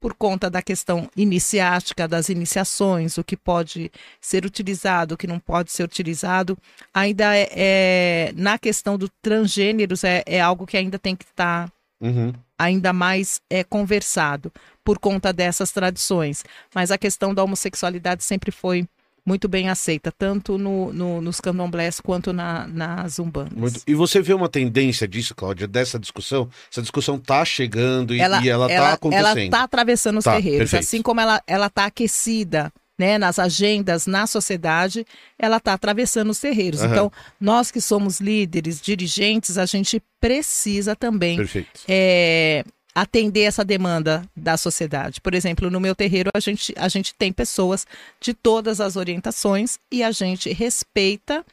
por 0.00 0.14
conta 0.14 0.50
da 0.50 0.60
questão 0.60 1.08
iniciática 1.16 2.08
das 2.08 2.28
iniciações, 2.28 3.16
o 3.16 3.22
que 3.22 3.36
pode 3.36 3.90
ser 4.20 4.44
utilizado, 4.44 5.14
o 5.14 5.16
que 5.16 5.28
não 5.28 5.38
pode 5.38 5.70
ser 5.70 5.84
utilizado, 5.84 6.58
ainda 6.92 7.36
é, 7.36 7.48
é- 7.52 8.32
na 8.34 8.58
questão 8.58 8.98
do 8.98 9.08
transgêneros 9.08 10.02
é, 10.02 10.24
é 10.26 10.40
algo 10.40 10.66
que 10.66 10.76
ainda 10.76 10.98
tem 10.98 11.14
que 11.14 11.24
estar 11.24 11.70
Uhum. 12.02 12.32
ainda 12.58 12.92
mais 12.92 13.40
é, 13.48 13.62
conversado 13.64 14.52
por 14.84 14.98
conta 14.98 15.32
dessas 15.32 15.70
tradições. 15.70 16.44
Mas 16.74 16.90
a 16.90 16.98
questão 16.98 17.32
da 17.32 17.42
homossexualidade 17.44 18.24
sempre 18.24 18.50
foi 18.50 18.86
muito 19.24 19.48
bem 19.48 19.68
aceita, 19.68 20.10
tanto 20.10 20.58
no, 20.58 20.92
no- 20.92 21.20
nos 21.20 21.40
candomblés 21.40 22.00
quanto 22.00 22.32
na, 22.32 22.66
nas 22.66 23.20
umbandas. 23.20 23.52
Muito- 23.52 23.80
E 23.86 23.94
você 23.94 24.20
vê 24.20 24.34
uma 24.34 24.48
tendência 24.48 25.06
disso, 25.06 25.32
Cláudia, 25.32 25.68
dessa 25.68 25.96
discussão? 25.96 26.48
Essa 26.70 26.82
discussão 26.82 27.16
tá 27.20 27.44
chegando 27.44 28.12
e 28.16 28.20
ela, 28.20 28.66
tá 28.68 28.92
acontecendo. 28.94 29.26
Ela 29.28 29.40
está 29.44 29.62
atravessando 29.62 30.18
os 30.18 30.24
Tá, 30.24 30.34
terreiros. 30.34 30.58
perfeito. 30.68 30.82
Assim 30.82 31.00
como 31.02 31.20
ela 31.20 31.40
está 31.66 31.84
aquecida 31.84 32.72
né, 33.02 33.18
nas 33.18 33.40
agendas, 33.40 34.06
na 34.06 34.28
sociedade, 34.28 35.04
ela 35.36 35.56
está 35.56 35.72
atravessando 35.72 36.30
os 36.30 36.38
terreiros. 36.38 36.82
Aham. 36.82 36.92
Então, 36.92 37.12
nós 37.40 37.68
que 37.68 37.80
somos 37.80 38.20
líderes, 38.20 38.80
dirigentes, 38.80 39.58
a 39.58 39.66
gente 39.66 40.00
precisa 40.20 40.94
também 40.94 41.40
é, 41.88 42.64
atender 42.94 43.40
essa 43.40 43.64
demanda 43.64 44.24
da 44.36 44.56
sociedade. 44.56 45.20
Por 45.20 45.34
exemplo, 45.34 45.68
no 45.68 45.80
meu 45.80 45.96
terreiro, 45.96 46.30
a 46.32 46.38
gente, 46.38 46.72
a 46.76 46.88
gente 46.88 47.12
tem 47.12 47.32
pessoas 47.32 47.84
de 48.20 48.32
todas 48.32 48.80
as 48.80 48.94
orientações 48.94 49.80
e 49.90 50.04
a 50.04 50.12
gente 50.12 50.52
respeita 50.52 51.44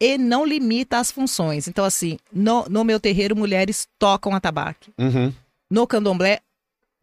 e 0.00 0.16
não 0.16 0.46
limita 0.46 0.98
as 0.98 1.10
funções. 1.10 1.66
Então, 1.66 1.84
assim, 1.84 2.18
no, 2.32 2.66
no 2.68 2.84
meu 2.84 3.00
terreiro, 3.00 3.34
mulheres 3.34 3.88
tocam 3.98 4.32
atabaque. 4.32 4.92
Uhum. 4.96 5.32
No 5.68 5.88
candomblé, 5.88 6.38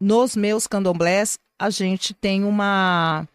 nos 0.00 0.34
meus 0.34 0.66
candomblés, 0.66 1.36
a 1.58 1.68
gente 1.68 2.14
tem 2.14 2.42
uma 2.42 3.28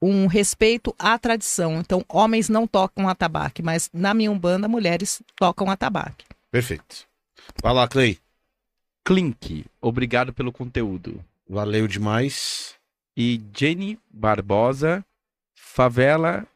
um 0.00 0.26
respeito 0.26 0.94
à 0.98 1.18
tradição. 1.18 1.80
Então, 1.80 2.04
homens 2.08 2.48
não 2.48 2.66
tocam 2.66 3.08
atabaque, 3.08 3.62
mas 3.62 3.90
na 3.92 4.14
minha 4.14 4.30
umbanda, 4.30 4.68
mulheres 4.68 5.22
tocam 5.36 5.70
atabaque. 5.70 6.24
Perfeito. 6.50 7.06
Vai 7.62 7.72
lá, 7.72 7.88
Clay. 7.88 8.18
Clink, 9.04 9.64
obrigado 9.80 10.32
pelo 10.32 10.52
conteúdo. 10.52 11.24
Valeu 11.48 11.88
demais. 11.88 12.74
E 13.16 13.40
Jenny 13.56 13.98
Barbosa, 14.10 15.04
favela. 15.54 16.46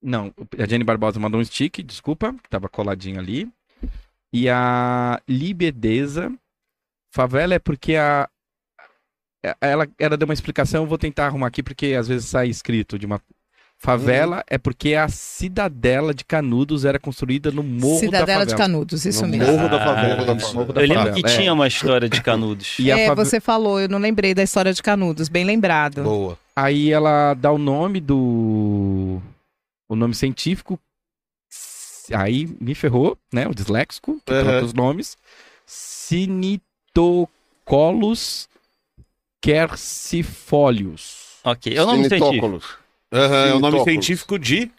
Não, 0.00 0.32
a 0.58 0.66
Jenny 0.66 0.84
Barbosa 0.84 1.18
mandou 1.18 1.40
um 1.40 1.44
stick, 1.44 1.82
desculpa, 1.82 2.34
tava 2.48 2.68
coladinho 2.68 3.18
ali. 3.18 3.50
E 4.32 4.48
a 4.48 5.20
Libedeza, 5.26 6.32
favela 7.10 7.54
é 7.54 7.58
porque 7.58 7.96
a. 7.96 8.28
a- 9.44 9.56
Ela, 9.60 9.86
ela 9.98 10.16
deu 10.16 10.26
uma 10.26 10.34
explicação, 10.34 10.82
eu 10.82 10.86
vou 10.88 10.98
tentar 10.98 11.26
arrumar 11.26 11.46
aqui, 11.48 11.62
porque 11.62 11.94
às 11.98 12.08
vezes 12.08 12.28
sai 12.28 12.48
escrito 12.48 12.98
de 12.98 13.04
uma. 13.06 13.20
Favela 13.80 14.42
é 14.48 14.58
porque 14.58 14.94
a 14.96 15.08
cidadela 15.08 16.12
de 16.12 16.24
Canudos 16.24 16.84
era 16.84 16.98
construída 16.98 17.52
no 17.52 17.62
morro 17.62 18.00
Cidadela 18.00 18.40
da 18.40 18.44
de 18.46 18.50
favela. 18.50 18.68
Canudos, 18.72 19.04
isso 19.04 19.22
No 19.22 19.28
mesmo. 19.28 19.52
Morro 19.52 19.68
da 19.68 19.78
Favela. 19.78 20.34
Morro 20.34 20.64
da- 20.64 20.72
da 20.72 20.80
Eu 20.82 20.88
lembro 20.88 21.04
favela, 21.04 21.22
que 21.22 21.30
é. 21.32 21.36
tinha 21.36 21.52
uma 21.52 21.68
história 21.68 22.08
de 22.08 22.20
Canudos. 22.20 22.74
E 22.80 22.90
é, 22.90 23.06
fave- 23.06 23.24
você 23.24 23.38
falou, 23.40 23.80
eu 23.80 23.88
não 23.88 24.00
lembrei 24.00 24.34
da 24.34 24.42
história 24.42 24.72
de 24.72 24.82
Canudos, 24.82 25.28
bem 25.28 25.44
lembrado. 25.44 26.02
Boa. 26.02 26.36
Aí 26.56 26.90
ela 26.90 27.34
dá 27.34 27.52
o 27.52 27.58
nome 27.58 28.00
do. 28.00 29.22
O 29.88 29.94
nome 29.94 30.12
científico. 30.12 30.76
Aí 32.12 32.48
me 32.60 32.74
ferrou, 32.74 33.16
né? 33.32 33.46
O 33.46 33.54
disléxico, 33.54 34.14
que 34.26 34.34
troca 34.34 34.64
os 34.64 34.74
nomes. 34.74 35.16
Sinitocolos 35.66 38.48
quercifólios. 39.40 41.16
Ok, 41.44 41.74
é 41.76 41.82
o 41.82 41.86
nome 41.86 42.08
científico. 42.08 42.60
Aham, 43.12 43.46
é 43.48 43.54
o 43.54 43.60
nome 43.60 43.82
científico 43.84 44.38
de. 44.38 44.70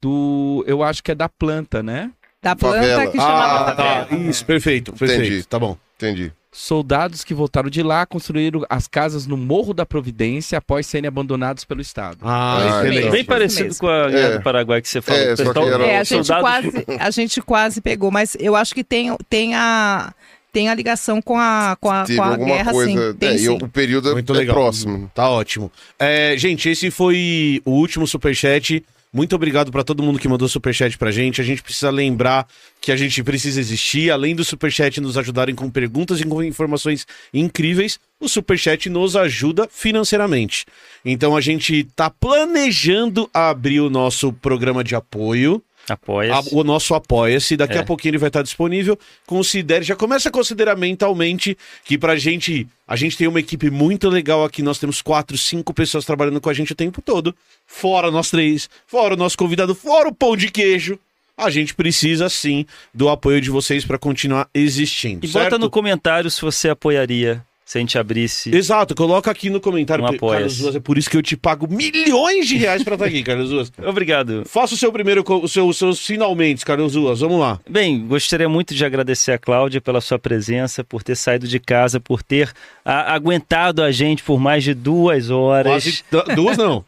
Do. 0.00 0.64
Eu 0.66 0.82
acho 0.82 1.02
que 1.02 1.10
é 1.10 1.14
da 1.14 1.28
planta, 1.28 1.82
né? 1.82 2.10
Da 2.42 2.56
planta 2.56 2.78
Favela. 2.78 3.06
que 3.10 3.18
chamava 3.18 3.70
Ah, 3.70 3.74
tá. 3.74 4.16
Isso, 4.16 4.44
perfeito, 4.46 4.92
perfeito. 4.94 5.24
Entendi. 5.26 5.44
Tá 5.44 5.58
bom. 5.58 5.76
Entendi. 5.96 6.32
Soldados 6.50 7.22
que 7.22 7.34
voltaram 7.34 7.68
de 7.70 7.82
lá 7.82 8.04
construíram 8.06 8.64
as 8.68 8.88
casas 8.88 9.26
no 9.26 9.36
Morro 9.36 9.72
da 9.74 9.84
Providência 9.86 10.56
após 10.58 10.86
serem 10.86 11.06
abandonados 11.06 11.64
pelo 11.64 11.80
Estado. 11.82 12.18
Ah, 12.22 12.56
Ah, 12.56 12.80
excelente. 12.80 13.10
Bem 13.10 13.20
Isso 13.20 13.28
parecido 13.28 13.74
com 13.76 13.86
a 13.88 14.08
Guerra 14.08 14.28
É. 14.34 14.38
do 14.38 14.42
Paraguai 14.42 14.80
que 14.82 14.88
você 14.88 15.02
falou. 15.02 15.20
É, 15.20 15.36
pessoal- 15.36 15.82
É, 15.82 15.98
a 15.98 16.04
gente, 16.04 16.26
soldados- 16.26 16.40
quase, 16.72 16.84
a 16.98 17.10
gente 17.10 17.42
quase 17.42 17.80
pegou, 17.82 18.10
mas 18.10 18.36
eu 18.40 18.56
acho 18.56 18.74
que 18.74 18.82
tem, 18.82 19.14
tem, 19.28 19.54
a, 19.54 20.12
tem 20.52 20.68
a 20.68 20.74
ligação 20.74 21.20
com 21.22 21.38
a, 21.38 21.76
com 21.80 21.90
a, 21.90 22.04
Teve 22.04 22.18
com 22.18 22.24
a 22.24 22.28
alguma 22.28 22.54
guerra, 22.54 22.72
coisa. 22.72 23.12
sim. 23.12 23.18
Tem, 23.18 23.28
é, 23.28 23.34
e 23.34 23.38
sim. 23.38 23.48
o 23.48 23.68
período 23.68 24.12
Muito 24.12 24.32
é 24.32 24.36
legal. 24.38 24.56
próximo. 24.56 25.10
Tá 25.14 25.28
ótimo. 25.28 25.70
É, 25.98 26.34
gente, 26.36 26.68
esse 26.68 26.90
foi 26.90 27.62
o 27.64 27.72
último 27.72 28.06
superchat. 28.06 28.84
Muito 29.12 29.34
obrigado 29.34 29.72
pra 29.72 29.82
todo 29.82 30.04
mundo 30.04 30.20
que 30.20 30.28
mandou 30.28 30.48
superchat 30.48 30.96
pra 30.96 31.10
gente. 31.10 31.40
A 31.40 31.44
gente 31.44 31.62
precisa 31.64 31.90
lembrar 31.90 32.46
que 32.80 32.92
a 32.92 32.96
gente 32.96 33.24
precisa 33.24 33.58
existir. 33.58 34.08
Além 34.08 34.36
do 34.36 34.44
superchat 34.44 35.00
nos 35.00 35.18
ajudarem 35.18 35.52
com 35.52 35.68
perguntas 35.68 36.20
e 36.20 36.24
com 36.24 36.40
informações 36.44 37.04
incríveis, 37.34 37.98
o 38.20 38.28
superchat 38.28 38.88
nos 38.88 39.16
ajuda 39.16 39.68
financeiramente. 39.68 40.64
Então 41.04 41.36
a 41.36 41.40
gente 41.40 41.88
tá 41.96 42.08
planejando 42.08 43.28
abrir 43.34 43.80
o 43.80 43.90
nosso 43.90 44.32
programa 44.32 44.84
de 44.84 44.94
apoio. 44.94 45.60
Apoia. 45.92 46.34
A- 46.34 46.42
o 46.52 46.62
nosso 46.64 46.94
apoia-se, 46.94 47.56
daqui 47.56 47.74
É. 47.76 47.80
a 47.80 47.84
pouquinho 47.84 48.10
ele 48.12 48.18
vai 48.18 48.28
estar 48.28 48.42
disponível. 48.42 48.98
Considere, 49.26 49.84
já 49.84 49.94
começa 49.96 50.28
a 50.28 50.32
considerar 50.32 50.76
mentalmente 50.76 51.56
que 51.84 51.96
pra 51.98 52.16
gente, 52.16 52.66
a 52.86 52.96
gente 52.96 53.16
tem 53.16 53.26
uma 53.26 53.40
equipe 53.40 53.70
muito 53.70 54.08
legal 54.08 54.44
aqui, 54.44 54.62
nós 54.62 54.78
temos 54.78 55.02
quatro, 55.02 55.36
cinco 55.38 55.72
pessoas 55.74 56.04
trabalhando 56.04 56.40
com 56.40 56.50
a 56.50 56.54
gente 56.54 56.72
o 56.72 56.76
tempo 56.76 57.00
todo, 57.02 57.34
fora 57.66 58.10
nós 58.10 58.30
três, 58.30 58.68
fora 58.86 59.14
o 59.14 59.16
nosso 59.16 59.36
convidado, 59.36 59.74
fora 59.74 60.08
o 60.08 60.14
pão 60.14 60.36
de 60.36 60.50
queijo. 60.50 60.98
A 61.36 61.48
gente 61.48 61.74
precisa 61.74 62.28
sim 62.28 62.66
do 62.92 63.08
apoio 63.08 63.40
de 63.40 63.48
vocês 63.48 63.82
pra 63.84 63.96
continuar 63.98 64.46
existindo. 64.52 65.24
E 65.24 65.28
certo? 65.28 65.44
bota 65.44 65.58
no 65.58 65.70
comentário 65.70 66.30
se 66.30 66.40
você 66.42 66.68
apoiaria 66.68 67.42
se 67.70 67.78
a 67.78 67.80
gente 67.80 67.96
abrisse. 67.96 68.52
Exato, 68.52 68.96
coloca 68.96 69.30
aqui 69.30 69.48
no 69.48 69.60
comentário. 69.60 70.04
Um 70.04 70.16
Carlos. 70.18 70.58
Ruas, 70.58 70.74
é 70.74 70.80
por 70.80 70.98
isso 70.98 71.08
que 71.08 71.16
eu 71.16 71.22
te 71.22 71.36
pago 71.36 71.68
milhões 71.72 72.48
de 72.48 72.56
reais 72.56 72.82
pra 72.82 72.94
estar 72.94 73.06
aqui, 73.06 73.22
Carlos 73.22 73.52
Ruas. 73.52 73.70
Obrigado. 73.86 74.42
Faça 74.44 74.74
o 74.74 74.76
seu 74.76 74.90
primeiro, 74.90 75.22
o 75.24 75.46
seu, 75.46 75.68
os 75.68 75.76
seus 75.76 76.04
finalmente, 76.04 76.64
Carlos 76.66 76.96
Ruas. 76.96 77.20
Vamos 77.20 77.38
lá. 77.38 77.60
Bem, 77.70 78.04
gostaria 78.08 78.48
muito 78.48 78.74
de 78.74 78.84
agradecer 78.84 79.30
a 79.30 79.38
Cláudia 79.38 79.80
pela 79.80 80.00
sua 80.00 80.18
presença, 80.18 80.82
por 80.82 81.04
ter 81.04 81.14
saído 81.16 81.46
de 81.46 81.60
casa, 81.60 82.00
por 82.00 82.24
ter 82.24 82.50
a- 82.84 83.14
aguentado 83.14 83.84
a 83.84 83.92
gente 83.92 84.20
por 84.24 84.40
mais 84.40 84.64
de 84.64 84.74
duas 84.74 85.30
horas. 85.30 85.84
Quase 85.84 86.02
du- 86.10 86.34
duas 86.34 86.56
não. 86.56 86.84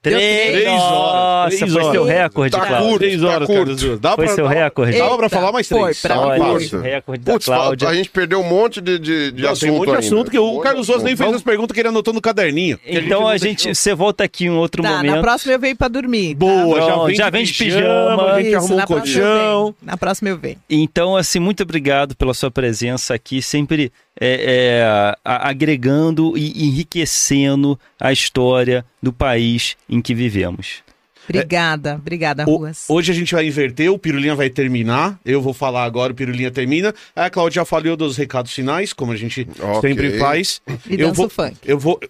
Três, 0.00 0.50
Três 0.52 0.68
horas, 0.68 0.80
Nossa, 0.84 1.56
três 1.56 1.72
foi 1.72 1.82
seu 1.92 2.02
horas. 2.02 2.14
recorde, 2.18 2.50
Tá 2.52 2.58
Cláudia. 2.66 2.88
curto. 2.88 2.98
Três 2.98 3.22
horas, 3.24 3.48
tá 3.48 3.54
curto. 3.54 3.98
Dá 3.98 4.14
Foi 4.14 4.24
pra, 4.26 4.34
seu 4.34 4.44
dá- 4.48 4.50
recorde. 4.54 4.98
Dava 4.98 5.16
pra 5.18 5.28
falar 5.28 5.52
mais 5.52 5.68
foi, 5.68 5.80
três. 5.80 5.96
mim 5.96 6.02
pra- 6.02 6.20
Olha, 6.20 6.80
recorde 6.82 7.24
da 7.24 7.32
Putz, 7.32 7.46
fala- 7.46 7.58
Cláudia. 7.64 7.88
a 7.88 7.94
gente 7.94 8.08
perdeu 8.10 8.40
um 8.40 8.44
monte 8.48 8.80
de, 8.80 8.96
de, 8.98 9.32
de 9.32 9.42
Não, 9.42 9.50
assunto 9.50 9.60
tem 9.60 9.70
um 9.70 9.74
monte 9.74 9.84
de 9.86 9.90
ainda. 9.96 10.06
assunto 10.06 10.30
que 10.30 10.38
o 10.38 10.52
monte 10.54 10.62
Carlos 10.62 10.88
Ruas 10.88 11.02
nem 11.02 11.16
fez 11.16 11.34
as 11.34 11.42
perguntas 11.42 11.74
que 11.74 11.80
ele 11.80 11.88
anotou 11.88 12.14
no 12.14 12.20
caderninho. 12.20 12.78
Então 12.86 13.26
a 13.26 13.32
deixou. 13.32 13.48
gente, 13.48 13.74
você 13.74 13.92
volta 13.92 14.22
aqui 14.22 14.44
em 14.44 14.50
outro 14.50 14.82
Tá, 14.84 14.88
momento. 14.98 15.14
na 15.16 15.20
próxima 15.20 15.52
eu 15.54 15.58
venho 15.58 15.76
pra 15.76 15.88
dormir. 15.88 16.34
tá? 16.34 16.38
Boa, 16.38 16.80
já 16.80 17.04
vem, 17.04 17.14
já 17.16 17.24
de 17.26 17.30
vem 17.32 17.44
de 17.44 17.52
pijama, 17.54 17.82
pijama. 17.82 18.22
a 18.32 18.36
gente 18.38 18.48
Isso, 18.48 18.56
arrumou 18.56 18.78
um 18.78 18.82
colchão. 18.86 19.74
Na 19.82 19.96
próxima 19.96 20.28
eu 20.30 20.38
venho. 20.38 20.56
Então, 20.70 21.16
assim, 21.16 21.40
muito 21.40 21.62
obrigado 21.64 22.14
pela 22.16 22.32
sua 22.34 22.50
presença 22.52 23.14
aqui, 23.14 23.42
sempre 23.42 23.92
é, 24.20 24.82
é, 24.84 25.16
agregando 25.24 26.36
e 26.36 26.66
enriquecendo 26.66 27.78
a 28.00 28.12
história 28.12 28.84
do 29.02 29.12
país 29.12 29.76
em 29.88 30.00
que 30.00 30.14
vivemos. 30.14 30.82
Obrigada, 31.28 31.96
obrigada, 31.96 32.44
O- 32.48 32.56
Ruas. 32.56 32.86
hoje 32.88 33.12
a 33.12 33.14
gente 33.14 33.34
vai 33.34 33.46
inverter, 33.46 33.92
o 33.92 33.98
Pirulinha 33.98 34.34
vai 34.34 34.48
terminar. 34.48 35.18
Eu 35.26 35.42
vou 35.42 35.52
falar 35.52 35.84
agora, 35.84 36.10
o 36.12 36.14
Pirulinha 36.16 36.50
termina. 36.50 36.94
A 37.14 37.28
Cláudia 37.28 37.60
já 37.60 37.64
falou 37.66 37.96
dos 37.98 38.16
recados 38.16 38.50
finais, 38.52 38.94
como 38.94 39.12
a 39.12 39.16
gente 39.16 39.46
Ok. 39.60 39.90
sempre 39.90 40.18
faz. 40.18 40.62
E 40.88 40.94
eu 40.94 41.08
dança 41.08 41.12
vou, 41.14 41.28
funk. 41.28 41.56
Eu 41.66 41.78
vou. 41.78 42.00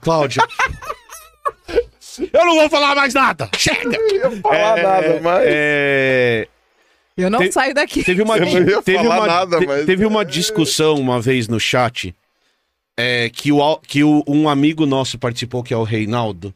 Cláudia. 0.00 0.42
eu 2.32 2.44
não 2.44 2.56
vou 2.56 2.68
falar 2.68 2.96
mais 2.96 3.14
nada! 3.14 3.48
Chega! 3.56 3.96
falar 4.42 4.82
nada, 4.82 5.20
mas- 5.22 5.42
é, 5.46 6.48
Eu 7.16 7.30
não 7.30 7.38
Te- 7.38 7.52
saio 7.52 7.72
daqui. 7.74 8.02
Teve 8.02 8.22
uma, 8.22 8.36
Eu 8.38 8.46
não 8.46 8.68
ia 8.68 8.82
teve 8.82 8.98
falar 8.98 9.16
uma, 9.18 9.26
nada, 9.26 9.58
te- 9.60 9.66
mas- 9.66 9.86
teve 9.86 10.04
uma 10.04 10.24
discussão 10.24 10.94
uma 10.96 11.20
vez 11.20 11.46
no 11.48 11.60
chat 11.60 12.14
é, 12.96 13.28
que, 13.30 13.50
o, 13.52 13.60
Al- 13.62 13.80
que 13.86 14.02
o- 14.04 14.24
um 14.26 14.48
amigo 14.48 14.84
nosso 14.86 15.18
participou, 15.18 15.62
que 15.62 15.72
é 15.72 15.76
o 15.76 15.82
Reinaldo. 15.84 16.52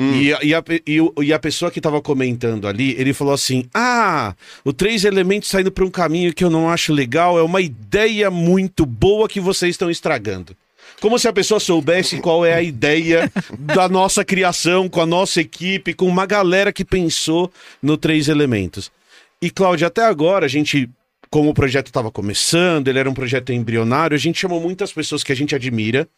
E, 0.00 0.32
a, 0.32 0.38
e, 0.44 0.54
a, 0.54 0.62
pe- 0.62 0.80
e, 0.86 1.00
o- 1.00 1.12
e 1.20 1.32
a 1.32 1.40
pessoa 1.40 1.72
que 1.72 1.80
tava 1.80 2.00
comentando 2.00 2.68
ali, 2.68 2.94
ele 3.00 3.12
falou 3.12 3.34
assim: 3.34 3.64
Ah, 3.74 4.32
o 4.64 4.72
Três 4.72 5.04
Elementos 5.04 5.48
saindo 5.48 5.72
pra 5.72 5.84
um 5.84 5.90
caminho 5.90 6.32
que 6.32 6.44
eu 6.44 6.50
não 6.50 6.70
acho 6.70 6.92
legal, 6.92 7.36
é 7.36 7.42
uma 7.42 7.60
ideia 7.60 8.30
muito 8.30 8.86
boa 8.86 9.28
que 9.28 9.40
vocês 9.40 9.72
estão 9.72 9.90
estragando. 9.90 10.56
Como 11.00 11.18
se 11.18 11.26
a 11.26 11.32
pessoa 11.32 11.58
soubesse 11.58 12.20
qual 12.20 12.46
é 12.46 12.54
a 12.54 12.62
ideia 12.62 13.28
da 13.58 13.88
nossa 13.88 14.24
criação, 14.24 14.88
com 14.88 15.00
a 15.00 15.06
nossa 15.06 15.40
equipe, 15.40 15.92
com 15.92 16.06
uma 16.06 16.26
galera 16.26 16.72
que 16.72 16.84
pensou 16.84 17.50
no 17.82 17.96
Três 17.96 18.28
Elementos. 18.28 18.92
E, 19.40 19.50
Cláudia, 19.50 19.86
até 19.86 20.04
agora 20.04 20.46
a 20.46 20.48
gente, 20.48 20.90
como 21.30 21.50
o 21.50 21.54
projeto 21.54 21.86
estava 21.86 22.10
começando, 22.10 22.88
ele 22.88 22.98
era 22.98 23.08
um 23.08 23.14
projeto 23.14 23.52
embrionário, 23.52 24.14
a 24.14 24.18
gente 24.18 24.38
chamou 24.38 24.60
muitas 24.60 24.92
pessoas 24.92 25.22
que 25.22 25.32
a 25.32 25.36
gente 25.36 25.54
admira, 25.54 26.08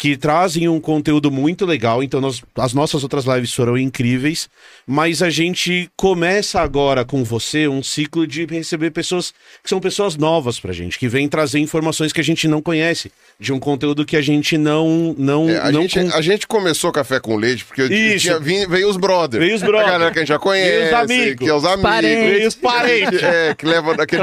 que 0.00 0.16
trazem 0.16 0.68
um 0.68 0.78
conteúdo 0.80 1.28
muito 1.28 1.66
legal. 1.66 2.04
Então, 2.04 2.20
nós- 2.20 2.40
as 2.56 2.72
nossas 2.72 3.02
outras 3.02 3.24
lives 3.24 3.52
foram 3.52 3.76
incríveis, 3.76 4.48
mas 4.86 5.22
a 5.22 5.28
gente 5.28 5.90
começa 5.96 6.60
agora 6.60 7.04
com 7.04 7.24
você 7.24 7.66
um 7.66 7.82
ciclo 7.82 8.24
de 8.24 8.46
receber 8.46 8.92
pessoas 8.92 9.34
que 9.60 9.68
são 9.68 9.80
pessoas 9.80 10.16
novas 10.16 10.60
pra 10.60 10.72
gente, 10.72 10.98
que 11.00 11.08
vêm 11.08 11.28
trazer 11.28 11.58
informações 11.58 12.12
que 12.12 12.20
a 12.20 12.24
gente 12.24 12.46
não 12.46 12.62
conhece, 12.62 13.10
de 13.40 13.52
um 13.52 13.58
conteúdo 13.58 14.06
que 14.06 14.16
a 14.16 14.22
gente 14.22 14.56
não. 14.56 15.16
não, 15.18 15.50
É, 15.50 15.58
a, 15.58 15.72
não 15.72 15.82
gente, 15.82 16.00
con- 16.00 16.16
a 16.16 16.20
gente 16.22 16.46
começou 16.46 16.92
Café 16.92 17.18
com 17.18 17.34
Leite 17.36 17.64
porque 17.64 17.82
Isso. 17.82 18.26
tinha, 18.40 18.68
veio 18.68 18.88
os 18.88 18.96
brothers. 18.96 19.42
Veio 19.44 19.56
os 19.56 19.62
brothers. 19.62 19.88
A 19.88 19.90
galera 19.92 20.10
que 20.12 20.18
a 20.18 20.22
gente 20.22 20.28
já 20.28 20.38
conhece. 20.38 20.70
Veio 20.70 20.86
os 20.86 20.92
amigos. 20.92 21.44
Que 21.44 21.50
é 21.50 21.54
os 21.54 21.64
amigos. 21.64 21.82
parentes. 21.82 22.30
Veio 22.36 22.48
os 22.48 22.54
parentes. 22.54 23.22
É, 23.22 23.54
que 23.54 23.66
leva 23.66 23.96
daquele. 23.96 24.22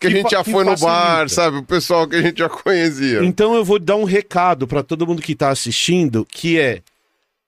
Que 0.00 0.06
a 0.06 0.10
que 0.10 0.10
gente 0.10 0.30
já 0.30 0.44
que 0.44 0.52
foi 0.52 0.64
no 0.64 0.76
bar, 0.76 1.28
sabe? 1.28 1.56
O 1.58 1.62
pessoal 1.64 2.06
que 2.08 2.14
a 2.14 2.22
gente 2.22 2.38
já 2.38 2.48
conhecia. 2.48 3.24
Então 3.24 3.54
eu 3.56 3.64
vou 3.64 3.80
dar 3.80 3.96
um 3.96 4.04
recado 4.04 4.66
pra 4.68 4.82
todo 4.84 5.04
mundo 5.06 5.15
que 5.22 5.34
tá 5.34 5.50
assistindo, 5.50 6.24
que 6.24 6.58
é 6.58 6.82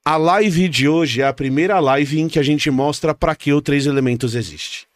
a 0.04 0.16
live 0.16 0.68
de 0.68 0.88
hoje 0.88 1.20
é 1.20 1.26
a 1.26 1.32
primeira 1.34 1.78
live 1.80 2.20
em 2.20 2.28
que 2.28 2.38
a 2.38 2.42
gente 2.42 2.70
mostra 2.70 3.14
pra 3.14 3.34
que 3.34 3.52
o 3.52 3.60
Três 3.60 3.84
Elementos 3.86 4.34
existe. 4.34 4.86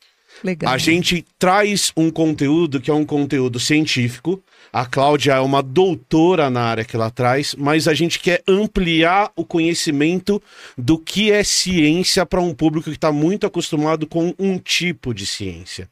Legal. 0.43 0.73
A 0.73 0.79
gente 0.79 1.25
traz 1.39 1.93
um 1.97 2.11
conteúdo 2.11 2.81
que 2.81 2.91
é 2.91 2.95
um 2.95 3.05
conteúdo 3.05 3.61
científico. 3.61 4.43
A 4.73 4.87
Cláudia 4.87 5.35
é 5.35 5.41
uma 5.41 5.63
doutora 5.63 6.49
na 6.49 6.63
área 6.63 6.85
que 6.85 6.97
ela 6.97 7.11
traz, 7.11 7.55
mas 7.57 7.87
a 7.87 7.93
gente 7.93 8.19
quer 8.19 8.43
ampliar 8.49 9.31
o 9.37 9.45
conhecimento 9.45 10.43
do 10.79 10.99
que 10.99 11.31
é 11.31 11.45
ciência 11.45 12.25
para 12.25 12.41
um 12.41 12.55
público 12.55 12.89
que 12.89 12.97
está 12.97 13.13
muito 13.13 13.47
acostumado 13.47 14.07
com 14.07 14.35
um 14.39 14.59
tipo 14.59 15.13
de 15.13 15.27
ciência. 15.27 15.89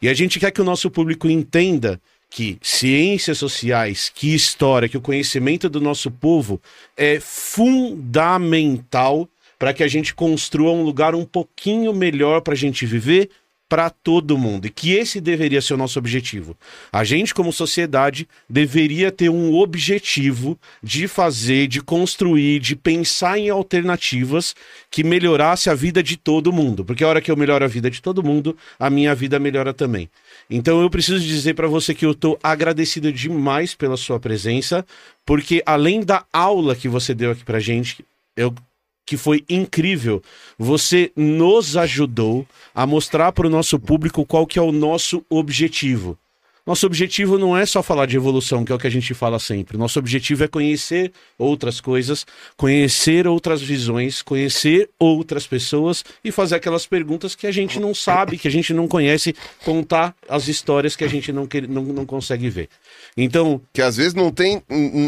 E 0.00 0.08
a 0.08 0.14
gente 0.14 0.40
quer 0.40 0.50
que 0.50 0.62
o 0.62 0.64
nosso 0.64 0.90
público 0.90 1.28
entenda 1.28 2.00
que 2.32 2.58
ciências 2.62 3.36
sociais, 3.36 4.10
que 4.12 4.34
história, 4.34 4.88
que 4.88 4.96
o 4.96 5.02
conhecimento 5.02 5.68
do 5.68 5.82
nosso 5.82 6.10
povo 6.10 6.58
é 6.96 7.20
fundamental 7.20 9.28
para 9.58 9.74
que 9.74 9.82
a 9.82 9.88
gente 9.88 10.14
construa 10.14 10.72
um 10.72 10.82
lugar 10.82 11.14
um 11.14 11.26
pouquinho 11.26 11.92
melhor 11.92 12.40
para 12.40 12.54
a 12.54 12.56
gente 12.56 12.86
viver 12.86 13.28
para 13.72 13.88
todo 13.88 14.36
mundo. 14.36 14.66
E 14.66 14.70
que 14.70 14.92
esse 14.92 15.18
deveria 15.18 15.62
ser 15.62 15.72
o 15.72 15.78
nosso 15.78 15.98
objetivo. 15.98 16.54
A 16.92 17.04
gente, 17.04 17.34
como 17.34 17.50
sociedade, 17.50 18.28
deveria 18.46 19.10
ter 19.10 19.30
um 19.30 19.54
objetivo 19.54 20.58
de 20.82 21.08
fazer, 21.08 21.68
de 21.68 21.80
construir, 21.80 22.60
de 22.60 22.76
pensar 22.76 23.38
em 23.38 23.48
alternativas 23.48 24.54
que 24.90 25.02
melhorasse 25.02 25.70
a 25.70 25.74
vida 25.74 26.02
de 26.02 26.18
todo 26.18 26.52
mundo. 26.52 26.84
Porque 26.84 27.02
a 27.02 27.08
hora 27.08 27.22
que 27.22 27.30
eu 27.30 27.36
melhoro 27.36 27.64
a 27.64 27.68
vida 27.68 27.90
de 27.90 28.02
todo 28.02 28.22
mundo, 28.22 28.54
a 28.78 28.90
minha 28.90 29.14
vida 29.14 29.38
melhora 29.38 29.72
também. 29.72 30.10
Então 30.50 30.80
eu 30.82 30.90
preciso 30.90 31.20
dizer 31.20 31.54
para 31.54 31.68
você 31.68 31.94
que 31.94 32.04
eu 32.04 32.12
estou 32.12 32.38
agradecido 32.42 33.12
demais 33.12 33.74
pela 33.74 33.96
sua 33.96 34.20
presença, 34.20 34.84
porque 35.24 35.62
além 35.64 36.02
da 36.02 36.24
aula 36.32 36.76
que 36.76 36.88
você 36.88 37.14
deu 37.14 37.30
aqui 37.30 37.44
pra 37.44 37.60
gente, 37.60 38.04
eu 38.36 38.54
que 39.04 39.16
foi 39.16 39.44
incrível. 39.48 40.22
Você 40.58 41.12
nos 41.16 41.76
ajudou 41.76 42.46
a 42.74 42.86
mostrar 42.86 43.32
para 43.32 43.46
o 43.46 43.50
nosso 43.50 43.78
público 43.78 44.24
qual 44.24 44.46
que 44.46 44.58
é 44.58 44.62
o 44.62 44.72
nosso 44.72 45.24
objetivo. 45.28 46.16
Nosso 46.64 46.86
objetivo 46.86 47.38
não 47.38 47.56
é 47.56 47.66
só 47.66 47.82
falar 47.82 48.06
de 48.06 48.16
evolução, 48.16 48.64
que 48.64 48.70
é 48.70 48.74
o 48.74 48.78
que 48.78 48.86
a 48.86 48.90
gente 48.90 49.12
fala 49.14 49.40
sempre. 49.40 49.76
Nosso 49.76 49.98
objetivo 49.98 50.44
é 50.44 50.48
conhecer 50.48 51.10
outras 51.36 51.80
coisas, 51.80 52.24
conhecer 52.56 53.26
outras 53.26 53.60
visões, 53.60 54.22
conhecer 54.22 54.88
outras 54.96 55.44
pessoas 55.44 56.04
e 56.24 56.30
fazer 56.30 56.54
aquelas 56.54 56.86
perguntas 56.86 57.34
que 57.34 57.48
a 57.48 57.50
gente 57.50 57.80
não 57.80 57.92
sabe, 57.92 58.38
que 58.38 58.46
a 58.46 58.50
gente 58.50 58.72
não 58.72 58.86
conhece, 58.86 59.34
contar 59.64 60.14
as 60.28 60.46
histórias 60.46 60.94
que 60.94 61.02
a 61.02 61.08
gente 61.08 61.32
não, 61.32 61.48
não, 61.68 61.82
não 61.82 62.06
consegue 62.06 62.48
ver. 62.48 62.68
Então, 63.16 63.60
Que 63.72 63.82
às 63.82 63.96
vezes 63.96 64.14
não 64.14 64.30
tem 64.30 64.62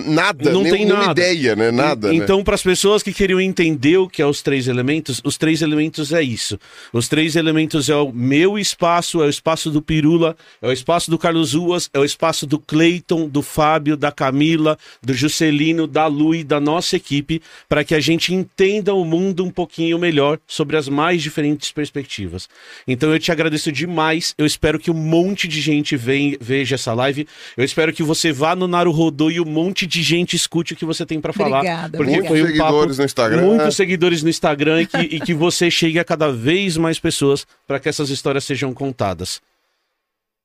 nada, 0.07 0.51
Não 0.51 0.65
tem 0.65 0.85
nenhuma 0.85 1.07
nada. 1.07 1.21
ideia, 1.21 1.55
né? 1.55 1.71
Nada. 1.71 2.09
né? 2.09 2.17
Então, 2.17 2.43
para 2.43 2.57
as 2.57 2.63
pessoas 2.65 3.01
que 3.01 3.13
queriam 3.13 3.41
entender 3.41 3.97
o 3.99 4.09
que 4.09 4.21
é 4.21 4.27
os 4.27 4.43
três 4.43 4.67
elementos, 4.67 5.21
os 5.25 5.39
três 5.39 5.63
elementos 5.63 6.13
é 6.13 6.21
isso. 6.23 6.59
Os 6.93 7.07
três 7.07 7.37
elementos 7.37 7.89
é 7.89 7.95
o 7.97 8.13
meu 8.13 8.59
espaço, 8.59 9.23
é 9.23 9.27
o 9.27 9.31
espaço 9.31 9.71
do 9.71 9.81
Pirula, 9.81 10.37
é 10.61 10.67
o 10.67 10.73
espaço 10.73 11.11
do 11.11 11.17
Carlos 11.19 11.44
Ruas, 11.53 11.91
é 11.93 11.99
o 11.99 12.05
espaço 12.05 12.47
do 12.47 12.59
Cleiton, 12.59 13.29
do 13.29 13.43
Fábio, 13.43 13.97
da 13.97 14.11
Camila, 14.11 14.79
do 15.03 15.13
Juscelino, 15.13 15.87
da 15.87 16.07
Lu 16.07 16.35
e 16.35 16.43
da 16.43 16.59
nossa 16.59 16.97
equipe, 16.97 17.43
para 17.69 17.85
que 17.85 17.95
a 17.95 18.01
gente 18.01 18.33
entenda 18.33 18.95
o 18.95 19.05
mundo 19.05 19.45
um 19.45 19.51
pouquinho 19.51 19.99
melhor 19.99 20.39
sobre 20.47 20.77
as 20.77 20.89
mais 20.89 21.23
diferentes 21.23 21.71
perspectivas. 21.71 22.49
Então, 22.87 23.13
eu 23.13 23.19
te 23.19 23.31
agradeço 23.31 23.71
demais. 23.71 24.35
Eu 24.39 24.47
espero 24.47 24.79
que 24.79 24.91
um 24.91 24.95
monte 24.95 25.47
de 25.47 25.61
gente 25.61 25.97
venha, 25.97 26.37
veja 26.41 26.77
essa 26.77 26.95
live. 26.95 27.27
Eu 27.57 27.65
espero 27.65 27.93
que 27.93 28.03
você 28.03 28.33
vá 28.33 28.57
no 28.57 28.67
Naruhodô 28.67 29.31
e 29.31 29.41
um 29.41 29.45
monte 29.45 29.87
de 29.87 30.03
gente 30.03 30.37
escute 30.37 30.73
o 30.73 30.77
que 30.77 30.85
você 30.85 31.05
tem 31.05 31.21
para 31.21 31.33
falar. 31.33 31.59
Obrigada, 31.59 31.99
Porque 31.99 32.13
obrigada. 32.13 32.29
foi 32.29 32.43
um 32.43 32.47
Seguidores 32.47 32.87
papo, 32.89 32.99
no 32.99 33.05
Instagram, 33.05 33.43
muitos 33.43 33.65
né? 33.67 33.71
seguidores 33.73 34.23
no 34.23 34.31
Instagram 34.31 34.83
e 34.83 34.87
que, 34.87 34.99
e 34.99 35.21
que 35.21 35.35
você 35.35 35.71
chegue 35.71 35.99
a 35.99 36.05
cada 36.05 36.31
vez 36.31 36.77
mais 36.77 36.99
pessoas 36.99 37.47
para 37.67 37.81
que 37.81 37.89
essas 37.89 38.11
histórias 38.11 38.45
sejam 38.45 38.73
contadas. 38.73 39.41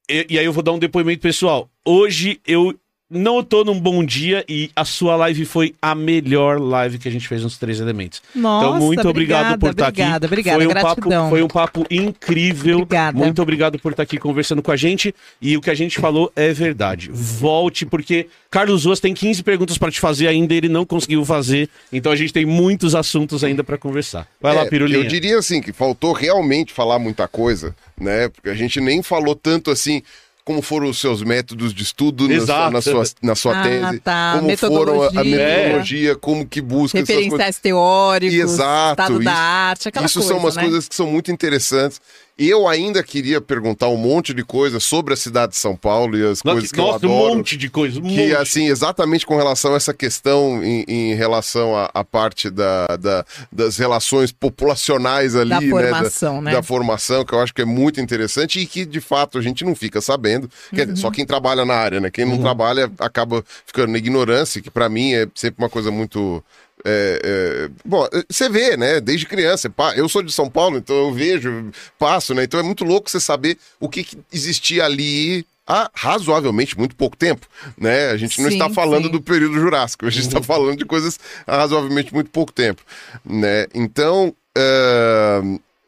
E, 0.09 0.39
aí 0.39 0.45
eu 0.45 0.51
vou 0.51 0.63
dar 0.63 0.71
um 0.71 0.79
depoimento 0.79 1.21
pessoal. 1.21 1.69
Hoje 1.85 2.41
eu 2.45 2.73
não 3.09 3.43
tô 3.43 3.63
num 3.63 3.79
bom 3.79 4.03
dia 4.03 4.45
e 4.47 4.69
a 4.75 4.85
sua 4.85 5.15
live 5.15 5.43
foi 5.43 5.73
a 5.81 5.95
melhor 5.95 6.61
live 6.61 6.99
que 6.99 7.07
a 7.07 7.11
gente 7.11 7.27
fez 7.27 7.41
nos 7.41 7.57
Três 7.57 7.79
Elementos. 7.79 8.21
Nossa, 8.35 8.67
então 8.67 8.79
muito 8.85 9.09
obrigado 9.09 9.55
obrigada, 9.55 9.57
por 9.57 9.71
estar 9.71 9.87
obrigada, 9.87 10.15
aqui. 10.17 10.25
Obrigada, 10.25 10.57
foi 10.57 10.65
um 10.65 10.69
gratidão. 10.69 11.23
papo, 11.23 11.29
foi 11.29 11.43
um 11.43 11.47
papo 11.47 11.85
incrível. 11.89 12.77
Obrigada. 12.81 13.17
Muito 13.17 13.41
obrigado 13.41 13.79
por 13.79 13.93
estar 13.93 14.03
aqui 14.03 14.19
conversando 14.19 14.61
com 14.61 14.71
a 14.71 14.75
gente 14.75 15.13
e 15.41 15.57
o 15.57 15.61
que 15.61 15.71
a 15.71 15.73
gente 15.73 15.99
falou 15.99 16.31
é 16.35 16.53
verdade. 16.53 17.09
Volte 17.11 17.83
porque 17.83 18.27
Carlos 18.51 18.85
Ruas 18.85 18.99
tem 18.99 19.15
15 19.15 19.41
perguntas 19.41 19.77
para 19.79 19.91
te 19.91 19.99
fazer 19.99 20.27
ainda, 20.27 20.53
ele 20.53 20.69
não 20.69 20.85
conseguiu 20.85 21.25
fazer. 21.25 21.67
Então 21.91 22.11
a 22.11 22.15
gente 22.15 22.31
tem 22.31 22.45
muitos 22.45 22.93
assuntos 22.93 23.43
ainda 23.43 23.63
para 23.63 23.77
conversar. 23.77 24.27
Vai 24.39 24.53
lá, 24.53 24.61
É, 24.61 24.69
Pirulinha. 24.69 24.99
Eu 24.99 25.07
diria 25.07 25.39
assim 25.39 25.61
que 25.61 25.73
faltou 25.73 26.13
realmente 26.13 26.71
falar 26.71 26.99
muita 26.99 27.27
coisa, 27.27 27.75
né? 27.99 28.29
Porque 28.29 28.49
a 28.49 28.55
gente 28.55 28.79
nem 28.79 29.01
falou 29.01 29.35
tanto 29.35 29.71
assim 29.71 30.03
como 30.45 30.61
foram 30.61 30.89
os 30.89 30.97
seus 30.99 31.21
métodos 31.21 31.73
de 31.73 31.83
estudo 31.83 32.27
na 32.27 32.71
na 32.71 32.81
sua, 32.81 33.03
na 33.21 33.35
sua 33.35 33.59
Ah, 33.59 33.63
tese, 33.63 33.99
tá. 33.99 34.37
como 34.39 34.57
foram 34.57 35.03
a, 35.03 35.07
a 35.07 35.11
Metodologia. 35.11 35.37
metodologia, 35.37 36.15
como 36.15 36.45
que 36.47 36.59
busca 36.61 36.97
essas 36.97 37.07
coisas. 37.07 37.23
Referenciais 37.25 37.59
teóricos, 37.59 38.35
Exato, 38.35 39.01
estado 39.01 39.19
da 39.23 39.31
isso- 39.31 39.39
arte, 39.41 39.87
aquela 39.89 40.05
Isso 40.05 40.19
coisa, 40.19 40.29
são 40.33 40.37
umas 40.39 40.55
né? 40.55 40.61
coisas 40.63 40.87
que 40.87 40.95
são 40.95 41.07
muito 41.07 41.31
interessantes 41.31 42.01
Eu 42.41 42.69
ainda 42.69 43.03
queria 43.03 43.41
perguntar 43.41 43.89
um 43.89 43.97
monte 43.97 44.33
de 44.33 44.45
coisa 44.45 44.79
sobre 44.79 45.13
a 45.13 45.17
cidade 45.17 45.51
de 45.51 45.57
São 45.57 45.75
Paulo 45.75 46.17
e 46.17 46.25
as 46.25 46.41
coisas 46.41 46.71
que 46.71 46.79
eu 46.79 46.85
Nossa, 46.85 47.05
adoro. 47.05 47.33
um 47.33 47.37
monte 47.37 47.57
de 47.57 47.69
coisa. 47.69 47.99
Um 47.99 48.03
Que, 48.03 48.27
monte. 48.29 48.35
assim, 48.37 48.67
exatamente 48.69 49.25
com 49.25 49.35
relação 49.35 49.73
a 49.73 49.75
essa 49.75 49.93
questão 49.93 50.63
em, 50.63 50.85
em 50.87 51.13
relação 51.15 51.75
à, 51.75 51.91
à 51.93 52.01
parte 52.03 52.49
da, 52.49 52.87
da- 52.97 53.25
das 53.51 53.77
relações 53.77 54.31
populacionais 54.31 55.35
ali, 55.35 55.49
Da 55.49 55.59
né? 55.59 55.69
formação, 55.69 56.41
né? 56.41 56.51
Da 56.53 56.63
formação, 56.63 57.25
que 57.25 57.33
eu 57.33 57.41
acho 57.41 57.53
que 57.53 57.61
é 57.61 57.65
muito 57.65 57.99
interessante 57.99 58.59
e 58.61 58.65
que, 58.65 58.85
de 58.85 59.01
fato, 59.01 59.37
a 59.37 59.41
gente 59.41 59.65
não 59.65 59.75
fica 59.75 59.99
sabendo. 59.99 60.49
Quer 60.69 60.85
dizer, 60.85 60.91
Uhum. 60.91 60.95
só 60.95 61.11
quem 61.11 61.25
trabalha 61.25 61.65
na 61.65 61.73
área, 61.75 61.99
né? 61.99 62.09
Quem 62.09 62.23
não 62.23 62.37
trabalha 62.37 62.89
acaba 62.99 63.43
ficando 63.65 63.91
na 63.91 63.97
ignorância, 63.97 64.61
que 64.61 64.71
pra 64.71 64.87
mim 64.87 65.13
é 65.13 65.27
sempre 65.35 65.61
uma 65.61 65.69
coisa 65.69 65.91
muito. 65.91 66.41
É, 66.85 67.21
é, 67.23 67.69
bom, 67.85 68.07
você 68.29 68.49
vê, 68.49 68.77
né? 68.77 68.99
Desde 69.01 69.25
criança. 69.25 69.71
Eu 69.95 70.07
sou 70.07 70.23
de 70.23 70.31
São 70.31 70.49
Paulo, 70.49 70.77
então 70.77 70.95
eu 70.95 71.13
vejo, 71.13 71.71
passo, 71.97 72.33
né? 72.33 72.43
Então 72.43 72.59
é 72.59 72.63
muito 72.63 72.83
louco 72.83 73.09
você 73.09 73.19
saber 73.19 73.57
o 73.79 73.89
que, 73.89 74.03
que 74.03 74.17
existia 74.31 74.85
ali 74.85 75.45
há 75.67 75.89
razoavelmente 75.93 76.77
muito 76.77 76.95
pouco 76.95 77.15
tempo, 77.15 77.45
né? 77.77 78.09
A 78.09 78.17
gente 78.17 78.41
não 78.41 78.49
Sim, 78.49 78.55
está 78.55 78.69
falando 78.69 79.05
sim. 79.05 79.11
do 79.11 79.21
período 79.21 79.53
jurássico, 79.59 80.05
a 80.05 80.09
gente 80.09 80.27
está 80.27 80.41
falando 80.41 80.77
de 80.77 80.85
coisas 80.85 81.19
há 81.45 81.57
razoavelmente 81.57 82.13
muito 82.13 82.31
pouco 82.31 82.51
tempo, 82.51 82.81
né? 83.23 83.67
Então, 83.73 84.33
ah, 84.57 85.41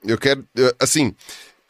eu 0.06 0.18
quero, 0.18 0.46
ah, 0.58 0.76
assim, 0.80 1.16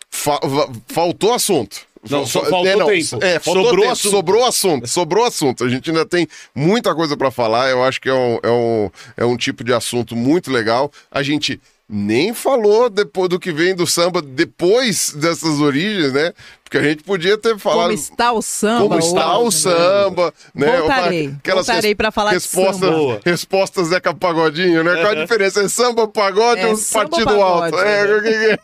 fa- 0.10 0.42
faltou 0.88 1.34
assunto. 1.34 1.90
Não, 2.10 2.26
só 2.26 2.44
faltou 2.46 2.86
tempo. 2.86 3.24
É, 3.24 3.40
faltou 3.40 3.66
Sobrou 3.66 3.82
tempo, 3.82 3.92
assunto. 3.92 4.12
sobrou 4.12 4.46
assunto, 4.46 4.88
sobrou 4.88 5.26
assunto. 5.26 5.64
A 5.64 5.70
gente 5.70 5.90
ainda 5.90 6.06
tem 6.06 6.28
muita 6.56 6.96
coisa 6.96 7.16
para 7.16 7.30
falar. 7.30 7.70
Eu 7.70 7.84
acho 7.84 8.02
que 8.02 8.10
é 8.10 8.14
um, 8.14 8.40
é, 8.42 8.50
um, 8.50 8.90
é 9.18 9.26
um 9.26 9.38
tipo 9.38 9.64
de 9.64 9.74
assunto 9.74 10.16
muito 10.16 10.52
legal. 10.52 10.92
A 11.12 11.22
gente 11.22 11.62
nem 11.88 12.34
falou 12.34 12.90
depois 12.90 13.30
do 13.30 13.40
que 13.40 13.52
vem 13.52 13.76
do 13.76 13.86
samba 13.86 14.22
depois 14.22 15.14
dessas 15.14 15.60
origens, 15.60 16.14
né? 16.14 16.34
Porque 16.72 16.86
a 16.86 16.90
gente 16.90 17.04
podia 17.04 17.38
ter 17.38 17.58
falado 17.60 17.82
Como 17.90 17.92
está 17.92 18.32
o 18.32 18.42
samba 18.42 18.80
como 18.88 18.98
está 18.98 19.38
o 19.38 19.48
hoje, 19.48 19.68
né? 19.68 19.74
samba, 19.76 20.34
né? 20.56 20.78
Voltarei, 20.80 21.28
Aquelas 21.38 21.68
voltarei 21.68 21.96
pra 21.96 22.12
falar 22.12 22.30
de 22.30 22.36
respostas, 22.36 22.80
samba. 22.80 22.92
Boa. 22.98 23.22
respostas 23.26 23.88
Zeca 23.90 24.14
Pagodinho, 24.14 24.82
né? 24.82 24.96
Qual 25.02 25.12
a 25.12 25.16
diferença? 25.16 25.62
É 25.64 25.68
samba, 25.68 26.08
pagode 26.08 26.62
É, 26.62 26.68
ou 26.68 26.78
samba, 26.78 27.10
partido 27.10 27.26
pagode, 27.26 27.76
alto? 27.76 27.78
É, 27.80 28.08
né? 28.08 28.14
o 28.16 28.22
que 28.24 28.30
é? 28.30 28.60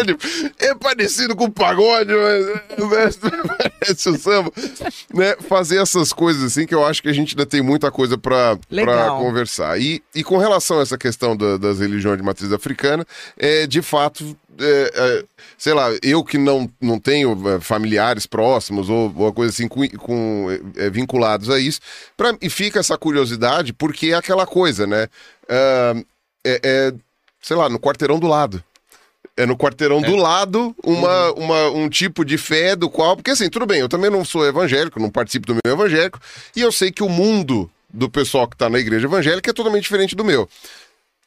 Ele 0.00 0.16
é 0.60 0.74
parecido 0.76 1.36
com 1.36 1.44
o 1.44 1.50
pagode, 1.52 2.10
mas 2.10 2.46
é, 2.48 3.10
parece 3.84 4.08
o 4.08 4.18
samba. 4.18 4.50
Né? 5.12 5.36
Fazer 5.46 5.82
essas 5.82 6.14
coisas 6.14 6.42
assim 6.42 6.64
que 6.66 6.74
eu 6.74 6.86
acho 6.86 7.02
que 7.02 7.08
a 7.10 7.12
gente 7.12 7.34
ainda 7.34 7.44
tem 7.44 7.60
muita 7.60 7.90
coisa 7.90 8.16
para 8.16 8.56
conversar. 9.18 9.78
E, 9.78 10.02
e 10.14 10.24
com 10.24 10.38
relação 10.38 10.78
a 10.78 10.82
essa 10.82 10.96
questão 10.96 11.36
da- 11.36 11.58
das 11.58 11.80
religiões 11.80 12.16
de 12.16 12.22
matriz 12.22 12.50
africana, 12.50 13.04
é, 13.36 13.66
de 13.66 13.82
fato, 13.82 14.34
é, 14.60 14.92
é, 14.94 15.24
sei 15.56 15.74
lá, 15.74 15.88
eu 16.02 16.24
que 16.24 16.38
não, 16.38 16.70
não 16.80 16.98
tenho 16.98 17.36
é, 17.48 17.60
familiares 17.60 18.26
próximos 18.26 18.88
ou, 18.88 19.12
ou 19.16 19.32
coisa 19.32 19.52
assim 19.52 19.68
com, 19.68 19.86
com, 19.98 20.48
é, 20.76 20.86
é, 20.86 20.90
vinculados 20.90 21.50
a 21.50 21.58
isso, 21.58 21.80
pra, 22.16 22.36
e 22.40 22.50
fica 22.50 22.80
essa 22.80 22.96
curiosidade, 22.96 23.72
porque 23.72 24.08
é 24.08 24.14
aquela 24.14 24.46
coisa, 24.46 24.86
né? 24.86 25.08
Ah, 25.48 25.94
é, 26.44 26.60
é, 26.62 26.94
sei 27.40 27.56
lá, 27.56 27.68
no 27.68 27.78
quarteirão 27.78 28.18
do 28.18 28.26
lado. 28.26 28.62
É 29.36 29.44
no 29.44 29.56
quarteirão 29.56 30.00
do 30.00 30.16
lado 30.16 30.74
uma, 30.82 31.32
uma, 31.32 31.70
um 31.70 31.90
tipo 31.90 32.24
de 32.24 32.38
fé 32.38 32.74
do 32.74 32.88
qual. 32.88 33.16
Porque 33.16 33.32
assim, 33.32 33.50
tudo 33.50 33.66
bem, 33.66 33.80
eu 33.80 33.88
também 33.88 34.08
não 34.10 34.24
sou 34.24 34.46
evangélico, 34.46 34.98
não 34.98 35.10
participo 35.10 35.46
do 35.46 35.58
meu 35.62 35.74
evangélico, 35.74 36.18
e 36.54 36.62
eu 36.62 36.72
sei 36.72 36.90
que 36.90 37.02
o 37.02 37.08
mundo 37.08 37.70
do 37.92 38.08
pessoal 38.08 38.48
que 38.48 38.56
tá 38.56 38.70
na 38.70 38.78
igreja 38.78 39.06
evangélica 39.06 39.50
é 39.50 39.52
totalmente 39.52 39.82
diferente 39.82 40.16
do 40.16 40.24
meu. 40.24 40.48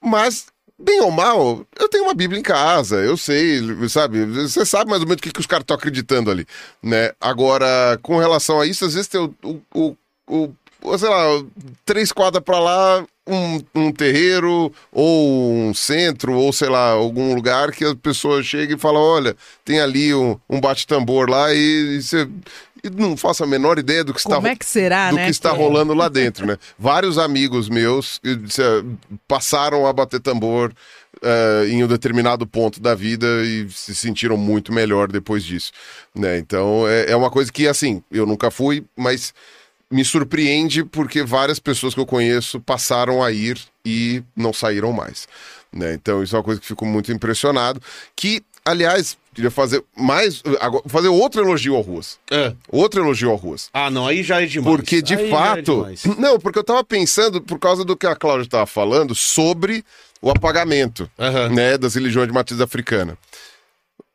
Mas, 0.02 0.48
bem 0.80 1.02
ou 1.02 1.12
mal, 1.12 1.66
eu 1.80 1.90
tenho 1.90 2.06
uma 2.06 2.14
Bíblia 2.14 2.40
em 2.40 2.44
casa, 2.44 2.98
eu 2.98 3.18
sei, 3.18 3.60
sabe? 3.90 4.26
Você 4.26 4.66
sabe 4.66 4.90
mais 4.90 5.02
ou 5.02 5.08
menos 5.08 5.20
o 5.20 5.24
que, 5.24 5.32
que 5.32 5.40
os 5.40 5.46
caras 5.48 5.64
estão 5.64 5.76
acreditando 5.76 6.32
ali, 6.32 6.46
né? 6.82 7.12
Agora, 7.20 8.00
com 8.02 8.18
relação 8.18 8.60
a 8.62 8.66
isso, 8.66 8.86
às 8.86 8.94
vezes 8.94 9.08
tem 9.08 9.20
o, 9.22 9.34
o, 9.44 9.96
o, 10.28 10.50
o- 10.82 10.98
sei 10.98 11.10
lá, 11.10 11.26
três 11.86 12.12
quadras 12.12 12.44
pra 12.44 12.60
lá, 12.60 13.06
um, 13.28 13.62
um 13.76 13.92
terreiro, 13.92 14.72
ou 14.92 15.52
um 15.54 15.74
centro, 15.74 16.34
ou 16.34 16.52
sei 16.52 16.70
lá, 16.70 16.90
algum 16.92 17.36
lugar 17.36 17.72
que 17.72 17.86
a 17.86 17.96
pessoa 17.96 18.42
chega 18.42 18.74
e 18.74 18.80
fala: 18.80 19.00
olha, 19.00 19.36
tem 19.64 19.80
ali 19.80 20.14
um, 20.16 20.40
um 20.50 20.60
bate-tambor 20.60 21.30
lá 21.30 21.54
e, 21.54 21.98
e 21.98 22.02
você. 22.02 22.28
E 22.84 22.90
não 22.90 23.16
faço 23.18 23.44
a 23.44 23.48
menor 23.48 23.78
ideia 23.80 24.04
do 24.04 24.14
que 24.14 24.20
está 24.20 24.38
é 24.48 24.56
que 24.56 24.66
será, 24.66 25.10
do 25.10 25.16
né? 25.18 25.26
que 25.26 25.32
está 25.32 25.52
que- 25.52 25.58
rolando 25.58 25.94
lá 25.94 26.08
dentro, 26.10 26.46
né? 26.46 26.58
Vários 26.78 27.18
amigos 27.18 27.70
meus 27.70 28.20
eh, 28.26 28.38
se- 28.48 28.62
passaram 29.28 29.86
a 29.86 29.94
bater 29.94 30.20
tambor 30.20 30.74
eh, 31.22 31.68
em 31.70 31.84
um 31.84 31.88
determinado 31.88 32.46
ponto 32.48 32.80
da 32.80 32.96
vida 32.96 33.28
e 33.44 33.70
se 33.70 33.94
sentiram 33.96 34.38
muito 34.38 34.72
melhor 34.74 35.12
depois 35.12 35.44
disso, 35.44 35.72
né? 36.16 36.38
Então 36.38 36.88
é, 36.88 37.12
é 37.12 37.16
uma 37.16 37.30
coisa 37.30 37.52
que 37.52 37.68
assim 37.68 38.02
eu 38.12 38.26
nunca 38.26 38.50
fui, 38.52 38.84
mas 38.96 39.34
me 39.92 40.06
surpreende 40.06 40.84
porque 40.84 41.24
várias 41.24 41.58
pessoas 41.60 41.94
que 41.96 42.00
eu 42.00 42.06
conheço 42.06 42.60
passaram 42.60 43.24
a 43.24 43.32
ir 43.32 43.60
e 43.84 44.22
não 44.36 44.54
saíram 44.54 44.92
mais, 44.94 45.28
né? 45.74 45.96
Então 45.96 46.22
isso 46.22 46.36
é 46.36 46.38
uma 46.38 46.44
coisa 46.44 46.62
que 46.62 46.68
fico 46.68 46.86
muito 46.86 47.12
impressionado. 47.12 47.82
Que 48.16 48.44
aliás 48.70 49.18
queria 49.34 49.52
fazer 49.52 49.84
mais 49.98 50.42
agora, 50.60 50.84
fazer 50.88 51.08
outro 51.08 51.42
elogio 51.42 51.76
ao 51.76 51.82
Ruas, 51.82 52.20
É. 52.30 52.54
outro 52.70 53.02
elogio 53.02 53.30
ao 53.30 53.36
Ruas. 53.38 53.70
Ah, 53.74 53.90
não, 53.90 54.06
aí 54.08 54.22
já 54.24 54.42
é 54.42 54.46
demais. 54.46 54.76
Porque, 54.76 55.02
de 55.02 55.14
Aí 55.16 55.22
já 55.22 55.28
é 55.28 55.30
fato. 55.30 55.76
demais. 55.76 56.04
não, 56.18 56.40
porque 56.40 56.60
eu 56.60 56.64
tava 56.64 56.84
pensando, 56.84 57.42
por 57.42 57.58
causa 57.60 57.86
do 57.86 57.96
que 57.96 58.06
a 58.08 58.16
Cláudia 58.16 58.44
estava 58.44 58.66
falando, 58.66 59.14
sobre 59.16 59.84
o 60.22 60.30
apagamento 60.30 61.10
Aham. 61.18 61.50
né, 61.50 61.78
das 61.78 61.96
religiões 61.96 62.28
de 62.28 62.34
matriz 62.34 62.60
africana. 62.60 63.18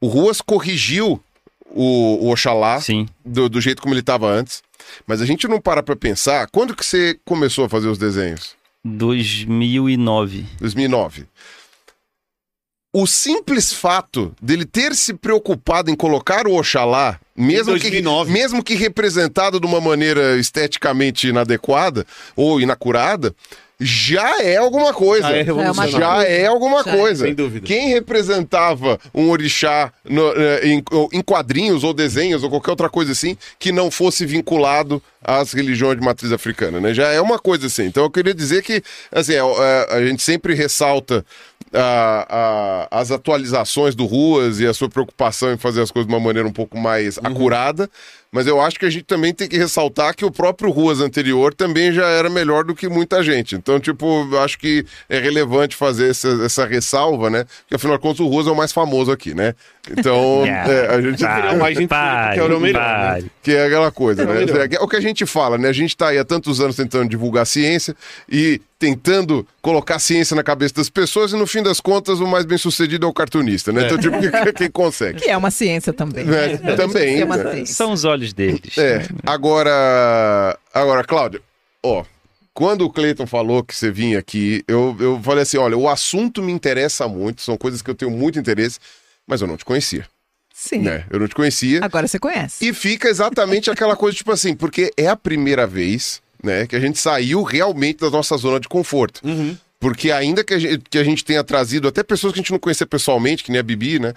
O 0.00 0.08
Ruas 0.08 0.40
corrigiu 0.42 1.22
o, 1.70 2.26
o 2.26 2.30
Oxalá 2.30 2.80
Sim. 2.80 3.08
do, 3.24 3.48
do 3.48 3.60
jeito 3.60 3.80
como 3.80 3.94
ele 3.94 4.00
estava 4.00 4.28
antes. 4.30 4.62
Mas 5.06 5.22
a 5.22 5.26
gente 5.26 5.48
não 5.48 5.58
para 5.60 5.82
pra 5.82 5.96
pensar. 5.96 6.46
Quando 6.52 6.76
que 6.76 6.84
você 6.84 7.18
começou 7.24 7.64
a 7.64 7.68
fazer 7.70 7.88
os 7.88 7.96
desenhos? 7.96 8.54
2009. 8.84 10.44
2009. 10.60 11.26
O 12.96 13.08
simples 13.08 13.72
fato 13.72 14.32
dele 14.40 14.64
ter 14.64 14.94
se 14.94 15.12
preocupado 15.14 15.90
em 15.90 15.96
colocar 15.96 16.46
o 16.46 16.54
Oxalá, 16.54 17.18
mesmo, 17.36 17.70
Em 17.74 17.80
2009. 17.80 18.26
Que, 18.32 18.38
mesmo 18.38 18.62
que 18.62 18.74
representado 18.76 19.58
de 19.58 19.66
uma 19.66 19.80
maneira 19.80 20.36
esteticamente 20.38 21.26
inadequada 21.26 22.06
ou 22.36 22.60
inacurada, 22.60 23.34
já 23.80 24.40
é 24.40 24.56
alguma 24.56 24.94
coisa. 24.94 25.26
Já 25.28 25.36
é 25.36 25.42
revolucionário. 25.42 25.90
Já 25.98 26.24
é 26.24 26.46
alguma 26.46 26.84
Já 26.84 26.92
é. 26.92 26.96
coisa. 26.96 27.24
Sem 27.24 27.34
dúvida. 27.34 27.66
Quem 27.66 27.88
representava 27.88 29.00
um 29.12 29.28
orixá 29.30 29.92
no- 30.04 30.30
eh, 30.36 30.60
em, 30.68 30.82
ou 30.92 31.08
em 31.12 31.20
quadrinhos 31.20 31.82
ou 31.82 31.92
desenhos 31.92 32.44
ou 32.44 32.50
qualquer 32.50 32.70
outra 32.70 32.88
coisa 32.88 33.10
assim 33.10 33.36
que 33.58 33.72
não 33.72 33.90
fosse 33.90 34.24
vinculado 34.24 35.02
às 35.20 35.52
religiões 35.52 35.98
de 35.98 36.04
matriz 36.04 36.30
africana, 36.30 36.78
né? 36.80 36.94
Já 36.94 37.08
é 37.10 37.20
uma 37.20 37.38
coisa 37.40 37.66
assim. 37.66 37.86
Então 37.86 38.04
eu 38.04 38.10
queria 38.10 38.32
dizer 38.32 38.62
que 38.62 38.80
assim, 39.10 39.32
é, 39.32 39.38
é, 39.38 39.86
a 39.96 40.06
gente 40.06 40.22
sempre 40.22 40.54
ressalta 40.54 41.26
a- 41.74 42.88
a- 42.90 43.00
as 43.00 43.10
atualizações 43.10 43.94
do 43.94 44.04
Ruas 44.06 44.60
e 44.60 44.66
a 44.66 44.72
sua 44.74 44.88
preocupação 44.88 45.52
em 45.52 45.56
fazer 45.58 45.82
as 45.82 45.90
coisas 45.90 46.08
de 46.08 46.14
uma 46.14 46.20
maneira 46.24 46.48
um 46.48 46.52
pouco 46.52 46.78
mais 46.78 47.18
acurada, 47.18 47.90
mas 48.34 48.48
eu 48.48 48.60
acho 48.60 48.80
que 48.80 48.84
a 48.84 48.90
gente 48.90 49.04
também 49.04 49.32
tem 49.32 49.48
que 49.48 49.56
ressaltar 49.56 50.12
que 50.12 50.24
o 50.24 50.30
próprio 50.30 50.68
Ruas 50.68 51.00
anterior 51.00 51.54
também 51.54 51.92
já 51.92 52.08
era 52.08 52.28
melhor 52.28 52.64
do 52.64 52.74
que 52.74 52.88
muita 52.88 53.22
gente. 53.22 53.54
Então, 53.54 53.78
tipo, 53.78 54.28
eu 54.28 54.40
acho 54.40 54.58
que 54.58 54.84
é 55.08 55.20
relevante 55.20 55.76
fazer 55.76 56.10
essa, 56.10 56.28
essa 56.44 56.66
ressalva, 56.66 57.30
né? 57.30 57.44
Porque 57.60 57.76
afinal 57.76 57.96
de 57.96 58.02
contas 58.02 58.18
o 58.18 58.26
Ruas 58.26 58.48
é 58.48 58.50
o 58.50 58.56
mais 58.56 58.72
famoso 58.72 59.12
aqui, 59.12 59.34
né? 59.34 59.54
Então, 59.88 60.42
é, 60.46 60.88
a 60.88 61.00
gente 61.00 61.24
é 61.24 61.52
o 61.52 61.58
mais 61.60 61.78
gente 61.78 61.88
Pare, 61.88 62.34
que 62.34 62.40
era 62.40 62.56
o 62.56 62.60
melhor, 62.60 62.82
né? 62.82 63.06
pare. 63.06 63.30
que 63.40 63.52
é 63.52 63.66
aquela 63.66 63.92
coisa, 63.92 64.24
né? 64.24 64.34
melhor. 64.34 64.68
É 64.68 64.80
o 64.80 64.88
que 64.88 64.96
a 64.96 65.00
gente 65.00 65.24
fala, 65.24 65.56
né? 65.56 65.68
A 65.68 65.72
gente 65.72 65.96
tá 65.96 66.08
aí 66.08 66.18
há 66.18 66.24
tantos 66.24 66.60
anos 66.60 66.74
tentando 66.74 67.08
divulgar 67.08 67.44
a 67.44 67.46
ciência 67.46 67.94
e 68.28 68.60
tentando 68.84 69.46
colocar 69.62 69.98
ciência 69.98 70.36
na 70.36 70.42
cabeça 70.42 70.74
das 70.74 70.90
pessoas 70.90 71.32
e 71.32 71.36
no 71.36 71.46
fim 71.46 71.62
das 71.62 71.80
contas 71.80 72.20
o 72.20 72.26
mais 72.26 72.44
bem 72.44 72.58
sucedido 72.58 73.06
é 73.06 73.08
o 73.08 73.14
cartunista, 73.14 73.72
né? 73.72 73.86
Então, 73.86 73.96
tipo, 73.96 74.16
quem, 74.54 74.70
consegue. 74.70 75.20
Que 75.20 75.30
é 75.30 75.36
uma 75.36 75.50
ciência 75.50 75.92
também. 75.92 76.24
É, 76.24 76.58
né? 76.58 76.76
também, 76.76 77.20
É 77.20 77.24
uma 77.24 77.36
né? 77.36 77.52
ciência. 77.52 77.74
São 77.74 77.92
os 77.92 78.04
olhos 78.04 78.23
deles. 78.32 78.78
É, 78.78 79.06
agora, 79.24 80.58
agora, 80.72 81.04
Cláudio, 81.04 81.42
ó, 81.82 82.04
quando 82.54 82.82
o 82.82 82.90
Cleiton 82.90 83.26
falou 83.26 83.64
que 83.64 83.74
você 83.74 83.90
vinha 83.90 84.18
aqui, 84.18 84.62
eu, 84.68 84.96
eu 85.00 85.20
falei 85.22 85.42
assim, 85.42 85.58
olha, 85.58 85.76
o 85.76 85.88
assunto 85.88 86.40
me 86.40 86.52
interessa 86.52 87.08
muito, 87.08 87.42
são 87.42 87.56
coisas 87.56 87.82
que 87.82 87.90
eu 87.90 87.94
tenho 87.94 88.10
muito 88.10 88.38
interesse, 88.38 88.78
mas 89.26 89.40
eu 89.40 89.48
não 89.48 89.56
te 89.56 89.64
conhecia, 89.64 90.06
Sim. 90.54 90.78
né? 90.78 91.04
Eu 91.10 91.18
não 91.18 91.26
te 91.26 91.34
conhecia. 91.34 91.84
Agora 91.84 92.06
você 92.06 92.18
conhece. 92.18 92.64
E 92.64 92.72
fica 92.72 93.08
exatamente 93.08 93.70
aquela 93.70 93.96
coisa, 93.96 94.16
tipo 94.16 94.30
assim, 94.30 94.54
porque 94.54 94.92
é 94.96 95.08
a 95.08 95.16
primeira 95.16 95.66
vez, 95.66 96.22
né, 96.42 96.66
que 96.66 96.76
a 96.76 96.80
gente 96.80 96.98
saiu 96.98 97.42
realmente 97.42 97.98
da 97.98 98.10
nossa 98.10 98.36
zona 98.36 98.60
de 98.60 98.68
conforto. 98.68 99.20
Uhum. 99.24 99.56
Porque 99.80 100.10
ainda 100.12 100.42
que 100.42 100.54
a, 100.54 100.58
gente, 100.58 100.82
que 100.88 100.96
a 100.96 101.04
gente 101.04 101.24
tenha 101.24 101.44
trazido 101.44 101.88
até 101.88 102.02
pessoas 102.02 102.32
que 102.32 102.38
a 102.38 102.42
gente 102.42 102.52
não 102.52 102.58
conhecia 102.58 102.86
pessoalmente, 102.86 103.44
que 103.44 103.50
nem 103.50 103.60
a 103.60 103.62
Bibi, 103.62 103.98
né? 103.98 104.14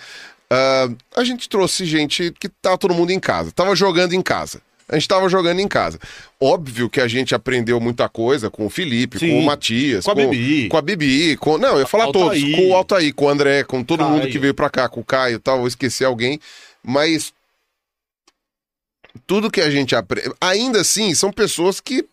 Ah, 0.49 0.89
a 1.15 1.23
gente 1.23 1.47
trouxe 1.49 1.85
gente 1.85 2.31
que 2.39 2.47
tava 2.49 2.77
todo 2.77 2.93
mundo 2.93 3.11
em 3.11 3.19
casa, 3.19 3.51
tava 3.51 3.75
jogando 3.75 4.13
em 4.13 4.21
casa. 4.21 4.61
A 4.89 4.95
gente 4.95 5.05
tava 5.09 5.27
jogando 5.27 5.59
em 5.59 5.67
casa. 5.67 5.99
Óbvio 6.39 6.89
que 6.89 7.01
a 7.01 7.09
gente 7.09 7.35
aprendeu 7.35 7.77
muita 7.77 8.07
coisa 8.07 8.49
com 8.49 8.65
o 8.65 8.69
Felipe, 8.69 9.19
Sim. 9.19 9.31
com 9.31 9.39
o 9.41 9.45
Matias, 9.45 10.05
Com 10.05 10.11
a 10.11 10.15
Bibi. 10.15 10.69
com 10.69 10.77
a 10.77 10.81
Bibi, 10.81 11.35
com. 11.35 11.57
Não, 11.57 11.73
eu 11.73 11.79
ia 11.79 11.85
falar 11.85 12.05
Altair. 12.05 12.25
todos, 12.25 12.55
com 12.55 12.69
o 12.69 12.73
Altair, 12.73 13.13
com 13.13 13.25
o 13.25 13.29
André, 13.29 13.63
com 13.65 13.83
todo 13.83 13.99
Caio. 13.99 14.11
mundo 14.11 14.27
que 14.29 14.39
veio 14.39 14.53
pra 14.53 14.69
cá, 14.69 14.87
com 14.87 15.01
o 15.01 15.03
Caio 15.03 15.35
e 15.35 15.39
tal, 15.39 15.57
vou 15.57 15.67
esquecer 15.67 16.05
alguém, 16.05 16.39
mas 16.81 17.33
tudo 19.25 19.51
que 19.51 19.59
a 19.61 19.69
gente 19.69 19.95
aprende. 19.95 20.31
Ainda 20.39 20.81
assim, 20.81 21.13
são 21.13 21.31
pessoas 21.33 21.79
que 21.81 22.05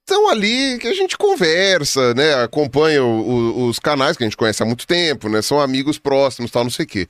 estão 0.00 0.28
ali, 0.30 0.78
que 0.78 0.88
a 0.88 0.94
gente 0.94 1.18
conversa, 1.18 2.14
né? 2.14 2.34
Acompanha 2.42 3.04
o- 3.04 3.28
o- 3.28 3.68
os 3.68 3.78
canais 3.78 4.16
que 4.16 4.24
a 4.24 4.26
gente 4.26 4.36
conhece 4.36 4.62
há 4.62 4.66
muito 4.66 4.86
tempo, 4.86 5.28
né? 5.28 5.42
São 5.42 5.60
amigos 5.60 5.98
próximos, 5.98 6.50
tal, 6.50 6.64
não 6.64 6.70
sei 6.70 6.84
o 6.84 6.88
quê. 6.88 7.08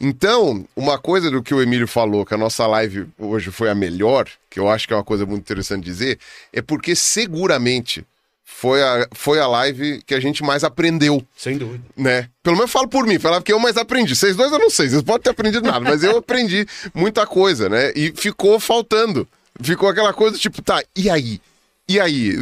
Então, 0.00 0.66
uma 0.76 0.98
coisa 0.98 1.30
do 1.30 1.42
que 1.42 1.54
o 1.54 1.62
Emílio 1.62 1.88
falou, 1.88 2.24
que 2.24 2.34
a 2.34 2.38
nossa 2.38 2.66
live 2.66 3.06
hoje 3.18 3.50
foi 3.50 3.70
a 3.70 3.74
melhor, 3.74 4.28
que 4.50 4.60
eu 4.60 4.68
acho 4.68 4.86
que 4.86 4.92
é 4.92 4.96
uma 4.96 5.04
coisa 5.04 5.24
muito 5.24 5.42
interessante 5.42 5.84
dizer, 5.84 6.18
é 6.52 6.60
porque 6.60 6.94
seguramente 6.94 8.04
foi 8.44 8.82
a, 8.82 9.08
foi 9.12 9.40
a 9.40 9.46
live 9.46 10.00
que 10.06 10.14
a 10.14 10.20
gente 10.20 10.42
mais 10.42 10.64
aprendeu 10.64 11.22
Sem 11.36 11.58
dúvida. 11.58 11.84
né? 11.96 12.28
Pelo 12.42 12.56
menos 12.56 12.70
eu 12.70 12.72
falo 12.72 12.88
por 12.88 13.06
mim, 13.06 13.18
falava 13.18 13.42
que 13.42 13.52
eu 13.52 13.58
mais 13.58 13.76
aprendi. 13.76 14.14
Vocês 14.14 14.36
dois 14.36 14.52
eu 14.52 14.58
não 14.58 14.70
sei, 14.70 14.88
vocês 14.88 15.02
podem 15.02 15.22
ter 15.22 15.30
aprendido 15.30 15.66
nada, 15.66 15.80
mas 15.80 16.02
eu 16.04 16.18
aprendi 16.18 16.66
muita 16.94 17.26
coisa, 17.26 17.68
né? 17.68 17.92
E 17.94 18.12
ficou 18.14 18.60
faltando. 18.60 19.26
Ficou 19.60 19.88
aquela 19.88 20.12
coisa 20.12 20.38
tipo, 20.38 20.62
tá, 20.62 20.82
e 20.94 21.10
aí? 21.10 21.40
E 21.88 22.00
aí? 22.00 22.32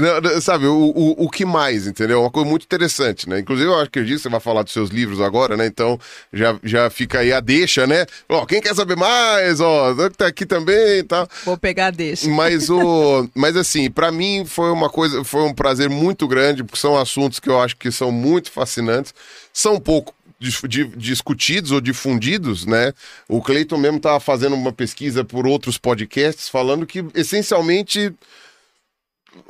Sabe, 0.40 0.66
o, 0.66 0.74
o, 0.74 1.24
o 1.24 1.28
que 1.30 1.44
mais, 1.44 1.86
entendeu? 1.86 2.22
Uma 2.22 2.30
coisa 2.30 2.48
muito 2.48 2.64
interessante, 2.64 3.28
né? 3.28 3.40
Inclusive, 3.40 3.68
eu 3.68 3.78
acredito 3.78 4.16
que 4.16 4.22
você 4.22 4.28
vai 4.30 4.40
falar 4.40 4.62
dos 4.62 4.72
seus 4.72 4.88
livros 4.88 5.20
agora, 5.20 5.54
né? 5.54 5.66
Então, 5.66 6.00
já, 6.32 6.58
já 6.64 6.88
fica 6.88 7.18
aí 7.18 7.30
a 7.30 7.40
deixa, 7.40 7.86
né? 7.86 8.06
Ó, 8.26 8.46
quem 8.46 8.58
quer 8.62 8.74
saber 8.74 8.96
mais, 8.96 9.60
ó, 9.60 9.94
tá 10.16 10.26
aqui 10.26 10.46
também 10.46 11.00
e 11.00 11.02
tal. 11.02 11.28
Vou 11.44 11.58
pegar, 11.58 11.90
deixa. 11.90 12.26
Mas 12.30 12.70
o, 12.70 13.28
mas 13.36 13.54
assim, 13.54 13.90
pra 13.90 14.10
mim 14.10 14.46
foi 14.46 14.70
uma 14.70 14.88
coisa, 14.88 15.22
foi 15.22 15.42
um 15.42 15.52
prazer 15.52 15.90
muito 15.90 16.26
grande, 16.26 16.64
porque 16.64 16.80
são 16.80 16.96
assuntos 16.96 17.38
que 17.38 17.50
eu 17.50 17.60
acho 17.60 17.76
que 17.76 17.92
são 17.92 18.10
muito 18.10 18.50
fascinantes, 18.50 19.12
são 19.52 19.74
um 19.74 19.80
pouco 19.80 20.14
dis- 20.40 20.62
di- 20.66 20.90
discutidos 20.96 21.70
ou 21.70 21.82
difundidos, 21.82 22.64
né? 22.64 22.94
O 23.28 23.42
Cleiton 23.42 23.76
mesmo 23.76 23.98
estava 23.98 24.18
fazendo 24.20 24.54
uma 24.56 24.72
pesquisa 24.72 25.22
por 25.22 25.46
outros 25.46 25.76
podcasts 25.76 26.48
falando 26.48 26.86
que 26.86 27.04
essencialmente 27.14 28.10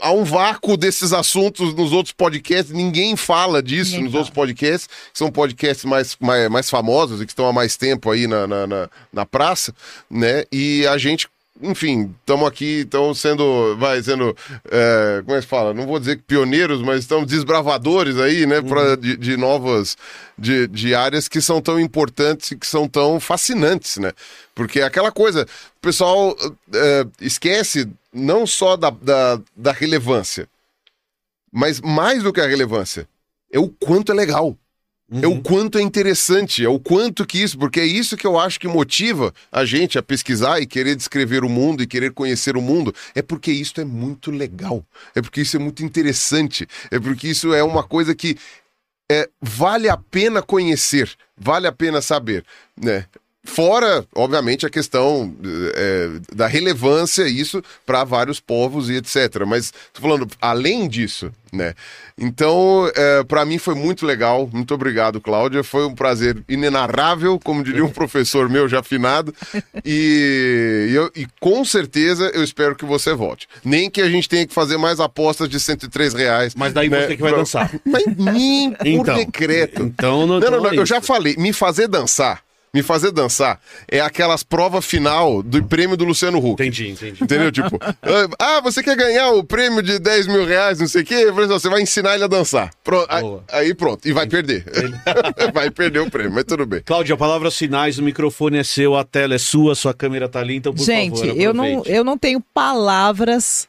há 0.01 0.13
um 0.13 0.25
vácuo 0.25 0.77
desses 0.77 1.13
assuntos 1.13 1.75
nos 1.75 1.93
outros 1.93 2.13
podcasts, 2.13 2.73
ninguém 2.75 3.17
fala 3.17 3.63
disso 3.63 3.93
Ninguém 3.93 4.05
nos 4.05 4.13
fala. 4.13 4.21
outros 4.23 4.35
podcasts, 4.35 4.87
que 4.87 5.19
são 5.19 5.31
podcasts 5.31 5.85
mais, 5.85 6.17
mais, 6.21 6.49
mais 6.51 6.71
famosos 6.71 7.21
e 7.21 7.27
que 7.27 7.33
estão 7.33 7.47
há 7.47 7.53
mais 7.53 7.77
tempo 7.77 8.11
aí 8.11 8.27
na, 8.27 8.47
na, 8.47 8.67
na, 8.67 8.91
na 9.13 9.27
praça, 9.27 9.75
né? 10.11 10.45
E 10.53 10.87
a 10.87 10.97
gente, 10.99 11.29
enfim, 11.63 12.15
estamos 12.21 12.49
aqui, 12.49 12.81
estamos 12.81 13.21
sendo, 13.21 13.77
vai 13.77 14.03
sendo, 14.03 14.37
é, 14.71 15.23
como 15.25 15.37
é 15.37 15.41
que 15.41 15.47
fala? 15.47 15.73
Não 15.73 15.87
vou 15.87 16.01
dizer 16.01 16.17
que 16.17 16.23
pioneiros, 16.23 16.83
mas 16.83 17.01
estamos 17.01 17.27
desbravadores 17.29 18.19
aí, 18.19 18.45
né? 18.45 18.61
Pra, 18.61 18.97
de, 18.97 19.17
de 19.17 19.37
novas, 19.37 19.97
de, 20.37 20.67
de 20.67 20.95
áreas 20.95 21.29
que 21.29 21.41
são 21.41 21.61
tão 21.61 21.79
importantes 21.79 22.51
e 22.51 22.57
que 22.57 22.67
são 22.67 22.89
tão 22.89 23.21
fascinantes, 23.21 23.99
né? 23.99 24.13
Porque 24.55 24.81
é 24.81 24.85
aquela 24.85 25.13
coisa, 25.13 25.45
o 25.45 25.81
pessoal 25.81 26.37
é, 26.73 27.07
esquece 27.21 27.89
não 28.13 28.47
só 28.47 28.77
da, 28.77 28.91
da, 28.91 29.41
da 29.57 29.73
relevância, 29.73 30.49
mas 31.53 31.81
mais 31.81 32.23
do 32.23 32.33
que 32.33 32.41
a 32.41 32.49
relevância, 32.49 33.09
é 33.53 33.61
o 33.61 33.69
quanto 33.69 34.11
é 34.11 34.15
legal. 34.15 34.57
É 35.13 35.27
o 35.27 35.41
quanto 35.43 35.77
é 35.77 35.83
interessante, 35.83 36.65
é 36.65 36.69
o 36.69 36.81
quanto 36.81 37.27
que 37.27 37.39
isso, 37.39 37.59
porque 37.59 37.79
é 37.79 37.85
isso 37.85 38.17
que 38.17 38.27
eu 38.27 38.39
acho 38.39 38.59
que 38.59 38.67
motiva 38.67 39.35
a 39.53 39.65
gente 39.65 39.99
a 39.99 40.03
pesquisar 40.03 40.61
e 40.61 40.67
querer 40.67 40.97
descrever 40.97 41.45
o 41.45 41.49
mundo 41.49 41.83
e 41.83 41.87
querer 41.87 42.13
conhecer 42.13 42.57
o 42.57 42.63
mundo. 42.63 42.93
É 43.15 43.21
porque 43.21 43.53
isso 43.53 43.79
é 43.81 43.85
muito 43.85 44.31
legal, 44.31 44.85
é 45.15 45.21
porque 45.21 45.43
isso 45.43 45.57
é 45.57 45.61
muito 45.61 45.85
interessante, 45.85 46.67
é 46.91 46.99
porque 46.99 47.29
isso 47.29 47.53
é 47.53 47.63
uma 47.63 47.83
coisa 47.83 48.15
que 48.15 48.37
é, 49.11 49.29
vale 49.41 49.91
a 49.91 49.97
pena 49.97 50.41
conhecer, 50.41 51.13
vale 51.37 51.67
a 51.67 51.73
pena 51.73 52.01
saber, 52.01 52.45
né? 52.75 53.05
Fora, 53.45 54.05
obviamente, 54.15 54.65
a 54.65 54.71
questão 54.71 55.35
é, 55.75 56.09
da 56.35 56.47
relevância, 56.47 57.29
isso 57.29 57.63
para 57.85 58.03
vários 58.03 58.41
povos 58.41 58.89
e 58.89 58.95
etc. 58.95 59.45
Mas 59.47 59.71
tô 59.93 60.01
falando, 60.01 60.27
além 60.41 60.89
disso, 60.89 61.31
né? 61.53 61.75
Então, 62.19 62.91
é, 62.95 63.23
para 63.25 63.45
mim 63.45 63.59
foi 63.59 63.75
muito 63.75 64.07
legal. 64.07 64.49
Muito 64.53 64.73
obrigado, 64.75 65.21
Cláudia. 65.21 65.63
Foi 65.63 65.85
um 65.87 65.95
prazer 65.95 66.43
inenarrável, 66.49 67.39
como 67.43 67.63
diria 67.63 67.85
um 67.85 67.91
professor 67.93 68.49
meu 68.49 68.69
já 68.69 68.81
afinado. 68.81 69.35
E, 69.85 70.89
e 70.91 70.95
eu- 70.95 71.11
e 71.15 71.27
com 71.41 71.65
certeza 71.65 72.31
eu 72.35 72.43
espero 72.43 72.75
que 72.75 72.85
você 72.85 73.13
volte. 73.15 73.47
Nem 73.65 73.91
que 73.91 74.01
a 74.01 74.09
gente 74.09 74.29
tenha 74.29 74.47
que 74.47 74.55
fazer 74.55 74.77
mais 74.77 75.01
apostas 75.01 75.49
de 75.49 75.61
103 75.61 76.15
reais. 76.15 76.55
Mas 76.55 76.73
daí 76.73 76.89
né, 76.89 77.07
você 77.07 77.17
que 77.17 77.23
vai 77.23 77.33
dançar. 77.33 77.71
Mas 77.85 78.05
nem 78.17 78.71
por 78.73 78.87
Então. 78.87 79.17
decreto. 79.17 79.83
Então, 79.83 80.21
não, 80.27 80.27
Não, 80.27 80.41
não, 80.41 80.47
então 80.49 80.63
não, 80.63 80.71
é 80.71 80.79
eu 80.79 80.87
já 80.87 81.01
falei, 81.01 81.35
me 81.37 81.53
fazer 81.53 81.89
dançar, 81.89 82.43
me 82.75 82.83
fazer 82.83 83.13
dançar 83.13 83.61
é 83.89 84.01
aquelas 84.01 84.43
provas 84.43 84.85
final 84.85 85.43
do 85.43 85.63
prêmio 85.65 85.97
do 85.97 86.05
Luciano 86.05 86.39
Huck. 86.39 86.55
Entendi, 86.61 86.91
entendi. 86.91 87.23
Entendeu? 87.23 87.51
Tipo, 87.55 87.79
ah, 88.39 88.61
você 88.61 88.83
quer 88.83 88.97
ganhar 88.97 89.31
o 89.31 89.45
prêmio 89.45 89.81
de 89.81 89.99
10 90.01 90.27
mil 90.27 90.45
reais, 90.45 90.81
não 90.81 90.89
sei 90.89 91.03
o 91.03 91.05
quê? 91.05 91.15
Eu 91.15 91.33
falei 91.33 91.45
assim, 91.45 91.53
você 91.61 91.69
vai 91.69 91.81
ensinar 91.83 92.15
ele 92.17 92.25
a 92.25 92.27
dançar. 92.27 92.71
Pro- 92.83 93.07
aí, 93.09 93.23
Boa. 93.23 93.45
aí 93.53 93.75
pronto, 93.75 94.09
e 94.09 94.13
vai 94.13 94.27
perder. 94.27 94.65
vai 95.55 95.71
perder 95.71 96.01
o 96.01 96.11
prêmio, 96.11 96.33
mas 96.33 96.45
tudo 96.45 96.67
bem. 96.67 96.83
Cláudia, 96.85 97.15
a 97.15 97.19
palavra 97.19 97.49
sinais, 97.51 97.99
o 97.99 98.03
microfone 98.03 98.59
é 98.59 98.65
seu, 98.65 98.97
a 98.97 99.05
tela 99.05 99.35
é 99.35 99.39
sua, 99.39 99.77
sua 99.77 99.95
câmera 99.95 100.29
tá 100.29 100.41
ali, 100.41 100.57
então 100.57 100.75
por 100.75 100.85
Gente, 100.85 101.21
favor, 101.21 101.41
eu 101.41 101.55
não, 101.55 101.83
eu 101.87 102.03
não 102.03 102.19
tenho 102.19 102.41
palavras. 102.41 103.69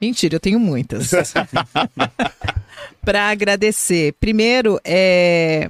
Mentira, 0.00 0.36
eu 0.36 0.40
tenho 0.40 0.60
muitas. 0.60 1.10
para 3.04 3.30
agradecer. 3.30 4.12
Primeiro, 4.20 4.78
é 4.84 5.68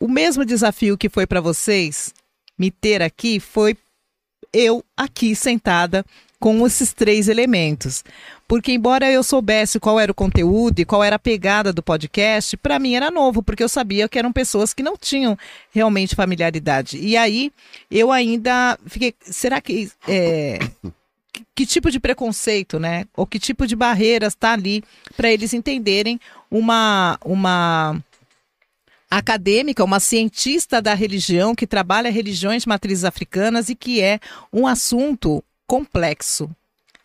o 0.00 0.08
mesmo 0.08 0.44
desafio 0.44 0.96
que 0.98 1.08
foi 1.08 1.26
para 1.26 1.40
vocês 1.40 2.14
me 2.58 2.70
ter 2.70 3.02
aqui 3.02 3.40
foi 3.40 3.76
eu 4.52 4.84
aqui 4.96 5.34
sentada 5.36 6.04
com 6.40 6.64
esses 6.66 6.92
três 6.92 7.28
elementos. 7.28 8.04
Porque 8.46 8.72
embora 8.72 9.10
eu 9.10 9.22
soubesse 9.22 9.78
qual 9.80 9.98
era 10.00 10.10
o 10.10 10.14
conteúdo 10.14 10.78
e 10.80 10.84
qual 10.84 11.02
era 11.04 11.16
a 11.16 11.18
pegada 11.18 11.72
do 11.72 11.82
podcast, 11.82 12.56
para 12.56 12.78
mim 12.78 12.94
era 12.94 13.10
novo, 13.10 13.42
porque 13.42 13.62
eu 13.62 13.68
sabia 13.68 14.08
que 14.08 14.18
eram 14.18 14.32
pessoas 14.32 14.72
que 14.72 14.82
não 14.82 14.96
tinham 14.96 15.36
realmente 15.70 16.14
familiaridade. 16.14 16.96
E 16.98 17.16
aí 17.16 17.52
eu 17.90 18.10
ainda 18.12 18.78
fiquei, 18.86 19.14
será 19.20 19.60
que 19.60 19.90
é, 20.06 20.58
que- 21.32 21.44
que 21.54 21.66
tipo 21.66 21.90
de 21.90 22.00
preconceito, 22.00 22.78
né? 22.78 23.04
Ou 23.16 23.26
que 23.26 23.38
tipo 23.38 23.66
de 23.66 23.76
barreiras 23.76 24.32
está 24.32 24.52
ali 24.52 24.82
para 25.16 25.30
eles 25.30 25.52
entenderem 25.52 26.18
uma 26.50 27.18
uma 27.24 28.02
acadêmica, 29.10 29.84
uma 29.84 30.00
cientista 30.00 30.82
da 30.82 30.94
religião 30.94 31.54
que 31.54 31.66
trabalha 31.66 32.10
religiões 32.10 32.62
de 32.62 32.68
matrizes 32.68 33.04
africanas 33.04 33.68
e 33.68 33.74
que 33.74 34.00
é 34.00 34.20
um 34.52 34.66
assunto 34.66 35.42
complexo, 35.66 36.50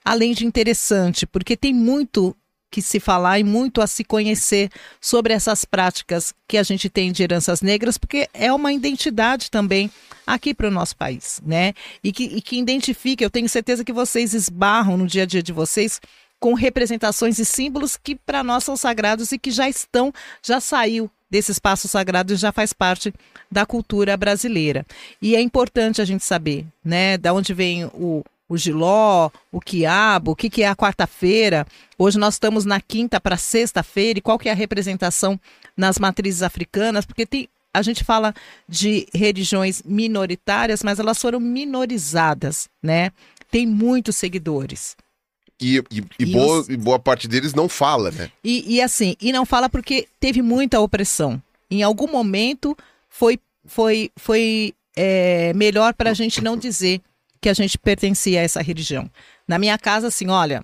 além 0.04 0.34
de 0.34 0.46
interessante, 0.46 1.26
porque 1.26 1.56
tem 1.56 1.74
muito 1.74 2.36
que 2.74 2.82
se 2.82 3.00
falar 3.00 3.38
e 3.38 3.44
muito 3.44 3.82
a 3.82 3.88
se 3.88 4.04
conhecer 4.04 4.70
sobre 5.00 5.32
essas 5.32 5.64
práticas 5.64 6.34
que 6.48 6.58
a 6.58 6.64
gente 6.64 6.90
tem 6.90 7.12
de 7.12 7.22
heranças 7.22 7.62
negras, 7.62 8.00
porque 8.00 8.28
é 8.34 8.52
uma 8.52 8.74
identidade 8.74 9.52
também 9.52 9.92
aqui 10.26 10.56
para 10.56 10.68
o 10.68 10.72
nosso 10.72 10.98
país, 10.98 11.40
né? 11.46 11.74
E 12.04 12.12
que, 12.12 12.24
e 12.24 12.42
que 12.42 12.58
identifica, 12.58 13.24
eu 13.24 13.30
tenho 13.30 13.48
certeza 13.48 13.86
que 13.86 13.94
vocês 13.94 14.34
esbarram 14.34 14.98
no 14.98 15.06
dia 15.06 15.22
a 15.22 15.26
dia 15.28 15.44
de 15.44 15.54
vocês 15.54 16.02
com 16.40 16.56
representações 16.56 17.38
e 17.38 17.46
símbolos 17.46 17.96
que 17.96 18.16
para 18.16 18.44
nós 18.44 18.64
são 18.64 18.76
sagrados 18.76 19.32
e 19.32 19.38
que 19.38 19.52
já 19.52 19.70
estão, 19.70 20.12
já 20.42 20.60
saiu 20.60 21.12
desse 21.34 21.52
espaço 21.52 21.88
sagrado 21.88 22.36
já 22.36 22.52
faz 22.52 22.74
parte 22.74 23.12
da 23.52 23.66
cultura 23.66 24.16
brasileira. 24.16 24.86
E 25.20 25.36
é 25.36 25.42
importante 25.42 26.00
a 26.00 26.06
gente 26.06 26.24
saber, 26.24 26.64
né, 26.86 27.18
da 27.18 27.34
onde 27.34 27.56
vem 27.56 27.86
o, 27.86 28.24
o 28.48 28.56
giló, 28.56 29.32
o 29.52 29.60
quiabo, 29.60 30.32
o 30.32 30.36
que, 30.36 30.48
que 30.48 30.62
é 30.62 30.68
a 30.68 30.76
quarta-feira. 30.76 31.66
Hoje 31.98 32.20
nós 32.20 32.36
estamos 32.36 32.66
na 32.66 32.80
quinta 32.80 33.20
para 33.20 33.36
sexta-feira 33.36 34.20
e 34.20 34.22
qual 34.22 34.38
que 34.38 34.48
é 34.48 34.52
a 34.52 34.56
representação 34.56 35.40
nas 35.76 35.98
matrizes 35.98 36.44
africanas, 36.44 37.04
porque 37.04 37.26
tem, 37.26 37.50
a 37.74 37.82
gente 37.82 38.04
fala 38.04 38.32
de 38.70 39.08
religiões 39.12 39.82
minoritárias, 39.84 40.84
mas 40.84 41.00
elas 41.00 41.20
foram 41.20 41.40
minorizadas, 41.40 42.70
né? 42.82 43.10
Tem 43.50 43.66
muitos 43.66 44.16
seguidores. 44.18 44.96
E, 45.64 45.78
e, 45.92 46.04
e 46.20 46.26
boa, 46.26 46.60
os- 46.60 46.70
e 46.70 46.76
boa 46.76 47.00
parte 47.00 47.28
deles 47.28 47.54
não 47.54 47.70
fala, 47.70 48.12
né? 48.12 48.30
E, 48.44 48.76
e 48.76 48.82
assim, 48.82 49.16
e 49.22 49.32
não 49.32 49.46
fala 49.46 49.70
porque 49.70 50.08
teve 50.20 50.42
muita 50.42 50.80
opressão. 50.80 51.42
Em 51.72 51.82
algum 51.82 52.08
momento 52.12 52.76
foi, 53.10 53.40
foi, 53.66 54.12
foi 54.18 54.74
é, 54.96 55.54
melhor 55.54 55.94
para 55.94 56.10
a 56.12 56.14
gente 56.14 56.44
não 56.44 56.58
dizer 56.58 57.02
que 57.42 57.50
a 57.50 57.54
gente 57.54 57.78
pertencia 57.78 58.40
a 58.40 58.44
essa 58.44 58.62
religião. 58.62 59.10
Na 59.48 59.58
minha 59.58 59.78
casa, 59.78 60.08
assim, 60.08 60.28
olha, 60.30 60.64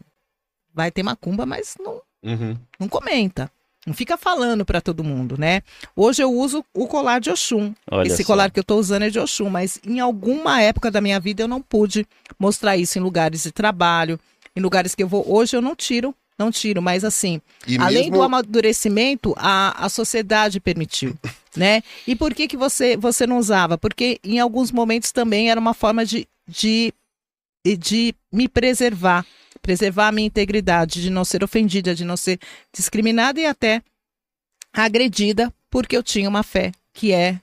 vai 0.74 0.92
ter 0.92 1.03
macumba, 1.03 1.45
mas 1.45 1.76
não, 1.80 2.02
Uhum. 2.24 2.58
não 2.80 2.88
comenta. 2.90 3.50
Não 3.88 3.94
fica 3.94 4.18
falando 4.18 4.66
para 4.66 4.82
todo 4.82 5.03
mundo, 5.06 5.38
né? 5.38 5.61
Hoje 5.95 6.22
eu 6.22 6.32
uso 6.32 6.64
o 6.74 6.86
colar 6.86 7.19
de 7.19 7.30
Oxum. 7.30 7.74
Olha 7.90 8.08
Esse 8.08 8.24
só. 8.24 8.28
colar 8.28 8.52
que 8.52 8.60
eu 8.60 8.64
tô 8.64 8.76
usando 8.76 9.03
é 9.03 9.10
de 9.10 9.18
Oxum, 9.18 9.50
mas 9.50 9.80
em 9.86 10.00
alguma 10.02 10.61
época 10.61 10.92
da 10.92 11.00
minha 11.00 11.18
vida 11.19 11.44
eu 11.44 11.48
não 11.48 11.61
pude 11.61 12.06
mostrar 12.38 12.76
isso 12.76 13.00
em 13.00 13.02
lugares 13.02 13.44
de 13.44 13.52
trabalho, 13.53 14.19
em 14.60 14.62
lugares 14.62 14.94
que 14.94 15.02
eu 15.02 15.08
vou. 15.08 15.24
Hoje 15.28 15.56
eu 15.56 15.62
não 15.62 15.76
tiro, 15.76 16.14
não 16.38 16.52
tiro, 16.52 16.82
mas 16.82 17.04
assim, 17.04 17.42
E 17.68 17.78
além 17.78 18.04
mesmo... 18.04 18.18
do 18.18 18.22
amadurecimento, 18.22 19.34
a, 19.38 19.86
a 19.86 19.90
sociedade 19.90 20.60
permitiu, 20.60 21.18
né? 21.56 21.82
E 22.06 22.16
por 22.16 22.34
que 22.34 22.48
que 22.48 22.58
você, 22.58 22.96
você 22.96 23.26
não 23.26 23.38
usava? 23.38 23.78
Porque 23.78 24.20
em 24.24 24.40
alguns 24.40 24.72
momentos 24.72 25.12
também 25.12 25.50
era 25.50 25.60
uma 25.60 25.74
forma 25.74 26.06
de, 26.06 26.28
de, 26.48 26.94
de 27.78 28.14
me 28.32 28.48
preservar, 28.48 29.26
preservar 29.62 30.10
a 30.10 30.12
minha 30.12 30.28
integridade, 30.28 31.02
de 31.02 31.10
não 31.10 31.26
ser 31.26 31.44
ofendida, 31.44 31.96
de 31.96 32.06
não 32.06 32.16
ser 32.16 32.40
discriminada 32.74 33.40
e 33.40 33.46
até 33.46 33.82
agredida, 34.72 35.52
porque 35.70 35.98
eu 35.98 36.04
tinha 36.04 36.30
uma 36.30 36.44
fé 36.44 36.72
que 36.94 37.12
é 37.12 37.40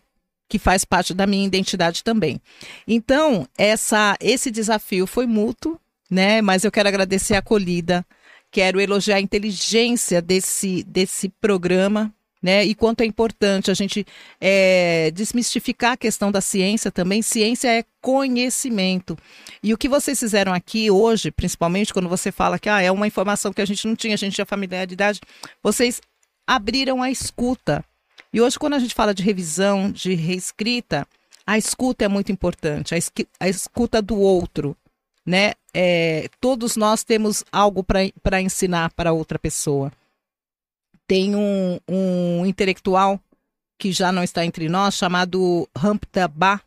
que 0.48 0.60
faz 0.60 0.84
parte 0.84 1.12
da 1.12 1.26
minha 1.26 1.44
identidade 1.44 2.04
também. 2.04 2.40
Então, 2.86 3.48
essa 3.58 4.16
esse 4.20 4.48
desafio 4.48 5.04
foi 5.04 5.26
mútuo, 5.26 5.78
né? 6.10 6.40
Mas 6.42 6.64
eu 6.64 6.72
quero 6.72 6.88
agradecer 6.88 7.34
a 7.34 7.38
acolhida, 7.38 8.04
quero 8.50 8.80
elogiar 8.80 9.16
a 9.16 9.20
inteligência 9.20 10.22
desse 10.22 10.82
desse 10.84 11.28
programa, 11.28 12.12
né? 12.42 12.64
E 12.64 12.74
quanto 12.74 13.00
é 13.00 13.04
importante 13.04 13.70
a 13.70 13.74
gente 13.74 14.06
é, 14.40 15.10
desmistificar 15.12 15.92
a 15.92 15.96
questão 15.96 16.30
da 16.30 16.40
ciência 16.40 16.90
também. 16.90 17.22
Ciência 17.22 17.68
é 17.68 17.84
conhecimento. 18.00 19.16
E 19.62 19.74
o 19.74 19.78
que 19.78 19.88
vocês 19.88 20.18
fizeram 20.18 20.52
aqui 20.52 20.90
hoje, 20.90 21.30
principalmente 21.30 21.92
quando 21.92 22.08
você 22.08 22.30
fala 22.30 22.58
que 22.58 22.68
ah, 22.68 22.80
é 22.80 22.90
uma 22.90 23.06
informação 23.06 23.52
que 23.52 23.62
a 23.62 23.66
gente 23.66 23.86
não 23.86 23.96
tinha, 23.96 24.14
a 24.14 24.18
gente 24.18 24.34
tinha 24.34 24.46
familiaridade, 24.46 25.20
vocês 25.62 26.00
abriram 26.46 27.02
a 27.02 27.10
escuta. 27.10 27.84
E 28.32 28.40
hoje, 28.40 28.58
quando 28.58 28.74
a 28.74 28.78
gente 28.78 28.94
fala 28.94 29.14
de 29.14 29.22
revisão, 29.22 29.90
de 29.90 30.14
reescrita, 30.14 31.06
a 31.46 31.56
escuta 31.56 32.04
é 32.04 32.08
muito 32.08 32.30
importante, 32.30 32.94
a, 32.94 33.48
escuta 33.48 34.02
do 34.02 34.18
outro, 34.18 34.76
né? 35.26 35.54
É, 35.74 36.28
todos 36.40 36.76
nós 36.76 37.02
temos 37.02 37.44
algo 37.50 37.84
para 37.84 38.40
ensinar 38.40 38.92
para 38.92 39.12
outra 39.12 39.38
pessoa. 39.38 39.92
Tem 41.06 41.34
um, 41.34 41.78
um 41.88 42.46
intelectual 42.46 43.20
que 43.78 43.92
já 43.92 44.10
não 44.10 44.22
está 44.22 44.44
entre 44.44 44.68
nós, 44.68 44.94
chamado 44.94 45.68
Ramptaba. 45.76 46.60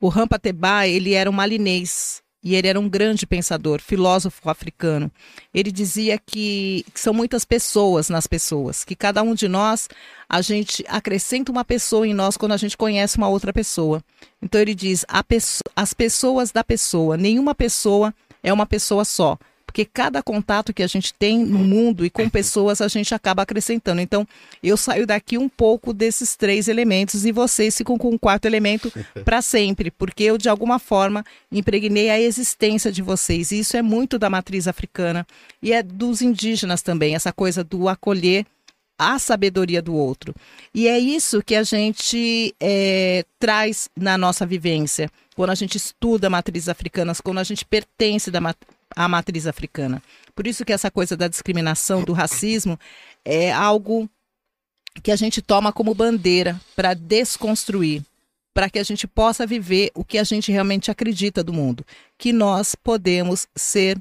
O 0.00 0.08
Rampateba, 0.08 0.86
ele 0.86 1.14
era 1.14 1.28
um 1.28 1.32
malinês 1.32 2.22
e 2.46 2.54
ele 2.54 2.68
era 2.68 2.78
um 2.78 2.88
grande 2.88 3.26
pensador, 3.26 3.80
filósofo 3.80 4.48
africano. 4.48 5.10
Ele 5.52 5.72
dizia 5.72 6.16
que, 6.16 6.86
que 6.94 7.00
são 7.00 7.12
muitas 7.12 7.44
pessoas 7.44 8.08
nas 8.08 8.28
pessoas, 8.28 8.84
que 8.84 8.94
cada 8.94 9.20
um 9.20 9.34
de 9.34 9.48
nós, 9.48 9.88
a 10.28 10.40
gente 10.40 10.84
acrescenta 10.86 11.50
uma 11.50 11.64
pessoa 11.64 12.06
em 12.06 12.14
nós 12.14 12.36
quando 12.36 12.52
a 12.52 12.56
gente 12.56 12.76
conhece 12.76 13.18
uma 13.18 13.26
outra 13.26 13.52
pessoa. 13.52 14.00
Então 14.40 14.60
ele 14.60 14.76
diz, 14.76 15.04
a 15.08 15.24
pesso- 15.24 15.60
as 15.74 15.92
pessoas 15.92 16.52
da 16.52 16.62
pessoa, 16.62 17.16
nenhuma 17.16 17.52
pessoa 17.52 18.14
é 18.44 18.52
uma 18.52 18.64
pessoa 18.64 19.04
só. 19.04 19.36
Porque 19.76 19.90
cada 19.92 20.22
contato 20.22 20.72
que 20.72 20.82
a 20.82 20.86
gente 20.86 21.12
tem 21.12 21.38
no 21.44 21.58
mundo 21.58 22.02
e 22.02 22.08
com 22.08 22.30
pessoas, 22.30 22.80
a 22.80 22.88
gente 22.88 23.14
acaba 23.14 23.42
acrescentando. 23.42 24.00
Então, 24.00 24.26
eu 24.62 24.74
saio 24.74 25.06
daqui 25.06 25.36
um 25.36 25.50
pouco 25.50 25.92
desses 25.92 26.34
três 26.34 26.66
elementos 26.66 27.26
e 27.26 27.30
vocês 27.30 27.76
ficam 27.76 27.98
com 27.98 28.08
o 28.08 28.18
quarto 28.18 28.46
elemento 28.46 28.90
para 29.22 29.42
sempre, 29.42 29.90
porque 29.90 30.22
eu, 30.22 30.38
de 30.38 30.48
alguma 30.48 30.78
forma, 30.78 31.22
impregnei 31.52 32.08
a 32.08 32.18
existência 32.18 32.90
de 32.90 33.02
vocês. 33.02 33.50
E 33.50 33.58
isso 33.58 33.76
é 33.76 33.82
muito 33.82 34.18
da 34.18 34.30
matriz 34.30 34.66
africana 34.66 35.26
e 35.62 35.74
é 35.74 35.82
dos 35.82 36.22
indígenas 36.22 36.80
também, 36.80 37.14
essa 37.14 37.30
coisa 37.30 37.62
do 37.62 37.86
acolher 37.86 38.46
a 38.98 39.18
sabedoria 39.18 39.82
do 39.82 39.94
outro. 39.94 40.34
E 40.74 40.88
é 40.88 40.98
isso 40.98 41.42
que 41.42 41.54
a 41.54 41.62
gente 41.62 42.54
eh, 42.58 43.26
traz 43.38 43.90
na 43.94 44.16
nossa 44.16 44.46
vivência, 44.46 45.10
quando 45.34 45.50
a 45.50 45.54
gente 45.54 45.76
estuda 45.76 46.30
matrizes 46.30 46.70
africanas, 46.70 47.20
quando 47.20 47.40
a 47.40 47.44
gente 47.44 47.62
pertence 47.62 48.30
da 48.30 48.40
à 48.96 49.06
matriz 49.06 49.46
africana. 49.46 50.02
Por 50.34 50.46
isso 50.46 50.64
que 50.64 50.72
essa 50.72 50.90
coisa 50.90 51.16
da 51.16 51.28
discriminação, 51.28 52.02
do 52.02 52.14
racismo, 52.14 52.80
é 53.24 53.52
algo 53.52 54.08
que 55.02 55.12
a 55.12 55.16
gente 55.16 55.42
toma 55.42 55.72
como 55.72 55.94
bandeira 55.94 56.58
para 56.74 56.94
desconstruir, 56.94 58.02
para 58.54 58.70
que 58.70 58.78
a 58.78 58.82
gente 58.82 59.06
possa 59.06 59.46
viver 59.46 59.90
o 59.94 60.02
que 60.02 60.18
a 60.18 60.24
gente 60.24 60.50
realmente 60.50 60.90
acredita 60.90 61.44
do 61.44 61.52
mundo, 61.52 61.84
que 62.16 62.32
nós 62.32 62.74
podemos 62.74 63.46
ser 63.54 64.00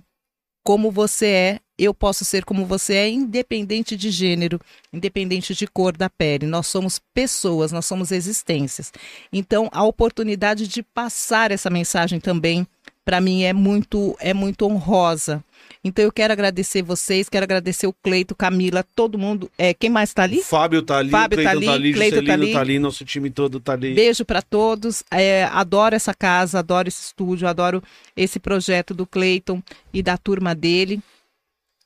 como 0.63 0.89
você 0.89 1.27
é, 1.27 1.59
eu 1.77 1.93
posso 1.93 2.25
ser 2.25 2.43
como 2.43 2.65
você 2.65 2.95
é, 2.95 3.09
independente 3.09 3.95
de 3.95 4.09
gênero, 4.09 4.59
independente 4.91 5.53
de 5.53 5.67
cor 5.67 5.95
da 5.95 6.09
pele. 6.09 6.47
Nós 6.47 6.65
somos 6.67 6.99
pessoas, 7.13 7.71
nós 7.71 7.85
somos 7.85 8.11
existências. 8.11 8.91
Então, 9.31 9.69
a 9.71 9.83
oportunidade 9.83 10.67
de 10.67 10.81
passar 10.81 11.51
essa 11.51 11.69
mensagem 11.69 12.19
também, 12.19 12.65
para 13.05 13.21
mim, 13.21 13.43
é 13.43 13.53
muito, 13.53 14.17
é 14.19 14.33
muito 14.33 14.65
honrosa. 14.65 15.43
Então, 15.83 16.03
eu 16.03 16.11
quero 16.11 16.33
agradecer 16.33 16.81
vocês, 16.81 17.29
quero 17.29 17.43
agradecer 17.43 17.85
o 17.85 17.93
Cleito, 17.93 18.33
Camila, 18.33 18.83
todo 18.95 19.19
mundo. 19.19 19.49
É, 19.55 19.71
quem 19.71 19.89
mais 19.89 20.09
está 20.09 20.23
ali? 20.23 20.39
O 20.39 20.43
Fábio 20.43 20.81
tá 20.81 20.97
ali, 20.97 21.11
Fábio 21.11 21.39
o 21.39 21.43
tá 21.43 21.51
Cleiton 21.51 21.65
tá 21.65 21.73
ali, 21.73 21.83
ali, 21.83 21.93
Cleiton 21.93 22.25
tá 22.25 22.33
ali. 22.33 22.53
tá 22.53 22.59
ali, 22.59 22.79
nosso 22.79 23.05
time 23.05 23.29
todo 23.29 23.59
tá 23.59 23.73
ali. 23.73 23.93
Beijo 23.93 24.25
para 24.25 24.41
todos. 24.41 25.03
É, 25.11 25.43
adoro 25.45 25.93
essa 25.93 26.13
casa, 26.13 26.57
adoro 26.57 26.87
esse 26.87 27.03
estúdio, 27.03 27.47
adoro 27.47 27.83
esse 28.17 28.39
projeto 28.39 28.95
do 28.95 29.05
Cleiton 29.05 29.61
e 29.93 30.01
da 30.01 30.17
turma 30.17 30.55
dele. 30.55 30.99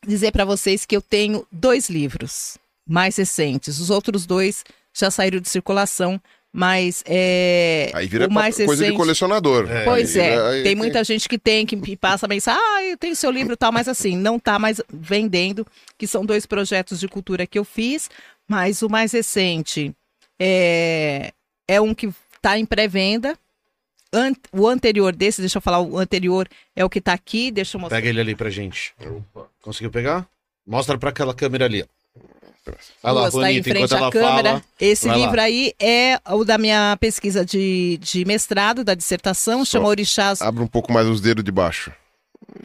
Dizer 0.08 0.32
para 0.32 0.46
vocês 0.46 0.86
que 0.86 0.96
eu 0.96 1.02
tenho 1.02 1.46
dois 1.52 1.90
livros 1.90 2.58
mais 2.88 3.18
recentes. 3.18 3.80
Os 3.80 3.90
outros 3.90 4.26
dois 4.26 4.64
já 4.94 5.12
saíram 5.12 5.42
de 5.42 5.50
circulação, 5.50 6.20
mas 6.52 7.04
é, 7.06 7.92
Aí 7.94 8.08
vira 8.08 8.28
o 8.28 8.32
mais 8.32 8.56
coisa 8.56 8.76
de 8.78 8.82
recente. 8.84 8.98
colecionador. 8.98 9.70
É. 9.70 9.84
Pois 9.86 10.16
Aí- 10.18 10.22
é, 10.24 10.40
aí- 10.48 10.64
tem 10.64 10.76
muita 10.76 11.04
gente 11.04 11.30
que 11.30 11.38
tem, 11.38 11.66
que 11.66 11.76
me 11.76 11.96
passa 11.96 12.26
a 12.26 12.30
mensagem, 12.30 12.62
ah, 12.64 12.84
eu 12.86 12.98
tenho 12.98 13.16
seu 13.16 13.30
livro 13.32 13.54
e 13.54 13.58
tal, 13.58 13.72
mas 13.72 13.88
assim, 13.88 14.18
não 14.18 14.40
tá 14.40 14.58
mais 14.58 14.82
vendendo, 14.92 15.66
que 15.98 16.08
são 16.08 16.26
dois 16.26 16.46
projetos 16.46 17.00
de 17.00 17.08
cultura 17.08 17.46
que 17.46 17.60
eu 17.60 17.64
fiz, 17.66 18.10
mas 18.48 18.82
o 18.82 18.90
mais 18.90 19.12
recente 19.12 19.94
é, 20.40 21.32
é 21.68 21.80
um 21.82 21.94
que 21.94 22.10
está 22.36 22.58
em 22.58 22.66
pré-venda. 22.66 23.38
An- 24.12 24.34
o 24.52 24.68
anterior 24.68 25.16
desse, 25.16 25.40
deixa 25.40 25.60
eu 25.60 25.62
falar, 25.62 25.82
o 25.82 25.98
anterior 26.00 26.48
é 26.76 26.84
o 26.84 26.90
que 26.90 27.00
tá 27.00 27.14
aqui, 27.14 27.52
deixa 27.52 27.78
eu 27.78 27.82
mostrar. 27.82 27.98
Pega 27.98 28.10
ele 28.10 28.20
ali 28.22 28.36
pra 28.36 28.50
gente. 28.50 28.92
Conseguiu 29.62 29.92
pegar? 29.92 30.28
Mostra 30.66 30.98
pra 30.98 31.10
aquela 31.12 31.34
câmera 31.34 31.66
ali. 31.66 31.86
Olha 33.04 33.14
lá, 33.14 33.30
Duas, 33.30 33.34
tá 33.34 33.52
em 33.52 33.62
bonita, 33.62 33.70
enquanto 33.80 33.96
ela 33.96 34.12
câmera. 34.12 34.50
fala. 34.50 34.64
Esse 34.80 35.08
Vai 35.08 35.18
lá. 35.18 35.26
livro 35.26 35.42
aí 35.42 35.74
é 35.80 36.20
o 36.30 36.44
da 36.44 36.58
minha 36.58 36.96
pesquisa 37.00 37.44
de, 37.46 37.98
de 38.02 38.26
mestrado, 38.26 38.84
da 38.84 38.94
dissertação, 38.94 39.66
Só 39.66 39.72
chama 39.78 39.88
Orixás 39.88 40.42
Abre 40.42 40.64
um 40.64 40.68
pouco 40.68 40.92
mais 40.92 41.08
os 41.08 41.20
dedos 41.22 41.44
de 41.44 41.52
baixo. 41.52 41.92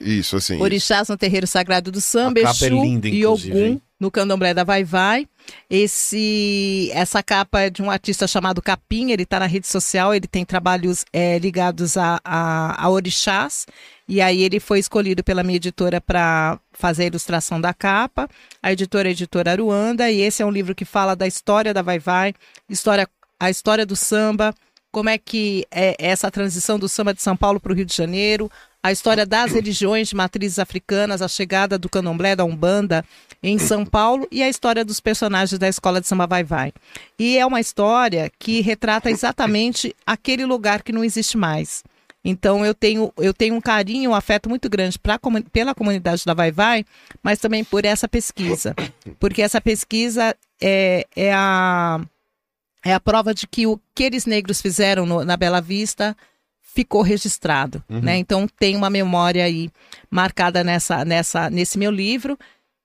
Isso, 0.01 0.37
assim. 0.37 0.61
Orixás 0.61 1.09
no 1.09 1.17
Terreiro 1.17 1.47
Sagrado 1.47 1.91
do 1.91 2.01
Samba, 2.01 2.41
é 2.41 2.43
Exu 2.45 2.69
linda, 2.69 3.09
e 3.09 3.25
Ogum 3.25 3.57
hein? 3.57 3.83
no 3.99 4.11
Candomblé 4.11 4.53
da 4.55 4.65
Vai 4.65 4.85
Vai. 4.85 5.27
Esse, 5.69 6.91
essa 6.93 7.23
capa 7.23 7.61
é 7.61 7.71
de 7.71 7.83
um 7.83 7.91
artista 7.91 8.27
chamado 8.27 8.63
Capim, 8.63 9.11
ele 9.11 9.25
está 9.25 9.39
na 9.39 9.47
rede 9.47 9.67
social, 9.67 10.15
ele 10.15 10.27
tem 10.27 10.45
trabalhos 10.45 11.05
é, 11.13 11.39
ligados 11.39 11.97
a, 11.97 12.21
a, 12.25 12.85
a 12.85 12.91
orixás, 12.91 13.67
e 14.09 14.21
aí 14.21 14.43
ele 14.43 14.61
foi 14.61 14.79
escolhido 14.79 15.23
pela 15.23 15.43
minha 15.43 15.57
editora 15.57 16.01
para 16.01 16.59
fazer 16.73 17.05
a 17.05 17.07
ilustração 17.07 17.61
da 17.61 17.73
capa. 17.73 18.29
A 18.63 18.73
editora 18.73 19.09
é 19.09 19.11
a 19.11 19.13
editora 19.13 19.51
Aruanda, 19.51 20.11
e 20.11 20.21
esse 20.21 20.43
é 20.43 20.47
um 20.47 20.51
livro 20.51 20.75
que 20.75 20.85
fala 20.85 21.15
da 21.15 21.27
história 21.27 21.75
da 21.75 21.83
Vai 21.83 21.99
Vai, 21.99 22.35
história, 22.69 23.09
a 23.39 23.51
história 23.51 23.85
do 23.85 23.97
samba, 23.97 24.55
como 24.91 25.09
é 25.09 25.19
que 25.19 25.67
é 25.71 25.97
essa 25.99 26.31
transição 26.31 26.79
do 26.79 26.89
samba 26.89 27.13
de 27.13 27.21
São 27.21 27.37
Paulo 27.37 27.59
para 27.59 27.73
o 27.73 27.75
Rio 27.75 27.85
de 27.85 27.95
Janeiro, 27.95 28.51
a 28.85 28.93
história 28.93 29.25
das 29.25 29.51
religiões 29.53 30.09
de 30.11 30.15
matrizes 30.15 30.59
africanas, 30.59 31.23
a 31.23 31.27
chegada 31.29 31.79
do 31.79 31.89
candomblé, 31.89 32.37
da 32.37 32.45
Umbanda 32.45 33.03
em 33.43 33.59
São 33.59 33.83
Paulo 33.87 34.29
e 34.31 34.43
a 34.43 34.49
história 34.49 34.85
dos 34.85 35.01
personagens 35.01 35.59
da 35.59 35.67
escola 35.67 36.03
de 36.03 36.07
samba 36.07 36.27
Vai 36.27 36.45
Vai. 36.45 36.71
E 37.19 37.39
é 37.39 37.47
uma 37.47 37.61
história 37.61 38.31
que 38.39 38.61
retrata 38.61 39.11
exatamente 39.11 39.97
aquele 40.07 40.45
lugar 40.45 40.83
que 40.83 40.93
não 40.93 41.03
existe 41.03 41.39
mais. 41.39 41.83
Então 42.23 42.63
eu 42.65 42.75
tenho, 42.75 43.11
eu 43.17 43.33
tenho 43.33 43.55
um 43.55 43.61
carinho, 43.61 44.11
um 44.11 44.15
afeto 44.15 44.51
muito 44.51 44.69
grande 44.69 44.99
pra, 44.99 45.19
pela 45.51 45.75
comunidade 45.75 46.23
da 46.27 46.35
Vai 46.35 46.53
Vai, 46.53 46.85
mas 47.23 47.39
também 47.39 47.65
por 47.65 47.87
essa 47.87 48.07
pesquisa. 48.07 48.75
Porque 49.19 49.41
essa 49.41 49.63
pesquisa 49.63 50.37
é, 50.61 51.07
é, 51.17 51.33
a, 51.33 52.01
é 52.85 52.93
a 52.93 53.01
prova 53.01 53.33
de 53.33 53.47
que 53.47 53.67
o 53.67 53.81
que 53.95 54.05
eles 54.05 54.27
negros 54.27 54.61
fizeram 54.61 55.07
no- 55.07 55.25
na 55.25 55.39
Bela 55.39 55.63
Vista 55.63 56.15
ficou 56.75 57.03
registrado, 57.03 57.83
né? 57.89 58.17
Então 58.19 58.49
tem 58.59 58.77
uma 58.77 58.91
memória 58.91 59.45
aí 59.45 59.71
marcada 60.11 60.65
nessa, 60.65 61.05
nessa, 61.05 61.49
nesse 61.49 61.79
meu 61.79 61.91
livro, 61.91 62.37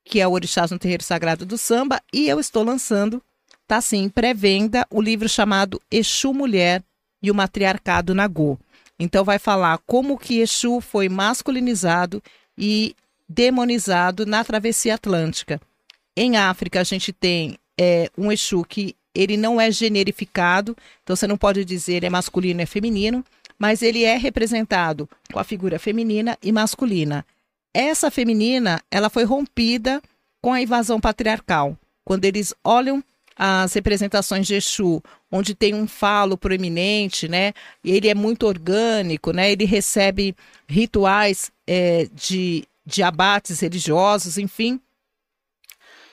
que 0.06 0.20
é 0.20 0.28
o 0.28 0.32
Orixás 0.32 0.70
no 0.70 0.78
Terreiro 0.78 1.04
Sagrado 1.04 1.46
do 1.46 1.58
Samba, 1.58 2.00
e 2.14 2.30
eu 2.30 2.40
estou 2.40 2.64
lançando, 2.64 3.22
tá 3.68 3.78
assim, 3.78 4.04
em 4.04 4.10
pré-venda, 4.10 4.86
o 4.92 5.02
livro 5.02 5.28
chamado 5.28 5.82
Exu 5.90 6.34
Mulher 6.34 6.84
e 7.22 7.32
o 7.32 7.36
Matriarcado 7.36 8.14
Nagô. 8.14 8.60
Então 9.00 9.24
vai 9.24 9.40
falar 9.40 9.80
como 9.88 10.20
que 10.20 10.40
Exu 10.40 10.80
foi 10.82 11.10
masculinizado 11.10 12.22
e 12.56 12.96
demonizado 13.28 14.26
na 14.26 14.44
travessia 14.44 14.96
atlântica. 14.96 15.60
Em 16.16 16.38
África 16.38 16.80
a 16.80 16.84
gente 16.84 17.12
tem 17.12 17.58
é 17.80 18.10
um 18.18 18.32
Exu 18.32 18.64
que 18.66 18.96
ele 19.16 19.38
não 19.38 19.60
é 19.60 19.72
generificado, 19.72 20.76
então 21.02 21.16
você 21.16 21.26
não 21.26 21.38
pode 21.38 21.66
dizer 21.66 22.04
é 22.04 22.10
masculino, 22.10 22.62
é 22.62 22.66
feminino, 22.66 23.26
mas 23.60 23.82
ele 23.82 24.04
é 24.04 24.16
representado 24.16 25.08
com 25.32 25.38
a 25.38 25.44
figura 25.44 25.78
feminina 25.78 26.38
e 26.42 26.52
masculina. 26.52 27.26
Essa 27.74 28.10
feminina, 28.10 28.82
ela 28.90 29.10
foi 29.10 29.26
rompida 29.26 30.02
com 30.42 30.54
a 30.54 30.62
invasão 30.62 31.00
patriarcal. 31.00 31.78
Quando 32.06 32.26
eles 32.26 32.54
olham 32.64 33.04
as 33.36 33.74
representações 33.74 34.48
de 34.48 34.56
Exu, 34.56 35.02
onde 35.32 35.54
tem 35.54 35.74
um 35.74 35.88
falo 35.88 36.38
proeminente, 36.38 37.28
né? 37.28 37.54
Ele 37.84 38.10
é 38.10 38.16
muito 38.16 38.48
orgânico, 38.48 39.32
né? 39.32 39.52
Ele 39.52 39.66
recebe 39.66 40.36
rituais 40.68 41.52
é, 41.68 42.08
de, 42.14 42.66
de 42.86 43.04
abates 43.04 43.60
religiosos, 43.60 44.38
enfim. 44.38 44.82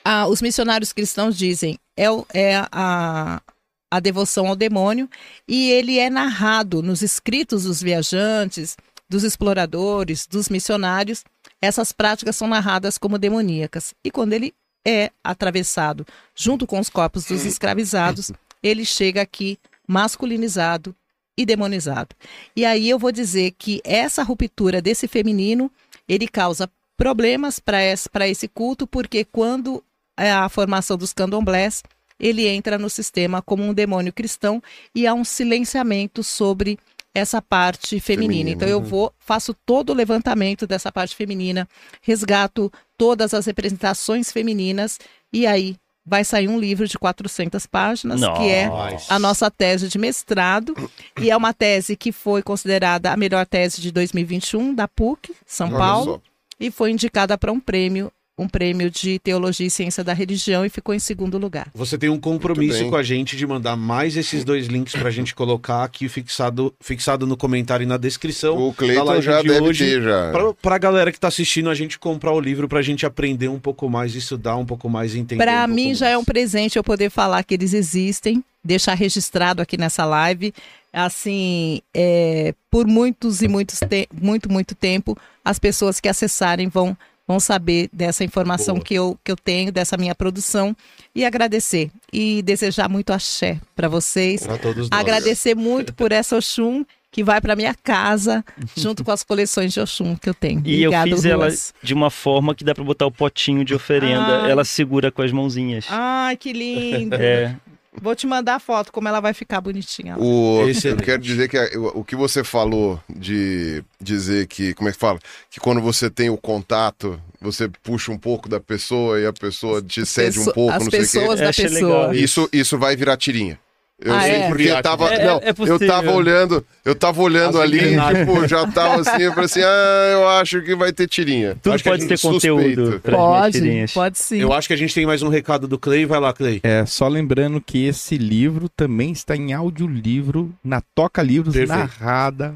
Ah, 0.05 0.27
os 0.27 0.41
missionários 0.41 0.93
cristãos 0.93 1.37
dizem 1.37 1.77
é, 1.97 2.05
é 2.33 2.65
a, 2.71 3.41
a 3.89 3.99
devoção 3.99 4.47
ao 4.47 4.55
demônio 4.55 5.09
e 5.47 5.71
ele 5.71 5.97
é 5.97 6.09
narrado 6.09 6.81
nos 6.81 7.01
escritos 7.01 7.63
dos 7.63 7.81
viajantes, 7.81 8.75
dos 9.09 9.23
exploradores, 9.23 10.27
dos 10.27 10.49
missionários. 10.49 11.23
Essas 11.61 11.91
práticas 11.91 12.35
são 12.35 12.47
narradas 12.47 12.97
como 12.97 13.17
demoníacas. 13.17 13.93
E 14.03 14.11
quando 14.11 14.33
ele 14.33 14.53
é 14.85 15.11
atravessado 15.23 16.05
junto 16.35 16.67
com 16.67 16.79
os 16.79 16.89
corpos 16.89 17.25
dos 17.25 17.45
escravizados, 17.45 18.31
ele 18.61 18.85
chega 18.85 19.21
aqui 19.21 19.57
masculinizado 19.87 20.95
e 21.37 21.45
demonizado. 21.45 22.15
E 22.55 22.65
aí 22.65 22.89
eu 22.89 22.97
vou 22.97 23.11
dizer 23.11 23.51
que 23.57 23.81
essa 23.83 24.23
ruptura 24.23 24.81
desse 24.81 25.07
feminino, 25.07 25.71
ele 26.07 26.27
causa 26.27 26.69
problemas 26.97 27.59
para 27.59 27.83
esse, 27.83 28.09
esse 28.21 28.47
culto, 28.47 28.87
porque 28.87 29.23
quando 29.23 29.83
é 30.17 30.31
a 30.31 30.49
formação 30.49 30.97
dos 30.97 31.13
candomblés, 31.13 31.83
ele 32.19 32.47
entra 32.47 32.77
no 32.77 32.89
sistema 32.89 33.41
como 33.41 33.63
um 33.63 33.73
demônio 33.73 34.13
cristão 34.13 34.61
e 34.93 35.05
há 35.05 35.13
um 35.13 35.23
silenciamento 35.23 36.23
sobre 36.23 36.77
essa 37.13 37.41
parte 37.41 37.99
feminina. 37.99 38.33
Feminina, 38.33 38.49
Então 38.51 38.67
eu 38.67 38.77
uhum. 38.77 38.83
vou 38.83 39.13
faço 39.19 39.53
todo 39.65 39.89
o 39.89 39.93
levantamento 39.93 40.67
dessa 40.67 40.91
parte 40.91 41.15
feminina, 41.15 41.67
resgato 42.01 42.71
todas 42.97 43.33
as 43.33 43.45
representações 43.45 44.31
femininas 44.31 44.99
e 45.31 45.45
aí 45.45 45.75
vai 46.07 46.23
sair 46.23 46.47
um 46.47 46.57
livro 46.57 46.87
de 46.87 46.97
400 46.97 47.65
páginas, 47.65 48.21
que 48.21 48.49
é 48.49 48.67
Nossa. 48.69 49.13
a 49.13 49.19
nossa 49.19 49.51
tese 49.51 49.89
de 49.89 49.97
mestrado, 49.97 50.73
e 51.19 51.29
é 51.29 51.35
uma 51.35 51.53
tese 51.53 51.97
que 51.97 52.13
foi 52.13 52.41
considerada 52.41 53.11
a 53.11 53.17
melhor 53.17 53.45
tese 53.45 53.81
de 53.81 53.91
2021 53.91 54.73
da 54.73 54.87
PUC, 54.87 55.35
São 55.45 55.69
Paulo, 55.69 56.23
e 56.57 56.71
foi 56.71 56.91
indicada 56.91 57.37
para 57.37 57.51
um 57.51 57.59
prêmio, 57.59 58.09
um 58.37 58.47
prêmio 58.47 58.91
de 58.91 59.17
Teologia 59.19 59.65
e 59.65 59.69
Ciência 59.69 60.03
da 60.03 60.13
Religião 60.13 60.63
e 60.63 60.69
ficou 60.69 60.93
em 60.93 60.99
segundo 60.99 61.37
lugar. 61.39 61.69
Você 61.73 61.97
tem 61.97 62.09
um 62.09 62.19
compromisso 62.19 62.87
com 62.87 62.95
a 62.95 63.01
gente 63.01 63.35
de 63.35 63.47
mandar 63.47 63.75
mais 63.75 64.15
esses 64.15 64.43
dois 64.43 64.67
links 64.67 64.93
pra 64.93 65.09
gente 65.09 65.33
colocar 65.33 65.83
aqui 65.83 66.07
fixado, 66.07 66.73
fixado 66.79 67.25
no 67.25 67.35
comentário 67.35 67.83
e 67.83 67.87
na 67.87 67.97
descrição. 67.97 68.55
O 68.57 68.73
Cleiton 68.73 69.21
já 69.21 69.41
de 69.41 69.47
deve 69.47 69.61
hoje, 69.61 69.85
ter 69.85 70.03
já. 70.03 70.31
Pra, 70.31 70.53
pra 70.53 70.77
galera 70.77 71.11
que 71.11 71.19
tá 71.19 71.29
assistindo, 71.29 71.69
a 71.69 71.75
gente 71.75 71.97
comprar 71.97 72.31
o 72.31 72.39
livro 72.39 72.67
pra 72.67 72.81
gente 72.83 73.05
aprender 73.05 73.47
um 73.47 73.59
pouco 73.59 73.89
mais, 73.89 74.13
estudar 74.13 74.55
um 74.55 74.65
pouco 74.65 74.87
mais 74.87 75.15
e 75.15 75.19
entender. 75.19 75.43
Para 75.43 75.65
um 75.65 75.67
mim 75.67 75.95
já 75.95 76.07
é 76.07 76.15
um 76.15 76.19
mais. 76.19 76.25
presente 76.27 76.77
eu 76.77 76.83
poder 76.83 77.09
falar 77.09 77.43
que 77.43 77.55
eles 77.55 77.73
existem, 77.73 78.43
deixar 78.63 78.93
registrado 78.93 79.63
aqui 79.63 79.77
nessa 79.77 80.05
live. 80.05 80.53
Assim, 80.93 81.81
é, 81.93 82.53
por 82.71 82.87
muitos 82.87 83.41
e 83.41 83.47
muitos 83.47 83.79
te 83.79 84.07
muito, 84.19 84.51
muito 84.51 84.73
tempo, 84.73 85.17
as 85.43 85.59
pessoas 85.59 85.99
que 85.99 86.07
acessarem 86.07 86.69
vão, 86.69 86.97
vão 87.27 87.39
saber 87.39 87.89
dessa 87.91 88.23
informação 88.23 88.75
Boa. 88.75 88.85
que 88.85 88.93
eu, 88.93 89.19
que 89.23 89.31
eu 89.31 89.35
tenho, 89.35 89.71
dessa 89.71 89.97
minha 89.97 90.15
produção, 90.15 90.75
e 91.13 91.25
agradecer. 91.25 91.91
E 92.13 92.41
desejar 92.41 92.87
muito 92.87 93.11
axé 93.11 93.59
para 93.75 93.89
vocês. 93.89 94.47
Pra 94.47 94.57
todos 94.57 94.89
nós. 94.89 94.99
Agradecer 94.99 95.55
muito 95.55 95.93
por 95.93 96.11
essa 96.11 96.37
Oxum 96.37 96.85
que 97.11 97.23
vai 97.23 97.41
para 97.41 97.55
minha 97.55 97.73
casa, 97.73 98.45
junto 98.75 99.03
com 99.03 99.11
as 99.11 99.23
coleções 99.23 99.73
de 99.73 99.79
Oxum 99.79 100.15
que 100.15 100.29
eu 100.29 100.33
tenho. 100.33 100.61
E 100.65 100.83
eu 100.83 100.89
Obrigado, 100.89 101.09
fiz 101.09 101.25
ela 101.25 101.45
Ruas. 101.45 101.73
de 101.81 101.93
uma 101.93 102.11
forma 102.11 102.53
que 102.53 102.63
dá 102.63 102.75
pra 102.75 102.83
botar 102.83 103.07
o 103.07 103.11
potinho 103.11 103.65
de 103.65 103.73
oferenda. 103.73 104.43
Ai. 104.43 104.51
Ela 104.51 104.63
segura 104.63 105.11
com 105.11 105.21
as 105.21 105.31
mãozinhas. 105.31 105.85
Ai, 105.89 106.37
que 106.37 106.53
lindo! 106.53 107.15
É, 107.15 107.55
Vou 108.01 108.15
te 108.15 108.27
mandar 108.27 108.55
a 108.55 108.59
foto, 108.59 108.91
como 108.91 109.07
ela 109.07 109.19
vai 109.19 109.33
ficar 109.33 109.59
bonitinha. 109.61 110.15
lá. 110.15 110.23
O, 110.23 110.61
eu 110.67 110.97
quero 110.97 111.21
dizer 111.21 111.49
que 111.49 111.57
a- 111.57 111.69
o, 111.75 111.99
o 111.99 112.03
que 112.03 112.15
você 112.15 112.43
falou 112.43 112.99
de 113.09 113.83
dizer 113.99 114.47
que, 114.47 114.73
como 114.73 114.89
é 114.89 114.91
que 114.91 114.97
fala? 114.99 115.19
Que 115.49 115.59
quando 115.59 115.81
você 115.81 116.09
tem 116.09 116.29
o 116.29 116.37
contato, 116.37 117.19
você 117.41 117.67
puxa 117.83 118.11
um 118.11 118.17
pouco 118.17 118.47
da 118.47 118.59
pessoa 118.59 119.19
e 119.19 119.25
a 119.25 119.33
pessoa 119.33 119.81
te 119.81 120.05
cede 120.05 120.39
um 120.39 120.43
Pesso- 120.45 120.53
pouco, 120.53 120.73
As 120.73 120.83
não 120.83 120.91
sei 120.91 120.99
o 120.99 121.03
quê. 121.03 121.63
pessoa. 121.63 122.15
Isso, 122.15 122.49
isso 122.53 122.77
vai 122.77 122.95
virar 122.95 123.17
tirinha. 123.17 123.59
Eu 123.99 124.13
Ah, 124.13 124.21
sei 124.21 124.31
é? 124.35 124.47
porque 124.47 124.63
eu 124.69 124.81
tava, 124.81 125.11
É, 125.11 125.25
não, 125.25 125.37
é 125.37 125.53
eu 125.57 125.79
tava 125.87 126.11
olhando, 126.11 126.63
eu 126.85 126.93
tava 126.93 127.19
olhando 127.19 127.57
As 127.57 127.63
ali, 127.63 127.79
tipo, 127.79 128.47
já 128.47 128.67
tava 128.67 129.01
assim, 129.01 129.23
eu 129.23 129.31
falei 129.31 129.45
assim, 129.45 129.61
ah, 129.63 130.09
eu 130.11 130.27
acho 130.29 130.61
que 130.61 130.75
vai 130.75 130.93
ter 130.93 131.07
tirinha. 131.07 131.57
tudo 131.61 131.73
Acho 131.73 131.83
pode 131.83 132.07
ter 132.07 132.19
conteúdo 132.19 133.01
Pode, 133.03 133.85
pode 133.93 134.19
sim. 134.19 134.37
Eu 134.39 134.53
acho 134.53 134.67
que 134.67 134.73
a 134.75 134.77
gente 134.77 134.93
tem 134.93 135.05
mais 135.05 135.23
um 135.23 135.29
recado 135.29 135.67
do 135.67 135.79
Clay. 135.79 136.05
Vai 136.05 136.19
lá, 136.19 136.31
Clay. 136.31 136.59
É, 136.63 136.85
só 136.85 137.07
lembrando 137.07 137.59
que 137.59 137.87
esse 137.87 138.17
livro 138.17 138.69
também 138.69 139.11
está 139.11 139.35
em 139.35 139.51
audiolivro 139.53 140.53
na 140.63 140.79
Toca 140.93 141.23
Livros, 141.23 141.55
Perfeito. 141.55 141.79
narrada 141.79 142.53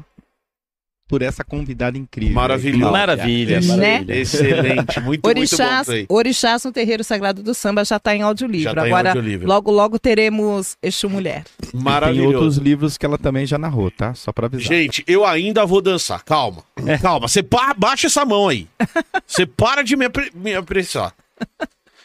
por 1.12 1.20
essa 1.20 1.44
convidada 1.44 1.98
incrível. 1.98 2.34
Maravilhoso. 2.34 2.90
Maravilha, 2.90 3.60
Né? 3.60 3.66
maravilha. 3.66 4.14
Excelente. 4.18 4.98
Muito, 5.00 5.02
muito 5.04 5.20
bom, 5.22 5.28
Orixás. 5.28 5.86
Orixás 6.08 6.64
no 6.64 6.72
Terreiro 6.72 7.04
Sagrado 7.04 7.42
do 7.42 7.52
Samba 7.52 7.84
já 7.84 7.96
está 7.98 8.16
em 8.16 8.22
audiolivro. 8.22 8.64
Já 8.64 8.74
tá 8.74 8.84
em 8.88 8.90
Agora, 8.90 9.10
audiolivro. 9.10 9.46
logo, 9.46 9.70
logo 9.70 9.98
teremos 9.98 10.74
Exu 10.82 11.10
Mulher. 11.10 11.44
Tem 11.70 11.78
Maravilhoso. 11.78 12.28
outros 12.34 12.56
livros 12.56 12.96
que 12.96 13.04
ela 13.04 13.18
também 13.18 13.44
já 13.44 13.58
narrou, 13.58 13.90
tá? 13.90 14.14
Só 14.14 14.32
pra 14.32 14.46
avisar. 14.46 14.66
Gente, 14.66 15.04
eu 15.06 15.26
ainda 15.26 15.66
vou 15.66 15.82
dançar. 15.82 16.24
Calma. 16.24 16.62
Calma. 17.02 17.28
Você 17.28 17.42
pa- 17.42 17.74
baixa 17.76 18.06
essa 18.06 18.24
mão 18.24 18.48
aí. 18.48 18.66
Você 19.26 19.44
para 19.44 19.82
de 19.82 19.94
me, 19.94 20.06
apre- 20.06 20.32
me 20.34 20.54
apressar. 20.54 21.12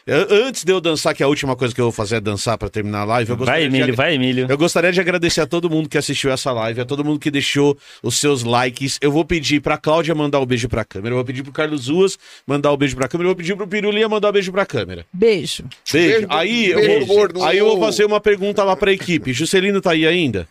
Eu- 0.08 0.46
Antes 0.46 0.64
de 0.64 0.72
eu 0.72 0.80
dançar, 0.80 1.14
que 1.14 1.22
é 1.22 1.26
a 1.26 1.28
última 1.28 1.54
coisa 1.54 1.74
que 1.74 1.80
eu 1.80 1.84
vou 1.84 1.92
fazer 1.92 2.16
é 2.16 2.20
dançar 2.20 2.56
pra 2.56 2.70
terminar 2.70 3.00
a 3.00 3.04
live, 3.04 3.30
eu 3.30 3.36
Vai, 3.36 3.64
Emílio, 3.64 3.86
de, 3.86 3.92
vai, 3.92 4.14
Emílio. 4.14 4.46
eu 4.48 4.56
gostaria 4.56 4.90
de 4.90 4.98
agradecer 4.98 5.42
a 5.42 5.46
todo 5.46 5.68
mundo 5.68 5.86
que 5.88 5.98
assistiu 5.98 6.30
essa 6.32 6.50
live, 6.50 6.80
a 6.80 6.84
todo 6.86 7.04
mundo 7.04 7.18
que 7.20 7.30
deixou 7.30 7.76
os 8.02 8.16
seus 8.18 8.42
likes. 8.42 8.98
Eu 9.02 9.12
vou 9.12 9.22
pedir 9.24 9.60
pra 9.60 9.76
Cláudia 9.76 10.14
mandar 10.14 10.40
o 10.40 10.46
beijo 10.46 10.66
pra 10.68 10.82
câmera, 10.84 11.12
eu 11.12 11.16
vou 11.16 11.24
pedir 11.26 11.42
pro 11.42 11.52
Carlos 11.52 11.88
Ruas 11.88 12.18
mandar 12.46 12.72
o 12.72 12.76
beijo 12.78 12.96
pra 12.96 13.06
câmera, 13.06 13.26
eu 13.26 13.30
vou 13.30 13.36
pedir 13.36 13.54
pro 13.54 13.66
Pirulinha 13.68 14.08
mandar 14.08 14.30
o 14.30 14.32
beijo 14.32 14.50
pra 14.50 14.64
câmera. 14.64 15.04
Beijo. 15.12 15.64
Beijo. 15.92 16.08
Beijo, 16.12 16.26
Aí, 16.30 16.70
eu 16.70 16.76
beijo, 16.80 17.06
vou, 17.06 17.16
gordo. 17.16 17.44
aí 17.44 17.58
eu 17.58 17.66
vou 17.66 17.78
fazer 17.78 18.04
uma 18.06 18.20
pergunta 18.20 18.64
lá 18.64 18.74
pra 18.74 18.90
equipe. 18.90 19.32
Juscelino 19.34 19.80
tá 19.80 19.90
aí 19.92 20.06
ainda? 20.06 20.48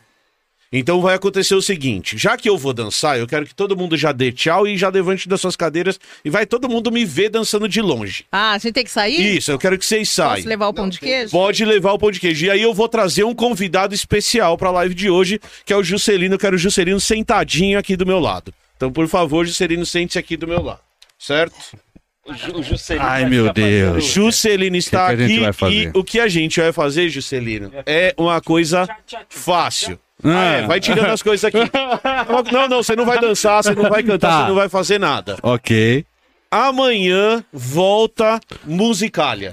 Então 0.72 1.02
vai 1.02 1.16
acontecer 1.16 1.56
o 1.56 1.62
seguinte: 1.62 2.18
já 2.18 2.36
que 2.36 2.50
eu 2.50 2.58
vou 2.58 2.74
dançar, 2.74 3.18
eu 3.18 3.28
quero 3.28 3.46
que 3.46 3.56
todo 3.56 3.76
mundo 3.76 3.96
já 3.96 4.12
dê 4.12 4.32
tchau 4.32 4.68
e 4.68 4.78
já 4.78 4.90
levante 4.90 5.28
das 5.30 5.40
suas 5.40 5.56
cadeiras 5.56 6.00
e 6.24 6.30
vai 6.30 6.46
todo 6.46 6.68
mundo 6.68 6.92
me 6.92 7.06
ver 7.06 7.30
dançando 7.30 7.68
de 7.68 7.82
longe. 7.82 8.26
Ah, 8.32 8.52
a 8.52 8.58
gente 8.58 8.74
tem 8.74 8.84
que 8.84 8.92
sair? 8.92 9.38
Isso, 9.38 9.52
eu 9.52 9.58
quero 9.58 9.78
que 9.78 9.86
vocês 9.86 10.10
saiam. 10.10 10.36
Posso 10.36 10.48
levar 10.48 10.68
o 10.68 10.74
pão 10.74 10.90
de 10.90 11.00
queijo? 11.00 11.32
Pode 11.32 11.64
levar 11.64 11.94
o 11.94 12.00
pão 12.00 12.12
de 12.12 12.20
queijo. 12.20 12.46
E 12.46 12.50
aí 12.52 12.62
eu 12.62 12.74
vou 12.74 12.90
trazer 12.90 13.24
um 13.24 13.34
convidado 13.34 13.96
especial 13.96 14.58
pra 14.58 14.72
live 14.72 14.94
de 14.94 15.10
hoje, 15.10 15.40
que 15.66 15.72
é 15.72 15.78
o 15.78 15.84
Juscelino. 15.84 16.36
Eu 16.36 16.40
quero 16.40 16.56
o 16.56 16.60
Juscelino 16.60 17.00
sentadinho 17.00 17.80
aqui 17.80 17.96
do 17.96 18.06
meu 18.06 18.20
lado. 18.20 18.54
Então, 18.76 18.92
por 18.92 19.08
favor, 19.08 19.46
Juscelino, 19.46 19.86
sente-se 19.86 20.20
aqui 20.20 20.38
do 20.38 20.48
meu 20.48 20.62
lado. 20.62 20.80
Certo? 21.18 21.56
O 22.26 22.62
Juscelino 22.62 23.06
Ai, 23.06 23.26
meu 23.26 23.54
Deus. 23.54 24.04
Juscelino 24.04 24.76
está 24.76 25.16
que 25.16 25.24
a 25.24 25.28
gente 25.28 25.46
aqui 25.46 25.84
e 25.84 25.92
o 25.98 26.04
que 26.04 26.20
a 26.20 26.28
gente 26.28 26.60
vai 26.60 26.74
fazer, 26.74 27.08
Juscelino, 27.08 27.72
é 27.86 28.14
uma 28.18 28.42
coisa 28.42 28.88
fácil. 29.30 29.98
Ah, 30.24 30.44
é, 30.44 30.68
vai 30.68 30.80
tirando 30.80 31.12
as 31.12 31.22
coisas 31.22 31.44
aqui. 31.46 31.60
Não, 32.52 32.68
não, 32.68 32.84
você 32.84 32.96
não 32.96 33.06
vai 33.06 33.20
dançar, 33.20 33.64
você 33.64 33.76
não 33.76 33.90
vai 33.90 34.02
cantar, 34.04 34.30
Tá. 34.30 34.42
você 34.42 34.48
não 34.50 34.56
vai 34.56 34.68
fazer 34.70 35.00
nada. 35.00 35.38
Ok. 35.44 36.06
Amanhã 36.50 37.44
volta 37.54 38.40
Musicália. 38.66 39.52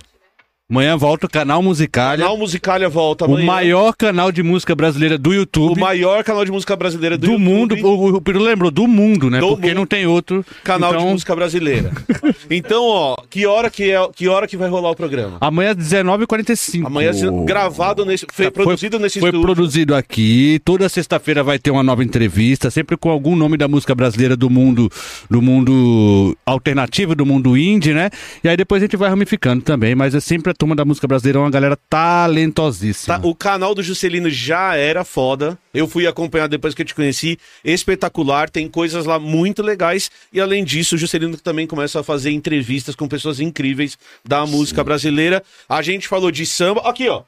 Amanhã 0.71 0.97
volta 0.97 1.27
o 1.27 1.29
canal 1.29 1.63
Musicalha, 1.63 2.23
Canal 2.23 2.39
Musicália 2.39 2.89
volta 2.89 3.27
o 3.27 3.33
amanhã. 3.33 3.45
maior 3.47 3.95
canal 3.95 4.33
de 4.33 4.43
música 4.43 4.75
brasileira 4.75 5.19
do 5.19 5.29
o 5.29 5.35
YouTube. 5.35 5.79
maior 5.79 6.25
canal 6.25 6.43
de 6.43 6.51
música 6.51 6.75
brasileira 6.75 7.19
do, 7.19 7.27
do 7.27 7.33
YouTube, 7.33 7.45
mundo, 7.45 7.77
o, 7.87 8.17
o 8.17 8.21
Piru 8.23 8.41
lembrou, 8.43 8.71
do 8.71 8.89
mundo, 8.89 9.29
né? 9.29 9.41
Do 9.41 9.49
Porque 9.49 9.69
mundo. 9.69 9.77
não 9.77 9.85
tem 9.87 10.07
outro. 10.07 10.43
canal 10.65 10.93
de 10.93 10.99
Então, 11.01 11.11
música 11.13 11.37
brasileira. 11.37 11.93
Então, 12.51 12.83
ó, 12.85 13.17
que 13.29 13.47
hora 13.47 13.71
que 13.71 13.91
é, 13.91 14.09
que 14.15 14.29
hora 14.29 14.47
que 14.47 14.57
vai 14.57 14.69
rolar 14.69 14.91
o 14.91 14.97
programa? 14.97 15.37
Amanhã 15.41 15.71
às 15.73 15.77
19h45. 15.77 16.87
Amanhã 16.87 17.11
gravado 17.45 18.05
nesse, 18.05 18.27
foi 18.33 18.51
produzido 18.51 18.99
nesse 18.99 19.21
Foi 19.21 19.29
estúdio. 19.31 19.45
produzido 19.47 19.95
aqui. 19.95 20.61
Toda 20.65 20.89
sexta-feira 20.89 21.43
vai 21.43 21.59
ter 21.59 21.71
uma 21.71 21.83
nova 21.83 22.03
entrevista, 22.05 22.71
sempre 22.71 22.97
com 22.97 23.11
algum 23.11 23.35
nome 23.37 23.57
da 23.57 23.67
música 23.69 23.95
brasileira 23.95 24.37
do 24.37 24.49
mundo, 24.49 24.91
do 25.31 25.43
mundo 25.43 26.37
alternativo, 26.47 27.15
do 27.15 27.27
mundo 27.27 27.57
indie, 27.57 27.93
né? 27.93 28.09
E 28.43 28.49
aí 28.49 28.57
depois 28.57 28.83
a 28.83 28.87
gente 28.87 28.97
vai 28.97 29.09
ramificando 29.11 29.63
também, 29.63 29.95
mas 29.95 30.15
é 30.15 30.21
sempre 30.21 30.54
turma 30.55 30.75
da 30.75 30.85
música 30.85 31.07
brasileira 31.07 31.39
é 31.39 31.43
uma 31.43 31.51
galera 31.51 31.77
talentosíssima. 31.91 33.19
Tá, 33.19 33.27
o 33.27 33.35
canal 33.35 33.75
do 33.75 33.83
Juscelino 33.83 34.31
já 34.31 34.77
era 34.77 35.05
foda. 35.05 35.59
Eu 35.73 35.87
fui 35.89 36.07
acompanhar 36.07 36.47
depois 36.49 36.75
que 36.75 36.83
eu 36.83 36.87
te 36.87 36.95
conheci. 36.95 37.39
Espetacular, 37.65 38.49
tem 38.49 38.69
coisas 38.69 39.05
lá 39.05 39.19
muito 39.19 39.63
legais. 39.63 40.11
E 40.33 40.41
além 40.41 40.65
disso, 40.65 40.95
o 40.95 40.99
Juscelino 40.99 41.37
também 41.37 41.67
começa 41.67 42.01
a 42.01 42.05
fazer 42.05 42.31
entrevistas 42.31 42.95
com 42.95 43.07
pessoas 43.09 43.41
incríveis 43.41 43.99
da 44.25 44.47
música 44.47 44.83
brasileira. 44.85 45.43
A 45.69 45.83
gente 45.83 46.09
falou 46.09 46.31
de 46.31 46.47
samba. 46.47 46.81
Aqui, 46.89 47.09
ó. 47.09 47.23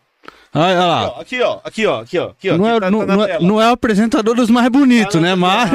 Ah, 0.52 0.60
olha 0.68 0.78
lá. 0.78 1.06
Aqui, 1.20 1.42
ó. 1.42 1.58
Aqui, 1.64 1.86
ó. 1.86 2.00
Aqui, 2.00 2.18
ó. 2.18 2.24
Aqui, 2.30 2.50
ó. 2.50 2.56
Não 2.56 2.66
é, 2.68 2.80
tá- 2.80 2.90
não, 2.90 3.06
tá 3.06 3.16
não 3.16 3.24
é- 3.24 3.40
não 3.40 3.60
é 3.62 3.68
o 3.68 3.72
apresentador 3.72 4.34
dos 4.34 4.48
mais 4.48 4.68
bonitos, 4.68 5.20
né? 5.20 5.34
Mas. 5.34 5.70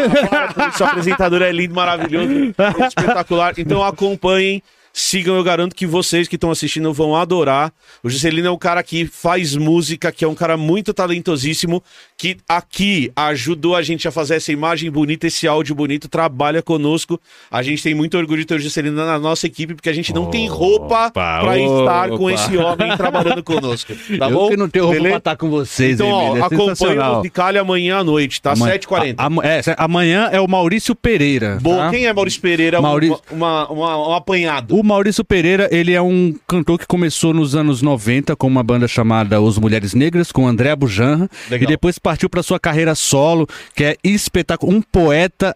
Seu 0.76 0.88
apresentador 0.88 1.42
é 1.44 1.52
lindo, 1.52 1.76
maravilhoso, 1.76 2.32
espetacular. 2.88 3.54
Então 3.58 3.84
acompanhem, 3.84 4.64
sigam. 4.94 5.36
Eu 5.36 5.44
garanto 5.44 5.76
que 5.76 5.86
vocês 5.88 6.28
que 6.28 6.36
estão 6.36 6.52
assistindo 6.52 6.94
vão 6.94 7.16
adorar. 7.16 7.72
O 8.04 8.10
Juscelino 8.10 8.48
é 8.48 8.52
um 8.52 8.58
cara 8.58 8.82
que 8.84 9.06
faz 9.06 9.56
música, 9.56 10.12
que 10.12 10.24
é 10.26 10.28
um 10.28 10.36
cara 10.36 10.58
muito 10.58 10.94
talentosíssimo, 10.94 11.82
que 12.18 12.38
aqui 12.48 13.12
ajudou 13.16 13.76
a 13.76 13.82
gente 13.82 14.08
a 14.08 14.12
fazer 14.12 14.36
essa 14.36 14.52
imagem 14.52 14.90
bonita, 14.92 15.28
esse 15.28 15.48
áudio 15.48 15.74
bonito, 15.76 16.08
trabalha 16.08 16.62
conosco. 16.62 17.20
A 17.50 17.62
gente 17.64 17.82
tem 17.84 17.94
muito 17.94 18.18
orgulho 18.18 18.40
de 18.42 18.46
ter 18.46 18.56
o 18.56 18.60
Juscelino 18.60 18.96
na 19.06 19.18
nossa 19.20 19.48
equipe, 19.48 19.74
porque 19.76 19.90
a 19.90 19.94
gente 19.94 20.14
não 20.14 20.26
tem 20.28 20.48
roupa 20.48 21.08
Opa, 21.08 21.12
pra 21.12 21.58
estar 21.58 22.10
com 22.10 22.16
opa. 22.26 22.32
esse 22.34 22.58
homem 22.58 22.96
trabalhando 22.98 23.44
conosco. 23.44 23.94
Tá 24.18 24.30
eu 24.30 24.32
bom? 24.34 24.50
que 24.50 24.58
não 24.58 24.70
tenho 24.70 24.86
roupa 24.86 24.98
Beleza? 24.98 25.20
pra 25.22 25.32
estar 25.32 25.36
com 25.38 25.50
vocês, 25.50 25.94
Então, 25.96 26.10
ó, 26.10 26.38
é 26.38 26.42
acompanha 26.42 27.12
o. 27.12 27.16
Musicale 27.18 27.58
amanhã 27.58 27.98
à 27.98 28.04
noite, 28.04 28.42
tá? 28.42 28.52
Amanhã- 28.54 28.74
7h40. 28.74 29.16
a- 29.18 29.28
a- 29.28 29.48
é, 29.48 29.62
amanhã 29.78 30.30
é 30.32 30.40
o 30.42 30.48
Maurício 30.48 30.96
Pereira. 30.96 31.60
Tá? 31.64 31.90
quem 31.90 32.06
é 32.06 32.14
Maurício 32.14 32.42
Pereira? 32.42 32.80
Um- 32.80 32.84
Maurício- 32.84 33.20
Uma, 33.32 33.68
uma, 33.70 34.10
um 34.10 34.14
apanhado. 34.14 34.76
O 34.76 34.81
Maurício 34.84 35.24
Pereira, 35.24 35.68
ele 35.72 35.94
é 35.94 36.02
um 36.02 36.36
cantor 36.48 36.80
que 36.80 36.88
começou 36.88 37.34
nos 37.34 37.56
anos 37.56 37.82
90 37.82 38.36
com 38.36 38.48
uma 38.48 38.64
banda 38.64 38.88
chamada 38.88 39.42
Os 39.42 39.58
Mulheres 39.58 39.94
Negras, 39.94 40.32
com 40.32 40.48
André 40.48 40.76
Bujanra, 40.76 41.30
Legal. 41.50 41.64
e 41.64 41.68
depois 41.68 42.00
partiu 42.00 42.30
para 42.30 42.44
sua 42.44 42.60
carreira 42.60 42.96
solo, 42.96 43.48
que 43.76 43.84
é 43.84 43.98
espetáculo, 44.04 44.74
um 44.74 44.82
poeta 44.82 45.56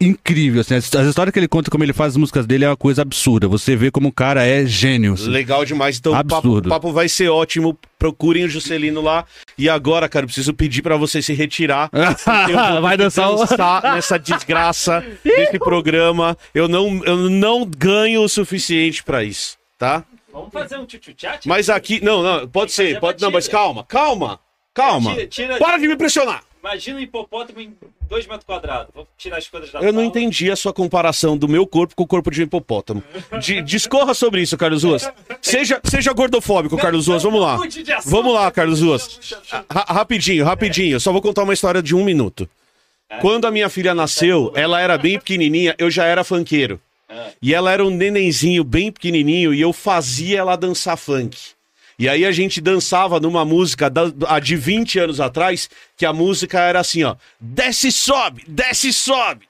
incrível, 0.00 0.60
assim, 0.60 0.74
as 0.74 0.94
as 0.94 1.06
histórias 1.06 1.32
que 1.32 1.38
ele 1.38 1.48
conta, 1.48 1.70
como 1.70 1.82
ele 1.84 1.92
faz 1.92 2.12
as 2.12 2.16
músicas 2.16 2.46
dele 2.46 2.64
é 2.64 2.68
uma 2.68 2.76
coisa 2.76 3.02
absurda, 3.02 3.48
você 3.48 3.74
vê 3.76 3.90
como 3.90 4.08
o 4.08 4.12
cara 4.12 4.44
é 4.44 4.66
gênio. 4.66 5.14
assim. 5.14 5.28
Legal 5.28 5.64
demais. 5.64 5.98
Então 5.98 6.12
o 6.12 6.16
papo, 6.16 6.34
Absurdo. 6.36 6.66
o 6.66 6.70
papo 6.70 6.92
vai 6.92 7.08
ser 7.08 7.28
ótimo. 7.28 7.78
Procurem 7.98 8.44
o 8.44 8.48
Juscelino 8.48 9.00
lá. 9.00 9.24
E 9.56 9.68
agora, 9.68 10.08
cara, 10.08 10.24
eu 10.24 10.28
preciso 10.28 10.52
pedir 10.52 10.82
pra 10.82 10.96
você 10.96 11.22
se 11.22 11.32
retirar. 11.32 11.88
Vai 12.82 12.96
dançar 12.98 13.30
o... 13.32 13.36
dançar 13.36 13.82
nessa 13.94 14.18
desgraça 14.18 15.02
desse 15.24 15.58
programa. 15.58 16.36
Eu 16.54 16.68
não, 16.68 17.02
eu 17.04 17.30
não 17.30 17.64
ganho 17.64 18.22
o 18.22 18.28
suficiente 18.28 19.02
pra 19.02 19.24
isso, 19.24 19.56
tá? 19.78 20.04
Vamos 20.30 20.52
fazer 20.52 20.76
um 20.76 20.84
tchutchut 20.84 21.46
Mas 21.46 21.70
aqui. 21.70 22.04
Não, 22.04 22.22
não, 22.22 22.46
pode 22.48 22.72
ser. 22.72 22.98
Pode, 23.00 23.22
não, 23.22 23.30
mas 23.30 23.48
calma, 23.48 23.84
calma. 23.84 24.38
Calma. 24.74 25.12
Tira, 25.14 25.26
tira- 25.28 25.56
Para 25.58 25.78
de 25.78 25.86
me 25.86 25.96
pressionar. 25.96 26.42
Imagina 26.64 26.98
um 26.98 27.02
hipopótamo 27.02 27.60
em 27.60 27.74
2 28.08 28.26
metros 28.26 28.44
quadrados. 28.46 28.88
Vou 28.94 29.06
tirar 29.18 29.36
as 29.36 29.46
coisas 29.46 29.70
da 29.70 29.80
Eu 29.80 29.92
não 29.92 30.00
sala. 30.00 30.04
entendi 30.06 30.50
a 30.50 30.56
sua 30.56 30.72
comparação 30.72 31.36
do 31.36 31.46
meu 31.46 31.66
corpo 31.66 31.94
com 31.94 32.04
o 32.04 32.06
corpo 32.06 32.30
de 32.30 32.40
um 32.40 32.44
hipopótamo. 32.44 33.02
De- 33.38 33.60
discorra 33.60 34.14
sobre 34.14 34.40
isso, 34.40 34.56
Carlos 34.56 34.82
Ruas. 34.82 35.06
Seja, 35.42 35.78
seja 35.84 36.12
gordofóbico, 36.14 36.78
Carlos 36.78 37.06
Ruas. 37.06 37.22
Vamos 37.22 37.42
lá. 37.42 37.58
Vamos 38.06 38.32
lá, 38.32 38.50
Carlos 38.50 38.80
Ruas. 38.80 39.20
Ra- 39.70 39.84
rapidinho, 39.88 40.42
rapidinho. 40.42 40.98
Só 40.98 41.12
vou 41.12 41.20
contar 41.20 41.42
uma 41.42 41.52
história 41.52 41.82
de 41.82 41.94
um 41.94 42.02
minuto. 42.02 42.48
Quando 43.20 43.44
a 43.46 43.50
minha 43.50 43.68
filha 43.68 43.94
nasceu, 43.94 44.50
ela 44.56 44.80
era 44.80 44.96
bem 44.96 45.18
pequenininha, 45.18 45.74
eu 45.78 45.90
já 45.90 46.04
era 46.06 46.24
funkeiro. 46.24 46.80
E 47.42 47.52
ela 47.54 47.70
era 47.70 47.84
um 47.84 47.90
nenenzinho 47.90 48.64
bem 48.64 48.90
pequenininho 48.90 49.52
e 49.52 49.60
eu 49.60 49.72
fazia 49.72 50.38
ela 50.38 50.56
dançar 50.56 50.96
funk. 50.96 51.36
E 51.98 52.08
aí 52.08 52.24
a 52.24 52.32
gente 52.32 52.60
dançava 52.60 53.20
numa 53.20 53.44
música 53.44 53.88
da, 53.88 54.10
a 54.28 54.40
de 54.40 54.56
20 54.56 54.98
anos 54.98 55.20
atrás, 55.20 55.68
que 55.96 56.04
a 56.04 56.12
música 56.12 56.60
era 56.60 56.80
assim, 56.80 57.04
ó. 57.04 57.16
Desce, 57.40 57.92
sobe, 57.92 58.44
desce, 58.48 58.92
sobe. 58.92 59.46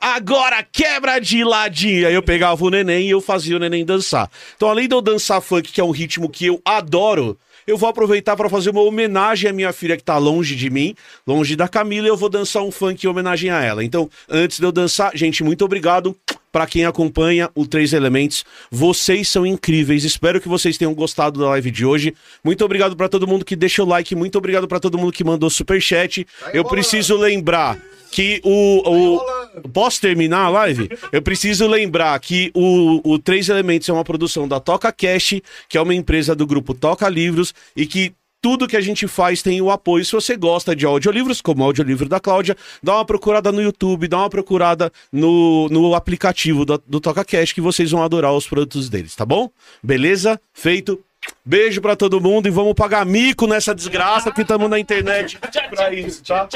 Agora 0.00 0.62
quebra 0.62 1.18
de 1.18 1.44
ladinho. 1.44 2.06
Aí 2.06 2.14
eu 2.14 2.22
pegava 2.22 2.64
o 2.64 2.70
neném 2.70 3.08
e 3.08 3.10
eu 3.10 3.20
fazia 3.20 3.56
o 3.56 3.58
neném 3.58 3.84
dançar. 3.84 4.30
Então, 4.56 4.68
além 4.68 4.88
de 4.88 4.94
eu 4.94 5.02
dançar 5.02 5.40
funk, 5.40 5.72
que 5.72 5.80
é 5.80 5.84
um 5.84 5.90
ritmo 5.90 6.28
que 6.28 6.46
eu 6.46 6.60
adoro, 6.64 7.38
eu 7.66 7.76
vou 7.76 7.88
aproveitar 7.88 8.36
para 8.36 8.48
fazer 8.48 8.70
uma 8.70 8.82
homenagem 8.82 9.48
à 9.48 9.52
minha 9.52 9.72
filha 9.72 9.96
que 9.96 10.02
tá 10.02 10.18
longe 10.18 10.54
de 10.54 10.68
mim, 10.70 10.94
longe 11.26 11.56
da 11.56 11.68
Camila, 11.68 12.06
e 12.06 12.10
eu 12.10 12.16
vou 12.16 12.28
dançar 12.28 12.62
um 12.62 12.70
funk 12.70 13.04
em 13.04 13.08
homenagem 13.08 13.50
a 13.50 13.62
ela. 13.62 13.84
Então, 13.84 14.10
antes 14.28 14.58
de 14.58 14.64
eu 14.64 14.72
dançar, 14.72 15.16
gente, 15.16 15.42
muito 15.42 15.64
obrigado 15.64 16.16
para 16.54 16.68
quem 16.68 16.84
acompanha 16.84 17.50
o 17.52 17.66
Três 17.66 17.92
Elementos. 17.92 18.44
Vocês 18.70 19.26
são 19.28 19.44
incríveis. 19.44 20.04
Espero 20.04 20.40
que 20.40 20.48
vocês 20.48 20.78
tenham 20.78 20.94
gostado 20.94 21.40
da 21.40 21.48
live 21.48 21.68
de 21.68 21.84
hoje. 21.84 22.14
Muito 22.44 22.64
obrigado 22.64 22.94
para 22.94 23.08
todo 23.08 23.26
mundo 23.26 23.44
que 23.44 23.56
deixa 23.56 23.82
o 23.82 23.86
like, 23.86 24.14
muito 24.14 24.38
obrigado 24.38 24.68
para 24.68 24.78
todo 24.78 24.96
mundo 24.96 25.10
que 25.10 25.24
mandou 25.24 25.50
super 25.50 25.82
chat. 25.82 26.24
Eu 26.52 26.64
preciso 26.64 27.16
lembrar 27.16 27.76
que 28.12 28.40
o, 28.44 28.88
o- 28.88 29.44
Posso 29.72 30.00
terminar 30.00 30.44
a 30.44 30.48
live? 30.48 30.88
Eu 31.12 31.20
preciso 31.22 31.66
lembrar 31.66 32.18
que 32.20 32.52
o, 32.54 33.00
o 33.12 33.18
Três 33.18 33.48
Elementos 33.48 33.88
é 33.88 33.92
uma 33.92 34.04
produção 34.04 34.46
da 34.46 34.60
Toca 34.60 34.92
Cash, 34.92 35.40
que 35.68 35.76
é 35.76 35.80
uma 35.80 35.94
empresa 35.94 36.34
do 36.36 36.46
grupo 36.46 36.72
Toca 36.72 37.08
Livros, 37.08 37.52
e 37.76 37.84
que 37.84 38.12
tudo 38.44 38.68
que 38.68 38.76
a 38.76 38.80
gente 38.82 39.08
faz 39.08 39.40
tem 39.40 39.62
o 39.62 39.70
apoio. 39.70 40.04
Se 40.04 40.12
você 40.12 40.36
gosta 40.36 40.76
de 40.76 40.84
audiolivros, 40.84 41.40
como 41.40 41.62
o 41.62 41.64
audiolivro 41.64 42.06
da 42.10 42.20
Cláudia, 42.20 42.54
dá 42.82 42.96
uma 42.96 43.04
procurada 43.06 43.50
no 43.50 43.62
YouTube, 43.62 44.06
dá 44.06 44.18
uma 44.18 44.28
procurada 44.28 44.92
no, 45.10 45.66
no 45.70 45.94
aplicativo 45.94 46.62
do, 46.66 46.76
do 46.86 47.00
Toca 47.00 47.24
Cash, 47.24 47.54
que 47.54 47.62
vocês 47.62 47.90
vão 47.90 48.02
adorar 48.02 48.34
os 48.34 48.46
produtos 48.46 48.90
deles, 48.90 49.16
tá 49.16 49.24
bom? 49.24 49.48
Beleza? 49.82 50.38
Feito. 50.52 51.02
Beijo 51.42 51.80
pra 51.80 51.96
todo 51.96 52.20
mundo 52.20 52.46
e 52.46 52.50
vamos 52.50 52.74
pagar 52.74 53.06
mico 53.06 53.46
nessa 53.46 53.74
desgraça 53.74 54.30
que 54.30 54.42
estamos 54.42 54.68
na 54.68 54.78
internet 54.78 55.38
pra 55.70 55.94
isso, 55.94 56.22
tá? 56.22 56.46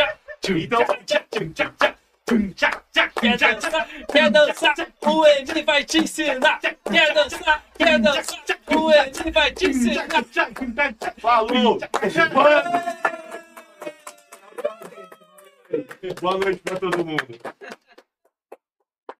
Então, 0.46 0.84
Quer 2.28 3.38
dançar? 3.38 3.88
Quer 4.12 4.30
dançar? 4.30 4.74
O 5.06 5.26
Eni 5.26 5.62
vai 5.62 5.84
te 5.84 5.98
ensinar. 5.98 6.60
Quer 6.60 7.14
dançar? 7.14 7.64
Quer 7.76 7.98
dançar? 7.98 8.58
O 8.76 8.90
Eni 8.90 9.30
vai 9.32 9.50
te 9.52 9.70
ensinar. 9.70 10.06
falou! 11.18 11.78
Boa 16.20 16.38
noite 16.38 16.60
pra 16.62 16.76
todo 16.76 17.04
mundo. 17.04 17.38